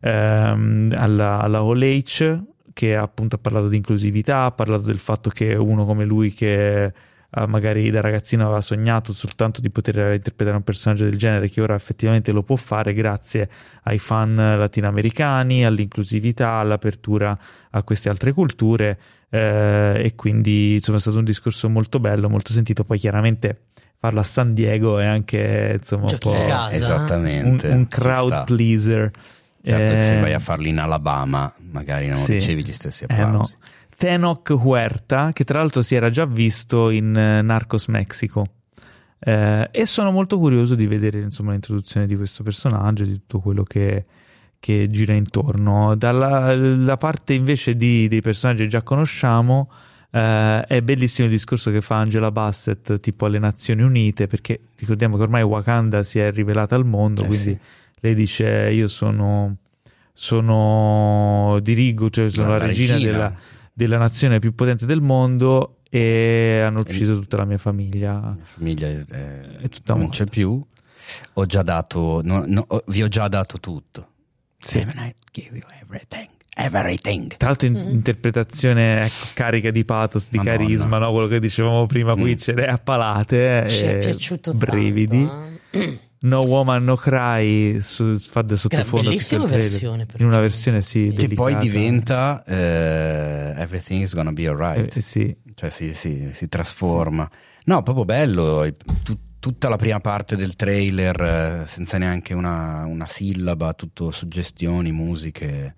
ehm, 0.00 0.94
alla, 0.96 1.40
alla 1.40 1.58
All 1.58 1.80
H, 1.80 2.53
che 2.74 2.94
appunto 2.94 3.36
ha 3.36 3.38
parlato 3.38 3.68
di 3.68 3.76
inclusività, 3.76 4.44
ha 4.44 4.50
parlato 4.50 4.82
del 4.82 4.98
fatto 4.98 5.30
che 5.30 5.54
uno 5.54 5.86
come 5.86 6.04
lui 6.04 6.34
che 6.34 6.84
eh, 6.84 7.46
magari 7.46 7.90
da 7.90 8.00
ragazzino 8.02 8.44
aveva 8.44 8.60
sognato 8.60 9.12
soltanto 9.12 9.60
di 9.60 9.70
poter 9.70 10.12
interpretare 10.12 10.56
un 10.56 10.62
personaggio 10.62 11.04
del 11.04 11.16
genere 11.16 11.48
che 11.48 11.60
ora 11.62 11.74
effettivamente 11.74 12.30
lo 12.32 12.42
può 12.42 12.56
fare 12.56 12.92
grazie 12.92 13.48
ai 13.84 13.98
fan 13.98 14.34
latinoamericani, 14.36 15.64
all'inclusività, 15.64 16.54
all'apertura 16.54 17.36
a 17.70 17.82
queste 17.82 18.08
altre 18.08 18.32
culture 18.32 18.98
eh, 19.30 20.02
e 20.04 20.14
quindi 20.14 20.74
insomma 20.74 20.98
è 20.98 21.00
stato 21.00 21.18
un 21.18 21.24
discorso 21.24 21.68
molto 21.68 21.98
bello, 22.00 22.28
molto 22.28 22.52
sentito, 22.52 22.84
poi 22.84 22.98
chiaramente 22.98 23.62
farlo 23.96 24.20
a 24.20 24.24
San 24.24 24.52
Diego 24.52 24.98
è 24.98 25.06
anche 25.06 25.76
insomma 25.78 26.06
un 26.10 26.18
po' 26.18 26.32
casa. 26.32 26.70
Eh, 26.70 26.76
Esattamente. 26.76 27.68
un, 27.68 27.76
un 27.78 27.88
crowd 27.88 28.44
pleaser. 28.44 29.10
Certo, 29.66 29.94
che 29.94 30.02
se 30.02 30.18
Eh, 30.18 30.20
vai 30.20 30.34
a 30.34 30.38
farli 30.38 30.68
in 30.68 30.78
Alabama, 30.78 31.50
magari 31.74 32.06
non 32.06 32.16
sì. 32.16 32.34
ricevi 32.34 32.64
gli 32.64 32.72
stessi 32.72 33.04
Eh, 33.06 33.16
no. 33.18 33.24
applausi. 33.26 33.56
Tenoch 33.96 34.48
Huerta, 34.50 35.30
che 35.32 35.44
tra 35.44 35.58
l'altro 35.58 35.82
si 35.82 35.94
era 35.94 36.08
già 36.10 36.24
visto 36.24 36.90
in 36.90 37.14
eh, 37.16 37.42
Narcos 37.42 37.86
Mexico. 37.88 38.46
Eh, 39.18 39.68
e 39.70 39.86
sono 39.86 40.10
molto 40.10 40.38
curioso 40.38 40.74
di 40.74 40.86
vedere 40.86 41.20
insomma, 41.20 41.52
l'introduzione 41.52 42.06
di 42.06 42.16
questo 42.16 42.42
personaggio, 42.42 43.04
di 43.04 43.12
tutto 43.14 43.40
quello 43.40 43.62
che, 43.62 44.04
che 44.58 44.88
gira 44.90 45.14
intorno. 45.14 45.94
Dalla 45.96 46.54
la 46.56 46.96
parte 46.96 47.34
invece 47.34 47.76
di- 47.76 48.08
dei 48.08 48.20
personaggi 48.20 48.62
che 48.64 48.68
già 48.68 48.82
conosciamo, 48.82 49.70
eh, 50.10 50.64
è 50.66 50.82
bellissimo 50.82 51.26
il 51.28 51.32
discorso 51.32 51.70
che 51.70 51.80
fa 51.80 51.96
Angela 51.98 52.30
Bassett, 52.30 52.98
tipo 53.00 53.26
alle 53.26 53.38
Nazioni 53.38 53.82
Unite, 53.82 54.26
perché 54.26 54.60
ricordiamo 54.76 55.16
che 55.16 55.22
ormai 55.22 55.42
Wakanda 55.42 56.02
si 56.02 56.18
è 56.18 56.30
rivelata 56.32 56.74
al 56.74 56.84
mondo, 56.84 57.22
Eh, 57.22 57.26
quindi 57.26 57.50
sì. 57.50 57.58
lei 58.00 58.14
dice: 58.14 58.46
Io 58.72 58.88
sono, 58.88 59.56
sono 60.14 61.58
dirigo, 61.60 62.08
cioè 62.10 62.30
sono 62.30 62.50
la, 62.50 62.58
La 62.58 62.66
regina, 62.66 62.94
regina. 62.94 63.10
della, 63.12 63.34
della 63.72 63.98
nazione 63.98 64.38
più 64.38 64.54
potente 64.54 64.86
del 64.86 65.00
mondo 65.00 65.78
e 65.90 66.62
hanno 66.64 66.80
ucciso 66.80 67.14
tutta 67.18 67.36
la 67.36 67.44
mia 67.44 67.58
famiglia. 67.58 68.12
La 68.14 68.30
mia 68.34 68.44
famiglia 68.44 68.88
è- 68.88 69.04
è- 69.62 69.68
tutta 69.68 69.92
non 69.94 70.04
morta. 70.04 70.24
c'è 70.24 70.30
più. 70.30 70.64
Ho 71.34 71.46
già 71.46 71.62
dato, 71.62 72.20
no- 72.24 72.44
no, 72.46 72.66
vi 72.86 73.02
ho 73.02 73.08
già 73.08 73.28
dato 73.28 73.58
tutto. 73.60 74.08
Sì. 74.58 74.78
Haven't 74.78 74.98
I 74.98 75.14
give 75.32 75.56
you 75.58 75.66
everything? 75.82 76.28
everything. 76.56 77.36
Tra 77.36 77.48
l'altro, 77.48 77.66
in- 77.66 77.74
Mm. 77.74 77.90
interpretazione 77.90 79.02
ecco, 79.02 79.26
carica 79.34 79.70
di 79.72 79.84
pathos, 79.84 80.30
di 80.30 80.36
Madonna. 80.38 80.56
carisma, 80.56 80.98
no? 80.98 81.10
quello 81.10 81.26
che 81.26 81.40
dicevamo 81.40 81.84
prima. 81.86 82.14
Qui 82.14 82.32
Mm. 82.34 82.36
ce 82.36 82.52
l'è 82.54 82.66
a 82.68 82.78
palate, 82.78 83.66
Ci 83.68 83.84
è 83.84 83.94
eh, 83.96 83.98
piaciuto 83.98 84.52
brividi. 84.52 85.26
tanto, 85.26 85.58
eh. 85.70 85.98
No 86.24 86.40
Woman 86.40 86.84
No 86.84 86.96
Cry 86.96 87.80
su, 87.82 88.16
fa 88.18 88.40
da 88.42 88.56
sottofondo 88.56 89.08
bellissima 89.10 89.44
versione, 89.44 90.06
in 90.16 90.24
una 90.24 90.40
versione 90.40 90.80
sì 90.80 91.12
Che 91.14 91.28
poi 91.28 91.56
diventa 91.58 92.42
eh, 92.44 93.52
Everything 93.56 94.02
is 94.02 94.14
gonna 94.14 94.32
be 94.32 94.46
alright. 94.48 94.96
Eh, 94.96 95.00
sì. 95.02 95.36
Cioè 95.54 95.68
si, 95.70 95.92
si- 95.94 96.30
si 96.32 96.48
trasforma. 96.48 97.30
No, 97.66 97.82
proprio 97.82 98.04
bello. 98.06 98.66
tu- 99.02 99.18
tutta 99.38 99.68
la 99.68 99.76
prima 99.76 100.00
parte 100.00 100.36
del 100.36 100.56
trailer 100.56 101.20
eh, 101.20 101.66
senza 101.66 101.98
neanche 101.98 102.32
una, 102.32 102.84
una 102.86 103.06
sillaba, 103.06 103.74
tutto 103.74 104.10
suggestioni, 104.10 104.90
musiche, 104.92 105.74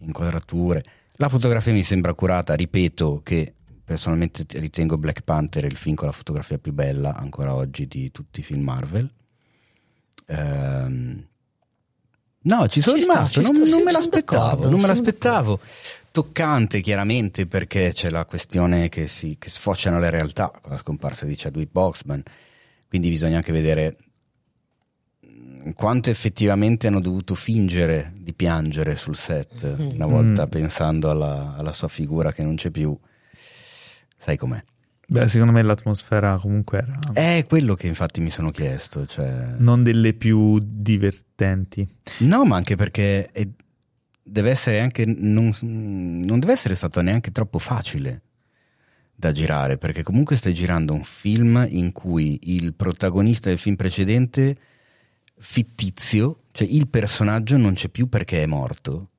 inquadrature. 0.00 0.84
La 1.14 1.30
fotografia 1.30 1.72
mi 1.72 1.82
sembra 1.82 2.12
curata, 2.12 2.52
ripeto 2.54 3.22
che 3.22 3.54
personalmente 3.82 4.44
ritengo 4.58 4.98
Black 4.98 5.22
Panther 5.22 5.64
il 5.64 5.76
film 5.76 5.94
con 5.94 6.08
la 6.08 6.12
fotografia 6.12 6.58
più 6.58 6.72
bella 6.74 7.14
ancora 7.14 7.54
oggi 7.54 7.86
di 7.86 8.10
tutti 8.10 8.40
i 8.40 8.42
film 8.42 8.62
Marvel. 8.62 9.10
Ehm, 10.32 11.26
no, 12.42 12.68
ci 12.68 12.80
sono 12.80 12.96
Ci 12.96 13.02
sta, 13.02 13.12
rimasto, 13.14 13.42
ci 13.42 13.52
non, 13.52 13.66
sta, 13.66 13.74
non 13.76 13.84
me 13.84 13.92
l'aspettavo, 13.92 14.68
non 14.70 14.80
me 14.80 14.86
l'aspettavo. 14.86 15.60
Toccante 16.10 16.80
chiaramente 16.80 17.46
perché 17.46 17.92
c'è 17.92 18.10
la 18.10 18.24
questione 18.26 18.88
che, 18.90 19.08
si, 19.08 19.36
che 19.38 19.48
sfocia 19.48 19.90
nella 19.90 20.10
realtà 20.10 20.50
con 20.60 20.72
la 20.72 20.78
scomparsa 20.78 21.24
di 21.24 21.34
Chadwick 21.36 21.70
Boxman, 21.70 22.22
quindi 22.88 23.08
bisogna 23.08 23.36
anche 23.36 23.52
vedere 23.52 23.96
mm, 25.26 25.70
quanto 25.70 26.10
effettivamente 26.10 26.86
hanno 26.86 27.00
dovuto 27.00 27.34
fingere 27.34 28.12
di 28.14 28.34
piangere 28.34 28.96
sul 28.96 29.16
set 29.16 29.64
Mm. 29.78 29.90
una 29.94 30.06
volta 30.06 30.46
Mm. 30.46 30.50
pensando 30.50 31.08
alla, 31.10 31.54
alla 31.56 31.72
sua 31.72 31.88
figura 31.88 32.32
che 32.32 32.42
non 32.42 32.56
c'è 32.56 32.70
più. 32.70 32.94
Sai 34.18 34.36
com'è? 34.36 34.62
Beh, 35.12 35.28
secondo 35.28 35.52
me 35.52 35.62
l'atmosfera 35.62 36.38
comunque 36.38 36.78
era 36.78 36.98
È 37.12 37.44
quello 37.46 37.74
che 37.74 37.86
infatti 37.86 38.22
mi 38.22 38.30
sono 38.30 38.50
chiesto. 38.50 39.04
Cioè... 39.04 39.56
non 39.58 39.82
delle 39.82 40.14
più 40.14 40.58
divertenti. 40.62 41.86
No, 42.20 42.44
ma 42.44 42.56
anche 42.56 42.76
perché 42.76 43.30
è- 43.30 43.46
deve 44.22 44.50
essere 44.50 44.80
anche 44.80 45.04
non, 45.04 45.52
non 45.60 46.38
deve 46.38 46.52
essere 46.52 46.74
stato 46.74 47.02
neanche 47.02 47.30
troppo 47.30 47.58
facile 47.58 48.22
da 49.14 49.32
girare, 49.32 49.76
perché 49.76 50.02
comunque 50.02 50.36
stai 50.36 50.54
girando 50.54 50.94
un 50.94 51.04
film 51.04 51.64
in 51.68 51.92
cui 51.92 52.38
il 52.44 52.72
protagonista 52.72 53.50
del 53.50 53.58
film 53.58 53.76
precedente 53.76 54.56
fittizio, 55.36 56.44
cioè 56.52 56.66
il 56.68 56.88
personaggio 56.88 57.56
non 57.56 57.74
c'è 57.74 57.88
più 57.88 58.08
perché 58.08 58.42
è 58.42 58.46
morto. 58.46 59.10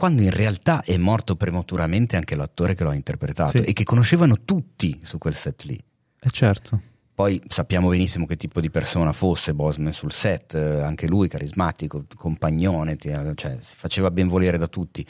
Quando 0.00 0.22
in 0.22 0.30
realtà 0.30 0.82
è 0.82 0.96
morto 0.96 1.36
prematuramente 1.36 2.16
anche 2.16 2.34
l'attore 2.34 2.74
che 2.74 2.84
lo 2.84 2.88
ha 2.90 2.94
interpretato 2.94 3.58
Sì. 3.58 3.64
e 3.64 3.72
che 3.74 3.84
conoscevano 3.84 4.38
tutti 4.46 4.98
su 5.02 5.18
quel 5.18 5.34
set 5.34 5.64
lì. 5.64 5.78
E 6.18 6.30
certo. 6.30 6.80
Poi 7.14 7.38
sappiamo 7.48 7.90
benissimo 7.90 8.24
che 8.24 8.36
tipo 8.36 8.62
di 8.62 8.70
persona 8.70 9.12
fosse 9.12 9.52
Bosman 9.52 9.92
sul 9.92 10.10
set, 10.10 10.54
eh, 10.54 10.80
anche 10.80 11.06
lui 11.06 11.28
carismatico, 11.28 12.06
compagnone, 12.16 12.96
ti- 12.96 13.12
cioè, 13.34 13.58
si 13.60 13.74
faceva 13.76 14.10
ben 14.10 14.26
volere 14.26 14.56
da 14.56 14.66
tutti. 14.68 15.06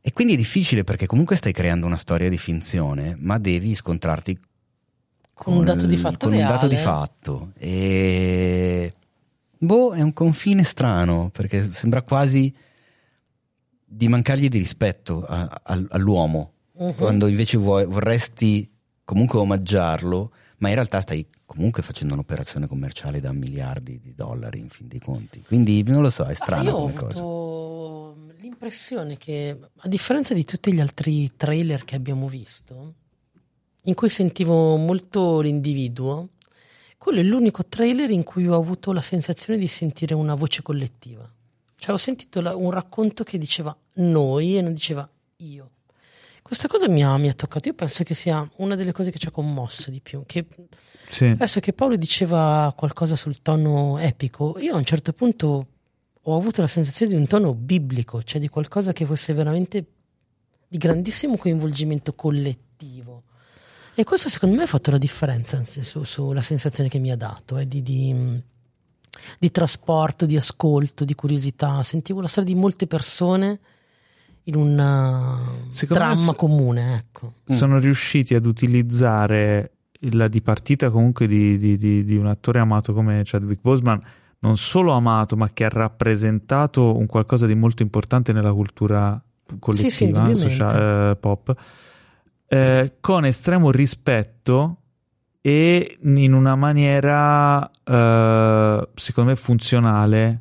E 0.00 0.12
quindi 0.14 0.32
è 0.32 0.36
difficile 0.36 0.84
perché 0.84 1.04
comunque 1.04 1.36
stai 1.36 1.52
creando 1.52 1.84
una 1.84 1.98
storia 1.98 2.30
di 2.30 2.38
finzione, 2.38 3.14
ma 3.18 3.36
devi 3.38 3.74
scontrarti 3.74 4.38
Con 5.34 5.54
un 5.54 5.64
dato 5.66 5.84
di 5.86 5.96
fatto 5.98 6.28
con 6.28 6.34
un 6.34 6.46
dato 6.46 6.66
di 6.66 6.76
fatto. 6.76 7.52
E 7.58 8.94
boh, 9.58 9.92
è 9.92 10.00
un 10.00 10.12
confine 10.14 10.62
strano 10.64 11.28
perché 11.30 11.70
sembra 11.72 12.00
quasi 12.02 12.52
di 13.90 14.06
mancargli 14.08 14.48
di 14.48 14.58
rispetto 14.58 15.24
a- 15.26 15.60
a- 15.62 15.84
all'uomo 15.90 16.52
Mhm. 16.78 16.94
quando 16.94 17.26
invece 17.26 17.56
vuoi- 17.56 17.86
vorresti 17.86 18.70
comunque 19.04 19.38
omaggiarlo, 19.38 20.30
ma 20.58 20.68
in 20.68 20.74
realtà 20.74 21.00
stai 21.00 21.26
comunque 21.46 21.82
facendo 21.82 22.12
un'operazione 22.12 22.66
commerciale 22.66 23.20
da 23.20 23.32
miliardi 23.32 23.98
di 23.98 24.14
dollari 24.14 24.58
in 24.58 24.68
fin 24.68 24.86
dei 24.88 25.00
conti. 25.00 25.40
Quindi 25.46 25.82
non 25.84 26.02
lo 26.02 26.10
so, 26.10 26.24
è 26.24 26.32
Ah, 26.32 26.34
strana 26.34 26.62
io 26.70 26.76
ho 26.76 26.80
come 26.80 26.92
cosa. 26.92 27.20
avuto 27.20 28.16
l'impressione 28.40 29.16
che, 29.16 29.58
a 29.74 29.88
differenza 29.88 30.34
di 30.34 30.44
tutti 30.44 30.72
gli 30.72 30.80
altri 30.80 31.32
trailer 31.36 31.84
che 31.84 31.96
abbiamo 31.96 32.28
visto, 32.28 32.94
in 33.84 33.94
cui 33.94 34.10
sentivo 34.10 34.76
molto 34.76 35.40
l'individuo, 35.40 36.28
quello 36.98 37.20
è 37.20 37.22
l'unico 37.22 37.64
trailer 37.64 38.10
in 38.10 38.24
cui 38.24 38.46
ho 38.46 38.54
avuto 38.54 38.92
la 38.92 39.00
sensazione 39.00 39.58
di 39.58 39.66
sentire 39.68 40.14
una 40.14 40.34
voce 40.34 40.60
collettiva. 40.62 41.28
Cioè 41.80 41.94
ho 41.94 41.98
sentito 41.98 42.40
la- 42.40 42.56
un 42.56 42.70
racconto 42.70 43.22
che 43.24 43.38
diceva 43.38 43.76
noi 43.94 44.56
e 44.58 44.62
non 44.62 44.72
diceva 44.74 45.08
io. 45.38 45.70
Questa 46.42 46.66
cosa 46.66 46.88
mi 46.88 47.04
ha, 47.04 47.16
mi 47.18 47.28
ha 47.28 47.34
toccato. 47.34 47.68
Io 47.68 47.74
penso 47.74 48.04
che 48.04 48.14
sia 48.14 48.48
una 48.56 48.74
delle 48.74 48.92
cose 48.92 49.10
che 49.10 49.18
ci 49.18 49.28
ha 49.28 49.30
commosso 49.30 49.90
di 49.90 50.00
più. 50.00 50.22
Che 50.26 50.46
Sì. 51.10 51.26
Adesso 51.26 51.60
che 51.60 51.72
Paolo 51.74 51.96
diceva 51.96 52.72
qualcosa 52.76 53.16
sul 53.16 53.42
tono 53.42 53.98
epico, 53.98 54.56
io 54.58 54.74
a 54.74 54.78
un 54.78 54.84
certo 54.84 55.12
punto 55.12 55.66
ho 56.22 56.36
avuto 56.36 56.60
la 56.62 56.66
sensazione 56.66 57.12
di 57.12 57.18
un 57.18 57.26
tono 57.26 57.54
biblico, 57.54 58.22
cioè 58.22 58.40
di 58.40 58.48
qualcosa 58.48 58.92
che 58.92 59.04
fosse 59.06 59.34
veramente 59.34 59.86
di 60.66 60.78
grandissimo 60.78 61.36
coinvolgimento 61.36 62.14
collettivo. 62.14 63.24
E 63.94 64.04
questo 64.04 64.28
secondo 64.28 64.56
me 64.56 64.62
ha 64.62 64.66
fatto 64.66 64.90
la 64.90 64.98
differenza 64.98 65.56
anzi, 65.58 65.82
su- 65.82 66.04
sulla 66.04 66.40
sensazione 66.42 66.88
che 66.88 66.98
mi 66.98 67.10
ha 67.10 67.16
dato, 67.16 67.58
eh, 67.58 67.66
di, 67.68 67.82
di- 67.82 68.42
di 69.38 69.50
trasporto, 69.50 70.26
di 70.26 70.36
ascolto, 70.36 71.04
di 71.04 71.14
curiosità. 71.14 71.82
Sentivo 71.82 72.20
la 72.20 72.28
storia 72.28 72.52
di 72.52 72.58
molte 72.58 72.86
persone 72.86 73.60
in 74.44 74.56
un 74.56 74.74
me 74.74 75.86
dramma 75.88 76.32
comune, 76.34 76.96
ecco. 76.96 77.34
sono 77.44 77.78
riusciti 77.78 78.34
ad 78.34 78.46
utilizzare 78.46 79.72
la 80.12 80.28
dipartita 80.28 80.90
comunque 80.90 81.26
di, 81.26 81.58
di- 81.58 81.76
di- 81.76 82.04
di 82.04 82.16
un 82.16 82.26
attore 82.26 82.58
amato 82.60 82.94
come 82.94 83.20
Chadwick 83.24 83.60
Boseman, 83.60 84.00
non 84.40 84.56
solo 84.56 84.92
amato, 84.92 85.36
ma 85.36 85.48
che 85.52 85.64
ha 85.64 85.68
rappresentato 85.68 86.96
un 86.96 87.06
qualcosa 87.06 87.46
di 87.46 87.54
molto 87.54 87.82
importante 87.82 88.32
nella 88.32 88.52
cultura 88.52 89.20
collettiva, 89.58 89.90
Sì, 89.90 89.96
sì, 89.96 90.04
indubbiamente. 90.04 90.48
socia- 90.48 91.10
eh, 91.10 91.16
pop, 91.16 91.54
eh, 92.46 92.92
con 93.00 93.26
estremo 93.26 93.70
rispetto 93.70 94.76
e 95.40 95.96
in 96.02 96.32
una 96.32 96.54
maniera, 96.56 97.70
eh, 97.84 98.88
secondo 98.94 99.30
me, 99.30 99.36
funzionale 99.36 100.40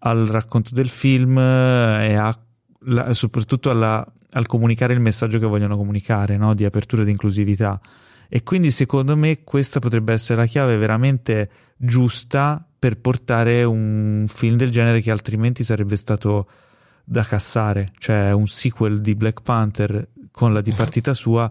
al 0.00 0.26
racconto 0.26 0.74
del 0.74 0.88
film 0.88 1.38
eh, 1.38 2.08
e 2.10 2.14
a- 2.14 2.38
la- 2.86 3.14
soprattutto 3.14 3.70
alla- 3.70 4.06
al 4.30 4.46
comunicare 4.46 4.92
il 4.92 5.00
messaggio 5.00 5.38
che 5.38 5.46
vogliono 5.46 5.76
comunicare, 5.76 6.36
no? 6.36 6.54
di 6.54 6.64
apertura 6.64 7.02
e 7.02 7.04
di 7.04 7.12
inclusività. 7.12 7.80
E 8.28 8.42
quindi 8.42 8.70
secondo 8.70 9.16
me 9.16 9.44
questa 9.44 9.78
potrebbe 9.78 10.12
essere 10.12 10.40
la 10.40 10.46
chiave 10.46 10.76
veramente 10.76 11.48
giusta 11.76 12.66
per 12.78 12.98
portare 12.98 13.62
un 13.64 14.26
film 14.28 14.56
del 14.56 14.70
genere 14.70 15.00
che 15.00 15.10
altrimenti 15.12 15.62
sarebbe 15.62 15.96
stato 15.96 16.48
da 17.04 17.22
cassare, 17.22 17.90
cioè 17.98 18.32
un 18.32 18.46
sequel 18.48 19.00
di 19.00 19.14
Black 19.14 19.42
Panther 19.42 20.08
con 20.32 20.52
la 20.52 20.60
dipartita 20.62 21.14
sua, 21.14 21.50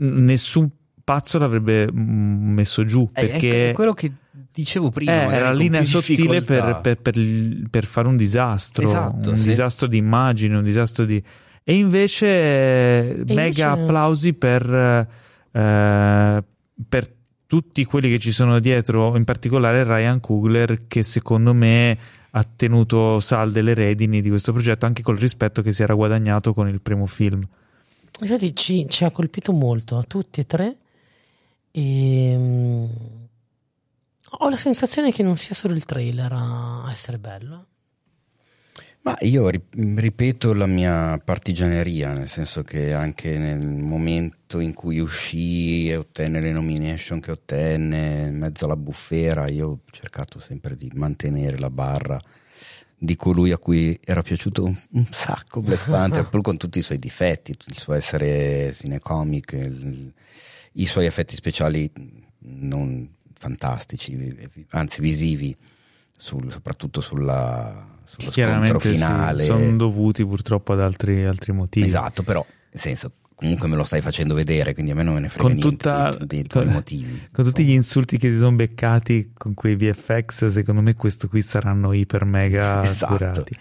nessun 0.00 0.70
pazzo 1.08 1.38
l'avrebbe 1.38 1.90
mm, 1.90 2.52
messo 2.52 2.84
giù 2.84 3.08
Eh, 3.14 3.26
perché 3.26 3.70
è 3.70 3.72
quello 3.72 3.94
che 3.94 4.12
dicevo 4.52 4.90
prima. 4.90 5.12
eh, 5.12 5.34
era 5.34 5.46
la 5.46 5.52
linea 5.54 5.82
sottile 5.84 6.42
per, 6.42 6.80
per- 6.82 6.98
per- 7.00 7.62
per 7.70 7.84
fare 7.86 8.08
un 8.08 8.16
disastro, 8.18 8.86
Esatto, 8.86 9.30
un 9.30 9.36
sì. 9.38 9.44
disastro 9.48 9.86
di 9.86 9.96
immagine, 9.96 10.56
un 10.56 10.64
disastro 10.64 11.06
di... 11.06 11.22
E 11.64 11.74
invece, 11.74 12.26
eh, 12.26 13.08
E 13.26 13.34
mega 13.34 13.44
invece- 13.44 13.62
applausi 13.64 14.32
per, 14.34 15.06
eh, 15.52 16.44
per 16.88 17.10
tutti 17.46 17.84
quelli 17.86 18.10
che 18.10 18.18
ci 18.18 18.30
sono 18.32 18.58
dietro, 18.58 19.16
in 19.16 19.24
particolare 19.24 19.82
Ryan 19.84 20.20
Coogler, 20.20 20.86
che 20.86 21.02
secondo 21.02 21.54
me 21.54 21.98
ha 22.32 22.44
tenuto 22.44 23.20
salde 23.20 23.62
le 23.62 23.72
redini 23.74 24.20
di 24.20 24.28
questo 24.28 24.52
progetto, 24.52 24.84
anche 24.84 25.02
col 25.02 25.16
rispetto 25.16 25.62
che 25.62 25.72
si 25.72 25.82
era 25.82 25.94
guadagnato 25.94 26.52
con 26.52 26.68
il 26.68 26.80
primo 26.82 27.06
film. 27.06 27.40
Infatti 28.20 28.54
ci, 28.54 28.86
ci 28.88 29.04
ha 29.04 29.10
colpito 29.10 29.52
molto 29.52 29.96
a 29.96 30.02
tutti 30.02 30.40
e 30.40 30.44
tre 30.46 30.76
e 31.78 32.36
mm, 32.36 32.84
ho 34.40 34.48
la 34.48 34.56
sensazione 34.56 35.12
che 35.12 35.22
non 35.22 35.36
sia 35.36 35.54
solo 35.54 35.74
il 35.74 35.84
trailer 35.84 36.32
a 36.32 36.88
essere 36.90 37.18
bello. 37.18 37.66
Ma 39.02 39.16
io 39.20 39.48
ri- 39.48 39.62
ripeto 39.70 40.52
la 40.54 40.66
mia 40.66 41.18
partigianeria, 41.24 42.12
nel 42.12 42.28
senso 42.28 42.62
che 42.62 42.92
anche 42.92 43.38
nel 43.38 43.64
momento 43.64 44.58
in 44.58 44.74
cui 44.74 44.98
uscì 44.98 45.88
e 45.88 45.96
ottenne 45.96 46.40
le 46.40 46.50
nomination 46.50 47.20
che 47.20 47.30
ottenne, 47.30 48.26
in 48.28 48.38
mezzo 48.38 48.64
alla 48.64 48.76
bufera, 48.76 49.48
io 49.48 49.68
ho 49.68 49.78
cercato 49.92 50.40
sempre 50.40 50.74
di 50.74 50.90
mantenere 50.94 51.58
la 51.58 51.70
barra 51.70 52.18
di 53.00 53.14
colui 53.14 53.52
a 53.52 53.58
cui 53.58 53.98
era 54.04 54.22
piaciuto 54.22 54.64
un, 54.64 54.76
un 54.90 55.06
sacco 55.12 55.60
Black 55.60 55.88
Panther, 55.88 56.26
pur 56.28 56.42
con 56.42 56.56
tutti 56.56 56.80
i 56.80 56.82
suoi 56.82 56.98
difetti, 56.98 57.52
il 57.66 57.78
suo 57.78 57.94
essere 57.94 58.72
cinecomic, 58.72 59.52
il- 59.52 60.12
i 60.78 60.86
suoi 60.86 61.06
effetti 61.06 61.36
speciali 61.36 61.90
non 62.40 63.08
fantastici, 63.34 64.36
anzi 64.70 65.00
visivi 65.00 65.54
sul- 66.16 66.50
soprattutto 66.50 67.00
sulla, 67.00 67.86
sullo 68.04 68.30
scontro 68.30 68.30
Chiaramente 68.32 68.80
sì, 68.80 68.94
finale. 68.94 69.44
sono 69.44 69.76
dovuti 69.76 70.24
purtroppo 70.24 70.72
ad 70.72 70.80
altri, 70.80 71.24
altri 71.24 71.52
motivi. 71.52 71.86
Esatto, 71.86 72.22
però 72.22 72.44
nel 72.70 72.80
senso 72.80 73.12
comunque 73.34 73.68
me 73.68 73.76
lo 73.76 73.84
stai 73.84 74.00
facendo 74.00 74.34
vedere, 74.34 74.72
quindi 74.74 74.90
a 74.90 74.94
me 74.96 75.04
non 75.04 75.14
me 75.14 75.20
ne 75.20 75.28
frega 75.28 75.42
Con 75.44 75.52
niente 75.52 75.68
tutta- 75.70 76.10
dei, 76.16 76.26
dei 76.26 76.42
tuoi 76.44 76.64
con- 76.64 76.72
motivi. 76.72 77.28
Con 77.30 77.44
tutti 77.44 77.60
gli 77.62 77.66
insomma. 77.66 77.76
insulti 77.76 78.18
che 78.18 78.32
si 78.32 78.38
sono 78.38 78.56
beccati 78.56 79.30
con 79.36 79.54
quei 79.54 79.76
VFX, 79.76 80.48
secondo 80.48 80.80
me 80.80 80.94
questo 80.94 81.28
qui 81.28 81.40
saranno 81.42 81.92
iper 81.92 82.24
mega 82.24 82.82
Esatto. 82.82 83.14
curati. 83.16 83.56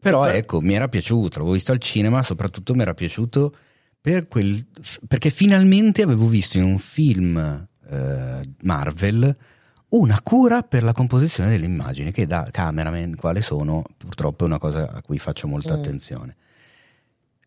Però 0.00 0.26
ecco, 0.26 0.60
mi 0.60 0.74
era 0.74 0.88
piaciuto, 0.88 1.38
l'avevo 1.38 1.52
visto 1.54 1.72
al 1.72 1.78
cinema, 1.78 2.22
soprattutto 2.22 2.74
mi 2.74 2.80
era 2.82 2.94
piaciuto 2.94 3.54
per 4.00 4.28
quel, 4.28 4.66
perché 5.06 5.30
finalmente 5.30 6.02
avevo 6.02 6.26
visto 6.26 6.56
in 6.58 6.64
un 6.64 6.78
film 6.78 7.36
eh, 7.90 8.40
Marvel 8.62 9.36
una 9.90 10.20
cura 10.22 10.62
per 10.62 10.82
la 10.84 10.92
composizione 10.92 11.50
delle 11.50 11.66
immagini, 11.66 12.12
che 12.12 12.24
da 12.26 12.48
cameraman 12.50 13.16
quale 13.16 13.42
sono, 13.42 13.82
purtroppo 13.96 14.44
è 14.44 14.46
una 14.46 14.58
cosa 14.58 14.90
a 14.92 15.02
cui 15.02 15.18
faccio 15.18 15.48
molta 15.48 15.74
Mm. 15.74 15.78
attenzione. 15.78 16.36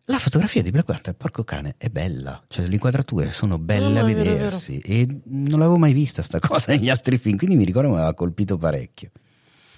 La 0.08 0.18
fotografia 0.18 0.60
di 0.60 0.70
Black 0.70 0.84
Panther, 0.84 1.14
porco 1.14 1.44
cane, 1.44 1.76
è 1.78 1.88
bella, 1.88 2.42
cioè 2.48 2.66
le 2.66 2.74
inquadrature 2.74 3.30
sono 3.30 3.58
belle 3.58 3.88
No, 4.00 4.04
a 4.04 4.08
è 4.10 4.14
vero, 4.14 4.30
vedersi 4.32 4.78
e 4.80 5.06
non 5.24 5.58
l'avevo 5.58 5.78
mai 5.78 5.94
vista 5.94 6.22
sta 6.22 6.38
cosa 6.46 6.72
negli 6.72 6.90
altri 6.90 7.16
film, 7.16 7.38
quindi 7.38 7.56
mi 7.56 7.64
ricordo 7.64 7.88
che 7.88 7.94
mi 7.94 8.00
aveva 8.00 8.14
colpito 8.14 8.58
parecchio. 8.58 9.10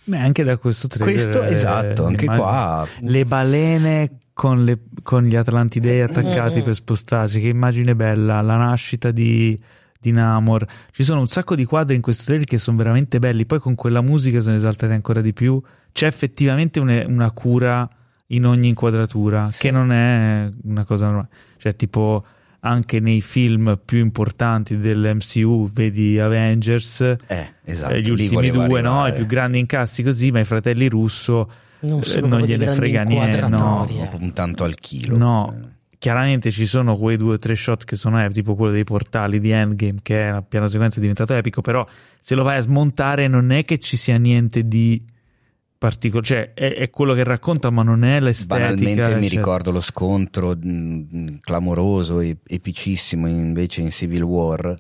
Beh, 0.02 0.18
anche 0.18 0.42
da 0.42 0.56
questo 0.56 0.88
trailer. 0.88 1.28
Questo 1.28 1.44
eh, 1.44 1.52
esatto, 1.54 2.04
anche 2.06 2.24
immagino- 2.24 2.46
qua 2.46 2.88
Le 3.02 3.24
balene 3.24 4.10
con, 4.36 4.64
le- 4.66 4.80
con 5.02 5.24
gli 5.24 5.34
Atlantidei 5.34 6.02
attaccati 6.02 6.60
Mm. 6.60 6.64
per 6.64 6.74
spostarsi, 6.74 7.40
che 7.40 7.48
immagine 7.48 7.96
bella, 7.96 8.42
la 8.42 8.56
nascita 8.58 9.10
di, 9.10 9.58
di 9.98 10.10
Namor. 10.12 10.66
Ci 10.90 11.04
sono 11.04 11.20
un 11.20 11.26
sacco 11.26 11.54
di 11.54 11.64
quadri 11.64 11.96
in 11.96 12.02
questo 12.02 12.24
trailer 12.26 12.44
che 12.44 12.58
sono 12.58 12.76
veramente 12.76 13.18
belli, 13.18 13.46
poi 13.46 13.60
con 13.60 13.74
quella 13.74 14.02
musica 14.02 14.42
sono 14.42 14.54
esaltati 14.56 14.92
ancora 14.92 15.22
di 15.22 15.32
più. 15.32 15.58
C'è 15.90 16.06
effettivamente 16.06 16.80
une- 16.80 17.04
una 17.08 17.30
cura 17.30 17.88
in 18.26 18.44
ogni 18.44 18.68
inquadratura, 18.68 19.48
Sì. 19.50 19.62
che 19.62 19.70
non 19.70 19.90
è 19.90 20.50
una 20.64 20.84
cosa 20.84 21.06
normale. 21.06 21.28
Cioè, 21.56 21.74
tipo, 21.74 22.22
anche 22.60 23.00
nei 23.00 23.22
film 23.22 23.80
più 23.82 24.00
importanti 24.00 24.76
dell'MCU, 24.76 25.70
vedi 25.72 26.18
Avengers, 26.18 27.00
Eh, 27.26 27.54
esatto. 27.64 27.94
eh, 27.94 28.02
gli 28.02 28.10
ultimi 28.10 28.50
due, 28.50 28.82
no? 28.82 29.06
I 29.06 29.14
più 29.14 29.24
grandi 29.24 29.58
incassi 29.60 30.02
così, 30.02 30.30
ma 30.30 30.40
i 30.40 30.44
fratelli 30.44 30.88
russo 30.90 31.50
Non 31.86 32.00
eh, 32.00 32.04
sono 32.04 32.26
non 32.26 32.40
gliene 32.40 32.70
frega 32.72 33.02
niente, 33.02 33.48
no. 33.48 33.86
eh. 33.88 34.08
Un 34.18 34.32
tanto 34.32 34.64
al 34.64 34.74
chilo. 34.76 35.16
No. 35.16 35.54
Eh. 35.54 35.74
Chiaramente 35.98 36.50
ci 36.50 36.66
sono 36.66 36.96
quei 36.96 37.16
due 37.16 37.34
o 37.34 37.38
tre 37.38 37.54
shot 37.56 37.84
che 37.84 37.96
sono 37.96 38.22
eh, 38.22 38.30
tipo 38.30 38.54
quello 38.54 38.72
dei 38.72 38.84
portali 38.84 39.40
di 39.40 39.50
Endgame, 39.50 40.00
che 40.02 40.24
è 40.24 40.30
una 40.30 40.42
piano 40.42 40.66
sequenza 40.66 41.00
diventato 41.00 41.34
epico, 41.34 41.62
però 41.62 41.86
se 42.20 42.34
lo 42.34 42.42
vai 42.42 42.58
a 42.58 42.60
smontare 42.60 43.28
non 43.28 43.50
è 43.50 43.64
che 43.64 43.78
ci 43.78 43.96
sia 43.96 44.18
niente 44.18 44.68
di 44.68 45.02
particolare, 45.78 46.26
cioè 46.26 46.52
è, 46.54 46.74
è 46.74 46.90
quello 46.90 47.14
che 47.14 47.24
racconta, 47.24 47.70
ma 47.70 47.82
non 47.82 48.04
è 48.04 48.20
l'estetica. 48.20 48.58
Banalmente 48.58 49.14
mi 49.16 49.28
cioè- 49.28 49.36
ricordo 49.36 49.70
lo 49.70 49.80
scontro 49.80 50.54
mh, 50.54 51.38
clamoroso 51.40 52.20
e 52.20 52.38
epicissimo 52.46 53.26
invece 53.26 53.80
in 53.80 53.90
Civil 53.90 54.22
War 54.22 54.74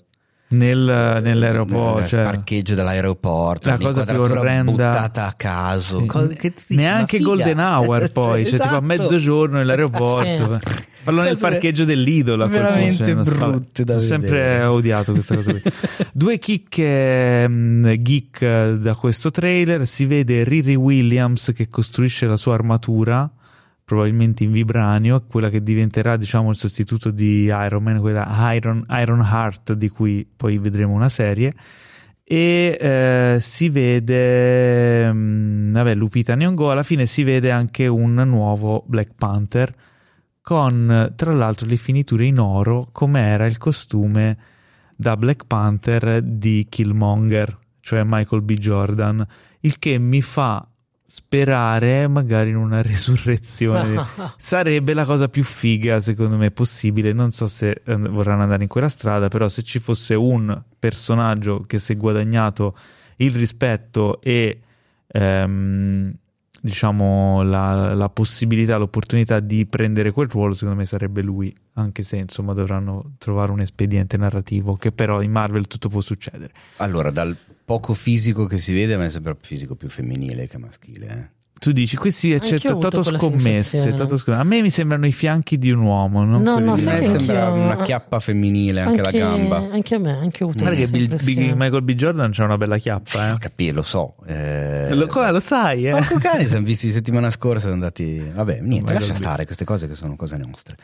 nel- 0.48 1.20
nell'aeroporto, 1.22 1.98
nel 2.00 2.08
cioè, 2.08 2.22
parcheggio 2.22 2.74
dell'aeroporto 2.74 3.70
La 3.70 3.78
cosa 3.78 4.04
più 4.04 4.20
orrenda- 4.20 4.70
buttata 4.70 5.26
a 5.26 5.32
caso 5.32 6.00
Sì. 6.00 6.26
dici, 6.38 6.52
neanche. 6.76 7.18
Golden 7.18 7.58
Hour 7.58 8.10
poi, 8.12 8.44
cioè 8.44 8.52
tipo 8.52 8.62
a 8.64 8.66
Esatto. 8.68 8.84
mezzogiorno 8.84 9.56
nell'aeroporto. 9.58 10.60
Fallo 11.02 11.22
nel 11.22 11.38
parcheggio 11.38 11.84
dell'idolo. 11.84 12.44
a 12.44 12.48
quel 12.48 12.60
punto, 12.60 12.74
veramente 12.74 13.04
cioè, 13.24 13.36
brutte 13.48 13.84
da 13.84 13.94
Ho 13.94 13.98
sempre 14.00 14.62
odiato 14.64 15.12
questa 15.12 15.36
cosa 15.36 15.50
qui. 15.52 15.62
Due 16.12 16.38
chicche 16.38 17.48
mh, 17.48 17.94
geek 18.02 18.42
eh, 18.42 18.76
da 18.78 18.94
questo 18.96 19.30
trailer. 19.30 19.86
Si 19.86 20.04
vede 20.04 20.42
Riri 20.44 20.74
Williams 20.74 21.52
che 21.54 21.68
costruisce 21.68 22.26
la 22.26 22.36
sua 22.36 22.54
armatura, 22.54 23.30
probabilmente 23.86 24.42
in 24.42 24.50
vibranio, 24.50 25.24
quella 25.30 25.48
che 25.48 25.62
diventerà, 25.62 26.16
diciamo, 26.16 26.50
il 26.50 26.56
sostituto 26.56 27.12
di 27.12 27.44
Iron 27.44 27.84
Man, 27.84 28.00
quella 28.00 28.52
Iron, 28.52 28.84
Iron 28.88 29.20
Heart, 29.20 29.74
di 29.74 29.88
cui 29.88 30.28
poi 30.36 30.58
vedremo 30.58 30.92
una 30.92 31.08
serie. 31.08 31.52
E 32.24 32.76
eh, 32.80 33.36
si 33.38 33.68
vede, 33.68 35.12
mh, 35.12 35.72
vabbè, 35.72 35.94
Lupita 35.94 36.34
Nyong'o. 36.34 36.72
Alla 36.72 36.82
fine 36.82 37.06
si 37.06 37.22
vede 37.22 37.52
anche 37.52 37.86
un 37.86 38.14
nuovo 38.14 38.82
Black 38.88 39.14
Panther 39.14 39.72
con 40.42 41.12
tra 41.14 41.32
l'altro 41.32 41.68
le 41.68 41.76
finiture 41.76 42.24
in 42.24 42.38
oro 42.38 42.86
come 42.92 43.20
era 43.20 43.46
il 43.46 43.58
costume 43.58 44.36
da 44.96 45.16
Black 45.16 45.44
Panther 45.46 46.22
di 46.22 46.66
Killmonger, 46.68 47.56
cioè 47.80 48.02
Michael 48.04 48.42
B. 48.42 48.54
Jordan, 48.54 49.24
il 49.60 49.78
che 49.78 49.98
mi 49.98 50.22
fa 50.22 50.66
sperare 51.06 52.08
magari 52.08 52.50
in 52.50 52.56
una 52.56 52.82
resurrezione. 52.82 54.04
Sarebbe 54.36 54.94
la 54.94 55.04
cosa 55.04 55.28
più 55.28 55.44
figa 55.44 56.00
secondo 56.00 56.36
me 56.36 56.50
possibile, 56.50 57.12
non 57.12 57.30
so 57.30 57.46
se 57.46 57.82
eh, 57.84 57.96
vorranno 57.96 58.42
andare 58.42 58.62
in 58.62 58.68
quella 58.68 58.88
strada, 58.88 59.28
però 59.28 59.48
se 59.48 59.62
ci 59.62 59.78
fosse 59.78 60.14
un 60.14 60.62
personaggio 60.78 61.64
che 61.66 61.78
si 61.78 61.92
è 61.92 61.96
guadagnato 61.96 62.76
il 63.16 63.34
rispetto 63.34 64.20
e 64.20 64.60
ehm, 65.06 66.12
diciamo 66.60 67.42
la, 67.42 67.94
la 67.94 68.08
possibilità, 68.08 68.76
l'opportunità 68.76 69.40
di 69.40 69.66
prendere 69.66 70.10
quel 70.10 70.28
ruolo, 70.28 70.54
secondo 70.54 70.76
me 70.80 70.84
sarebbe 70.84 71.22
lui, 71.22 71.54
anche 71.74 72.02
se 72.02 72.16
insomma 72.16 72.52
dovranno 72.52 73.12
trovare 73.18 73.52
un 73.52 73.60
espediente 73.60 74.16
narrativo, 74.16 74.74
che 74.76 74.92
però 74.92 75.22
in 75.22 75.30
Marvel 75.30 75.66
tutto 75.66 75.88
può 75.88 76.00
succedere. 76.00 76.52
allora 76.78 77.10
dal 77.10 77.36
poco 77.66 77.92
fisico 77.92 78.46
che 78.46 78.56
si 78.58 78.72
vede 78.72 78.94
a 78.94 78.98
me 78.98 79.10
sembra 79.10 79.32
un 79.32 79.38
fisico 79.40 79.74
più 79.74 79.88
femminile 79.90 80.46
che 80.46 80.56
maschile 80.56 81.06
eh. 81.08 81.34
Tu 81.58 81.72
dici, 81.72 81.96
questi 81.96 82.38
c'è 82.38 82.58
Toto 82.60 83.02
scommesse. 83.02 83.94
Toto 83.94 84.18
scommesse. 84.18 84.42
A 84.42 84.44
me 84.44 84.60
mi 84.60 84.68
sembrano 84.68 85.06
i 85.06 85.10
fianchi 85.12 85.56
di 85.56 85.70
un 85.70 85.80
uomo, 85.80 86.22
non 86.22 86.42
No, 86.42 86.58
no, 86.58 86.76
sai 86.76 87.00
me 87.00 87.10
che 87.10 87.18
sembra 87.18 87.46
anch'io- 87.46 87.62
una 87.62 87.76
chiappa 87.82 88.20
femminile 88.20 88.82
anche, 88.82 89.00
la 89.00 89.10
gamba 89.10 89.56
Anche 89.72 89.94
a 89.94 89.98
me, 89.98 90.12
anche 90.12 90.44
ho 90.44 90.48
avuto 90.48 90.64
Guarda 90.64 90.84
che 90.84 90.88
Bill-. 90.90 91.18
Big- 91.24 91.54
Michael 91.56 91.82
B. 91.82 91.92
Jordan 91.94 92.30
c'ha 92.32 92.44
una 92.44 92.58
bella 92.58 92.76
chiappa, 92.76 93.32
eh. 93.34 93.38
capito, 93.38 93.74
lo 93.74 93.82
so 93.82 94.16
eh, 94.26 94.94
Lo, 94.94 95.06
come 95.06 95.32
lo 95.32 95.40
sai, 95.40 95.86
eh? 95.86 95.92
Porco 95.92 96.18
cane, 96.18 96.46
siamo 96.46 96.66
visti 96.66 96.92
settimana 96.92 97.30
scorsa, 97.30 97.60
siamo 97.60 97.74
andati... 97.76 98.22
Vabbè, 98.34 98.60
niente, 98.60 98.92
lascia 98.92 99.14
stare 99.14 99.46
queste 99.46 99.64
cose 99.64 99.88
che 99.88 99.94
sono 99.94 100.14
cose 100.14 100.36
nostre. 100.36 100.76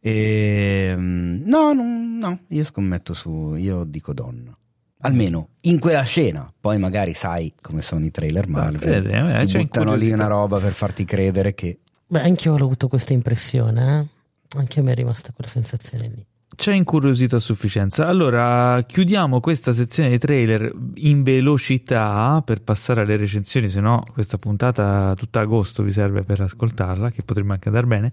Ehm, 0.00 1.42
no, 1.44 1.72
non- 1.74 2.16
no, 2.18 2.40
io 2.48 2.64
scommetto 2.64 3.12
su... 3.12 3.54
Io 3.56 3.84
dico 3.84 4.14
donna. 4.14 4.56
Almeno 5.00 5.50
in 5.62 5.78
quella 5.78 6.02
scena. 6.02 6.52
Poi 6.60 6.78
magari 6.78 7.14
sai 7.14 7.54
come 7.60 7.82
sono 7.82 8.04
i 8.04 8.10
trailer 8.10 8.48
Marvel. 8.48 9.02
vedremo, 9.02 9.38
eh, 9.38 9.44
ti 9.44 9.52
c'è 9.52 9.60
buttano 9.60 9.94
lì 9.94 10.10
una 10.10 10.26
roba 10.26 10.58
per 10.58 10.72
farti 10.72 11.04
credere 11.04 11.54
che... 11.54 11.78
Beh, 12.06 12.22
anche 12.22 12.48
io 12.48 12.54
ho 12.54 12.56
avuto 12.56 12.88
questa 12.88 13.12
impressione, 13.12 13.98
eh. 13.98 14.58
Anche 14.58 14.80
a 14.80 14.82
me 14.82 14.92
è 14.92 14.94
rimasta 14.94 15.32
quella 15.32 15.50
sensazione 15.50 16.08
lì. 16.08 16.26
Ci 16.60 16.70
ha 16.70 16.72
incuriosito 16.72 17.36
a 17.36 17.38
sufficienza. 17.38 18.08
Allora, 18.08 18.82
chiudiamo 18.82 19.38
questa 19.38 19.72
sezione 19.72 20.08
dei 20.08 20.18
trailer 20.18 20.72
in 20.94 21.22
velocità 21.22 22.42
per 22.44 22.62
passare 22.62 23.02
alle 23.02 23.16
recensioni, 23.16 23.68
se 23.68 23.78
no 23.78 24.04
questa 24.12 24.38
puntata 24.38 25.14
tutta 25.16 25.38
agosto 25.38 25.84
vi 25.84 25.92
serve 25.92 26.24
per 26.24 26.40
ascoltarla, 26.40 27.12
che 27.12 27.22
potrebbe 27.22 27.52
anche 27.52 27.68
andare 27.68 27.86
bene, 27.86 28.12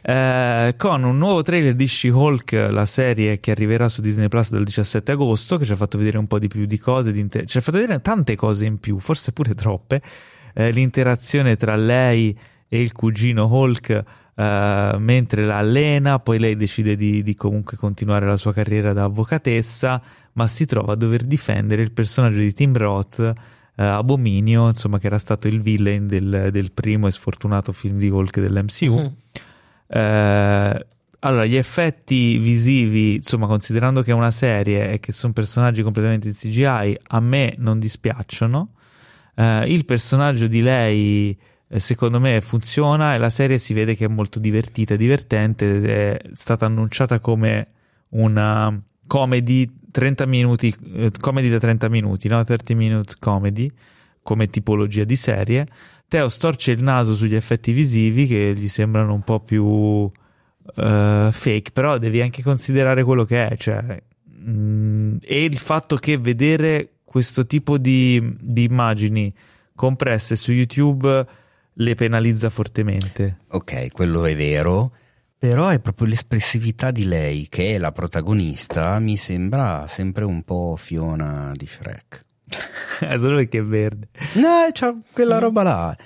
eh, 0.00 0.74
con 0.78 1.04
un 1.04 1.18
nuovo 1.18 1.42
trailer 1.42 1.74
di 1.74 1.86
She-Hulk, 1.86 2.68
la 2.70 2.86
serie 2.86 3.40
che 3.40 3.50
arriverà 3.50 3.90
su 3.90 4.00
Disney 4.00 4.28
Plus 4.28 4.48
dal 4.48 4.64
17 4.64 5.12
agosto, 5.12 5.58
che 5.58 5.66
ci 5.66 5.72
ha 5.72 5.76
fatto 5.76 5.98
vedere 5.98 6.16
un 6.16 6.26
po' 6.26 6.38
di 6.38 6.48
più 6.48 6.64
di 6.64 6.78
cose, 6.78 7.12
di 7.12 7.20
inter- 7.20 7.44
ci 7.44 7.58
ha 7.58 7.60
fatto 7.60 7.78
vedere 7.78 8.00
tante 8.00 8.36
cose 8.36 8.64
in 8.64 8.78
più, 8.80 9.00
forse 9.00 9.32
pure 9.32 9.54
troppe, 9.54 10.00
Eh, 10.54 10.70
l'interazione 10.70 11.56
tra 11.56 11.76
lei 11.76 12.34
e 12.68 12.80
il 12.80 12.92
cugino 12.92 13.46
Hulk 13.46 14.04
eh, 14.34 14.96
mentre 14.98 15.44
la 15.44 15.58
allena, 15.58 16.18
poi 16.18 16.38
lei 16.38 16.56
decide 16.56 16.96
di, 16.96 17.22
di 17.22 17.34
comunque 17.34 17.76
continuare 17.76 18.26
la 18.26 18.36
sua 18.36 18.52
carriera 18.52 18.92
da 18.92 19.04
avvocatessa, 19.04 20.00
ma 20.32 20.46
si 20.46 20.64
trova 20.64 20.94
a 20.94 20.96
dover 20.96 21.24
difendere 21.24 21.82
il 21.82 21.92
personaggio 21.92 22.38
di 22.38 22.52
Tim 22.54 22.74
Roth, 22.74 23.18
eh, 23.18 23.84
Abominio, 23.84 24.68
insomma, 24.68 24.98
che 24.98 25.06
era 25.06 25.18
stato 25.18 25.48
il 25.48 25.60
villain 25.60 26.06
del, 26.06 26.48
del 26.50 26.72
primo 26.72 27.06
e 27.06 27.10
sfortunato 27.10 27.72
film 27.72 27.98
di 27.98 28.08
Hulk 28.08 28.40
dell'MCU. 28.40 29.00
Mm. 29.00 29.06
Eh, 29.88 30.86
allora, 31.24 31.44
gli 31.44 31.56
effetti 31.56 32.38
visivi, 32.38 33.16
insomma, 33.16 33.46
considerando 33.46 34.02
che 34.02 34.12
è 34.12 34.14
una 34.14 34.30
serie 34.30 34.92
e 34.92 35.00
che 35.00 35.12
sono 35.12 35.32
personaggi 35.32 35.82
completamente 35.82 36.28
in 36.28 36.34
CGI, 36.34 36.98
a 37.08 37.20
me 37.20 37.54
non 37.58 37.78
dispiacciono. 37.78 38.70
Il 39.34 39.84
personaggio 39.86 40.46
di 40.46 40.60
lei, 40.60 41.36
secondo 41.78 42.20
me, 42.20 42.40
funziona 42.40 43.14
e 43.14 43.18
la 43.18 43.30
serie 43.30 43.58
si 43.58 43.72
vede 43.72 43.94
che 43.94 44.04
è 44.04 44.08
molto 44.08 44.38
divertita, 44.38 44.96
divertente. 44.96 45.82
È 46.14 46.20
stata 46.32 46.66
annunciata 46.66 47.18
come 47.20 47.68
una 48.10 48.80
comedy 49.06 49.66
30 49.90 50.26
minuti, 50.26 50.74
eh, 50.94 51.10
comedy 51.18 51.48
da 51.48 51.58
30 51.58 51.88
minuti, 51.88 52.28
no? 52.28 52.42
30 52.42 52.74
minutes 52.74 53.16
comedy, 53.18 53.70
come 54.22 54.48
tipologia 54.48 55.04
di 55.04 55.16
serie. 55.16 55.66
Teo 56.08 56.28
storce 56.28 56.72
il 56.72 56.82
naso 56.82 57.14
sugli 57.14 57.34
effetti 57.34 57.72
visivi 57.72 58.26
che 58.26 58.54
gli 58.54 58.68
sembrano 58.68 59.14
un 59.14 59.22
po' 59.22 59.40
più 59.40 60.10
eh, 60.76 61.28
fake, 61.32 61.70
però 61.72 61.98
devi 61.98 62.20
anche 62.20 62.42
considerare 62.42 63.02
quello 63.02 63.24
che 63.24 63.48
è, 63.48 63.56
cioè, 63.56 64.02
mm, 64.30 65.16
e 65.22 65.44
il 65.44 65.56
fatto 65.56 65.96
che 65.96 66.18
vedere 66.18 66.96
questo 67.04 67.46
tipo 67.46 67.78
di, 67.78 68.36
di 68.40 68.64
immagini 68.64 69.32
compresse 69.74 70.36
su 70.36 70.52
YouTube 70.52 71.26
le 71.74 71.94
penalizza 71.94 72.50
fortemente. 72.50 73.38
Ok, 73.48 73.92
quello 73.92 74.24
è 74.24 74.36
vero, 74.36 74.92
però 75.38 75.68
è 75.68 75.80
proprio 75.80 76.06
l'espressività 76.06 76.90
di 76.90 77.04
lei, 77.04 77.48
che 77.48 77.74
è 77.74 77.78
la 77.78 77.92
protagonista, 77.92 78.98
mi 78.98 79.16
sembra 79.16 79.86
sempre 79.88 80.24
un 80.24 80.42
po' 80.42 80.76
Fiona 80.78 81.52
di 81.54 81.66
Shrek. 81.66 82.24
Eh, 83.02 83.18
Solo 83.18 83.36
perché 83.36 83.58
è 83.58 83.64
verde. 83.64 84.10
No, 84.34 84.68
c'ha 84.70 84.94
quella 85.12 85.38
roba 85.38 85.64
là. 85.64 85.96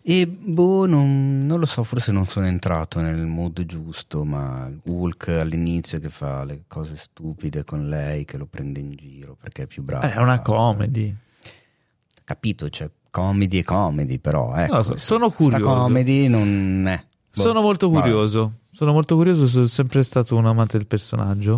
E 0.00 0.26
boh, 0.26 0.86
non, 0.86 1.40
non 1.40 1.58
lo 1.58 1.66
so, 1.66 1.82
forse 1.84 2.10
non 2.10 2.26
sono 2.26 2.46
entrato 2.46 3.00
nel 3.02 3.26
mood 3.26 3.66
giusto, 3.66 4.24
ma 4.24 4.70
Hulk 4.84 5.28
all'inizio 5.28 5.98
che 5.98 6.08
fa 6.08 6.44
le 6.44 6.62
cose 6.66 6.96
stupide 6.96 7.64
con 7.64 7.90
lei, 7.90 8.24
che 8.24 8.38
lo 8.38 8.46
prende 8.46 8.80
in 8.80 8.94
giro 8.94 9.36
perché 9.38 9.64
è 9.64 9.66
più 9.66 9.82
bravo. 9.82 10.06
È 10.06 10.16
una 10.16 10.40
comedy. 10.40 11.14
Capito, 12.24 12.70
cioè 12.70 12.88
comedy 13.10 13.58
e 13.58 13.64
comedy, 13.64 14.18
però 14.18 14.54
ecco. 14.54 14.72
Non 14.74 14.84
so, 14.84 14.96
sono 14.98 15.28
sta 15.28 15.36
curioso. 15.36 15.64
comedy 15.64 16.28
non 16.28 16.84
è. 16.86 17.04
Boh, 17.34 17.40
Sono 17.42 17.60
molto 17.60 17.88
vabbè. 17.90 18.02
curioso. 18.02 18.52
Sono 18.70 18.92
molto 18.92 19.16
curioso, 19.16 19.46
sono 19.48 19.66
sempre 19.66 20.02
stato 20.02 20.36
un 20.36 20.46
amante 20.46 20.76
del 20.78 20.86
personaggio. 20.86 21.56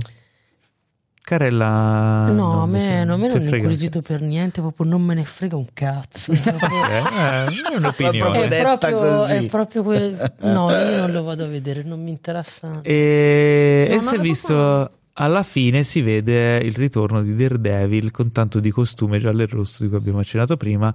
Carella. 1.23 2.27
no, 2.29 2.33
non 2.33 2.61
a 2.63 2.67
me, 2.67 2.81
sembra- 2.81 3.05
no, 3.05 3.13
a 3.15 3.17
me 3.19 3.29
non 3.29 3.37
un 3.37 3.43
incuriosito 3.43 4.01
per 4.01 4.21
niente, 4.23 4.61
proprio 4.61 4.87
non 4.87 5.03
me 5.03 5.15
ne 5.15 5.25
frega 5.25 5.55
un 5.55 5.67
cazzo. 5.73 6.33
È 6.33 6.39
proprio- 6.41 6.89
Eh, 6.89 6.97
eh, 6.97 7.45
è 7.73 7.77
un'opinione. 7.77 8.19
proprio 8.19 8.43
è, 8.45 8.61
proprio, 8.63 8.99
così. 8.99 9.33
è 9.35 9.47
proprio 9.49 9.83
quel... 9.83 10.33
No, 10.41 10.71
io 10.71 10.97
non 10.97 11.13
lo 11.13 11.23
vado 11.23 11.45
a 11.45 11.47
vedere, 11.49 11.83
non 11.85 12.03
mi 12.03 12.11
interessa. 12.11 12.81
E, 12.83 13.87
No, 13.91 13.95
e 13.95 13.97
no, 13.97 14.03
si 14.03 14.15
è 14.15 14.17
no, 14.17 14.23
visto 14.23 14.55
no. 14.55 14.91
alla 15.13 15.43
fine 15.45 15.85
si 15.85 16.01
vede 16.01 16.57
il 16.57 16.75
ritorno 16.75 17.23
di 17.23 17.37
Daredevil 17.37 18.11
con 18.11 18.33
tanto 18.33 18.59
di 18.59 18.71
costume 18.71 19.19
giallo 19.19 19.43
e 19.43 19.47
rosso 19.47 19.83
di 19.85 19.89
cui 19.89 19.99
abbiamo 19.99 20.19
accennato 20.21 20.57
prima. 20.57 20.93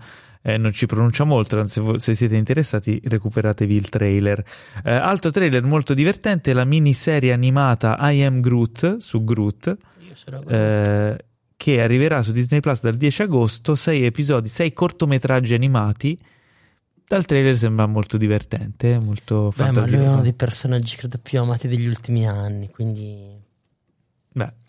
Eh, 0.48 0.58
non 0.58 0.72
ci 0.74 0.86
pronunciamo 0.86 1.34
oltre, 1.34 1.68
se, 1.68 1.82
vo- 1.82 1.98
se 1.98 2.14
siete 2.14 2.36
interessati, 2.36 3.02
recuperatevi 3.04 3.76
il 3.76 3.90
trailer. 3.90 4.44
Eh, 4.84 4.92
altro 4.94 5.32
trailer 5.32 5.64
molto 5.64 5.96
divertente: 5.96 6.54
la 6.54 6.66
miniserie 6.66 7.34
animata 7.34 7.98
I 8.12 8.24
Am 8.24 8.42
Groot 8.42 8.98
su 8.98 9.24
Groot. 9.24 9.76
Io 10.08 10.14
sarò- 10.14 10.42
eh, 10.48 11.18
che 11.58 11.82
arriverà 11.82 12.22
su 12.22 12.32
Disney 12.32 12.60
Plus 12.60 12.82
dal 12.82 12.94
10 12.94 13.24
agosto, 13.24 13.74
sei 13.74 14.06
episodi, 14.06 14.48
sei 14.48 14.72
cortometraggi 14.72 15.56
animati. 15.56 16.20
Dal 17.08 17.26
trailer 17.26 17.58
sembra 17.58 17.86
molto 17.88 18.18
divertente, 18.18 19.00
molto 19.00 19.52
Beh, 19.56 19.64
ma 19.64 19.70
lui 19.70 19.80
è 19.80 19.82
fantasioso. 19.84 20.14
uno 20.14 20.22
dei 20.22 20.34
personaggi 20.34 20.96
credo 20.96 21.18
più 21.22 21.40
amati 21.40 21.68
degli 21.68 21.88
ultimi 21.88 22.28
anni, 22.28 22.70
quindi 22.70 23.20
Beh, 23.26 23.35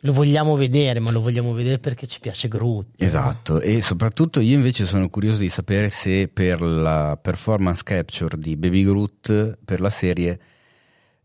lo 0.07 0.13
vogliamo 0.13 0.55
vedere, 0.55 1.01
ma 1.01 1.11
lo 1.11 1.21
vogliamo 1.21 1.53
vedere 1.53 1.79
perché 1.79 2.07
ci 2.07 2.21
piace 2.21 2.47
Groot. 2.49 2.87
Esatto, 2.97 3.61
e 3.61 3.83
soprattutto 3.83 4.41
io 4.41 4.55
invece 4.55 4.87
sono 4.87 5.09
curioso 5.09 5.41
di 5.41 5.51
sapere 5.51 5.91
se 5.91 6.29
per 6.29 6.63
la 6.63 7.19
performance 7.21 7.83
capture 7.83 8.39
di 8.39 8.57
Baby 8.57 8.85
Groot 8.85 9.59
per 9.65 9.81
la 9.81 9.91
serie 9.91 10.39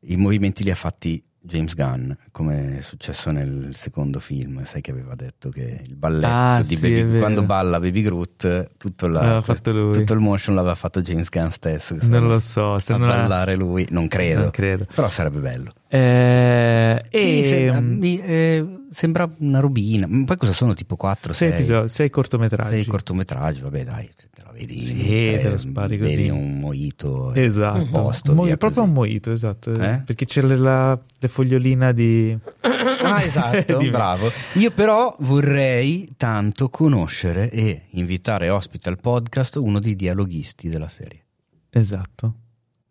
i 0.05 0.15
movimenti 0.15 0.63
li 0.63 0.71
ha 0.71 0.75
fatti 0.75 1.23
James 1.43 1.73
Gunn, 1.73 2.11
come 2.31 2.77
è 2.77 2.81
successo 2.81 3.31
nel 3.31 3.71
secondo 3.73 4.19
film, 4.19 4.63
sai 4.63 4.79
che 4.81 4.91
aveva 4.91 5.15
detto 5.15 5.49
che 5.49 5.81
il 5.83 5.95
balletto 5.95 6.27
Ah, 6.31 6.61
di 6.63 6.75
sì, 6.75 7.03
Baby 7.03 7.17
quando 7.17 7.41
balla 7.41 7.79
Baby 7.79 8.03
Groot, 8.03 8.67
tutto, 8.77 9.07
la- 9.07 9.41
tutto 9.41 9.69
il 10.13 10.19
motion 10.19 10.53
l'aveva 10.53 10.75
fatto 10.75 11.01
James 11.01 11.29
Gunn 11.29 11.47
stesso. 11.47 11.95
non 12.01 12.27
lo 12.27 12.39
so, 12.39 12.77
se 12.77 12.93
a 12.93 12.97
non, 12.97 13.07
ballare 13.07 13.55
lui, 13.55 13.87
non 13.89 14.07
credo, 14.07 14.41
non 14.41 14.49
credo. 14.51 14.85
però 14.93 15.09
sarebbe 15.09 15.39
bello. 15.39 15.73
Eh, 15.87 17.03
Sì, 17.09 17.39
e 17.39 17.43
sembra, 17.43 17.79
mi- 17.81 18.21
eh, 18.21 18.65
sembra 18.91 19.33
una 19.39 19.59
robina, 19.61 20.05
ma 20.07 20.25
poi 20.25 20.35
cosa 20.37 20.51
sono 20.53 20.73
tipo 20.73 20.95
4 20.97 21.31
sei, 21.33 21.49
6 21.49 21.57
episodi, 21.57 21.89
sei 21.89 22.09
cortometraggi. 22.09 22.69
sei 22.75 22.85
cortometraggi, 22.85 23.61
vabbè 23.61 23.83
dai, 23.85 24.09
te 24.15 24.41
la 24.43 24.51
vedi, 24.51 24.81
Sì, 24.81 24.95
te- 24.97 25.39
te 25.41 25.49
lo 25.49 25.57
spari 25.57 25.97
così. 25.97 26.09
bevi 26.15 26.29
un 26.29 26.59
mojito 26.59 27.33
e- 27.33 27.41
Esatto, 27.43 27.79
a 27.81 27.85
posto, 27.85 28.33
Mo- 28.33 28.43
proprio 28.43 28.69
così. 28.69 28.79
un 28.81 28.91
moito, 28.91 29.31
esatto. 29.31 29.71
Eh? 29.71 30.01
Perché 30.05 30.25
c'è 30.25 30.41
la, 30.41 30.99
le 31.19 31.27
fogliolina 31.27 31.91
di... 31.93 32.37
Ah, 33.03 33.23
esatto, 33.23 33.77
bravo. 33.89 34.29
Io 34.53 34.69
però 34.71 35.15
vorrei 35.21 36.07
tanto 36.17 36.69
conoscere 36.69 37.49
e 37.49 37.87
invitare 37.91 38.49
ospite 38.49 38.89
al 38.89 38.99
podcast 38.99 39.55
uno 39.55 39.79
dei 39.79 39.95
dialoghisti 39.95 40.69
della 40.69 40.87
serie. 40.87 41.23
Esatto. 41.71 42.35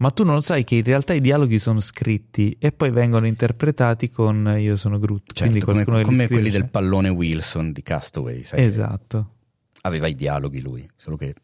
Ma 0.01 0.11
tu 0.11 0.25
non 0.25 0.41
sai 0.41 0.65
che 0.65 0.77
in 0.77 0.85
realtà 0.85 1.13
i 1.13 1.21
dialoghi 1.21 1.59
sono 1.59 1.79
scritti 1.81 2.57
e 2.59 2.73
poi 2.73 2.91
vengono 2.91 3.27
interpretati 3.27 4.09
con 4.09 4.57
Io 4.59 4.75
sono 4.77 4.99
Groot. 4.99 5.33
Certo, 5.35 5.43
quindi 5.65 5.85
come, 5.85 6.03
come 6.05 6.27
quelli 6.27 6.49
del 6.49 6.63
c'è. 6.63 6.69
pallone 6.69 7.11
Wilson 7.11 7.71
di 7.73 7.83
Castaway, 7.83 8.43
sai 8.45 8.65
Esatto. 8.65 9.35
aveva 9.83 10.07
i 10.07 10.15
dialoghi 10.15 10.63
lui, 10.63 10.89
solo 10.97 11.17
che 11.17 11.35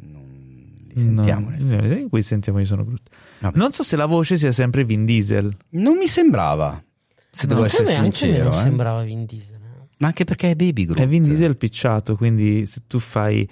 non 0.00 0.86
li 0.88 0.98
sentiamo. 0.98 1.50
nel 1.50 1.62
No, 1.62 1.80
film. 1.82 1.98
in 1.98 2.08
cui 2.08 2.22
sentiamo 2.22 2.58
Io 2.60 2.64
sono 2.66 2.84
Groot. 2.84 3.02
Vabbè. 3.40 3.58
Non 3.58 3.72
so 3.72 3.82
se 3.82 3.94
la 3.96 4.06
voce 4.06 4.38
sia 4.38 4.52
sempre 4.52 4.84
Vin 4.84 5.04
Diesel. 5.04 5.54
Non 5.70 5.98
mi 5.98 6.08
sembrava, 6.08 6.82
se 7.30 7.46
devo 7.46 7.62
anche 7.64 7.76
a 7.76 7.80
essere 7.82 7.98
me, 7.98 8.04
anche 8.04 8.24
a 8.24 8.26
me 8.28 8.32
sincero. 8.32 8.48
non 8.50 8.58
eh. 8.58 8.62
sembrava 8.62 9.02
Vin 9.02 9.24
Diesel. 9.26 9.56
eh. 9.56 9.86
Ma 9.98 10.06
anche 10.06 10.24
perché 10.24 10.50
è 10.52 10.54
Baby 10.54 10.84
Groot. 10.86 10.98
È 11.00 11.06
Vin 11.06 11.24
Diesel 11.24 11.58
picciato, 11.58 12.16
quindi 12.16 12.64
se 12.64 12.84
tu 12.86 12.98
fai... 12.98 13.46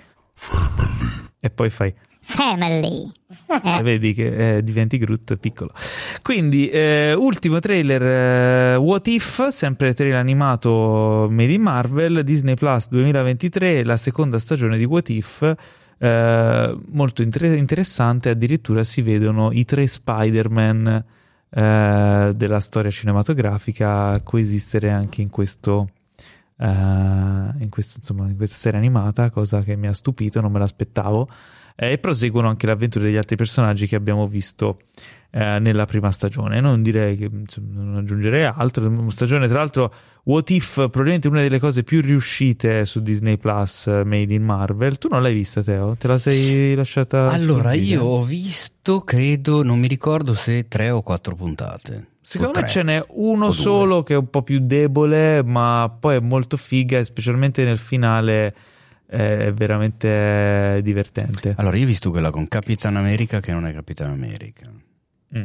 E 1.40 1.50
poi 1.50 1.68
fai... 1.70 1.92
Family. 2.28 3.12
E 3.78 3.82
vedi 3.82 4.12
che 4.12 4.56
eh, 4.56 4.62
diventi 4.62 4.98
Groot 4.98 5.36
piccolo. 5.36 5.70
Quindi, 6.22 6.68
eh, 6.68 7.14
ultimo 7.14 7.60
trailer 7.60 8.02
eh, 8.02 8.76
What 8.76 9.06
If, 9.06 9.46
sempre 9.48 9.94
trailer 9.94 10.18
animato 10.18 11.28
Made 11.30 11.52
in 11.52 11.62
Marvel, 11.62 12.24
Disney 12.24 12.54
Plus 12.54 12.88
2023, 12.88 13.84
la 13.84 13.96
seconda 13.96 14.38
stagione 14.38 14.76
di 14.76 14.84
What 14.84 15.08
If. 15.10 15.54
eh, 15.98 16.76
molto 16.88 17.22
inter- 17.22 17.56
interessante, 17.56 18.30
addirittura 18.30 18.82
si 18.84 19.02
vedono 19.02 19.52
i 19.52 19.64
tre 19.64 19.86
Spider-Man 19.86 21.04
eh, 21.50 22.32
della 22.34 22.60
storia 22.60 22.90
cinematografica 22.90 24.20
coesistere 24.22 24.90
anche 24.90 25.22
in 25.22 25.30
questo. 25.30 25.88
eh, 26.58 26.66
in, 26.66 27.68
questo, 27.70 27.98
insomma, 27.98 28.28
in 28.28 28.36
questa 28.36 28.56
serie 28.56 28.78
animata, 28.78 29.30
cosa 29.30 29.62
che 29.62 29.76
mi 29.76 29.86
ha 29.86 29.92
stupito, 29.92 30.40
non 30.40 30.50
me 30.52 30.58
l'aspettavo 30.58 31.28
eh, 31.76 31.92
e 31.92 31.98
proseguono 31.98 32.48
anche 32.48 32.66
le 32.66 32.72
avventure 32.72 33.04
degli 33.04 33.16
altri 33.16 33.36
personaggi 33.36 33.86
che 33.86 33.94
abbiamo 33.94 34.26
visto 34.26 34.78
eh, 35.30 35.58
nella 35.58 35.84
prima 35.84 36.10
stagione. 36.10 36.60
Non 36.60 36.82
direi 36.82 37.16
che 37.16 37.28
insomma, 37.30 37.82
non 37.82 37.96
aggiungerei 37.96 38.44
altro. 38.44 39.10
Stagione, 39.10 39.46
tra 39.46 39.58
l'altro, 39.58 39.92
What 40.24 40.50
If, 40.50 40.74
probabilmente 40.74 41.28
una 41.28 41.42
delle 41.42 41.58
cose 41.58 41.84
più 41.84 42.00
riuscite 42.00 42.84
su 42.86 43.00
Disney 43.02 43.36
Plus 43.36 43.86
eh, 43.86 44.02
Made 44.04 44.32
in 44.32 44.42
Marvel. 44.42 44.96
Tu 44.98 45.08
non 45.08 45.22
l'hai 45.22 45.34
vista, 45.34 45.62
Teo? 45.62 45.94
Te 45.96 46.08
la 46.08 46.18
sei 46.18 46.74
lasciata? 46.74 47.28
Allora, 47.28 47.70
sfuggire? 47.70 47.94
io 47.96 48.04
ho 48.04 48.22
visto, 48.22 49.02
credo, 49.02 49.62
non 49.62 49.78
mi 49.78 49.88
ricordo 49.88 50.32
se 50.32 50.66
tre 50.68 50.90
o 50.90 51.02
quattro 51.02 51.34
puntate. 51.34 52.14
Secondo 52.22 52.54
me 52.54 52.62
tre. 52.62 52.70
ce 52.70 52.82
n'è 52.82 53.04
uno 53.10 53.52
solo 53.52 54.02
che 54.02 54.14
è 54.14 54.16
un 54.16 54.30
po' 54.30 54.42
più 54.42 54.58
debole, 54.60 55.44
ma 55.44 55.94
poi 56.00 56.16
è 56.16 56.20
molto 56.20 56.56
figa, 56.56 57.04
specialmente 57.04 57.62
nel 57.62 57.78
finale 57.78 58.54
è 59.06 59.52
veramente 59.54 60.80
divertente. 60.82 61.54
Allora, 61.56 61.76
io 61.76 61.84
ho 61.84 61.88
visto 61.88 62.10
quella 62.10 62.30
con 62.30 62.48
Capitan 62.48 62.96
America 62.96 63.40
che 63.40 63.52
non 63.52 63.66
è 63.66 63.72
Capitan 63.72 64.10
America. 64.10 64.70
Mm. 65.36 65.44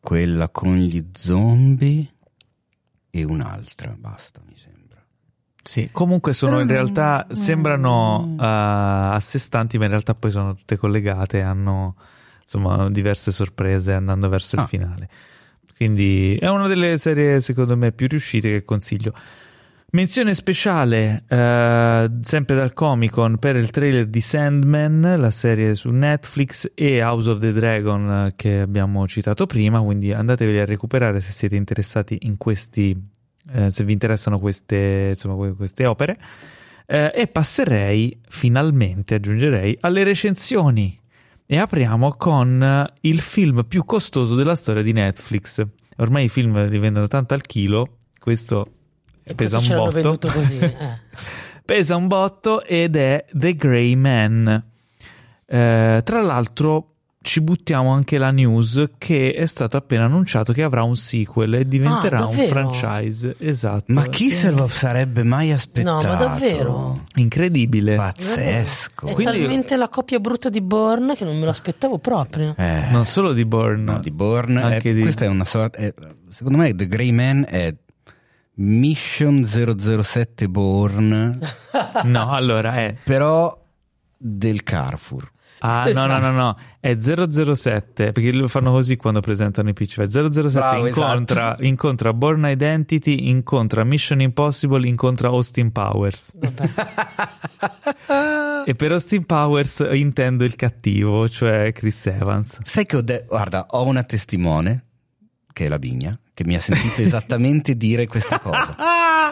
Quella 0.00 0.48
con 0.48 0.76
gli 0.76 1.04
zombie 1.12 2.06
e 3.10 3.24
un'altra, 3.24 3.94
basta, 3.98 4.40
mi 4.46 4.54
sembra. 4.56 4.76
Sì, 5.62 5.90
comunque 5.92 6.32
sono 6.32 6.60
in 6.60 6.66
Però 6.66 6.78
realtà 6.78 7.26
sembrano 7.32 8.36
eh, 8.38 8.44
a 8.44 9.18
sé 9.20 9.38
stanti, 9.38 9.76
ma 9.76 9.84
in 9.84 9.90
realtà 9.90 10.14
poi 10.14 10.30
sono 10.30 10.54
tutte 10.54 10.76
collegate, 10.76 11.42
hanno 11.42 11.94
insomma 12.40 12.88
diverse 12.88 13.30
sorprese 13.32 13.92
andando 13.92 14.28
verso 14.30 14.56
il 14.56 14.62
Ah. 14.62 14.66
finale. 14.66 15.08
Quindi 15.76 16.36
è 16.36 16.48
una 16.48 16.66
delle 16.68 16.96
serie 16.98 17.40
secondo 17.40 17.76
me 17.76 17.92
più 17.92 18.08
riuscite 18.08 18.50
che 18.50 18.64
consiglio. 18.64 19.12
Menzione 19.90 20.34
speciale, 20.34 21.24
eh, 21.26 22.10
sempre 22.20 22.54
dal 22.54 22.74
Comic 22.74 23.10
Con, 23.10 23.38
per 23.38 23.56
il 23.56 23.70
trailer 23.70 24.04
di 24.04 24.20
Sandman, 24.20 25.14
la 25.16 25.30
serie 25.30 25.74
su 25.74 25.88
Netflix, 25.88 26.70
e 26.74 27.02
House 27.02 27.30
of 27.30 27.38
the 27.38 27.54
Dragon 27.54 28.26
eh, 28.26 28.32
che 28.36 28.60
abbiamo 28.60 29.08
citato 29.08 29.46
prima, 29.46 29.80
quindi 29.80 30.12
andatevi 30.12 30.58
a 30.58 30.66
recuperare 30.66 31.22
se 31.22 31.32
siete 31.32 31.56
interessati 31.56 32.18
in 32.24 32.36
questi, 32.36 32.94
eh, 33.50 33.70
se 33.70 33.84
vi 33.84 33.94
interessano 33.94 34.38
queste, 34.38 35.06
insomma, 35.12 35.36
que- 35.36 35.54
queste 35.54 35.86
opere. 35.86 36.18
Eh, 36.84 37.10
e 37.14 37.26
passerei 37.26 38.20
finalmente, 38.28 39.14
aggiungerei, 39.14 39.74
alle 39.80 40.04
recensioni. 40.04 41.00
E 41.46 41.56
apriamo 41.56 42.14
con 42.18 42.62
eh, 42.62 42.92
il 43.08 43.20
film 43.20 43.64
più 43.66 43.86
costoso 43.86 44.34
della 44.34 44.54
storia 44.54 44.82
di 44.82 44.92
Netflix. 44.92 45.66
Ormai 45.96 46.26
i 46.26 46.28
film 46.28 46.68
li 46.68 46.78
vendono 46.78 47.08
tanto 47.08 47.32
al 47.32 47.40
chilo, 47.40 48.00
questo 48.20 48.72
E 49.28 49.34
pesa 49.34 49.58
ce 49.60 49.74
un 49.74 49.78
botto. 49.80 49.92
venduto 49.94 50.28
così. 50.28 50.58
eh. 50.58 50.76
pesa 51.64 51.96
un 51.96 52.06
botto 52.06 52.64
ed 52.64 52.96
è 52.96 53.24
The 53.32 53.54
Grey 53.54 53.94
Man. 53.94 54.64
Eh, 55.50 56.00
tra 56.04 56.20
l'altro 56.22 56.92
ci 57.20 57.40
buttiamo 57.42 57.90
anche 57.92 58.16
la 58.16 58.30
news 58.30 58.90
che 58.96 59.32
è 59.34 59.44
stato 59.44 59.76
appena 59.76 60.04
annunciato 60.04 60.52
che 60.54 60.62
avrà 60.62 60.82
un 60.82 60.96
sequel 60.96 61.54
e 61.54 61.68
diventerà 61.68 62.18
Ah, 62.20 62.26
un 62.26 62.34
franchise. 62.46 63.34
Esatto. 63.38 63.92
Ma 63.92 64.06
chi 64.06 64.30
se 64.30 64.50
lo 64.50 64.66
sarebbe 64.68 65.24
mai 65.24 65.50
aspettato? 65.52 66.06
No, 66.06 66.12
ma 66.12 66.18
davvero? 66.18 67.04
Incredibile. 67.16 67.96
Pazzesco. 67.96 69.08
È 69.08 69.12
Quindi- 69.12 69.38
talmente 69.40 69.76
la 69.76 69.88
coppia 69.88 70.20
brutta 70.20 70.48
di 70.48 70.62
Bourne 70.62 71.16
che 71.16 71.24
non 71.24 71.36
me 71.38 71.44
lo 71.44 71.50
aspettavo 71.50 71.98
proprio. 71.98 72.54
Eh, 72.56 72.84
Non 72.90 73.04
solo 73.04 73.32
di 73.34 73.44
Bourne. 73.44 73.92
no, 73.92 73.98
di 73.98 74.10
Bourne. 74.10 74.62
Anche 74.62 74.90
eh, 74.90 74.94
di- 74.94 75.02
Questa 75.02 75.24
è 75.26 75.28
una 75.28 75.44
sorta. 75.44 75.76
è- 75.78 75.92
secondo 76.30 76.56
me, 76.58 76.74
The 76.74 76.86
Grey 76.86 77.10
Man 77.10 77.44
è 77.46 77.74
Mission 78.60 79.44
007 79.44 80.48
Bourne, 80.48 81.38
No, 82.04 82.32
allora 82.32 82.74
è. 82.76 82.94
però 83.04 83.56
del 84.16 84.62
Carrefour. 84.62 85.30
Ah, 85.60 85.90
no, 85.92 86.06
no, 86.06 86.18
no, 86.18 86.30
no, 86.30 86.56
è 86.78 86.96
007, 86.98 88.12
perché 88.12 88.30
lo 88.30 88.46
fanno 88.46 88.70
così 88.70 88.96
quando 88.96 89.18
presentano 89.20 89.68
i 89.68 89.72
pitch. 89.72 89.94
Cioè 89.94 90.06
007 90.08 90.50
Bravo, 90.52 90.86
incontra, 90.86 91.56
incontra 91.60 92.12
Born 92.12 92.44
Identity, 92.48 93.28
incontra 93.28 93.82
Mission 93.82 94.20
Impossible, 94.20 94.86
incontra 94.86 95.28
Austin 95.28 95.72
Powers. 95.72 96.32
E 98.64 98.74
per 98.74 98.92
Austin 98.92 99.24
Powers 99.24 99.86
intendo 99.92 100.44
il 100.44 100.54
cattivo, 100.54 101.26
cioè 101.28 101.72
Chris 101.72 102.06
Evans. 102.06 102.58
Sai 102.64 102.84
che 102.84 102.96
ho 102.96 103.00
detto, 103.00 103.26
guarda, 103.28 103.66
ho 103.70 103.84
una 103.86 104.02
testimone, 104.02 104.84
che 105.54 105.64
è 105.64 105.68
la 105.68 105.78
Vigna, 105.78 106.18
che 106.38 106.44
mi 106.44 106.54
ha 106.54 106.60
sentito 106.60 107.00
esattamente 107.02 107.76
dire 107.76 108.06
questa 108.06 108.38
cosa. 108.38 108.76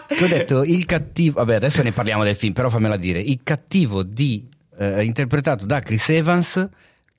Che 0.08 0.24
ho 0.24 0.26
detto, 0.26 0.64
il 0.64 0.84
cattivo, 0.86 1.36
vabbè 1.38 1.54
adesso 1.54 1.80
ne 1.84 1.92
parliamo 1.92 2.24
del 2.24 2.34
film, 2.34 2.52
però 2.52 2.68
fammela 2.68 2.96
dire, 2.96 3.20
il 3.20 3.40
cattivo 3.44 4.02
di, 4.02 4.44
eh, 4.76 5.04
interpretato 5.04 5.66
da 5.66 5.78
Chris 5.78 6.08
Evans, 6.08 6.68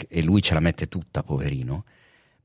e 0.10 0.22
lui 0.24 0.42
ce 0.42 0.54
la 0.56 0.60
mette 0.60 0.90
tutta, 0.90 1.24
poverino, 1.24 1.86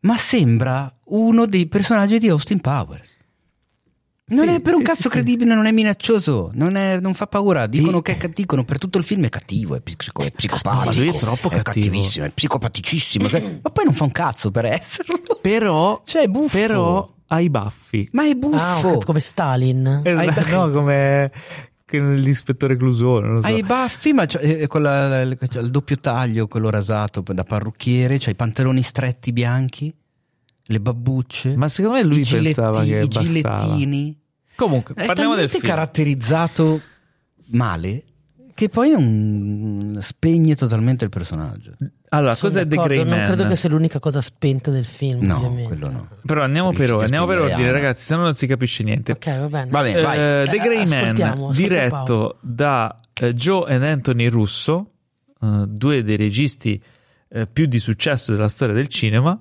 ma 0.02 0.16
sembra 0.16 0.88
uno 1.06 1.46
dei 1.46 1.66
personaggi 1.66 2.20
di 2.20 2.28
Austin 2.28 2.60
Powers. 2.60 3.16
Non 4.26 4.46
Sì, 4.46 4.54
è 4.54 4.60
per 4.60 4.74
un 4.74 4.78
sì, 4.80 4.84
cazzo 4.86 5.02
sì, 5.02 5.08
credibile, 5.08 5.52
non 5.56 5.66
è 5.66 5.72
minaccioso, 5.72 6.52
non, 6.54 6.76
è- 6.76 7.00
non 7.00 7.12
fa 7.14 7.26
paura. 7.26 7.66
Dicono 7.66 7.98
E- 7.98 8.02
che 8.02 8.12
è 8.12 8.16
cattivo, 8.18 8.34
dicono 8.36 8.64
per 8.64 8.78
tutto 8.78 8.98
il 8.98 9.04
film 9.04 9.24
è 9.24 9.28
cattivo, 9.28 9.74
è, 9.74 9.80
psico- 9.80 10.22
è 10.22 10.30
psicopatico. 10.30 10.94
lui 10.96 11.08
è 11.08 11.12
troppo 11.12 11.48
cattivo. 11.48 11.62
cattivissimo, 11.64 12.24
è 12.26 12.30
psicopaticissimo. 12.30 13.28
ma 13.62 13.70
poi 13.70 13.84
non 13.84 13.94
fa 13.94 14.04
un 14.04 14.12
cazzo 14.12 14.52
per 14.52 14.64
esserlo. 14.66 15.18
Però, 15.42 16.00
Cioè, 16.06 16.22
è 16.22 16.28
buffo. 16.28 16.56
però 16.56 17.12
ha 17.34 17.40
i 17.40 17.48
baffi. 17.50 18.08
Ma 18.12 18.24
è 18.26 18.34
buffo. 18.34 18.98
Ah, 19.00 19.04
come 19.04 19.20
Stalin. 19.20 20.00
Esatto, 20.04 20.50
no, 20.66 20.70
come 20.70 21.32
l'ispettore 21.92 22.76
Clusone, 22.76 23.40
so. 23.42 23.46
Ha 23.46 23.50
i 23.50 23.62
baffi, 23.62 24.12
ma 24.14 24.24
c'ha- 24.26 24.38
eh, 24.38 24.66
quella- 24.66 25.20
il, 25.20 25.36
il 25.40 25.70
doppio 25.70 25.96
taglio, 25.96 26.46
quello 26.48 26.70
rasato 26.70 27.22
da 27.26 27.44
parrucchiere, 27.44 28.16
c'ha 28.18 28.30
i 28.30 28.34
pantaloni 28.34 28.82
stretti 28.82 29.30
bianchi, 29.32 29.92
le 30.64 30.80
babbucce. 30.80 31.54
Ma 31.56 31.68
secondo 31.68 31.98
me 31.98 32.04
lui 32.04 32.20
i 32.20 32.22
giletti- 32.22 32.54
pensava 32.54 32.82
che 32.82 33.00
i 33.00 33.06
bastava. 33.08 33.24
gilettini. 33.66 34.18
Comunque, 34.54 34.94
È 34.94 35.04
parliamo 35.06 35.34
del 35.34 35.48
film. 35.50 35.62
caratterizzato 35.66 36.80
male 37.48 38.02
che 38.54 38.68
poi 38.68 38.90
non 38.90 39.98
spegne 40.00 40.54
totalmente 40.54 41.04
il 41.04 41.10
personaggio. 41.10 41.72
Allora, 42.10 42.34
Sono 42.34 42.52
cos'è 42.52 42.66
The 42.66 42.76
Grey 42.76 42.98
Non 43.04 43.08
Man? 43.16 43.26
credo 43.26 43.46
che 43.46 43.56
sia 43.56 43.68
l'unica 43.70 43.98
cosa 43.98 44.20
spenta 44.20 44.70
del 44.70 44.84
film, 44.84 45.24
No, 45.24 45.36
ovviamente. 45.36 45.68
quello 45.68 45.90
no. 45.90 46.08
Però 46.26 46.42
andiamo 46.42 46.70
per 46.72 46.92
ora, 46.92 47.04
andiamo 47.04 47.26
per 47.26 47.38
ordine, 47.38 47.72
ragazzi, 47.72 48.04
se 48.04 48.14
no 48.16 48.22
non 48.22 48.34
si 48.34 48.46
capisce 48.46 48.82
niente. 48.82 49.12
Ok, 49.12 49.38
va 49.38 49.46
bene. 49.48 49.70
Va 49.70 49.82
bene, 49.82 50.00
vai. 50.02 50.18
Eh, 50.18 50.44
The 50.50 50.58
Grey 50.58 50.86
Man, 50.88 51.50
diretto 51.52 52.36
da 52.40 52.94
eh, 53.20 53.34
Joe 53.34 53.72
and 53.74 53.82
Anthony 53.82 54.28
Russo, 54.28 54.90
eh, 55.40 55.64
due 55.68 56.02
dei 56.02 56.16
registi 56.16 56.82
più 57.50 57.64
di 57.64 57.78
successo 57.78 58.32
della 58.32 58.48
storia 58.48 58.74
del 58.74 58.88
cinema, 58.88 59.34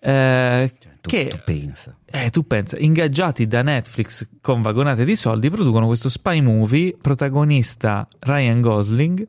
eh, 0.00 0.72
tu, 1.00 1.08
che 1.08 1.28
tu 1.28 1.38
pensa. 1.44 1.96
eh, 2.04 2.30
tu 2.30 2.46
pensa, 2.46 2.76
ingaggiati 2.78 3.46
da 3.46 3.62
Netflix 3.62 4.28
con 4.40 4.62
vagonate 4.62 5.04
di 5.04 5.16
soldi, 5.16 5.50
producono 5.50 5.86
questo 5.86 6.08
spy 6.08 6.40
movie, 6.40 6.96
protagonista 7.00 8.06
Ryan 8.20 8.60
Gosling, 8.60 9.26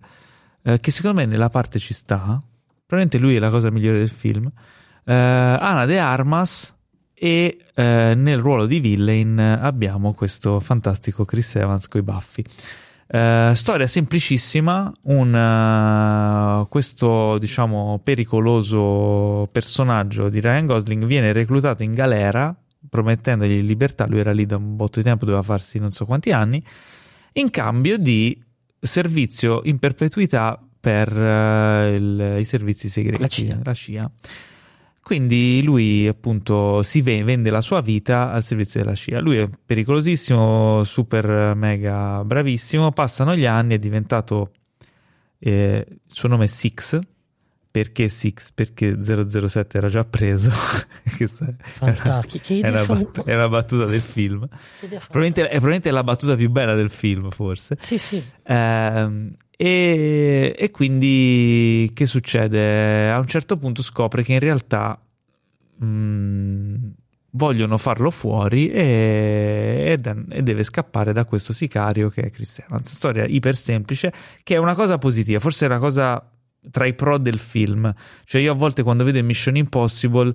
eh, 0.64 0.80
che 0.80 0.92
secondo 0.92 1.22
me 1.22 1.26
nella 1.26 1.50
parte 1.50 1.80
ci 1.80 1.94
sta, 1.94 2.40
probabilmente 2.86 3.18
lui 3.18 3.36
è 3.36 3.40
la 3.40 3.50
cosa 3.50 3.70
migliore 3.72 4.00
del 4.00 4.10
film, 4.10 4.52
eh, 5.06 5.14
Ana 5.14 5.86
De 5.86 5.98
Armas 6.00 6.74
e 7.14 7.58
eh, 7.74 8.14
nel 8.16 8.40
ruolo 8.40 8.66
di 8.66 8.80
villain 8.80 9.40
abbiamo 9.40 10.14
questo 10.14 10.60
fantastico 10.60 11.24
Chris 11.26 11.56
Evans 11.56 11.88
coi 11.88 12.02
baffi. 12.02 12.44
Eh, 13.14 13.52
storia 13.56 13.88
semplicissima, 13.88 14.90
un, 15.04 15.36
eh, 15.36 16.66
questo 16.70 17.38
diciamo 17.40 18.00
pericoloso 18.02 19.50
personaggio 19.52 20.30
di 20.30 20.40
Ryan 20.40 20.66
Gosling 20.66 21.04
viene 21.06 21.34
reclutato 21.34 21.84
in 21.84 21.94
galera 21.94 22.56
promettendogli 22.90 23.62
libertà, 23.62 24.08
lui 24.08 24.20
era 24.20 24.32
lì 24.32 24.46
da 24.46 24.56
un 24.56 24.76
botto 24.78 25.00
di 25.00 25.06
tempo, 25.06 25.26
doveva 25.26 25.44
farsi 25.44 25.78
non 25.78 25.92
so 25.92 26.06
quanti 26.06 26.32
anni, 26.32 26.64
in 27.34 27.50
cambio 27.50 27.98
di 27.98 28.42
servizio 28.80 29.62
in 29.66 29.78
perpetuità 29.78 30.58
per 30.80 31.10
eh, 31.16 31.94
il- 31.94 32.36
i 32.40 32.46
servizi 32.46 32.88
segreti, 32.90 33.22
La 33.22 33.28
CIA. 33.28 33.60
la 33.62 33.74
CIA. 33.74 34.12
Quindi 35.04 35.62
lui 35.64 36.08
appunto 36.08 36.84
si 36.84 37.02
ve- 37.02 37.24
vende 37.24 37.50
la 37.50 37.62
sua 37.62 37.82
vita 37.82 38.32
al 38.32 38.44
servizio 38.44 38.82
della 38.82 38.96
CIA. 38.96 39.20
Lui 39.20 39.38
è 39.38 39.50
pericolosissimo, 39.66 40.84
super 40.84 41.56
mega 41.56 42.24
bravissimo. 42.24 42.92
Passano 42.92 43.36
gli 43.36 43.46
anni, 43.46 43.76
è 43.76 43.80
diventato 43.80 44.52
eh, 45.40 45.86
il 45.90 46.00
suo 46.08 46.30
nome 46.30 46.46
è 46.46 46.48
Six. 46.48 47.00
Perché 47.72 48.10
Six? 48.10 48.52
Perché 48.54 48.98
007 49.02 49.78
era 49.78 49.88
già 49.88 50.04
preso. 50.04 50.52
Questa 51.16 51.56
è 51.80 52.70
una, 52.70 52.86
bat- 52.86 53.24
è 53.24 53.34
una 53.34 53.48
battuta 53.50 53.86
del 53.86 54.02
film. 54.02 54.46
Probabilmente, 54.80 55.44
è 55.44 55.50
probabilmente 55.52 55.90
la 55.90 56.04
battuta 56.04 56.36
più 56.36 56.50
bella 56.50 56.76
del 56.76 56.90
film, 56.90 57.30
forse. 57.32 57.78
Sì, 57.80 57.98
sì. 57.98 58.22
Ehm, 58.44 59.36
e, 59.64 60.56
e 60.58 60.72
quindi 60.72 61.92
che 61.94 62.08
succede? 62.08 63.12
A 63.12 63.20
un 63.20 63.28
certo 63.28 63.58
punto 63.58 63.84
scopre 63.84 64.24
che 64.24 64.34
in 64.34 64.40
realtà 64.40 65.00
mh, 65.78 66.76
vogliono 67.34 67.78
farlo 67.78 68.10
fuori 68.10 68.72
e, 68.72 69.96
e 70.04 70.26
e 70.30 70.42
deve 70.42 70.64
scappare 70.64 71.14
da 71.14 71.26
questo 71.26 71.54
sicario 71.54 72.10
che 72.10 72.22
è 72.22 72.30
Chris 72.32 72.58
Evans. 72.58 72.92
Storia 72.92 73.24
iper 73.26 73.56
semplice, 73.56 74.12
che 74.42 74.56
è 74.56 74.58
una 74.58 74.74
cosa 74.74 74.98
positiva, 74.98 75.40
forse 75.40 75.66
è 75.66 75.70
una 75.70 75.78
cosa 75.78 76.28
tra 76.72 76.88
i 76.88 76.96
pro 76.96 77.20
del 77.20 77.38
film. 77.38 77.94
Cioè, 78.24 78.42
io 78.42 78.54
a 78.54 78.56
volte 78.56 78.82
quando 78.82 79.04
vedo 79.04 79.22
Mission 79.22 79.58
Impossible, 79.58 80.34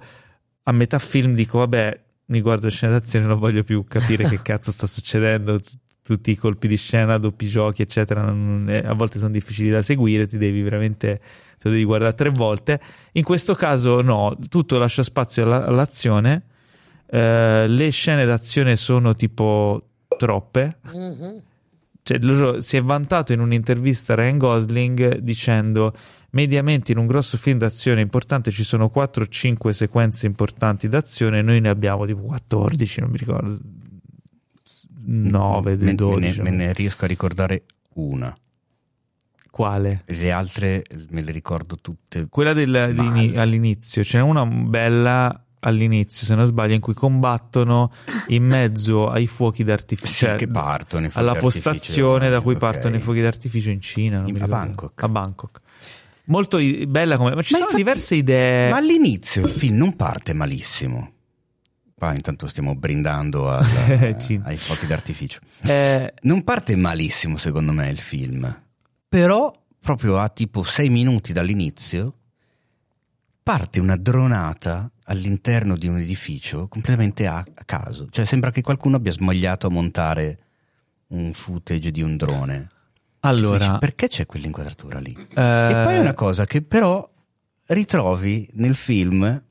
a 0.62 0.70
metà 0.70 1.00
film 1.00 1.34
dico, 1.34 1.58
vabbè, 1.58 2.00
mi 2.26 2.40
guardo 2.40 2.70
scene 2.70 2.92
d'azione, 2.92 3.26
non 3.26 3.40
voglio 3.40 3.64
più 3.64 3.84
capire 3.88 4.28
che 4.28 4.38
cazzo 4.42 4.70
sta 4.70 4.86
succedendo. 4.86 5.58
Tutti 6.06 6.30
i 6.30 6.36
colpi 6.36 6.68
di 6.68 6.76
scena, 6.76 7.18
doppi 7.18 7.48
giochi, 7.48 7.82
eccetera, 7.82 8.22
non- 8.22 8.68
a 8.84 8.92
volte 8.94 9.18
sono 9.18 9.32
difficili 9.32 9.70
da 9.70 9.82
seguire, 9.82 10.28
ti 10.28 10.38
devi 10.38 10.62
veramente, 10.62 11.18
te 11.58 11.68
lo 11.68 11.70
devi 11.70 11.82
guardare 11.82 12.14
tre 12.14 12.30
volte. 12.30 12.80
In 13.12 13.24
questo 13.24 13.54
caso, 13.54 14.02
no, 14.02 14.36
tutto 14.48 14.78
lascia 14.78 15.02
spazio 15.02 15.42
alla- 15.42 15.64
all'azione. 15.66 16.44
Eh, 17.08 17.66
le 17.66 17.90
scene 17.90 18.24
d'azione 18.24 18.76
sono 18.76 19.14
tipo 19.16 19.88
troppe, 20.16 20.76
Mhm. 20.92 21.42
cioè, 22.04 22.18
loro- 22.22 22.60
si 22.60 22.76
è 22.76 22.82
vantato 22.82 23.32
in 23.32 23.40
un'intervista 23.40 24.12
a 24.12 24.16
Ryan 24.16 24.38
Gosling 24.38 25.18
dicendo 25.18 25.92
mediamente 26.30 26.92
in 26.92 26.98
un 26.98 27.06
grosso 27.06 27.36
film 27.36 27.58
d'azione 27.58 28.00
importante 28.00 28.50
ci 28.52 28.62
sono 28.62 28.90
4-5 28.90 29.72
sequenze 29.72 30.26
importanti 30.26 30.86
d'azione 30.88 31.42
noi 31.42 31.60
ne 31.60 31.68
abbiamo 31.70 32.04
tipo 32.06 32.20
14 32.22 33.00
non 33.00 33.10
mi 33.10 33.16
ricordo 33.16 33.58
9 35.06 35.70
Me- 35.70 35.76
dei 35.76 35.86
me, 35.86 35.94
12 35.94 36.36
ne, 36.42 36.50
me 36.50 36.56
ne 36.56 36.72
riesco 36.72 37.04
a 37.04 37.08
ricordare 37.08 37.64
una. 37.94 38.34
quale? 39.50 40.02
Le 40.06 40.30
altre 40.32 40.84
me 41.10 41.22
le 41.22 41.32
ricordo 41.32 41.76
tutte. 41.80 42.26
quella 42.28 42.52
del- 42.52 42.92
di- 43.14 43.36
all'inizio 43.36 44.04
ce 44.04 44.18
n'è 44.18 44.22
una 44.22 44.44
bella 44.44 45.40
all'inizio 45.60 46.26
se 46.26 46.34
non 46.34 46.46
sbaglio 46.46 46.74
in 46.74 46.80
cui 46.80 46.92
combattono 46.94 47.90
in 48.28 48.44
mezzo 48.44 49.08
ai 49.08 49.26
fuochi 49.26 49.64
d'artificio 49.64 50.12
Sì, 50.12 50.24
cioè, 50.26 50.34
che 50.36 50.46
partono 50.46 51.06
i 51.06 51.10
fuochi 51.10 51.26
alla 51.28 51.38
postazione 51.38 52.28
da 52.28 52.40
cui 52.40 52.52
Ok. 52.54 52.60
partono 52.60 52.96
i 52.96 53.00
fuochi 53.00 53.20
d'artificio 53.22 53.70
in 53.70 53.80
Cina 53.80 54.22
In- 54.26 54.40
a. 54.42 54.46
Bangkok. 54.46 55.02
a 55.02 55.08
Bangkok 55.08 55.60
molto 56.26 56.58
bella 56.86 57.16
come 57.16 57.34
ma 57.34 57.42
ci 57.42 57.52
Ma 57.54 57.58
sono 57.58 57.70
infatti- 57.70 57.76
diverse 57.76 58.14
idee 58.14 58.70
Ma 58.70 58.76
all'inizio 58.76 59.44
il 59.46 59.50
film 59.52 59.76
non 59.78 59.96
parte 59.96 60.34
malissimo. 60.34 61.12
Qua 61.98 62.12
intanto 62.12 62.46
stiamo 62.46 62.74
brindando 62.74 63.48
al- 63.50 64.16
Sì. 64.20 64.38
ai 64.44 64.58
fuochi 64.58 64.86
d'artificio. 64.86 65.40
Eh, 65.62 66.12
Non 66.22 66.44
parte 66.44 66.76
malissimo 66.76 67.38
secondo 67.38 67.72
me 67.72 67.88
il 67.88 67.98
film, 67.98 68.62
però 69.08 69.50
proprio 69.80 70.18
a 70.18 70.28
tipo 70.28 70.62
sei 70.62 70.90
minuti 70.90 71.32
dall'inizio 71.32 72.12
parte 73.42 73.80
una 73.80 73.96
dronata 73.96 74.90
all'interno 75.04 75.74
di 75.78 75.86
un 75.88 75.98
edificio 75.98 76.68
completamente 76.68 77.26
a, 77.26 77.42
caso. 77.64 78.08
Cioè 78.10 78.26
sembra 78.26 78.50
che 78.50 78.60
qualcuno 78.60 78.96
abbia 78.96 79.12
sbagliato 79.12 79.66
a 79.68 79.70
montare 79.70 80.38
un 81.08 81.32
footage 81.32 81.90
di 81.92 82.02
un 82.02 82.16
drone. 82.18 82.68
Allora 83.20 83.56
dici, 83.68 83.78
perché 83.78 84.08
c'è 84.08 84.26
quell'inquadratura 84.26 84.98
lì? 84.98 85.12
eh, 85.34 85.68
E 85.70 85.80
poi 85.82 85.98
una 85.98 86.12
cosa 86.12 86.44
che 86.44 86.60
però 86.60 87.08
ritrovi 87.68 88.46
nel 88.54 88.74
film 88.74 89.42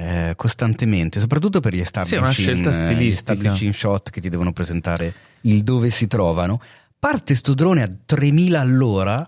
eh, 0.00 0.34
costantemente, 0.36 1.18
soprattutto 1.18 1.58
per 1.58 1.74
gli 1.74 1.78
è 1.78 1.80
establishing, 1.80 2.64
eh, 2.68 3.08
establishing 3.08 3.72
shot 3.72 4.10
che 4.10 4.20
ti 4.20 4.28
devono 4.28 4.52
presentare 4.52 5.12
il 5.42 5.62
dove 5.64 5.90
si 5.90 6.06
trovano. 6.06 6.60
Parte 7.00 7.34
sto 7.34 7.52
drone 7.54 7.82
a 7.82 7.90
3000 8.06 8.60
all'ora, 8.60 9.26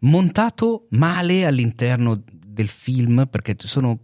montato 0.00 0.86
male 0.90 1.44
all'interno 1.44 2.22
del 2.32 2.68
film 2.68 3.26
perché 3.30 3.56
sono 3.58 3.98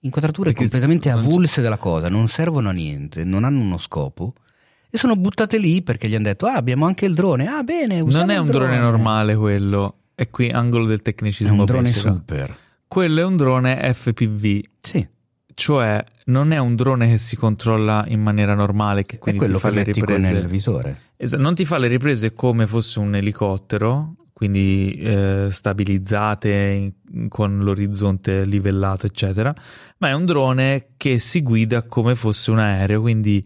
inquadrature 0.00 0.50
Perché 0.50 0.64
completamente 0.64 1.10
avulse 1.10 1.62
dalla 1.62 1.78
cosa, 1.78 2.08
non 2.08 2.26
servono 2.28 2.68
a 2.68 2.72
niente, 2.72 3.22
non 3.22 3.44
hanno 3.44 3.60
uno 3.60 3.78
scopo. 3.78 4.34
E 4.90 4.98
sono 4.98 5.14
buttate 5.16 5.58
lì 5.58 5.82
perché 5.82 6.08
gli 6.08 6.14
hanno 6.14 6.24
detto: 6.24 6.46
Ah, 6.46 6.54
abbiamo 6.54 6.86
anche 6.86 7.06
il 7.06 7.14
drone. 7.14 7.46
Ah, 7.46 7.62
bene, 7.62 8.02
Non 8.02 8.30
è 8.30 8.38
un 8.38 8.48
drone 8.48 8.78
normale 8.78 9.34
quello. 9.36 9.98
È 10.14 10.28
qui 10.28 10.48
angolo 10.50 10.86
del 10.86 10.98
È 11.00 11.02
tecnicismo. 11.02 11.54
un 11.60 11.64
drone 11.64 11.90
becero. 11.90 12.14
super. 12.14 12.56
Quello 12.88 13.20
è 13.20 13.24
un 13.24 13.36
drone 13.36 13.92
FPV, 13.92 14.60
Sì, 14.80 15.06
cioè 15.56 16.04
non 16.26 16.52
è 16.52 16.58
un 16.58 16.76
drone 16.76 17.08
che 17.08 17.16
si 17.16 17.34
controlla 17.34 18.04
in 18.08 18.20
maniera 18.20 18.54
normale, 18.54 19.06
che 19.06 19.16
è 19.16 19.18
quindi 19.18 19.40
quello 19.40 19.54
ti 19.54 19.60
fa 19.60 19.70
le 19.70 19.84
riprese. 19.84 20.28
il 20.28 20.46
visore. 20.46 21.00
Esatto, 21.16 21.42
non 21.42 21.54
ti 21.54 21.64
fa 21.64 21.78
le 21.78 21.88
riprese 21.88 22.34
come 22.34 22.66
fosse 22.66 22.98
un 22.98 23.14
elicottero, 23.14 24.16
quindi 24.34 24.98
eh, 25.00 25.46
stabilizzate 25.48 26.92
in- 27.10 27.28
con 27.28 27.60
l'orizzonte 27.60 28.44
livellato, 28.44 29.06
eccetera, 29.06 29.54
ma 29.96 30.08
è 30.08 30.12
un 30.12 30.26
drone 30.26 30.88
che 30.98 31.18
si 31.18 31.40
guida 31.40 31.84
come 31.84 32.14
fosse 32.14 32.50
un 32.50 32.58
aereo, 32.58 33.00
quindi 33.00 33.42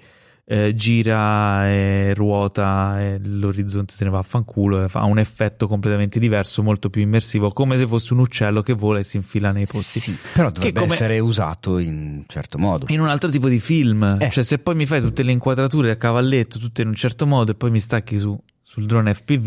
eh, 0.53 0.75
gira 0.75 1.65
e 1.69 2.13
ruota 2.13 3.01
e 3.01 3.21
l'orizzonte 3.23 3.95
se 3.95 4.03
ne 4.03 4.11
va 4.11 4.19
a 4.19 4.23
fanculo 4.23 4.83
e 4.83 4.89
fa 4.89 5.05
un 5.05 5.21
effetto 5.21 5.69
completamente 5.69 6.19
diverso, 6.19 6.65
molto 6.65 6.91
più 6.91 7.03
immersivo, 7.03 7.53
come 7.53 7.79
se 7.79 7.87
fosse 7.87 8.15
un 8.15 8.19
uccello 8.19 8.61
che 8.61 8.73
vola 8.73 8.99
e 8.99 9.05
si 9.05 9.17
infila 9.17 9.53
nei 9.53 9.67
posti. 9.67 10.01
Sì, 10.01 10.19
però 10.33 10.51
dovrebbe 10.51 10.81
come- 10.81 10.95
essere 10.95 11.21
usato 11.21 11.79
in 11.79 11.95
un 11.95 12.25
certo 12.27 12.59
modo. 12.59 12.87
In 12.89 12.99
un 12.99 13.07
altro 13.07 13.31
tipo 13.31 13.49
di 13.49 13.61
film, 13.61 14.19
Eh. 14.21 14.29
cioè 14.31 14.43
se 14.43 14.59
poi 14.59 14.75
mi 14.75 14.87
fai 14.87 15.01
tutte 15.01 15.23
le 15.23 15.31
inquadrature 15.31 15.93
a 15.93 15.97
cavalletto, 15.97 16.59
tutte 16.59 16.83
in 16.83 16.89
un 16.89 16.95
certo 16.97 17.29
modo, 17.29 17.53
e 17.53 17.55
poi 17.55 17.71
mi 17.71 17.79
stacchi 17.79 18.19
su, 18.19 18.37
sul 18.61 18.87
drone 18.87 19.15
FPV, 19.15 19.47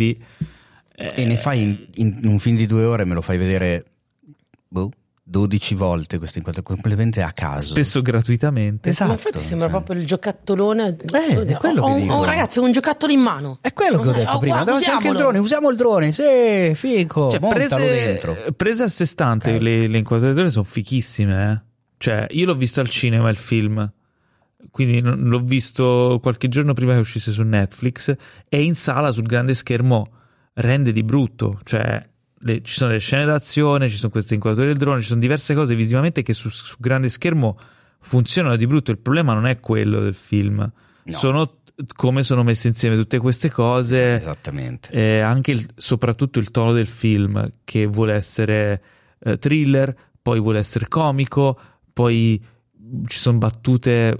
eh, 0.95 1.11
E 1.15 1.25
ne 1.25 1.35
fai 1.35 1.63
in, 1.95 2.17
in 2.21 2.27
un 2.29 2.39
film 2.39 2.55
di 2.55 2.65
due 2.65 2.85
ore 2.85 3.01
e 3.01 3.05
me 3.05 3.13
lo 3.13 3.21
fai 3.21 3.37
vedere 3.37 3.83
boh, 4.69 4.89
12 5.25 5.75
volte 5.75 6.17
questo 6.17 6.39
incontro 6.39 6.61
completamente 6.63 7.21
a 7.21 7.31
caso. 7.31 7.69
spesso 7.71 8.01
gratuitamente. 8.01 8.89
Esatto. 8.89 9.07
Ma 9.11 9.15
infatti 9.15 9.37
sembra 9.39 9.69
cioè. 9.69 9.75
proprio 9.77 10.01
il 10.01 10.05
giocattolone. 10.05 10.97
Eh, 10.99 11.45
è 11.45 11.53
quello 11.55 11.81
ho, 11.83 11.95
che 11.95 12.09
ho- 12.09 12.13
ho 12.15 12.19
un 12.19 12.25
ragazzo, 12.25 12.59
ho 12.61 12.65
un 12.65 12.71
giocattolo 12.73 13.13
in 13.13 13.21
mano. 13.21 13.57
È 13.61 13.71
quello 13.71 14.01
che 14.01 14.09
ho 14.09 14.11
detto 14.11 14.35
Oh, 14.35 14.39
prima. 14.39 14.63
Davanti 14.65 14.89
anche 14.89 15.07
il 15.07 15.15
drone, 15.15 15.37
usiamo 15.37 15.69
il 15.69 15.77
drone. 15.77 16.11
Sì, 16.11 16.75
fico. 16.75 17.29
Cioè, 17.31 17.39
montalo 17.39 17.85
dentro. 17.85 18.33
prese, 18.33 18.51
prese 18.53 18.83
a 18.83 18.87
sé 18.89 19.05
stante, 19.05 19.55
Ok. 19.55 19.61
le, 19.61 19.87
le 19.87 19.97
inquadrature 19.97 20.49
sono 20.49 20.65
fichissime. 20.65 21.51
eh. 21.53 21.71
Cioè, 21.97 22.27
io 22.31 22.45
l'ho 22.45 22.55
visto 22.55 22.81
al 22.81 22.89
cinema 22.89 23.29
il 23.29 23.37
film, 23.37 23.89
quindi 24.71 24.99
l'ho 25.01 25.39
visto 25.39 26.19
qualche 26.21 26.49
giorno 26.49 26.73
prima 26.73 26.93
che 26.93 26.99
uscisse 26.99 27.31
su 27.31 27.43
Netflix. 27.43 28.13
E 28.49 28.61
in 28.61 28.75
sala 28.75 29.11
sul 29.13 29.23
grande 29.25 29.53
schermo 29.53 30.09
rende 30.55 30.91
di 30.91 31.01
brutto. 31.03 31.61
Cioè, 31.63 32.09
le- 32.43 32.61
ci 32.61 32.73
sono 32.73 32.91
le 32.91 32.99
scene 32.99 33.25
d'azione, 33.25 33.89
ci 33.89 33.97
sono 33.97 34.11
queste 34.11 34.33
inquadrature 34.35 34.71
del 34.73 34.81
drone, 34.81 35.01
ci 35.01 35.07
sono 35.07 35.19
diverse 35.19 35.53
cose 35.53 35.75
visivamente 35.75 36.21
che 36.23 36.33
su, 36.33 36.49
su 36.49 36.75
grande 36.79 37.09
schermo 37.09 37.57
funzionano 37.99 38.55
di 38.55 38.67
brutto. 38.67 38.91
Il 38.91 38.99
problema 38.99 39.33
non 39.33 39.47
è 39.47 39.59
quello 39.59 39.99
del 40.01 40.13
film, 40.13 40.57
No. 41.05 41.17
sono 41.17 41.57
come 41.95 42.21
sono 42.21 42.43
messe 42.43 42.67
insieme 42.67 42.95
tutte 42.95 43.17
queste 43.17 43.49
cose. 43.49 44.15
Esattamente. 44.15 44.91
Eh, 44.91 45.19
anche 45.21 45.51
il- 45.51 45.67
soprattutto 45.75 46.37
il 46.39 46.51
tono 46.51 46.71
del 46.71 46.85
film 46.87 47.51
che 47.63 47.85
vuole 47.87 48.13
essere 48.13 48.83
eh, 49.25 49.37
thriller, 49.37 49.95
poi 50.21 50.39
vuole 50.39 50.59
essere 50.59 50.87
comico, 50.87 51.57
poi 51.93 52.41
ci 53.07 53.17
sono 53.17 53.37
battute 53.37 54.17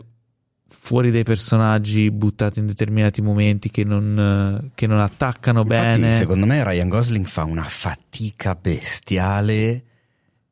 fuori 0.78 1.12
dai 1.12 1.24
personaggi 1.24 2.10
buttate 2.12 2.60
in 2.60 2.66
determinati 2.66 3.22
momenti 3.22 3.70
che 3.70 3.84
non, 3.84 4.72
che 4.76 4.88
non 4.88 5.00
attaccano 5.00 5.62
Infatti, 5.62 6.00
bene. 6.02 6.18
secondo 6.18 6.46
me 6.46 6.64
Ryan 6.64 6.90
Gosling 6.90 7.26
fa 7.26 7.44
una 7.44 7.64
fatica 7.64 8.56
bestiale 8.56 9.84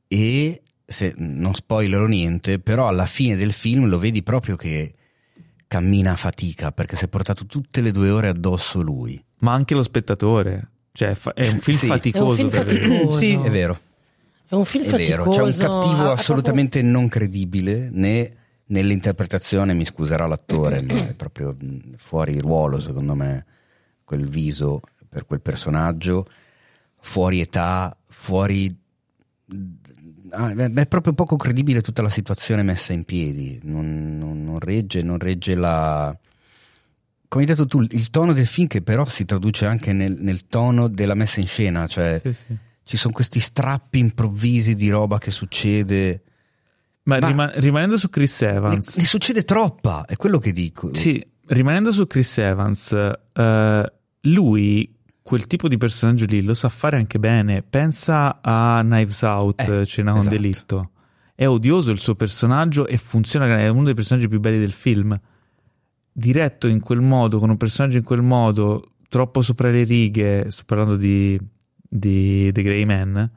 e 0.08 0.62
se, 0.86 1.14
non 1.18 1.54
spoilerò 1.56 2.06
niente, 2.06 2.60
però 2.60 2.88
alla 2.88 3.06
fine 3.06 3.36
del 3.36 3.52
film 3.52 3.88
lo 3.88 3.98
vedi 3.98 4.24
proprio 4.24 4.56
che 4.56 4.94
cammina 5.68 6.12
a 6.12 6.16
fatica 6.18 6.72
perché 6.72 6.96
si 6.96 7.06
è 7.06 7.08
portato 7.08 7.46
tutte 7.46 7.82
le 7.82 7.92
due 7.92 8.10
ore 8.10 8.28
addosso 8.28 8.82
lui. 8.82 9.22
Ma 9.40 9.54
anche 9.54 9.74
lo 9.74 9.84
spettatore. 9.84 10.68
Cioè, 10.94 11.16
è 11.34 11.48
un 11.48 11.60
film 11.60 11.78
Sì. 11.78 11.88
faticoso. 11.88 12.42
È 12.42 12.44
un 12.44 12.50
film 12.52 12.64
faticoso. 12.64 13.12
Sì, 13.14 13.34
è 13.42 13.50
vero. 13.50 13.80
È 14.48 14.54
un 14.56 14.66
film 14.66 14.84
È 14.84 14.90
vero, 14.90 15.24
faticoso. 15.24 15.32
c'è 15.32 15.44
un 15.44 15.52
cattivo 15.82 16.04
ha- 16.04 16.10
ha 16.10 16.12
assolutamente 16.12 16.82
non 16.82 17.08
credibile 17.08 17.90
né 17.92 18.36
nell'interpretazione, 18.72 19.74
mi 19.74 19.86
scuserà 19.86 20.26
l'attore, 20.28 20.82
ma 20.84 21.08
è 21.10 21.14
proprio 21.14 21.56
mh, 21.58 21.94
fuori 21.98 22.40
ruolo 22.40 22.80
secondo 22.80 23.14
me 23.16 23.46
quel 24.04 24.28
viso 24.28 24.82
per 25.08 25.26
quel 25.26 25.42
personaggio, 25.42 26.26
fuori 27.00 27.40
età, 27.42 27.96
fuori... 28.08 28.74
ah, 30.32 30.52
È 30.52 30.72
è 30.74 30.88
proprio 30.88 31.14
poco 31.14 31.36
credibile 31.36 31.82
tutta 31.82 32.02
la 32.02 32.10
situazione 32.10 32.64
messa 32.64 32.94
in 32.94 33.04
piedi, 33.04 33.60
non, 33.64 34.18
non- 34.18 34.44
non 34.44 34.60
regge, 34.60 35.02
non 35.04 35.20
regge 35.20 35.56
la... 35.56 36.18
Come 37.28 37.44
hai 37.44 37.50
detto 37.50 37.66
tu, 37.66 37.82
il 37.82 38.10
tono 38.10 38.34
del 38.34 38.46
film 38.46 38.68
che 38.68 38.82
però 38.82 39.06
si 39.06 39.24
traduce 39.24 39.66
anche 39.66 39.94
nel, 39.94 40.18
nel 40.20 40.48
tono 40.48 40.90
della 40.90 41.16
messa 41.16 41.40
in 41.40 41.48
scena, 41.48 41.88
cioè 41.88 42.20
Sì, 42.22 42.34
sì. 42.34 42.58
ci 42.84 42.98
sono 42.98 43.14
questi 43.14 43.40
strappi 43.40 44.00
improvvisi 44.00 44.76
di 44.76 44.90
roba 44.90 45.18
che 45.18 45.32
succede. 45.32 46.22
Ma, 47.04 47.18
Ma- 47.20 47.28
rima- 47.28 47.52
rimanendo 47.56 47.98
su 47.98 48.10
Chris 48.10 48.42
Ne, 48.42 48.48
Evans, 48.50 48.98
ne 48.98 49.06
succede 49.06 49.44
troppa, 49.44 50.06
è 50.06 50.16
quello 50.16 50.38
che 50.40 50.52
dico. 50.52 50.94
Sì, 50.94 51.24
rimanendo 51.48 51.92
su 51.92 52.06
Chris 52.08 52.38
Evans, 52.38 52.92
eh, 53.34 53.94
lui 54.22 54.96
quel 55.24 55.48
tipo 55.48 55.68
di 55.68 55.78
personaggio 55.78 56.26
lì 56.26 56.42
lo 56.44 56.54
sa 56.54 56.70
fare 56.70 56.98
anche 56.98 57.18
bene. 57.20 57.64
Pensa 57.64 58.40
a 58.42 58.82
Knives 58.84 59.22
Out, 59.24 59.62
Eh, 59.62 59.86
Cena 59.86 60.12
con 60.12 60.22
esatto. 60.22 60.36
delitto. 60.36 60.90
È 61.34 61.48
odioso 61.48 61.90
il 61.92 62.00
suo 62.00 62.14
personaggio 62.16 62.86
e 62.86 62.98
funziona, 62.98 63.48
è 63.60 63.68
uno 63.68 63.86
dei 63.86 63.94
personaggi 63.96 64.28
più 64.28 64.40
belli 64.40 64.60
del 64.60 64.72
film. 64.74 65.20
Diretto 66.14 66.68
in 66.68 66.82
quel 66.82 67.00
modo, 67.00 67.40
con 67.40 67.50
un 67.50 67.58
personaggio 67.58 67.98
in 67.98 68.04
quel 68.04 68.22
modo, 68.22 68.92
troppo 69.10 69.42
sopra 69.42 69.72
le 69.72 69.84
righe, 69.84 70.52
sto 70.52 70.64
parlando 70.66 70.98
di, 70.98 71.40
di 71.82 72.52
The 72.52 72.62
Grey 72.62 72.86
Man, 72.86 73.32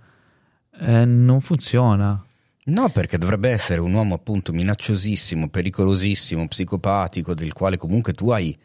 eh, 0.81 1.05
non 1.05 1.41
funziona. 1.41 2.23
No, 2.67 2.89
perché 2.89 3.19
dovrebbe 3.19 3.51
essere 3.51 3.81
un 3.81 3.93
uomo 3.93 4.15
appunto 4.15 4.53
minacciosissimo, 4.53 5.49
pericolosissimo, 5.49 6.49
psicopatico, 6.49 7.35
del 7.35 7.53
quale 7.53 7.77
comunque 7.77 8.15
tu 8.15 8.31
hai 8.31 8.57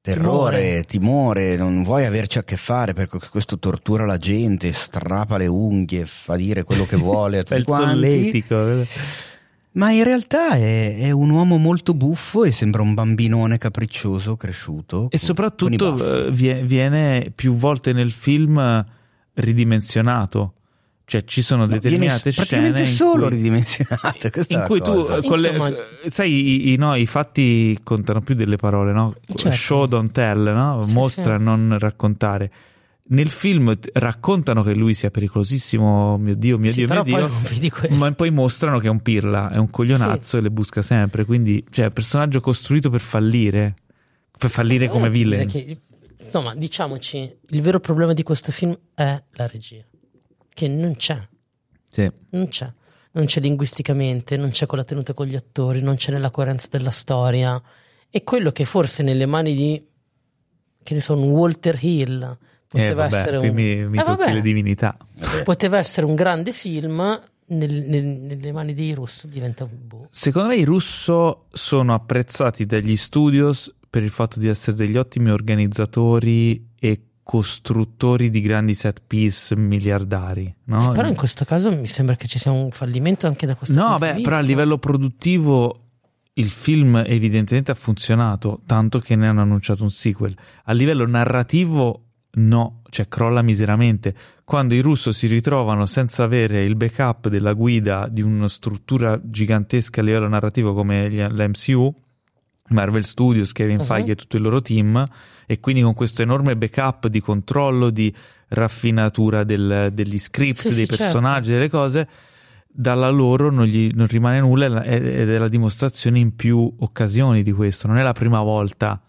terrore, 0.00 0.84
timore, 0.84 1.56
non 1.56 1.82
vuoi 1.82 2.04
averci 2.04 2.38
a 2.38 2.44
che 2.44 2.56
fare 2.56 2.92
perché 2.92 3.18
questo 3.28 3.58
tortura 3.58 4.04
la 4.04 4.18
gente, 4.18 4.72
strappa 4.72 5.36
le 5.36 5.48
unghie, 5.48 6.06
fa 6.06 6.36
dire 6.36 6.62
quello 6.62 6.86
che 6.86 6.94
vuole 6.96 7.38
a 7.38 7.42
tutti 7.44 7.62
quanti. 7.64 8.44
Ma 9.72 9.90
in 9.90 10.04
realtà 10.04 10.50
è, 10.52 10.96
è 11.00 11.10
un 11.10 11.30
uomo 11.30 11.56
molto 11.58 11.92
buffo 11.92 12.44
e 12.44 12.52
sembra 12.52 12.82
un 12.82 12.94
bambinone 12.94 13.58
capriccioso 13.58 14.36
cresciuto. 14.36 14.96
E 14.96 15.00
con- 15.00 15.08
con 15.10 15.18
soprattutto 15.18 15.92
baffi. 15.94 16.26
eh, 16.28 16.30
vie- 16.30 16.62
viene 16.64 17.32
più 17.34 17.56
volte 17.56 17.92
nel 17.92 18.12
film 18.12 18.86
ridimensionato. 19.34 20.52
Cioè 21.08 21.22
ci 21.22 21.40
sono 21.40 21.66
No, 21.66 21.68
determinate 21.68 22.30
viene 22.30 22.36
praticamente 22.36 22.84
scene 22.84 22.96
solo 22.96 23.28
cui, 23.28 23.38
è 24.18 24.54
in 24.54 24.62
cui 24.66 24.80
tu 24.80 24.90
cosa. 24.92 25.16
eh, 25.18 25.22
con 25.22 25.38
le- 25.38 25.48
Insomma- 25.50 25.68
eh, 26.02 26.10
sai 26.10 26.32
i, 26.32 26.72
i- 26.72 26.76
no, 26.76 26.96
i 26.96 27.06
fatti 27.06 27.78
contano 27.84 28.20
più 28.22 28.34
delle 28.34 28.56
parole, 28.56 28.90
no? 28.92 29.14
Certo. 29.24 29.56
Show 29.56 29.86
don't 29.86 30.10
tell, 30.10 30.52
no? 30.52 30.84
Sì, 30.84 30.94
Mostra 30.94 31.38
sì. 31.38 31.44
non 31.44 31.76
raccontare. 31.78 32.50
Nel 33.08 33.30
film 33.30 33.78
t- 33.78 33.88
raccontano 33.92 34.64
che 34.64 34.74
lui 34.74 34.92
sia 34.94 35.10
pericolosissimo, 35.12 36.18
mio 36.18 36.34
Dio, 36.34 36.58
mio 36.58 36.72
Sì, 36.72 36.84
Dio, 36.86 36.92
mio 36.92 37.02
Dio. 37.04 37.30
Ma 37.90 38.10
poi 38.12 38.30
mostrano 38.30 38.80
che 38.80 38.88
è 38.88 38.90
un 38.90 39.00
pirla, 39.00 39.50
è 39.52 39.58
un 39.58 39.70
coglionazzo 39.70 40.38
e 40.38 40.40
le 40.40 40.50
busca 40.50 40.82
sempre. 40.82 41.24
Quindi, 41.24 41.64
cioè, 41.70 41.84
è 41.84 41.86
un 41.86 41.94
personaggio 41.94 42.40
costruito 42.40 42.90
per 42.90 43.00
fallire. 43.00 43.76
Per 44.36 44.50
fallire 44.50 44.88
come 44.88 45.06
Eh, 45.06 45.10
villain. 45.10 45.46
direi 45.46 45.64
che- 45.66 45.80
insomma, 46.24 46.52
diciamoci, 46.56 47.32
il 47.50 47.62
vero 47.62 47.78
problema 47.78 48.12
di 48.12 48.24
questo 48.24 48.50
film 48.50 48.76
è 48.92 49.22
la 49.34 49.46
regia, 49.46 49.84
che 50.56 50.68
non 50.68 50.96
c'è, 50.96 51.18
Sì. 51.90 52.10
non 52.30 52.48
c'è. 52.48 52.72
Non 53.12 53.26
c'è 53.26 53.40
linguisticamente, 53.40 54.38
non 54.38 54.48
c'è 54.50 54.64
con 54.64 54.78
la 54.78 54.84
tenuta 54.84 55.12
con 55.12 55.26
gli 55.26 55.36
attori, 55.36 55.82
non 55.82 55.96
c'è 55.96 56.12
nella 56.12 56.30
coerenza 56.30 56.68
della 56.70 56.90
storia. 56.90 57.62
E 58.10 58.24
quello 58.24 58.52
che 58.52 58.64
forse 58.64 59.02
nelle 59.02 59.26
mani 59.26 59.54
di, 59.54 59.86
che 60.82 60.94
ne 60.94 61.00
so, 61.00 61.12
un 61.14 61.28
Walter 61.30 61.78
Hill 61.82 62.22
Eh, 62.22 62.38
poteva 62.68 63.02
vabbè, 63.08 63.16
essere 63.20 63.36
un... 63.36 63.48
mi, 63.54 63.86
mi 63.86 63.98
Eh, 63.98 64.02
vabbè, 64.02 64.32
le 64.32 64.40
divinità. 64.40 64.96
poteva 65.44 65.76
essere 65.78 66.06
un 66.06 66.14
grande 66.14 66.52
film, 66.52 66.96
nel- 67.48 67.84
nel- 67.86 68.04
nelle 68.04 68.52
mani 68.52 68.72
dei 68.74 68.92
Russo 68.94 69.26
diventa 69.28 69.64
un 69.64 69.70
boh. 69.86 70.08
Secondo 70.10 70.48
me 70.48 70.56
i 70.56 70.64
russo 70.64 71.46
sono 71.52 71.92
apprezzati 71.94 72.64
dagli 72.66 72.96
studios 72.96 73.74
per 73.88 74.02
il 74.02 74.10
fatto 74.10 74.38
di 74.40 74.48
essere 74.48 74.76
degli 74.76 74.96
ottimi 74.96 75.30
organizzatori 75.30 76.70
e 76.78 77.00
costruttori 77.26 78.30
di 78.30 78.40
grandi 78.40 78.72
set 78.72 79.02
piece 79.04 79.56
miliardari. 79.56 80.54
No? 80.66 80.92
Però 80.92 81.08
in 81.08 81.16
questo 81.16 81.44
caso 81.44 81.74
mi 81.76 81.88
sembra 81.88 82.14
che 82.14 82.28
ci 82.28 82.38
sia 82.38 82.52
un 82.52 82.70
fallimento 82.70 83.26
anche 83.26 83.46
da 83.46 83.56
questo 83.56 83.76
No, 83.76 83.96
punto 83.96 84.04
beh, 84.06 84.14
di 84.14 84.22
però 84.22 84.36
a 84.36 84.38
vista. 84.38 84.52
livello 84.54 84.78
produttivo 84.78 85.76
il 86.34 86.50
film 86.50 87.02
evidentemente 87.04 87.72
ha 87.72 87.74
funzionato, 87.74 88.60
tanto 88.64 89.00
che 89.00 89.16
ne 89.16 89.26
hanno 89.26 89.40
annunciato 89.40 89.82
un 89.82 89.90
sequel. 89.90 90.36
A 90.66 90.72
livello 90.72 91.04
narrativo 91.04 92.02
no, 92.34 92.82
cioè 92.90 93.08
crolla 93.08 93.42
miseramente. 93.42 94.14
Quando 94.44 94.74
i 94.74 94.80
russo 94.80 95.10
si 95.10 95.26
ritrovano 95.26 95.84
senza 95.84 96.22
avere 96.22 96.62
il 96.62 96.76
backup 96.76 97.26
della 97.28 97.54
guida 97.54 98.06
di 98.08 98.22
una 98.22 98.48
struttura 98.48 99.20
gigantesca 99.20 100.00
a 100.00 100.04
livello 100.04 100.28
narrativo 100.28 100.74
come 100.74 101.10
gli- 101.10 101.20
l'MCU, 101.20 101.92
Marvel 102.68 103.04
Studios, 103.04 103.50
Kevin 103.50 103.78
Mhm. 103.78 103.84
Feige 103.84 104.12
e 104.12 104.16
tutto 104.16 104.36
il 104.36 104.42
loro 104.42 104.60
team, 104.62 105.04
e 105.46 105.60
quindi 105.60 105.80
con 105.82 105.94
questo 105.94 106.22
enorme 106.22 106.56
backup 106.56 107.06
di 107.08 107.20
controllo, 107.20 107.90
di 107.90 108.12
raffinatura 108.48 109.44
del- 109.44 109.90
degli 109.92 110.18
script, 110.18 110.58
Sì, 110.58 110.64
dei 110.68 110.74
sì, 110.74 110.86
certo. 110.86 111.02
personaggi, 111.02 111.50
delle 111.52 111.68
cose, 111.70 112.08
dalla 112.68 113.08
loro 113.10 113.50
non, 113.50 113.64
gli, 113.66 113.90
non 113.94 114.06
rimane 114.06 114.40
nulla 114.40 114.82
ed 114.84 115.30
è 115.30 115.38
la 115.38 115.48
dimostrazione 115.48 116.18
in 116.18 116.34
più 116.36 116.72
occasioni 116.80 117.42
di 117.42 117.52
questo. 117.52 117.86
Non 117.86 117.96
è 117.98 118.02
la 118.02 118.12
prima 118.12 118.40
volta 118.42 119.00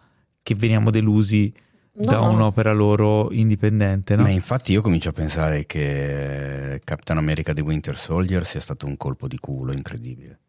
che 0.42 0.56
veniamo 0.56 0.90
delusi 0.92 1.52
da 1.92 2.18
No. 2.20 2.30
un'opera 2.30 2.72
loro 2.74 3.32
indipendente, 3.32 4.16
no? 4.16 4.22
Ma 4.22 4.30
infatti 4.30 4.72
io 4.72 4.82
comincio 4.82 5.10
a 5.10 5.14
pensare 5.14 5.66
che 5.66 6.80
Captain 6.84 7.18
America 7.18 7.54
The 7.54 7.62
Winter 7.62 7.98
Soldier 7.98 8.46
sia 8.46 8.60
stato 8.62 8.86
un 8.86 8.96
colpo 8.98 9.28
di 9.28 9.38
culo 9.40 9.74
incredibile. 9.74 10.40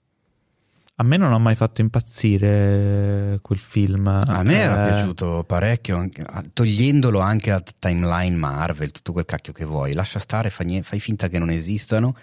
A 1.00 1.04
me 1.04 1.16
non 1.16 1.32
ha 1.32 1.38
mai 1.38 1.54
fatto 1.54 1.80
impazzire 1.80 3.38
quel 3.40 3.58
film. 3.60 4.08
A 4.08 4.42
me 4.42 4.56
era 4.56 4.84
Eh, 4.84 4.90
piaciuto 4.90 5.44
parecchio, 5.46 5.96
anche- 5.96 6.24
togliendolo 6.52 7.20
anche 7.20 7.52
a 7.52 7.60
timeline 7.60 8.34
Marvel, 8.36 8.90
tutto 8.90 9.12
quel 9.12 9.24
cacchio 9.24 9.52
che 9.52 9.64
vuoi, 9.64 9.92
lascia 9.92 10.18
stare, 10.18 10.50
fai, 10.50 10.82
fai 10.82 10.98
finta 10.98 11.28
che 11.28 11.38
non 11.38 11.50
esistano. 11.50 12.16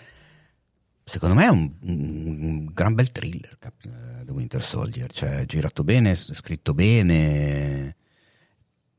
Secondo 1.05 1.35
me 1.35 1.45
è 1.45 1.49
un, 1.49 1.71
un 1.83 2.65
gran 2.73 2.95
bel 2.95 3.11
thriller, 3.13 3.57
eh, 3.61 4.25
The 4.25 4.31
Winter 4.33 4.61
Soldier, 4.61 5.09
cioè 5.09 5.45
girato 5.45 5.83
bene, 5.85 6.13
scritto 6.15 6.73
bene. 6.73 7.95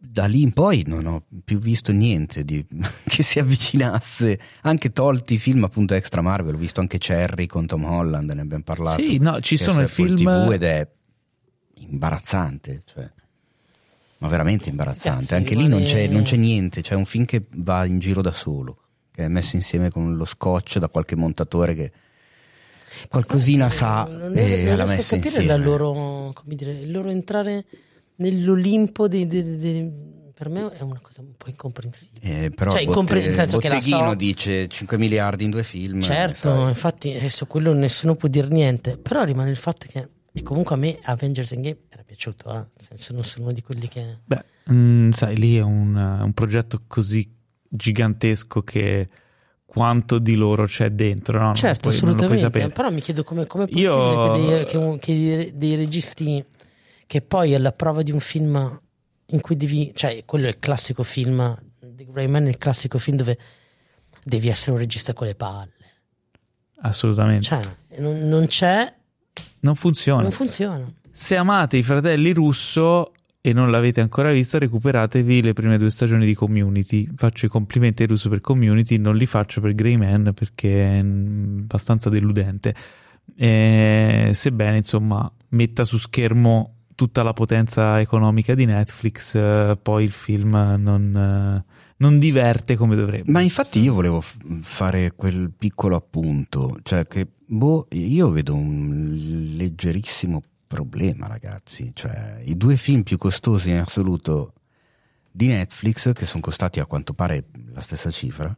Da 0.08 0.26
lì 0.26 0.40
in 0.42 0.52
poi 0.52 0.84
non 0.86 1.06
ho 1.06 1.24
più 1.44 1.58
visto 1.58 1.92
niente 1.92 2.44
di- 2.44 2.64
che 3.04 3.22
si 3.22 3.38
avvicinasse, 3.38 4.38
anche 4.62 4.92
tolti 4.92 5.34
i 5.34 5.38
film 5.38 5.64
appunto 5.64 5.94
extra 5.94 6.22
Marvel, 6.22 6.54
ho 6.54 6.58
visto 6.58 6.80
anche 6.80 6.98
Cherry 6.98 7.46
con 7.46 7.66
Tom 7.66 7.84
Holland, 7.84 8.30
ne 8.30 8.40
abbiamo 8.40 8.62
parlato. 8.62 9.02
Sì, 9.02 9.18
no, 9.18 9.40
ci 9.40 9.56
sono 9.56 9.82
i 9.82 9.88
film- 9.88 10.16
TV 10.16 10.52
ed 10.52 10.62
è 10.62 10.88
imbarazzante, 11.80 12.82
cioè, 12.86 13.10
ma 14.18 14.28
veramente 14.28 14.70
imbarazzante. 14.70 15.20
Cazzo, 15.20 15.34
Anche 15.34 15.54
lì 15.54 15.66
non 15.68 15.82
c'è, 15.84 16.06
non 16.06 16.22
c'è 16.22 16.36
niente, 16.36 16.80
c'è 16.82 16.94
un 16.94 17.04
film 17.04 17.24
che 17.24 17.44
va 17.50 17.84
in 17.84 17.98
giro 17.98 18.22
da 18.22 18.32
solo, 18.32 18.78
che 19.10 19.24
è 19.24 19.28
messo 19.28 19.56
insieme 19.56 19.90
con 19.90 20.16
lo 20.16 20.24
scotch 20.24 20.78
da 20.78 20.88
qualche 20.88 21.16
montatore 21.16 21.74
che 21.74 21.92
qualcosina 23.08 23.68
sa 23.68 24.04
non, 24.08 24.36
e 24.36 24.64
non 24.64 24.76
l'ha 24.76 24.84
riesco 24.84 24.92
a 24.92 24.96
messa 24.96 25.16
capire 25.16 25.34
insieme. 25.34 25.46
la 25.46 25.56
loro, 25.56 26.32
come 26.32 26.54
dire, 26.54 26.72
il 26.72 26.90
loro 26.90 27.10
entrare 27.10 27.64
nell'Olimpo 28.16 29.08
dei, 29.08 29.26
dei- 29.26 29.42
dei- 29.42 29.58
dei- 29.58 29.92
per 30.34 30.48
me 30.50 30.70
è 30.72 30.82
una 30.82 30.98
cosa 31.00 31.22
un 31.22 31.32
po' 31.36 31.48
incomprensibile. 31.48 32.44
Eh, 32.44 32.50
però 32.50 32.70
Cioè, 32.72 32.80
Botte- 32.80 32.82
incompre- 32.82 33.20
nel 33.22 33.32
senso 33.34 33.58
che 33.58 33.68
la 33.68 33.80
so- 33.80 34.14
dice 34.14 34.68
5 34.68 34.98
miliardi 34.98 35.44
in 35.44 35.50
due 35.50 35.62
film. 35.62 36.00
Certo, 36.02 36.68
infatti 36.68 37.14
eh, 37.14 37.30
su 37.30 37.46
quello 37.46 37.72
nessuno 37.72 38.16
può 38.16 38.28
dire 38.28 38.48
niente, 38.48 38.98
però 38.98 39.24
rimane 39.24 39.50
il 39.50 39.56
fatto 39.56 39.86
che 39.90 40.08
e 40.36 40.42
comunque 40.42 40.74
a 40.74 40.78
me 40.78 40.98
Avengers 41.04 41.52
Endgame 41.52 41.78
era 41.88 42.02
piaciuto, 42.04 42.50
eh? 42.50 42.54
nel 42.56 42.66
senso 42.76 43.14
non 43.14 43.24
sono 43.24 43.44
uno 43.46 43.54
di 43.54 43.62
quelli 43.62 43.88
che... 43.88 44.18
Beh, 44.26 44.44
mm, 44.70 45.10
sai, 45.12 45.34
lì 45.38 45.56
è 45.56 45.62
un, 45.62 45.96
un 45.96 46.32
progetto 46.34 46.82
così 46.86 47.26
gigantesco 47.66 48.60
che 48.60 49.08
quanto 49.64 50.18
di 50.18 50.34
loro 50.34 50.66
c'è 50.66 50.90
dentro, 50.90 51.40
no? 51.40 51.54
Certo, 51.54 51.88
puoi- 51.88 51.94
assolutamente, 51.94 52.68
però 52.68 52.90
mi 52.90 53.00
chiedo 53.00 53.24
come 53.24 53.42
è 53.44 53.46
possibile 53.46 53.80
Io- 53.80 54.30
che, 54.32 54.40
dei, 54.46 54.64
che 54.66 54.76
un- 54.76 54.98
che 54.98 55.52
dei 55.54 55.74
registi 55.76 56.44
che 57.06 57.20
poi 57.22 57.54
alla 57.54 57.72
prova 57.72 58.02
di 58.02 58.10
un 58.10 58.20
film 58.20 58.80
in 59.26 59.40
cui 59.40 59.56
devi, 59.56 59.92
cioè 59.94 60.24
quello 60.24 60.46
è 60.46 60.48
il 60.48 60.56
classico 60.58 61.02
film, 61.02 61.56
The 61.80 62.06
Grey 62.06 62.26
Man 62.26 62.46
è 62.46 62.48
il 62.48 62.56
classico 62.56 62.98
film 62.98 63.16
dove 63.16 63.38
devi 64.22 64.48
essere 64.48 64.72
un 64.72 64.78
regista 64.78 65.12
con 65.12 65.26
le 65.26 65.34
palle, 65.34 65.72
Assolutamente. 66.80 67.44
cioè 67.44 67.60
non, 67.98 68.28
non 68.28 68.46
c'è, 68.46 68.92
non 69.60 69.74
funziona. 69.74 70.22
non 70.22 70.32
funziona. 70.32 70.92
Se 71.12 71.36
amate 71.36 71.76
i 71.78 71.82
fratelli 71.82 72.32
russo 72.32 73.12
e 73.40 73.52
non 73.52 73.70
l'avete 73.70 74.00
ancora 74.00 74.32
visto, 74.32 74.58
recuperatevi 74.58 75.42
le 75.42 75.52
prime 75.52 75.78
due 75.78 75.90
stagioni 75.90 76.26
di 76.26 76.34
Community. 76.34 77.08
Faccio 77.14 77.46
i 77.46 77.48
complimenti 77.48 78.02
ai 78.02 78.08
russo 78.08 78.28
per 78.28 78.40
Community, 78.40 78.96
non 78.98 79.16
li 79.16 79.24
faccio 79.24 79.60
per 79.60 79.74
Grey 79.74 79.96
Man 79.96 80.32
perché 80.34 80.98
è 80.98 80.98
abbastanza 80.98 82.10
deludente. 82.10 82.74
Eh, 83.36 84.30
sebbene, 84.34 84.78
insomma, 84.78 85.32
metta 85.50 85.84
su 85.84 85.96
schermo 85.96 86.75
tutta 86.96 87.22
la 87.22 87.32
potenza 87.32 88.00
economica 88.00 88.56
di 88.56 88.64
Netflix, 88.64 89.36
eh, 89.36 89.78
poi 89.80 90.02
il 90.02 90.10
film 90.10 90.50
non, 90.78 91.16
eh, 91.16 91.72
non 91.98 92.18
diverte 92.18 92.74
come 92.74 92.96
dovrebbe. 92.96 93.30
Ma 93.30 93.40
infatti 93.40 93.80
io 93.80 93.94
volevo 93.94 94.20
fare 94.62 95.12
quel 95.14 95.52
piccolo 95.56 95.94
appunto, 95.94 96.80
cioè 96.82 97.06
che 97.06 97.28
boh, 97.46 97.86
io 97.90 98.30
vedo 98.30 98.54
un 98.54 99.52
leggerissimo 99.54 100.42
problema, 100.66 101.28
ragazzi. 101.28 101.92
Cioè, 101.94 102.40
i 102.44 102.56
due 102.56 102.76
film 102.76 103.02
più 103.02 103.16
costosi 103.16 103.70
in 103.70 103.78
assoluto 103.78 104.54
di 105.30 105.46
Netflix, 105.48 106.12
che 106.12 106.26
sono 106.26 106.42
costati 106.42 106.80
a 106.80 106.86
quanto 106.86 107.14
pare 107.14 107.44
la 107.72 107.80
stessa 107.82 108.10
cifra, 108.10 108.56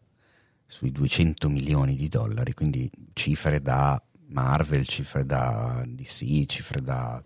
sui 0.66 0.92
200 0.92 1.48
milioni 1.48 1.96
di 1.96 2.08
dollari, 2.08 2.54
quindi 2.54 2.90
cifre 3.14 3.60
da 3.60 4.00
Marvel, 4.28 4.86
cifre 4.86 5.24
da 5.24 5.82
DC, 5.86 6.46
cifre 6.46 6.80
da 6.80 7.22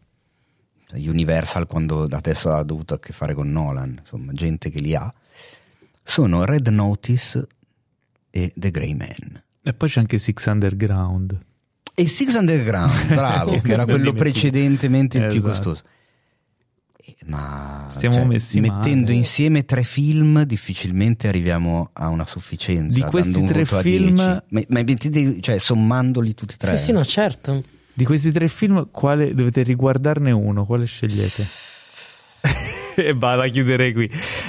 Universal 0.97 1.67
quando 1.67 2.07
adesso 2.11 2.53
ha 2.53 2.63
dovuto 2.63 2.95
a 2.95 2.99
che 2.99 3.13
fare 3.13 3.35
con 3.35 3.51
Nolan, 3.51 3.97
insomma, 4.01 4.33
gente 4.33 4.71
che 4.71 4.81
li 4.81 4.95
ha, 4.95 5.13
sono 6.05 6.45
Red 6.45 6.69
Notice 6.69 7.47
e 8.31 8.53
The 8.55 8.71
Grey 8.71 8.95
Man. 8.95 9.43
E 9.63 9.73
poi 9.75 9.89
c'è 9.89 10.01
anche 10.01 10.19
Six 10.19 10.47
Underground. 10.47 11.39
E 11.95 12.09
Six 12.09 12.35
Underground, 12.35 13.07
bravo, 13.15 13.61
che 13.61 13.73
era 13.73 13.85
quello 13.85 14.13
precedentemente 14.13 15.19
il 15.19 15.27
più 15.29 15.37
Esatto. 15.37 15.49
costoso. 15.49 15.83
Eh, 17.05 17.17
Ma 17.27 17.87
Stiamo 17.89 18.17
cioè, 18.17 18.25
messi 18.25 18.61
mettendo 18.61 19.07
male. 19.07 19.13
insieme 19.15 19.65
tre 19.65 19.83
film, 19.85 20.43
difficilmente 20.45 21.29
arriviamo 21.29 21.91
a 21.93 22.09
una 22.09 22.27
sufficienza. 22.27 22.97
Di 22.97 23.03
questi 23.11 23.39
un 23.39 23.47
tre 23.47 23.65
film- 23.65 23.83
10. 23.83 24.13
Ma, 24.15 24.43
ma 24.49 24.83
mettete- 24.83 25.41
cioè, 25.41 25.59
sommandoli 25.59 26.35
tutti 26.35 26.55
e 26.55 26.57
tre. 26.59 26.77
Sì, 26.77 26.85
sì, 26.85 26.93
no, 26.93 27.05
certo. 27.05 27.63
Di 27.95 28.05
questi 28.05 28.31
tre 28.33 28.49
film, 28.49 28.89
quale 28.91 29.35
dovete 29.35 29.63
riguardarne 29.63 30.31
uno? 30.31 30.65
Quale 30.65 30.87
scegliete? 30.87 31.45
e 32.97 33.13
va, 33.15 33.35
la 33.35 33.49
chiuderei 33.49 33.93
qui. 33.93 34.05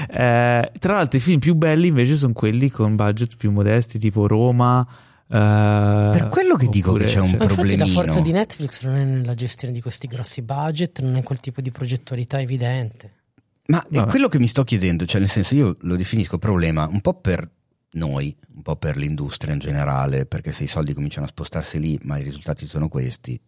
Eh, 0.09 0.71
tra 0.79 0.93
l'altro, 0.93 1.17
i 1.17 1.21
film 1.21 1.39
più 1.39 1.53
belli 1.55 1.87
invece 1.87 2.15
sono 2.15 2.33
quelli 2.33 2.69
con 2.69 2.95
budget 2.95 3.35
più 3.37 3.51
modesti, 3.51 3.99
tipo 3.99 4.27
Roma. 4.27 4.85
eh, 5.27 6.09
Per 6.13 6.29
quello 6.29 6.55
che 6.55 6.67
dico 6.67 6.93
che 6.93 7.05
c'è 7.05 7.19
un 7.19 7.29
cioè- 7.29 7.37
Ma 7.37 7.43
infatti 7.45 7.61
la 7.69 7.75
problemino. 7.75 7.87
forza 7.87 8.19
di 8.21 8.31
Netflix 8.31 8.83
non 8.83 8.95
è 8.95 9.03
nella 9.03 9.35
gestione 9.35 9.73
di 9.73 9.81
questi 9.81 10.07
grossi 10.07 10.41
budget, 10.41 11.01
non 11.01 11.15
è 11.15 11.23
quel 11.23 11.39
tipo 11.39 11.61
di 11.61 11.71
progettualità 11.71 12.39
evidente. 12.39 13.11
Ma 13.67 13.81
è 13.83 13.95
Vabbè. 13.95 14.09
quello 14.09 14.27
che 14.27 14.39
mi 14.39 14.47
sto 14.47 14.63
chiedendo, 14.63 15.05
cioè 15.05 15.19
nel 15.21 15.29
senso 15.29 15.55
io 15.55 15.77
lo 15.81 15.95
definisco 15.95 16.37
problema 16.37 16.85
un 16.85 16.99
po' 17.01 17.13
per 17.13 17.49
noi, 17.93 18.35
un 18.55 18.61
po' 18.61 18.75
per 18.75 18.97
l'industria 18.97 19.53
in 19.53 19.59
generale, 19.59 20.25
perché 20.25 20.51
se 20.51 20.63
i 20.63 20.67
soldi 20.67 20.93
cominciano 20.93 21.25
a 21.25 21.29
spostarsi 21.29 21.79
lì, 21.79 21.99
ma 22.03 22.17
i 22.17 22.23
risultati 22.23 22.67
sono 22.67 22.87
questi, 22.87 23.39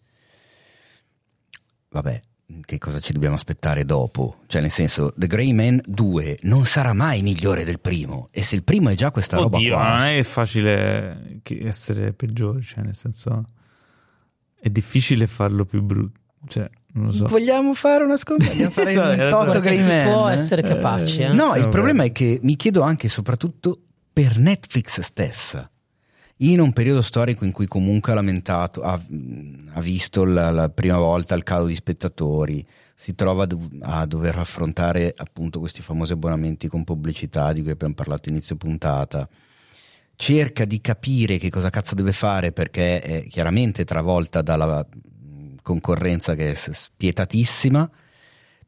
vabbè, 1.89 2.21
che 2.63 2.77
cosa 2.77 2.99
ci 2.99 3.13
dobbiamo 3.13 3.35
aspettare 3.35 3.85
dopo? 3.85 4.41
Cioè 4.47 4.61
nel 4.61 4.71
senso, 4.71 5.13
The 5.15 5.27
Grey 5.27 5.51
Man 5.51 5.81
2 5.83 6.39
non 6.43 6.65
sarà 6.65 6.93
mai 6.93 7.21
migliore 7.21 7.63
del 7.63 7.79
primo, 7.79 8.29
e 8.31 8.43
se 8.43 8.55
il 8.55 8.63
primo 8.63 8.89
è 8.89 8.95
già 8.95 9.11
questa 9.11 9.37
roba 9.37 9.57
Oddio, 9.57 9.73
qua... 9.73 9.97
non 9.97 10.05
è 10.07 10.23
facile 10.23 11.39
che 11.41 11.59
essere 11.63 12.13
peggiore, 12.13 12.61
cioè 12.61 12.83
nel 12.83 12.95
senso 12.95 13.43
è 14.59 14.69
difficile 14.69 15.27
farlo 15.27 15.65
più 15.65 15.81
brutto, 15.81 16.19
cioè 16.47 16.69
non 16.93 17.07
lo 17.07 17.11
so. 17.11 17.25
Vogliamo 17.25 17.73
fare 17.73 18.03
una 18.03 18.17
scommessa? 18.17 18.69
Fare 18.69 18.95
un 18.95 19.27
Toto 19.29 19.59
Grey 19.59 19.79
si 19.79 19.87
Man? 19.87 20.11
può 20.11 20.27
essere 20.27 20.61
capaci, 20.61 21.21
eh? 21.21 21.33
No, 21.33 21.55
il 21.55 21.61
Vabbè. 21.61 21.69
problema 21.69 22.03
è 22.03 22.11
che 22.11 22.39
mi 22.41 22.55
chiedo 22.55 22.81
anche 22.81 23.07
e 23.07 23.09
soprattutto 23.09 23.81
per 24.15 24.39
Netflix 24.39 25.01
stessa. 25.01 25.69
In 26.37 26.61
un 26.61 26.71
periodo 26.71 27.01
storico 27.01 27.43
in 27.43 27.51
cui 27.51 27.67
comunque 27.67 28.13
ha 28.13 28.15
lamentato, 28.15 28.81
ha, 28.81 28.93
ha 28.93 29.81
visto 29.81 30.23
la, 30.23 30.51
la 30.51 30.69
prima 30.69 30.95
volta 30.97 31.35
il 31.35 31.43
calo 31.43 31.65
di 31.65 31.75
spettatori, 31.75 32.65
si 32.95 33.13
trova 33.13 33.43
a, 33.43 33.45
dov- 33.45 33.77
a 33.81 34.05
dover 34.05 34.37
affrontare 34.37 35.13
appunto 35.17 35.59
questi 35.59 35.81
famosi 35.81 36.13
abbonamenti 36.13 36.69
con 36.69 36.85
pubblicità 36.85 37.51
di 37.51 37.61
cui 37.61 37.71
abbiamo 37.71 37.93
parlato 37.93 38.29
inizio 38.29 38.55
puntata, 38.55 39.27
cerca 40.15 40.63
di 40.63 40.79
capire 40.79 41.37
che 41.37 41.49
cosa 41.49 41.69
cazzo 41.69 41.93
deve 41.93 42.13
fare 42.13 42.53
perché 42.53 43.01
è 43.01 43.27
chiaramente 43.27 43.83
travolta 43.83 44.41
dalla 44.41 44.87
concorrenza 45.61 46.35
che 46.35 46.51
è 46.51 46.55
spietatissima, 46.55 47.91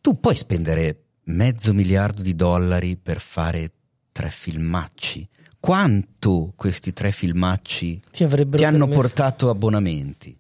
tu 0.01 0.19
puoi 0.19 0.35
spendere 0.35 1.03
mezzo 1.23 1.73
miliardo 1.73 2.21
di 2.21 2.35
dollari 2.35 2.97
per 2.97 3.21
fare 3.21 3.71
tre 4.11 4.29
filmacci. 4.29 5.29
Quanto 5.67 6.53
questi 6.55 6.93
tre 6.93 7.11
filmacci 7.11 7.99
Ti 8.11 8.23
avrebbero 8.23 8.55
ti 8.57 8.63
hanno 8.63 8.85
permesso- 8.85 9.01
portato 9.01 9.49
abbonamenti? 9.49 10.33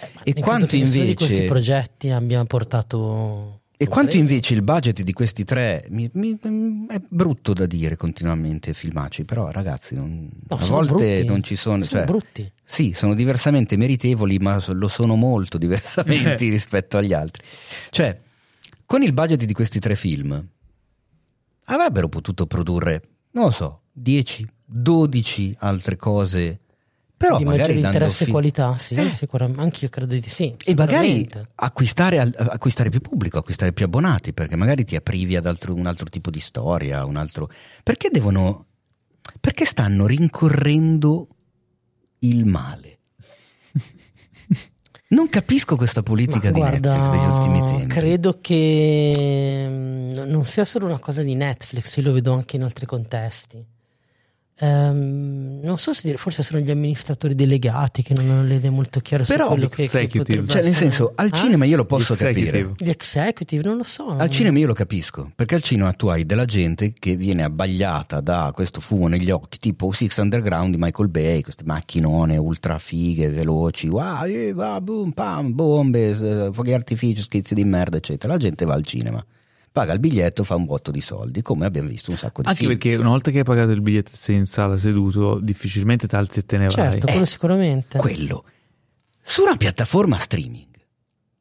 Eh, 0.00 0.08
e 0.24 0.34
quanto 0.40 0.66
di 0.74 0.80
questi 0.80 0.98
invece- 0.98 1.44
progetti 1.44 2.10
abbia 2.10 2.44
portato 2.44 3.60
E 3.76 3.86
quanto 3.86 4.16
invece 4.16 4.52
il 4.54 4.62
budget 4.62 5.02
di 5.02 5.12
questi 5.12 5.44
tre 5.44 5.86
mi- 5.90 6.10
mi- 6.14 6.36
mi- 6.42 6.86
è 6.88 7.00
brutto 7.08 7.52
da 7.52 7.66
dire 7.66 7.94
continuamente 7.96 8.74
filmacci, 8.74 9.24
però 9.24 9.48
ragazzi, 9.52 9.94
non- 9.94 10.28
No, 10.48 10.56
a 10.56 10.66
volte 10.66 10.94
brutti. 11.18 11.24
non 11.24 11.42
ci 11.44 11.54
sono, 11.54 11.84
sono 11.84 11.98
cioè, 12.00 12.04
brutti 12.04 12.52
sì, 12.64 12.92
sono 12.96 13.14
diversamente 13.14 13.76
meritevoli, 13.76 14.38
ma 14.38 14.60
lo 14.72 14.88
sono 14.88 15.14
molto 15.14 15.56
diversamente 15.56 16.48
rispetto 16.50 16.96
agli 16.96 17.12
altri. 17.12 17.44
Cioè, 17.90 18.20
con 18.86 19.04
il 19.04 19.12
budget 19.12 19.44
di 19.44 19.52
questi 19.52 19.78
tre 19.78 19.94
film 19.94 20.44
avrebbero 21.66 22.08
potuto 22.08 22.46
produrre, 22.48 23.02
non 23.32 23.44
lo 23.44 23.50
so, 23.50 23.80
10, 23.92 24.44
12 24.64 25.56
altre 25.60 25.96
cose, 25.96 26.60
però 27.16 27.36
di 27.38 27.44
magari 27.44 27.76
interesse 27.80 28.22
e 28.24 28.26
fi- 28.26 28.32
qualità 28.32 28.76
sì 28.76 28.94
Eh. 28.96 29.12
sicuramente 29.12 29.60
anche 29.60 29.84
io 29.84 29.90
credo 29.90 30.14
di 30.14 30.28
sì 30.28 30.54
E 30.64 30.74
magari 30.74 31.28
acquistare, 31.56 32.18
acquistare 32.18 32.90
più 32.90 33.00
pubblico, 33.00 33.38
acquistare 33.38 33.72
più 33.72 33.84
abbonati, 33.84 34.32
perché 34.32 34.56
magari 34.56 34.84
ti 34.84 34.96
apprivi 34.96 35.36
ad 35.36 35.46
altro- 35.46 35.74
un 35.74 35.86
altro 35.86 36.06
tipo 36.06 36.30
di 36.30 36.40
storia, 36.40 37.04
un 37.04 37.16
altro... 37.16 37.50
Perché 37.82 38.10
devono... 38.10 38.66
Perché 39.40 39.64
stanno 39.64 40.06
rincorrendo 40.06 41.28
il 42.20 42.46
male? 42.46 42.98
Non 45.06 45.28
capisco 45.28 45.76
questa 45.76 46.02
politica 46.02 46.50
Ma 46.50 46.50
di 46.50 46.58
guarda, 46.58 46.94
Netflix 46.96 47.10
degli 47.10 47.30
ultimi 47.30 47.78
tempi. 47.78 47.94
Credo 47.94 48.38
che 48.40 49.66
mm, 49.68 50.10
non 50.28 50.44
sia 50.44 50.64
solo 50.64 50.86
una 50.86 50.98
cosa 50.98 51.22
di 51.22 51.34
Netflix, 51.36 51.96
io 51.98 52.04
lo 52.04 52.12
vedo 52.12 52.32
anche 52.32 52.56
in 52.56 52.62
altri 52.64 52.84
contesti. 52.86 53.64
Ehm, 54.56 55.60
non 55.64 55.78
so 55.78 55.92
se 55.92 56.02
dire, 56.04 56.16
forse 56.16 56.42
sono 56.44 56.60
gli 56.60 56.70
amministratori 56.70 57.34
delegati 57.34 58.02
che 58.02 58.14
non 58.14 58.30
hanno 58.30 58.44
le 58.44 58.54
idee 58.56 58.70
molto 58.70 59.00
chiare 59.00 59.24
Però 59.24 59.48
su 59.48 59.52
quello 59.54 59.68
che, 59.68 59.88
che 59.88 60.06
potrebbe 60.18 60.46
Cioè, 60.46 60.62
nel 60.62 60.74
senso, 60.74 61.12
al 61.16 61.30
Ah? 61.32 61.36
cinema 61.36 61.64
io 61.64 61.76
lo 61.76 61.84
posso 61.86 62.12
Executive. 62.12 62.50
capire. 62.60 62.74
Gli 62.78 62.88
executive, 62.88 63.62
non 63.64 63.76
lo 63.78 63.82
so. 63.82 64.06
Al 64.10 64.30
cinema 64.30 64.58
io 64.58 64.68
lo 64.68 64.72
capisco, 64.74 65.32
perché 65.34 65.56
al 65.56 65.62
cinema 65.62 65.92
tu 65.92 66.06
hai 66.06 66.24
della 66.24 66.44
gente 66.44 66.92
che 66.96 67.16
viene 67.16 67.42
abbagliata 67.42 68.20
da 68.20 68.52
questo 68.54 68.80
fumo 68.80 69.08
negli 69.08 69.30
occhi, 69.30 69.58
tipo 69.58 69.90
Six 69.92 70.16
Underground 70.18 70.70
di 70.74 70.80
Michael 70.80 71.08
Bay, 71.08 71.40
queste 71.40 71.64
macchinone 71.64 72.36
ultra 72.36 72.78
fighe, 72.78 73.28
veloci, 73.30 73.88
wow, 73.88 74.24
eh, 74.24 74.52
va, 74.52 74.80
boom, 74.80 75.10
pam, 75.10 75.52
bombe, 75.52 76.10
eh, 76.10 76.50
fuochi 76.52 76.72
artifici, 76.72 77.22
schizzi 77.22 77.54
di 77.54 77.64
merda, 77.64 77.96
eccetera. 77.96 78.32
La 78.34 78.38
gente 78.38 78.64
va 78.64 78.74
al 78.74 78.84
cinema, 78.84 79.24
paga 79.74 79.92
il 79.92 79.98
biglietto, 79.98 80.44
fa 80.44 80.54
un 80.54 80.66
botto 80.66 80.92
di 80.92 81.00
soldi, 81.00 81.42
come 81.42 81.66
abbiamo 81.66 81.88
visto 81.88 82.12
un 82.12 82.16
sacco 82.16 82.42
di 82.42 82.46
Anche 82.46 82.60
film. 82.60 82.70
perché 82.78 82.94
una 82.94 83.08
volta 83.08 83.32
che 83.32 83.38
hai 83.38 83.44
pagato 83.44 83.72
il 83.72 83.80
biglietto 83.80 84.12
e 84.14 84.16
sei 84.16 84.36
in 84.36 84.46
sala 84.46 84.76
seduto, 84.76 85.40
difficilmente 85.40 86.06
t'alzi 86.06 86.38
e 86.38 86.46
te 86.46 86.58
ne 86.58 86.68
vai. 86.68 86.92
Certo, 86.92 87.06
quello 87.06 87.24
sicuramente. 87.24 87.98
quello 87.98 88.44
su 89.20 89.42
una 89.42 89.56
piattaforma 89.56 90.16
streaming. 90.16 90.68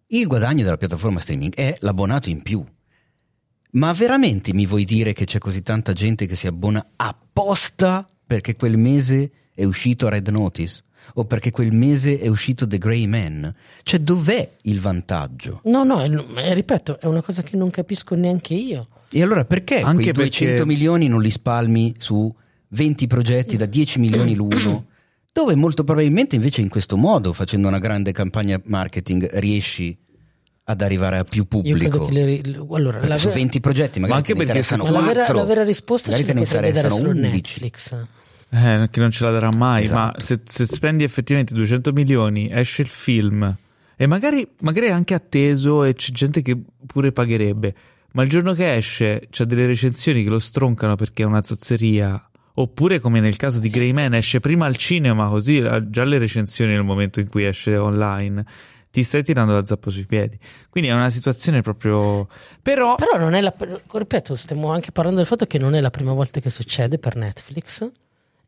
Il 0.08 0.26
guadagno 0.26 0.64
della 0.64 0.78
piattaforma 0.78 1.20
streaming 1.20 1.54
è 1.54 1.76
l'abbonato 1.82 2.32
in 2.32 2.42
più. 2.42 2.66
Ma 3.74 3.94
veramente 3.94 4.52
mi 4.52 4.66
vuoi 4.66 4.86
dire 4.86 5.14
che 5.14 5.26
c'è 5.26 5.38
così 5.38 5.62
tanta 5.62 5.94
gente 5.94 6.26
che 6.26 6.36
si 6.36 6.48
abbona 6.48 6.84
apposta 6.96 8.08
perché 8.26 8.56
quel 8.56 8.78
mese 8.80 9.30
è 9.54 9.64
uscito 9.64 10.10
Red 10.10 10.28
Notice? 10.30 10.82
O 11.16 11.26
perché 11.26 11.52
quel 11.52 11.72
mese 11.72 12.20
è 12.20 12.28
uscito 12.28 12.66
The 12.68 12.78
Grey 12.80 13.06
Man? 13.06 13.54
Cioè, 13.84 14.00
dov'è 14.00 14.54
il 14.64 14.80
vantaggio? 14.80 15.62
No, 15.66 15.84
no, 15.84 16.02
è- 16.02 16.10
è- 16.10 16.54
ripeto, 16.54 17.00
è 17.00 17.06
una 17.06 17.22
cosa 17.22 17.44
che 17.44 17.56
non 17.56 17.70
capisco 17.70 18.16
neanche 18.16 18.56
io. 18.56 18.88
E 19.10 19.22
allora 19.22 19.46
perché 19.46 19.76
Anche 19.80 20.12
quei 20.12 20.14
200 20.14 20.46
perché- 20.56 20.66
milioni 20.66 21.08
non 21.08 21.22
li 21.22 21.30
spalmi 21.30 21.94
su 22.00 22.34
20 22.70 23.06
progetti 23.06 23.58
da 23.58 23.68
10 23.68 24.00
milioni 24.00 24.34
l'uno? 24.34 24.86
Dove 25.32 25.54
molto 25.56 25.84
probabilmente 25.84 26.36
invece 26.36 26.62
in 26.62 26.70
questo 26.70 26.98
modo, 26.98 27.32
facendo 27.34 27.68
una 27.68 27.80
grande 27.80 28.12
campagna 28.12 28.60
marketing, 28.66 29.30
riesci 29.40 29.96
ad 30.66 30.82
arrivare 30.82 31.18
a 31.18 31.24
più 31.24 31.42
Io 31.42 31.48
pubblico. 31.48 31.78
credo 31.78 32.06
che 32.06 32.12
le, 32.14 32.42
allora, 32.76 32.94
Perché 32.98 33.08
la 33.08 33.18
su 33.18 33.24
vera- 33.26 33.36
20 33.40 33.60
progetti 33.60 34.00
magari 34.00 34.10
Ma 34.10 34.16
anche 34.18 34.34
te 34.34 34.40
ne 34.40 34.46
perché 34.46 34.60
interessano 34.60 34.84
ma 34.84 34.90
la 35.00 35.06
vera, 35.06 35.20
4, 35.26 35.36
la 35.38 35.44
vera 35.44 35.64
risposta 35.64 36.10
magari 36.12 36.28
ce 36.28 36.34
te 36.34 36.40
la 36.40 36.46
ne 36.46 36.52
potrebbe 36.52 36.72
dare 36.82 36.90
solo 36.90 37.10
11. 37.10 37.32
Netflix. 37.34 37.98
Eh, 38.56 38.88
che 38.92 39.00
non 39.00 39.10
ce 39.10 39.24
la 39.24 39.32
darà 39.32 39.52
mai, 39.52 39.86
Esatto. 39.86 40.12
ma 40.14 40.20
se, 40.20 40.42
se 40.44 40.66
spendi 40.68 41.04
effettivamente 41.04 41.56
200 41.56 41.92
milioni, 41.92 42.50
esce 42.52 42.84
il 42.84 42.88
film 42.88 43.56
e 43.96 44.06
magari, 44.06 44.48
magari 44.60 44.88
è 44.88 44.92
anche 44.92 45.16
atteso 45.16 45.84
e 45.84 45.94
c'è 45.96 46.12
gente 46.12 46.44
che 46.44 46.56
pure 46.86 47.12
pagherebbe, 47.12 47.74
ma 48.12 48.22
il 48.22 48.30
giorno 48.30 48.54
che 48.54 48.76
esce 48.76 49.28
c'è 49.32 49.46
delle 49.46 49.66
recensioni 49.66 50.22
che 50.24 50.30
lo 50.30 50.38
stroncano 50.38 50.94
perché 50.94 51.24
è 51.24 51.26
una 51.26 51.42
zozzeria, 51.42 52.30
oppure 52.54 53.00
come 53.00 53.20
nel 53.20 53.38
caso 53.38 53.60
di 53.60 53.72
Grey 53.72 53.92
Man 53.92 54.14
esce 54.14 54.40
prima 54.40 54.68
al 54.68 54.76
cinema, 54.78 55.30
così 55.30 55.58
ha 55.58 55.90
già 55.90 56.04
le 56.04 56.20
recensioni 56.20 56.74
nel 56.74 56.84
momento 56.84 57.20
in 57.20 57.30
cui 57.30 57.46
esce 57.46 57.76
online, 57.76 58.46
ti 58.92 59.02
stai 59.02 59.24
tirando 59.24 59.54
la 59.54 59.66
zappa 59.66 59.90
sui 59.90 60.06
piedi. 60.06 60.38
Quindi 60.70 60.92
è 60.92 60.94
una 60.94 61.10
situazione 61.10 61.62
proprio... 61.62 62.28
Però... 62.62 62.94
Però 62.94 63.18
non 63.18 63.34
è 63.34 63.42
la. 63.42 63.52
Ripeto, 63.92 64.36
stiamo 64.36 64.72
anche 64.72 64.92
parlando 64.92 65.18
del 65.18 65.28
fatto 65.28 65.48
che 65.48 65.58
non 65.58 65.74
è 65.74 65.82
la 65.82 65.90
prima 65.90 66.14
volta 66.14 66.40
che 66.40 66.52
succede 66.52 67.00
per 67.00 67.16
Netflix 67.16 67.90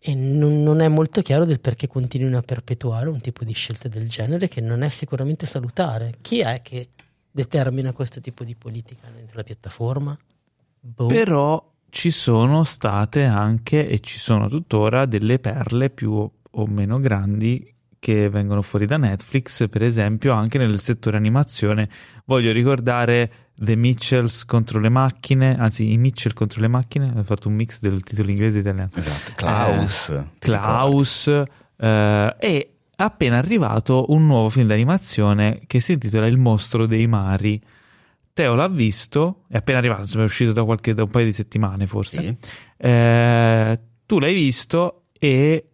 e 0.08 0.14
non, 0.14 0.62
non 0.62 0.82
è 0.82 0.88
molto 0.88 1.24
chiaro 1.24 1.46
del 1.46 1.60
perché 1.60 1.88
continuino 1.88 2.38
a 2.38 2.44
perpetuare 2.44 3.10
un 3.10 3.20
tipo 3.22 3.44
di 3.44 3.54
scelte 3.54 3.90
del 3.90 4.08
genere 4.08 4.48
che 4.48 4.62
non 4.62 4.84
è 4.84 4.90
sicuramente 4.90 5.48
salutare. 5.48 6.14
Chi 6.22 6.42
è 6.42 6.62
che 6.62 6.90
determina 7.32 7.92
questo 7.92 8.22
tipo 8.22 8.44
di 8.44 8.54
politica 8.54 9.08
dentro 9.12 9.38
la 9.38 9.44
piattaforma? 9.44 10.16
Boh. 10.80 11.08
Però 11.08 11.74
ci 11.90 12.12
sono 12.12 12.64
state 12.64 13.24
anche 13.24 13.88
e 13.88 14.00
ci 14.00 14.20
sono 14.20 14.48
tuttora 14.48 15.08
delle 15.08 15.40
perle 15.40 15.90
più 15.90 16.12
o 16.12 16.68
meno 16.68 17.00
grandi 17.00 17.74
che 17.98 18.30
vengono 18.30 18.62
fuori 18.62 18.86
da 18.86 18.98
Netflix, 18.98 19.68
per 19.68 19.82
esempio 19.82 20.34
anche 20.34 20.60
nel 20.60 20.80
settore 20.80 21.18
animazione. 21.18 21.90
Voglio 22.26 22.52
ricordare 22.52 23.45
The 23.58 23.76
Mitchells 23.76 24.44
contro 24.46 24.80
le 24.80 24.90
macchine, 24.90 25.58
anzi 25.58 25.92
i 25.92 25.98
Mitchell 25.98 26.34
contro 26.34 26.60
le 26.62 26.68
macchine, 26.68 27.14
ho 27.16 27.24
fatto 27.24 27.48
un 27.48 27.56
mix 27.56 27.80
del 27.80 28.04
titolo 28.04 28.30
inglese 28.30 28.58
e 28.58 28.62
italiano. 28.62 28.90
Esatto, 28.94 29.32
Klaus. 29.36 30.10
Eh? 30.10 30.26
Klaus 30.40 31.28
eh, 31.28 32.36
è 32.38 32.70
appena 32.98 33.38
arrivato 33.38 34.06
un 34.10 34.26
nuovo 34.26 34.50
film 34.50 34.68
d'animazione 34.68 35.62
che 35.68 35.80
si 35.80 35.94
intitola 35.94 36.28
Il 36.28 36.38
mostro 36.38 36.86
dei 36.86 37.08
mari. 37.08 37.62
Teo 38.34 38.56
l'ha 38.56 38.68
visto, 38.68 39.44
è 39.48 39.56
appena 39.56 39.78
arrivato, 39.78 40.02
insomma 40.02 40.24
è 40.24 40.26
uscito 40.26 40.52
da, 40.52 40.66
qualche, 40.66 40.94
da 40.94 41.04
un 41.04 41.10
paio 41.10 41.26
di 41.26 41.32
settimane 41.32 41.88
forse. 41.88 42.22
Sì. 42.22 42.38
Eh, 42.78 43.80
tu 44.06 44.20
l'hai 44.20 44.34
visto 44.34 45.04
e 45.18 45.70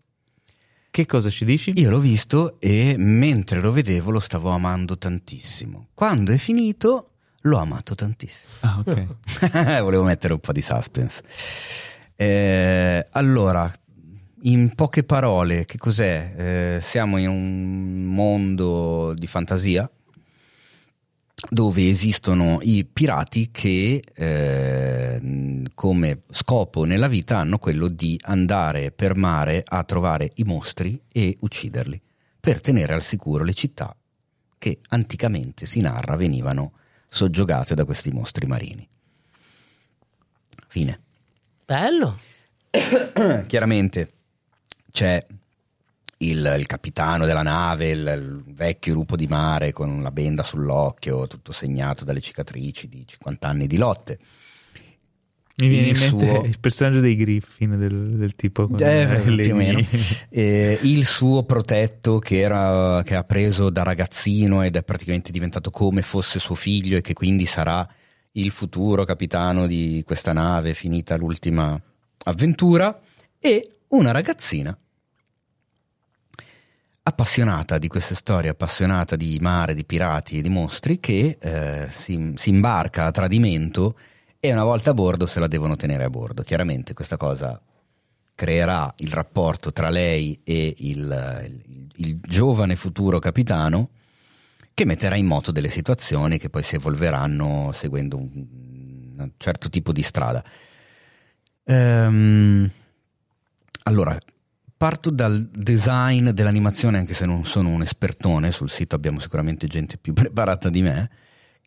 che 0.92 1.06
cosa 1.08 1.30
ci 1.30 1.46
dici? 1.46 1.74
Io 1.78 1.90
l'ho 1.90 2.00
visto 2.00 2.60
e 2.60 2.96
mentre 2.98 3.62
lo 3.62 3.72
vedevo 3.72 4.12
lo 4.12 4.20
stavo 4.20 4.50
amando 4.50 4.98
tantissimo. 4.98 5.88
Quando 5.96 6.34
è 6.34 6.38
finito 6.38 7.11
l'ho 7.42 7.58
amato 7.58 7.96
tantissimo. 7.96 8.52
Ah, 8.62 8.84
ok. 8.86 9.82
Volevo 9.82 10.04
mettere 10.04 10.34
un 10.34 10.40
po' 10.40 10.52
di 10.52 10.62
suspense. 10.62 11.24
Eh, 12.16 13.06
allora, 13.12 13.72
in 14.44 14.74
poche 14.76 15.04
parole, 15.04 15.66
che 15.66 15.78
cos'è? 15.78 16.34
Eh, 16.36 16.82
siamo 16.82 17.18
in 17.18 17.30
un 17.30 18.06
mondo 18.06 19.14
di 19.14 19.28
fantasia 19.28 19.90
dove 21.50 21.90
esistono 21.90 22.60
i 22.62 22.86
pirati 22.86 23.50
che 23.52 24.02
eh, 24.14 25.64
come 25.74 26.22
scopo 26.30 26.84
nella 26.84 27.08
vita 27.08 27.40
hanno 27.40 27.58
quello 27.58 27.88
di 27.88 28.20
andare 28.26 28.92
per 28.92 29.16
mare 29.16 29.64
a 29.66 29.84
trovare 29.84 30.32
i 30.36 30.44
mostri 30.44 31.02
e 31.12 31.38
ucciderli 31.40 32.00
per 32.40 32.62
tenere 32.62 32.94
al 32.94 33.02
sicuro 33.02 33.44
le 33.44 33.54
città 33.54 33.96
che 34.58 34.80
anticamente 34.90 35.66
si 35.66 35.82
narra 35.82 36.16
venivano 36.16 36.74
soggiogate 37.14 37.76
da 37.76 37.84
questi 37.84 38.10
mostri 38.10 38.48
marini. 38.48 38.88
Fine. 40.68 41.02
Bello. 41.66 42.18
Chiaramente 43.48 44.12
c'è 44.90 45.24
il, 46.18 46.56
il 46.58 46.66
capitano 46.66 47.26
della 47.26 47.44
nave, 47.44 47.90
il, 47.90 48.00
il 48.00 48.54
vecchio 48.54 48.94
lupo 48.94 49.18
di 49.18 49.28
mare 49.28 49.74
con 49.74 50.02
la 50.02 50.12
benda 50.12 50.44
sull'occhio, 50.44 51.28
tutto 51.28 51.52
segnato 51.52 52.06
dalle 52.06 52.22
cicatrici 52.22 52.88
di 52.88 53.06
50 53.06 53.48
anni 53.48 53.68
di 53.68 53.78
lotte. 53.78 54.18
Mi 55.58 55.68
viene 55.68 55.88
in 55.90 55.96
Il 55.96 56.00
mente 56.00 56.28
suo- 56.28 56.44
il 56.46 56.60
personaggio 56.60 57.00
dei 57.00 57.16
Griffin 57.16 57.78
del, 57.78 58.10
del 58.16 58.36
tipo 58.36 58.70
Eh, 58.78 59.22
più 59.24 59.54
o 59.54 59.56
meno. 59.56 59.86
Eh, 60.30 60.80
il 60.84 61.06
suo 61.06 61.44
protetto 61.44 62.20
che, 62.20 62.40
era, 62.40 63.02
che 63.04 63.16
ha 63.16 63.24
preso 63.24 63.70
da 63.70 63.84
ragazzino 63.84 64.64
ed 64.64 64.76
è 64.76 64.84
praticamente 64.84 65.32
diventato 65.32 65.70
come 65.70 66.02
fosse 66.02 66.40
suo 66.40 66.56
figlio 66.56 66.98
e 66.98 67.02
che 67.02 67.14
quindi 67.14 67.46
sarà 67.46 67.88
il 68.34 68.50
futuro 68.52 69.04
capitano 69.04 69.68
di 69.68 70.04
questa 70.06 70.32
nave 70.32 70.74
finita 70.74 71.18
l'ultima 71.18 71.80
avventura 72.24 72.98
e 73.40 73.68
una 73.90 74.12
ragazzina 74.12 74.76
appassionata 77.04 77.78
di 77.78 77.88
queste 77.88 78.16
storie, 78.16 78.52
appassionata 78.52 79.16
di 79.16 79.38
mare, 79.42 79.74
di 79.74 79.84
pirati 79.84 80.38
e 80.38 80.42
di 80.42 80.50
mostri 80.50 81.00
che 81.00 81.38
eh, 81.42 81.88
si, 81.90 82.34
si 82.36 82.50
imbarca 82.50 83.06
a 83.06 83.12
tradimento 83.12 83.98
e 84.44 84.52
una 84.52 84.64
volta 84.66 84.90
a 84.90 84.94
bordo 84.94 85.26
se 85.26 85.40
la 85.40 85.48
devono 85.48 85.78
tenere 85.78 86.04
a 86.04 86.10
bordo. 86.10 86.42
Chiaramente 86.42 86.94
questa 86.94 87.16
cosa 87.16 87.62
creerà 88.36 88.92
il 88.98 89.12
rapporto 89.12 89.72
tra 89.72 89.90
lei 89.90 90.40
e 90.44 90.74
il, 90.80 91.62
il- 91.66 91.90
il 92.08 92.20
giovane 92.20 92.76
futuro 92.76 93.20
capitano 93.20 93.90
che 94.74 94.86
metterà 94.86 95.16
in 95.16 95.28
moto 95.28 95.52
delle 95.52 95.70
situazioni 95.70 96.40
che 96.40 96.50
poi 96.50 96.64
si 96.64 96.74
evolveranno 96.76 97.72
seguendo 97.74 98.18
un, 98.18 98.30
un 99.18 99.32
certo 99.38 99.70
tipo 99.70 99.92
di 99.92 100.02
strada. 100.02 100.44
Ehm, 101.66 102.70
allora, 103.84 104.18
parto 104.76 105.12
dal 105.12 105.48
design 105.54 106.30
dell'animazione, 106.30 106.98
anche 106.98 107.14
se 107.14 107.26
non 107.28 107.46
sono 107.46 107.70
un 107.70 107.82
espertone, 107.84 108.52
sul 108.52 108.70
sito 108.72 108.96
abbiamo 108.96 109.20
sicuramente 109.20 109.68
gente 109.68 109.98
più 109.98 110.14
preparata 110.14 110.70
di 110.70 110.82
me, 110.82 111.10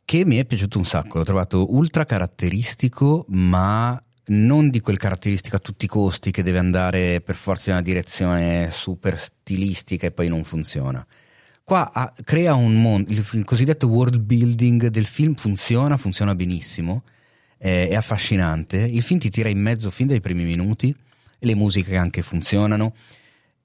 che 0.05 0.25
mi 0.25 0.37
è 0.37 0.45
piaciuto 0.45 0.79
un 0.79 0.85
sacco, 0.85 1.19
l'ho 1.19 1.25
trovato 1.25 1.75
ultra 1.75 2.05
caratteristico, 2.05 3.25
ma 3.29 4.01
non 4.27 4.71
di 4.71 4.81
quel 4.81 4.97
caratteristico 4.97 5.57
a 5.57 5.61
tutti 5.61 5.85
i 5.85 5.89
costi 5.89 6.31
che 6.31 6.43
deve 6.43 6.59
andare 6.59 7.21
per 7.21 7.35
forza 7.35 7.71
in 7.71 7.77
una 7.77 7.85
direzione 7.85 8.69
super 8.71 9.19
stilistica 9.19 10.07
e 10.07 10.13
poi 10.13 10.29
non 10.29 10.45
funziona. 10.45 11.05
Qua 11.63 11.91
ha- 11.93 12.13
crea 12.23 12.55
un 12.55 12.81
mondo, 12.81 13.11
il, 13.11 13.27
il 13.33 13.45
cosiddetto 13.45 13.87
world 13.87 14.19
building 14.19 14.89
del 14.89 15.07
film 15.07 15.35
funziona, 15.35 15.97
funziona 15.97 16.35
benissimo, 16.35 17.05
è, 17.57 17.89
è 17.89 17.95
affascinante. 17.95 18.77
Il 18.79 19.03
film 19.03 19.19
ti 19.19 19.31
tira 19.31 19.49
in 19.49 19.61
mezzo 19.61 19.91
fin 19.91 20.07
dai 20.07 20.21
primi 20.21 20.45
minuti, 20.45 20.95
le 21.39 21.55
musiche 21.55 21.97
anche 21.97 22.23
funzionano. 22.23 22.95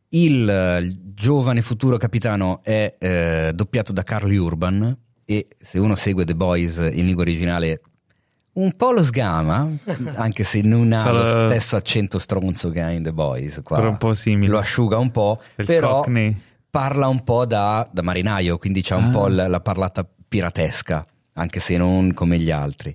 Il, 0.10 0.50
eh, 0.50 0.80
il 0.80 0.98
giovane 1.14 1.62
futuro 1.62 1.98
capitano 1.98 2.62
è 2.64 2.96
eh, 2.98 3.52
doppiato 3.54 3.92
da 3.92 4.04
Carl 4.04 4.32
Urban 4.32 4.98
e 5.32 5.46
se 5.60 5.78
uno 5.78 5.94
segue 5.96 6.26
The 6.26 6.34
Boys 6.34 6.78
in 6.78 7.06
lingua 7.06 7.22
originale 7.22 7.82
un 8.54 8.76
po' 8.76 8.92
lo 8.92 9.04
sgama, 9.04 9.70
anche 10.16 10.44
se 10.44 10.62
non 10.62 10.92
ha 10.92 11.12
lo 11.12 11.48
stesso 11.48 11.76
accento 11.76 12.18
stronzo 12.18 12.72
che 12.72 12.82
ha 12.82 12.90
in 12.90 13.04
The 13.04 13.14
Boys. 13.14 13.62
Qua 13.64 13.78
Però 13.78 13.90
un 13.90 13.98
po' 13.98 14.16
simile. 14.16 14.52
Lo 14.52 14.58
asciuga 14.58 14.98
un 14.98 15.12
po', 15.12 15.40
Il 15.58 15.66
però 15.66 15.98
Cockney. 16.02 16.36
parla 16.70 17.08
un 17.08 17.24
po' 17.24 17.46
da, 17.46 17.88
da 17.92 18.02
marinaio, 18.02 18.58
quindi 18.58 18.82
c'ha 18.82 18.96
un 18.96 19.06
Ah. 19.06 19.12
po' 19.12 19.28
la, 19.28 19.48
la 19.48 19.60
parlata 19.62 20.04
piratesca, 20.28 21.06
anche 21.36 21.60
se 21.60 21.78
non 21.78 22.12
come 22.14 22.40
gli 22.40 22.50
altri. 22.50 22.94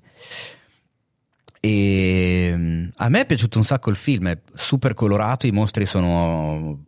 E 1.61 2.53
mm, 2.55 2.89
a 2.97 3.09
me 3.09 3.21
è 3.21 3.27
piaciuto 3.27 3.59
un 3.59 3.65
sacco 3.65 3.91
il 3.91 3.97
film, 3.97 4.29
è 4.29 4.39
super 4.55 4.93
colorato, 4.95 5.47
i 5.47 5.53
mostri 5.53 5.87
sono 5.87 6.83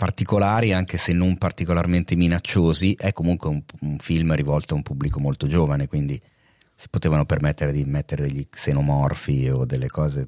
particolari 0.00 0.72
anche 0.72 0.96
se 0.96 1.12
non 1.12 1.36
particolarmente 1.36 2.16
minacciosi, 2.16 2.94
è 2.98 3.12
comunque 3.12 3.50
un, 3.50 3.62
un 3.80 3.98
film 3.98 4.34
rivolto 4.34 4.72
a 4.72 4.78
un 4.78 4.82
pubblico 4.82 5.20
molto 5.20 5.46
giovane, 5.46 5.88
quindi 5.88 6.18
si 6.74 6.86
potevano 6.88 7.26
permettere 7.26 7.70
di 7.70 7.84
mettere 7.84 8.22
degli 8.22 8.48
xenomorfi 8.48 9.50
o 9.50 9.66
delle 9.66 9.88
cose 9.88 10.26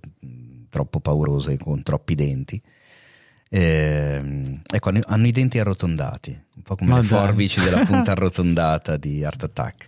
troppo 0.68 1.00
paurose 1.00 1.56
con 1.56 1.82
troppi 1.82 2.14
denti. 2.14 2.60
Ehm, 3.48 4.60
ecco, 4.70 4.90
hanno- 4.90 5.00
hanno 5.06 5.26
i 5.26 5.32
denti 5.32 5.58
arrotondati, 5.58 6.38
un 6.56 6.62
po' 6.62 6.76
come 6.76 6.90
Ma 6.90 6.96
le 7.00 7.06
dai. 7.06 7.18
forbici 7.18 7.60
della 7.62 7.80
punta 7.86 8.12
arrotondata 8.12 8.98
di 8.98 9.24
Art 9.24 9.44
Attack. 9.44 9.86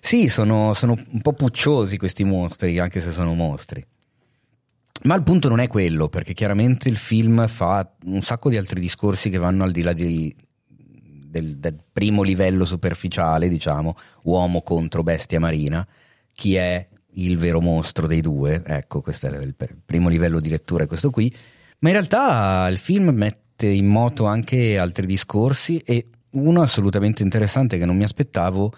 Sì, 0.00 0.30
sono, 0.30 0.72
sono 0.72 0.96
un 1.10 1.20
po' 1.20 1.34
pucciosi 1.34 1.98
questi 1.98 2.24
mostri, 2.24 2.78
anche 2.78 3.02
se 3.02 3.10
sono 3.10 3.34
mostri. 3.34 3.84
Ma 5.04 5.14
il 5.14 5.22
punto 5.22 5.48
non 5.48 5.60
è 5.60 5.68
quello, 5.68 6.08
perché 6.08 6.32
chiaramente 6.32 6.88
il 6.88 6.96
film 6.96 7.46
fa 7.46 7.88
un 8.04 8.20
sacco 8.20 8.50
di 8.50 8.56
altri 8.56 8.80
discorsi 8.80 9.30
che 9.30 9.38
vanno 9.38 9.64
al 9.64 9.70
di 9.70 9.82
là 9.82 9.92
di- 9.92 10.34
del, 11.28 11.58
del 11.58 11.78
primo 11.92 12.22
livello 12.22 12.64
superficiale, 12.64 13.48
diciamo, 13.48 13.96
uomo 14.24 14.62
contro 14.62 15.02
bestia 15.02 15.38
marina. 15.38 15.86
Chi 16.32 16.56
è 16.56 16.88
il 17.14 17.38
vero 17.38 17.60
mostro 17.60 18.06
dei 18.06 18.20
due? 18.20 18.62
Ecco, 18.66 19.00
questo 19.00 19.26
è 19.28 19.38
il 19.38 19.54
primo 19.84 20.08
livello 20.08 20.40
di 20.40 20.48
lettura, 20.48 20.84
è 20.84 20.86
questo 20.86 21.10
qui. 21.10 21.34
Ma 21.80 21.90
in 21.90 21.94
realtà 21.94 22.66
il 22.68 22.78
film 22.78 23.10
mette 23.10 23.66
in 23.66 23.86
moto 23.86 24.26
anche 24.26 24.78
altri 24.78 25.06
discorsi 25.06 25.78
e 25.78 26.08
uno 26.30 26.60
assolutamente 26.62 27.22
interessante 27.22 27.78
che 27.78 27.86
non 27.86 27.96
mi 27.96 28.04
aspettavo 28.04 28.72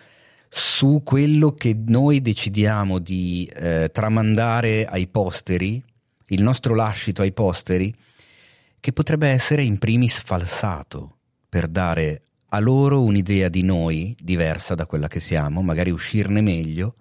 su 0.48 1.02
quello 1.04 1.52
che 1.52 1.78
noi 1.86 2.20
decidiamo 2.20 2.98
di 2.98 3.50
eh, 3.54 3.90
tramandare 3.92 4.84
ai 4.84 5.06
posteri, 5.06 5.82
il 6.30 6.42
nostro 6.42 6.74
lascito 6.74 7.22
ai 7.22 7.32
posteri, 7.32 7.94
che 8.80 8.92
potrebbe 8.92 9.28
essere 9.28 9.62
in 9.62 9.78
primis 9.78 10.20
falsato 10.20 11.18
per 11.48 11.68
dare 11.68 12.22
a 12.52 12.58
loro 12.58 13.02
un'idea 13.02 13.48
di 13.48 13.62
noi 13.62 14.16
diversa 14.18 14.74
da 14.74 14.86
quella 14.86 15.08
che 15.08 15.20
siamo, 15.20 15.62
magari 15.62 15.90
uscirne 15.90 16.40
meglio 16.40 16.94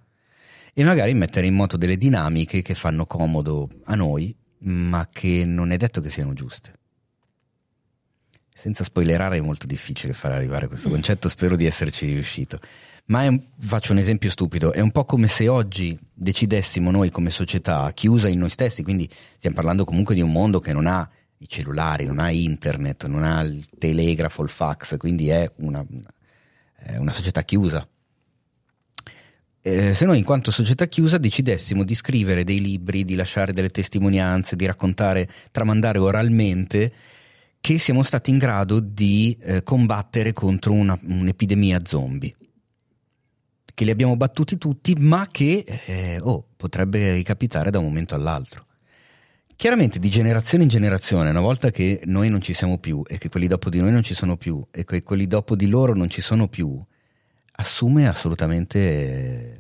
e 0.74 0.84
magari 0.84 1.14
mettere 1.14 1.48
in 1.48 1.56
moto 1.56 1.78
delle 1.78 1.98
dinamiche 1.98 2.62
che 2.62 2.76
fanno 2.76 3.06
comodo 3.06 3.70
a 3.86 3.96
noi, 3.96 4.36
ma 4.60 5.08
che 5.12 5.46
non 5.46 5.72
è 5.72 5.78
detto 5.78 6.02
che 6.02 6.10
siano 6.10 6.34
giuste. 6.34 6.74
Senza 8.54 8.84
spoilerare 8.84 9.38
è 9.38 9.42
molto 9.42 9.66
difficile 9.66 10.14
far 10.14 10.34
arrivare 10.34 10.68
questo 10.68 10.90
concetto, 10.90 11.30
spero 11.30 11.56
di 11.56 11.66
esserci 11.66 12.08
riuscito. 12.08 12.60
Ma 13.10 13.28
un- 13.28 13.42
faccio 13.60 13.92
un 13.92 13.98
esempio 13.98 14.30
stupido, 14.30 14.72
è 14.72 14.82
un 14.82 14.92
po' 14.92 15.04
come 15.04 15.28
se 15.28 15.48
oggi 15.48 15.98
decidessimo 16.14 16.92
noi 16.92 17.10
come 17.10 17.32
società, 17.32 17.92
chiusa 17.92 18.28
in 18.28 18.38
noi 18.38 18.52
stessi, 18.52 18.84
quindi 18.84 19.10
stiamo 19.38 19.56
parlando 19.56 19.84
comunque 19.84 20.14
di 20.14 20.22
un 20.22 20.32
mondo 20.32 20.60
che 20.60 20.74
non 20.74 20.86
ha 20.86 21.10
i 21.40 21.48
cellulari, 21.48 22.06
non 22.06 22.20
ha 22.20 22.30
internet, 22.30 23.08
non 23.08 23.24
ha 23.24 23.42
il 23.42 23.68
telegrafo, 23.80 24.44
il 24.44 24.50
fax, 24.50 24.98
quindi 24.98 25.30
è 25.30 25.52
una, 25.58 25.84
è 26.76 26.98
una 26.98 27.12
società 27.12 27.42
chiusa. 27.44 27.88
Eh, 29.62 29.94
se 29.96 30.06
noi 30.06 30.20
in 30.20 30.24
quanto 30.24 30.52
società 30.52 30.86
chiusa 30.86 31.18
decidessimo 31.18 31.84
di 31.84 31.96
scrivere 31.96 32.44
dei 32.44 32.62
libri, 32.62 33.06
di 33.06 33.16
lasciare 33.16 33.54
delle 33.54 33.70
testimonianze, 33.70 34.56
di 34.56 34.68
raccontare, 34.68 35.28
tramandare 35.50 35.98
oralmente 35.98 36.94
che 37.60 37.80
siamo 37.80 38.04
stati 38.04 38.30
in 38.30 38.38
grado 38.38 38.80
di 38.80 39.36
eh, 39.42 39.64
combattere 39.64 40.32
contro 40.32 40.74
una- 40.74 40.98
un'epidemia 41.02 41.82
zombie 41.84 42.36
che 43.80 43.86
li 43.86 43.92
abbiamo 43.92 44.18
battuti 44.18 44.58
tutti, 44.58 44.94
ma 44.96 45.26
che 45.32 45.64
eh, 45.86 46.20
oh, 46.22 46.48
potrebbe 46.58 47.14
ricapitare 47.14 47.72
da 47.72 47.80
un 47.80 47.86
momento 47.86 48.14
all'altro. 48.14 48.66
Chiaramente 49.56 50.00
di 50.00 50.10
generazione 50.10 50.64
in 50.64 50.70
generazione, 50.70 51.30
una 51.30 51.40
volta 51.40 51.72
che 51.72 52.02
noi 52.04 52.30
non 52.30 52.42
ci 52.42 52.54
siamo 52.54 52.78
più 52.78 53.02
e 53.08 53.18
che 53.18 53.30
quelli 53.30 53.48
dopo 53.48 53.70
di 53.70 53.80
noi 53.80 53.92
non 53.94 54.04
ci 54.04 54.14
sono 54.14 54.36
più 54.36 54.62
e 54.70 54.84
che 54.84 55.02
quelli 55.02 55.28
dopo 55.28 55.56
di 55.56 55.70
loro 55.70 55.96
non 55.96 56.10
ci 56.10 56.20
sono 56.20 56.50
più, 56.50 56.78
assume 57.52 58.10
assolutamente 58.10 58.80
eh, 58.80 59.60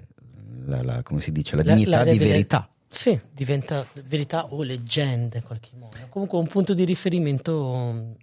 la, 0.66 0.84
la- 0.84 1.02
come 1.02 1.22
si 1.22 1.32
dice, 1.32 1.56
la, 1.56 1.64
La- 1.64 1.72
dignità 1.76 1.90
l'area 2.00 2.12
di 2.12 2.18
delle- 2.18 2.32
verità. 2.32 2.70
Sì, 2.90 3.18
diventa 3.32 3.88
verità 4.06 4.48
o 4.48 4.64
leggenda 4.64 5.38
in 5.38 5.44
qualche 5.44 5.70
modo. 5.80 5.96
Comunque 6.10 6.40
un 6.40 6.48
punto 6.48 6.74
di 6.74 6.84
riferimento 6.84 8.18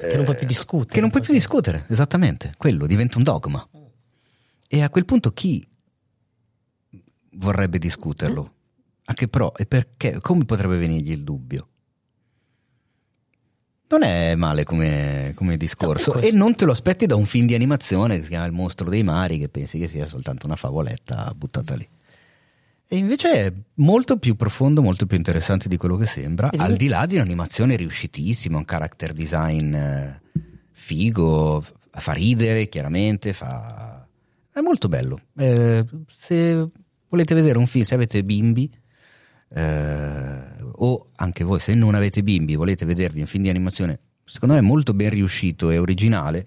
che 0.00 0.16
non 0.16 0.24
puoi 0.24 0.36
più 0.36 0.46
discutere. 0.46 0.94
Che 0.94 1.00
non 1.02 1.10
puoi 1.10 1.22
più 1.22 1.34
discutere, 1.34 1.84
esattamente, 1.90 2.54
quello 2.56 2.86
diventa 2.86 3.18
un 3.18 3.24
dogma. 3.24 3.68
E 4.72 4.82
a 4.82 4.88
quel 4.88 5.04
punto 5.04 5.32
chi 5.32 5.66
vorrebbe 7.32 7.78
discuterlo? 7.78 8.54
A 9.06 9.14
che 9.14 9.26
pro? 9.26 9.52
E 9.56 9.66
perché? 9.66 10.20
Come 10.20 10.44
potrebbe 10.44 10.76
venirgli 10.76 11.10
il 11.10 11.24
dubbio? 11.24 11.68
Non 13.88 14.04
è 14.04 14.36
male 14.36 14.62
come, 14.62 15.32
come 15.34 15.56
discorso. 15.56 16.12
No, 16.14 16.20
e 16.20 16.30
non 16.30 16.54
te 16.54 16.66
lo 16.66 16.70
aspetti 16.70 17.06
da 17.06 17.16
un 17.16 17.26
film 17.26 17.48
di 17.48 17.56
animazione 17.56 18.18
che 18.18 18.22
si 18.22 18.28
chiama 18.28 18.46
Il 18.46 18.52
mostro 18.52 18.88
dei 18.88 19.02
mari, 19.02 19.38
che 19.38 19.48
pensi 19.48 19.76
che 19.76 19.88
sia 19.88 20.06
soltanto 20.06 20.46
una 20.46 20.54
favoletta 20.54 21.34
buttata 21.34 21.74
lì. 21.74 21.88
E 22.86 22.96
invece 22.96 23.32
è 23.32 23.52
molto 23.74 24.18
più 24.18 24.36
profondo, 24.36 24.82
molto 24.82 25.06
più 25.06 25.16
interessante 25.16 25.68
di 25.68 25.78
quello 25.78 25.96
che 25.96 26.06
sembra, 26.06 26.50
al 26.56 26.76
di 26.76 26.86
là 26.86 27.06
di 27.06 27.16
un'animazione 27.16 27.74
riuscitissima, 27.74 28.56
un 28.56 28.64
character 28.64 29.12
design 29.14 29.74
eh, 29.74 30.20
figo, 30.70 31.64
fa 31.90 32.12
ridere 32.12 32.68
chiaramente, 32.68 33.32
fa... 33.32 33.99
è 34.52 34.60
molto 34.60 34.88
bello. 34.88 35.20
Eh, 35.36 35.84
se 36.12 36.68
volete 37.08 37.34
vedere 37.34 37.58
un 37.58 37.66
film, 37.66 37.84
se 37.84 37.94
avete 37.94 38.24
bimbi, 38.24 38.70
eh, 39.52 40.42
o 40.62 41.06
anche 41.16 41.44
voi 41.44 41.58
se 41.60 41.74
non 41.74 41.94
avete 41.94 42.22
bimbi 42.22 42.54
volete 42.54 42.84
vedervi 42.84 43.20
un 43.20 43.26
film 43.26 43.44
di 43.44 43.50
animazione, 43.50 43.98
secondo 44.24 44.54
me 44.54 44.60
molto 44.60 44.94
ben 44.94 45.10
riuscito 45.10 45.70
e 45.70 45.78
originale, 45.78 46.46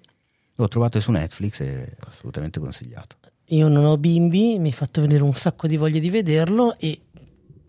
lo 0.55 0.67
trovate 0.67 1.01
su 1.01 1.11
Netflix 1.11 1.59
e 1.61 1.85
è 1.85 1.95
assolutamente 2.07 2.59
consigliato. 2.59 3.17
Io 3.47 3.67
non 3.67 3.83
ho 3.85 3.97
bimbi, 3.97 4.57
mi 4.57 4.67
hai 4.67 4.73
fatto 4.73 5.01
venire 5.01 5.21
un 5.21 5.33
sacco 5.33 5.67
di 5.67 5.77
voglia 5.77 5.99
di 5.99 6.09
vederlo 6.09 6.77
e 6.79 6.99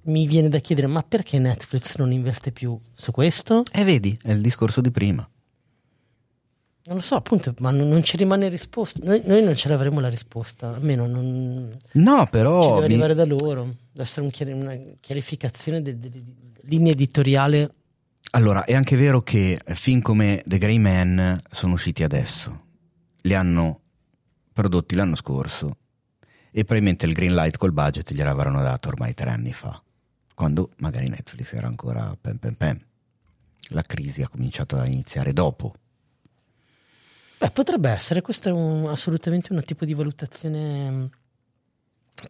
mi 0.04 0.26
viene 0.26 0.48
da 0.48 0.58
chiedere 0.58 0.86
ma 0.86 1.02
perché 1.02 1.38
Netflix 1.38 1.96
non 1.96 2.12
investe 2.12 2.52
più 2.52 2.78
su 2.94 3.10
questo? 3.10 3.62
E 3.72 3.84
vedi, 3.84 4.16
è 4.22 4.30
il 4.30 4.40
discorso 4.40 4.80
di 4.80 4.90
prima. 4.90 5.28
Non 6.86 6.96
lo 6.96 7.02
so, 7.02 7.14
appunto, 7.14 7.54
ma 7.60 7.70
non, 7.70 7.88
non 7.88 8.02
ci 8.04 8.16
rimane 8.18 8.48
risposta. 8.48 9.00
Noi, 9.04 9.22
noi 9.24 9.42
non 9.42 9.56
ce 9.56 9.68
l'avremo 9.68 10.00
la 10.00 10.08
risposta, 10.10 10.68
almeno 10.74 11.06
non 11.06 11.70
No, 11.92 12.24
ci 12.24 12.30
però 12.30 12.74
deve 12.74 12.86
mi- 12.88 12.92
arrivare 12.92 13.14
da 13.14 13.24
loro. 13.24 13.62
Deve 13.64 14.02
essere 14.02 14.20
un 14.26 14.30
chiari- 14.30 14.52
una 14.52 14.76
chiarificazione 15.00 15.80
de- 15.80 15.96
delle 15.98 16.22
linee 16.64 16.92
editoriali. 16.92 17.66
allora 18.32 18.64
è 18.64 18.74
anche 18.74 18.96
vero 18.96 19.20
che 19.22 19.60
film 19.64 20.02
come 20.02 20.42
The 20.44 20.58
Grey 20.58 20.78
Man 20.78 21.40
sono 21.50 21.74
usciti 21.74 22.02
adesso, 22.02 22.62
li 23.22 23.34
hanno 23.34 23.80
prodotti 24.52 24.94
l'anno 24.94 25.14
scorso 25.14 25.76
e 26.50 26.64
probabilmente 26.64 27.06
il 27.06 27.12
green 27.12 27.34
light 27.34 27.56
col 27.56 27.72
budget 27.72 28.12
gliel'avranno 28.12 28.60
dato 28.60 28.88
ormai 28.88 29.14
tre 29.14 29.30
anni 29.30 29.52
fa, 29.52 29.80
quando 30.34 30.70
magari 30.78 31.08
Netflix 31.08 31.52
era 31.54 31.66
ancora 31.66 32.14
pem 32.20 32.36
pem 32.36 32.54
pem. 32.54 32.78
La 33.68 33.82
crisi 33.82 34.20
ha 34.22 34.28
cominciato 34.28 34.76
a 34.76 34.84
iniziare 34.84 35.32
dopo. 35.32 35.74
Beh, 37.44 37.50
potrebbe 37.50 37.90
essere, 37.90 38.23
questo 38.23 38.48
è 38.48 38.52
un- 38.52 38.89
assolutamente 38.89 39.52
un 39.52 39.62
tipo 39.64 39.84
di 39.84 39.92
valutazione 39.92 40.90
mm, 40.90 41.05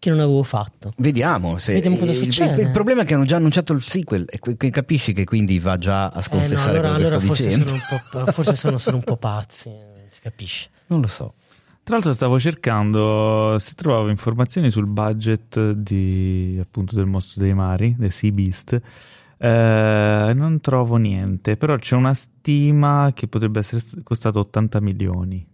che 0.01 0.11
non 0.11 0.19
avevo 0.19 0.43
fatto. 0.43 0.93
Vediamo 0.97 1.59
se 1.59 1.75
Vediamo 1.75 1.97
cosa 1.99 2.11
il- 2.11 2.17
il, 2.19 2.25
succede. 2.25 2.63
il 2.63 2.71
problema 2.71 3.03
è 3.03 3.05
che 3.05 3.15
hanno 3.15 3.25
già 3.25 3.37
annunciato 3.37 3.73
il 3.73 3.83
sequel 3.83 4.25
e 4.29 4.39
que- 4.41 4.57
que- 4.57 4.71
capisci 4.71 5.13
che 5.13 5.25
quindi 5.25 5.59
va 5.61 5.77
già 5.77 6.07
a 6.07 6.11
Eh 6.11 6.15
no, 6.17 6.23
sconfessare 6.23 6.79
allora, 6.79 6.95
quello 6.95 6.97
che 6.99 7.05
allora 7.05 7.19
sto 7.21 7.27
forse, 7.27 7.45
dicendo. 7.45 7.67
sono 7.69 7.81
un 7.81 8.25
po', 8.25 8.33
forse 8.33 8.57
sono 8.57 8.79
solo 8.79 8.97
un 8.97 9.05
po' 9.05 9.17
pazzi, 9.17 9.69
eh, 9.69 10.09
si 10.11 10.21
capisce. 10.21 10.71
Non 10.89 11.01
lo 11.01 11.07
so. 11.07 11.35
Tra 11.85 11.95
l'altro 11.97 12.15
stavo 12.15 12.41
cercando 12.41 13.57
se 13.61 13.75
trovavo 13.75 14.09
informazioni 14.09 14.71
sul 14.71 14.87
budget 14.87 15.73
di, 15.73 16.59
appunto 16.61 16.95
del 16.97 17.05
mostro 17.07 17.41
dei 17.43 17.53
mari, 17.55 17.95
del 17.99 18.11
Sea 18.11 18.33
Beast. 18.33 18.81
Eh, 19.37 20.33
non 20.35 20.61
trovo 20.61 20.97
niente, 20.97 21.57
però 21.57 21.77
c'è 21.77 21.97
una 21.97 22.15
stima 22.15 23.11
che 23.15 23.27
potrebbe 23.29 23.59
essere 23.61 23.81
st- 23.81 24.03
costato 24.03 24.41
80 24.41 24.81
milioni. 24.81 25.47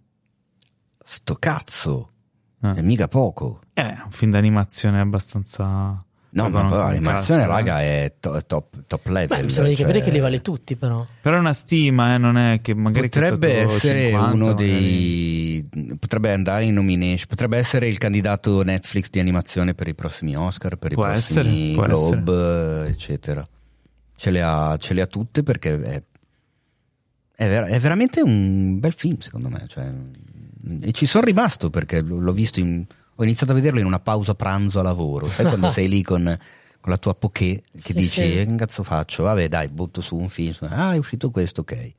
Sto 1.02 1.34
cazzo, 1.34 2.10
Eh, 2.62 2.74
è 2.74 2.82
mica 2.82 3.08
poco. 3.08 3.60
è 3.72 3.82
un 4.04 4.10
film 4.10 4.30
d'animazione 4.32 5.00
abbastanza... 5.00 6.04
No, 6.32 6.48
ma 6.48 6.64
come 6.66 6.76
l'animazione, 6.76 7.44
raga, 7.44 7.80
è 7.82 8.14
to- 8.20 8.40
top, 8.46 8.84
top 8.86 9.04
level. 9.06 9.36
Beh, 9.36 9.42
mi 9.42 9.50
sembra 9.50 9.70
di 9.72 9.76
cioè- 9.76 9.86
capire 9.88 10.04
che 10.04 10.12
li 10.12 10.20
vale 10.20 10.40
tutti, 10.40 10.76
però. 10.76 11.04
Però 11.20 11.34
è 11.34 11.40
una 11.40 11.52
stima, 11.52 12.14
eh, 12.14 12.18
non 12.18 12.36
è 12.36 12.60
che 12.60 12.72
magari 12.76 13.08
Potrebbe 13.08 13.62
essere 13.62 14.10
50, 14.10 14.32
uno 14.34 14.44
magari. 14.46 15.66
dei. 15.72 15.96
Potrebbe 15.98 16.32
andare 16.32 16.66
in 16.66 16.74
nomination. 16.74 17.26
Potrebbe 17.26 17.56
essere 17.58 17.88
il 17.88 17.98
candidato 17.98 18.62
Netflix 18.62 19.10
di 19.10 19.18
animazione 19.18 19.74
per 19.74 19.88
i 19.88 19.94
prossimi 19.96 20.36
Oscar, 20.36 20.76
per 20.76 20.92
Può 20.92 21.02
i 21.02 21.10
prossimi 21.10 21.72
essere, 21.72 21.86
Globe, 21.88 22.86
eccetera. 22.86 23.44
Ce 24.20 24.30
le, 24.30 24.42
ha, 24.42 24.76
ce 24.76 24.92
le 24.92 25.00
ha 25.00 25.06
tutte 25.06 25.42
perché 25.42 25.80
è, 25.80 26.02
è, 27.36 27.48
ver- 27.48 27.68
è 27.70 27.80
veramente 27.80 28.20
un 28.20 28.78
bel 28.78 28.92
film, 28.92 29.16
secondo 29.20 29.48
me. 29.48 29.64
Cioè, 29.66 29.90
e 30.82 30.92
ci 30.92 31.06
sono 31.06 31.24
rimasto 31.24 31.70
perché 31.70 32.02
l- 32.02 32.18
l'ho 32.22 32.32
visto 32.34 32.60
in. 32.60 32.84
Ho 33.14 33.22
iniziato 33.24 33.52
a 33.52 33.54
vederlo 33.54 33.80
in 33.80 33.86
una 33.86 33.98
pausa 33.98 34.34
pranzo 34.34 34.78
a 34.78 34.82
lavoro. 34.82 35.26
Sai 35.30 35.46
quando 35.46 35.70
sei 35.70 35.88
lì 35.88 36.02
con, 36.02 36.22
con 36.80 36.92
la 36.92 36.98
tua 36.98 37.14
poké 37.14 37.62
che 37.72 37.80
Sì, 37.80 37.92
dici: 37.94 38.08
sì. 38.20 38.38
"Eh, 38.40 38.44
Che 38.44 38.54
cazzo 38.56 38.82
faccio? 38.82 39.22
Vabbè, 39.22 39.48
dai, 39.48 39.68
butto 39.68 40.02
su 40.02 40.16
un 40.16 40.28
film. 40.28 40.52
Ah, 40.68 40.92
è 40.92 40.98
uscito 40.98 41.30
questo, 41.30 41.62
ok. 41.62 41.92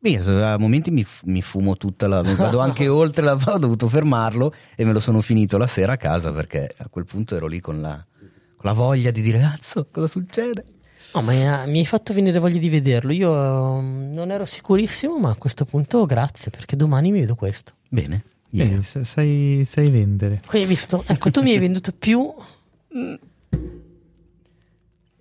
Beh, 0.00 0.16
a 0.44 0.58
momenti 0.58 0.90
mi, 0.90 1.06
mi 1.24 1.40
fumo 1.40 1.78
tutta 1.78 2.06
la. 2.06 2.20
vado 2.20 2.58
anche 2.58 2.86
oltre 2.88 3.24
la. 3.24 3.32
Ho 3.46 3.58
dovuto 3.58 3.88
fermarlo 3.88 4.52
e 4.76 4.84
me 4.84 4.92
lo 4.92 5.00
sono 5.00 5.22
finito 5.22 5.56
la 5.56 5.66
sera 5.66 5.94
a 5.94 5.96
casa 5.96 6.32
perché 6.32 6.70
a 6.76 6.88
quel 6.90 7.06
punto 7.06 7.34
ero 7.34 7.46
lì 7.46 7.60
con 7.60 7.80
la, 7.80 8.04
con 8.18 8.68
la 8.68 8.72
voglia 8.72 9.10
di 9.10 9.22
dire: 9.22 9.38
Cazzo, 9.40 9.88
cosa 9.90 10.06
succede? 10.06 10.66
No, 11.14 11.20
ma 11.22 11.32
mi 11.32 11.46
ha- 11.48 11.64
mi 11.66 11.78
hai 11.78 11.86
fatto 11.86 12.12
venire 12.12 12.38
voglia 12.38 12.58
di 12.58 12.68
vederlo. 12.68 13.12
Io 13.12 13.30
um, 13.32 14.10
non 14.12 14.30
ero 14.30 14.44
sicurissimo, 14.44 15.18
ma 15.18 15.30
a 15.30 15.36
questo 15.36 15.64
punto 15.64 16.06
grazie, 16.06 16.50
perché 16.50 16.74
domani 16.76 17.10
mi 17.12 17.20
vedo 17.20 17.34
questo. 17.36 17.72
Bene. 17.88 18.24
Eh, 18.50 18.64
yeah. 18.64 18.82
sa- 18.82 19.04
sai, 19.04 19.62
sai 19.64 19.90
vendere. 19.90 20.42
Qui 20.46 20.60
hai 20.60 20.66
visto? 20.66 21.04
Ecco, 21.06 21.30
tu 21.30 21.42
mi 21.42 21.50
hai 21.52 21.58
venduto 21.58 21.92
più. 21.96 22.32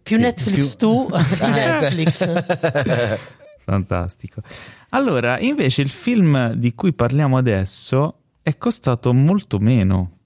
Più 0.04 0.18
Netflix 0.18 0.76
più- 0.76 0.88
tu 0.88 1.10
Ah. 1.14 1.48
Netflix. 1.48 3.20
Fantastico. 3.64 4.42
Allora, 4.90 5.40
invece 5.40 5.82
il 5.82 5.90
film 5.90 6.54
di 6.54 6.74
cui 6.76 6.92
parliamo 6.94 7.38
adesso 7.38 8.18
è 8.42 8.58
costato 8.58 9.14
molto 9.14 9.60
meno. 9.60 10.18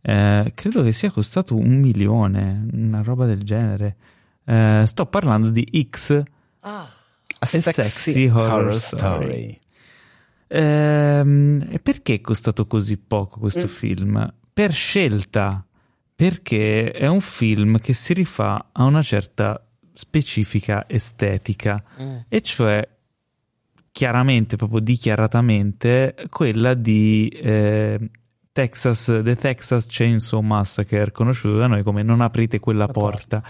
Eh, 0.00 0.52
credo 0.54 0.82
che 0.84 0.92
sia 0.92 1.10
costato 1.10 1.56
un 1.56 1.74
milione, 1.80 2.66
una 2.72 3.02
roba 3.02 3.26
del 3.26 3.42
genere. 3.42 3.96
Eh, 4.46 4.84
sto 4.86 5.06
parlando 5.06 5.50
di 5.50 5.86
X. 5.90 6.22
Ah, 6.60 6.88
A 7.38 7.46
A 7.46 7.46
sexy 7.46 8.28
horror 8.28 8.80
story. 8.80 9.60
Ehm, 10.48 11.66
e 11.70 11.78
perché 11.80 12.14
è 12.14 12.20
costato 12.20 12.66
così 12.66 12.96
poco 12.96 13.40
questo 13.40 13.66
film? 13.66 14.32
Per 14.52 14.72
scelta, 14.72 15.64
perché 16.14 16.92
è 16.92 17.06
un 17.08 17.20
film 17.20 17.78
che 17.78 17.92
si 17.92 18.14
rifà 18.14 18.68
a 18.72 18.84
una 18.84 19.02
certa 19.02 19.60
specifica 19.92 20.84
estetica, 20.88 21.82
mm. 22.00 22.16
e 22.28 22.40
cioè 22.42 22.88
chiaramente, 23.90 24.56
proprio 24.56 24.80
dichiaratamente, 24.80 26.14
quella 26.30 26.74
di 26.74 27.28
eh, 27.28 28.10
Texas, 28.52 29.20
The 29.22 29.34
Texas 29.34 29.86
Chainsaw 29.88 30.40
Massacre, 30.40 31.12
conosciuto 31.12 31.56
da 31.58 31.66
noi 31.66 31.82
come 31.82 32.02
Non 32.02 32.20
aprite 32.20 32.60
quella 32.60 32.86
La 32.86 32.92
porta. 32.92 33.42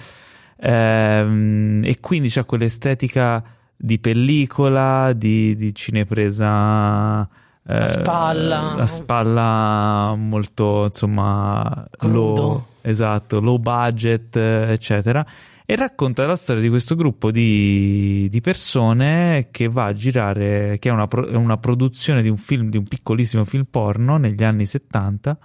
Ehm, 0.59 1.83
e 1.85 1.99
quindi 2.01 2.29
c'è 2.29 2.45
quell'estetica 2.45 3.43
di 3.77 3.99
pellicola, 3.99 5.13
di, 5.15 5.55
di 5.55 5.75
cinepresa. 5.75 7.29
eh, 7.69 7.75
A 7.77 7.87
spalla. 7.89 8.75
a 8.75 8.87
spalla 8.87 10.15
molto 10.17 10.85
insomma 10.85 11.87
Crudo. 11.97 12.15
low, 12.41 12.67
esatto, 12.83 13.41
low 13.41 13.59
budget, 13.59 14.37
eh, 14.37 14.73
eccetera. 14.73 15.25
E 15.69 15.75
racconta 15.75 16.25
la 16.27 16.37
storia 16.37 16.63
di 16.63 16.69
questo 16.69 16.95
gruppo 16.95 17.33
di, 17.33 18.29
di 18.31 18.41
persone 18.41 19.49
che 19.51 19.69
va 19.69 19.87
a 19.87 19.93
girare, 19.93 20.77
che 20.79 20.89
è 20.89 20.93
una, 20.93 21.09
una 21.37 21.57
produzione 21.59 22.23
di 22.23 22.29
un 22.29 22.37
film, 22.37 22.69
di 22.71 22.77
un 22.77 22.85
piccolissimo 22.85 23.45
film 23.45 23.65
porno 23.69 24.17
negli 24.17 24.45
anni 24.45 24.65
70 24.65 25.37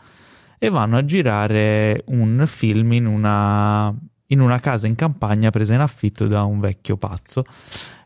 e 0.60 0.70
vanno 0.70 0.98
a 0.98 1.06
girare 1.06 2.04
un 2.10 2.44
film 2.46 2.94
in 2.94 3.08
una, 3.08 3.92
in 4.32 4.40
una 4.42 4.60
casa 4.60 4.88
in 4.88 4.96
campagna 4.96 5.50
presa 5.50 5.74
in 5.74 5.80
affitto 5.80 6.28
da 6.28 6.44
un 6.44 6.60
vecchio 6.60 6.98
pazzo. 6.98 7.44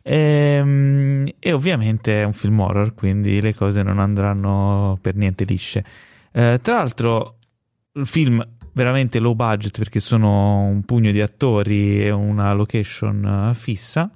Ehm, 0.04 1.32
E, 1.40 1.52
ovviamente 1.52 2.22
è 2.22 2.24
un 2.26 2.34
film 2.34 2.60
horror, 2.60 2.94
quindi 2.94 3.42
le 3.42 3.54
cose 3.56 3.82
non 3.82 4.00
andranno 4.00 4.98
per 5.02 5.16
niente 5.16 5.44
lisce. 5.46 5.84
Eh, 6.32 6.60
tra 6.62 6.76
l'altro, 6.76 7.38
il 7.94 8.06
film 8.06 8.46
veramente 8.74 9.20
low 9.20 9.34
budget 9.36 9.78
perché 9.78 10.00
sono 10.00 10.64
un 10.66 10.84
pugno 10.84 11.12
di 11.12 11.22
attori 11.22 12.04
e 12.04 12.12
una 12.12 12.54
location 12.54 13.50
eh, 13.52 13.54
fissa. 13.56 14.12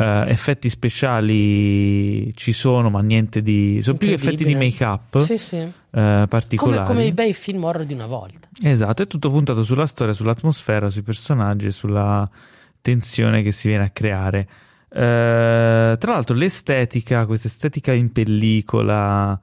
Eh, 0.00 0.24
effetti 0.28 0.68
speciali 0.68 2.32
ci 2.36 2.52
sono, 2.52 2.88
ma 2.88 3.00
niente 3.00 3.42
di. 3.42 3.80
Sono 3.82 3.98
più 3.98 4.12
effetti 4.12 4.44
di 4.44 4.52
Incredibile. 4.52 4.86
make-up 4.86 5.24
Sì, 5.24 5.38
sì. 5.38 5.72
Come, 5.90 6.26
particolari. 6.28 6.86
come 6.86 7.04
i 7.04 7.12
bei 7.12 7.34
film 7.34 7.64
horror 7.64 7.84
di 7.84 7.94
una 7.94 8.06
volta. 8.06 8.48
Esatto, 8.62 9.02
è 9.02 9.08
tutto 9.08 9.28
puntato 9.28 9.64
sulla 9.64 9.86
storia, 9.86 10.14
sull'atmosfera, 10.14 10.88
sui 10.88 11.02
personaggi 11.02 11.66
e 11.66 11.70
sulla 11.72 12.30
tensione 12.80 13.42
che 13.42 13.50
si 13.50 13.66
viene 13.66 13.86
a 13.86 13.90
creare. 13.90 14.48
Eh, 14.88 15.96
tra 15.98 16.12
l'altro, 16.12 16.36
l'estetica, 16.36 17.26
questa 17.26 17.48
estetica 17.48 17.92
in 17.92 18.12
pellicola, 18.12 19.36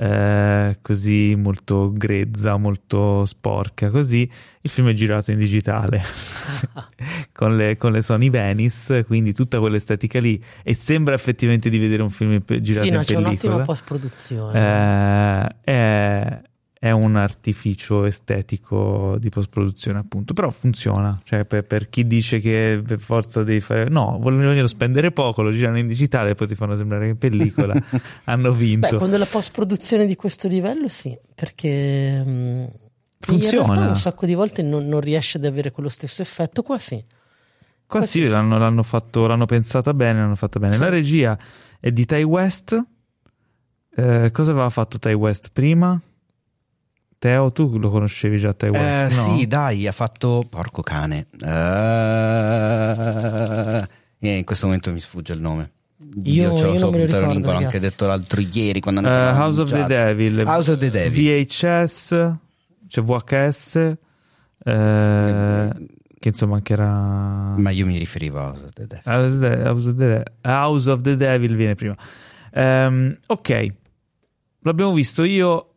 eh, 0.00 0.78
così 0.80 1.34
molto 1.36 1.92
grezza, 1.92 2.56
molto 2.56 3.26
sporca, 3.26 3.90
così 3.90 4.28
il 4.62 4.70
film 4.70 4.88
è 4.88 4.92
girato 4.94 5.30
in 5.30 5.36
digitale 5.36 6.02
con, 7.32 7.54
le, 7.54 7.76
con 7.76 7.92
le 7.92 8.00
Sony 8.00 8.30
Venice, 8.30 9.04
quindi 9.04 9.34
tutta 9.34 9.58
quell'estetica 9.58 10.18
lì. 10.18 10.42
E 10.62 10.74
sembra 10.74 11.14
effettivamente 11.14 11.68
di 11.68 11.78
vedere 11.78 12.02
un 12.02 12.08
film 12.08 12.42
girato 12.46 12.84
sì, 12.84 12.90
no, 12.90 12.98
in 12.98 13.04
c'è 13.04 13.14
pellicola. 13.14 13.28
un'ottima 13.28 13.60
post-produzione. 13.60 15.54
Eh, 15.64 15.70
è, 15.70 16.42
è 16.82 16.90
un 16.90 17.16
artificio 17.16 18.06
estetico 18.06 19.18
di 19.18 19.28
post-produzione, 19.28 19.98
appunto, 19.98 20.32
però 20.32 20.48
funziona. 20.48 21.20
Cioè, 21.22 21.44
per, 21.44 21.64
per 21.64 21.90
chi 21.90 22.06
dice 22.06 22.38
che 22.38 22.80
per 22.82 23.00
forza 23.00 23.44
devi 23.44 23.60
fare, 23.60 23.90
no, 23.90 24.16
vogliono 24.18 24.66
spendere 24.66 25.12
poco, 25.12 25.42
lo 25.42 25.52
girano 25.52 25.76
in 25.76 25.86
digitale 25.86 26.30
e 26.30 26.34
poi 26.34 26.46
ti 26.46 26.54
fanno 26.54 26.74
sembrare 26.76 27.04
che 27.04 27.10
in 27.10 27.18
pellicola 27.18 27.74
hanno 28.24 28.52
vinto. 28.52 28.88
Beh, 28.88 28.96
quando 28.96 29.18
la 29.18 29.26
post-produzione 29.26 30.06
di 30.06 30.16
questo 30.16 30.48
livello, 30.48 30.88
sì, 30.88 31.14
perché 31.34 32.24
mm, 32.26 32.64
Funziona. 33.20 33.66
In 33.66 33.72
realtà 33.72 33.88
un 33.88 33.96
sacco 33.96 34.24
di 34.24 34.32
volte 34.32 34.62
non, 34.62 34.88
non 34.88 35.00
riesce 35.00 35.36
ad 35.36 35.44
avere 35.44 35.70
quello 35.72 35.90
stesso 35.90 36.22
effetto. 36.22 36.62
Qua 36.62 36.78
sì. 36.78 37.04
Qua 37.86 38.02
sì, 38.02 38.26
l'hanno, 38.26 38.56
l'hanno 38.56 38.82
fatto, 38.82 39.26
l'hanno 39.26 39.44
pensata 39.44 39.92
bene, 39.92 40.20
l'hanno 40.20 40.36
fatta 40.36 40.58
bene. 40.58 40.74
Sì. 40.74 40.80
La 40.80 40.88
regia 40.88 41.38
è 41.78 41.90
di 41.90 42.06
Ty 42.06 42.22
West. 42.22 42.82
Eh, 43.94 44.30
cosa 44.32 44.50
aveva 44.52 44.70
fatto 44.70 44.98
Ty 44.98 45.12
West 45.12 45.50
prima? 45.52 46.00
Teo, 47.20 47.52
tu 47.52 47.76
lo 47.78 47.90
conoscevi 47.90 48.38
già 48.38 48.54
Ty 48.54 48.66
Eh, 48.68 48.70
West? 48.70 49.16
no? 49.18 49.36
Sì, 49.36 49.46
dai, 49.46 49.86
ha 49.86 49.92
fatto. 49.92 50.42
Porco 50.48 50.80
cane. 50.80 51.26
Eh, 51.38 51.46
eh, 54.20 54.36
in 54.38 54.44
questo 54.46 54.64
momento 54.64 54.90
mi 54.90 55.00
sfugge 55.00 55.34
il 55.34 55.40
nome. 55.42 55.70
Io- 56.24 56.56
ce 56.56 56.64
l'ho 56.64 56.72
io 56.72 56.72
me 56.72 56.78
lo 56.78 56.90
puntato 56.90 56.96
in 56.98 57.06
ricordo, 57.06 57.30
lingua, 57.32 57.52
l'ho 57.52 57.58
anche 57.58 57.78
detto 57.78 58.06
l'altro 58.06 58.40
ieri 58.40 58.80
quando 58.80 59.02
Eh, 59.02 59.06
hanno 59.06 59.38
House 59.38 59.60
of 59.60 59.70
the. 59.70 59.84
Devil, 59.84 60.44
House 60.46 60.70
of 60.72 60.78
the 60.78 60.88
Devil. 60.90 61.44
VHS, 61.44 62.32
c'è 62.88 63.02
VHS, 63.02 63.76
eh, 64.64 65.70
che 66.18 66.28
insomma 66.28 66.54
anche 66.56 66.72
era 66.72 66.88
Ma 67.58 67.68
io 67.70 67.84
mi 67.84 67.98
riferivo 67.98 68.38
a 68.38 68.44
House 68.48 68.64
of 68.64 68.72
the 68.72 68.86
Devil. 68.86 69.02
House 69.04 69.34
of 69.34 69.40
the- 69.40 69.62
House 69.68 69.88
of 69.88 69.96
the, 69.96 70.24
House 70.48 70.90
of 70.90 71.00
the 71.02 71.16
Devil 71.18 71.54
viene 71.54 71.74
prima. 71.74 71.94
Ehm, 72.52 73.14
ok, 73.26 73.66
l'abbiamo 74.60 74.94
visto 74.94 75.22
io 75.22 75.69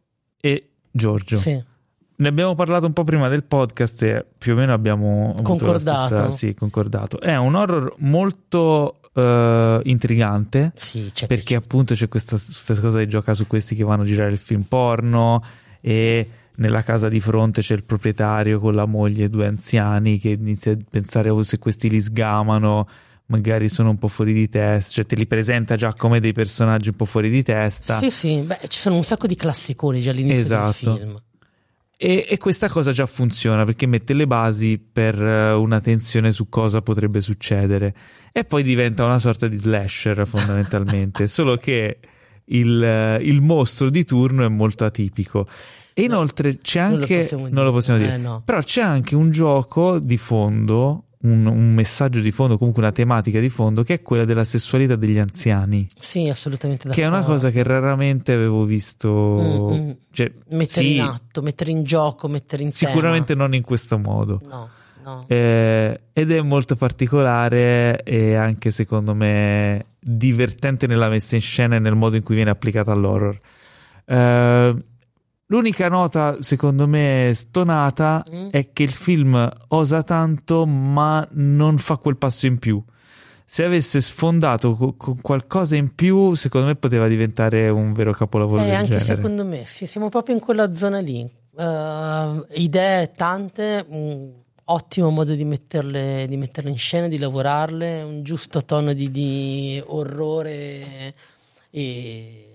Giorgio. 0.95 1.35
Sì. 1.35 1.61
ne 2.15 2.27
abbiamo 2.27 2.53
parlato 2.55 2.85
un 2.85 2.93
po' 2.93 3.03
prima 3.03 3.27
del 3.27 3.43
podcast 3.43 4.03
e 4.03 4.25
più 4.37 4.53
o 4.53 4.55
meno 4.55 4.71
abbiamo 4.71 5.35
Concordato. 5.41 6.05
stessa- 6.05 6.29
sì, 6.29 6.53
concordato. 6.53 7.19
È 7.19 7.35
un 7.35 7.55
horror 7.55 7.95
molto 7.97 8.99
eh, 9.13 9.79
intrigante 9.83 10.71
Sì, 10.75 11.09
c'è 11.13 11.27
perché 11.27 11.55
appunto 11.55 11.93
c'è 11.95 12.07
questa 12.07 12.37
stessa 12.37 12.81
cosa 12.81 12.99
che 12.99 13.07
gioca 13.07 13.33
su 13.33 13.47
questi 13.47 13.75
che 13.75 13.83
vanno 13.83 14.03
a 14.03 14.05
girare 14.05 14.31
il 14.31 14.37
film 14.37 14.61
porno 14.61 15.43
e 15.81 16.29
nella 16.55 16.83
casa 16.83 17.09
di 17.09 17.19
fronte 17.19 17.61
c'è 17.61 17.73
il 17.73 17.83
proprietario 17.83 18.59
con 18.59 18.75
la 18.75 18.85
moglie 18.85 19.25
e 19.25 19.29
due 19.29 19.47
anziani 19.47 20.19
che 20.19 20.29
inizia 20.29 20.73
a 20.73 20.77
pensare 20.87 21.29
oh, 21.29 21.41
se 21.41 21.57
questi 21.57 21.89
li 21.89 21.99
sgamano 21.99 22.87
magari 23.27 23.69
sono 23.69 23.89
un 23.89 23.97
po' 23.97 24.07
fuori 24.09 24.33
di 24.33 24.49
testa 24.49 24.91
cioè 24.95 25.05
te 25.05 25.15
li 25.15 25.25
presenta 25.25 25.75
già 25.75 25.93
come 25.93 26.19
dei 26.19 26.33
personaggi 26.33 26.89
un 26.89 26.95
po' 26.95 27.05
fuori 27.05 27.29
di 27.29 27.41
testa 27.43 27.97
Sì, 27.97 28.09
sì, 28.09 28.35
beh, 28.39 28.59
ci 28.67 28.79
sono 28.79 28.95
un 28.95 29.03
sacco 29.03 29.27
di 29.27 29.35
classiconi 29.35 30.01
già 30.01 30.11
all'inizio 30.11 30.37
Esatto. 30.39 30.91
del 30.91 30.97
film. 30.99 31.21
E, 31.95 32.25
e 32.27 32.37
questa 32.37 32.67
cosa 32.67 32.91
già 32.91 33.05
funziona 33.05 33.63
perché 33.63 33.85
mette 33.85 34.13
le 34.13 34.27
basi 34.27 34.77
per 34.77 35.15
eh, 35.23 35.53
una 35.53 35.79
tensione 35.79 36.33
su 36.33 36.49
cosa 36.49 36.81
potrebbe 36.81 37.21
succedere. 37.21 37.95
E 38.33 38.43
poi 38.43 38.61
diventa 38.61 39.05
una 39.05 39.19
sorta 39.19 39.47
di 39.47 39.55
slasher 39.55 40.27
fondamentalmente, 40.27 41.27
solo 41.29 41.55
che 41.55 41.99
il, 42.45 42.83
eh, 42.83 43.19
il 43.21 43.41
mostro 43.41 43.89
di 43.89 44.03
turno 44.03 44.43
è 44.43 44.49
molto 44.49 44.83
atipico. 44.83 45.47
E 45.93 46.01
No, 46.07 46.15
inoltre 46.15 46.57
c'è 46.57 46.81
non 46.81 46.89
lo 46.95 46.95
anche. 47.03 47.19
possiamo 47.19 47.47
non 47.49 47.63
lo 47.63 47.71
possiamo 47.71 47.99
dire. 47.99 48.11
dire. 48.17 48.21
Eh, 48.21 48.25
no. 48.27 48.41
Però 48.43 48.59
c'è 48.59 48.81
anche 48.81 49.15
un 49.15 49.31
gioco 49.31 49.99
di 49.99 50.17
fondo, 50.17 51.02
un, 51.23 51.45
un 51.45 51.73
messaggio 51.73 52.19
di 52.21 52.31
fondo, 52.31 52.57
comunque 52.57 52.81
una 52.81 52.91
tematica 52.91 53.39
di 53.39 53.49
fondo, 53.49 53.83
che 53.83 53.95
è 53.95 54.01
quella 54.01 54.25
della 54.25 54.43
sessualità 54.43 54.95
degli 54.95 55.17
anziani. 55.17 55.87
Sì, 55.99 56.29
assolutamente 56.29 56.89
Che 56.89 57.01
è 57.01 57.05
una 57.07 57.17
d'accordo. 57.19 57.33
cosa 57.35 57.49
che 57.51 57.63
raramente 57.63 58.33
avevo 58.33 58.65
visto. 58.65 59.09
Mm, 59.39 59.73
mm. 59.73 59.91
Cioè, 60.11 60.31
Mettere 60.49 60.67
sì, 60.85 60.95
in 60.95 61.01
atto, 61.01 61.41
mettere 61.41 61.71
in 61.71 61.83
gioco, 61.83 62.27
mettere 62.27 62.63
in 62.63 62.71
Sicuramente 62.71 63.35
non 63.35 63.53
in 63.53 63.61
questo 63.63 63.97
modo. 63.97 64.37
tema. 64.37 64.55
No, 64.55 64.69
no. 65.03 65.25
Eh, 65.27 65.99
ed 66.13 66.31
è 66.31 66.41
molto 66.41 66.75
particolare 66.75 68.03
e 68.03 68.35
anche 68.35 68.71
secondo 68.71 69.13
me 69.13 69.85
divertente 69.99 70.87
nella 70.87 71.07
messa 71.09 71.35
in 71.35 71.41
scena 71.41 71.75
e 71.75 71.79
nel 71.79 71.95
modo 71.95 72.15
in 72.17 72.23
cui 72.23 72.35
viene 72.35 72.49
applicata 72.51 72.91
all'horror. 72.91 73.39
Eh, 74.05 74.75
l'unica 75.53 75.87
nota 75.87 76.37
secondo 76.39 76.87
me 76.87 77.31
stonata 77.35 78.23
Mm. 78.33 78.47
è 78.49 78.71
che 78.73 78.81
il 78.83 78.93
film 78.93 79.47
osa 79.69 80.01
tanto 80.01 80.65
ma 80.65 81.25
non 81.33 81.77
fa 81.77 81.97
quel 81.97 82.17
passo 82.17 82.47
in 82.47 82.57
più. 82.57 82.83
Se 83.45 83.63
avesse 83.63 84.01
sfondato 84.01 84.73
co- 84.73 84.95
con 84.95 85.21
qualcosa 85.21 85.75
in 85.75 85.93
più, 85.93 86.33
secondo 86.33 86.65
me 86.67 86.75
poteva 86.75 87.07
diventare 87.07 87.69
un 87.69 87.93
vero 87.93 88.11
capolavoro 88.11 88.61
Eh, 88.63 88.65
del 88.65 88.73
anche 88.73 88.87
genere. 88.97 89.05
secondo 89.05 89.45
me, 89.45 89.65
sì, 89.65 89.85
siamo 89.85 90.09
proprio 90.09 90.33
in 90.33 90.41
quella 90.41 90.73
zona 90.73 90.99
lì. 90.99 91.21
Eh, 91.55 92.45
idee 92.55 93.11
tante, 93.11 93.85
un 93.89 94.31
ottimo 94.65 95.11
modo 95.11 95.35
di 95.35 95.45
metterle, 95.45 96.25
di 96.27 96.35
metterle 96.37 96.71
in 96.71 96.77
scena, 96.79 97.07
di 97.07 97.19
lavorarle, 97.19 98.01
un 98.01 98.23
giusto 98.23 98.63
tono 98.65 98.93
di, 98.93 99.11
di 99.11 99.79
orrore 99.85 101.13
e 101.69 102.47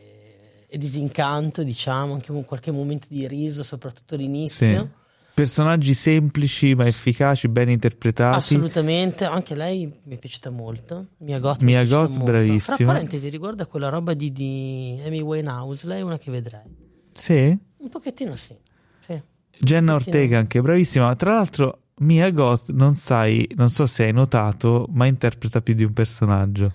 disincanto, 0.76 1.62
diciamo, 1.62 2.12
anche 2.12 2.32
un 2.32 2.44
qualche 2.44 2.70
momento 2.70 3.06
di 3.08 3.26
riso, 3.26 3.62
soprattutto 3.62 4.14
all'inizio. 4.14 4.66
Sì. 4.66 5.06
Personaggi 5.38 5.94
semplici 5.94 6.74
ma 6.74 6.84
efficaci, 6.84 7.46
ben 7.46 7.70
interpretati. 7.70 8.36
Assolutamente, 8.36 9.24
anche 9.24 9.54
lei 9.54 9.86
mi 10.04 10.16
è 10.16 10.18
piaciuta 10.18 10.50
molto. 10.50 11.10
Mia 11.18 11.38
Goth, 11.38 11.62
Mia 11.62 11.84
Goth, 11.84 12.18
bravissima. 12.18 12.76
Fra 12.76 12.86
parentesi, 12.86 13.28
riguarda 13.28 13.66
quella 13.66 13.88
roba 13.88 14.14
di, 14.14 14.32
di 14.32 15.00
Amy 15.06 15.20
Winehouse, 15.20 15.86
lei 15.86 16.00
è 16.00 16.02
una 16.02 16.18
che 16.18 16.32
vedrei. 16.32 16.74
Sì. 17.12 17.56
Un 17.76 17.88
pochettino 17.88 18.34
sì. 18.34 18.56
sì. 18.98 19.22
Jenna 19.60 19.94
Ortega 19.94 20.38
anche 20.38 20.60
bravissima. 20.60 21.14
Tra 21.14 21.34
l'altro, 21.34 21.82
Mia 21.98 22.28
Goth, 22.30 22.70
non 22.70 22.96
sai, 22.96 23.48
non 23.54 23.70
so 23.70 23.86
se 23.86 24.04
hai 24.04 24.12
notato, 24.12 24.86
ma 24.90 25.06
interpreta 25.06 25.60
più 25.60 25.74
di 25.74 25.84
un 25.84 25.92
personaggio. 25.92 26.72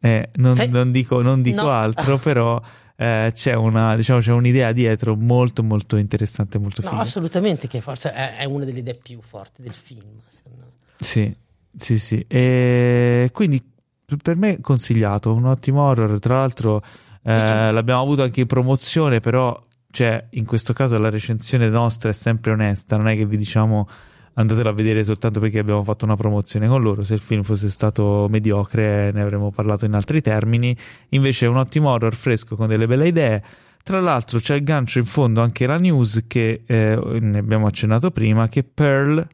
Eh, 0.00 0.28
non, 0.34 0.56
Sì. 0.56 0.68
non 0.68 0.90
dico, 0.92 1.20
non 1.22 1.42
dico 1.42 1.62
No. 1.62 1.70
altro, 1.70 2.16
però 2.18 2.60
eh, 2.96 3.30
c'è 3.34 3.54
una, 3.54 3.96
diciamo, 3.96 4.20
c'è 4.20 4.32
un'idea 4.32 4.72
dietro 4.72 5.14
molto, 5.16 5.62
molto 5.62 5.96
interessante, 5.96 6.58
molto 6.58 6.82
No, 6.82 6.88
figa. 6.90 7.00
assolutamente, 7.02 7.68
che 7.68 7.80
forse 7.80 8.12
è, 8.12 8.36
è 8.38 8.44
una 8.44 8.64
delle 8.64 8.80
idee 8.80 8.94
più 8.94 9.20
forti 9.22 9.62
del 9.62 9.74
film. 9.74 10.06
Sì, 10.98 11.34
sì, 11.74 11.98
sì. 11.98 12.24
E 12.28 13.30
quindi 13.32 13.62
per 14.22 14.36
me 14.36 14.60
consigliato, 14.60 15.32
un 15.32 15.46
ottimo 15.46 15.82
horror. 15.82 16.18
Tra 16.18 16.38
l'altro 16.38 16.82
eh, 17.22 17.70
l'abbiamo 17.70 18.02
avuto 18.02 18.22
anche 18.22 18.40
in 18.42 18.46
promozione, 18.46 19.20
però 19.20 19.58
cioè, 19.90 20.26
in 20.30 20.44
questo 20.44 20.72
caso 20.72 20.98
la 20.98 21.10
recensione 21.10 21.68
nostra 21.68 22.10
è 22.10 22.12
sempre 22.12 22.52
onesta, 22.52 22.96
non 22.96 23.08
è 23.08 23.16
che 23.16 23.24
vi 23.26 23.36
diciamo 23.36 23.88
andatelo 24.40 24.68
a 24.68 24.72
vedere 24.72 25.04
soltanto 25.04 25.40
perché 25.40 25.58
abbiamo 25.58 25.84
fatto 25.84 26.04
una 26.04 26.16
promozione 26.16 26.66
con 26.66 26.82
loro. 26.82 27.04
Se 27.04 27.14
il 27.14 27.20
film 27.20 27.42
fosse 27.42 27.70
stato 27.70 28.26
mediocre 28.28 29.12
ne 29.12 29.20
avremmo 29.20 29.50
parlato 29.50 29.84
in 29.84 29.94
altri 29.94 30.20
termini. 30.20 30.76
Invece 31.10 31.46
è 31.46 31.48
un 31.48 31.56
ottimo 31.56 31.90
horror 31.90 32.14
fresco 32.14 32.56
con 32.56 32.68
delle 32.68 32.86
belle 32.86 33.08
idee. 33.08 33.42
Tra 33.82 34.00
l'altro 34.00 34.38
c'è 34.38 34.56
il 34.56 34.62
gancio 34.62 34.98
in 34.98 35.06
fondo 35.06 35.40
anche 35.40 35.66
la 35.66 35.76
news 35.76 36.24
che 36.26 36.62
eh, 36.66 37.18
ne 37.20 37.38
abbiamo 37.38 37.66
accennato 37.66 38.10
prima, 38.10 38.48
che 38.48 38.62
Pearl 38.62 39.26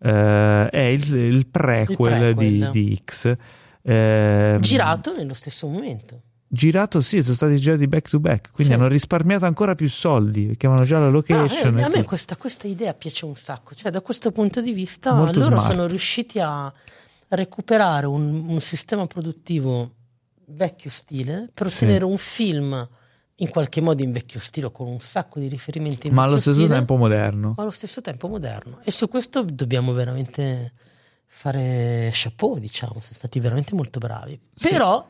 eh, 0.00 0.68
è 0.68 0.82
il, 0.82 1.14
il 1.14 1.46
prequel, 1.46 2.12
Il 2.12 2.34
prequel. 2.34 2.70
Di, 2.70 2.86
di 2.88 3.02
X. 3.04 3.36
Eh, 3.82 4.56
Girato 4.60 5.14
nello 5.14 5.34
stesso 5.34 5.68
momento. 5.68 6.20
Girato, 6.54 7.00
sì, 7.00 7.20
sono 7.22 7.34
stati 7.34 7.56
girati 7.56 7.86
back 7.88 8.08
to 8.08 8.20
back, 8.20 8.52
quindi 8.52 8.72
Sì. 8.72 8.78
hanno 8.78 8.88
risparmiato 8.88 9.44
ancora 9.44 9.74
più 9.74 9.88
soldi 9.88 10.46
perché 10.46 10.66
avevano 10.66 10.86
già 10.86 10.98
la 10.98 11.06
Però, 11.06 11.12
location. 11.42 11.76
eh, 11.78 11.80
e 11.80 11.84
a 11.84 11.88
me 11.88 12.04
questa, 12.04 12.36
questa 12.36 12.66
idea 12.68 12.94
piace 12.94 13.24
un 13.24 13.34
sacco. 13.34 13.74
Cioè, 13.74 13.90
da 13.90 14.00
questo 14.00 14.30
punto 14.30 14.60
di 14.60 14.72
vista, 14.72 15.12
Molto 15.14 15.40
loro 15.40 15.56
smart. 15.58 15.70
sono 15.72 15.86
riusciti 15.86 16.38
a 16.40 16.72
recuperare 17.28 18.06
un, 18.06 18.44
un 18.48 18.60
sistema 18.60 19.06
produttivo 19.06 19.90
vecchio 20.46 20.90
stile 20.90 21.48
per 21.52 21.68
Sì. 21.70 21.84
ottenere 21.84 22.04
un 22.04 22.18
film 22.18 22.88
in 23.38 23.48
qualche 23.48 23.80
modo 23.80 24.02
in 24.02 24.12
vecchio 24.12 24.38
stile 24.38 24.70
con 24.70 24.86
un 24.86 25.00
sacco 25.00 25.40
di 25.40 25.48
riferimenti 25.48 26.08
ma 26.10 26.22
allo 26.22 26.38
stesso 26.38 26.60
stile, 26.60 26.74
tempo 26.74 26.94
moderno. 26.96 27.54
ma 27.56 27.62
allo 27.64 27.72
stesso 27.72 28.00
tempo 28.00 28.28
moderno. 28.28 28.78
E 28.84 28.92
su 28.92 29.08
questo 29.08 29.42
dobbiamo 29.42 29.92
veramente 29.92 30.72
fare 31.26 32.10
chapeau, 32.12 32.58
diciamo, 32.58 32.92
sono 33.00 33.02
stati 33.14 33.40
veramente 33.40 33.74
molto 33.74 33.98
bravi. 33.98 34.38
Sì. 34.54 34.68
Però 34.68 35.04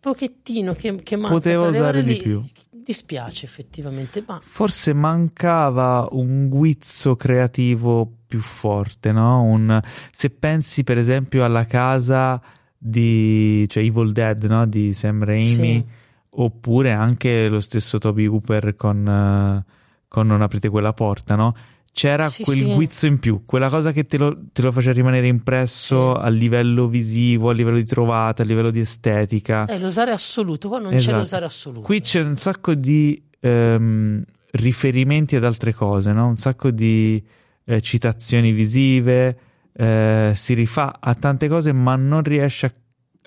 pochettino 0.00 0.72
che, 0.72 0.96
che 1.02 1.16
manca 1.16 1.34
Poteva 1.34 1.68
usare 1.68 2.02
di 2.02 2.16
più. 2.16 2.42
dispiace 2.72 3.44
effettivamente, 3.44 4.24
ma 4.26 4.40
Forse 4.42 4.92
mancava 4.94 6.08
un 6.12 6.48
guizzo 6.48 7.14
creativo 7.16 8.10
più 8.26 8.40
forte, 8.40 9.12
no? 9.12 9.42
Un- 9.42 9.80
se 10.12 10.30
pensi 10.30 10.82
per 10.84 10.98
esempio 10.98 11.44
alla 11.44 11.66
casa 11.66 12.40
di 12.76 13.66
cioè 13.68 13.82
Evil 13.82 14.12
Dead, 14.12 14.42
no? 14.44 14.66
Di 14.66 14.92
Sam 14.94 15.22
Raimi, 15.24 15.46
Sì. 15.46 15.84
oppure 16.30 16.92
anche 16.92 17.48
lo 17.48 17.60
stesso 17.60 17.98
Toby 17.98 18.26
Hooper 18.26 18.74
con, 18.76 19.06
eh, 19.06 19.64
con 20.08 20.26
Non 20.26 20.42
aprite 20.42 20.68
quella 20.70 20.92
porta, 20.92 21.34
no? 21.36 21.54
C'era 21.92 22.28
Sì, 22.28 22.44
quel 22.44 22.56
sì. 22.58 22.72
guizzo 22.74 23.06
in 23.06 23.18
più, 23.18 23.42
quella 23.44 23.68
cosa 23.68 23.90
che 23.92 24.04
te 24.04 24.16
lo, 24.16 24.38
te 24.52 24.62
lo 24.62 24.70
faceva 24.72 24.92
rimanere 24.94 25.26
impresso 25.26 26.14
Sì. 26.14 26.20
a 26.24 26.28
livello 26.28 26.86
visivo, 26.86 27.50
a 27.50 27.52
livello 27.52 27.76
di 27.76 27.84
trovata, 27.84 28.42
a 28.42 28.46
livello 28.46 28.70
di 28.70 28.80
estetica. 28.80 29.64
è 29.66 29.78
l'osare 29.78 30.12
assoluto, 30.12 30.68
qua 30.68 30.78
non 30.78 30.90
c'è 30.90 30.96
Esatto. 30.96 31.16
l'osare 31.16 31.44
assoluto. 31.46 31.84
Qui 31.86 32.00
c'è 32.00 32.20
un 32.22 32.36
sacco 32.36 32.74
di 32.74 33.20
ehm, 33.40 34.22
riferimenti 34.52 35.34
ad 35.36 35.44
altre 35.44 35.74
cose, 35.74 36.12
no? 36.12 36.28
un 36.28 36.36
sacco 36.36 36.70
di 36.70 37.22
eh, 37.64 37.80
citazioni 37.80 38.52
visive, 38.52 39.38
eh, 39.72 40.32
si 40.34 40.54
rifà 40.54 40.96
a 41.00 41.14
tante 41.14 41.48
cose, 41.48 41.72
ma 41.72 41.96
non 41.96 42.22
riesce 42.22 42.66
a 42.66 42.72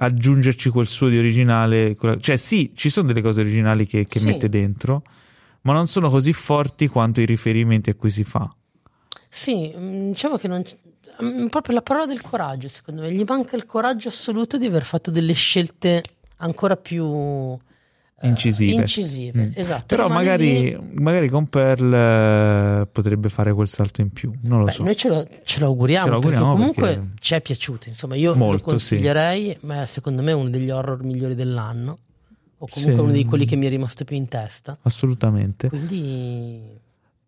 aggiungerci 0.05 0.69
quel 0.69 0.87
suo 0.87 1.07
di 1.09 1.17
originale. 1.17 1.95
quella- 1.95 2.17
Cioè, 2.17 2.37
sì, 2.37 2.71
ci 2.75 2.89
sono 2.89 3.07
delle 3.07 3.21
cose 3.21 3.41
originali 3.41 3.85
che, 3.85 4.05
che 4.05 4.19
mette 4.21 4.49
dentro, 4.49 5.03
ma 5.63 5.73
non 5.73 5.87
sono 5.87 6.09
così 6.09 6.31
forti 6.31 6.87
quanto 6.87 7.19
i 7.19 7.25
riferimenti 7.25 7.89
a 7.89 7.95
cui 7.95 8.09
si 8.09 8.23
fa. 8.23 8.49
Sì, 9.29 9.73
mm, 9.75 10.07
diciamo 10.11 10.37
che 10.37 10.47
non 10.47 10.63
mm, 11.23 11.47
proprio 11.47 11.75
la 11.75 11.81
parola 11.81 12.05
del 12.05 12.21
coraggio, 12.21 12.67
secondo 12.67 13.01
me, 13.01 13.11
gli 13.11 13.23
manca 13.27 13.55
il 13.55 13.65
coraggio 13.65 14.07
assoluto 14.09 14.57
di 14.57 14.65
aver 14.65 14.83
fatto 14.83 15.11
delle 15.11 15.33
scelte 15.33 16.03
ancora 16.37 16.75
più 16.75 17.05
eh, 18.21 18.27
Incisive. 18.27 18.81
incisive, 18.81 19.45
Mm. 19.47 19.51
esatto. 19.55 19.83
Però 19.87 20.07
magari, 20.07 20.61
lì- 20.71 20.77
magari 20.93 21.27
con 21.29 21.47
Pearl 21.47 21.93
eh, 21.93 22.87
potrebbe 22.91 23.27
fare 23.29 23.53
quel 23.53 23.67
salto 23.67 24.01
in 24.01 24.11
più, 24.11 24.31
non 24.43 24.59
lo 24.59 24.65
Beh, 24.65 24.71
so. 24.71 24.83
noi 24.83 24.95
ce 24.95 25.09
lo, 25.09 25.27
ce 25.43 25.59
lo 25.59 25.65
auguriamo, 25.67 26.03
Ce 26.05 26.09
lo 26.09 26.15
auguriamo 26.15 26.45
perché 26.53 26.57
comunque 26.59 26.87
perché- 26.99 27.21
ci 27.21 27.33
è 27.33 27.41
piaciuto. 27.41 27.89
Insomma, 27.89 28.15
io 28.15 28.33
Molto, 28.35 28.63
lo 28.65 28.69
consiglierei, 28.71 29.57
ma 29.61 29.85
secondo 29.87 30.21
me 30.21 30.31
è 30.31 30.33
uno 30.35 30.49
degli 30.49 30.69
horror 30.69 31.03
migliori 31.03 31.35
dell'anno, 31.35 31.97
o 32.63 32.67
comunque 32.69 32.95
Sì. 32.97 33.01
uno 33.03 33.11
di 33.11 33.25
quelli 33.25 33.45
che 33.45 33.55
mi 33.55 33.65
è 33.65 33.69
rimasto 33.69 34.03
più 34.05 34.15
in 34.15 34.27
testa. 34.27 34.77
Assolutamente. 34.83 35.67
Quindi 35.69 36.81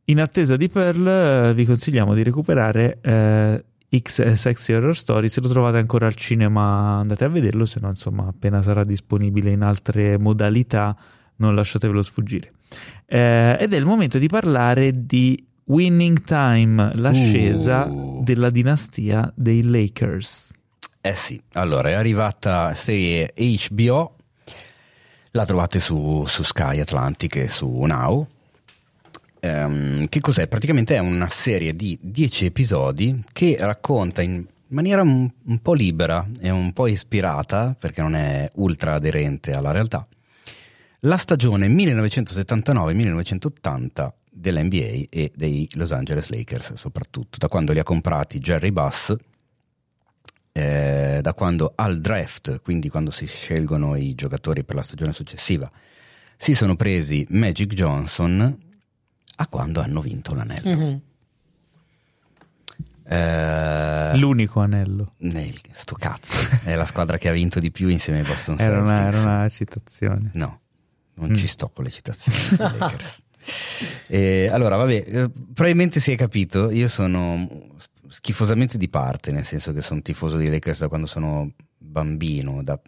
In 0.06 0.20
attesa 0.22 0.56
di 0.56 0.70
Pearl, 0.70 1.08
eh, 1.08 1.54
vi 1.56 1.66
consigliamo 1.66 2.14
di 2.14 2.22
recuperare 2.24 3.00
eh, 3.02 3.64
X 3.98 4.34
Sexy 4.34 4.74
Horror 4.74 4.96
Story. 4.96 5.28
Se 5.30 5.42
lo 5.42 5.48
trovate 5.50 5.78
ancora 5.78 6.06
al 6.06 6.14
cinema, 6.16 7.00
andate 7.00 7.24
a 7.26 7.28
vederlo. 7.28 7.66
Se 7.66 7.80
no, 7.82 7.90
insomma, 7.90 8.28
appena 8.28 8.62
sarà 8.62 8.84
disponibile 8.84 9.50
in 9.52 9.62
altre 9.64 10.18
modalità, 10.20 10.96
non 11.38 11.56
lasciatevelo 11.56 12.02
sfuggire. 12.04 12.52
Eh, 13.08 13.58
ed 13.60 13.74
è 13.74 13.78
il 13.78 13.86
momento 13.86 14.20
di 14.20 14.28
parlare 14.28 15.06
di 15.06 15.44
Winning 15.66 16.22
Time, 16.22 16.92
l'ascesa 16.96 17.86
Uh. 17.86 18.22
della 18.24 18.52
dinastia 18.52 19.32
dei 19.36 19.64
Lakers. 19.64 20.52
Eh 21.02 21.16
sì, 21.16 21.42
allora 21.54 21.90
è 21.90 21.94
arrivata 21.94 22.74
serie 22.76 23.34
HBO, 23.36 24.15
la 25.36 25.46
trovate 25.46 25.80
su, 25.80 26.24
su 26.26 26.44
Sky 26.44 26.80
Atlantic 26.80 27.36
e 27.36 27.50
su 27.50 27.82
Now. 27.82 28.26
Ehm, 29.42 30.08
che 30.08 30.22
cos'è? 30.22 30.48
Praticamente 30.48 30.96
è 30.96 31.00
una 31.00 31.28
serie 31.30 31.76
di 31.76 32.00
10 32.02 32.46
episodi 32.46 33.22
che 33.34 33.58
racconta 33.60 34.22
in 34.22 34.46
maniera 34.70 35.02
un, 35.02 35.30
un 35.44 35.60
po' 35.60 35.74
libera 35.74 36.26
e 36.40 36.50
un 36.50 36.72
po' 36.72 36.88
ispirata, 36.88 37.76
perché 37.78 38.02
non 38.02 38.16
è 38.16 38.50
ultra 38.56 38.94
aderente 38.94 39.52
alla 39.52 39.72
realtà, 39.72 40.08
la 41.02 41.18
stagione 41.18 41.68
1979-1980 41.68 44.10
della 44.32 44.64
NBA 44.64 45.08
e 45.10 45.34
dei 45.36 45.68
Los 45.74 45.92
Angeles 45.92 46.30
Lakers, 46.30 46.76
soprattutto 46.76 47.38
da 47.38 47.50
quando 47.50 47.74
li 47.74 47.80
ha 47.80 47.84
comprati 47.84 48.40
Jerry 48.40 48.72
Buss 48.72 49.14
eh, 50.58 51.20
da 51.22 51.34
quando 51.34 51.74
al 51.76 52.00
draft, 52.00 52.62
quindi 52.62 52.88
quando 52.88 53.12
si 53.12 53.26
scelgono 53.26 53.96
i 53.98 54.16
giocatori 54.16 54.64
per 54.64 54.76
la 54.76 54.84
stagione 54.84 55.12
successiva, 55.12 55.70
si 56.38 56.56
sono 56.56 56.78
presi 56.78 57.26
Magic 57.32 57.74
Johnson 57.74 58.58
a 59.38 59.48
quando 59.48 59.82
hanno 59.82 60.00
vinto 60.00 60.34
l'anello. 60.34 60.70
Mhm. 60.76 61.02
Eh, 63.08 64.18
L'unico 64.18 64.62
anello. 64.62 65.14
nel- 65.20 65.60
sto 65.72 65.96
cazzo, 65.96 66.58
è 66.64 66.74
la 66.76 66.86
squadra 66.86 67.18
che 67.18 67.30
ha 67.30 67.34
vinto 67.34 67.60
di 67.60 67.70
più 67.72 67.88
insieme 67.90 68.20
ai 68.20 68.26
Boston 68.26 68.56
Era 68.60 68.82
una, 68.82 68.96
Celtics. 68.96 69.16
era 69.22 69.30
una 69.36 69.50
citazione. 69.50 70.30
No, 70.34 70.60
non 71.16 71.32
Mm. 71.32 71.36
ci 71.36 71.48
sto 71.48 71.70
con 71.70 71.84
le 71.84 71.92
citazioni 71.92 72.38
Lakers. 72.58 73.24
Eh, 74.08 74.48
allora, 74.52 74.76
vabbè, 74.78 75.04
eh, 75.06 75.30
probabilmente 75.30 76.00
si 76.00 76.12
è 76.12 76.16
capito, 76.16 76.72
io 76.72 76.88
sono 76.88 77.48
schifosamente 78.10 78.78
di 78.78 78.90
parte, 78.90 79.32
nel 79.32 79.46
senso 79.46 79.74
che 79.74 79.82
sono 79.82 80.02
tifoso 80.02 80.38
dei 80.38 80.50
Lakers 80.50 80.80
da 80.80 80.88
quando 80.88 81.08
sono 81.08 81.52
bambino, 81.78 82.64
da 82.64 82.80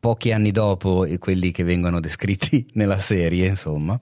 pochi 0.00 0.32
anni 0.32 0.50
dopo 0.52 1.06
quelli 1.18 1.50
che 1.50 1.64
vengono 1.64 2.00
descritti 2.00 2.66
nella 2.74 2.98
serie, 2.98 3.46
insomma. 3.46 3.98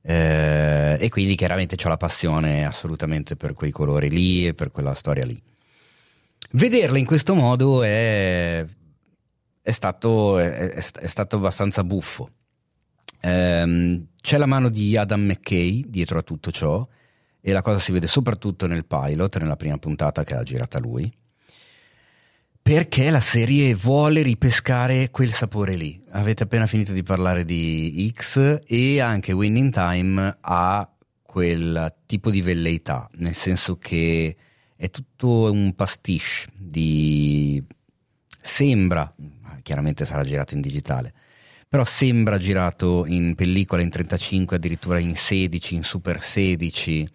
Eh, 0.00 0.96
e 1.00 1.08
quindi 1.10 1.34
chiaramente 1.34 1.76
ho 1.84 1.88
la 1.88 1.96
passione 1.96 2.64
assolutamente 2.64 3.36
per 3.36 3.52
quei 3.52 3.70
colori 3.70 4.08
lì 4.08 4.46
e 4.46 4.54
per 4.54 4.70
quella 4.70 4.94
storia 4.94 5.26
lì. 5.26 5.40
Vederla 6.52 6.98
in 6.98 7.04
questo 7.04 7.34
modo 7.34 7.82
è, 7.82 8.64
è 9.60 9.70
stato, 9.70 10.38
è- 10.38 10.70
è- 10.70 11.06
stato 11.06 11.36
abbastanza 11.36 11.84
buffo. 11.84 12.30
Ehm, 13.20 14.06
c'è 14.20 14.38
la 14.38 14.46
mano 14.46 14.68
di 14.68 14.96
Adam 14.96 15.22
McKay 15.22 15.84
dietro 15.88 16.18
a 16.18 16.22
tutto 16.22 16.50
ciò 16.50 16.86
e 17.40 17.52
la 17.52 17.62
cosa 17.62 17.78
si 17.78 17.92
vede 17.92 18.06
soprattutto 18.06 18.66
nel 18.66 18.84
pilot, 18.84 19.38
nella 19.38 19.56
prima 19.56 19.78
puntata 19.78 20.24
che 20.24 20.34
ha 20.34 20.42
girata 20.42 20.78
lui, 20.78 21.10
perché 22.60 23.10
la 23.10 23.20
serie 23.20 23.74
vuole 23.74 24.22
ripescare 24.22 25.10
quel 25.10 25.32
sapore 25.32 25.74
lì. 25.74 26.02
Avete 26.10 26.42
appena 26.42 26.66
finito 26.66 26.92
di 26.92 27.02
parlare 27.02 27.44
di 27.44 28.12
X 28.14 28.58
e 28.66 29.00
anche 29.00 29.32
Winning 29.32 29.72
Time 29.72 30.36
ha 30.40 30.92
quel 31.22 31.94
tipo 32.04 32.30
di 32.30 32.42
velleità, 32.42 33.08
nel 33.16 33.34
senso 33.34 33.78
che 33.78 34.36
è 34.76 34.90
tutto 34.90 35.50
un 35.50 35.74
pastiche 35.74 36.46
di 36.54 37.62
sembra, 38.40 39.14
chiaramente 39.62 40.04
sarà 40.04 40.24
girato 40.24 40.54
in 40.54 40.60
digitale, 40.60 41.12
però 41.68 41.84
sembra 41.84 42.38
girato 42.38 43.04
in 43.06 43.34
pellicola 43.34 43.82
in 43.82 43.90
35, 43.90 44.56
addirittura 44.56 44.98
in 44.98 45.14
16, 45.14 45.74
in 45.74 45.82
super 45.84 46.22
16. 46.22 47.06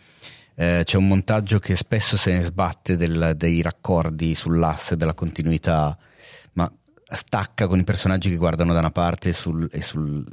Eh, 0.55 0.81
c'è 0.85 0.97
un 0.97 1.07
montaggio 1.07 1.57
che 1.57 1.75
spesso 1.75 2.15
se 2.17 2.33
ne 2.33 2.43
sbatte 2.43 2.95
del- 2.95 3.33
dei 3.35 3.61
raccordi 3.63 4.35
sull'asse 4.35 4.95
della 4.95 5.15
continuità, 5.15 5.97
ma 6.53 6.71
stacca 7.05 7.65
con 7.67 7.79
i 7.79 7.83
personaggi 7.83 8.29
che 8.29 8.35
guardano 8.35 8.73
da 8.73 8.79
una 8.79 8.91
parte 8.91 9.29
e, 9.29 9.33
sul- 9.33 9.67
e 9.71 9.81
sul- 9.81 10.25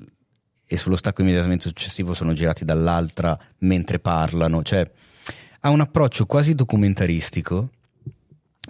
e 0.73 0.77
sullo 0.77 0.97
stacco 0.97 1.23
immediatamente 1.23 1.67
successivo 1.67 2.15
sono 2.15 2.33
girati 2.33 2.65
dall'altra 2.65 3.37
mentre 3.61 3.99
parlano. 3.99 4.63
Cioè, 4.63 4.89
ha 5.61 5.71
un 5.71 5.81
approccio 5.81 6.27
quasi 6.27 6.55
documentaristico, 6.55 7.71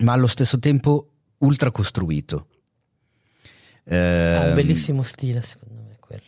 ma 0.01 0.13
allo 0.13 0.27
stesso 0.27 0.59
tempo 0.59 1.09
ultra 1.39 1.71
costruito. 1.71 2.47
Ha 3.97 4.41
un 4.41 4.47
Ehm, 4.49 4.55
bellissimo 4.55 5.03
stile, 5.03 5.43
secondo 5.43 5.83
me, 5.83 5.97
quello. 5.99 6.23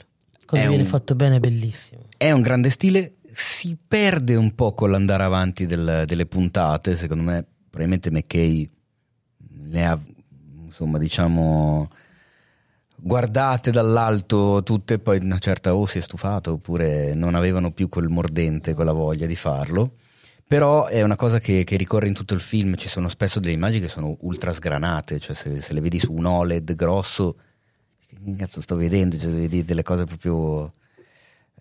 Quando 0.46 0.66
viene 0.68 0.82
un- 0.82 0.88
fatto 0.88 1.14
bene 1.14 1.36
è 1.36 1.40
bellissimo. 1.40 2.06
È 2.16 2.30
un 2.30 2.42
grande 2.42 2.70
stile, 2.70 3.16
si 3.32 3.76
perde 3.86 4.34
un 4.34 4.54
po' 4.54 4.74
con 4.74 4.90
l'andare 4.90 5.22
avanti 5.24 5.64
del- 5.66 6.04
delle 6.06 6.26
puntate, 6.26 6.96
secondo 6.96 7.22
me 7.22 7.46
probabilmente 7.70 8.10
McKay 8.10 8.70
le 9.64 9.84
ha, 9.84 9.98
insomma, 10.64 10.98
diciamo, 10.98 11.88
guardate 12.96 13.70
dall'alto 13.70 14.62
tutte 14.62 14.94
e 14.94 14.98
poi 14.98 15.18
una 15.22 15.38
certa 15.38 15.74
o 15.74 15.86
si 15.86 15.98
è 15.98 16.00
stufato 16.02 16.52
oppure 16.52 17.14
non 17.14 17.34
avevano 17.34 17.72
più 17.72 17.88
quel 17.88 18.08
mordente, 18.08 18.74
quella 18.74 18.92
voglia 18.92 19.26
di 19.26 19.36
farlo. 19.36 19.96
Però 20.46 20.86
è 20.86 21.00
una 21.02 21.16
cosa 21.16 21.38
che, 21.38 21.64
che 21.64 21.76
ricorre 21.76 22.08
in 22.08 22.14
tutto 22.14 22.34
il 22.34 22.40
film, 22.40 22.76
ci 22.76 22.90
sono 22.90 23.08
spesso 23.08 23.40
delle 23.40 23.54
immagini 23.54 23.80
che 23.80 23.88
sono 23.88 24.16
ultra 24.20 24.52
sgranate, 24.52 25.18
cioè 25.18 25.34
se, 25.34 25.62
se 25.62 25.72
le 25.72 25.80
vedi 25.80 25.98
su 25.98 26.12
un 26.12 26.26
OLED 26.26 26.74
grosso, 26.74 27.36
che 28.24 28.36
cazzo 28.36 28.60
sto 28.60 28.76
vedendo? 28.76 29.18
Cioè, 29.18 29.30
vedi 29.30 29.64
delle 29.64 29.82
cose 29.82 30.04
proprio 30.04 30.72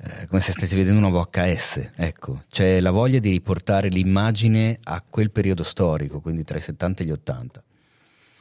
eh, 0.03 0.25
come 0.27 0.41
se 0.41 0.51
stessi 0.51 0.75
vedendo 0.75 1.05
una 1.05 1.15
VHS, 1.15 1.91
ecco, 1.95 2.43
c'è 2.49 2.79
la 2.79 2.89
voglia 2.89 3.19
di 3.19 3.29
riportare 3.29 3.87
l'immagine 3.87 4.79
a 4.83 5.03
quel 5.07 5.29
periodo 5.29 5.63
storico, 5.63 6.21
quindi 6.21 6.43
tra 6.43 6.57
i 6.57 6.61
70 6.61 7.03
e 7.03 7.05
gli 7.05 7.11
80. 7.11 7.63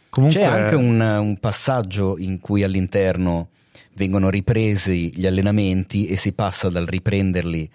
Comunque, 0.09 0.41
C'è 0.41 0.47
anche 0.47 0.75
un, 0.75 1.01
un 1.01 1.39
passaggio 1.39 2.17
in 2.19 2.41
cui 2.41 2.63
all'interno 2.63 3.51
vengono 3.95 4.31
ripresi 4.31 5.15
gli 5.15 5.27
allenamenti 5.27 6.07
e 6.07 6.17
si 6.17 6.33
passa 6.33 6.71
dal 6.71 6.87
riprenderli 6.87 7.71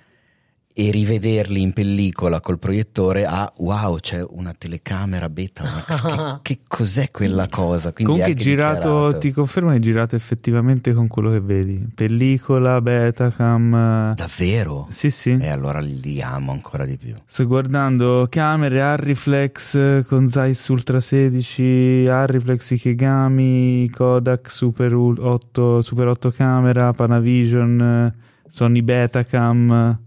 e 0.78 0.92
rivederli 0.92 1.62
in 1.62 1.72
pellicola 1.72 2.42
col 2.42 2.60
proiettore 2.60 3.24
a 3.24 3.50
wow, 3.60 3.98
c'è 3.98 4.22
una 4.28 4.54
telecamera 4.58 5.30
Betamax, 5.30 6.02
che, 6.02 6.40
che 6.42 6.60
cos'è 6.68 7.12
quella 7.12 7.48
cosa? 7.48 7.94
Quindi 7.94 8.04
comunque 8.04 8.32
anche 8.32 8.44
girato, 8.44 8.90
dichiarato. 8.90 9.18
ti 9.20 9.32
confermo 9.32 9.70
che 9.70 9.78
è 9.78 9.80
girato 9.80 10.18
effettivamente 10.18 10.92
con 10.92 11.08
quello 11.08 11.32
che 11.32 11.40
vedi. 11.40 11.88
Pellicola, 11.96 12.82
Betacam. 12.82 14.16
Davvero? 14.16 14.88
Sì, 14.90 15.10
sì. 15.12 15.38
E 15.40 15.48
allora 15.48 15.80
li 15.80 16.22
amo 16.22 16.52
ancora 16.52 16.84
di 16.84 16.98
più. 16.98 17.16
Sto 17.26 17.48
guardando 17.48 18.28
camere 18.30 18.82
Arriflex 18.82 19.76
eh, 19.76 20.06
con 20.06 20.28
Zeiss 20.28 20.68
Ultra 20.68 21.00
16, 21.00 22.06
Arriflex 22.10 22.72
Ikegami, 22.72 23.90
Kodak 23.92 24.52
Super 24.52 24.94
8, 24.94 25.82
Super 25.82 26.08
8 26.10 26.32
camera, 26.32 26.92
Panavision, 26.92 27.80
eh, 28.14 28.24
Sony 28.50 28.82
Betacam, 28.82 30.04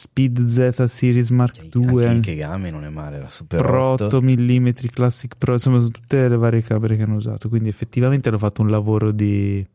Speed 0.00 0.46
Z 0.46 0.84
Series 0.84 1.28
Mark 1.30 1.54
Cioè, 1.54 1.64
Anche 2.06 2.30
II, 2.30 2.36
Kegami 2.36 2.70
non 2.70 2.84
è 2.84 2.88
male, 2.88 3.18
la 3.18 3.28
Super 3.28 3.60
Pro 3.60 3.84
8. 3.94 4.04
8 4.04 4.22
mm 4.22 4.68
Classic 4.92 5.34
Pro, 5.36 5.54
insomma 5.54 5.78
sono 5.78 5.90
tutte 5.90 6.28
le 6.28 6.36
varie 6.36 6.62
camere 6.62 6.96
che 6.96 7.02
hanno 7.02 7.16
usato, 7.16 7.48
quindi 7.48 7.68
effettivamente 7.68 8.28
hanno 8.28 8.38
fatto 8.38 8.62
un 8.62 8.70
lavoro 8.70 9.10
di 9.10 9.66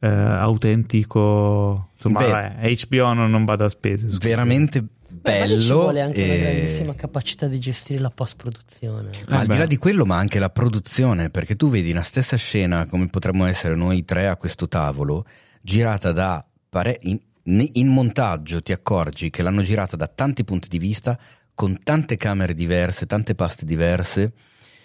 eh, 0.00 0.06
autentico, 0.06 1.88
insomma 1.92 2.18
Beh, 2.20 2.30
vabbè, 2.30 2.74
HBO 2.86 3.12
non, 3.14 3.30
non 3.30 3.44
bada 3.44 3.64
a 3.64 3.68
spese. 3.68 4.06
scusa. 4.08 4.18
veramente 4.22 4.84
Beh, 5.10 5.38
ma 5.40 5.44
lì 5.46 5.60
ci 5.60 5.66
bello. 5.68 5.80
vuole 5.80 6.00
anche 6.02 6.22
una 6.22 6.32
e- 6.34 6.38
grandissima 6.38 6.94
capacità 6.94 7.46
di 7.46 7.58
gestire 7.58 7.98
la 8.00 8.10
post-produzione. 8.10 9.10
Ma 9.28 9.36
Eh 9.36 9.40
al 9.40 9.42
di 9.42 9.48
beh. 9.48 9.58
là 9.58 9.66
di 9.66 9.76
quello, 9.76 10.04
ma 10.06 10.18
anche 10.18 10.38
la 10.38 10.50
produzione, 10.50 11.30
perché 11.30 11.56
tu 11.56 11.68
vedi 11.70 11.90
una 11.90 12.02
stessa 12.02 12.36
scena, 12.36 12.86
come 12.86 13.08
potremmo 13.08 13.44
essere 13.46 13.74
noi 13.74 14.04
tre 14.04 14.28
a 14.28 14.36
questo 14.36 14.68
tavolo, 14.68 15.24
girata 15.62 16.12
da 16.12 16.44
pare- 16.68 16.98
in, 17.02 17.18
in 17.50 17.88
montaggio, 17.88 18.60
ti 18.60 18.72
accorgi 18.72 19.30
che 19.30 19.42
l'hanno 19.42 19.62
girata 19.62 19.96
da 19.96 20.06
tanti 20.06 20.44
punti 20.44 20.68
di 20.68 20.78
vista, 20.78 21.18
con 21.54 21.78
tante 21.82 22.16
camere 22.16 22.54
diverse, 22.54 23.06
tante 23.06 23.34
paste 23.34 23.64
diverse. 23.64 24.32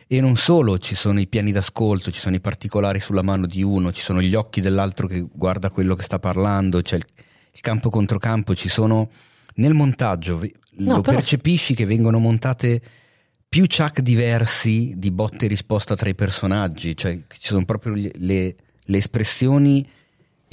E 0.08 0.22
non 0.22 0.36
solo 0.36 0.78
ci 0.78 0.96
sono 0.96 1.20
i 1.20 1.28
piani 1.28 1.52
d'ascolto, 1.52 2.12
ci 2.12 2.20
sono 2.20 2.36
i 2.36 2.42
particolari 2.42 3.00
sulla 3.00 3.22
mano 3.22 3.48
di 3.48 3.64
uno, 3.64 3.92
ci 3.92 4.02
sono 4.02 4.22
gli 4.22 4.36
occhi 4.36 4.62
dell'altro 4.62 5.08
che 5.08 5.26
guarda 5.32 5.70
quello 5.70 5.96
che 5.96 6.04
sta 6.04 6.20
parlando, 6.20 6.82
c'è 6.82 6.98
il, 6.98 7.06
il 7.52 7.62
campo 7.62 7.90
contro 7.90 8.20
campo, 8.20 8.54
ci 8.54 8.70
sono 8.70 9.10
nel 9.56 9.74
montaggio, 9.74 10.40
No, 10.76 10.96
lo 10.96 11.02
però- 11.02 11.18
percepisci 11.18 11.76
che 11.76 11.86
vengono 11.86 12.20
montate 12.20 12.82
più 13.48 13.66
chuck 13.68 14.02
diversi 14.02 14.94
di 14.98 15.12
botte 15.12 15.46
e 15.46 15.48
risposta 15.48 15.96
tra 15.96 16.10
i 16.10 16.16
personaggi, 16.16 16.98
cioè 16.98 17.20
ci 17.28 17.48
sono 17.48 17.66
proprio 17.66 17.94
le, 17.94 18.12
le 18.84 18.98
espressioni 18.98 19.88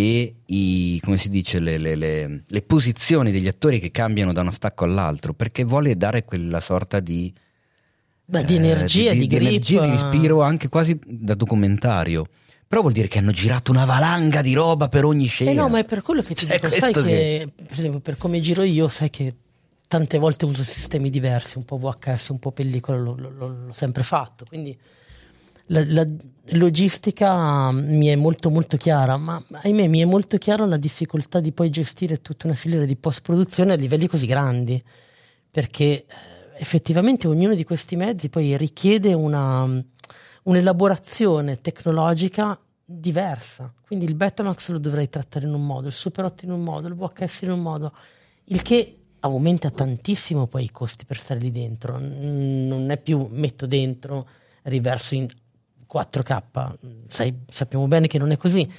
e 0.01 0.35
i, 0.47 1.01
come 1.03 1.19
si 1.19 1.29
dice, 1.29 1.59
le, 1.61 1.77
le- 1.79 1.95
le- 1.97 2.43
le 2.47 2.63
posizioni 2.63 3.31
degli 3.31 3.47
attori 3.49 3.79
che 3.81 3.91
cambiano 3.91 4.33
da 4.33 4.41
uno 4.41 4.53
stacco 4.53 4.85
all'altro, 4.85 5.35
perché 5.35 5.65
vuole 5.65 5.95
dare 5.97 6.25
quella 6.25 6.61
sorta 6.61 7.01
di, 7.01 7.33
Beh, 8.25 8.45
di 8.45 8.55
eh, 8.55 8.59
energia, 8.59 9.13
di, 9.13 9.27
grip. 9.27 9.41
energia, 9.49 9.85
di 9.85 9.91
respiro, 9.91 10.43
anche 10.43 10.69
quasi 10.69 10.99
da 11.05 11.35
documentario. 11.35 12.25
Però 12.67 12.83
vuol 12.83 12.93
dire 12.93 13.09
che 13.09 13.19
hanno 13.19 13.33
girato 13.33 13.73
una 13.73 13.85
valanga 13.85 14.43
di 14.43 14.53
roba 14.55 14.89
per 14.89 15.05
ogni 15.05 15.27
scena. 15.27 15.51
Eh 15.51 15.55
no, 15.55 15.69
ma 15.69 15.81
è 15.81 15.85
per 15.85 16.03
quello 16.03 16.23
che 16.23 16.35
ti 16.35 16.47
Cioè, 16.47 16.55
dico, 16.61 16.71
sai 16.71 16.93
questo 16.93 17.03
che, 17.03 17.49
per 17.57 17.77
esempio, 17.77 17.99
per 18.01 18.17
come 18.17 18.41
giro 18.41 18.63
io, 18.63 18.87
sai 18.89 19.11
che 19.11 19.35
tante 19.89 20.19
volte 20.19 20.45
uso 20.45 20.63
sistemi 20.63 21.11
diversi, 21.11 21.59
un 21.59 21.65
po' 21.65 21.79
VHS, 21.79 22.29
un 22.29 22.39
po' 22.39 22.53
pellicola, 22.53 22.97
l'ho, 22.99 23.17
l'ho- 23.19 23.29
l'ho 23.67 23.73
sempre 23.73 24.05
fatto, 24.05 24.45
quindi 24.47 24.79
la, 25.71 25.85
la 25.87 26.07
logistica 26.53 27.71
mi 27.71 28.07
è 28.07 28.17
molto 28.17 28.51
molto 28.51 28.77
chiara, 28.77 29.17
ma 29.17 29.43
ahimè 29.51 29.87
mi 29.87 30.01
è 30.01 30.05
molto 30.05 30.37
chiara 30.37 30.67
la 30.67 30.77
difficoltà 30.77 31.41
di 31.41 31.53
poi 31.53 31.71
gestire 31.71 32.21
tutta 32.21 32.47
una 32.47 32.57
filiera 32.57 32.85
di 32.85 32.97
post-produzione 32.97 33.73
a 33.73 33.77
livelli 33.77 34.09
così 34.09 34.27
grandi, 34.27 34.83
perché 35.51 35.85
eh, 35.85 36.05
effettivamente 36.59 37.29
ognuno 37.29 37.55
di 37.55 37.65
questi 37.65 37.95
mezzi 37.97 38.29
poi 38.29 38.57
richiede 38.57 39.13
una, 39.15 39.69
un'elaborazione 40.43 41.61
tecnologica 41.61 42.59
diversa. 42.85 43.73
Quindi 43.87 44.07
il 44.07 44.15
Betamax 44.15 44.71
lo 44.71 44.79
dovrei 44.79 45.09
trattare 45.09 45.47
in 45.47 45.55
un 45.55 45.65
modo, 45.65 45.87
il 45.87 45.93
Super 45.93 46.25
8 46.25 46.47
in 46.47 46.51
un 46.51 46.63
modo, 46.63 46.89
il 46.89 46.95
VHS 46.95 47.43
in 47.43 47.53
un 47.53 47.63
modo, 47.63 47.93
il 48.47 48.63
che 48.63 48.97
aumenta 49.21 49.71
tantissimo 49.71 50.47
poi 50.49 50.65
i 50.65 50.71
costi 50.71 51.05
per 51.05 51.17
stare 51.17 51.39
lì 51.39 51.53
dentro. 51.53 51.97
Non 52.01 52.91
è 52.91 53.01
più 53.01 53.29
metto 53.31 53.67
dentro, 53.67 54.27
riverso 54.63 55.15
in 55.15 55.29
4K, 55.93 56.77
Sai- 57.09 57.41
sappiamo 57.51 57.87
bene 57.89 58.07
che 58.07 58.19
non 58.19 58.31
è 58.31 58.37
così. 58.37 58.71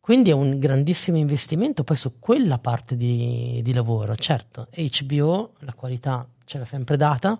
Quindi 0.00 0.30
è 0.30 0.32
un 0.32 0.58
grandissimo 0.58 1.18
investimento 1.18 1.84
poi 1.84 1.96
su 1.96 2.18
quella 2.18 2.58
parte 2.58 2.96
di, 2.96 3.60
di 3.62 3.72
lavoro. 3.74 4.16
Certo, 4.16 4.68
HBO 4.74 5.52
la 5.60 5.74
qualità 5.74 6.26
ce 6.44 6.58
l'ha 6.58 6.64
sempre 6.64 6.96
data, 6.96 7.38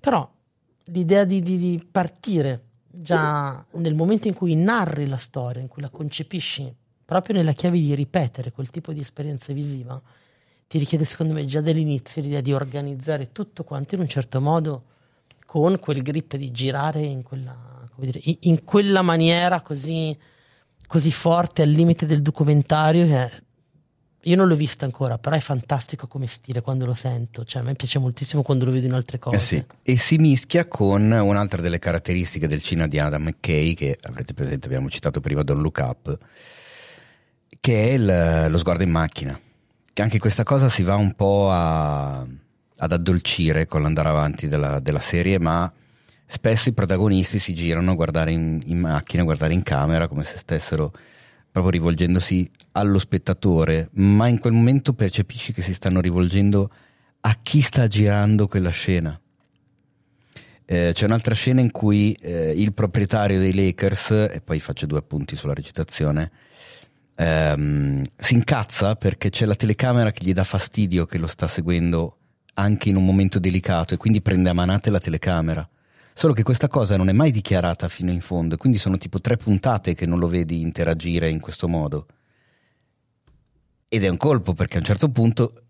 però 0.00 0.28
l'idea 0.86 1.24
di, 1.24 1.40
di- 1.40 1.58
di 1.58 1.86
partire 1.90 2.64
già 2.88 3.64
nel 3.72 3.94
momento 3.94 4.28
in 4.28 4.34
cui 4.34 4.54
narri 4.54 5.06
la 5.06 5.16
storia, 5.16 5.60
in 5.60 5.68
cui 5.68 5.82
la 5.82 5.90
concepisci, 5.90 6.74
proprio 7.04 7.36
nella 7.36 7.52
chiave 7.52 7.78
di 7.78 7.94
ripetere 7.94 8.52
quel 8.52 8.70
tipo 8.70 8.92
di 8.92 9.00
esperienza 9.00 9.52
visiva, 9.52 10.00
ti 10.66 10.78
richiede 10.78 11.04
secondo 11.04 11.34
me 11.34 11.44
già 11.44 11.60
dall'inizio 11.60 12.22
l'idea 12.22 12.40
di 12.40 12.52
organizzare 12.54 13.32
tutto 13.32 13.64
quanto 13.64 13.94
in 13.94 14.00
un 14.00 14.08
certo 14.08 14.40
modo 14.40 14.84
con 15.44 15.78
quel 15.78 16.00
grip 16.00 16.36
di 16.36 16.50
girare 16.50 17.00
in 17.00 17.22
quella, 17.22 17.81
come 17.94 18.06
dire, 18.10 18.20
in- 18.40 18.64
quella 18.64 19.02
maniera 19.02 19.60
così, 19.60 20.16
così 20.86 21.10
forte 21.12 21.62
al 21.62 21.70
limite 21.70 22.06
del 22.06 22.22
documentario 22.22 23.06
che 23.06 23.30
io 24.24 24.36
non 24.36 24.46
l'ho 24.46 24.54
vista 24.54 24.84
ancora, 24.84 25.18
però 25.18 25.34
è 25.34 25.40
fantastico 25.40 26.06
come 26.06 26.28
stile 26.28 26.60
quando 26.60 26.86
lo 26.86 26.94
sento, 26.94 27.44
cioè 27.44 27.62
a 27.62 27.64
me 27.64 27.74
piace 27.74 27.98
moltissimo 27.98 28.42
quando 28.42 28.64
lo 28.64 28.70
vedo 28.70 28.86
in 28.86 28.92
altre 28.92 29.18
cose. 29.18 29.36
Eh 29.36 29.40
sì. 29.40 29.64
E 29.82 29.96
si 29.98 30.16
mischia 30.18 30.66
con 30.68 31.10
un'altra 31.10 31.60
delle 31.60 31.80
caratteristiche 31.80 32.46
del 32.46 32.62
cinema 32.62 32.86
di 32.86 33.00
Adam 33.00 33.22
McKay, 33.24 33.74
che 33.74 33.98
avrete 34.02 34.32
presente, 34.32 34.66
abbiamo 34.66 34.88
citato 34.88 35.20
prima 35.20 35.42
Don't 35.42 35.60
Look 35.60 35.78
Up, 35.82 36.18
che 37.60 37.88
è 37.90 37.92
il- 37.94 38.50
lo 38.50 38.58
sguardo 38.58 38.82
in 38.84 38.90
macchina. 38.90 39.38
Che 39.92 40.02
anche 40.02 40.18
questa 40.18 40.44
cosa 40.44 40.68
si 40.68 40.82
va 40.84 40.94
un 40.94 41.14
po' 41.14 41.50
a- 41.50 42.24
ad 42.76 42.92
addolcire 42.92 43.66
con 43.66 43.82
l'andare 43.82 44.08
avanti 44.08 44.46
della, 44.48 44.78
della 44.80 45.00
serie, 45.00 45.38
ma 45.38 45.70
spesso 46.32 46.70
i 46.70 46.72
protagonisti 46.72 47.38
si 47.38 47.52
girano 47.52 47.90
a 47.90 47.94
guardare 47.94 48.32
in, 48.32 48.58
in 48.64 48.78
macchina, 48.78 49.20
a 49.20 49.26
guardare 49.26 49.52
in 49.52 49.62
camera, 49.62 50.08
come 50.08 50.24
se 50.24 50.38
stessero 50.38 50.90
proprio 51.50 51.72
rivolgendosi 51.72 52.50
allo 52.72 52.98
spettatore, 52.98 53.90
ma 53.92 54.28
in 54.28 54.38
quel 54.38 54.54
momento 54.54 54.94
percepisci 54.94 55.52
che 55.52 55.60
si 55.60 55.74
stanno 55.74 56.00
rivolgendo 56.00 56.70
a 57.20 57.36
chi 57.42 57.60
sta 57.60 57.86
girando 57.86 58.48
quella 58.48 58.70
scena. 58.70 59.20
Eh, 60.64 60.92
c'è 60.94 61.04
un'altra 61.04 61.34
scena 61.34 61.60
in 61.60 61.70
cui 61.70 62.12
eh, 62.12 62.52
il 62.56 62.72
proprietario 62.72 63.38
dei 63.38 63.52
Lakers, 63.52 64.10
e 64.30 64.40
poi 64.42 64.58
faccio 64.58 64.86
due 64.86 65.00
appunti 65.00 65.36
sulla 65.36 65.52
recitazione, 65.52 66.30
ehm, 67.14 68.02
si 68.16 68.32
incazza 68.32 68.96
perché 68.96 69.28
c'è 69.28 69.44
la 69.44 69.54
telecamera 69.54 70.12
che 70.12 70.24
gli 70.24 70.32
dà 70.32 70.44
fastidio 70.44 71.04
che 71.04 71.18
lo 71.18 71.26
sta 71.26 71.46
seguendo 71.46 72.16
anche 72.54 72.88
in 72.88 72.96
un 72.96 73.04
momento 73.04 73.38
delicato 73.38 73.92
e 73.92 73.98
quindi 73.98 74.22
prende 74.22 74.48
a 74.48 74.54
manate 74.54 74.88
la 74.88 74.98
telecamera. 74.98 75.68
Solo 76.14 76.32
che 76.34 76.42
questa 76.42 76.68
cosa 76.68 76.96
non 76.96 77.08
è 77.08 77.12
mai 77.12 77.30
dichiarata 77.30 77.88
fino 77.88 78.10
in 78.10 78.20
fondo, 78.20 78.54
e 78.54 78.58
quindi 78.58 78.78
sono 78.78 78.98
tipo 78.98 79.20
tre 79.20 79.36
puntate 79.36 79.94
che 79.94 80.06
non 80.06 80.18
lo 80.18 80.28
vedi 80.28 80.60
interagire 80.60 81.28
in 81.28 81.40
questo 81.40 81.68
modo. 81.68 82.06
Ed 83.88 84.04
è 84.04 84.08
un 84.08 84.16
colpo 84.16 84.52
perché 84.52 84.76
a 84.76 84.80
un 84.80 84.84
certo 84.84 85.08
punto, 85.10 85.64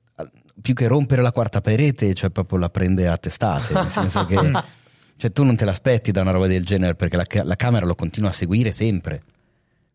più 0.61 0.75
che 0.75 0.87
rompere 0.87 1.23
la 1.23 1.33
quarta 1.33 1.61
parete, 1.61 2.15
cioè 2.15 2.31
proprio 2.31 2.59
la 2.59 2.71
prende 2.71 3.09
a 3.09 3.17
testate, 3.17 3.73
nel 3.73 3.91
senso 3.91 4.27
che 4.27 4.37
cioè, 5.17 5.33
tu 5.33 5.45
non 5.45 5.57
te 5.57 5.65
l'aspetti 5.65 6.11
da 6.11 6.21
una 6.21 6.33
roba 6.33 6.47
del 6.47 6.65
genere 6.65 6.95
perché 6.95 7.17
la, 7.17 7.27
la 7.45 7.57
camera 7.57 7.87
lo 7.87 7.95
continua 7.95 8.31
a 8.31 8.33
seguire 8.33 8.73
sempre. 8.73 9.23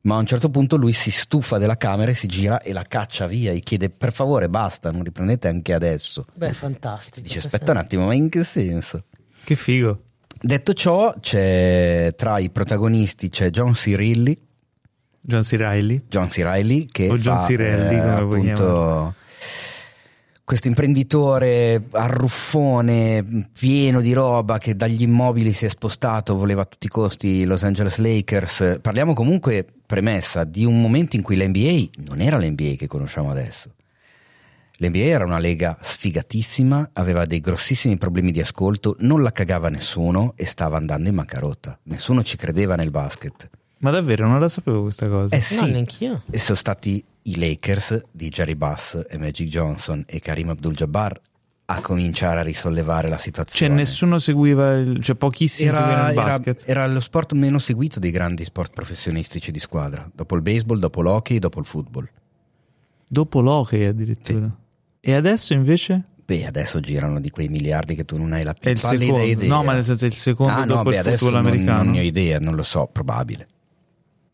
Ma 0.02 0.16
a 0.16 0.20
un 0.20 0.26
certo 0.26 0.50
punto 0.50 0.78
lui 0.78 0.94
si 0.94 1.12
stufa 1.12 1.58
della 1.58 1.76
camera 1.76 2.12
e 2.12 2.16
si 2.16 2.28
gira 2.28 2.62
e 2.62 2.72
la 2.72 2.84
caccia 2.84 3.28
via, 3.28 3.52
gli 3.52 3.60
chiede 3.60 3.90
per 3.90 4.14
favore 4.14 4.48
basta, 4.48 4.90
non 4.90 5.04
riprendete 5.04 5.50
anche 5.50 5.74
adesso. 5.74 6.26
Beh, 6.34 6.54
fantastico. 6.54 7.28
Dice 7.28 7.40
aspetta 7.40 7.72
un 7.72 7.78
attimo, 7.78 8.06
ma 8.06 8.14
in 8.14 8.30
che 8.30 8.46
senso? 8.46 9.04
Che 9.44 9.56
figo. 9.56 10.04
Detto 10.42 10.74
ciò, 10.74 11.14
c'è 11.20 12.14
tra 12.16 12.40
i 12.40 12.50
protagonisti 12.50 13.30
c'è 13.30 13.50
John 13.50 13.74
C. 13.74 13.94
Reilly, 13.96 14.38
John 15.22 15.42
C. 15.42 15.54
Reilly. 15.54 16.04
John 16.08 16.28
C. 16.28 16.38
Reilly 16.38 16.86
che 16.86 17.10
O 17.10 17.18
John 17.18 17.38
fa, 17.38 17.46
C. 17.46 17.56
Reilly, 17.56 17.96
eh, 17.96 18.00
appunto 18.00 19.16
questo 20.48 20.70
imprenditore 20.70 21.88
arruffone 21.92 23.50
pieno 23.52 24.00
di 24.00 24.14
roba 24.14 24.60
che 24.60 24.78
dagli 24.78 25.02
immobili 25.02 25.52
si 25.52 25.66
è 25.66 25.68
spostato, 25.68 26.38
voleva 26.38 26.62
a 26.62 26.66
tutti 26.66 26.86
i 26.86 26.90
costi 26.90 27.28
i 27.28 27.44
Los 27.44 27.64
Angeles 27.64 27.98
Lakers. 27.98 28.80
Parliamo 28.82 29.14
comunque, 29.14 29.66
premessa, 29.86 30.46
di 30.46 30.64
un 30.64 30.80
momento 30.80 31.18
in 31.18 31.22
cui 31.22 31.36
l'NBA 31.36 32.02
non 32.06 32.22
era 32.22 32.38
l'NBA 32.38 32.76
che 32.78 32.88
conosciamo 32.88 33.30
adesso. 33.30 33.72
L'NBA 34.80 35.00
era 35.00 35.26
una 35.26 35.40
lega 35.40 35.78
sfigatissima, 35.82 36.92
aveva 36.94 37.26
dei 37.26 37.40
grossissimi 37.40 37.98
problemi 37.98 38.32
di 38.32 38.40
ascolto, 38.42 38.96
non 39.00 39.24
la 39.24 39.32
cagava 39.32 39.70
nessuno 39.70 40.34
e 40.36 40.46
stava 40.46 40.78
andando 40.78 41.10
in 41.10 41.16
bancarotta. 41.16 41.80
Nessuno 41.84 42.24
ci 42.24 42.38
credeva 42.38 42.76
nel 42.76 42.92
basket. 42.92 43.50
Ma 43.80 43.92
davvero 43.92 44.28
non 44.28 44.40
la 44.40 44.50
sapevo 44.50 44.84
questa 44.84 45.08
cosa. 45.08 45.36
Eh 45.36 45.42
sì, 45.42 45.60
No, 45.60 45.66
neanch'io. 45.68 46.24
e 46.30 46.38
sono 46.40 46.58
stati 46.58 47.04
i 47.24 47.38
Lakers 47.38 48.06
di 48.12 48.30
Jerry 48.30 48.56
Buss 48.56 49.04
e 49.10 49.18
Magic 49.18 49.48
Johnson 49.50 50.04
e 50.08 50.20
Karim 50.20 50.50
Abdul-Jabbar 50.50 51.20
a 51.70 51.82
cominciare 51.82 52.40
a 52.40 52.44
risollevare 52.44 53.10
la 53.10 53.16
Cioè 53.18 53.26
situazione. 53.26 53.74
nessuno 53.74 54.20
seguiva, 54.20 54.74
il, 54.76 55.04
cioè 55.04 55.16
pochissimi 55.16 55.70
seguivano 55.72 56.00
era, 56.02 56.12
il 56.12 56.18
era- 56.18 56.24
basket. 56.30 56.62
era 56.66 56.88
lo 56.88 57.00
sport 57.02 57.34
meno 57.34 57.60
seguito 57.60 58.00
dei 58.00 58.12
grandi 58.12 58.46
sport 58.46 58.74
professionistici 58.74 59.52
di 59.52 59.60
squadra, 59.60 60.10
dopo 60.14 60.36
il 60.36 60.42
baseball, 60.44 60.80
dopo 60.80 61.02
l'hockey, 61.02 61.40
dopo 61.40 61.60
il 61.60 61.66
football. 61.66 62.08
Dopo 63.08 63.42
l'hockey 63.42 63.86
addirittura. 63.86 64.50
E 65.10 65.14
adesso 65.14 65.54
invece? 65.54 66.02
Beh, 66.26 66.46
adesso 66.46 66.82
girano 66.82 67.22
di 67.22 67.30
quei 67.30 67.48
miliardi 67.48 67.96
che 67.96 68.04
tu 68.04 68.18
non 68.18 68.34
hai 68.34 68.44
la 68.44 68.54
più 68.54 68.74
pallida 68.74 69.22
idea. 69.22 69.48
No, 69.48 69.64
ma 69.64 69.72
nel 69.72 69.86
senso 69.86 70.06
il 70.06 70.14
secondo 70.14 70.52
ah, 70.52 70.66
no, 70.66 70.76
dopo 70.76 70.90
beh, 70.90 70.98
il 70.98 71.02
football 71.04 71.32
non, 71.32 71.46
americano. 71.46 71.84
non 71.84 71.94
ne 71.94 72.00
ho 72.00 72.02
idea, 72.02 72.40
non 72.40 72.56
lo 72.56 72.64
so, 72.64 72.90
probabile. 72.92 73.48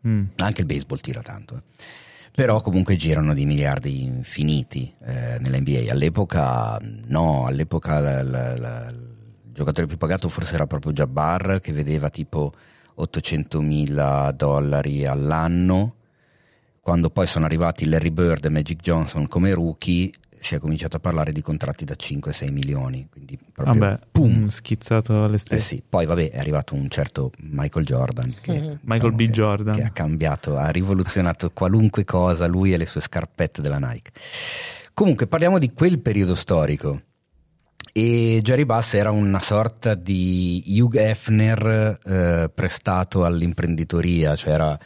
Mm. 0.07 0.23
Anche 0.37 0.61
il 0.61 0.65
baseball 0.65 0.99
tira 0.99 1.21
tanto. 1.21 1.57
eh. 1.57 1.61
Però 2.31 2.59
comunque 2.61 2.95
girano 2.95 3.35
di 3.35 3.45
miliardi 3.45 4.01
infiniti 4.03 4.91
eh, 5.05 5.37
nell'NBA. 5.39 5.91
All'epoca 5.91 6.79
no, 6.81 7.45
all'epoca 7.45 7.99
la- 7.99 8.23
la- 8.23 8.57
la- 8.57 8.87
il 8.89 9.51
giocatore 9.53 9.85
più 9.85 9.97
pagato 9.97 10.27
forse 10.29 10.55
era 10.55 10.65
proprio 10.65 10.91
Jabbar 10.93 11.59
che 11.61 11.71
vedeva 11.71 12.09
tipo 12.09 12.51
800 12.95 13.61
mila 13.61 14.33
dollari 14.35 15.05
all'anno. 15.05 15.97
Quando 16.81 17.11
poi 17.11 17.27
sono 17.27 17.45
arrivati 17.45 17.85
Larry 17.85 18.09
Bird 18.09 18.45
e 18.45 18.49
Magic 18.49 18.81
Johnson 18.81 19.27
come 19.27 19.53
rookie 19.53 20.11
si 20.43 20.55
è 20.55 20.59
cominciato 20.59 20.97
a 20.97 20.99
parlare 20.99 21.31
di 21.31 21.41
contratti 21.41 21.85
da 21.85 21.95
5-6 21.97 22.51
milioni. 22.51 23.07
Quindi 23.09 23.37
proprio 23.53 23.79
Vabbè, 23.79 23.99
pum. 24.11 24.43
mm, 24.43 24.47
schizzato 24.47 25.23
alle 25.23 25.35
Eh 25.35 25.39
stelle. 25.39 25.61
sì, 25.61 25.81
poi 25.87 26.05
vabbè 26.05 26.31
è 26.31 26.37
arrivato 26.37 26.75
un 26.75 26.89
certo 26.89 27.31
Michael 27.39 27.85
Jordan 27.85 28.33
che, 28.41 28.59
Mhm. 28.59 28.79
Michael 28.83 29.13
B. 29.13 29.25
che- 29.25 29.31
Jordan. 29.31 29.75
che 29.75 29.83
ha 29.83 29.89
cambiato, 29.91 30.57
ha 30.57 30.69
rivoluzionato 30.69 31.51
qualunque 31.51 32.03
cosa 32.03 32.45
lui 32.45 32.73
e 32.73 32.77
le 32.77 32.85
sue 32.85 33.01
scarpette 33.01 33.61
della 33.61 33.79
Nike. 33.79 34.11
Comunque 34.93 35.27
parliamo 35.27 35.57
di 35.59 35.71
quel 35.71 35.99
periodo 35.99 36.35
storico 36.35 37.01
e 37.91 38.39
Jerry 38.43 38.65
Bass 38.65 38.93
era 38.95 39.11
una 39.11 39.39
sorta 39.39 39.95
di 39.95 40.63
Hugh 40.79 40.95
Hefner 40.95 41.99
eh, 42.03 42.51
prestato 42.53 43.23
all'imprenditoria, 43.25 44.35
cioè 44.35 44.53
era 44.53 44.77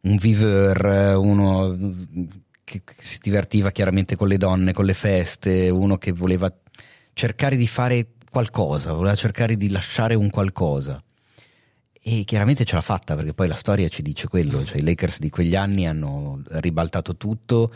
un 0.00 0.16
viveur, 0.16 1.16
uno 1.18 1.76
che 2.68 2.82
si 2.98 3.18
divertiva 3.20 3.70
chiaramente 3.70 4.14
con 4.16 4.28
le 4.28 4.36
donne, 4.36 4.72
con 4.72 4.84
le 4.84 4.94
feste, 4.94 5.70
uno 5.70 5.96
che 5.98 6.12
voleva 6.12 6.52
cercare 7.14 7.56
di 7.56 7.66
fare 7.66 8.08
qualcosa, 8.30 8.92
voleva 8.92 9.14
cercare 9.14 9.56
di 9.56 9.70
lasciare 9.70 10.14
un 10.14 10.30
qualcosa. 10.30 11.02
E 12.00 12.24
chiaramente 12.24 12.64
ce 12.64 12.74
l'ha 12.74 12.80
fatta 12.80 13.14
perché 13.16 13.34
poi 13.34 13.48
la 13.48 13.54
storia 13.54 13.88
ci 13.88 14.02
dice 14.02 14.28
quello, 14.28 14.64
cioè 14.64 14.78
i 14.78 14.82
Lakers 14.82 15.18
di 15.18 15.30
quegli 15.30 15.56
anni 15.56 15.86
hanno 15.86 16.40
ribaltato 16.52 17.16
tutto, 17.16 17.72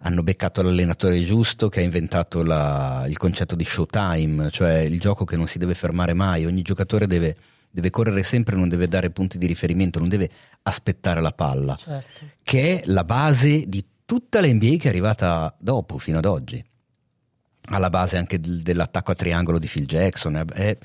hanno 0.00 0.22
beccato 0.22 0.62
l'allenatore 0.62 1.22
giusto 1.24 1.68
che 1.68 1.80
ha 1.80 1.82
inventato 1.84 2.42
la- 2.42 3.04
il 3.08 3.16
concetto 3.16 3.54
di 3.54 3.64
showtime, 3.64 4.50
cioè 4.50 4.78
il 4.80 4.98
gioco 4.98 5.24
che 5.24 5.36
non 5.36 5.46
si 5.46 5.58
deve 5.58 5.74
fermare 5.74 6.14
mai, 6.14 6.46
ogni 6.46 6.62
giocatore 6.62 7.06
deve 7.06 7.36
deve 7.76 7.90
correre 7.90 8.22
sempre, 8.22 8.56
non 8.56 8.70
deve 8.70 8.88
dare 8.88 9.10
punti 9.10 9.36
di 9.36 9.46
riferimento, 9.46 9.98
non 9.98 10.08
deve 10.08 10.30
aspettare 10.62 11.20
la 11.20 11.32
palla, 11.32 11.76
Certo. 11.76 12.24
che 12.42 12.80
è 12.80 12.82
la 12.86 13.04
base 13.04 13.64
di 13.68 13.84
tutta 14.06 14.40
l'NBA 14.40 14.76
che 14.76 14.84
è 14.84 14.88
arrivata 14.88 15.54
dopo, 15.58 15.98
fino 15.98 16.18
ad 16.18 16.24
oggi. 16.24 16.64
Alla 17.70 17.90
base 17.90 18.16
anche 18.16 18.40
del- 18.40 18.62
dell'attacco 18.62 19.10
a 19.10 19.14
triangolo 19.14 19.58
di 19.58 19.66
Phil 19.66 19.84
Jackson, 19.84 20.36
è, 20.36 20.78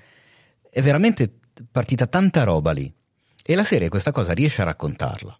è- 0.69 0.81
veramente 0.81 1.31
partita 1.71 2.07
tanta 2.07 2.43
roba 2.43 2.71
lì. 2.71 2.91
E 3.43 3.55
la 3.55 3.63
serie 3.63 3.89
questa 3.89 4.11
cosa 4.11 4.33
riesce 4.33 4.61
a 4.61 4.65
raccontarla. 4.65 5.37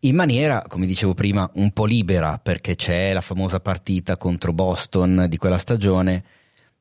In 0.00 0.14
maniera, 0.14 0.64
come 0.66 0.86
dicevo 0.86 1.14
prima, 1.14 1.48
un 1.54 1.70
po' 1.72 1.84
libera, 1.84 2.38
perché 2.38 2.74
c'è 2.74 3.12
la 3.12 3.20
famosa 3.20 3.60
partita 3.60 4.16
contro 4.16 4.52
Boston 4.52 5.26
di 5.28 5.36
quella 5.36 5.58
stagione, 5.58 6.24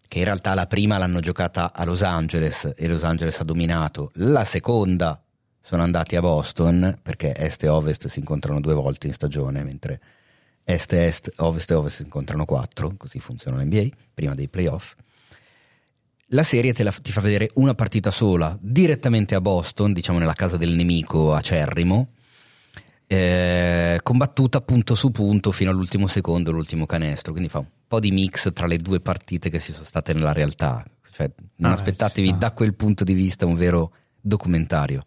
che 0.07 0.17
in 0.17 0.23
realtà 0.25 0.53
la 0.53 0.65
prima 0.65 0.97
l'hanno 0.97 1.19
giocata 1.19 1.71
a 1.73 1.85
Los 1.85 2.01
Angeles 2.01 2.73
e 2.75 2.87
Los 2.87 3.03
Angeles 3.03 3.39
ha 3.39 3.43
dominato. 3.43 4.11
La 4.15 4.43
seconda 4.43 5.21
sono 5.61 5.83
andati 5.83 6.15
a 6.15 6.21
Boston, 6.21 6.97
perché 7.01 7.35
Est 7.37 7.63
e 7.63 7.67
Ovest 7.69 8.07
si 8.07 8.19
incontrano 8.19 8.59
due 8.59 8.73
volte 8.73 9.07
in 9.07 9.13
stagione, 9.13 9.63
mentre 9.63 10.01
Est 10.63 10.91
e 10.93 11.05
Est, 11.05 11.31
Ovest 11.37 11.71
e 11.71 11.73
Ovest 11.75 11.95
si 11.97 12.01
incontrano 12.03 12.45
quattro, 12.45 12.93
così 12.97 13.19
funziona 13.19 13.61
l'NBA, 13.61 13.87
prima 14.13 14.33
dei 14.35 14.47
playoff. 14.49 14.95
La 16.33 16.43
serie 16.43 16.73
te 16.73 16.83
la- 16.83 16.91
ti 16.91 17.11
fa 17.11 17.21
vedere 17.21 17.51
una 17.55 17.75
partita 17.75 18.09
sola, 18.09 18.57
direttamente 18.59 19.35
a 19.35 19.41
Boston, 19.41 19.91
diciamo 19.93 20.17
nella 20.17 20.33
casa 20.33 20.57
del 20.57 20.71
nemico 20.73 21.33
acerrimo, 21.33 22.07
eh, 23.07 23.99
combattuta 24.01 24.61
punto 24.61 24.95
su 24.95 25.11
punto 25.11 25.51
fino 25.51 25.69
all'ultimo 25.69 26.07
secondo, 26.07 26.51
l'ultimo 26.51 26.85
canestro, 26.85 27.33
quindi 27.33 27.49
fa 27.49 27.59
un 27.59 27.67
po' 27.87 27.99
di 27.99 28.11
mix 28.11 28.51
tra 28.53 28.67
le 28.67 28.77
due 28.77 29.01
partite 29.01 29.49
che 29.49 29.59
si 29.59 29.73
sono 29.73 29.83
state 29.85 30.13
nella 30.13 30.31
realtà, 30.31 30.85
cioè 31.11 31.29
non 31.57 31.71
Ah, 31.71 31.73
aspettatevi 31.73 32.37
da 32.37 32.51
quel 32.53 32.73
punto 32.75 33.03
di 33.03 33.13
vista 33.13 33.45
un 33.45 33.55
vero 33.55 33.91
documentario. 34.21 35.01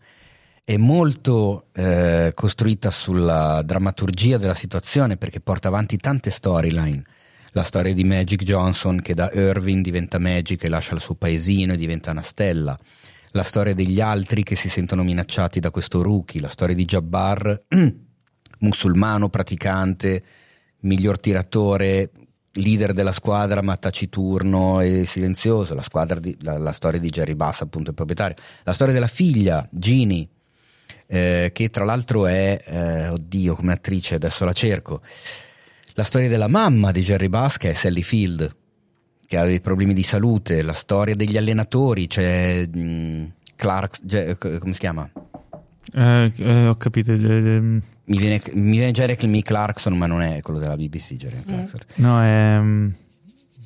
È 0.67 0.79
molto 0.79 1.67
eh, 1.75 2.33
costruita 2.35 2.91
sulla 2.91 3.61
drammaturgia 3.63 4.39
della 4.39 4.55
situazione 4.55 5.19
perché 5.19 5.39
porta 5.41 5.69
avanti 5.69 5.99
tante 5.99 6.31
storyline. 6.31 7.03
La 7.51 7.65
storia 7.65 7.93
di 7.93 8.03
Magic 8.03 8.43
Johnson 8.43 9.03
che 9.03 9.13
da 9.13 9.31
Irving 9.31 9.85
diventa 9.85 10.19
Magic 10.19 10.65
e 10.65 10.71
lascia 10.71 10.95
il 10.95 11.03
suo 11.03 11.17
paesino 11.17 11.75
e 11.75 11.77
diventa 11.77 12.13
una 12.13 12.23
stella. 12.23 12.79
La 13.33 13.43
storia 13.43 13.75
degli 13.75 14.01
altri 14.01 14.43
che 14.43 14.57
si 14.57 14.71
sentono 14.71 15.03
minacciati 15.03 15.61
da 15.61 15.71
questo 15.71 16.01
rookie. 16.01 16.41
La 16.41 16.49
storia 16.49 16.75
di 16.75 16.87
Jabbar, 16.87 17.65
musulmano, 18.61 19.29
praticante, 19.29 20.25
miglior 20.81 21.21
tiratore, 21.21 22.11
leader 22.53 22.95
della 22.95 23.13
squadra 23.13 23.61
ma 23.61 23.77
taciturno 23.77 24.81
e 24.81 25.05
silenzioso. 25.05 25.75
La, 25.75 26.07
di- 26.19 26.39
la- 26.41 26.57
la 26.57 26.73
storia 26.73 27.01
di 27.01 27.11
Jerry 27.11 27.35
Bass, 27.35 27.61
appunto 27.61 27.91
il 27.91 27.97
proprietario. 27.97 28.37
La 28.63 28.73
storia 28.73 28.95
della 28.95 29.09
figlia, 29.09 29.69
Ginny, 29.71 30.27
eh, 31.07 31.51
che 31.53 31.71
tra 31.71 31.85
l'altro 31.85 32.27
è, 32.27 32.63
eh, 32.65 33.09
oddio, 33.09 33.55
come 33.55 33.73
attrice, 33.73 34.15
adesso 34.17 34.45
la 34.45 34.53
cerco. 34.53 35.01
La 35.95 36.03
storia 36.05 36.29
della 36.29 36.49
mamma 36.49 36.91
di 36.91 37.03
Jerry 37.03 37.29
Bass, 37.29 37.57
che 37.57 37.71
è 37.71 37.75
Sally 37.75 38.03
Field, 38.03 38.55
che 39.27 39.37
ha 39.39 39.45
dei 39.45 39.61
problemi 39.61 39.95
di 39.95 40.03
salute. 40.03 40.63
La 40.63 40.73
storia 40.73 41.15
degli 41.15 41.37
allenatori, 41.37 42.07
c'è 42.07 42.67
mm, 42.77 43.25
Clark, 43.57 44.01
ge- 44.03 44.37
come 44.39 44.73
si 44.73 44.81
chiama? 44.81 45.09
Eh, 45.93 46.33
eh, 46.37 46.67
ho 46.67 46.75
capito. 46.77 47.13
eh, 47.13 47.17
Mi 47.19 47.83
viene, 48.07 48.41
mi 48.55 48.77
viene 48.77 48.91
Jeremy 48.91 49.43
Clarkson, 49.43 49.97
ma 49.97 50.07
non 50.07 50.23
è 50.23 50.41
quello 50.41 50.59
della 50.59 50.75
BBC. 50.77 51.15
Jeremy 51.15 51.45
Clarkson. 51.45 51.81
no, 51.97 52.21
è. 52.21 52.59
mm, 52.61 52.89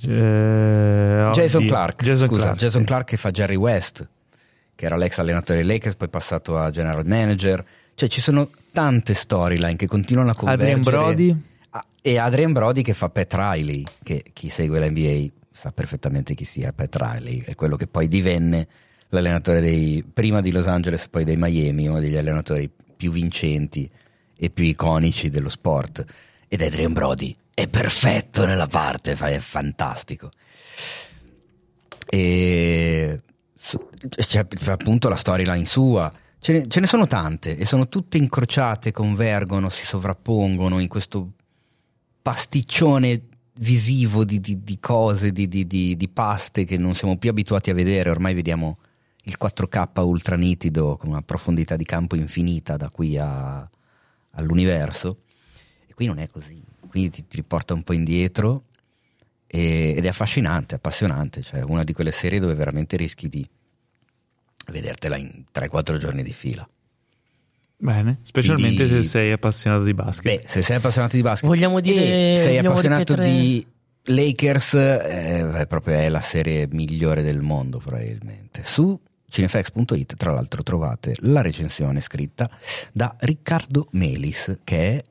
eh, 0.02 1.31
Jason 1.33 1.65
Clark, 1.67 2.02
Jason 2.05 2.28
scusa, 2.28 2.42
Clark, 2.42 2.58
Jason 2.58 2.81
sì. 2.83 2.86
Clark 2.86 3.07
che 3.07 3.17
fa 3.17 3.31
Jerry 3.31 3.57
West, 3.57 4.07
che 4.78 4.84
era 4.84 4.97
l'ex 4.97 5.18
allenatore 5.18 5.65
dei 5.65 5.74
Lakers, 5.74 5.97
poi 5.97 6.08
passato 6.08 6.57
a 6.57 6.70
general 6.70 7.05
manager. 7.05 7.66
Cioè 7.97 8.08
ci 8.08 8.20
sono 8.20 8.48
tante 8.70 9.12
storyline 9.12 9.74
che 9.74 9.89
continuano 9.89 10.31
a 10.31 10.36
convergere. 10.36 10.74
Adrian 10.74 11.00
Brody. 11.02 11.42
E 12.00 12.16
Adrian 12.16 12.52
Brody 12.52 12.82
che 12.82 12.94
fa 12.94 13.10
Pat 13.10 13.34
Riley, 13.34 13.82
che 14.05 14.26
chi 14.32 14.48
segue 14.48 14.78
l'NBA 14.78 15.34
sa 15.50 15.73
perfettamente 15.73 16.34
chi 16.34 16.44
sia 16.44 16.73
Pat 16.73 16.94
Riley, 16.94 17.42
è 17.44 17.57
quello 17.57 17.74
che 17.74 17.89
poi 17.89 18.07
divenne 18.07 18.68
l'allenatore 19.08 19.60
dei, 19.60 20.05
prima 20.15 20.40
di 20.40 20.52
Los 20.52 20.68
Angeles, 20.68 21.08
poi 21.08 21.24
dei 21.24 21.36
Miami, 21.36 21.89
uno 21.89 21.98
degli 21.98 22.16
allenatori 22.16 22.70
più 22.97 23.10
vincenti 23.10 23.90
e 24.36 24.50
più 24.50 24.65
iconici 24.65 25.28
dello 25.28 25.48
sport. 25.48 26.05
Ed 26.47 26.62
Adrian 26.62 26.92
Brody 26.92 27.34
è 27.52 27.66
perfetto 27.66 28.47
nella 28.47 28.68
parte, 28.68 29.16
è 29.18 29.39
fantastico. 29.40 30.31
E 32.08 33.23
c'è, 34.09 34.47
c'è 34.47 34.70
appunto 34.70 35.09
la 35.09 35.17
storyline 35.17 35.65
sua. 35.67 36.12
Ce 36.41 36.52
ne, 36.52 36.68
ce 36.68 36.81
ne 36.81 36.86
sono 36.86 37.07
tante 37.07 37.57
e 37.57 37.65
sono 37.65 37.89
tutte 37.89 38.17
incrociate, 38.17 38.93
convergono, 38.93 39.68
si 39.68 39.85
sovrappongono 39.85 40.78
in 40.78 40.89
questo 40.89 41.33
pasticcione 42.23 43.23
visivo 43.59 44.25
di, 44.25 44.39
di- 44.41 44.62
di 44.62 44.78
cose, 44.78 45.33
di, 45.33 45.49
di- 45.49 46.10
paste 46.12 46.65
che 46.65 46.77
non 46.77 46.94
siamo 46.94 47.17
più 47.17 47.31
abituati 47.31 47.70
a 47.70 47.75
vedere. 47.75 48.10
Ormai 48.10 48.35
vediamo 48.35 48.78
il 49.25 49.36
4K 49.41 50.01
ultra 50.05 50.36
nitido 50.36 50.97
con 50.97 51.10
una 51.10 51.23
profondità 51.23 51.77
di 51.77 51.85
campo 51.85 52.17
infinita 52.17 52.77
da 52.77 52.89
qui 52.91 53.18
a- 53.18 53.68
all'universo. 54.33 55.23
E 55.86 55.94
qui 55.94 56.07
non 56.07 56.18
è 56.18 56.28
così. 56.28 56.62
Qui 56.89 57.10
ti, 57.10 57.27
ti 57.27 57.36
riporta 57.36 57.75
un 57.75 57.83
po' 57.83 57.93
indietro 57.94 58.65
e- 59.47 59.94
ed 59.97 60.05
è 60.05 60.09
affascinante, 60.09 60.77
appassionante. 60.77 61.43
Cioè, 61.43 61.62
una 61.62 61.83
di 61.85 61.93
quelle 61.93 62.12
serie 62.12 62.39
dove 62.39 62.55
veramente 62.55 62.97
rischi 62.97 63.28
di 63.28 63.47
vedertela 64.70 65.16
in 65.16 65.44
3-4 65.52 65.97
giorni 65.98 66.22
di 66.22 66.32
fila. 66.32 66.68
Bene, 67.80 68.18
specialmente 68.22 68.84
Quindi- 68.86 69.02
se 69.05 69.08
sei 69.08 69.32
appassionato 69.32 69.84
di 69.84 69.94
basket. 69.94 70.40
Beh, 70.42 70.48
se 70.48 70.62
sei 70.62 70.76
appassionato 70.76 71.14
di 71.14 71.22
basket 71.22 71.48
Vogliamo 71.48 71.78
dire- 71.80 72.34
e 72.34 72.36
sei 72.38 72.47
vogliamo 72.56 72.70
appassionato 72.70 73.14
ripetere- 73.14 73.38
di 73.38 73.66
Lakers, 74.02 74.74
eh, 74.74 75.50
è 75.60 75.66
proprio 75.68 75.94
è 75.94 76.08
la 76.08 76.20
serie 76.20 76.66
migliore 76.72 77.22
del 77.22 77.40
mondo, 77.40 77.78
probabilmente. 77.78 78.62
Su 78.64 78.98
cinefax.it, 79.28 80.16
tra 80.16 80.32
l'altro, 80.32 80.62
trovate 80.64 81.14
la 81.20 81.40
recensione 81.42 82.00
scritta 82.00 82.50
da 82.92 83.14
Riccardo 83.20 83.88
Melis, 83.92 84.58
che 84.64 84.97
è 84.97 85.05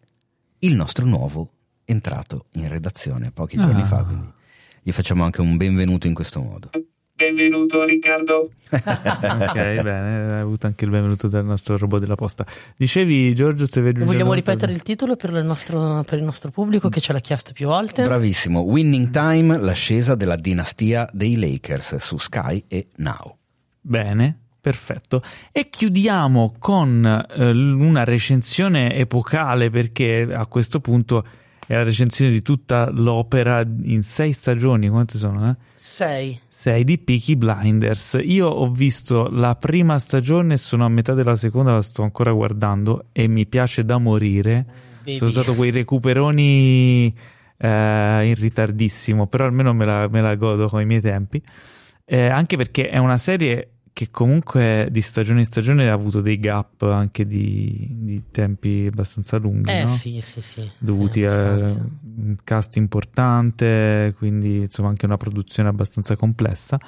il 0.60 0.74
nostro 0.76 1.06
nuovo 1.06 1.52
entrato 1.86 2.48
in 2.54 2.68
redazione 2.68 3.32
pochi 3.32 3.56
giorni 3.56 3.82
Ah. 3.84 3.86
fa. 3.86 4.04
Quindi 4.04 4.30
gli 4.82 4.92
facciamo 4.92 5.24
anche 5.24 5.40
un 5.40 5.56
benvenuto 5.56 6.08
in 6.08 6.14
questo 6.14 6.42
modo. 6.42 6.70
Benvenuto 7.18 7.84
Riccardo. 7.84 8.52
ok, 8.70 9.54
bene, 9.82 10.34
hai 10.36 10.40
avuto 10.40 10.68
anche 10.68 10.86
il 10.86 10.92
benvenuto 10.92 11.28
dal 11.28 11.44
nostro 11.44 11.76
robot 11.76 12.00
della 12.00 12.14
posta. 12.14 12.46
Dicevi, 12.76 13.34
Giorgio, 13.34 13.66
se 13.66 13.82
vedi 13.82 14.04
Vogliamo 14.04 14.34
ripetere 14.34 14.72
il 14.72 14.84
titolo 14.84 15.16
per 15.16 15.32
il, 15.32 15.44
nostro, 15.44 16.04
per 16.08 16.20
il 16.20 16.24
nostro 16.24 16.52
pubblico 16.52 16.90
che 16.90 17.02
ce 17.02 17.14
l'ha 17.14 17.20
chiesto 17.20 17.54
più 17.54 17.66
volte? 17.66 18.04
Bravissimo, 18.04 18.60
Winning 18.60 19.10
Time, 19.10 19.58
l'ascesa 19.58 20.14
della 20.14 20.36
dinastia 20.36 21.10
dei 21.12 21.40
Lakers 21.40 21.96
su 21.96 22.20
Sky 22.20 22.64
e 22.68 22.86
Now. 22.98 23.36
Bene, 23.82 24.38
perfetto. 24.62 25.24
E 25.52 25.70
chiudiamo 25.72 26.54
con 26.60 27.04
eh, 27.04 27.50
una 27.50 28.04
recensione 28.04 28.94
epocale 28.94 29.72
perché 29.72 30.28
a 30.32 30.46
questo 30.46 30.80
punto 30.80 31.26
è 31.68 31.76
la 31.76 31.84
recensione 31.84 32.32
di 32.32 32.42
tutta 32.42 32.90
l'opera 32.90 33.62
in 33.84 34.02
sei 34.02 34.32
stagioni. 34.32 34.88
Quante 34.88 35.18
sono? 35.18 35.50
Eh? 35.50 35.56
Sei. 35.76 36.40
Sei 36.48 36.86
di 36.86 36.98
Peaky 36.98 37.36
Blinders. 37.36 38.20
Io 38.24 38.48
ho 38.48 38.72
visto 38.72 39.28
la 39.30 39.54
prima 39.56 40.00
stagione 40.00 40.56
sono 40.56 40.86
a 40.86 40.90
metà 40.90 41.14
della 41.14 41.36
seconda, 41.36 41.74
la 41.74 41.82
sto 41.82 42.04
ancora 42.04 42.32
guardando 42.32 43.08
e 43.12 43.28
mi 43.28 43.46
piace 43.46 43.84
da 43.84 43.98
morire. 43.98 44.66
Baby. 45.00 45.18
Sono 45.18 45.30
stato 45.30 45.56
quei 45.56 45.72
recuperoni 45.72 47.14
eh, 47.58 48.28
in 48.28 48.36
ritardissimo, 48.36 49.28
però 49.28 49.44
almeno 49.44 49.74
me 49.74 49.84
la, 49.84 50.08
me 50.08 50.22
la 50.22 50.36
godo 50.36 50.70
con 50.70 50.80
i 50.80 50.86
miei 50.86 51.02
tempi. 51.02 51.42
Eh, 52.06 52.28
anche 52.28 52.56
perché 52.56 52.88
è 52.88 52.98
una 52.98 53.18
serie 53.18 53.72
che 53.98 54.10
comunque 54.12 54.90
di 54.92 55.02
stagione 55.02 55.40
in 55.40 55.46
stagione 55.46 55.90
ha 55.90 55.94
avuto 55.94 56.22
dei 56.22 56.38
gap 56.38 56.84
anche 56.84 57.26
di, 57.26 57.88
di 57.94 58.26
tempi 58.30 58.86
abbastanza 58.88 59.38
lunghi, 59.38 59.72
Eh 59.72 59.82
no? 59.82 59.88
sì, 59.88 60.22
sì, 60.22 60.40
sì. 60.40 60.70
dovuti 60.78 61.22
Sì, 61.22 61.26
a 61.26 61.56
un 61.56 62.36
cast 62.44 62.76
importante, 62.76 64.14
quindi 64.16 64.58
insomma 64.58 64.90
anche 64.90 65.08
una 65.08 65.18
produzione 65.18 65.70
abbastanza 65.70 66.16
complessa. 66.16 66.80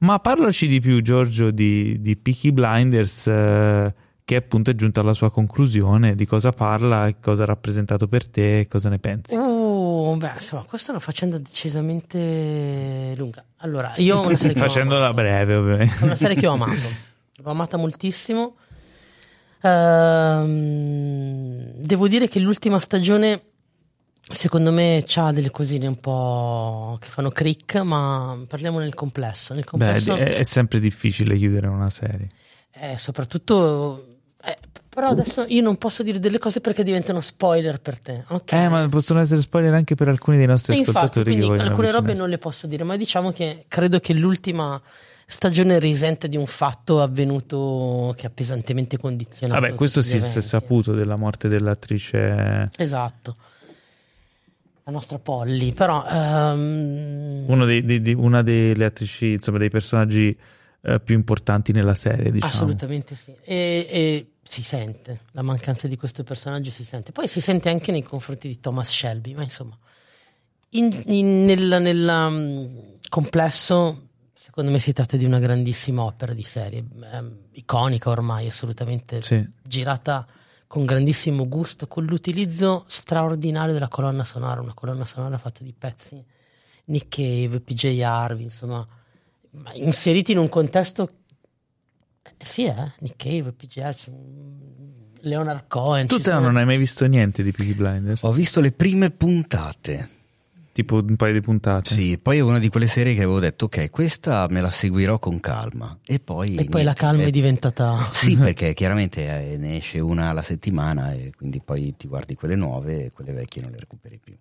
Ma 0.00 0.18
parlaci 0.18 0.68
di 0.68 0.78
più, 0.78 1.00
Giorgio, 1.00 1.50
di, 1.50 2.02
di 2.02 2.18
Peaky 2.18 2.52
Blinders, 2.52 3.28
eh, 3.28 3.94
che 4.22 4.36
appunto 4.36 4.70
è 4.70 4.74
giunto 4.74 5.00
alla 5.00 5.14
sua 5.14 5.30
conclusione, 5.30 6.14
di 6.14 6.26
cosa 6.26 6.50
parla, 6.50 7.10
cosa 7.18 7.44
ha 7.44 7.46
rappresentato 7.46 8.08
per 8.08 8.28
te, 8.28 8.60
e 8.60 8.68
cosa 8.68 8.90
ne 8.90 8.98
pensi. 8.98 9.34
Uh, 9.98 10.16
beh, 10.16 10.32
insomma, 10.36 10.62
questa 10.62 10.88
è 10.88 10.90
una 10.92 11.00
faccenda 11.00 11.38
decisamente 11.38 13.14
lunga. 13.16 13.44
Allora, 13.58 13.94
io 13.96 14.18
ho 14.18 14.26
una 14.26 14.36
serie 14.36 14.54
che 14.54 14.60
Facendola 14.60 15.12
breve, 15.12 15.56
ovviamente. 15.56 15.96
È 15.98 16.04
una 16.04 16.14
serie 16.14 16.36
che 16.36 16.46
ho 16.46 16.52
amato. 16.52 16.88
L'ho 17.42 17.50
amata 17.50 17.76
moltissimo. 17.76 18.56
Ehm, 19.60 20.92
devo 21.74 22.06
dire 22.06 22.28
che 22.28 22.38
l'ultima 22.38 22.78
stagione, 22.78 23.42
secondo 24.20 24.70
me, 24.70 25.04
ha 25.16 25.32
delle 25.32 25.50
cosine 25.50 25.88
un 25.88 25.98
po' 25.98 26.96
che 27.00 27.08
fanno 27.08 27.30
crick, 27.30 27.76
ma 27.76 28.38
parliamo 28.46 28.78
nel 28.78 28.94
complesso. 28.94 29.54
Nel 29.54 29.64
Beh, 29.64 29.68
complesso 29.68 30.14
è, 30.14 30.36
è 30.36 30.44
sempre 30.44 30.78
difficile 30.78 31.36
chiudere 31.36 31.66
una 31.66 31.90
serie. 31.90 32.28
Eh, 32.72 32.96
soprattutto. 32.96 34.07
Però 34.98 35.10
adesso 35.10 35.44
io 35.46 35.62
non 35.62 35.76
posso 35.76 36.02
dire 36.02 36.18
delle 36.18 36.40
cose 36.40 36.60
perché 36.60 36.82
diventano 36.82 37.20
spoiler 37.20 37.80
per 37.80 38.00
te. 38.00 38.24
ok? 38.26 38.52
Eh, 38.52 38.68
ma 38.68 38.88
possono 38.88 39.20
essere 39.20 39.40
spoiler 39.40 39.72
anche 39.72 39.94
per 39.94 40.08
alcuni 40.08 40.36
dei 40.36 40.46
nostri 40.46 40.72
E 40.74 40.78
infatti, 40.78 40.96
ascoltatori 40.96 41.40
vogliono 41.40 41.62
alcune 41.70 41.92
robe 41.92 42.14
non 42.14 42.28
le 42.28 42.38
posso 42.38 42.66
dire, 42.66 42.82
ma 42.82 42.96
diciamo 42.96 43.30
che 43.30 43.64
credo 43.68 44.00
che 44.00 44.12
l'ultima 44.12 44.80
stagione 45.24 45.78
risente 45.78 46.28
di 46.28 46.36
un 46.36 46.46
fatto 46.46 47.00
avvenuto 47.00 48.12
che 48.16 48.26
ha 48.26 48.30
pesantemente 48.30 48.96
condizionato. 48.96 49.60
Vabbè, 49.60 49.74
questo 49.74 50.02
si 50.02 50.16
è 50.16 50.20
saputo 50.20 50.92
della 50.94 51.16
morte 51.16 51.46
dell'attrice. 51.46 52.68
Esatto. 52.76 53.36
La 54.82 54.90
nostra 54.92 55.18
Polly, 55.18 55.74
però 55.74 56.02
Uno 56.08 57.64
dei- 57.66 57.84
dei- 57.84 58.14
una 58.14 58.42
delle 58.42 58.84
attrici, 58.86 59.32
insomma, 59.32 59.58
dei 59.58 59.68
personaggi 59.68 60.36
eh, 60.82 61.00
più 61.00 61.14
importanti 61.14 61.72
nella 61.72 61.94
serie, 61.94 62.30
diciamo. 62.30 62.52
assolutamente 62.52 63.14
sì. 63.14 63.34
E, 63.42 63.86
e 63.90 64.32
si 64.42 64.62
sente 64.62 65.20
la 65.32 65.42
mancanza 65.42 65.88
di 65.88 65.96
questo 65.96 66.22
personaggio, 66.24 66.70
si 66.70 66.84
sente. 66.84 67.12
Poi 67.12 67.28
si 67.28 67.40
sente 67.40 67.68
anche 67.68 67.92
nei 67.92 68.02
confronti 68.02 68.48
di 68.48 68.60
Thomas 68.60 68.88
Shelby, 68.90 69.34
ma 69.34 69.42
insomma, 69.42 69.76
in- 70.70 71.02
in- 71.06 71.44
nel, 71.44 71.78
nel, 71.80 72.08
um, 72.08 72.96
complesso, 73.08 74.08
secondo 74.34 74.70
me 74.70 74.78
si 74.78 74.92
tratta 74.92 75.16
di 75.16 75.24
una 75.24 75.38
grandissima 75.38 76.02
opera 76.02 76.32
di 76.34 76.42
serie, 76.44 76.84
ehm, 77.12 77.36
iconica 77.52 78.10
ormai, 78.10 78.46
assolutamente 78.46 79.22
Sì. 79.22 79.46
girata 79.62 80.26
con 80.66 80.84
grandissimo 80.84 81.48
gusto, 81.48 81.86
con 81.86 82.04
l'utilizzo 82.04 82.84
straordinario 82.88 83.72
della 83.72 83.88
colonna 83.88 84.24
sonora, 84.24 84.60
una 84.60 84.74
colonna 84.74 85.06
sonora 85.06 85.38
fatta 85.38 85.64
di 85.64 85.72
pezzi 85.76 86.22
Nick 86.86 87.08
Cave, 87.08 87.60
PJ 87.60 88.00
Harvey, 88.02 88.44
insomma, 88.44 88.86
ma 89.52 89.72
inseriti 89.74 90.32
in 90.32 90.38
un 90.38 90.48
contesto 90.48 91.10
eh, 92.22 92.44
sì, 92.44 92.64
eh, 92.64 92.92
Nick 93.00 93.16
Cave, 93.16 93.54
Harvey, 93.82 94.14
mm, 94.14 95.00
Leonard 95.20 95.64
Cohen, 95.68 96.06
Tu 96.06 96.20
sono- 96.20 96.40
non 96.40 96.56
hai 96.56 96.64
mai 96.64 96.76
visto 96.76 97.06
niente 97.06 97.42
di 97.42 97.52
Peaky 97.52 97.74
Blinders? 97.74 98.22
Ho 98.22 98.32
visto 98.32 98.60
le 98.60 98.72
prime 98.72 99.10
puntate. 99.10 100.16
Tipo 100.72 100.96
un 100.96 101.16
paio 101.16 101.32
di 101.32 101.40
puntate? 101.40 101.92
Sì, 101.92 102.18
poi 102.18 102.38
è 102.38 102.40
una 102.40 102.60
di 102.60 102.68
quelle 102.68 102.86
serie 102.86 103.12
che 103.14 103.22
avevo 103.22 103.40
detto, 103.40 103.64
ok, 103.64 103.90
questa 103.90 104.46
me 104.48 104.60
la 104.60 104.70
seguirò 104.70 105.18
con 105.18 105.40
calma. 105.40 105.98
E 106.06 106.20
poi... 106.20 106.54
e 106.54 106.66
poi 106.66 106.84
la 106.84 106.92
calma 106.92 107.22
eh, 107.24 107.26
è 107.26 107.30
diventata 107.30 108.08
Sì, 108.14 108.36
perché 108.36 108.74
chiaramente 108.74 109.52
eh, 109.52 109.56
ne 109.56 109.78
esce 109.78 109.98
una 109.98 110.28
alla 110.28 110.42
settimana 110.42 111.12
e 111.12 111.32
quindi 111.36 111.60
poi 111.60 111.96
ti 111.96 112.06
guardi 112.06 112.36
quelle 112.36 112.54
nuove 112.54 113.06
e 113.06 113.10
quelle 113.10 113.32
vecchie 113.32 113.62
non 113.62 113.72
le 113.72 113.78
recuperi 113.78 114.20
più. 114.22 114.36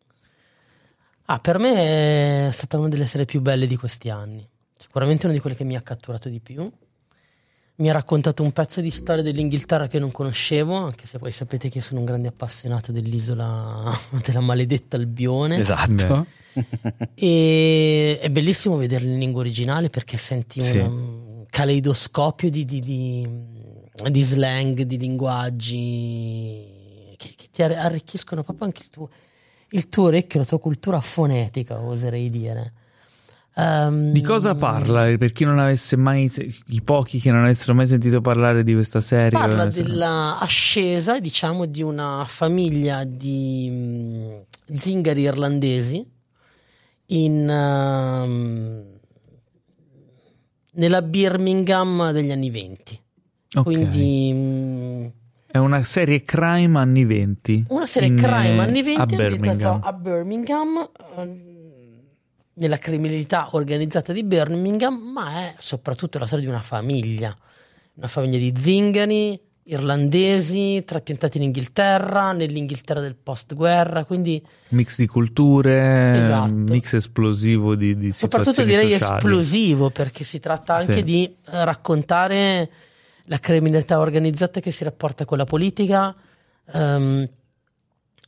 Ah, 1.30 1.40
per 1.40 1.58
me 1.58 2.48
è 2.48 2.52
stata 2.52 2.78
una 2.78 2.90
delle 2.90 3.08
serie 3.08 3.26
più 3.26 3.42
belle 3.42 3.66
di 3.66 3.76
questi 3.76 4.10
anni. 4.12 4.48
Sicuramente 4.78 5.26
una 5.26 5.36
di 5.36 5.42
quelle 5.42 5.56
che 5.56 5.64
mi 5.64 5.76
ha 5.76 5.82
catturato 5.82 6.30
di 6.30 6.40
più. 6.40 6.70
Mi 7.80 7.90
ha 7.90 7.94
raccontato 7.94 8.42
un 8.42 8.52
pezzo 8.52 8.82
di 8.82 8.90
storia 8.90 9.22
dell'Inghilterra 9.22 9.88
che 9.88 10.00
non 10.00 10.10
conoscevo, 10.12 10.74
anche 10.76 11.06
se 11.06 11.20
poi 11.20 11.32
sapete 11.32 11.70
che 11.70 11.78
io 11.78 11.84
sono 11.84 12.00
un 12.00 12.06
grande 12.08 12.28
appassionato 12.28 12.92
dell'isola 12.92 13.96
della 14.26 14.40
maledetta 14.40 14.98
Albione. 14.98 15.58
Esatto. 15.58 16.26
E 17.14 18.18
è 18.20 18.30
bellissimo 18.30 18.78
vederlo 18.78 19.10
in 19.10 19.20
lingua 19.20 19.42
originale 19.42 19.90
perché 19.90 20.18
senti 20.18 20.62
Sì. 20.62 20.78
un 20.78 21.46
caleidoscopio 21.50 22.50
di, 22.50 22.66
di- 22.66 22.80
di- 22.80 23.28
di 24.10 24.22
slang, 24.24 24.82
di 24.82 24.98
linguaggi 24.98 25.86
che, 27.18 27.34
che 27.36 27.48
ti 27.52 27.64
ar- 27.64 27.72
arricchiscono 27.78 28.44
proprio 28.44 28.66
anche 28.66 28.82
il 28.84 28.90
tuo, 28.90 29.10
il 29.70 29.90
tuo 29.90 30.06
orecchio, 30.06 30.40
la 30.40 30.46
tua 30.46 30.60
cultura 30.60 31.00
fonetica, 31.02 31.80
oserei 31.80 32.30
dire. 32.30 32.74
Ehm, 33.60 34.12
Di 34.12 34.22
cosa 34.22 34.54
parla? 34.54 35.16
Per 35.18 35.32
chi 35.32 35.44
non 35.44 35.58
avesse 35.58 35.98
mai, 35.98 36.32
i 36.68 36.82
pochi 36.84 37.20
che 37.20 37.32
non 37.32 37.44
avessero 37.44 37.74
mai 37.74 37.88
sentito 37.88 38.22
parlare 38.22 38.64
di 38.64 38.74
questa 38.74 39.02
serie. 39.02 39.32
Parla 39.32 39.66
eh, 39.66 39.70
della 39.70 40.38
ascesa, 40.40 41.20
diciamo, 41.20 41.66
di 41.66 41.82
una 41.82 42.24
famiglia 42.28 43.04
di 43.04 43.68
mh, 44.70 44.76
zingari 44.78 45.22
irlandesi 45.22 46.06
in, 47.08 47.50
ehm, 47.50 48.84
nella 50.74 51.02
Birmingham 51.02 52.12
degli 52.12 52.32
anni 52.32 52.50
20. 52.52 53.02
Ok. 53.56 53.64
Quindi 53.64 54.34
mh, 54.34 55.12
È 55.50 55.58
una 55.58 55.82
serie 55.84 56.22
crime 56.24 56.78
anni 56.78 57.06
20. 57.06 57.66
una 57.70 57.88
serie 57.88 58.10
in, 58.10 58.18
crime 58.18 58.56
eh, 58.56 58.60
anni 58.60 58.84
20 58.84 59.02
a 59.02 59.06
Birmingham. 59.06 59.80
a 59.82 59.94
Birmingham, 59.94 60.90
ehm, 61.18 61.47
nella 62.58 62.78
criminalità 62.78 63.50
organizzata 63.52 64.14
di 64.14 64.24
Birmingham, 64.24 64.96
ma 65.14 65.42
è 65.46 65.56
soprattutto 65.60 66.18
la 66.20 66.26
storia 66.26 66.46
di 66.46 66.52
una 66.52 66.62
famiglia, 66.62 67.36
una 67.96 68.08
famiglia 68.08 68.38
di 68.38 68.54
zingari 68.58 69.40
irlandesi 69.70 70.82
trapiantati 70.86 71.38
in 71.38 71.44
Inghilterra, 71.44 72.32
nell'Inghilterra 72.32 73.02
del 73.02 73.16
post-guerra, 73.16 74.06
quindi 74.06 74.42
Mix 74.70 74.98
di 74.98 75.08
culture, 75.08 76.18
Esatto. 76.18 76.54
mix 76.54 76.94
esplosivo 76.94 77.76
di, 77.76 77.98
di 77.98 78.12
soprattutto 78.14 78.64
direi 78.64 78.92
sociali. 78.94 79.16
esplosivo 79.18 79.90
perché 79.90 80.24
si 80.24 80.40
tratta 80.40 80.76
anche 80.76 80.94
Sì. 80.94 81.04
di 81.04 81.26
eh, 81.26 81.66
raccontare 81.66 82.70
la 83.26 83.40
criminalità 83.40 84.00
organizzata 84.00 84.62
che 84.62 84.72
si 84.72 84.86
rapporta 84.86 85.26
con 85.26 85.38
la 85.38 85.44
politica, 85.44 86.16
ehm, 86.74 87.30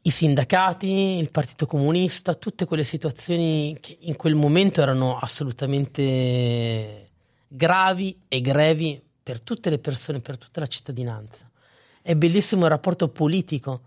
i 0.09 0.11
sindacati, 0.11 1.17
il 1.19 1.29
Partito 1.29 1.67
Comunista, 1.67 2.33
tutte 2.33 2.65
quelle 2.65 2.83
situazioni 2.83 3.77
che 3.79 3.95
in 4.01 4.15
quel 4.15 4.33
momento 4.33 4.81
erano 4.81 5.19
assolutamente 5.19 7.11
gravi 7.47 8.19
e 8.27 8.41
grevi 8.41 8.99
per 9.21 9.39
tutte 9.39 9.69
le 9.69 9.77
persone, 9.77 10.19
per 10.19 10.39
tutta 10.39 10.61
la 10.61 10.65
cittadinanza. 10.65 11.47
È 12.01 12.15
bellissimo 12.15 12.63
il 12.63 12.71
rapporto 12.71 13.09
politico 13.09 13.81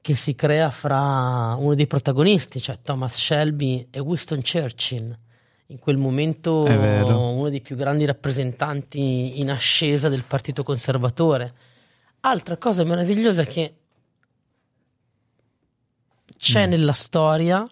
che 0.00 0.14
si 0.14 0.36
crea 0.36 0.70
fra 0.70 1.56
uno 1.58 1.74
dei 1.74 1.88
protagonisti, 1.88 2.60
cioè 2.60 2.78
Thomas 2.80 3.16
Shelby 3.16 3.88
e 3.90 3.98
Winston 3.98 4.42
Churchill, 4.42 5.18
in 5.66 5.80
quel 5.80 5.96
momento 5.96 6.62
uno 6.62 7.48
dei 7.48 7.60
più 7.60 7.74
grandi 7.74 8.04
rappresentanti 8.04 9.40
in 9.40 9.50
ascesa 9.50 10.08
del 10.08 10.22
Partito 10.22 10.62
Conservatore. 10.62 11.52
Altra 12.20 12.56
cosa 12.56 12.84
meravigliosa 12.84 13.44
che 13.44 13.74
c'è 16.38 16.66
nella 16.66 16.92
storia 16.92 17.66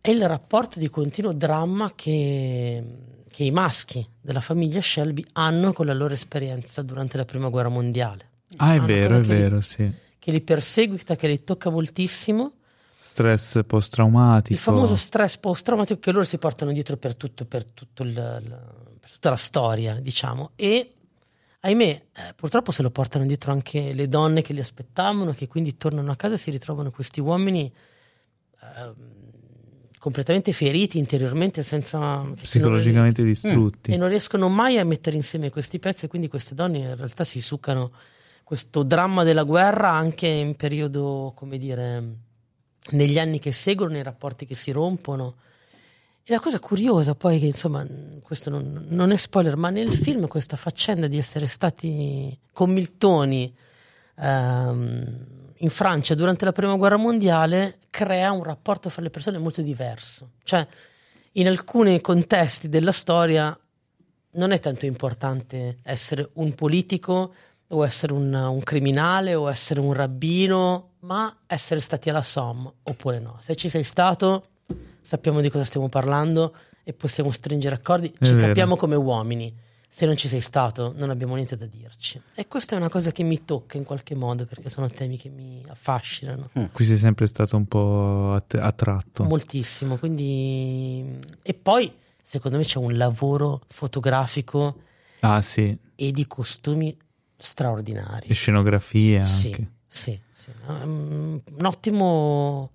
è 0.00 0.10
il 0.10 0.26
rapporto 0.26 0.78
di 0.78 0.88
continuo 0.88 1.32
dramma 1.32 1.92
che, 1.94 2.82
che 3.30 3.44
i 3.44 3.50
maschi 3.50 4.06
della 4.20 4.40
famiglia 4.40 4.80
Shelby 4.80 5.24
hanno 5.32 5.72
con 5.72 5.86
la 5.86 5.94
loro 5.94 6.14
esperienza 6.14 6.82
durante 6.82 7.16
la 7.16 7.24
prima 7.24 7.48
guerra 7.48 7.68
mondiale. 7.68 8.26
Ah, 8.56 8.74
è 8.74 8.80
vero, 8.80 9.18
è 9.18 9.20
che 9.20 9.26
li- 9.26 9.38
vero, 9.38 9.60
sì. 9.60 9.90
Che 10.18 10.30
li 10.30 10.40
perseguita, 10.40 11.16
che 11.16 11.28
li 11.28 11.44
tocca 11.44 11.70
moltissimo. 11.70 12.52
Stress 13.00 13.60
post-traumatico. 13.66 14.52
Il 14.54 14.58
famoso 14.58 14.96
stress 14.96 15.36
post-traumatico 15.38 15.98
che 16.00 16.12
loro 16.12 16.24
si 16.24 16.38
portano 16.38 16.72
dietro 16.72 16.96
per, 16.96 17.14
tutto, 17.16 17.44
per, 17.44 17.64
tutto 17.64 18.02
il- 18.02 18.10
il- 18.10 18.58
per 19.00 19.10
tutta 19.12 19.30
la 19.30 19.36
storia, 19.36 19.94
diciamo. 20.00 20.50
E 20.56 20.94
ahimè, 21.60 21.84
eh, 22.12 22.34
purtroppo 22.34 22.70
se 22.70 22.82
lo 22.82 22.90
portano 22.90 23.26
dietro 23.26 23.52
anche 23.52 23.92
le 23.92 24.08
donne 24.08 24.42
che 24.42 24.52
li 24.52 24.60
aspettavano, 24.60 25.32
che 25.32 25.48
quindi 25.48 25.76
tornano 25.76 26.10
a 26.10 26.16
casa 26.16 26.34
e 26.34 26.38
si 26.38 26.50
ritrovano 26.50 26.90
questi 26.90 27.20
uomini 27.20 27.72
ehm, 28.62 28.94
completamente 29.98 30.52
feriti 30.52 30.98
interiormente, 30.98 31.62
senza 31.62 32.24
Psicologicamente 32.40 33.22
distrutti. 33.22 33.90
e 33.90 33.96
non 33.96 34.08
riescono 34.08 34.48
mai 34.48 34.78
a 34.78 34.84
mettere 34.84 35.16
insieme 35.16 35.50
questi 35.50 35.78
pezzi 35.78 36.04
e 36.04 36.08
quindi 36.08 36.28
queste 36.28 36.54
donne 36.54 36.78
in 36.78 36.96
realtà 36.96 37.24
si 37.24 37.40
succano 37.40 37.90
questo 38.44 38.82
dramma 38.82 39.24
della 39.24 39.42
guerra 39.42 39.90
anche 39.90 40.26
in 40.26 40.54
periodo, 40.54 41.32
come 41.34 41.58
dire, 41.58 42.02
negli 42.92 43.18
anni 43.18 43.38
che 43.38 43.52
seguono, 43.52 43.92
nei 43.92 44.02
rapporti 44.02 44.46
che 44.46 44.54
si 44.54 44.70
rompono. 44.70 45.36
E 46.30 46.32
la 46.32 46.40
cosa 46.40 46.58
curiosa 46.58 47.14
poi 47.14 47.38
che 47.38 47.46
insomma, 47.46 47.86
questo 48.22 48.50
non, 48.50 48.84
non 48.90 49.12
è 49.12 49.16
spoiler, 49.16 49.56
ma 49.56 49.70
nel 49.70 49.94
film 49.94 50.26
questa 50.26 50.58
faccenda 50.58 51.06
di 51.06 51.16
essere 51.16 51.46
stati 51.46 52.38
commiltoni 52.52 53.56
ehm, 54.14 55.26
in 55.56 55.70
Francia 55.70 56.14
durante 56.14 56.44
la 56.44 56.52
prima 56.52 56.76
guerra 56.76 56.98
mondiale 56.98 57.78
crea 57.88 58.30
un 58.32 58.42
rapporto 58.42 58.90
fra 58.90 59.00
le 59.00 59.08
persone 59.08 59.38
molto 59.38 59.62
diverso. 59.62 60.32
Cioè, 60.42 60.66
in 61.32 61.48
alcuni 61.48 61.98
contesti 62.02 62.68
della 62.68 62.92
storia 62.92 63.58
non 64.32 64.50
è 64.50 64.60
tanto 64.60 64.84
importante 64.84 65.78
essere 65.82 66.28
un 66.34 66.54
politico 66.54 67.32
o 67.68 67.86
essere 67.86 68.12
un, 68.12 68.34
un 68.34 68.62
criminale 68.64 69.34
o 69.34 69.48
essere 69.48 69.80
un 69.80 69.94
rabbino, 69.94 70.90
ma 71.00 71.38
essere 71.46 71.80
stati 71.80 72.10
alla 72.10 72.20
Somme 72.20 72.70
oppure 72.82 73.18
no. 73.18 73.38
Se 73.40 73.56
ci 73.56 73.70
sei 73.70 73.82
stato, 73.82 74.48
sappiamo 75.08 75.40
di 75.40 75.48
cosa 75.48 75.64
stiamo 75.64 75.88
parlando 75.88 76.54
e 76.84 76.92
possiamo 76.92 77.30
stringere 77.30 77.76
accordi, 77.76 78.12
È 78.18 78.24
ci 78.26 78.34
vero. 78.34 78.46
capiamo 78.48 78.76
come 78.76 78.94
uomini. 78.94 79.54
Se 79.90 80.04
non 80.04 80.18
ci 80.18 80.28
sei 80.28 80.40
stato, 80.40 80.92
non 80.96 81.08
abbiamo 81.08 81.34
niente 81.34 81.56
da 81.56 81.64
dirci. 81.64 82.20
E 82.34 82.46
questa 82.46 82.74
è 82.76 82.78
una 82.78 82.90
cosa 82.90 83.10
che 83.10 83.22
mi 83.22 83.42
tocca 83.46 83.78
in 83.78 83.84
qualche 83.84 84.14
modo 84.14 84.44
perché 84.44 84.68
sono 84.68 84.86
temi 84.90 85.16
che 85.16 85.30
mi 85.30 85.64
affascinano 85.66 86.50
Qui 86.72 86.84
sei 86.84 86.98
sempre 86.98 87.26
stato 87.26 87.56
un 87.56 87.64
po' 87.66 88.34
att- 88.34 88.54
attratto. 88.60 89.24
moltissimo. 89.24 89.96
Quindi, 89.96 91.18
e 91.42 91.54
poi 91.54 91.90
secondo 92.22 92.58
me 92.58 92.64
c'è 92.64 92.76
un 92.78 92.98
lavoro 92.98 93.62
fotografico 93.68 94.76
ah, 95.20 95.40
sì. 95.40 95.74
e 95.94 96.12
di 96.12 96.26
costumi 96.26 96.94
straordinari. 97.34 98.26
E 98.28 98.34
scenografie 98.34 99.24
Sì, 99.24 99.46
anche. 99.46 99.70
sì, 99.86 100.20
sì. 100.32 100.50
Um, 100.66 101.40
un 101.56 101.64
ottimo, 101.64 102.72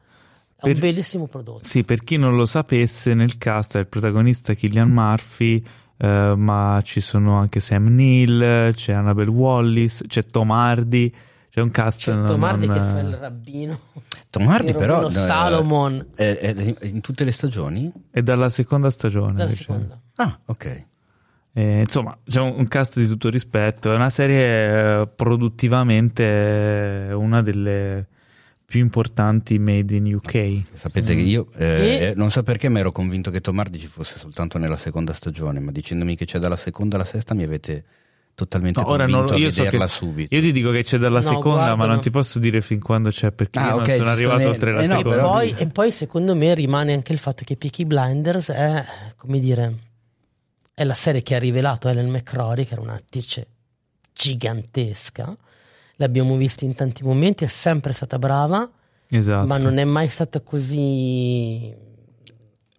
è 0.69 0.73
Per- 0.73 0.83
un 0.83 0.89
bellissimo 0.89 1.27
prodotto. 1.27 1.63
Sì, 1.63 1.83
per 1.83 2.03
chi 2.03 2.17
non 2.17 2.35
lo 2.35 2.45
sapesse, 2.45 3.13
nel 3.13 3.37
cast 3.37 3.75
è 3.75 3.79
il 3.79 3.87
protagonista 3.87 4.53
Killian 4.53 4.89
Murphy, 4.89 5.63
eh, 5.97 6.33
ma 6.35 6.79
ci 6.83 6.99
sono 7.01 7.37
anche 7.37 7.59
Sam 7.59 7.87
Neill, 7.87 8.71
c'è 8.73 8.93
Annabelle 8.93 9.29
Wallis, 9.29 10.03
c'è 10.07 10.23
Tom 10.25 10.51
Hardy, 10.51 11.11
c'è 11.49 11.61
un 11.61 11.69
cast... 11.69 11.99
C'è 12.01 12.13
non- 12.15 12.25
Tomardi 12.25 12.65
non- 12.67 12.75
che 12.77 12.81
fa 12.83 12.99
il 12.99 13.13
rabbino. 13.15 13.79
Tom 14.29 14.47
Hardy 14.47 14.73
però... 14.73 14.95
Romano 15.01 15.07
eh, 15.09 15.11
Salomon 15.11 16.05
è- 16.15 16.37
è 16.39 16.85
in 16.87 17.01
tutte 17.01 17.23
le 17.23 17.31
stagioni? 17.31 17.91
È 18.09 18.21
dalla 18.23 18.49
seconda 18.49 18.89
stagione. 18.89 19.33
dalla 19.33 19.51
seconda. 19.51 19.99
Ah, 20.15 20.39
ok. 20.45 20.85
Eh, 21.55 21.79
insomma, 21.81 22.17
c'è 22.27 22.41
un, 22.41 22.55
un 22.57 22.67
cast 22.67 22.97
di 22.99 23.05
tutto 23.05 23.29
rispetto. 23.29 23.91
È 23.91 23.95
una 23.95 24.09
serie 24.09 25.01
eh, 25.01 25.07
produttivamente 25.07 26.23
eh, 27.09 27.13
una 27.13 27.43
delle 27.43 28.07
più 28.73 28.81
importanti 28.81 29.59
made 29.59 29.95
in 29.95 30.11
UK. 30.15 30.63
Sapete 30.73 31.13
che 31.13 31.21
Mm. 31.21 31.27
io 31.27 31.47
eh, 31.57 31.65
E- 31.65 32.03
eh, 32.05 32.13
non 32.15 32.31
so 32.31 32.41
perché 32.41 32.69
mi 32.69 32.79
ero 32.79 32.91
convinto 32.91 33.29
che 33.29 33.39
Tom 33.39 33.59
Hardy 33.59 33.77
ci 33.77 33.85
fosse 33.85 34.17
soltanto 34.17 34.57
nella 34.57 34.77
seconda 34.77 35.13
stagione, 35.13 35.59
ma 35.59 35.69
dicendomi 35.71 36.15
che 36.15 36.25
c'è 36.25 36.39
dalla 36.39 36.57
seconda 36.57 36.95
alla 36.95 37.05
sesta 37.05 37.35
mi 37.35 37.43
avete 37.43 37.83
totalmente 38.33 38.79
No, 38.81 38.87
ora 38.89 39.03
convinto 39.05 39.25
non- 39.33 39.33
a 39.35 39.37
io 39.37 39.51
so 39.51 39.61
vederla 39.63 39.85
che- 39.85 39.91
subito. 39.91 40.33
Io 40.35 40.41
ti 40.41 40.51
dico 40.51 40.71
che 40.71 40.81
c'è 40.81 40.97
dalla 40.97 41.19
No, 41.19 41.21
seconda, 41.21 41.59
ma 41.59 41.65
guardalo. 41.67 41.91
non 41.91 42.01
ti 42.01 42.09
posso 42.09 42.39
dire 42.39 42.61
fin 42.61 42.79
quando 42.79 43.09
c'è 43.11 43.31
perché 43.31 43.59
Ah, 43.59 43.65
io 43.65 43.69
non 43.73 43.79
ok, 43.81 43.95
sono 43.95 44.09
arrivato 44.09 44.47
oltre 44.49 44.71
la 44.73 44.81
Eh 44.81 44.87
no, 44.87 44.97
seconda. 44.97 45.17
E 45.17 45.21
poi, 45.21 45.55
e 45.55 45.67
poi, 45.67 45.91
secondo 45.91 46.35
me 46.35 46.55
rimane 46.55 46.93
anche 46.93 47.13
il 47.13 47.19
fatto 47.19 47.43
che 47.45 47.55
Peaky 47.57 47.85
Blinders 47.85 48.49
è, 48.49 48.83
come 49.17 49.39
dire, 49.39 49.73
è 50.73 50.83
la 50.83 50.95
serie 50.95 51.21
che 51.21 51.35
ha 51.35 51.39
rivelato 51.39 51.89
Ellen 51.89 52.09
McCrory, 52.09 52.65
che 52.65 52.73
era 52.73 52.81
un'attrice 52.81 53.45
gigantesca. 54.13 55.37
L'abbiamo 56.03 56.35
vista 56.35 56.65
in 56.65 56.75
tanti 56.75 57.01
momenti, 57.03 57.45
è 57.45 57.47
sempre 57.47 57.93
stata 57.93 58.19
brava, 58.19 58.69
Esatto. 59.07 59.47
ma 59.47 59.57
non 59.57 59.77
è 59.77 59.85
mai 59.85 60.09
stata 60.09 60.41
così 60.41 61.73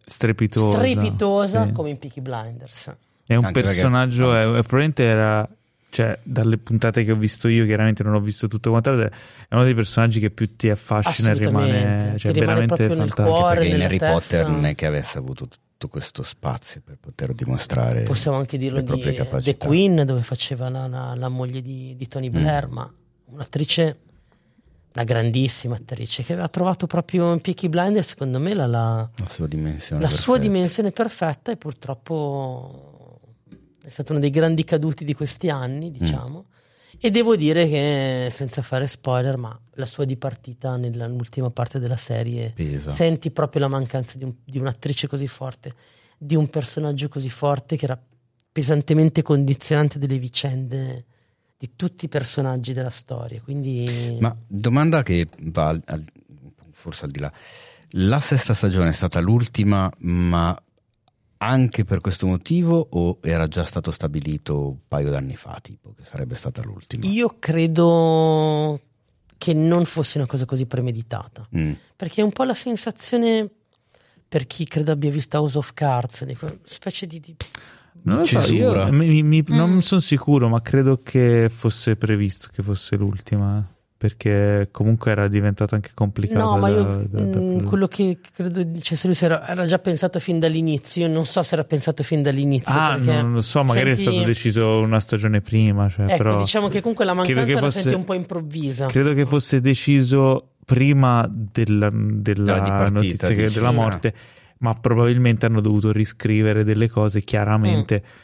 strepitosa. 0.04 0.76
strepitosa 0.78 1.66
sì. 1.66 1.72
come 1.72 1.90
in 1.90 1.98
Peaky 1.98 2.20
Blinders. 2.20 2.94
È 3.26 3.34
un 3.34 3.44
Anche 3.46 3.60
perché- 3.60 3.68
personaggio, 3.70 4.34
è, 4.34 4.40
è- 4.42 4.62
probabilmente 4.62 5.04
era, 5.04 5.48
cioè, 5.88 6.18
dalle 6.22 6.58
puntate 6.58 7.04
che 7.04 7.12
ho 7.12 7.16
visto 7.16 7.48
io, 7.48 7.64
chiaramente 7.64 8.02
non 8.02 8.12
ho 8.14 8.20
visto 8.20 8.46
tutto 8.48 8.68
quanto, 8.70 8.92
è 9.00 9.08
uno 9.54 9.64
dei 9.64 9.74
personaggi 9.74 10.20
che 10.20 10.30
più 10.30 10.54
ti 10.56 10.68
affascina 10.68 11.30
e 11.30 11.34
rimane, 11.34 12.14
cioè, 12.18 12.32
rimane 12.32 12.66
veramente 12.66 12.88
fantastico. 12.94 13.22
cuore. 13.28 13.60
perché 13.60 13.74
in 13.74 13.82
Harry 13.82 13.98
testa. 13.98 14.12
Potter 14.36 14.48
non 14.52 14.66
è 14.66 14.74
che 14.74 14.84
avesse 14.86 15.16
avuto 15.16 15.48
tutto 15.48 15.88
questo 15.88 16.22
spazio 16.22 16.80
per 16.84 16.96
poter 17.00 17.32
dimostrare 17.34 18.02
Possiamo 18.02 18.36
anche 18.38 18.56
dirlo 18.58 18.76
le 18.76 18.82
di 18.82 18.86
proprie 18.88 19.12
The 19.12 19.22
capacità. 19.24 19.66
Queen, 19.66 20.02
dove 20.04 20.22
faceva 20.22 20.68
la, 20.68 20.86
la- 20.86 21.14
la 21.16 21.28
moglie 21.28 21.62
di, 21.62 21.94
di 21.96 22.06
Tony 22.08 22.28
Blair, 22.28 22.68
ma 22.68 22.92
un'attrice, 23.34 23.98
una 24.94 25.04
grandissima 25.04 25.74
attrice, 25.76 26.22
che 26.22 26.32
aveva 26.32 26.48
trovato 26.48 26.86
proprio 26.86 27.32
in 27.32 27.40
Peaky 27.40 27.68
Blinders, 27.68 28.08
secondo 28.08 28.38
me, 28.38 28.54
la, 28.54 28.66
la- 28.66 29.10
la 29.16 29.28
sua 29.28 29.46
dimensione. 29.46 30.00
la 30.02 30.08
sua 30.08 30.34
perfetta. 30.34 30.52
dimensione 30.52 30.90
perfetta 30.92 31.52
e 31.52 31.56
purtroppo 31.56 33.20
è 33.82 33.88
stato 33.88 34.12
uno 34.12 34.20
dei 34.20 34.30
grandi 34.30 34.64
caduti 34.64 35.04
di 35.04 35.14
questi 35.14 35.50
anni, 35.50 35.90
diciamo. 35.90 36.46
E 37.00 37.10
devo 37.10 37.36
dire 37.36 37.68
che, 37.68 38.28
senza 38.30 38.62
fare 38.62 38.86
spoiler, 38.86 39.36
ma 39.36 39.58
la 39.74 39.84
sua 39.86 40.04
dipartita 40.04 40.76
nell'ultima 40.76 41.50
parte 41.50 41.78
della 41.78 41.96
serie 41.96 42.52
Pesa. 42.54 42.92
senti 42.92 43.30
proprio 43.30 43.62
la 43.62 43.68
mancanza 43.68 44.16
di, 44.16 44.24
un- 44.24 44.34
di 44.44 44.58
un'attrice 44.58 45.06
così 45.08 45.26
forte, 45.26 45.74
di 46.16 46.34
un 46.36 46.48
personaggio 46.48 47.08
così 47.08 47.28
forte 47.28 47.76
che 47.76 47.84
era 47.84 48.00
pesantemente 48.52 49.20
condizionante 49.22 49.98
delle 49.98 50.18
vicende 50.18 51.04
di 51.64 51.72
tutti 51.76 52.04
i 52.04 52.08
personaggi 52.08 52.72
della 52.72 52.90
storia. 52.90 53.40
Quindi 53.40 54.16
Ma 54.20 54.36
domanda 54.46 55.02
che 55.02 55.28
va 55.44 55.68
al- 55.68 55.82
al- 55.86 56.04
forse 56.72 57.04
al 57.06 57.10
di 57.10 57.20
là. 57.20 57.32
La 57.96 58.20
sesta 58.20 58.52
stagione 58.54 58.90
è 58.90 58.92
stata 58.92 59.20
l'ultima, 59.20 59.90
ma 59.98 60.54
anche 61.38 61.84
per 61.84 62.00
questo 62.00 62.26
motivo 62.26 62.86
o 62.90 63.18
era 63.22 63.46
già 63.46 63.64
stato 63.64 63.90
stabilito 63.90 64.68
un 64.68 64.76
paio 64.88 65.10
d'anni 65.10 65.36
fa, 65.36 65.58
tipo, 65.62 65.92
che 65.96 66.04
sarebbe 66.04 66.34
stata 66.34 66.62
l'ultima? 66.62 67.06
io 67.06 67.36
credo 67.38 68.80
che 69.38 69.52
non 69.52 69.84
fosse 69.84 70.18
una 70.18 70.26
cosa 70.26 70.44
così 70.46 70.64
premeditata, 70.66 71.46
Mm. 71.56 71.72
perché 71.96 72.20
è 72.20 72.24
un 72.24 72.32
po' 72.32 72.44
la 72.44 72.54
sensazione 72.54 73.48
per 74.28 74.46
chi 74.46 74.64
credo 74.66 74.90
abbia 74.92 75.10
visto 75.10 75.38
House 75.38 75.58
of 75.58 75.72
Cards, 75.74 76.24
di 76.24 76.34
quella 76.34 76.56
specie 76.64 77.06
di, 77.06 77.20
di- 77.20 77.36
Non 78.04 78.18
lo 78.18 78.24
so, 78.26 78.40
Cesura. 78.40 78.86
io 78.86 78.92
mi- 78.92 79.22
mi- 79.22 79.42
Mm. 79.50 79.54
non 79.54 79.82
sono 79.82 80.00
sicuro, 80.00 80.48
ma 80.48 80.60
credo 80.62 81.00
che 81.02 81.50
fosse 81.54 81.96
previsto 81.96 82.48
che 82.54 82.62
fosse 82.62 82.96
l'ultima. 82.96 83.66
Perché 83.96 84.68
comunque 84.70 85.12
era 85.12 85.28
diventata 85.28 85.76
anche 85.76 85.92
complicata. 85.94 86.40
No, 86.44 86.58
ma 86.58 86.68
da- 86.68 86.74
io 86.76 86.82
da- 87.08 87.22
da- 87.22 87.40
mm, 87.40 87.60
quello 87.62 87.86
che 87.88 88.18
credo 88.34 88.62
dicesse 88.62 89.06
lui 89.06 89.16
era, 89.18 89.48
era 89.48 89.64
già 89.64 89.78
pensato 89.78 90.18
fin 90.20 90.38
dall'inizio. 90.38 91.06
Io 91.06 91.12
non 91.12 91.24
so 91.24 91.42
se 91.42 91.54
era 91.54 91.64
pensato 91.64 92.02
fin 92.02 92.20
dall'inizio. 92.20 92.74
Ah, 92.78 92.96
non 92.98 93.32
lo 93.32 93.40
so, 93.40 93.62
magari 93.62 93.94
senti- 93.94 94.10
è 94.10 94.12
stato 94.12 94.26
deciso 94.26 94.78
una 94.80 95.00
stagione 95.00 95.40
prima. 95.40 95.88
Cioè, 95.88 96.04
Ecco, 96.06 96.16
però 96.18 96.36
diciamo 96.38 96.68
che 96.68 96.80
comunque 96.82 97.06
la 97.06 97.14
mancanza 97.14 97.44
che 97.44 97.54
la 97.54 97.60
fosse- 97.60 97.80
senti 97.80 97.94
un 97.96 98.04
po' 98.04 98.12
improvvisa. 98.12 98.86
Credo 98.88 99.14
che 99.14 99.24
fosse 99.24 99.60
deciso 99.62 100.50
prima 100.66 101.26
della, 101.30 101.88
della 101.90 102.60
Della 102.60 102.88
notizia 102.90 103.28
della 103.28 103.46
Sì. 103.48 104.12
Ma 104.58 104.74
probabilmente 104.74 105.46
hanno 105.46 105.60
dovuto 105.60 105.92
riscrivere 105.92 106.64
delle 106.64 106.88
cose 106.88 107.22
chiaramente 107.22 108.02
Mm. 108.04 108.22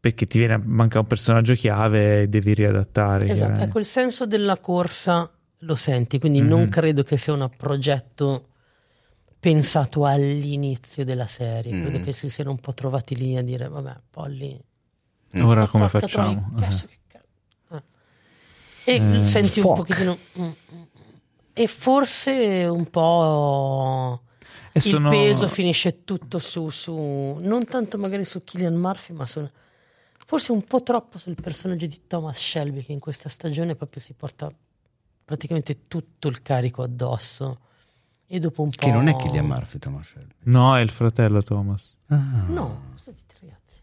perché 0.00 0.24
ti 0.26 0.38
viene 0.38 0.54
a 0.54 0.60
mancare 0.64 1.00
un 1.00 1.06
personaggio 1.06 1.54
chiave 1.54 2.22
e 2.22 2.28
devi 2.28 2.54
riadattare. 2.54 3.28
Esatto, 3.28 3.60
ecco, 3.60 3.78
il 3.78 3.84
senso 3.84 4.26
della 4.26 4.58
corsa 4.58 5.30
lo 5.64 5.74
senti, 5.74 6.18
quindi 6.18 6.40
Mhm. 6.40 6.48
non 6.48 6.68
credo 6.70 7.02
che 7.02 7.16
sia 7.18 7.34
un 7.34 7.50
progetto 7.56 8.46
pensato 9.38 10.04
all'inizio 10.06 11.04
della 11.04 11.26
serie. 11.26 11.78
Credo 11.80 11.98
Mm. 11.98 12.02
che 12.02 12.12
si 12.12 12.28
siano 12.30 12.50
un 12.50 12.58
po' 12.60 12.72
trovati 12.74 13.14
lì 13.16 13.36
a 13.36 13.42
dire, 13.42 13.68
vabbè, 13.68 13.96
Polly... 14.10 14.58
Mm. 15.36 15.44
Ora 15.44 15.66
come 15.66 15.88
facciamo? 15.88 16.32
troia, 16.32 16.48
che 16.58 16.64
adesso 16.64 16.86
che 16.86 16.96
ca- 17.06 17.76
eh. 18.84 18.92
E 18.92 19.20
Eh, 19.20 19.24
senti 19.24 19.60
un 19.60 19.64
fuck. 19.66 19.76
pochettino... 19.78 20.18
mm, 20.38 20.42
mm, 20.42 20.46
mm. 20.76 20.82
E 21.52 21.66
forse 21.66 22.66
un 22.70 22.88
po'... 22.88 24.22
E 24.72 24.78
il 24.78 24.82
sono- 24.82 25.10
peso 25.10 25.48
finisce 25.48 26.04
tutto 26.04 26.38
su, 26.38 26.68
su- 26.70 27.38
non 27.40 27.64
tanto 27.64 27.98
magari 27.98 28.24
su 28.24 28.42
Killian 28.44 28.74
Murphy, 28.74 29.12
ma 29.14 29.26
su, 29.26 29.48
forse 30.26 30.52
un 30.52 30.62
po' 30.64 30.82
troppo 30.82 31.18
sul 31.18 31.34
personaggio 31.40 31.86
di 31.86 32.06
Thomas 32.06 32.38
Shelby 32.38 32.82
che 32.82 32.92
in 32.92 33.00
questa 33.00 33.28
stagione 33.28 33.74
proprio 33.74 34.00
si 34.00 34.12
porta 34.12 34.50
praticamente 35.24 35.86
tutto 35.88 36.28
il 36.28 36.40
carico 36.42 36.82
addosso 36.82 37.60
e 38.26 38.38
dopo 38.38 38.62
un 38.62 38.70
po' 38.70 38.76
Che 38.86 38.92
non 38.92 39.08
è 39.08 39.16
Killian 39.16 39.44
Murphy, 39.46 39.78
Thomas 39.78 40.06
Shelby. 40.06 40.34
No, 40.44 40.76
è 40.76 40.80
il 40.80 40.90
fratello 40.90 41.42
Thomas. 41.42 41.96
no 42.06 42.82
cosa 42.92 43.10
dite 43.12 43.34
ragazzi 43.40 43.80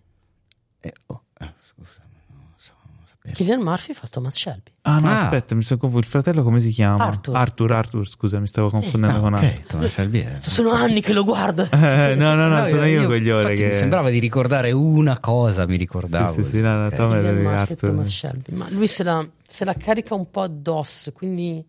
Eh, 0.79 0.93
oh, 1.07 1.23
eh, 1.39 1.53
scusa, 1.61 2.01
non 2.29 2.53
so, 2.55 2.73
non 2.85 3.05
sapevo. 3.05 3.16
Killian 3.33 3.61
Murphy 3.61 3.93
fa 3.93 4.07
Thomas 4.07 4.35
Shelby 4.35 4.71
Ah 4.81 4.99
no, 4.99 5.07
Ah. 5.09 5.23
aspetta, 5.23 5.53
mi 5.55 5.61
sono 5.63 5.79
confuso. 5.79 6.01
Il 6.01 6.07
fratello 6.07 6.43
come 6.43 6.59
si 6.59 6.69
chiama? 6.69 7.03
Arthur. 7.05 7.35
Arthur, 7.35 7.71
Arthur, 7.71 8.07
scusa, 8.07 8.39
mi 8.39 8.47
stavo 8.47 8.69
confondendo 8.69 9.17
Ah, 9.17 9.19
con 9.21 9.33
ok, 9.33 9.43
Arthur. 9.43 9.65
Thomas 9.65 9.91
Shelby 9.91 10.19
è... 10.21 10.35
sono 10.37 10.71
anni 10.71 11.01
che 11.01 11.13
lo 11.13 11.23
guardo 11.23 11.67
Eh, 11.71 12.15
no, 12.15 12.35
no, 12.35 12.47
no, 12.47 12.65
sono 12.65 12.85
io, 12.85 13.05
coglione 13.05 13.41
infatti 13.41 13.55
che... 13.61 13.67
Mi 13.67 13.73
sembrava 13.75 14.09
di 14.09 14.19
ricordare 14.19 14.71
una 14.71 15.19
cosa, 15.19 15.65
mi 15.65 15.73
Sì, 15.73 15.77
ricordavo. 15.79 16.31
sì, 16.33 16.43
sì, 16.43 16.61
no, 16.61 16.81
no. 16.83 16.89
Tom 16.89 17.13
è 17.13 17.15
Killian 17.17 17.35
Murphy 17.35 17.49
e 17.49 17.55
Arthur. 17.59 17.89
Thomas 17.89 18.09
Shelby 18.09 18.53
ma 18.55 18.67
lui 18.69 18.87
se 18.87 19.03
la, 19.03 19.27
se 19.45 19.65
la 19.65 19.73
carica 19.73 20.15
un 20.15 20.29
po' 20.29 20.41
addosso 20.41 21.11
quindi 21.11 21.63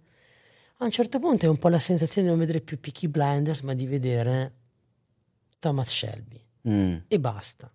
a 0.81 0.85
un 0.85 0.91
certo 0.93 1.19
punto 1.19 1.45
è 1.45 1.49
un 1.49 1.59
po' 1.59 1.69
la 1.69 1.81
sensazione 1.81 2.29
di 2.29 2.33
non 2.33 2.39
vedere 2.41 2.61
più 2.61 2.79
Peaky 2.79 3.09
Blinders 3.09 3.61
ma 3.63 3.75
di 3.75 3.87
vedere 3.87 4.53
Thomas 5.59 5.89
Shelby 5.89 6.41
Mm. 6.69 6.97
e 7.09 7.19
basta 7.21 7.71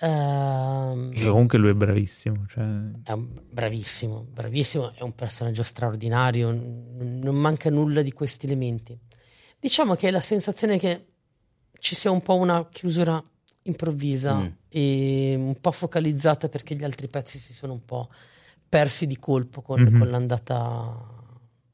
Ehm, 0.00 1.12
Che 1.12 1.26
comunque 1.28 1.58
lui 1.58 1.70
è 1.70 1.74
bravissimo. 1.74 2.44
Cioè... 2.48 2.62
è 3.04 3.12
un- 3.12 3.28
bravissimo 3.50 4.26
bravissimo 4.32 4.92
è 4.94 5.02
un 5.02 5.14
personaggio 5.14 5.62
straordinario 5.62 6.50
n- 6.52 7.18
non 7.22 7.34
manca 7.36 7.68
nulla 7.70 8.02
di 8.02 8.12
questi 8.12 8.46
elementi 8.46 8.96
diciamo 9.58 9.94
che 9.96 10.08
è 10.08 10.10
la 10.12 10.20
sensazione 10.20 10.78
che 10.78 11.06
ci 11.80 11.94
sia 11.96 12.10
un 12.12 12.22
po' 12.22 12.36
una 12.36 12.66
chiusura 12.70 13.22
improvvisa 13.62 14.34
Mm. 14.36 14.46
e 14.68 15.34
un 15.36 15.60
po' 15.60 15.72
focalizzata 15.72 16.48
perché 16.48 16.74
gli 16.76 16.84
altri 16.84 17.08
pezzi 17.08 17.38
si 17.38 17.52
sono 17.52 17.72
un 17.72 17.84
po' 17.84 18.08
persi 18.68 19.06
di 19.06 19.18
colpo 19.18 19.62
con, 19.62 19.80
Mhm. 19.82 19.98
con 19.98 20.08
l'andata 20.10 21.06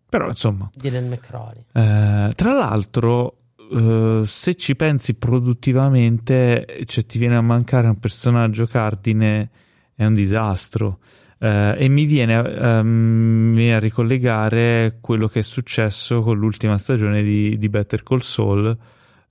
Però 0.09 0.29
insomma, 0.29 0.71
di 0.75 0.87
Ellen 0.89 1.09
McCrory. 1.09 1.65
Eh, 1.73 2.33
tra 2.35 2.53
l'altro, 2.53 3.39
eh, 3.75 4.23
se 4.25 4.55
ci 4.55 4.77
pensi 4.77 5.15
produttivamente, 5.15 6.83
cioè 6.85 7.05
ti 7.05 7.19
viene 7.19 7.37
a 7.37 7.41
mancare 7.41 7.89
un 7.89 7.99
personaggio 7.99 8.67
cardine, 8.67 9.51
è 9.95 10.05
un 10.05 10.15
disastro. 10.15 11.01
Eh, 11.39 11.75
e 11.77 11.89
mi 11.89 12.05
viene, 12.05 12.41
viene 12.43 13.75
a 13.75 13.81
ricollegare 13.81 14.99
quello 15.01 15.27
che 15.27 15.41
è 15.41 15.43
successo 15.43 16.21
con 16.21 16.39
l'ultima 16.39 16.79
stagione 16.79 17.23
di, 17.23 17.59
di 17.59 17.69
Better 17.69 18.05
Call 18.05 18.21
Saul, 18.21 18.77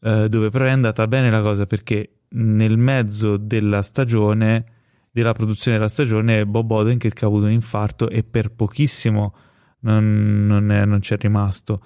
eh, 0.01 0.27
dove 0.27 0.49
però 0.49 0.65
è 0.65 0.71
andata 0.71 1.07
bene 1.07 1.31
la 1.31 1.41
cosa 1.41 1.65
perché 1.65 2.09
nel 2.35 2.77
mezzo 2.77 3.37
della 3.37 3.81
stagione 3.81 4.65
della 5.11 5.33
produzione 5.33 5.77
della 5.77 5.89
stagione 5.89 6.45
Bob 6.47 6.71
Odenkirk 6.71 7.21
ha 7.21 7.27
avuto 7.27 7.45
un 7.45 7.51
infarto 7.51 8.09
e 8.09 8.23
per 8.23 8.51
pochissimo 8.51 9.35
non, 9.81 10.47
non, 10.47 10.71
è- 10.71 10.85
non 10.85 10.99
c'è 10.99 11.17
rimasto 11.17 11.81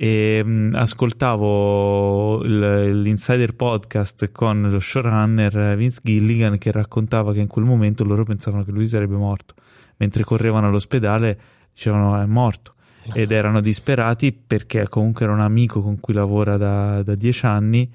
e 0.00 0.44
mh, 0.44 0.76
ascoltavo 0.76 2.44
il- 2.44 3.00
l'insider 3.02 3.56
podcast 3.56 4.30
con 4.30 4.70
lo 4.70 4.78
showrunner 4.78 5.76
Vince 5.76 5.98
Gilligan 6.04 6.56
che 6.56 6.70
raccontava 6.70 7.32
che 7.32 7.40
in 7.40 7.48
quel 7.48 7.64
momento 7.64 8.04
loro 8.04 8.22
pensavano 8.22 8.62
che 8.62 8.70
lui 8.70 8.86
sarebbe 8.86 9.16
morto. 9.16 9.54
Mentre 9.96 10.22
correvano 10.22 10.68
all'ospedale 10.68 11.40
dicevano 11.72 12.20
è 12.20 12.26
morto. 12.26 12.74
Ed 13.12 13.32
erano 13.32 13.60
disperati 13.60 14.32
perché 14.32 14.86
comunque 14.88 15.24
era 15.24 15.34
un 15.34 15.40
amico 15.40 15.80
con 15.80 15.98
cui 15.98 16.14
lavora 16.14 16.56
da, 16.56 17.02
da 17.02 17.16
dieci 17.16 17.46
anni. 17.46 17.90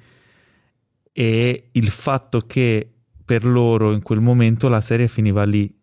E 1.14 1.70
il 1.72 1.90
fatto 1.90 2.42
che 2.42 2.92
per 3.24 3.46
loro 3.46 3.94
in 3.94 4.02
quel 4.02 4.20
momento 4.20 4.68
la 4.68 4.82
serie 4.82 5.08
finiva 5.08 5.46
lì. 5.46 5.74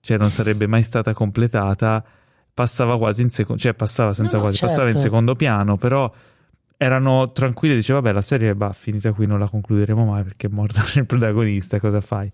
Cioè 0.00 0.18
non 0.18 0.30
sarebbe 0.30 0.66
mai 0.66 0.82
stata 0.82 1.12
completata 1.12 2.04
passava 2.54 2.98
quasi 2.98 3.22
in 3.22 3.30
secondo 3.30 3.60
cioè 3.60 3.74
passava 3.74 4.12
senza 4.12 4.36
No, 4.36 4.42
quasi 4.42 4.60
passava 4.60 4.86
in 4.86 4.92
certo. 4.92 5.00
secondo 5.08 5.34
piano 5.34 5.76
però 5.76 6.12
erano 6.76 7.32
tranquilli 7.32 7.74
diceva 7.74 8.00
vabbè 8.00 8.12
la 8.12 8.22
serie 8.22 8.54
va 8.54 8.72
finita 8.72 9.12
qui 9.12 9.26
non 9.26 9.38
la 9.38 9.48
concluderemo 9.48 10.04
mai 10.04 10.22
perché 10.22 10.48
è 10.48 10.50
morto 10.50 10.80
il 10.98 11.06
protagonista 11.06 11.78
cosa 11.78 12.00
fai 12.00 12.30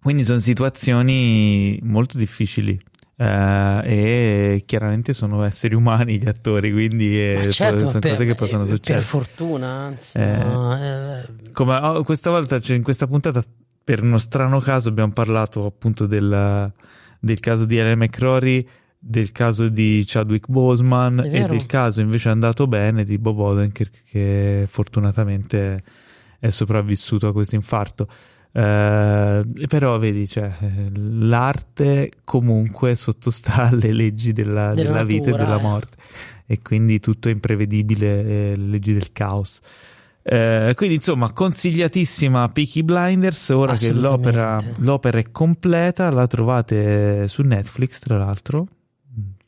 quindi 0.00 0.24
sono 0.24 0.38
situazioni 0.38 1.78
molto 1.82 2.18
difficili 2.18 2.80
eh, 3.16 3.80
e 3.84 4.62
chiaramente 4.66 5.12
sono 5.12 5.44
esseri 5.44 5.74
umani 5.74 6.18
gli 6.18 6.26
attori 6.26 6.72
quindi 6.72 7.20
eh, 7.20 7.50
certo, 7.52 7.86
sono 7.86 7.98
per- 8.00 8.12
cose 8.12 8.24
che 8.24 8.34
possono 8.34 8.64
eh, 8.64 8.68
succedere 8.68 8.98
Per 8.98 9.08
fortuna, 9.08 9.66
anzi. 9.68 10.18
Eh. 10.18 10.36
no, 10.36 10.76
eh, 10.76 11.24
come 11.52 11.76
oh, 11.76 12.02
questa 12.02 12.30
volta, 12.30 12.58
cioè, 12.58 12.76
in 12.76 12.82
questa 12.82 13.06
puntata, 13.06 13.42
per 13.84 14.02
uno 14.02 14.18
strano 14.18 14.58
caso, 14.60 14.88
abbiamo 14.88 15.12
parlato 15.12 15.66
appunto 15.66 16.06
del, 16.06 16.72
del 17.20 17.40
caso 17.40 17.64
di 17.64 17.76
Ellen 17.76 17.98
McCrory, 17.98 18.66
del 19.04 19.32
caso 19.32 19.68
di 19.68 20.04
Chadwick 20.06 20.48
Boseman 20.48 21.18
È 21.18 21.42
e 21.42 21.46
del 21.48 21.66
caso 21.66 22.00
invece 22.00 22.28
andato 22.28 22.68
bene 22.68 23.02
di 23.02 23.18
Bob 23.18 23.36
Odenkirk 23.40 24.04
che 24.08 24.64
fortunatamente 24.68 25.82
è 26.38 26.50
sopravvissuto 26.50 27.26
a 27.26 27.32
questo 27.32 27.56
infarto. 27.56 28.06
Eh, 28.52 29.42
però 29.68 29.98
vedi, 29.98 30.28
cioè, 30.28 30.52
l'arte 30.94 32.10
comunque 32.22 32.94
sottostà 32.94 33.64
alle 33.70 33.92
leggi 33.92 34.32
della, 34.32 34.72
Della 34.72 34.90
della 34.90 35.04
vita 35.04 35.30
e 35.30 35.36
della 35.36 35.58
eh. 35.58 35.62
morte 35.62 35.96
e 36.46 36.60
quindi 36.62 37.00
tutto 37.00 37.28
è 37.28 37.32
imprevedibile, 37.32 38.20
eh, 38.20 38.56
le 38.56 38.66
leggi 38.66 38.92
del 38.92 39.10
caos. 39.10 39.60
Eh, 40.22 40.74
quindi 40.76 40.94
insomma 40.96 41.32
consigliatissima 41.32 42.46
Peaky 42.50 42.82
Blinders 42.84 43.48
ora 43.48 43.74
che 43.74 43.90
l'opera, 43.90 44.62
l'opera 44.78 45.18
è 45.18 45.32
completa 45.32 46.08
la 46.10 46.28
trovate 46.28 47.26
su 47.26 47.42
Netflix 47.42 47.98
tra 47.98 48.18
l'altro 48.18 48.68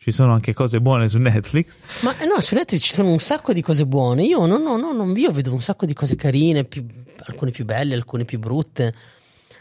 ci 0.04 0.12
sono 0.12 0.34
anche 0.34 0.52
cose 0.52 0.82
buone 0.82 1.08
su 1.08 1.16
Netflix 1.16 1.76
Ma 2.02 2.14
eh, 2.18 2.26
no, 2.26 2.38
su 2.42 2.54
Netflix 2.54 2.82
ci 2.82 2.92
sono 2.92 3.10
un 3.10 3.18
sacco 3.20 3.54
di 3.54 3.62
cose 3.62 3.86
buone. 3.86 4.22
Io, 4.24 4.44
no, 4.44 4.58
no, 4.58 4.76
no, 4.76 4.92
non- 4.92 5.16
io 5.16 5.30
vedo 5.32 5.50
un 5.50 5.62
sacco 5.62 5.86
di 5.86 5.94
cose 5.94 6.14
carine, 6.14 6.64
più- 6.64 6.84
alcune 7.24 7.50
più 7.52 7.64
belle, 7.64 7.94
alcune 7.94 8.26
più 8.26 8.38
brutte, 8.38 8.94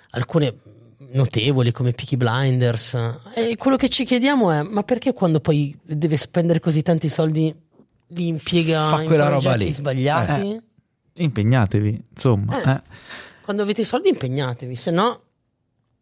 alcune 0.10 0.54
notevoli 1.14 1.72
come 1.72 1.94
Peaky 1.94 2.18
Blinders. 2.18 2.94
E 3.36 3.56
quello 3.56 3.78
che 3.78 3.88
ci 3.88 4.04
chiediamo 4.04 4.52
è: 4.52 4.64
ma 4.64 4.84
perché 4.84 5.14
quando 5.14 5.40
poi 5.40 5.74
deve 5.82 6.18
spendere 6.18 6.60
così 6.60 6.82
tanti 6.82 7.08
soldi 7.08 7.56
li 8.08 8.28
impiega 8.28 8.90
Fa 8.90 9.02
in 9.02 9.08
quella 9.08 9.30
roba 9.30 9.56
lì. 9.56 9.72
sbagliati? 9.72 10.60
impegnatevi 11.16 12.04
insomma 12.10 12.62
Eh. 12.64 12.72
eh. 12.72 12.82
Quando 13.44 13.62
avete 13.62 13.82
i 13.82 13.86
soldi 13.86 14.10
impegnatevi, 14.10 14.76
se 14.76 14.92
no 14.92 15.22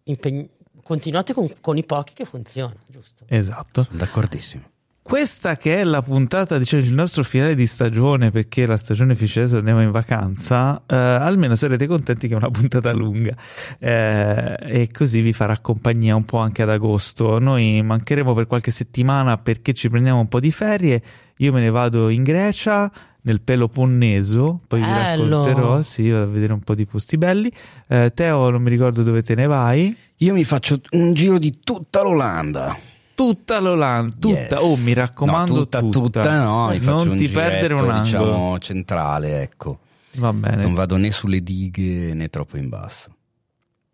impegn- 0.05 0.47
continuate 0.91 1.33
con, 1.33 1.49
con 1.61 1.77
i 1.77 1.85
pochi 1.85 2.11
che 2.13 2.25
funziona, 2.25 2.75
giusto? 2.85 3.23
esatto 3.29 3.83
Sono 3.83 3.97
d'accordissimo. 3.97 4.63
Questa 5.01 5.55
che 5.55 5.79
è 5.79 5.83
la 5.83 6.01
puntata, 6.01 6.57
diciamo, 6.57 6.83
il 6.83 6.93
nostro 6.93 7.23
finale 7.23 7.55
di 7.55 7.65
stagione, 7.65 8.29
perché 8.29 8.65
la 8.65 8.77
stagione 8.77 9.15
finisce 9.15 9.39
adesso 9.39 9.57
andiamo 9.57 9.81
in 9.81 9.89
vacanza, 9.89 10.83
eh, 10.85 10.95
almeno 10.95 11.55
sarete 11.55 11.87
contenti 11.87 12.27
che 12.27 12.33
è 12.33 12.37
una 12.37 12.49
puntata 12.51 12.91
lunga 12.91 13.33
eh, 13.79 14.55
e 14.59 14.89
così 14.91 15.21
vi 15.21 15.33
farà 15.33 15.57
compagnia 15.59 16.15
un 16.15 16.25
po' 16.25 16.37
anche 16.37 16.61
ad 16.61 16.69
agosto. 16.69 17.39
Noi 17.39 17.81
mancheremo 17.81 18.33
per 18.33 18.45
qualche 18.45 18.71
settimana 18.71 19.37
perché 19.37 19.73
ci 19.73 19.89
prendiamo 19.89 20.19
un 20.19 20.27
po' 20.27 20.39
di 20.39 20.51
ferie, 20.51 21.01
io 21.37 21.51
me 21.51 21.61
ne 21.61 21.71
vado 21.71 22.09
in 22.09 22.23
Grecia, 22.23 22.91
nel 23.23 23.41
Peloponneso, 23.41 24.61
poi 24.67 24.79
vi 24.81 24.85
Bello. 24.87 25.39
racconterò, 25.43 25.81
sì, 25.81 26.09
vado 26.09 26.23
a 26.23 26.27
vedere 26.27 26.53
un 26.53 26.59
po' 26.61 26.75
di 26.75 26.85
posti 26.85 27.17
belli. 27.17 27.51
Eh, 27.87 28.11
Teo, 28.13 28.49
non 28.49 28.61
mi 28.61 28.69
ricordo 28.69 29.03
dove 29.03 29.21
te 29.21 29.35
ne 29.35 29.45
vai. 29.47 29.95
Io 30.17 30.33
mi 30.33 30.43
faccio 30.43 30.79
un 30.91 31.13
giro 31.13 31.37
di 31.37 31.59
tutta 31.63 32.01
l'Olanda. 32.03 32.75
Tutta 33.13 33.59
l'Olanda, 33.59 34.15
tutta, 34.19 34.55
Yes. 34.55 34.61
oh 34.61 34.75
mi 34.77 34.93
raccomando 34.93 35.53
No, 35.53 35.59
tutta, 35.59 35.79
tutta 35.81 36.43
no, 36.43 36.69
mi 36.69 36.79
non 36.79 37.07
un 37.09 37.15
ti 37.17 37.27
perdere 37.27 37.75
giretto, 37.75 37.83
un 37.83 37.89
angolo. 37.91 38.01
diciamo 38.03 38.59
centrale, 38.59 39.41
ecco. 39.43 39.79
Va 40.15 40.33
bene. 40.33 40.63
Non 40.63 40.73
vado 40.73 40.97
né 40.97 41.11
sulle 41.11 41.41
dighe 41.43 42.13
né 42.15 42.27
troppo 42.29 42.57
in 42.57 42.67
basso. 42.69 43.11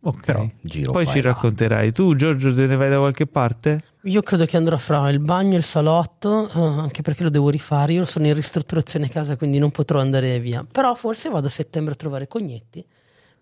Ok. 0.08 0.26
Però 0.26 0.48
giro 0.61 0.92
Poi 0.94 1.06
ci 1.06 1.22
là. 1.22 1.32
racconterai. 1.32 1.92
Tu, 1.92 2.16
Giorgio, 2.16 2.53
te 2.53 2.66
ne 2.66 2.77
vai 2.77 2.90
da 2.90 2.98
qualche 2.98 3.27
parte? 3.27 3.82
Io 4.03 4.22
credo 4.22 4.45
che 4.45 4.56
andrò 4.56 4.77
fra 4.77 5.10
il 5.10 5.19
bagno 5.19 5.56
e 5.56 5.58
il 5.58 5.64
salotto, 5.64 6.48
eh, 6.50 6.60
anche 6.60 7.02
perché 7.02 7.24
lo 7.24 7.30
devo 7.30 7.50
rifare. 7.50 7.92
Io 7.92 8.06
sono 8.06 8.26
in 8.26 8.34
ristrutturazione 8.34 9.10
casa, 9.10 9.36
quindi 9.36 9.60
non 9.60 9.69
potrò 9.69 10.00
andare 10.00 10.40
via. 10.40 10.66
Però 10.69 10.95
forse 10.95 11.30
vado 11.30 11.48
a 11.48 11.50
settembre 11.50 11.94
a 11.94 11.98
trovare 11.98 12.27
Cognetti 12.27 12.86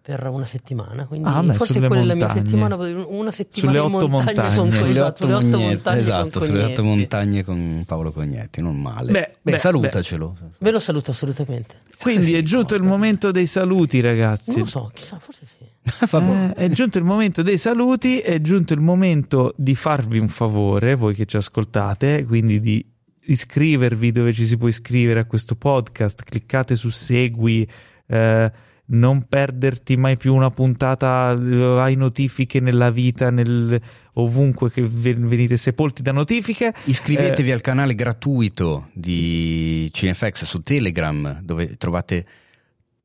per 0.06 0.28
una 0.28 0.46
settimana. 0.46 1.06
Quindi 1.06 1.28
Ah, 1.28 1.42
beh, 1.42 1.54
forse 1.56 1.74
sulle 1.74 1.88
quella 1.88 2.04
è 2.04 2.06
la 2.06 2.14
mia 2.14 2.26
montagne. 2.28 2.48
settimana. 2.48 2.76
Una 3.08 3.32
settimana 3.32 3.78
Sulle 3.80 3.88
in 3.88 3.96
otto 3.96 4.08
montagna 4.08 4.42
montagne. 4.44 4.58
con 4.58 4.72
Sulle 4.72 4.90
esatto, 4.92 5.16
sulle 5.24 5.34
otto 5.34 5.46
Mogne- 5.46 5.66
montagne 5.66 6.00
esatto, 6.02 6.40
con 6.40 6.48
sulle 6.48 6.64
otto 6.64 6.84
montagne 6.84 7.44
con 7.44 7.84
Paolo 7.88 8.12
Cognetti, 8.12 8.62
non 8.62 8.80
male. 8.80 9.12
Beh, 9.12 9.36
beh, 9.42 9.58
salutacelo. 9.58 10.38
Ve 10.60 10.72
lo 10.72 10.80
saluto 10.80 11.10
assolutamente. 11.10 11.78
Quindi 12.00 12.36
è 12.36 12.44
giunto 12.44 12.76
il 12.76 12.84
momento 12.84 13.32
dei 13.32 13.48
saluti, 13.48 14.00
Non 14.00 14.12
ragazzi. 14.12 14.60
lo 14.60 14.66
so, 14.66 14.92
chissà, 14.94 15.18
forse 15.18 15.46
sì. 15.48 15.64
Eh, 16.16 16.54
è 16.54 16.70
giunto 16.70 16.98
il 17.00 17.04
momento 17.04 17.42
dei 17.42 17.58
saluti, 17.58 18.20
è 18.20 18.40
giunto 18.42 18.74
il 18.74 18.82
momento 18.82 19.54
di 19.58 19.74
farvi 19.76 20.20
un 20.20 20.28
favore, 20.28 20.94
voi 20.96 21.16
che 21.16 21.26
ci 21.26 21.38
ascoltate, 21.38 22.26
quindi 22.26 22.60
di 22.60 22.86
iscrivervi 23.28 24.12
dove 24.12 24.34
ci 24.34 24.46
si 24.46 24.56
può 24.58 24.68
iscrivere 24.68 25.20
a 25.20 25.26
questo 25.26 25.56
podcast, 25.56 26.24
cliccate 26.24 26.76
su 26.76 26.90
segui, 26.90 27.68
eh, 28.08 28.52
non 28.88 29.24
perderti 29.28 29.98
mai 29.98 30.16
più 30.18 30.36
una 30.36 30.50
puntata, 30.50 31.32
eh, 31.32 31.80
hai 31.80 31.96
notifiche 31.96 32.60
nella 32.60 32.92
vita, 32.92 33.30
nel- 33.32 33.80
ovunque 34.14 34.72
che 34.72 34.84
ven- 34.88 35.28
venite 35.28 35.58
sepolti 35.58 36.02
da 36.02 36.12
notifiche. 36.12 36.74
Iscrivetevi 36.86 37.50
Eh, 37.50 37.54
al 37.54 37.62
canale 37.62 37.96
gratuito 37.96 38.90
di 38.94 39.90
Cinefx 39.92 40.44
su 40.46 40.62
Telegram 40.62 41.42
dove 41.42 41.78
trovate 41.78 42.26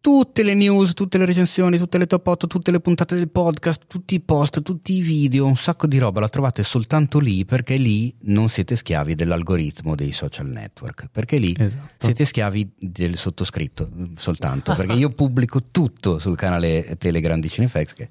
tutte 0.01 0.43
le 0.43 0.55
news, 0.55 0.95
tutte 0.95 1.19
le 1.19 1.27
recensioni, 1.27 1.77
tutte 1.77 1.99
le 1.99 2.07
top 2.07 2.27
8, 2.27 2.47
tutte 2.47 2.71
le 2.71 2.81
puntate 2.81 3.15
del 3.17 3.29
podcast, 3.31 3.85
tutti 3.87 4.15
i 4.15 4.21
post, 4.21 4.63
tutti 4.63 4.95
i 4.95 5.01
video, 5.03 5.47
un 5.47 5.57
sacco 5.57 5.87
di 5.87 5.99
roba 5.99 6.21
la 6.21 6.29
trovate 6.29 6.63
soltanto 6.63 7.19
lì 7.19 7.45
perché 7.45 7.77
lì 7.77 8.15
non 8.23 8.49
siete 8.49 8.77
schiavi 8.77 9.15
dell'algoritmo 9.15 9.95
dei 9.95 10.13
social 10.13 10.47
network, 10.47 11.09
perché 11.13 11.37
lì 11.39 11.55
Esatto. 11.59 12.05
siete 12.07 12.25
schiavi 12.25 12.71
del 12.79 13.17
sottoscritto 13.17 13.91
soltanto, 14.17 14.75
perché 14.75 14.95
io 14.95 15.11
pubblico 15.11 15.65
tutto 15.71 16.19
sul 16.19 16.37
canale 16.37 16.97
Telegram 16.99 17.39
di 17.39 17.51
Cinefx 17.51 17.93
che 17.95 18.09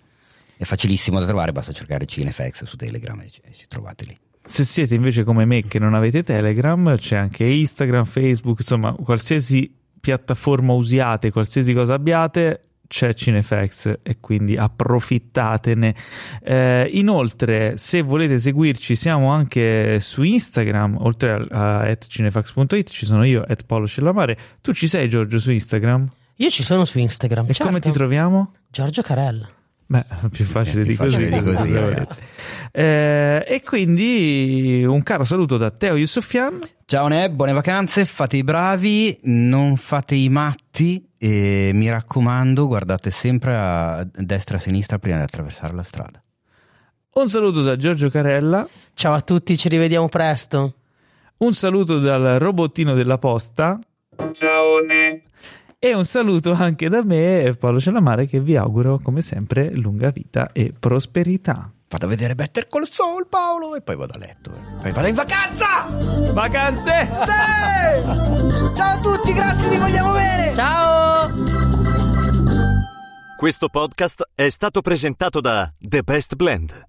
è 0.58 0.64
facilissimo 0.66 1.20
da 1.20 1.26
trovare, 1.26 1.52
basta 1.54 1.72
cercare 1.72 2.06
Cinefx 2.06 2.66
su 2.66 2.76
Telegram 2.76 3.20
e 3.22 3.30
ci, 3.32 3.42
e 3.44 3.52
ci 3.54 3.66
trovate 3.68 4.06
lì. 4.06 4.18
Se 4.46 4.64
siete 4.64 4.96
invece 4.96 5.24
come 5.24 5.46
me 5.46 5.64
che 5.64 5.80
non 5.80 5.94
avete 5.94 6.24
Telegram, 6.24 6.96
c'è 6.98 7.16
anche 7.18 7.46
Instagram, 7.46 8.06
Facebook, 8.06 8.60
insomma, 8.60 8.94
qualsiasi 8.94 9.72
piattaforma 10.00 10.74
usiate, 10.74 11.32
qualsiasi 11.32 11.74
cosa 11.74 11.94
abbiate, 11.94 12.70
c'è 12.90 13.14
Cinefax 13.14 14.00
e 14.02 14.18
quindi 14.20 14.58
approfittatene. 14.58 15.96
Eh, 16.44 16.90
inoltre, 16.94 17.78
se 17.78 18.02
volete 18.02 18.40
seguirci, 18.40 18.96
siamo 18.96 19.32
anche 19.32 20.00
su 20.00 20.24
Instagram, 20.24 20.98
oltre 21.00 21.46
a, 21.50 21.82
a 21.82 21.98
cinefax.it, 21.98 22.90
ci 22.90 23.06
sono 23.06 23.24
io, 23.24 23.46
at 23.48 23.66
Paolo 23.66 23.88
Cellamare. 23.88 24.38
Tu 24.62 24.74
ci 24.74 24.88
sei, 24.88 25.08
Giorgio, 25.08 25.40
su 25.40 25.52
Instagram? 25.52 26.10
Io 26.38 26.50
ci 26.50 26.64
sono 26.64 26.84
su 26.86 27.00
Instagram. 27.00 27.46
E 27.46 27.54
certo. 27.54 27.66
come 27.66 27.80
ti 27.80 27.92
troviamo? 27.92 28.54
Giorgio 28.70 29.02
Carella. 29.02 29.48
Beh, 29.92 30.06
più 30.30 30.46
facile, 30.46 30.84
più 30.84 30.92
di, 30.92 30.96
così, 30.96 31.12
facile 31.14 31.30
di 31.30 31.44
così, 31.44 31.68
cosa 31.68 31.80
ragazzi. 31.80 32.22
volete. 32.22 32.24
Eh, 32.72 33.56
e 33.56 33.62
quindi 33.64 34.84
un 34.88 35.02
caro 35.02 35.24
saluto 35.24 35.58
da 35.58 35.72
Teo 35.72 35.96
Yusufian. 35.96 36.60
Ciao 36.86 37.08
Neb, 37.08 37.34
buone 37.34 37.54
vacanze, 37.54 38.06
fate 38.06 38.38
i 38.38 38.44
bravi, 38.44 39.18
non 39.24 39.78
fate 39.78 40.14
i 40.14 40.30
matti 40.30 41.10
e 41.18 41.72
mi 41.74 41.90
raccomando 41.90 42.68
guardate 42.68 43.10
sempre 43.10 43.56
a 43.56 44.08
destra 44.12 44.58
e 44.58 44.60
a 44.60 44.62
sinistra 44.62 45.00
prima 45.00 45.18
di 45.18 45.24
attraversare 45.24 45.74
la 45.74 45.84
strada. 45.84 46.22
Un 47.16 47.28
saluto 47.28 47.64
da 47.64 47.76
Giorgio 47.76 48.10
Carella. 48.12 48.68
Ciao 48.94 49.14
a 49.14 49.22
tutti, 49.22 49.58
ci 49.58 49.70
rivediamo 49.70 50.08
presto. 50.08 50.76
Un 51.38 51.54
saluto 51.56 51.98
dal 52.00 52.38
robottino 52.38 52.94
della 52.94 53.18
posta. 53.18 53.80
Ciao 54.34 54.80
Ne. 54.86 55.22
E 55.82 55.94
un 55.94 56.04
saluto 56.04 56.52
anche 56.52 56.90
da 56.90 57.06
me, 57.06 57.56
Paolo 57.58 57.80
Celamare, 57.80 58.26
che 58.26 58.42
vi 58.42 58.58
auguro 58.58 59.00
come 59.02 59.22
sempre 59.22 59.72
lunga 59.74 60.10
vita 60.10 60.50
e 60.52 60.74
prosperità. 60.78 61.72
Vado 61.88 62.06
a 62.06 62.10
vedere 62.10 62.36
Better 62.36 62.68
Call 62.68 62.84
Saul, 62.84 63.28
Paolo, 63.30 63.76
e 63.76 63.82
poi 63.82 63.96
vado 63.96 64.12
a 64.12 64.18
letto. 64.18 64.52
eh. 64.52 64.82
Poi 64.82 64.92
vado 64.92 65.08
in 65.08 65.16
vacanza! 65.16 65.88
Vacanze! 66.34 67.06
Sì! 67.06 68.76
Ciao 68.76 68.98
a 68.98 69.00
tutti, 69.02 69.32
grazie, 69.32 69.70
vi 69.70 69.78
vogliamo 69.78 70.12
bene! 70.12 70.54
Ciao! 70.54 71.30
Questo 73.38 73.70
podcast 73.70 74.32
è 74.36 74.50
stato 74.50 74.82
presentato 74.82 75.40
da 75.40 75.72
The 75.80 76.02
Best 76.02 76.36
Blend, 76.36 76.88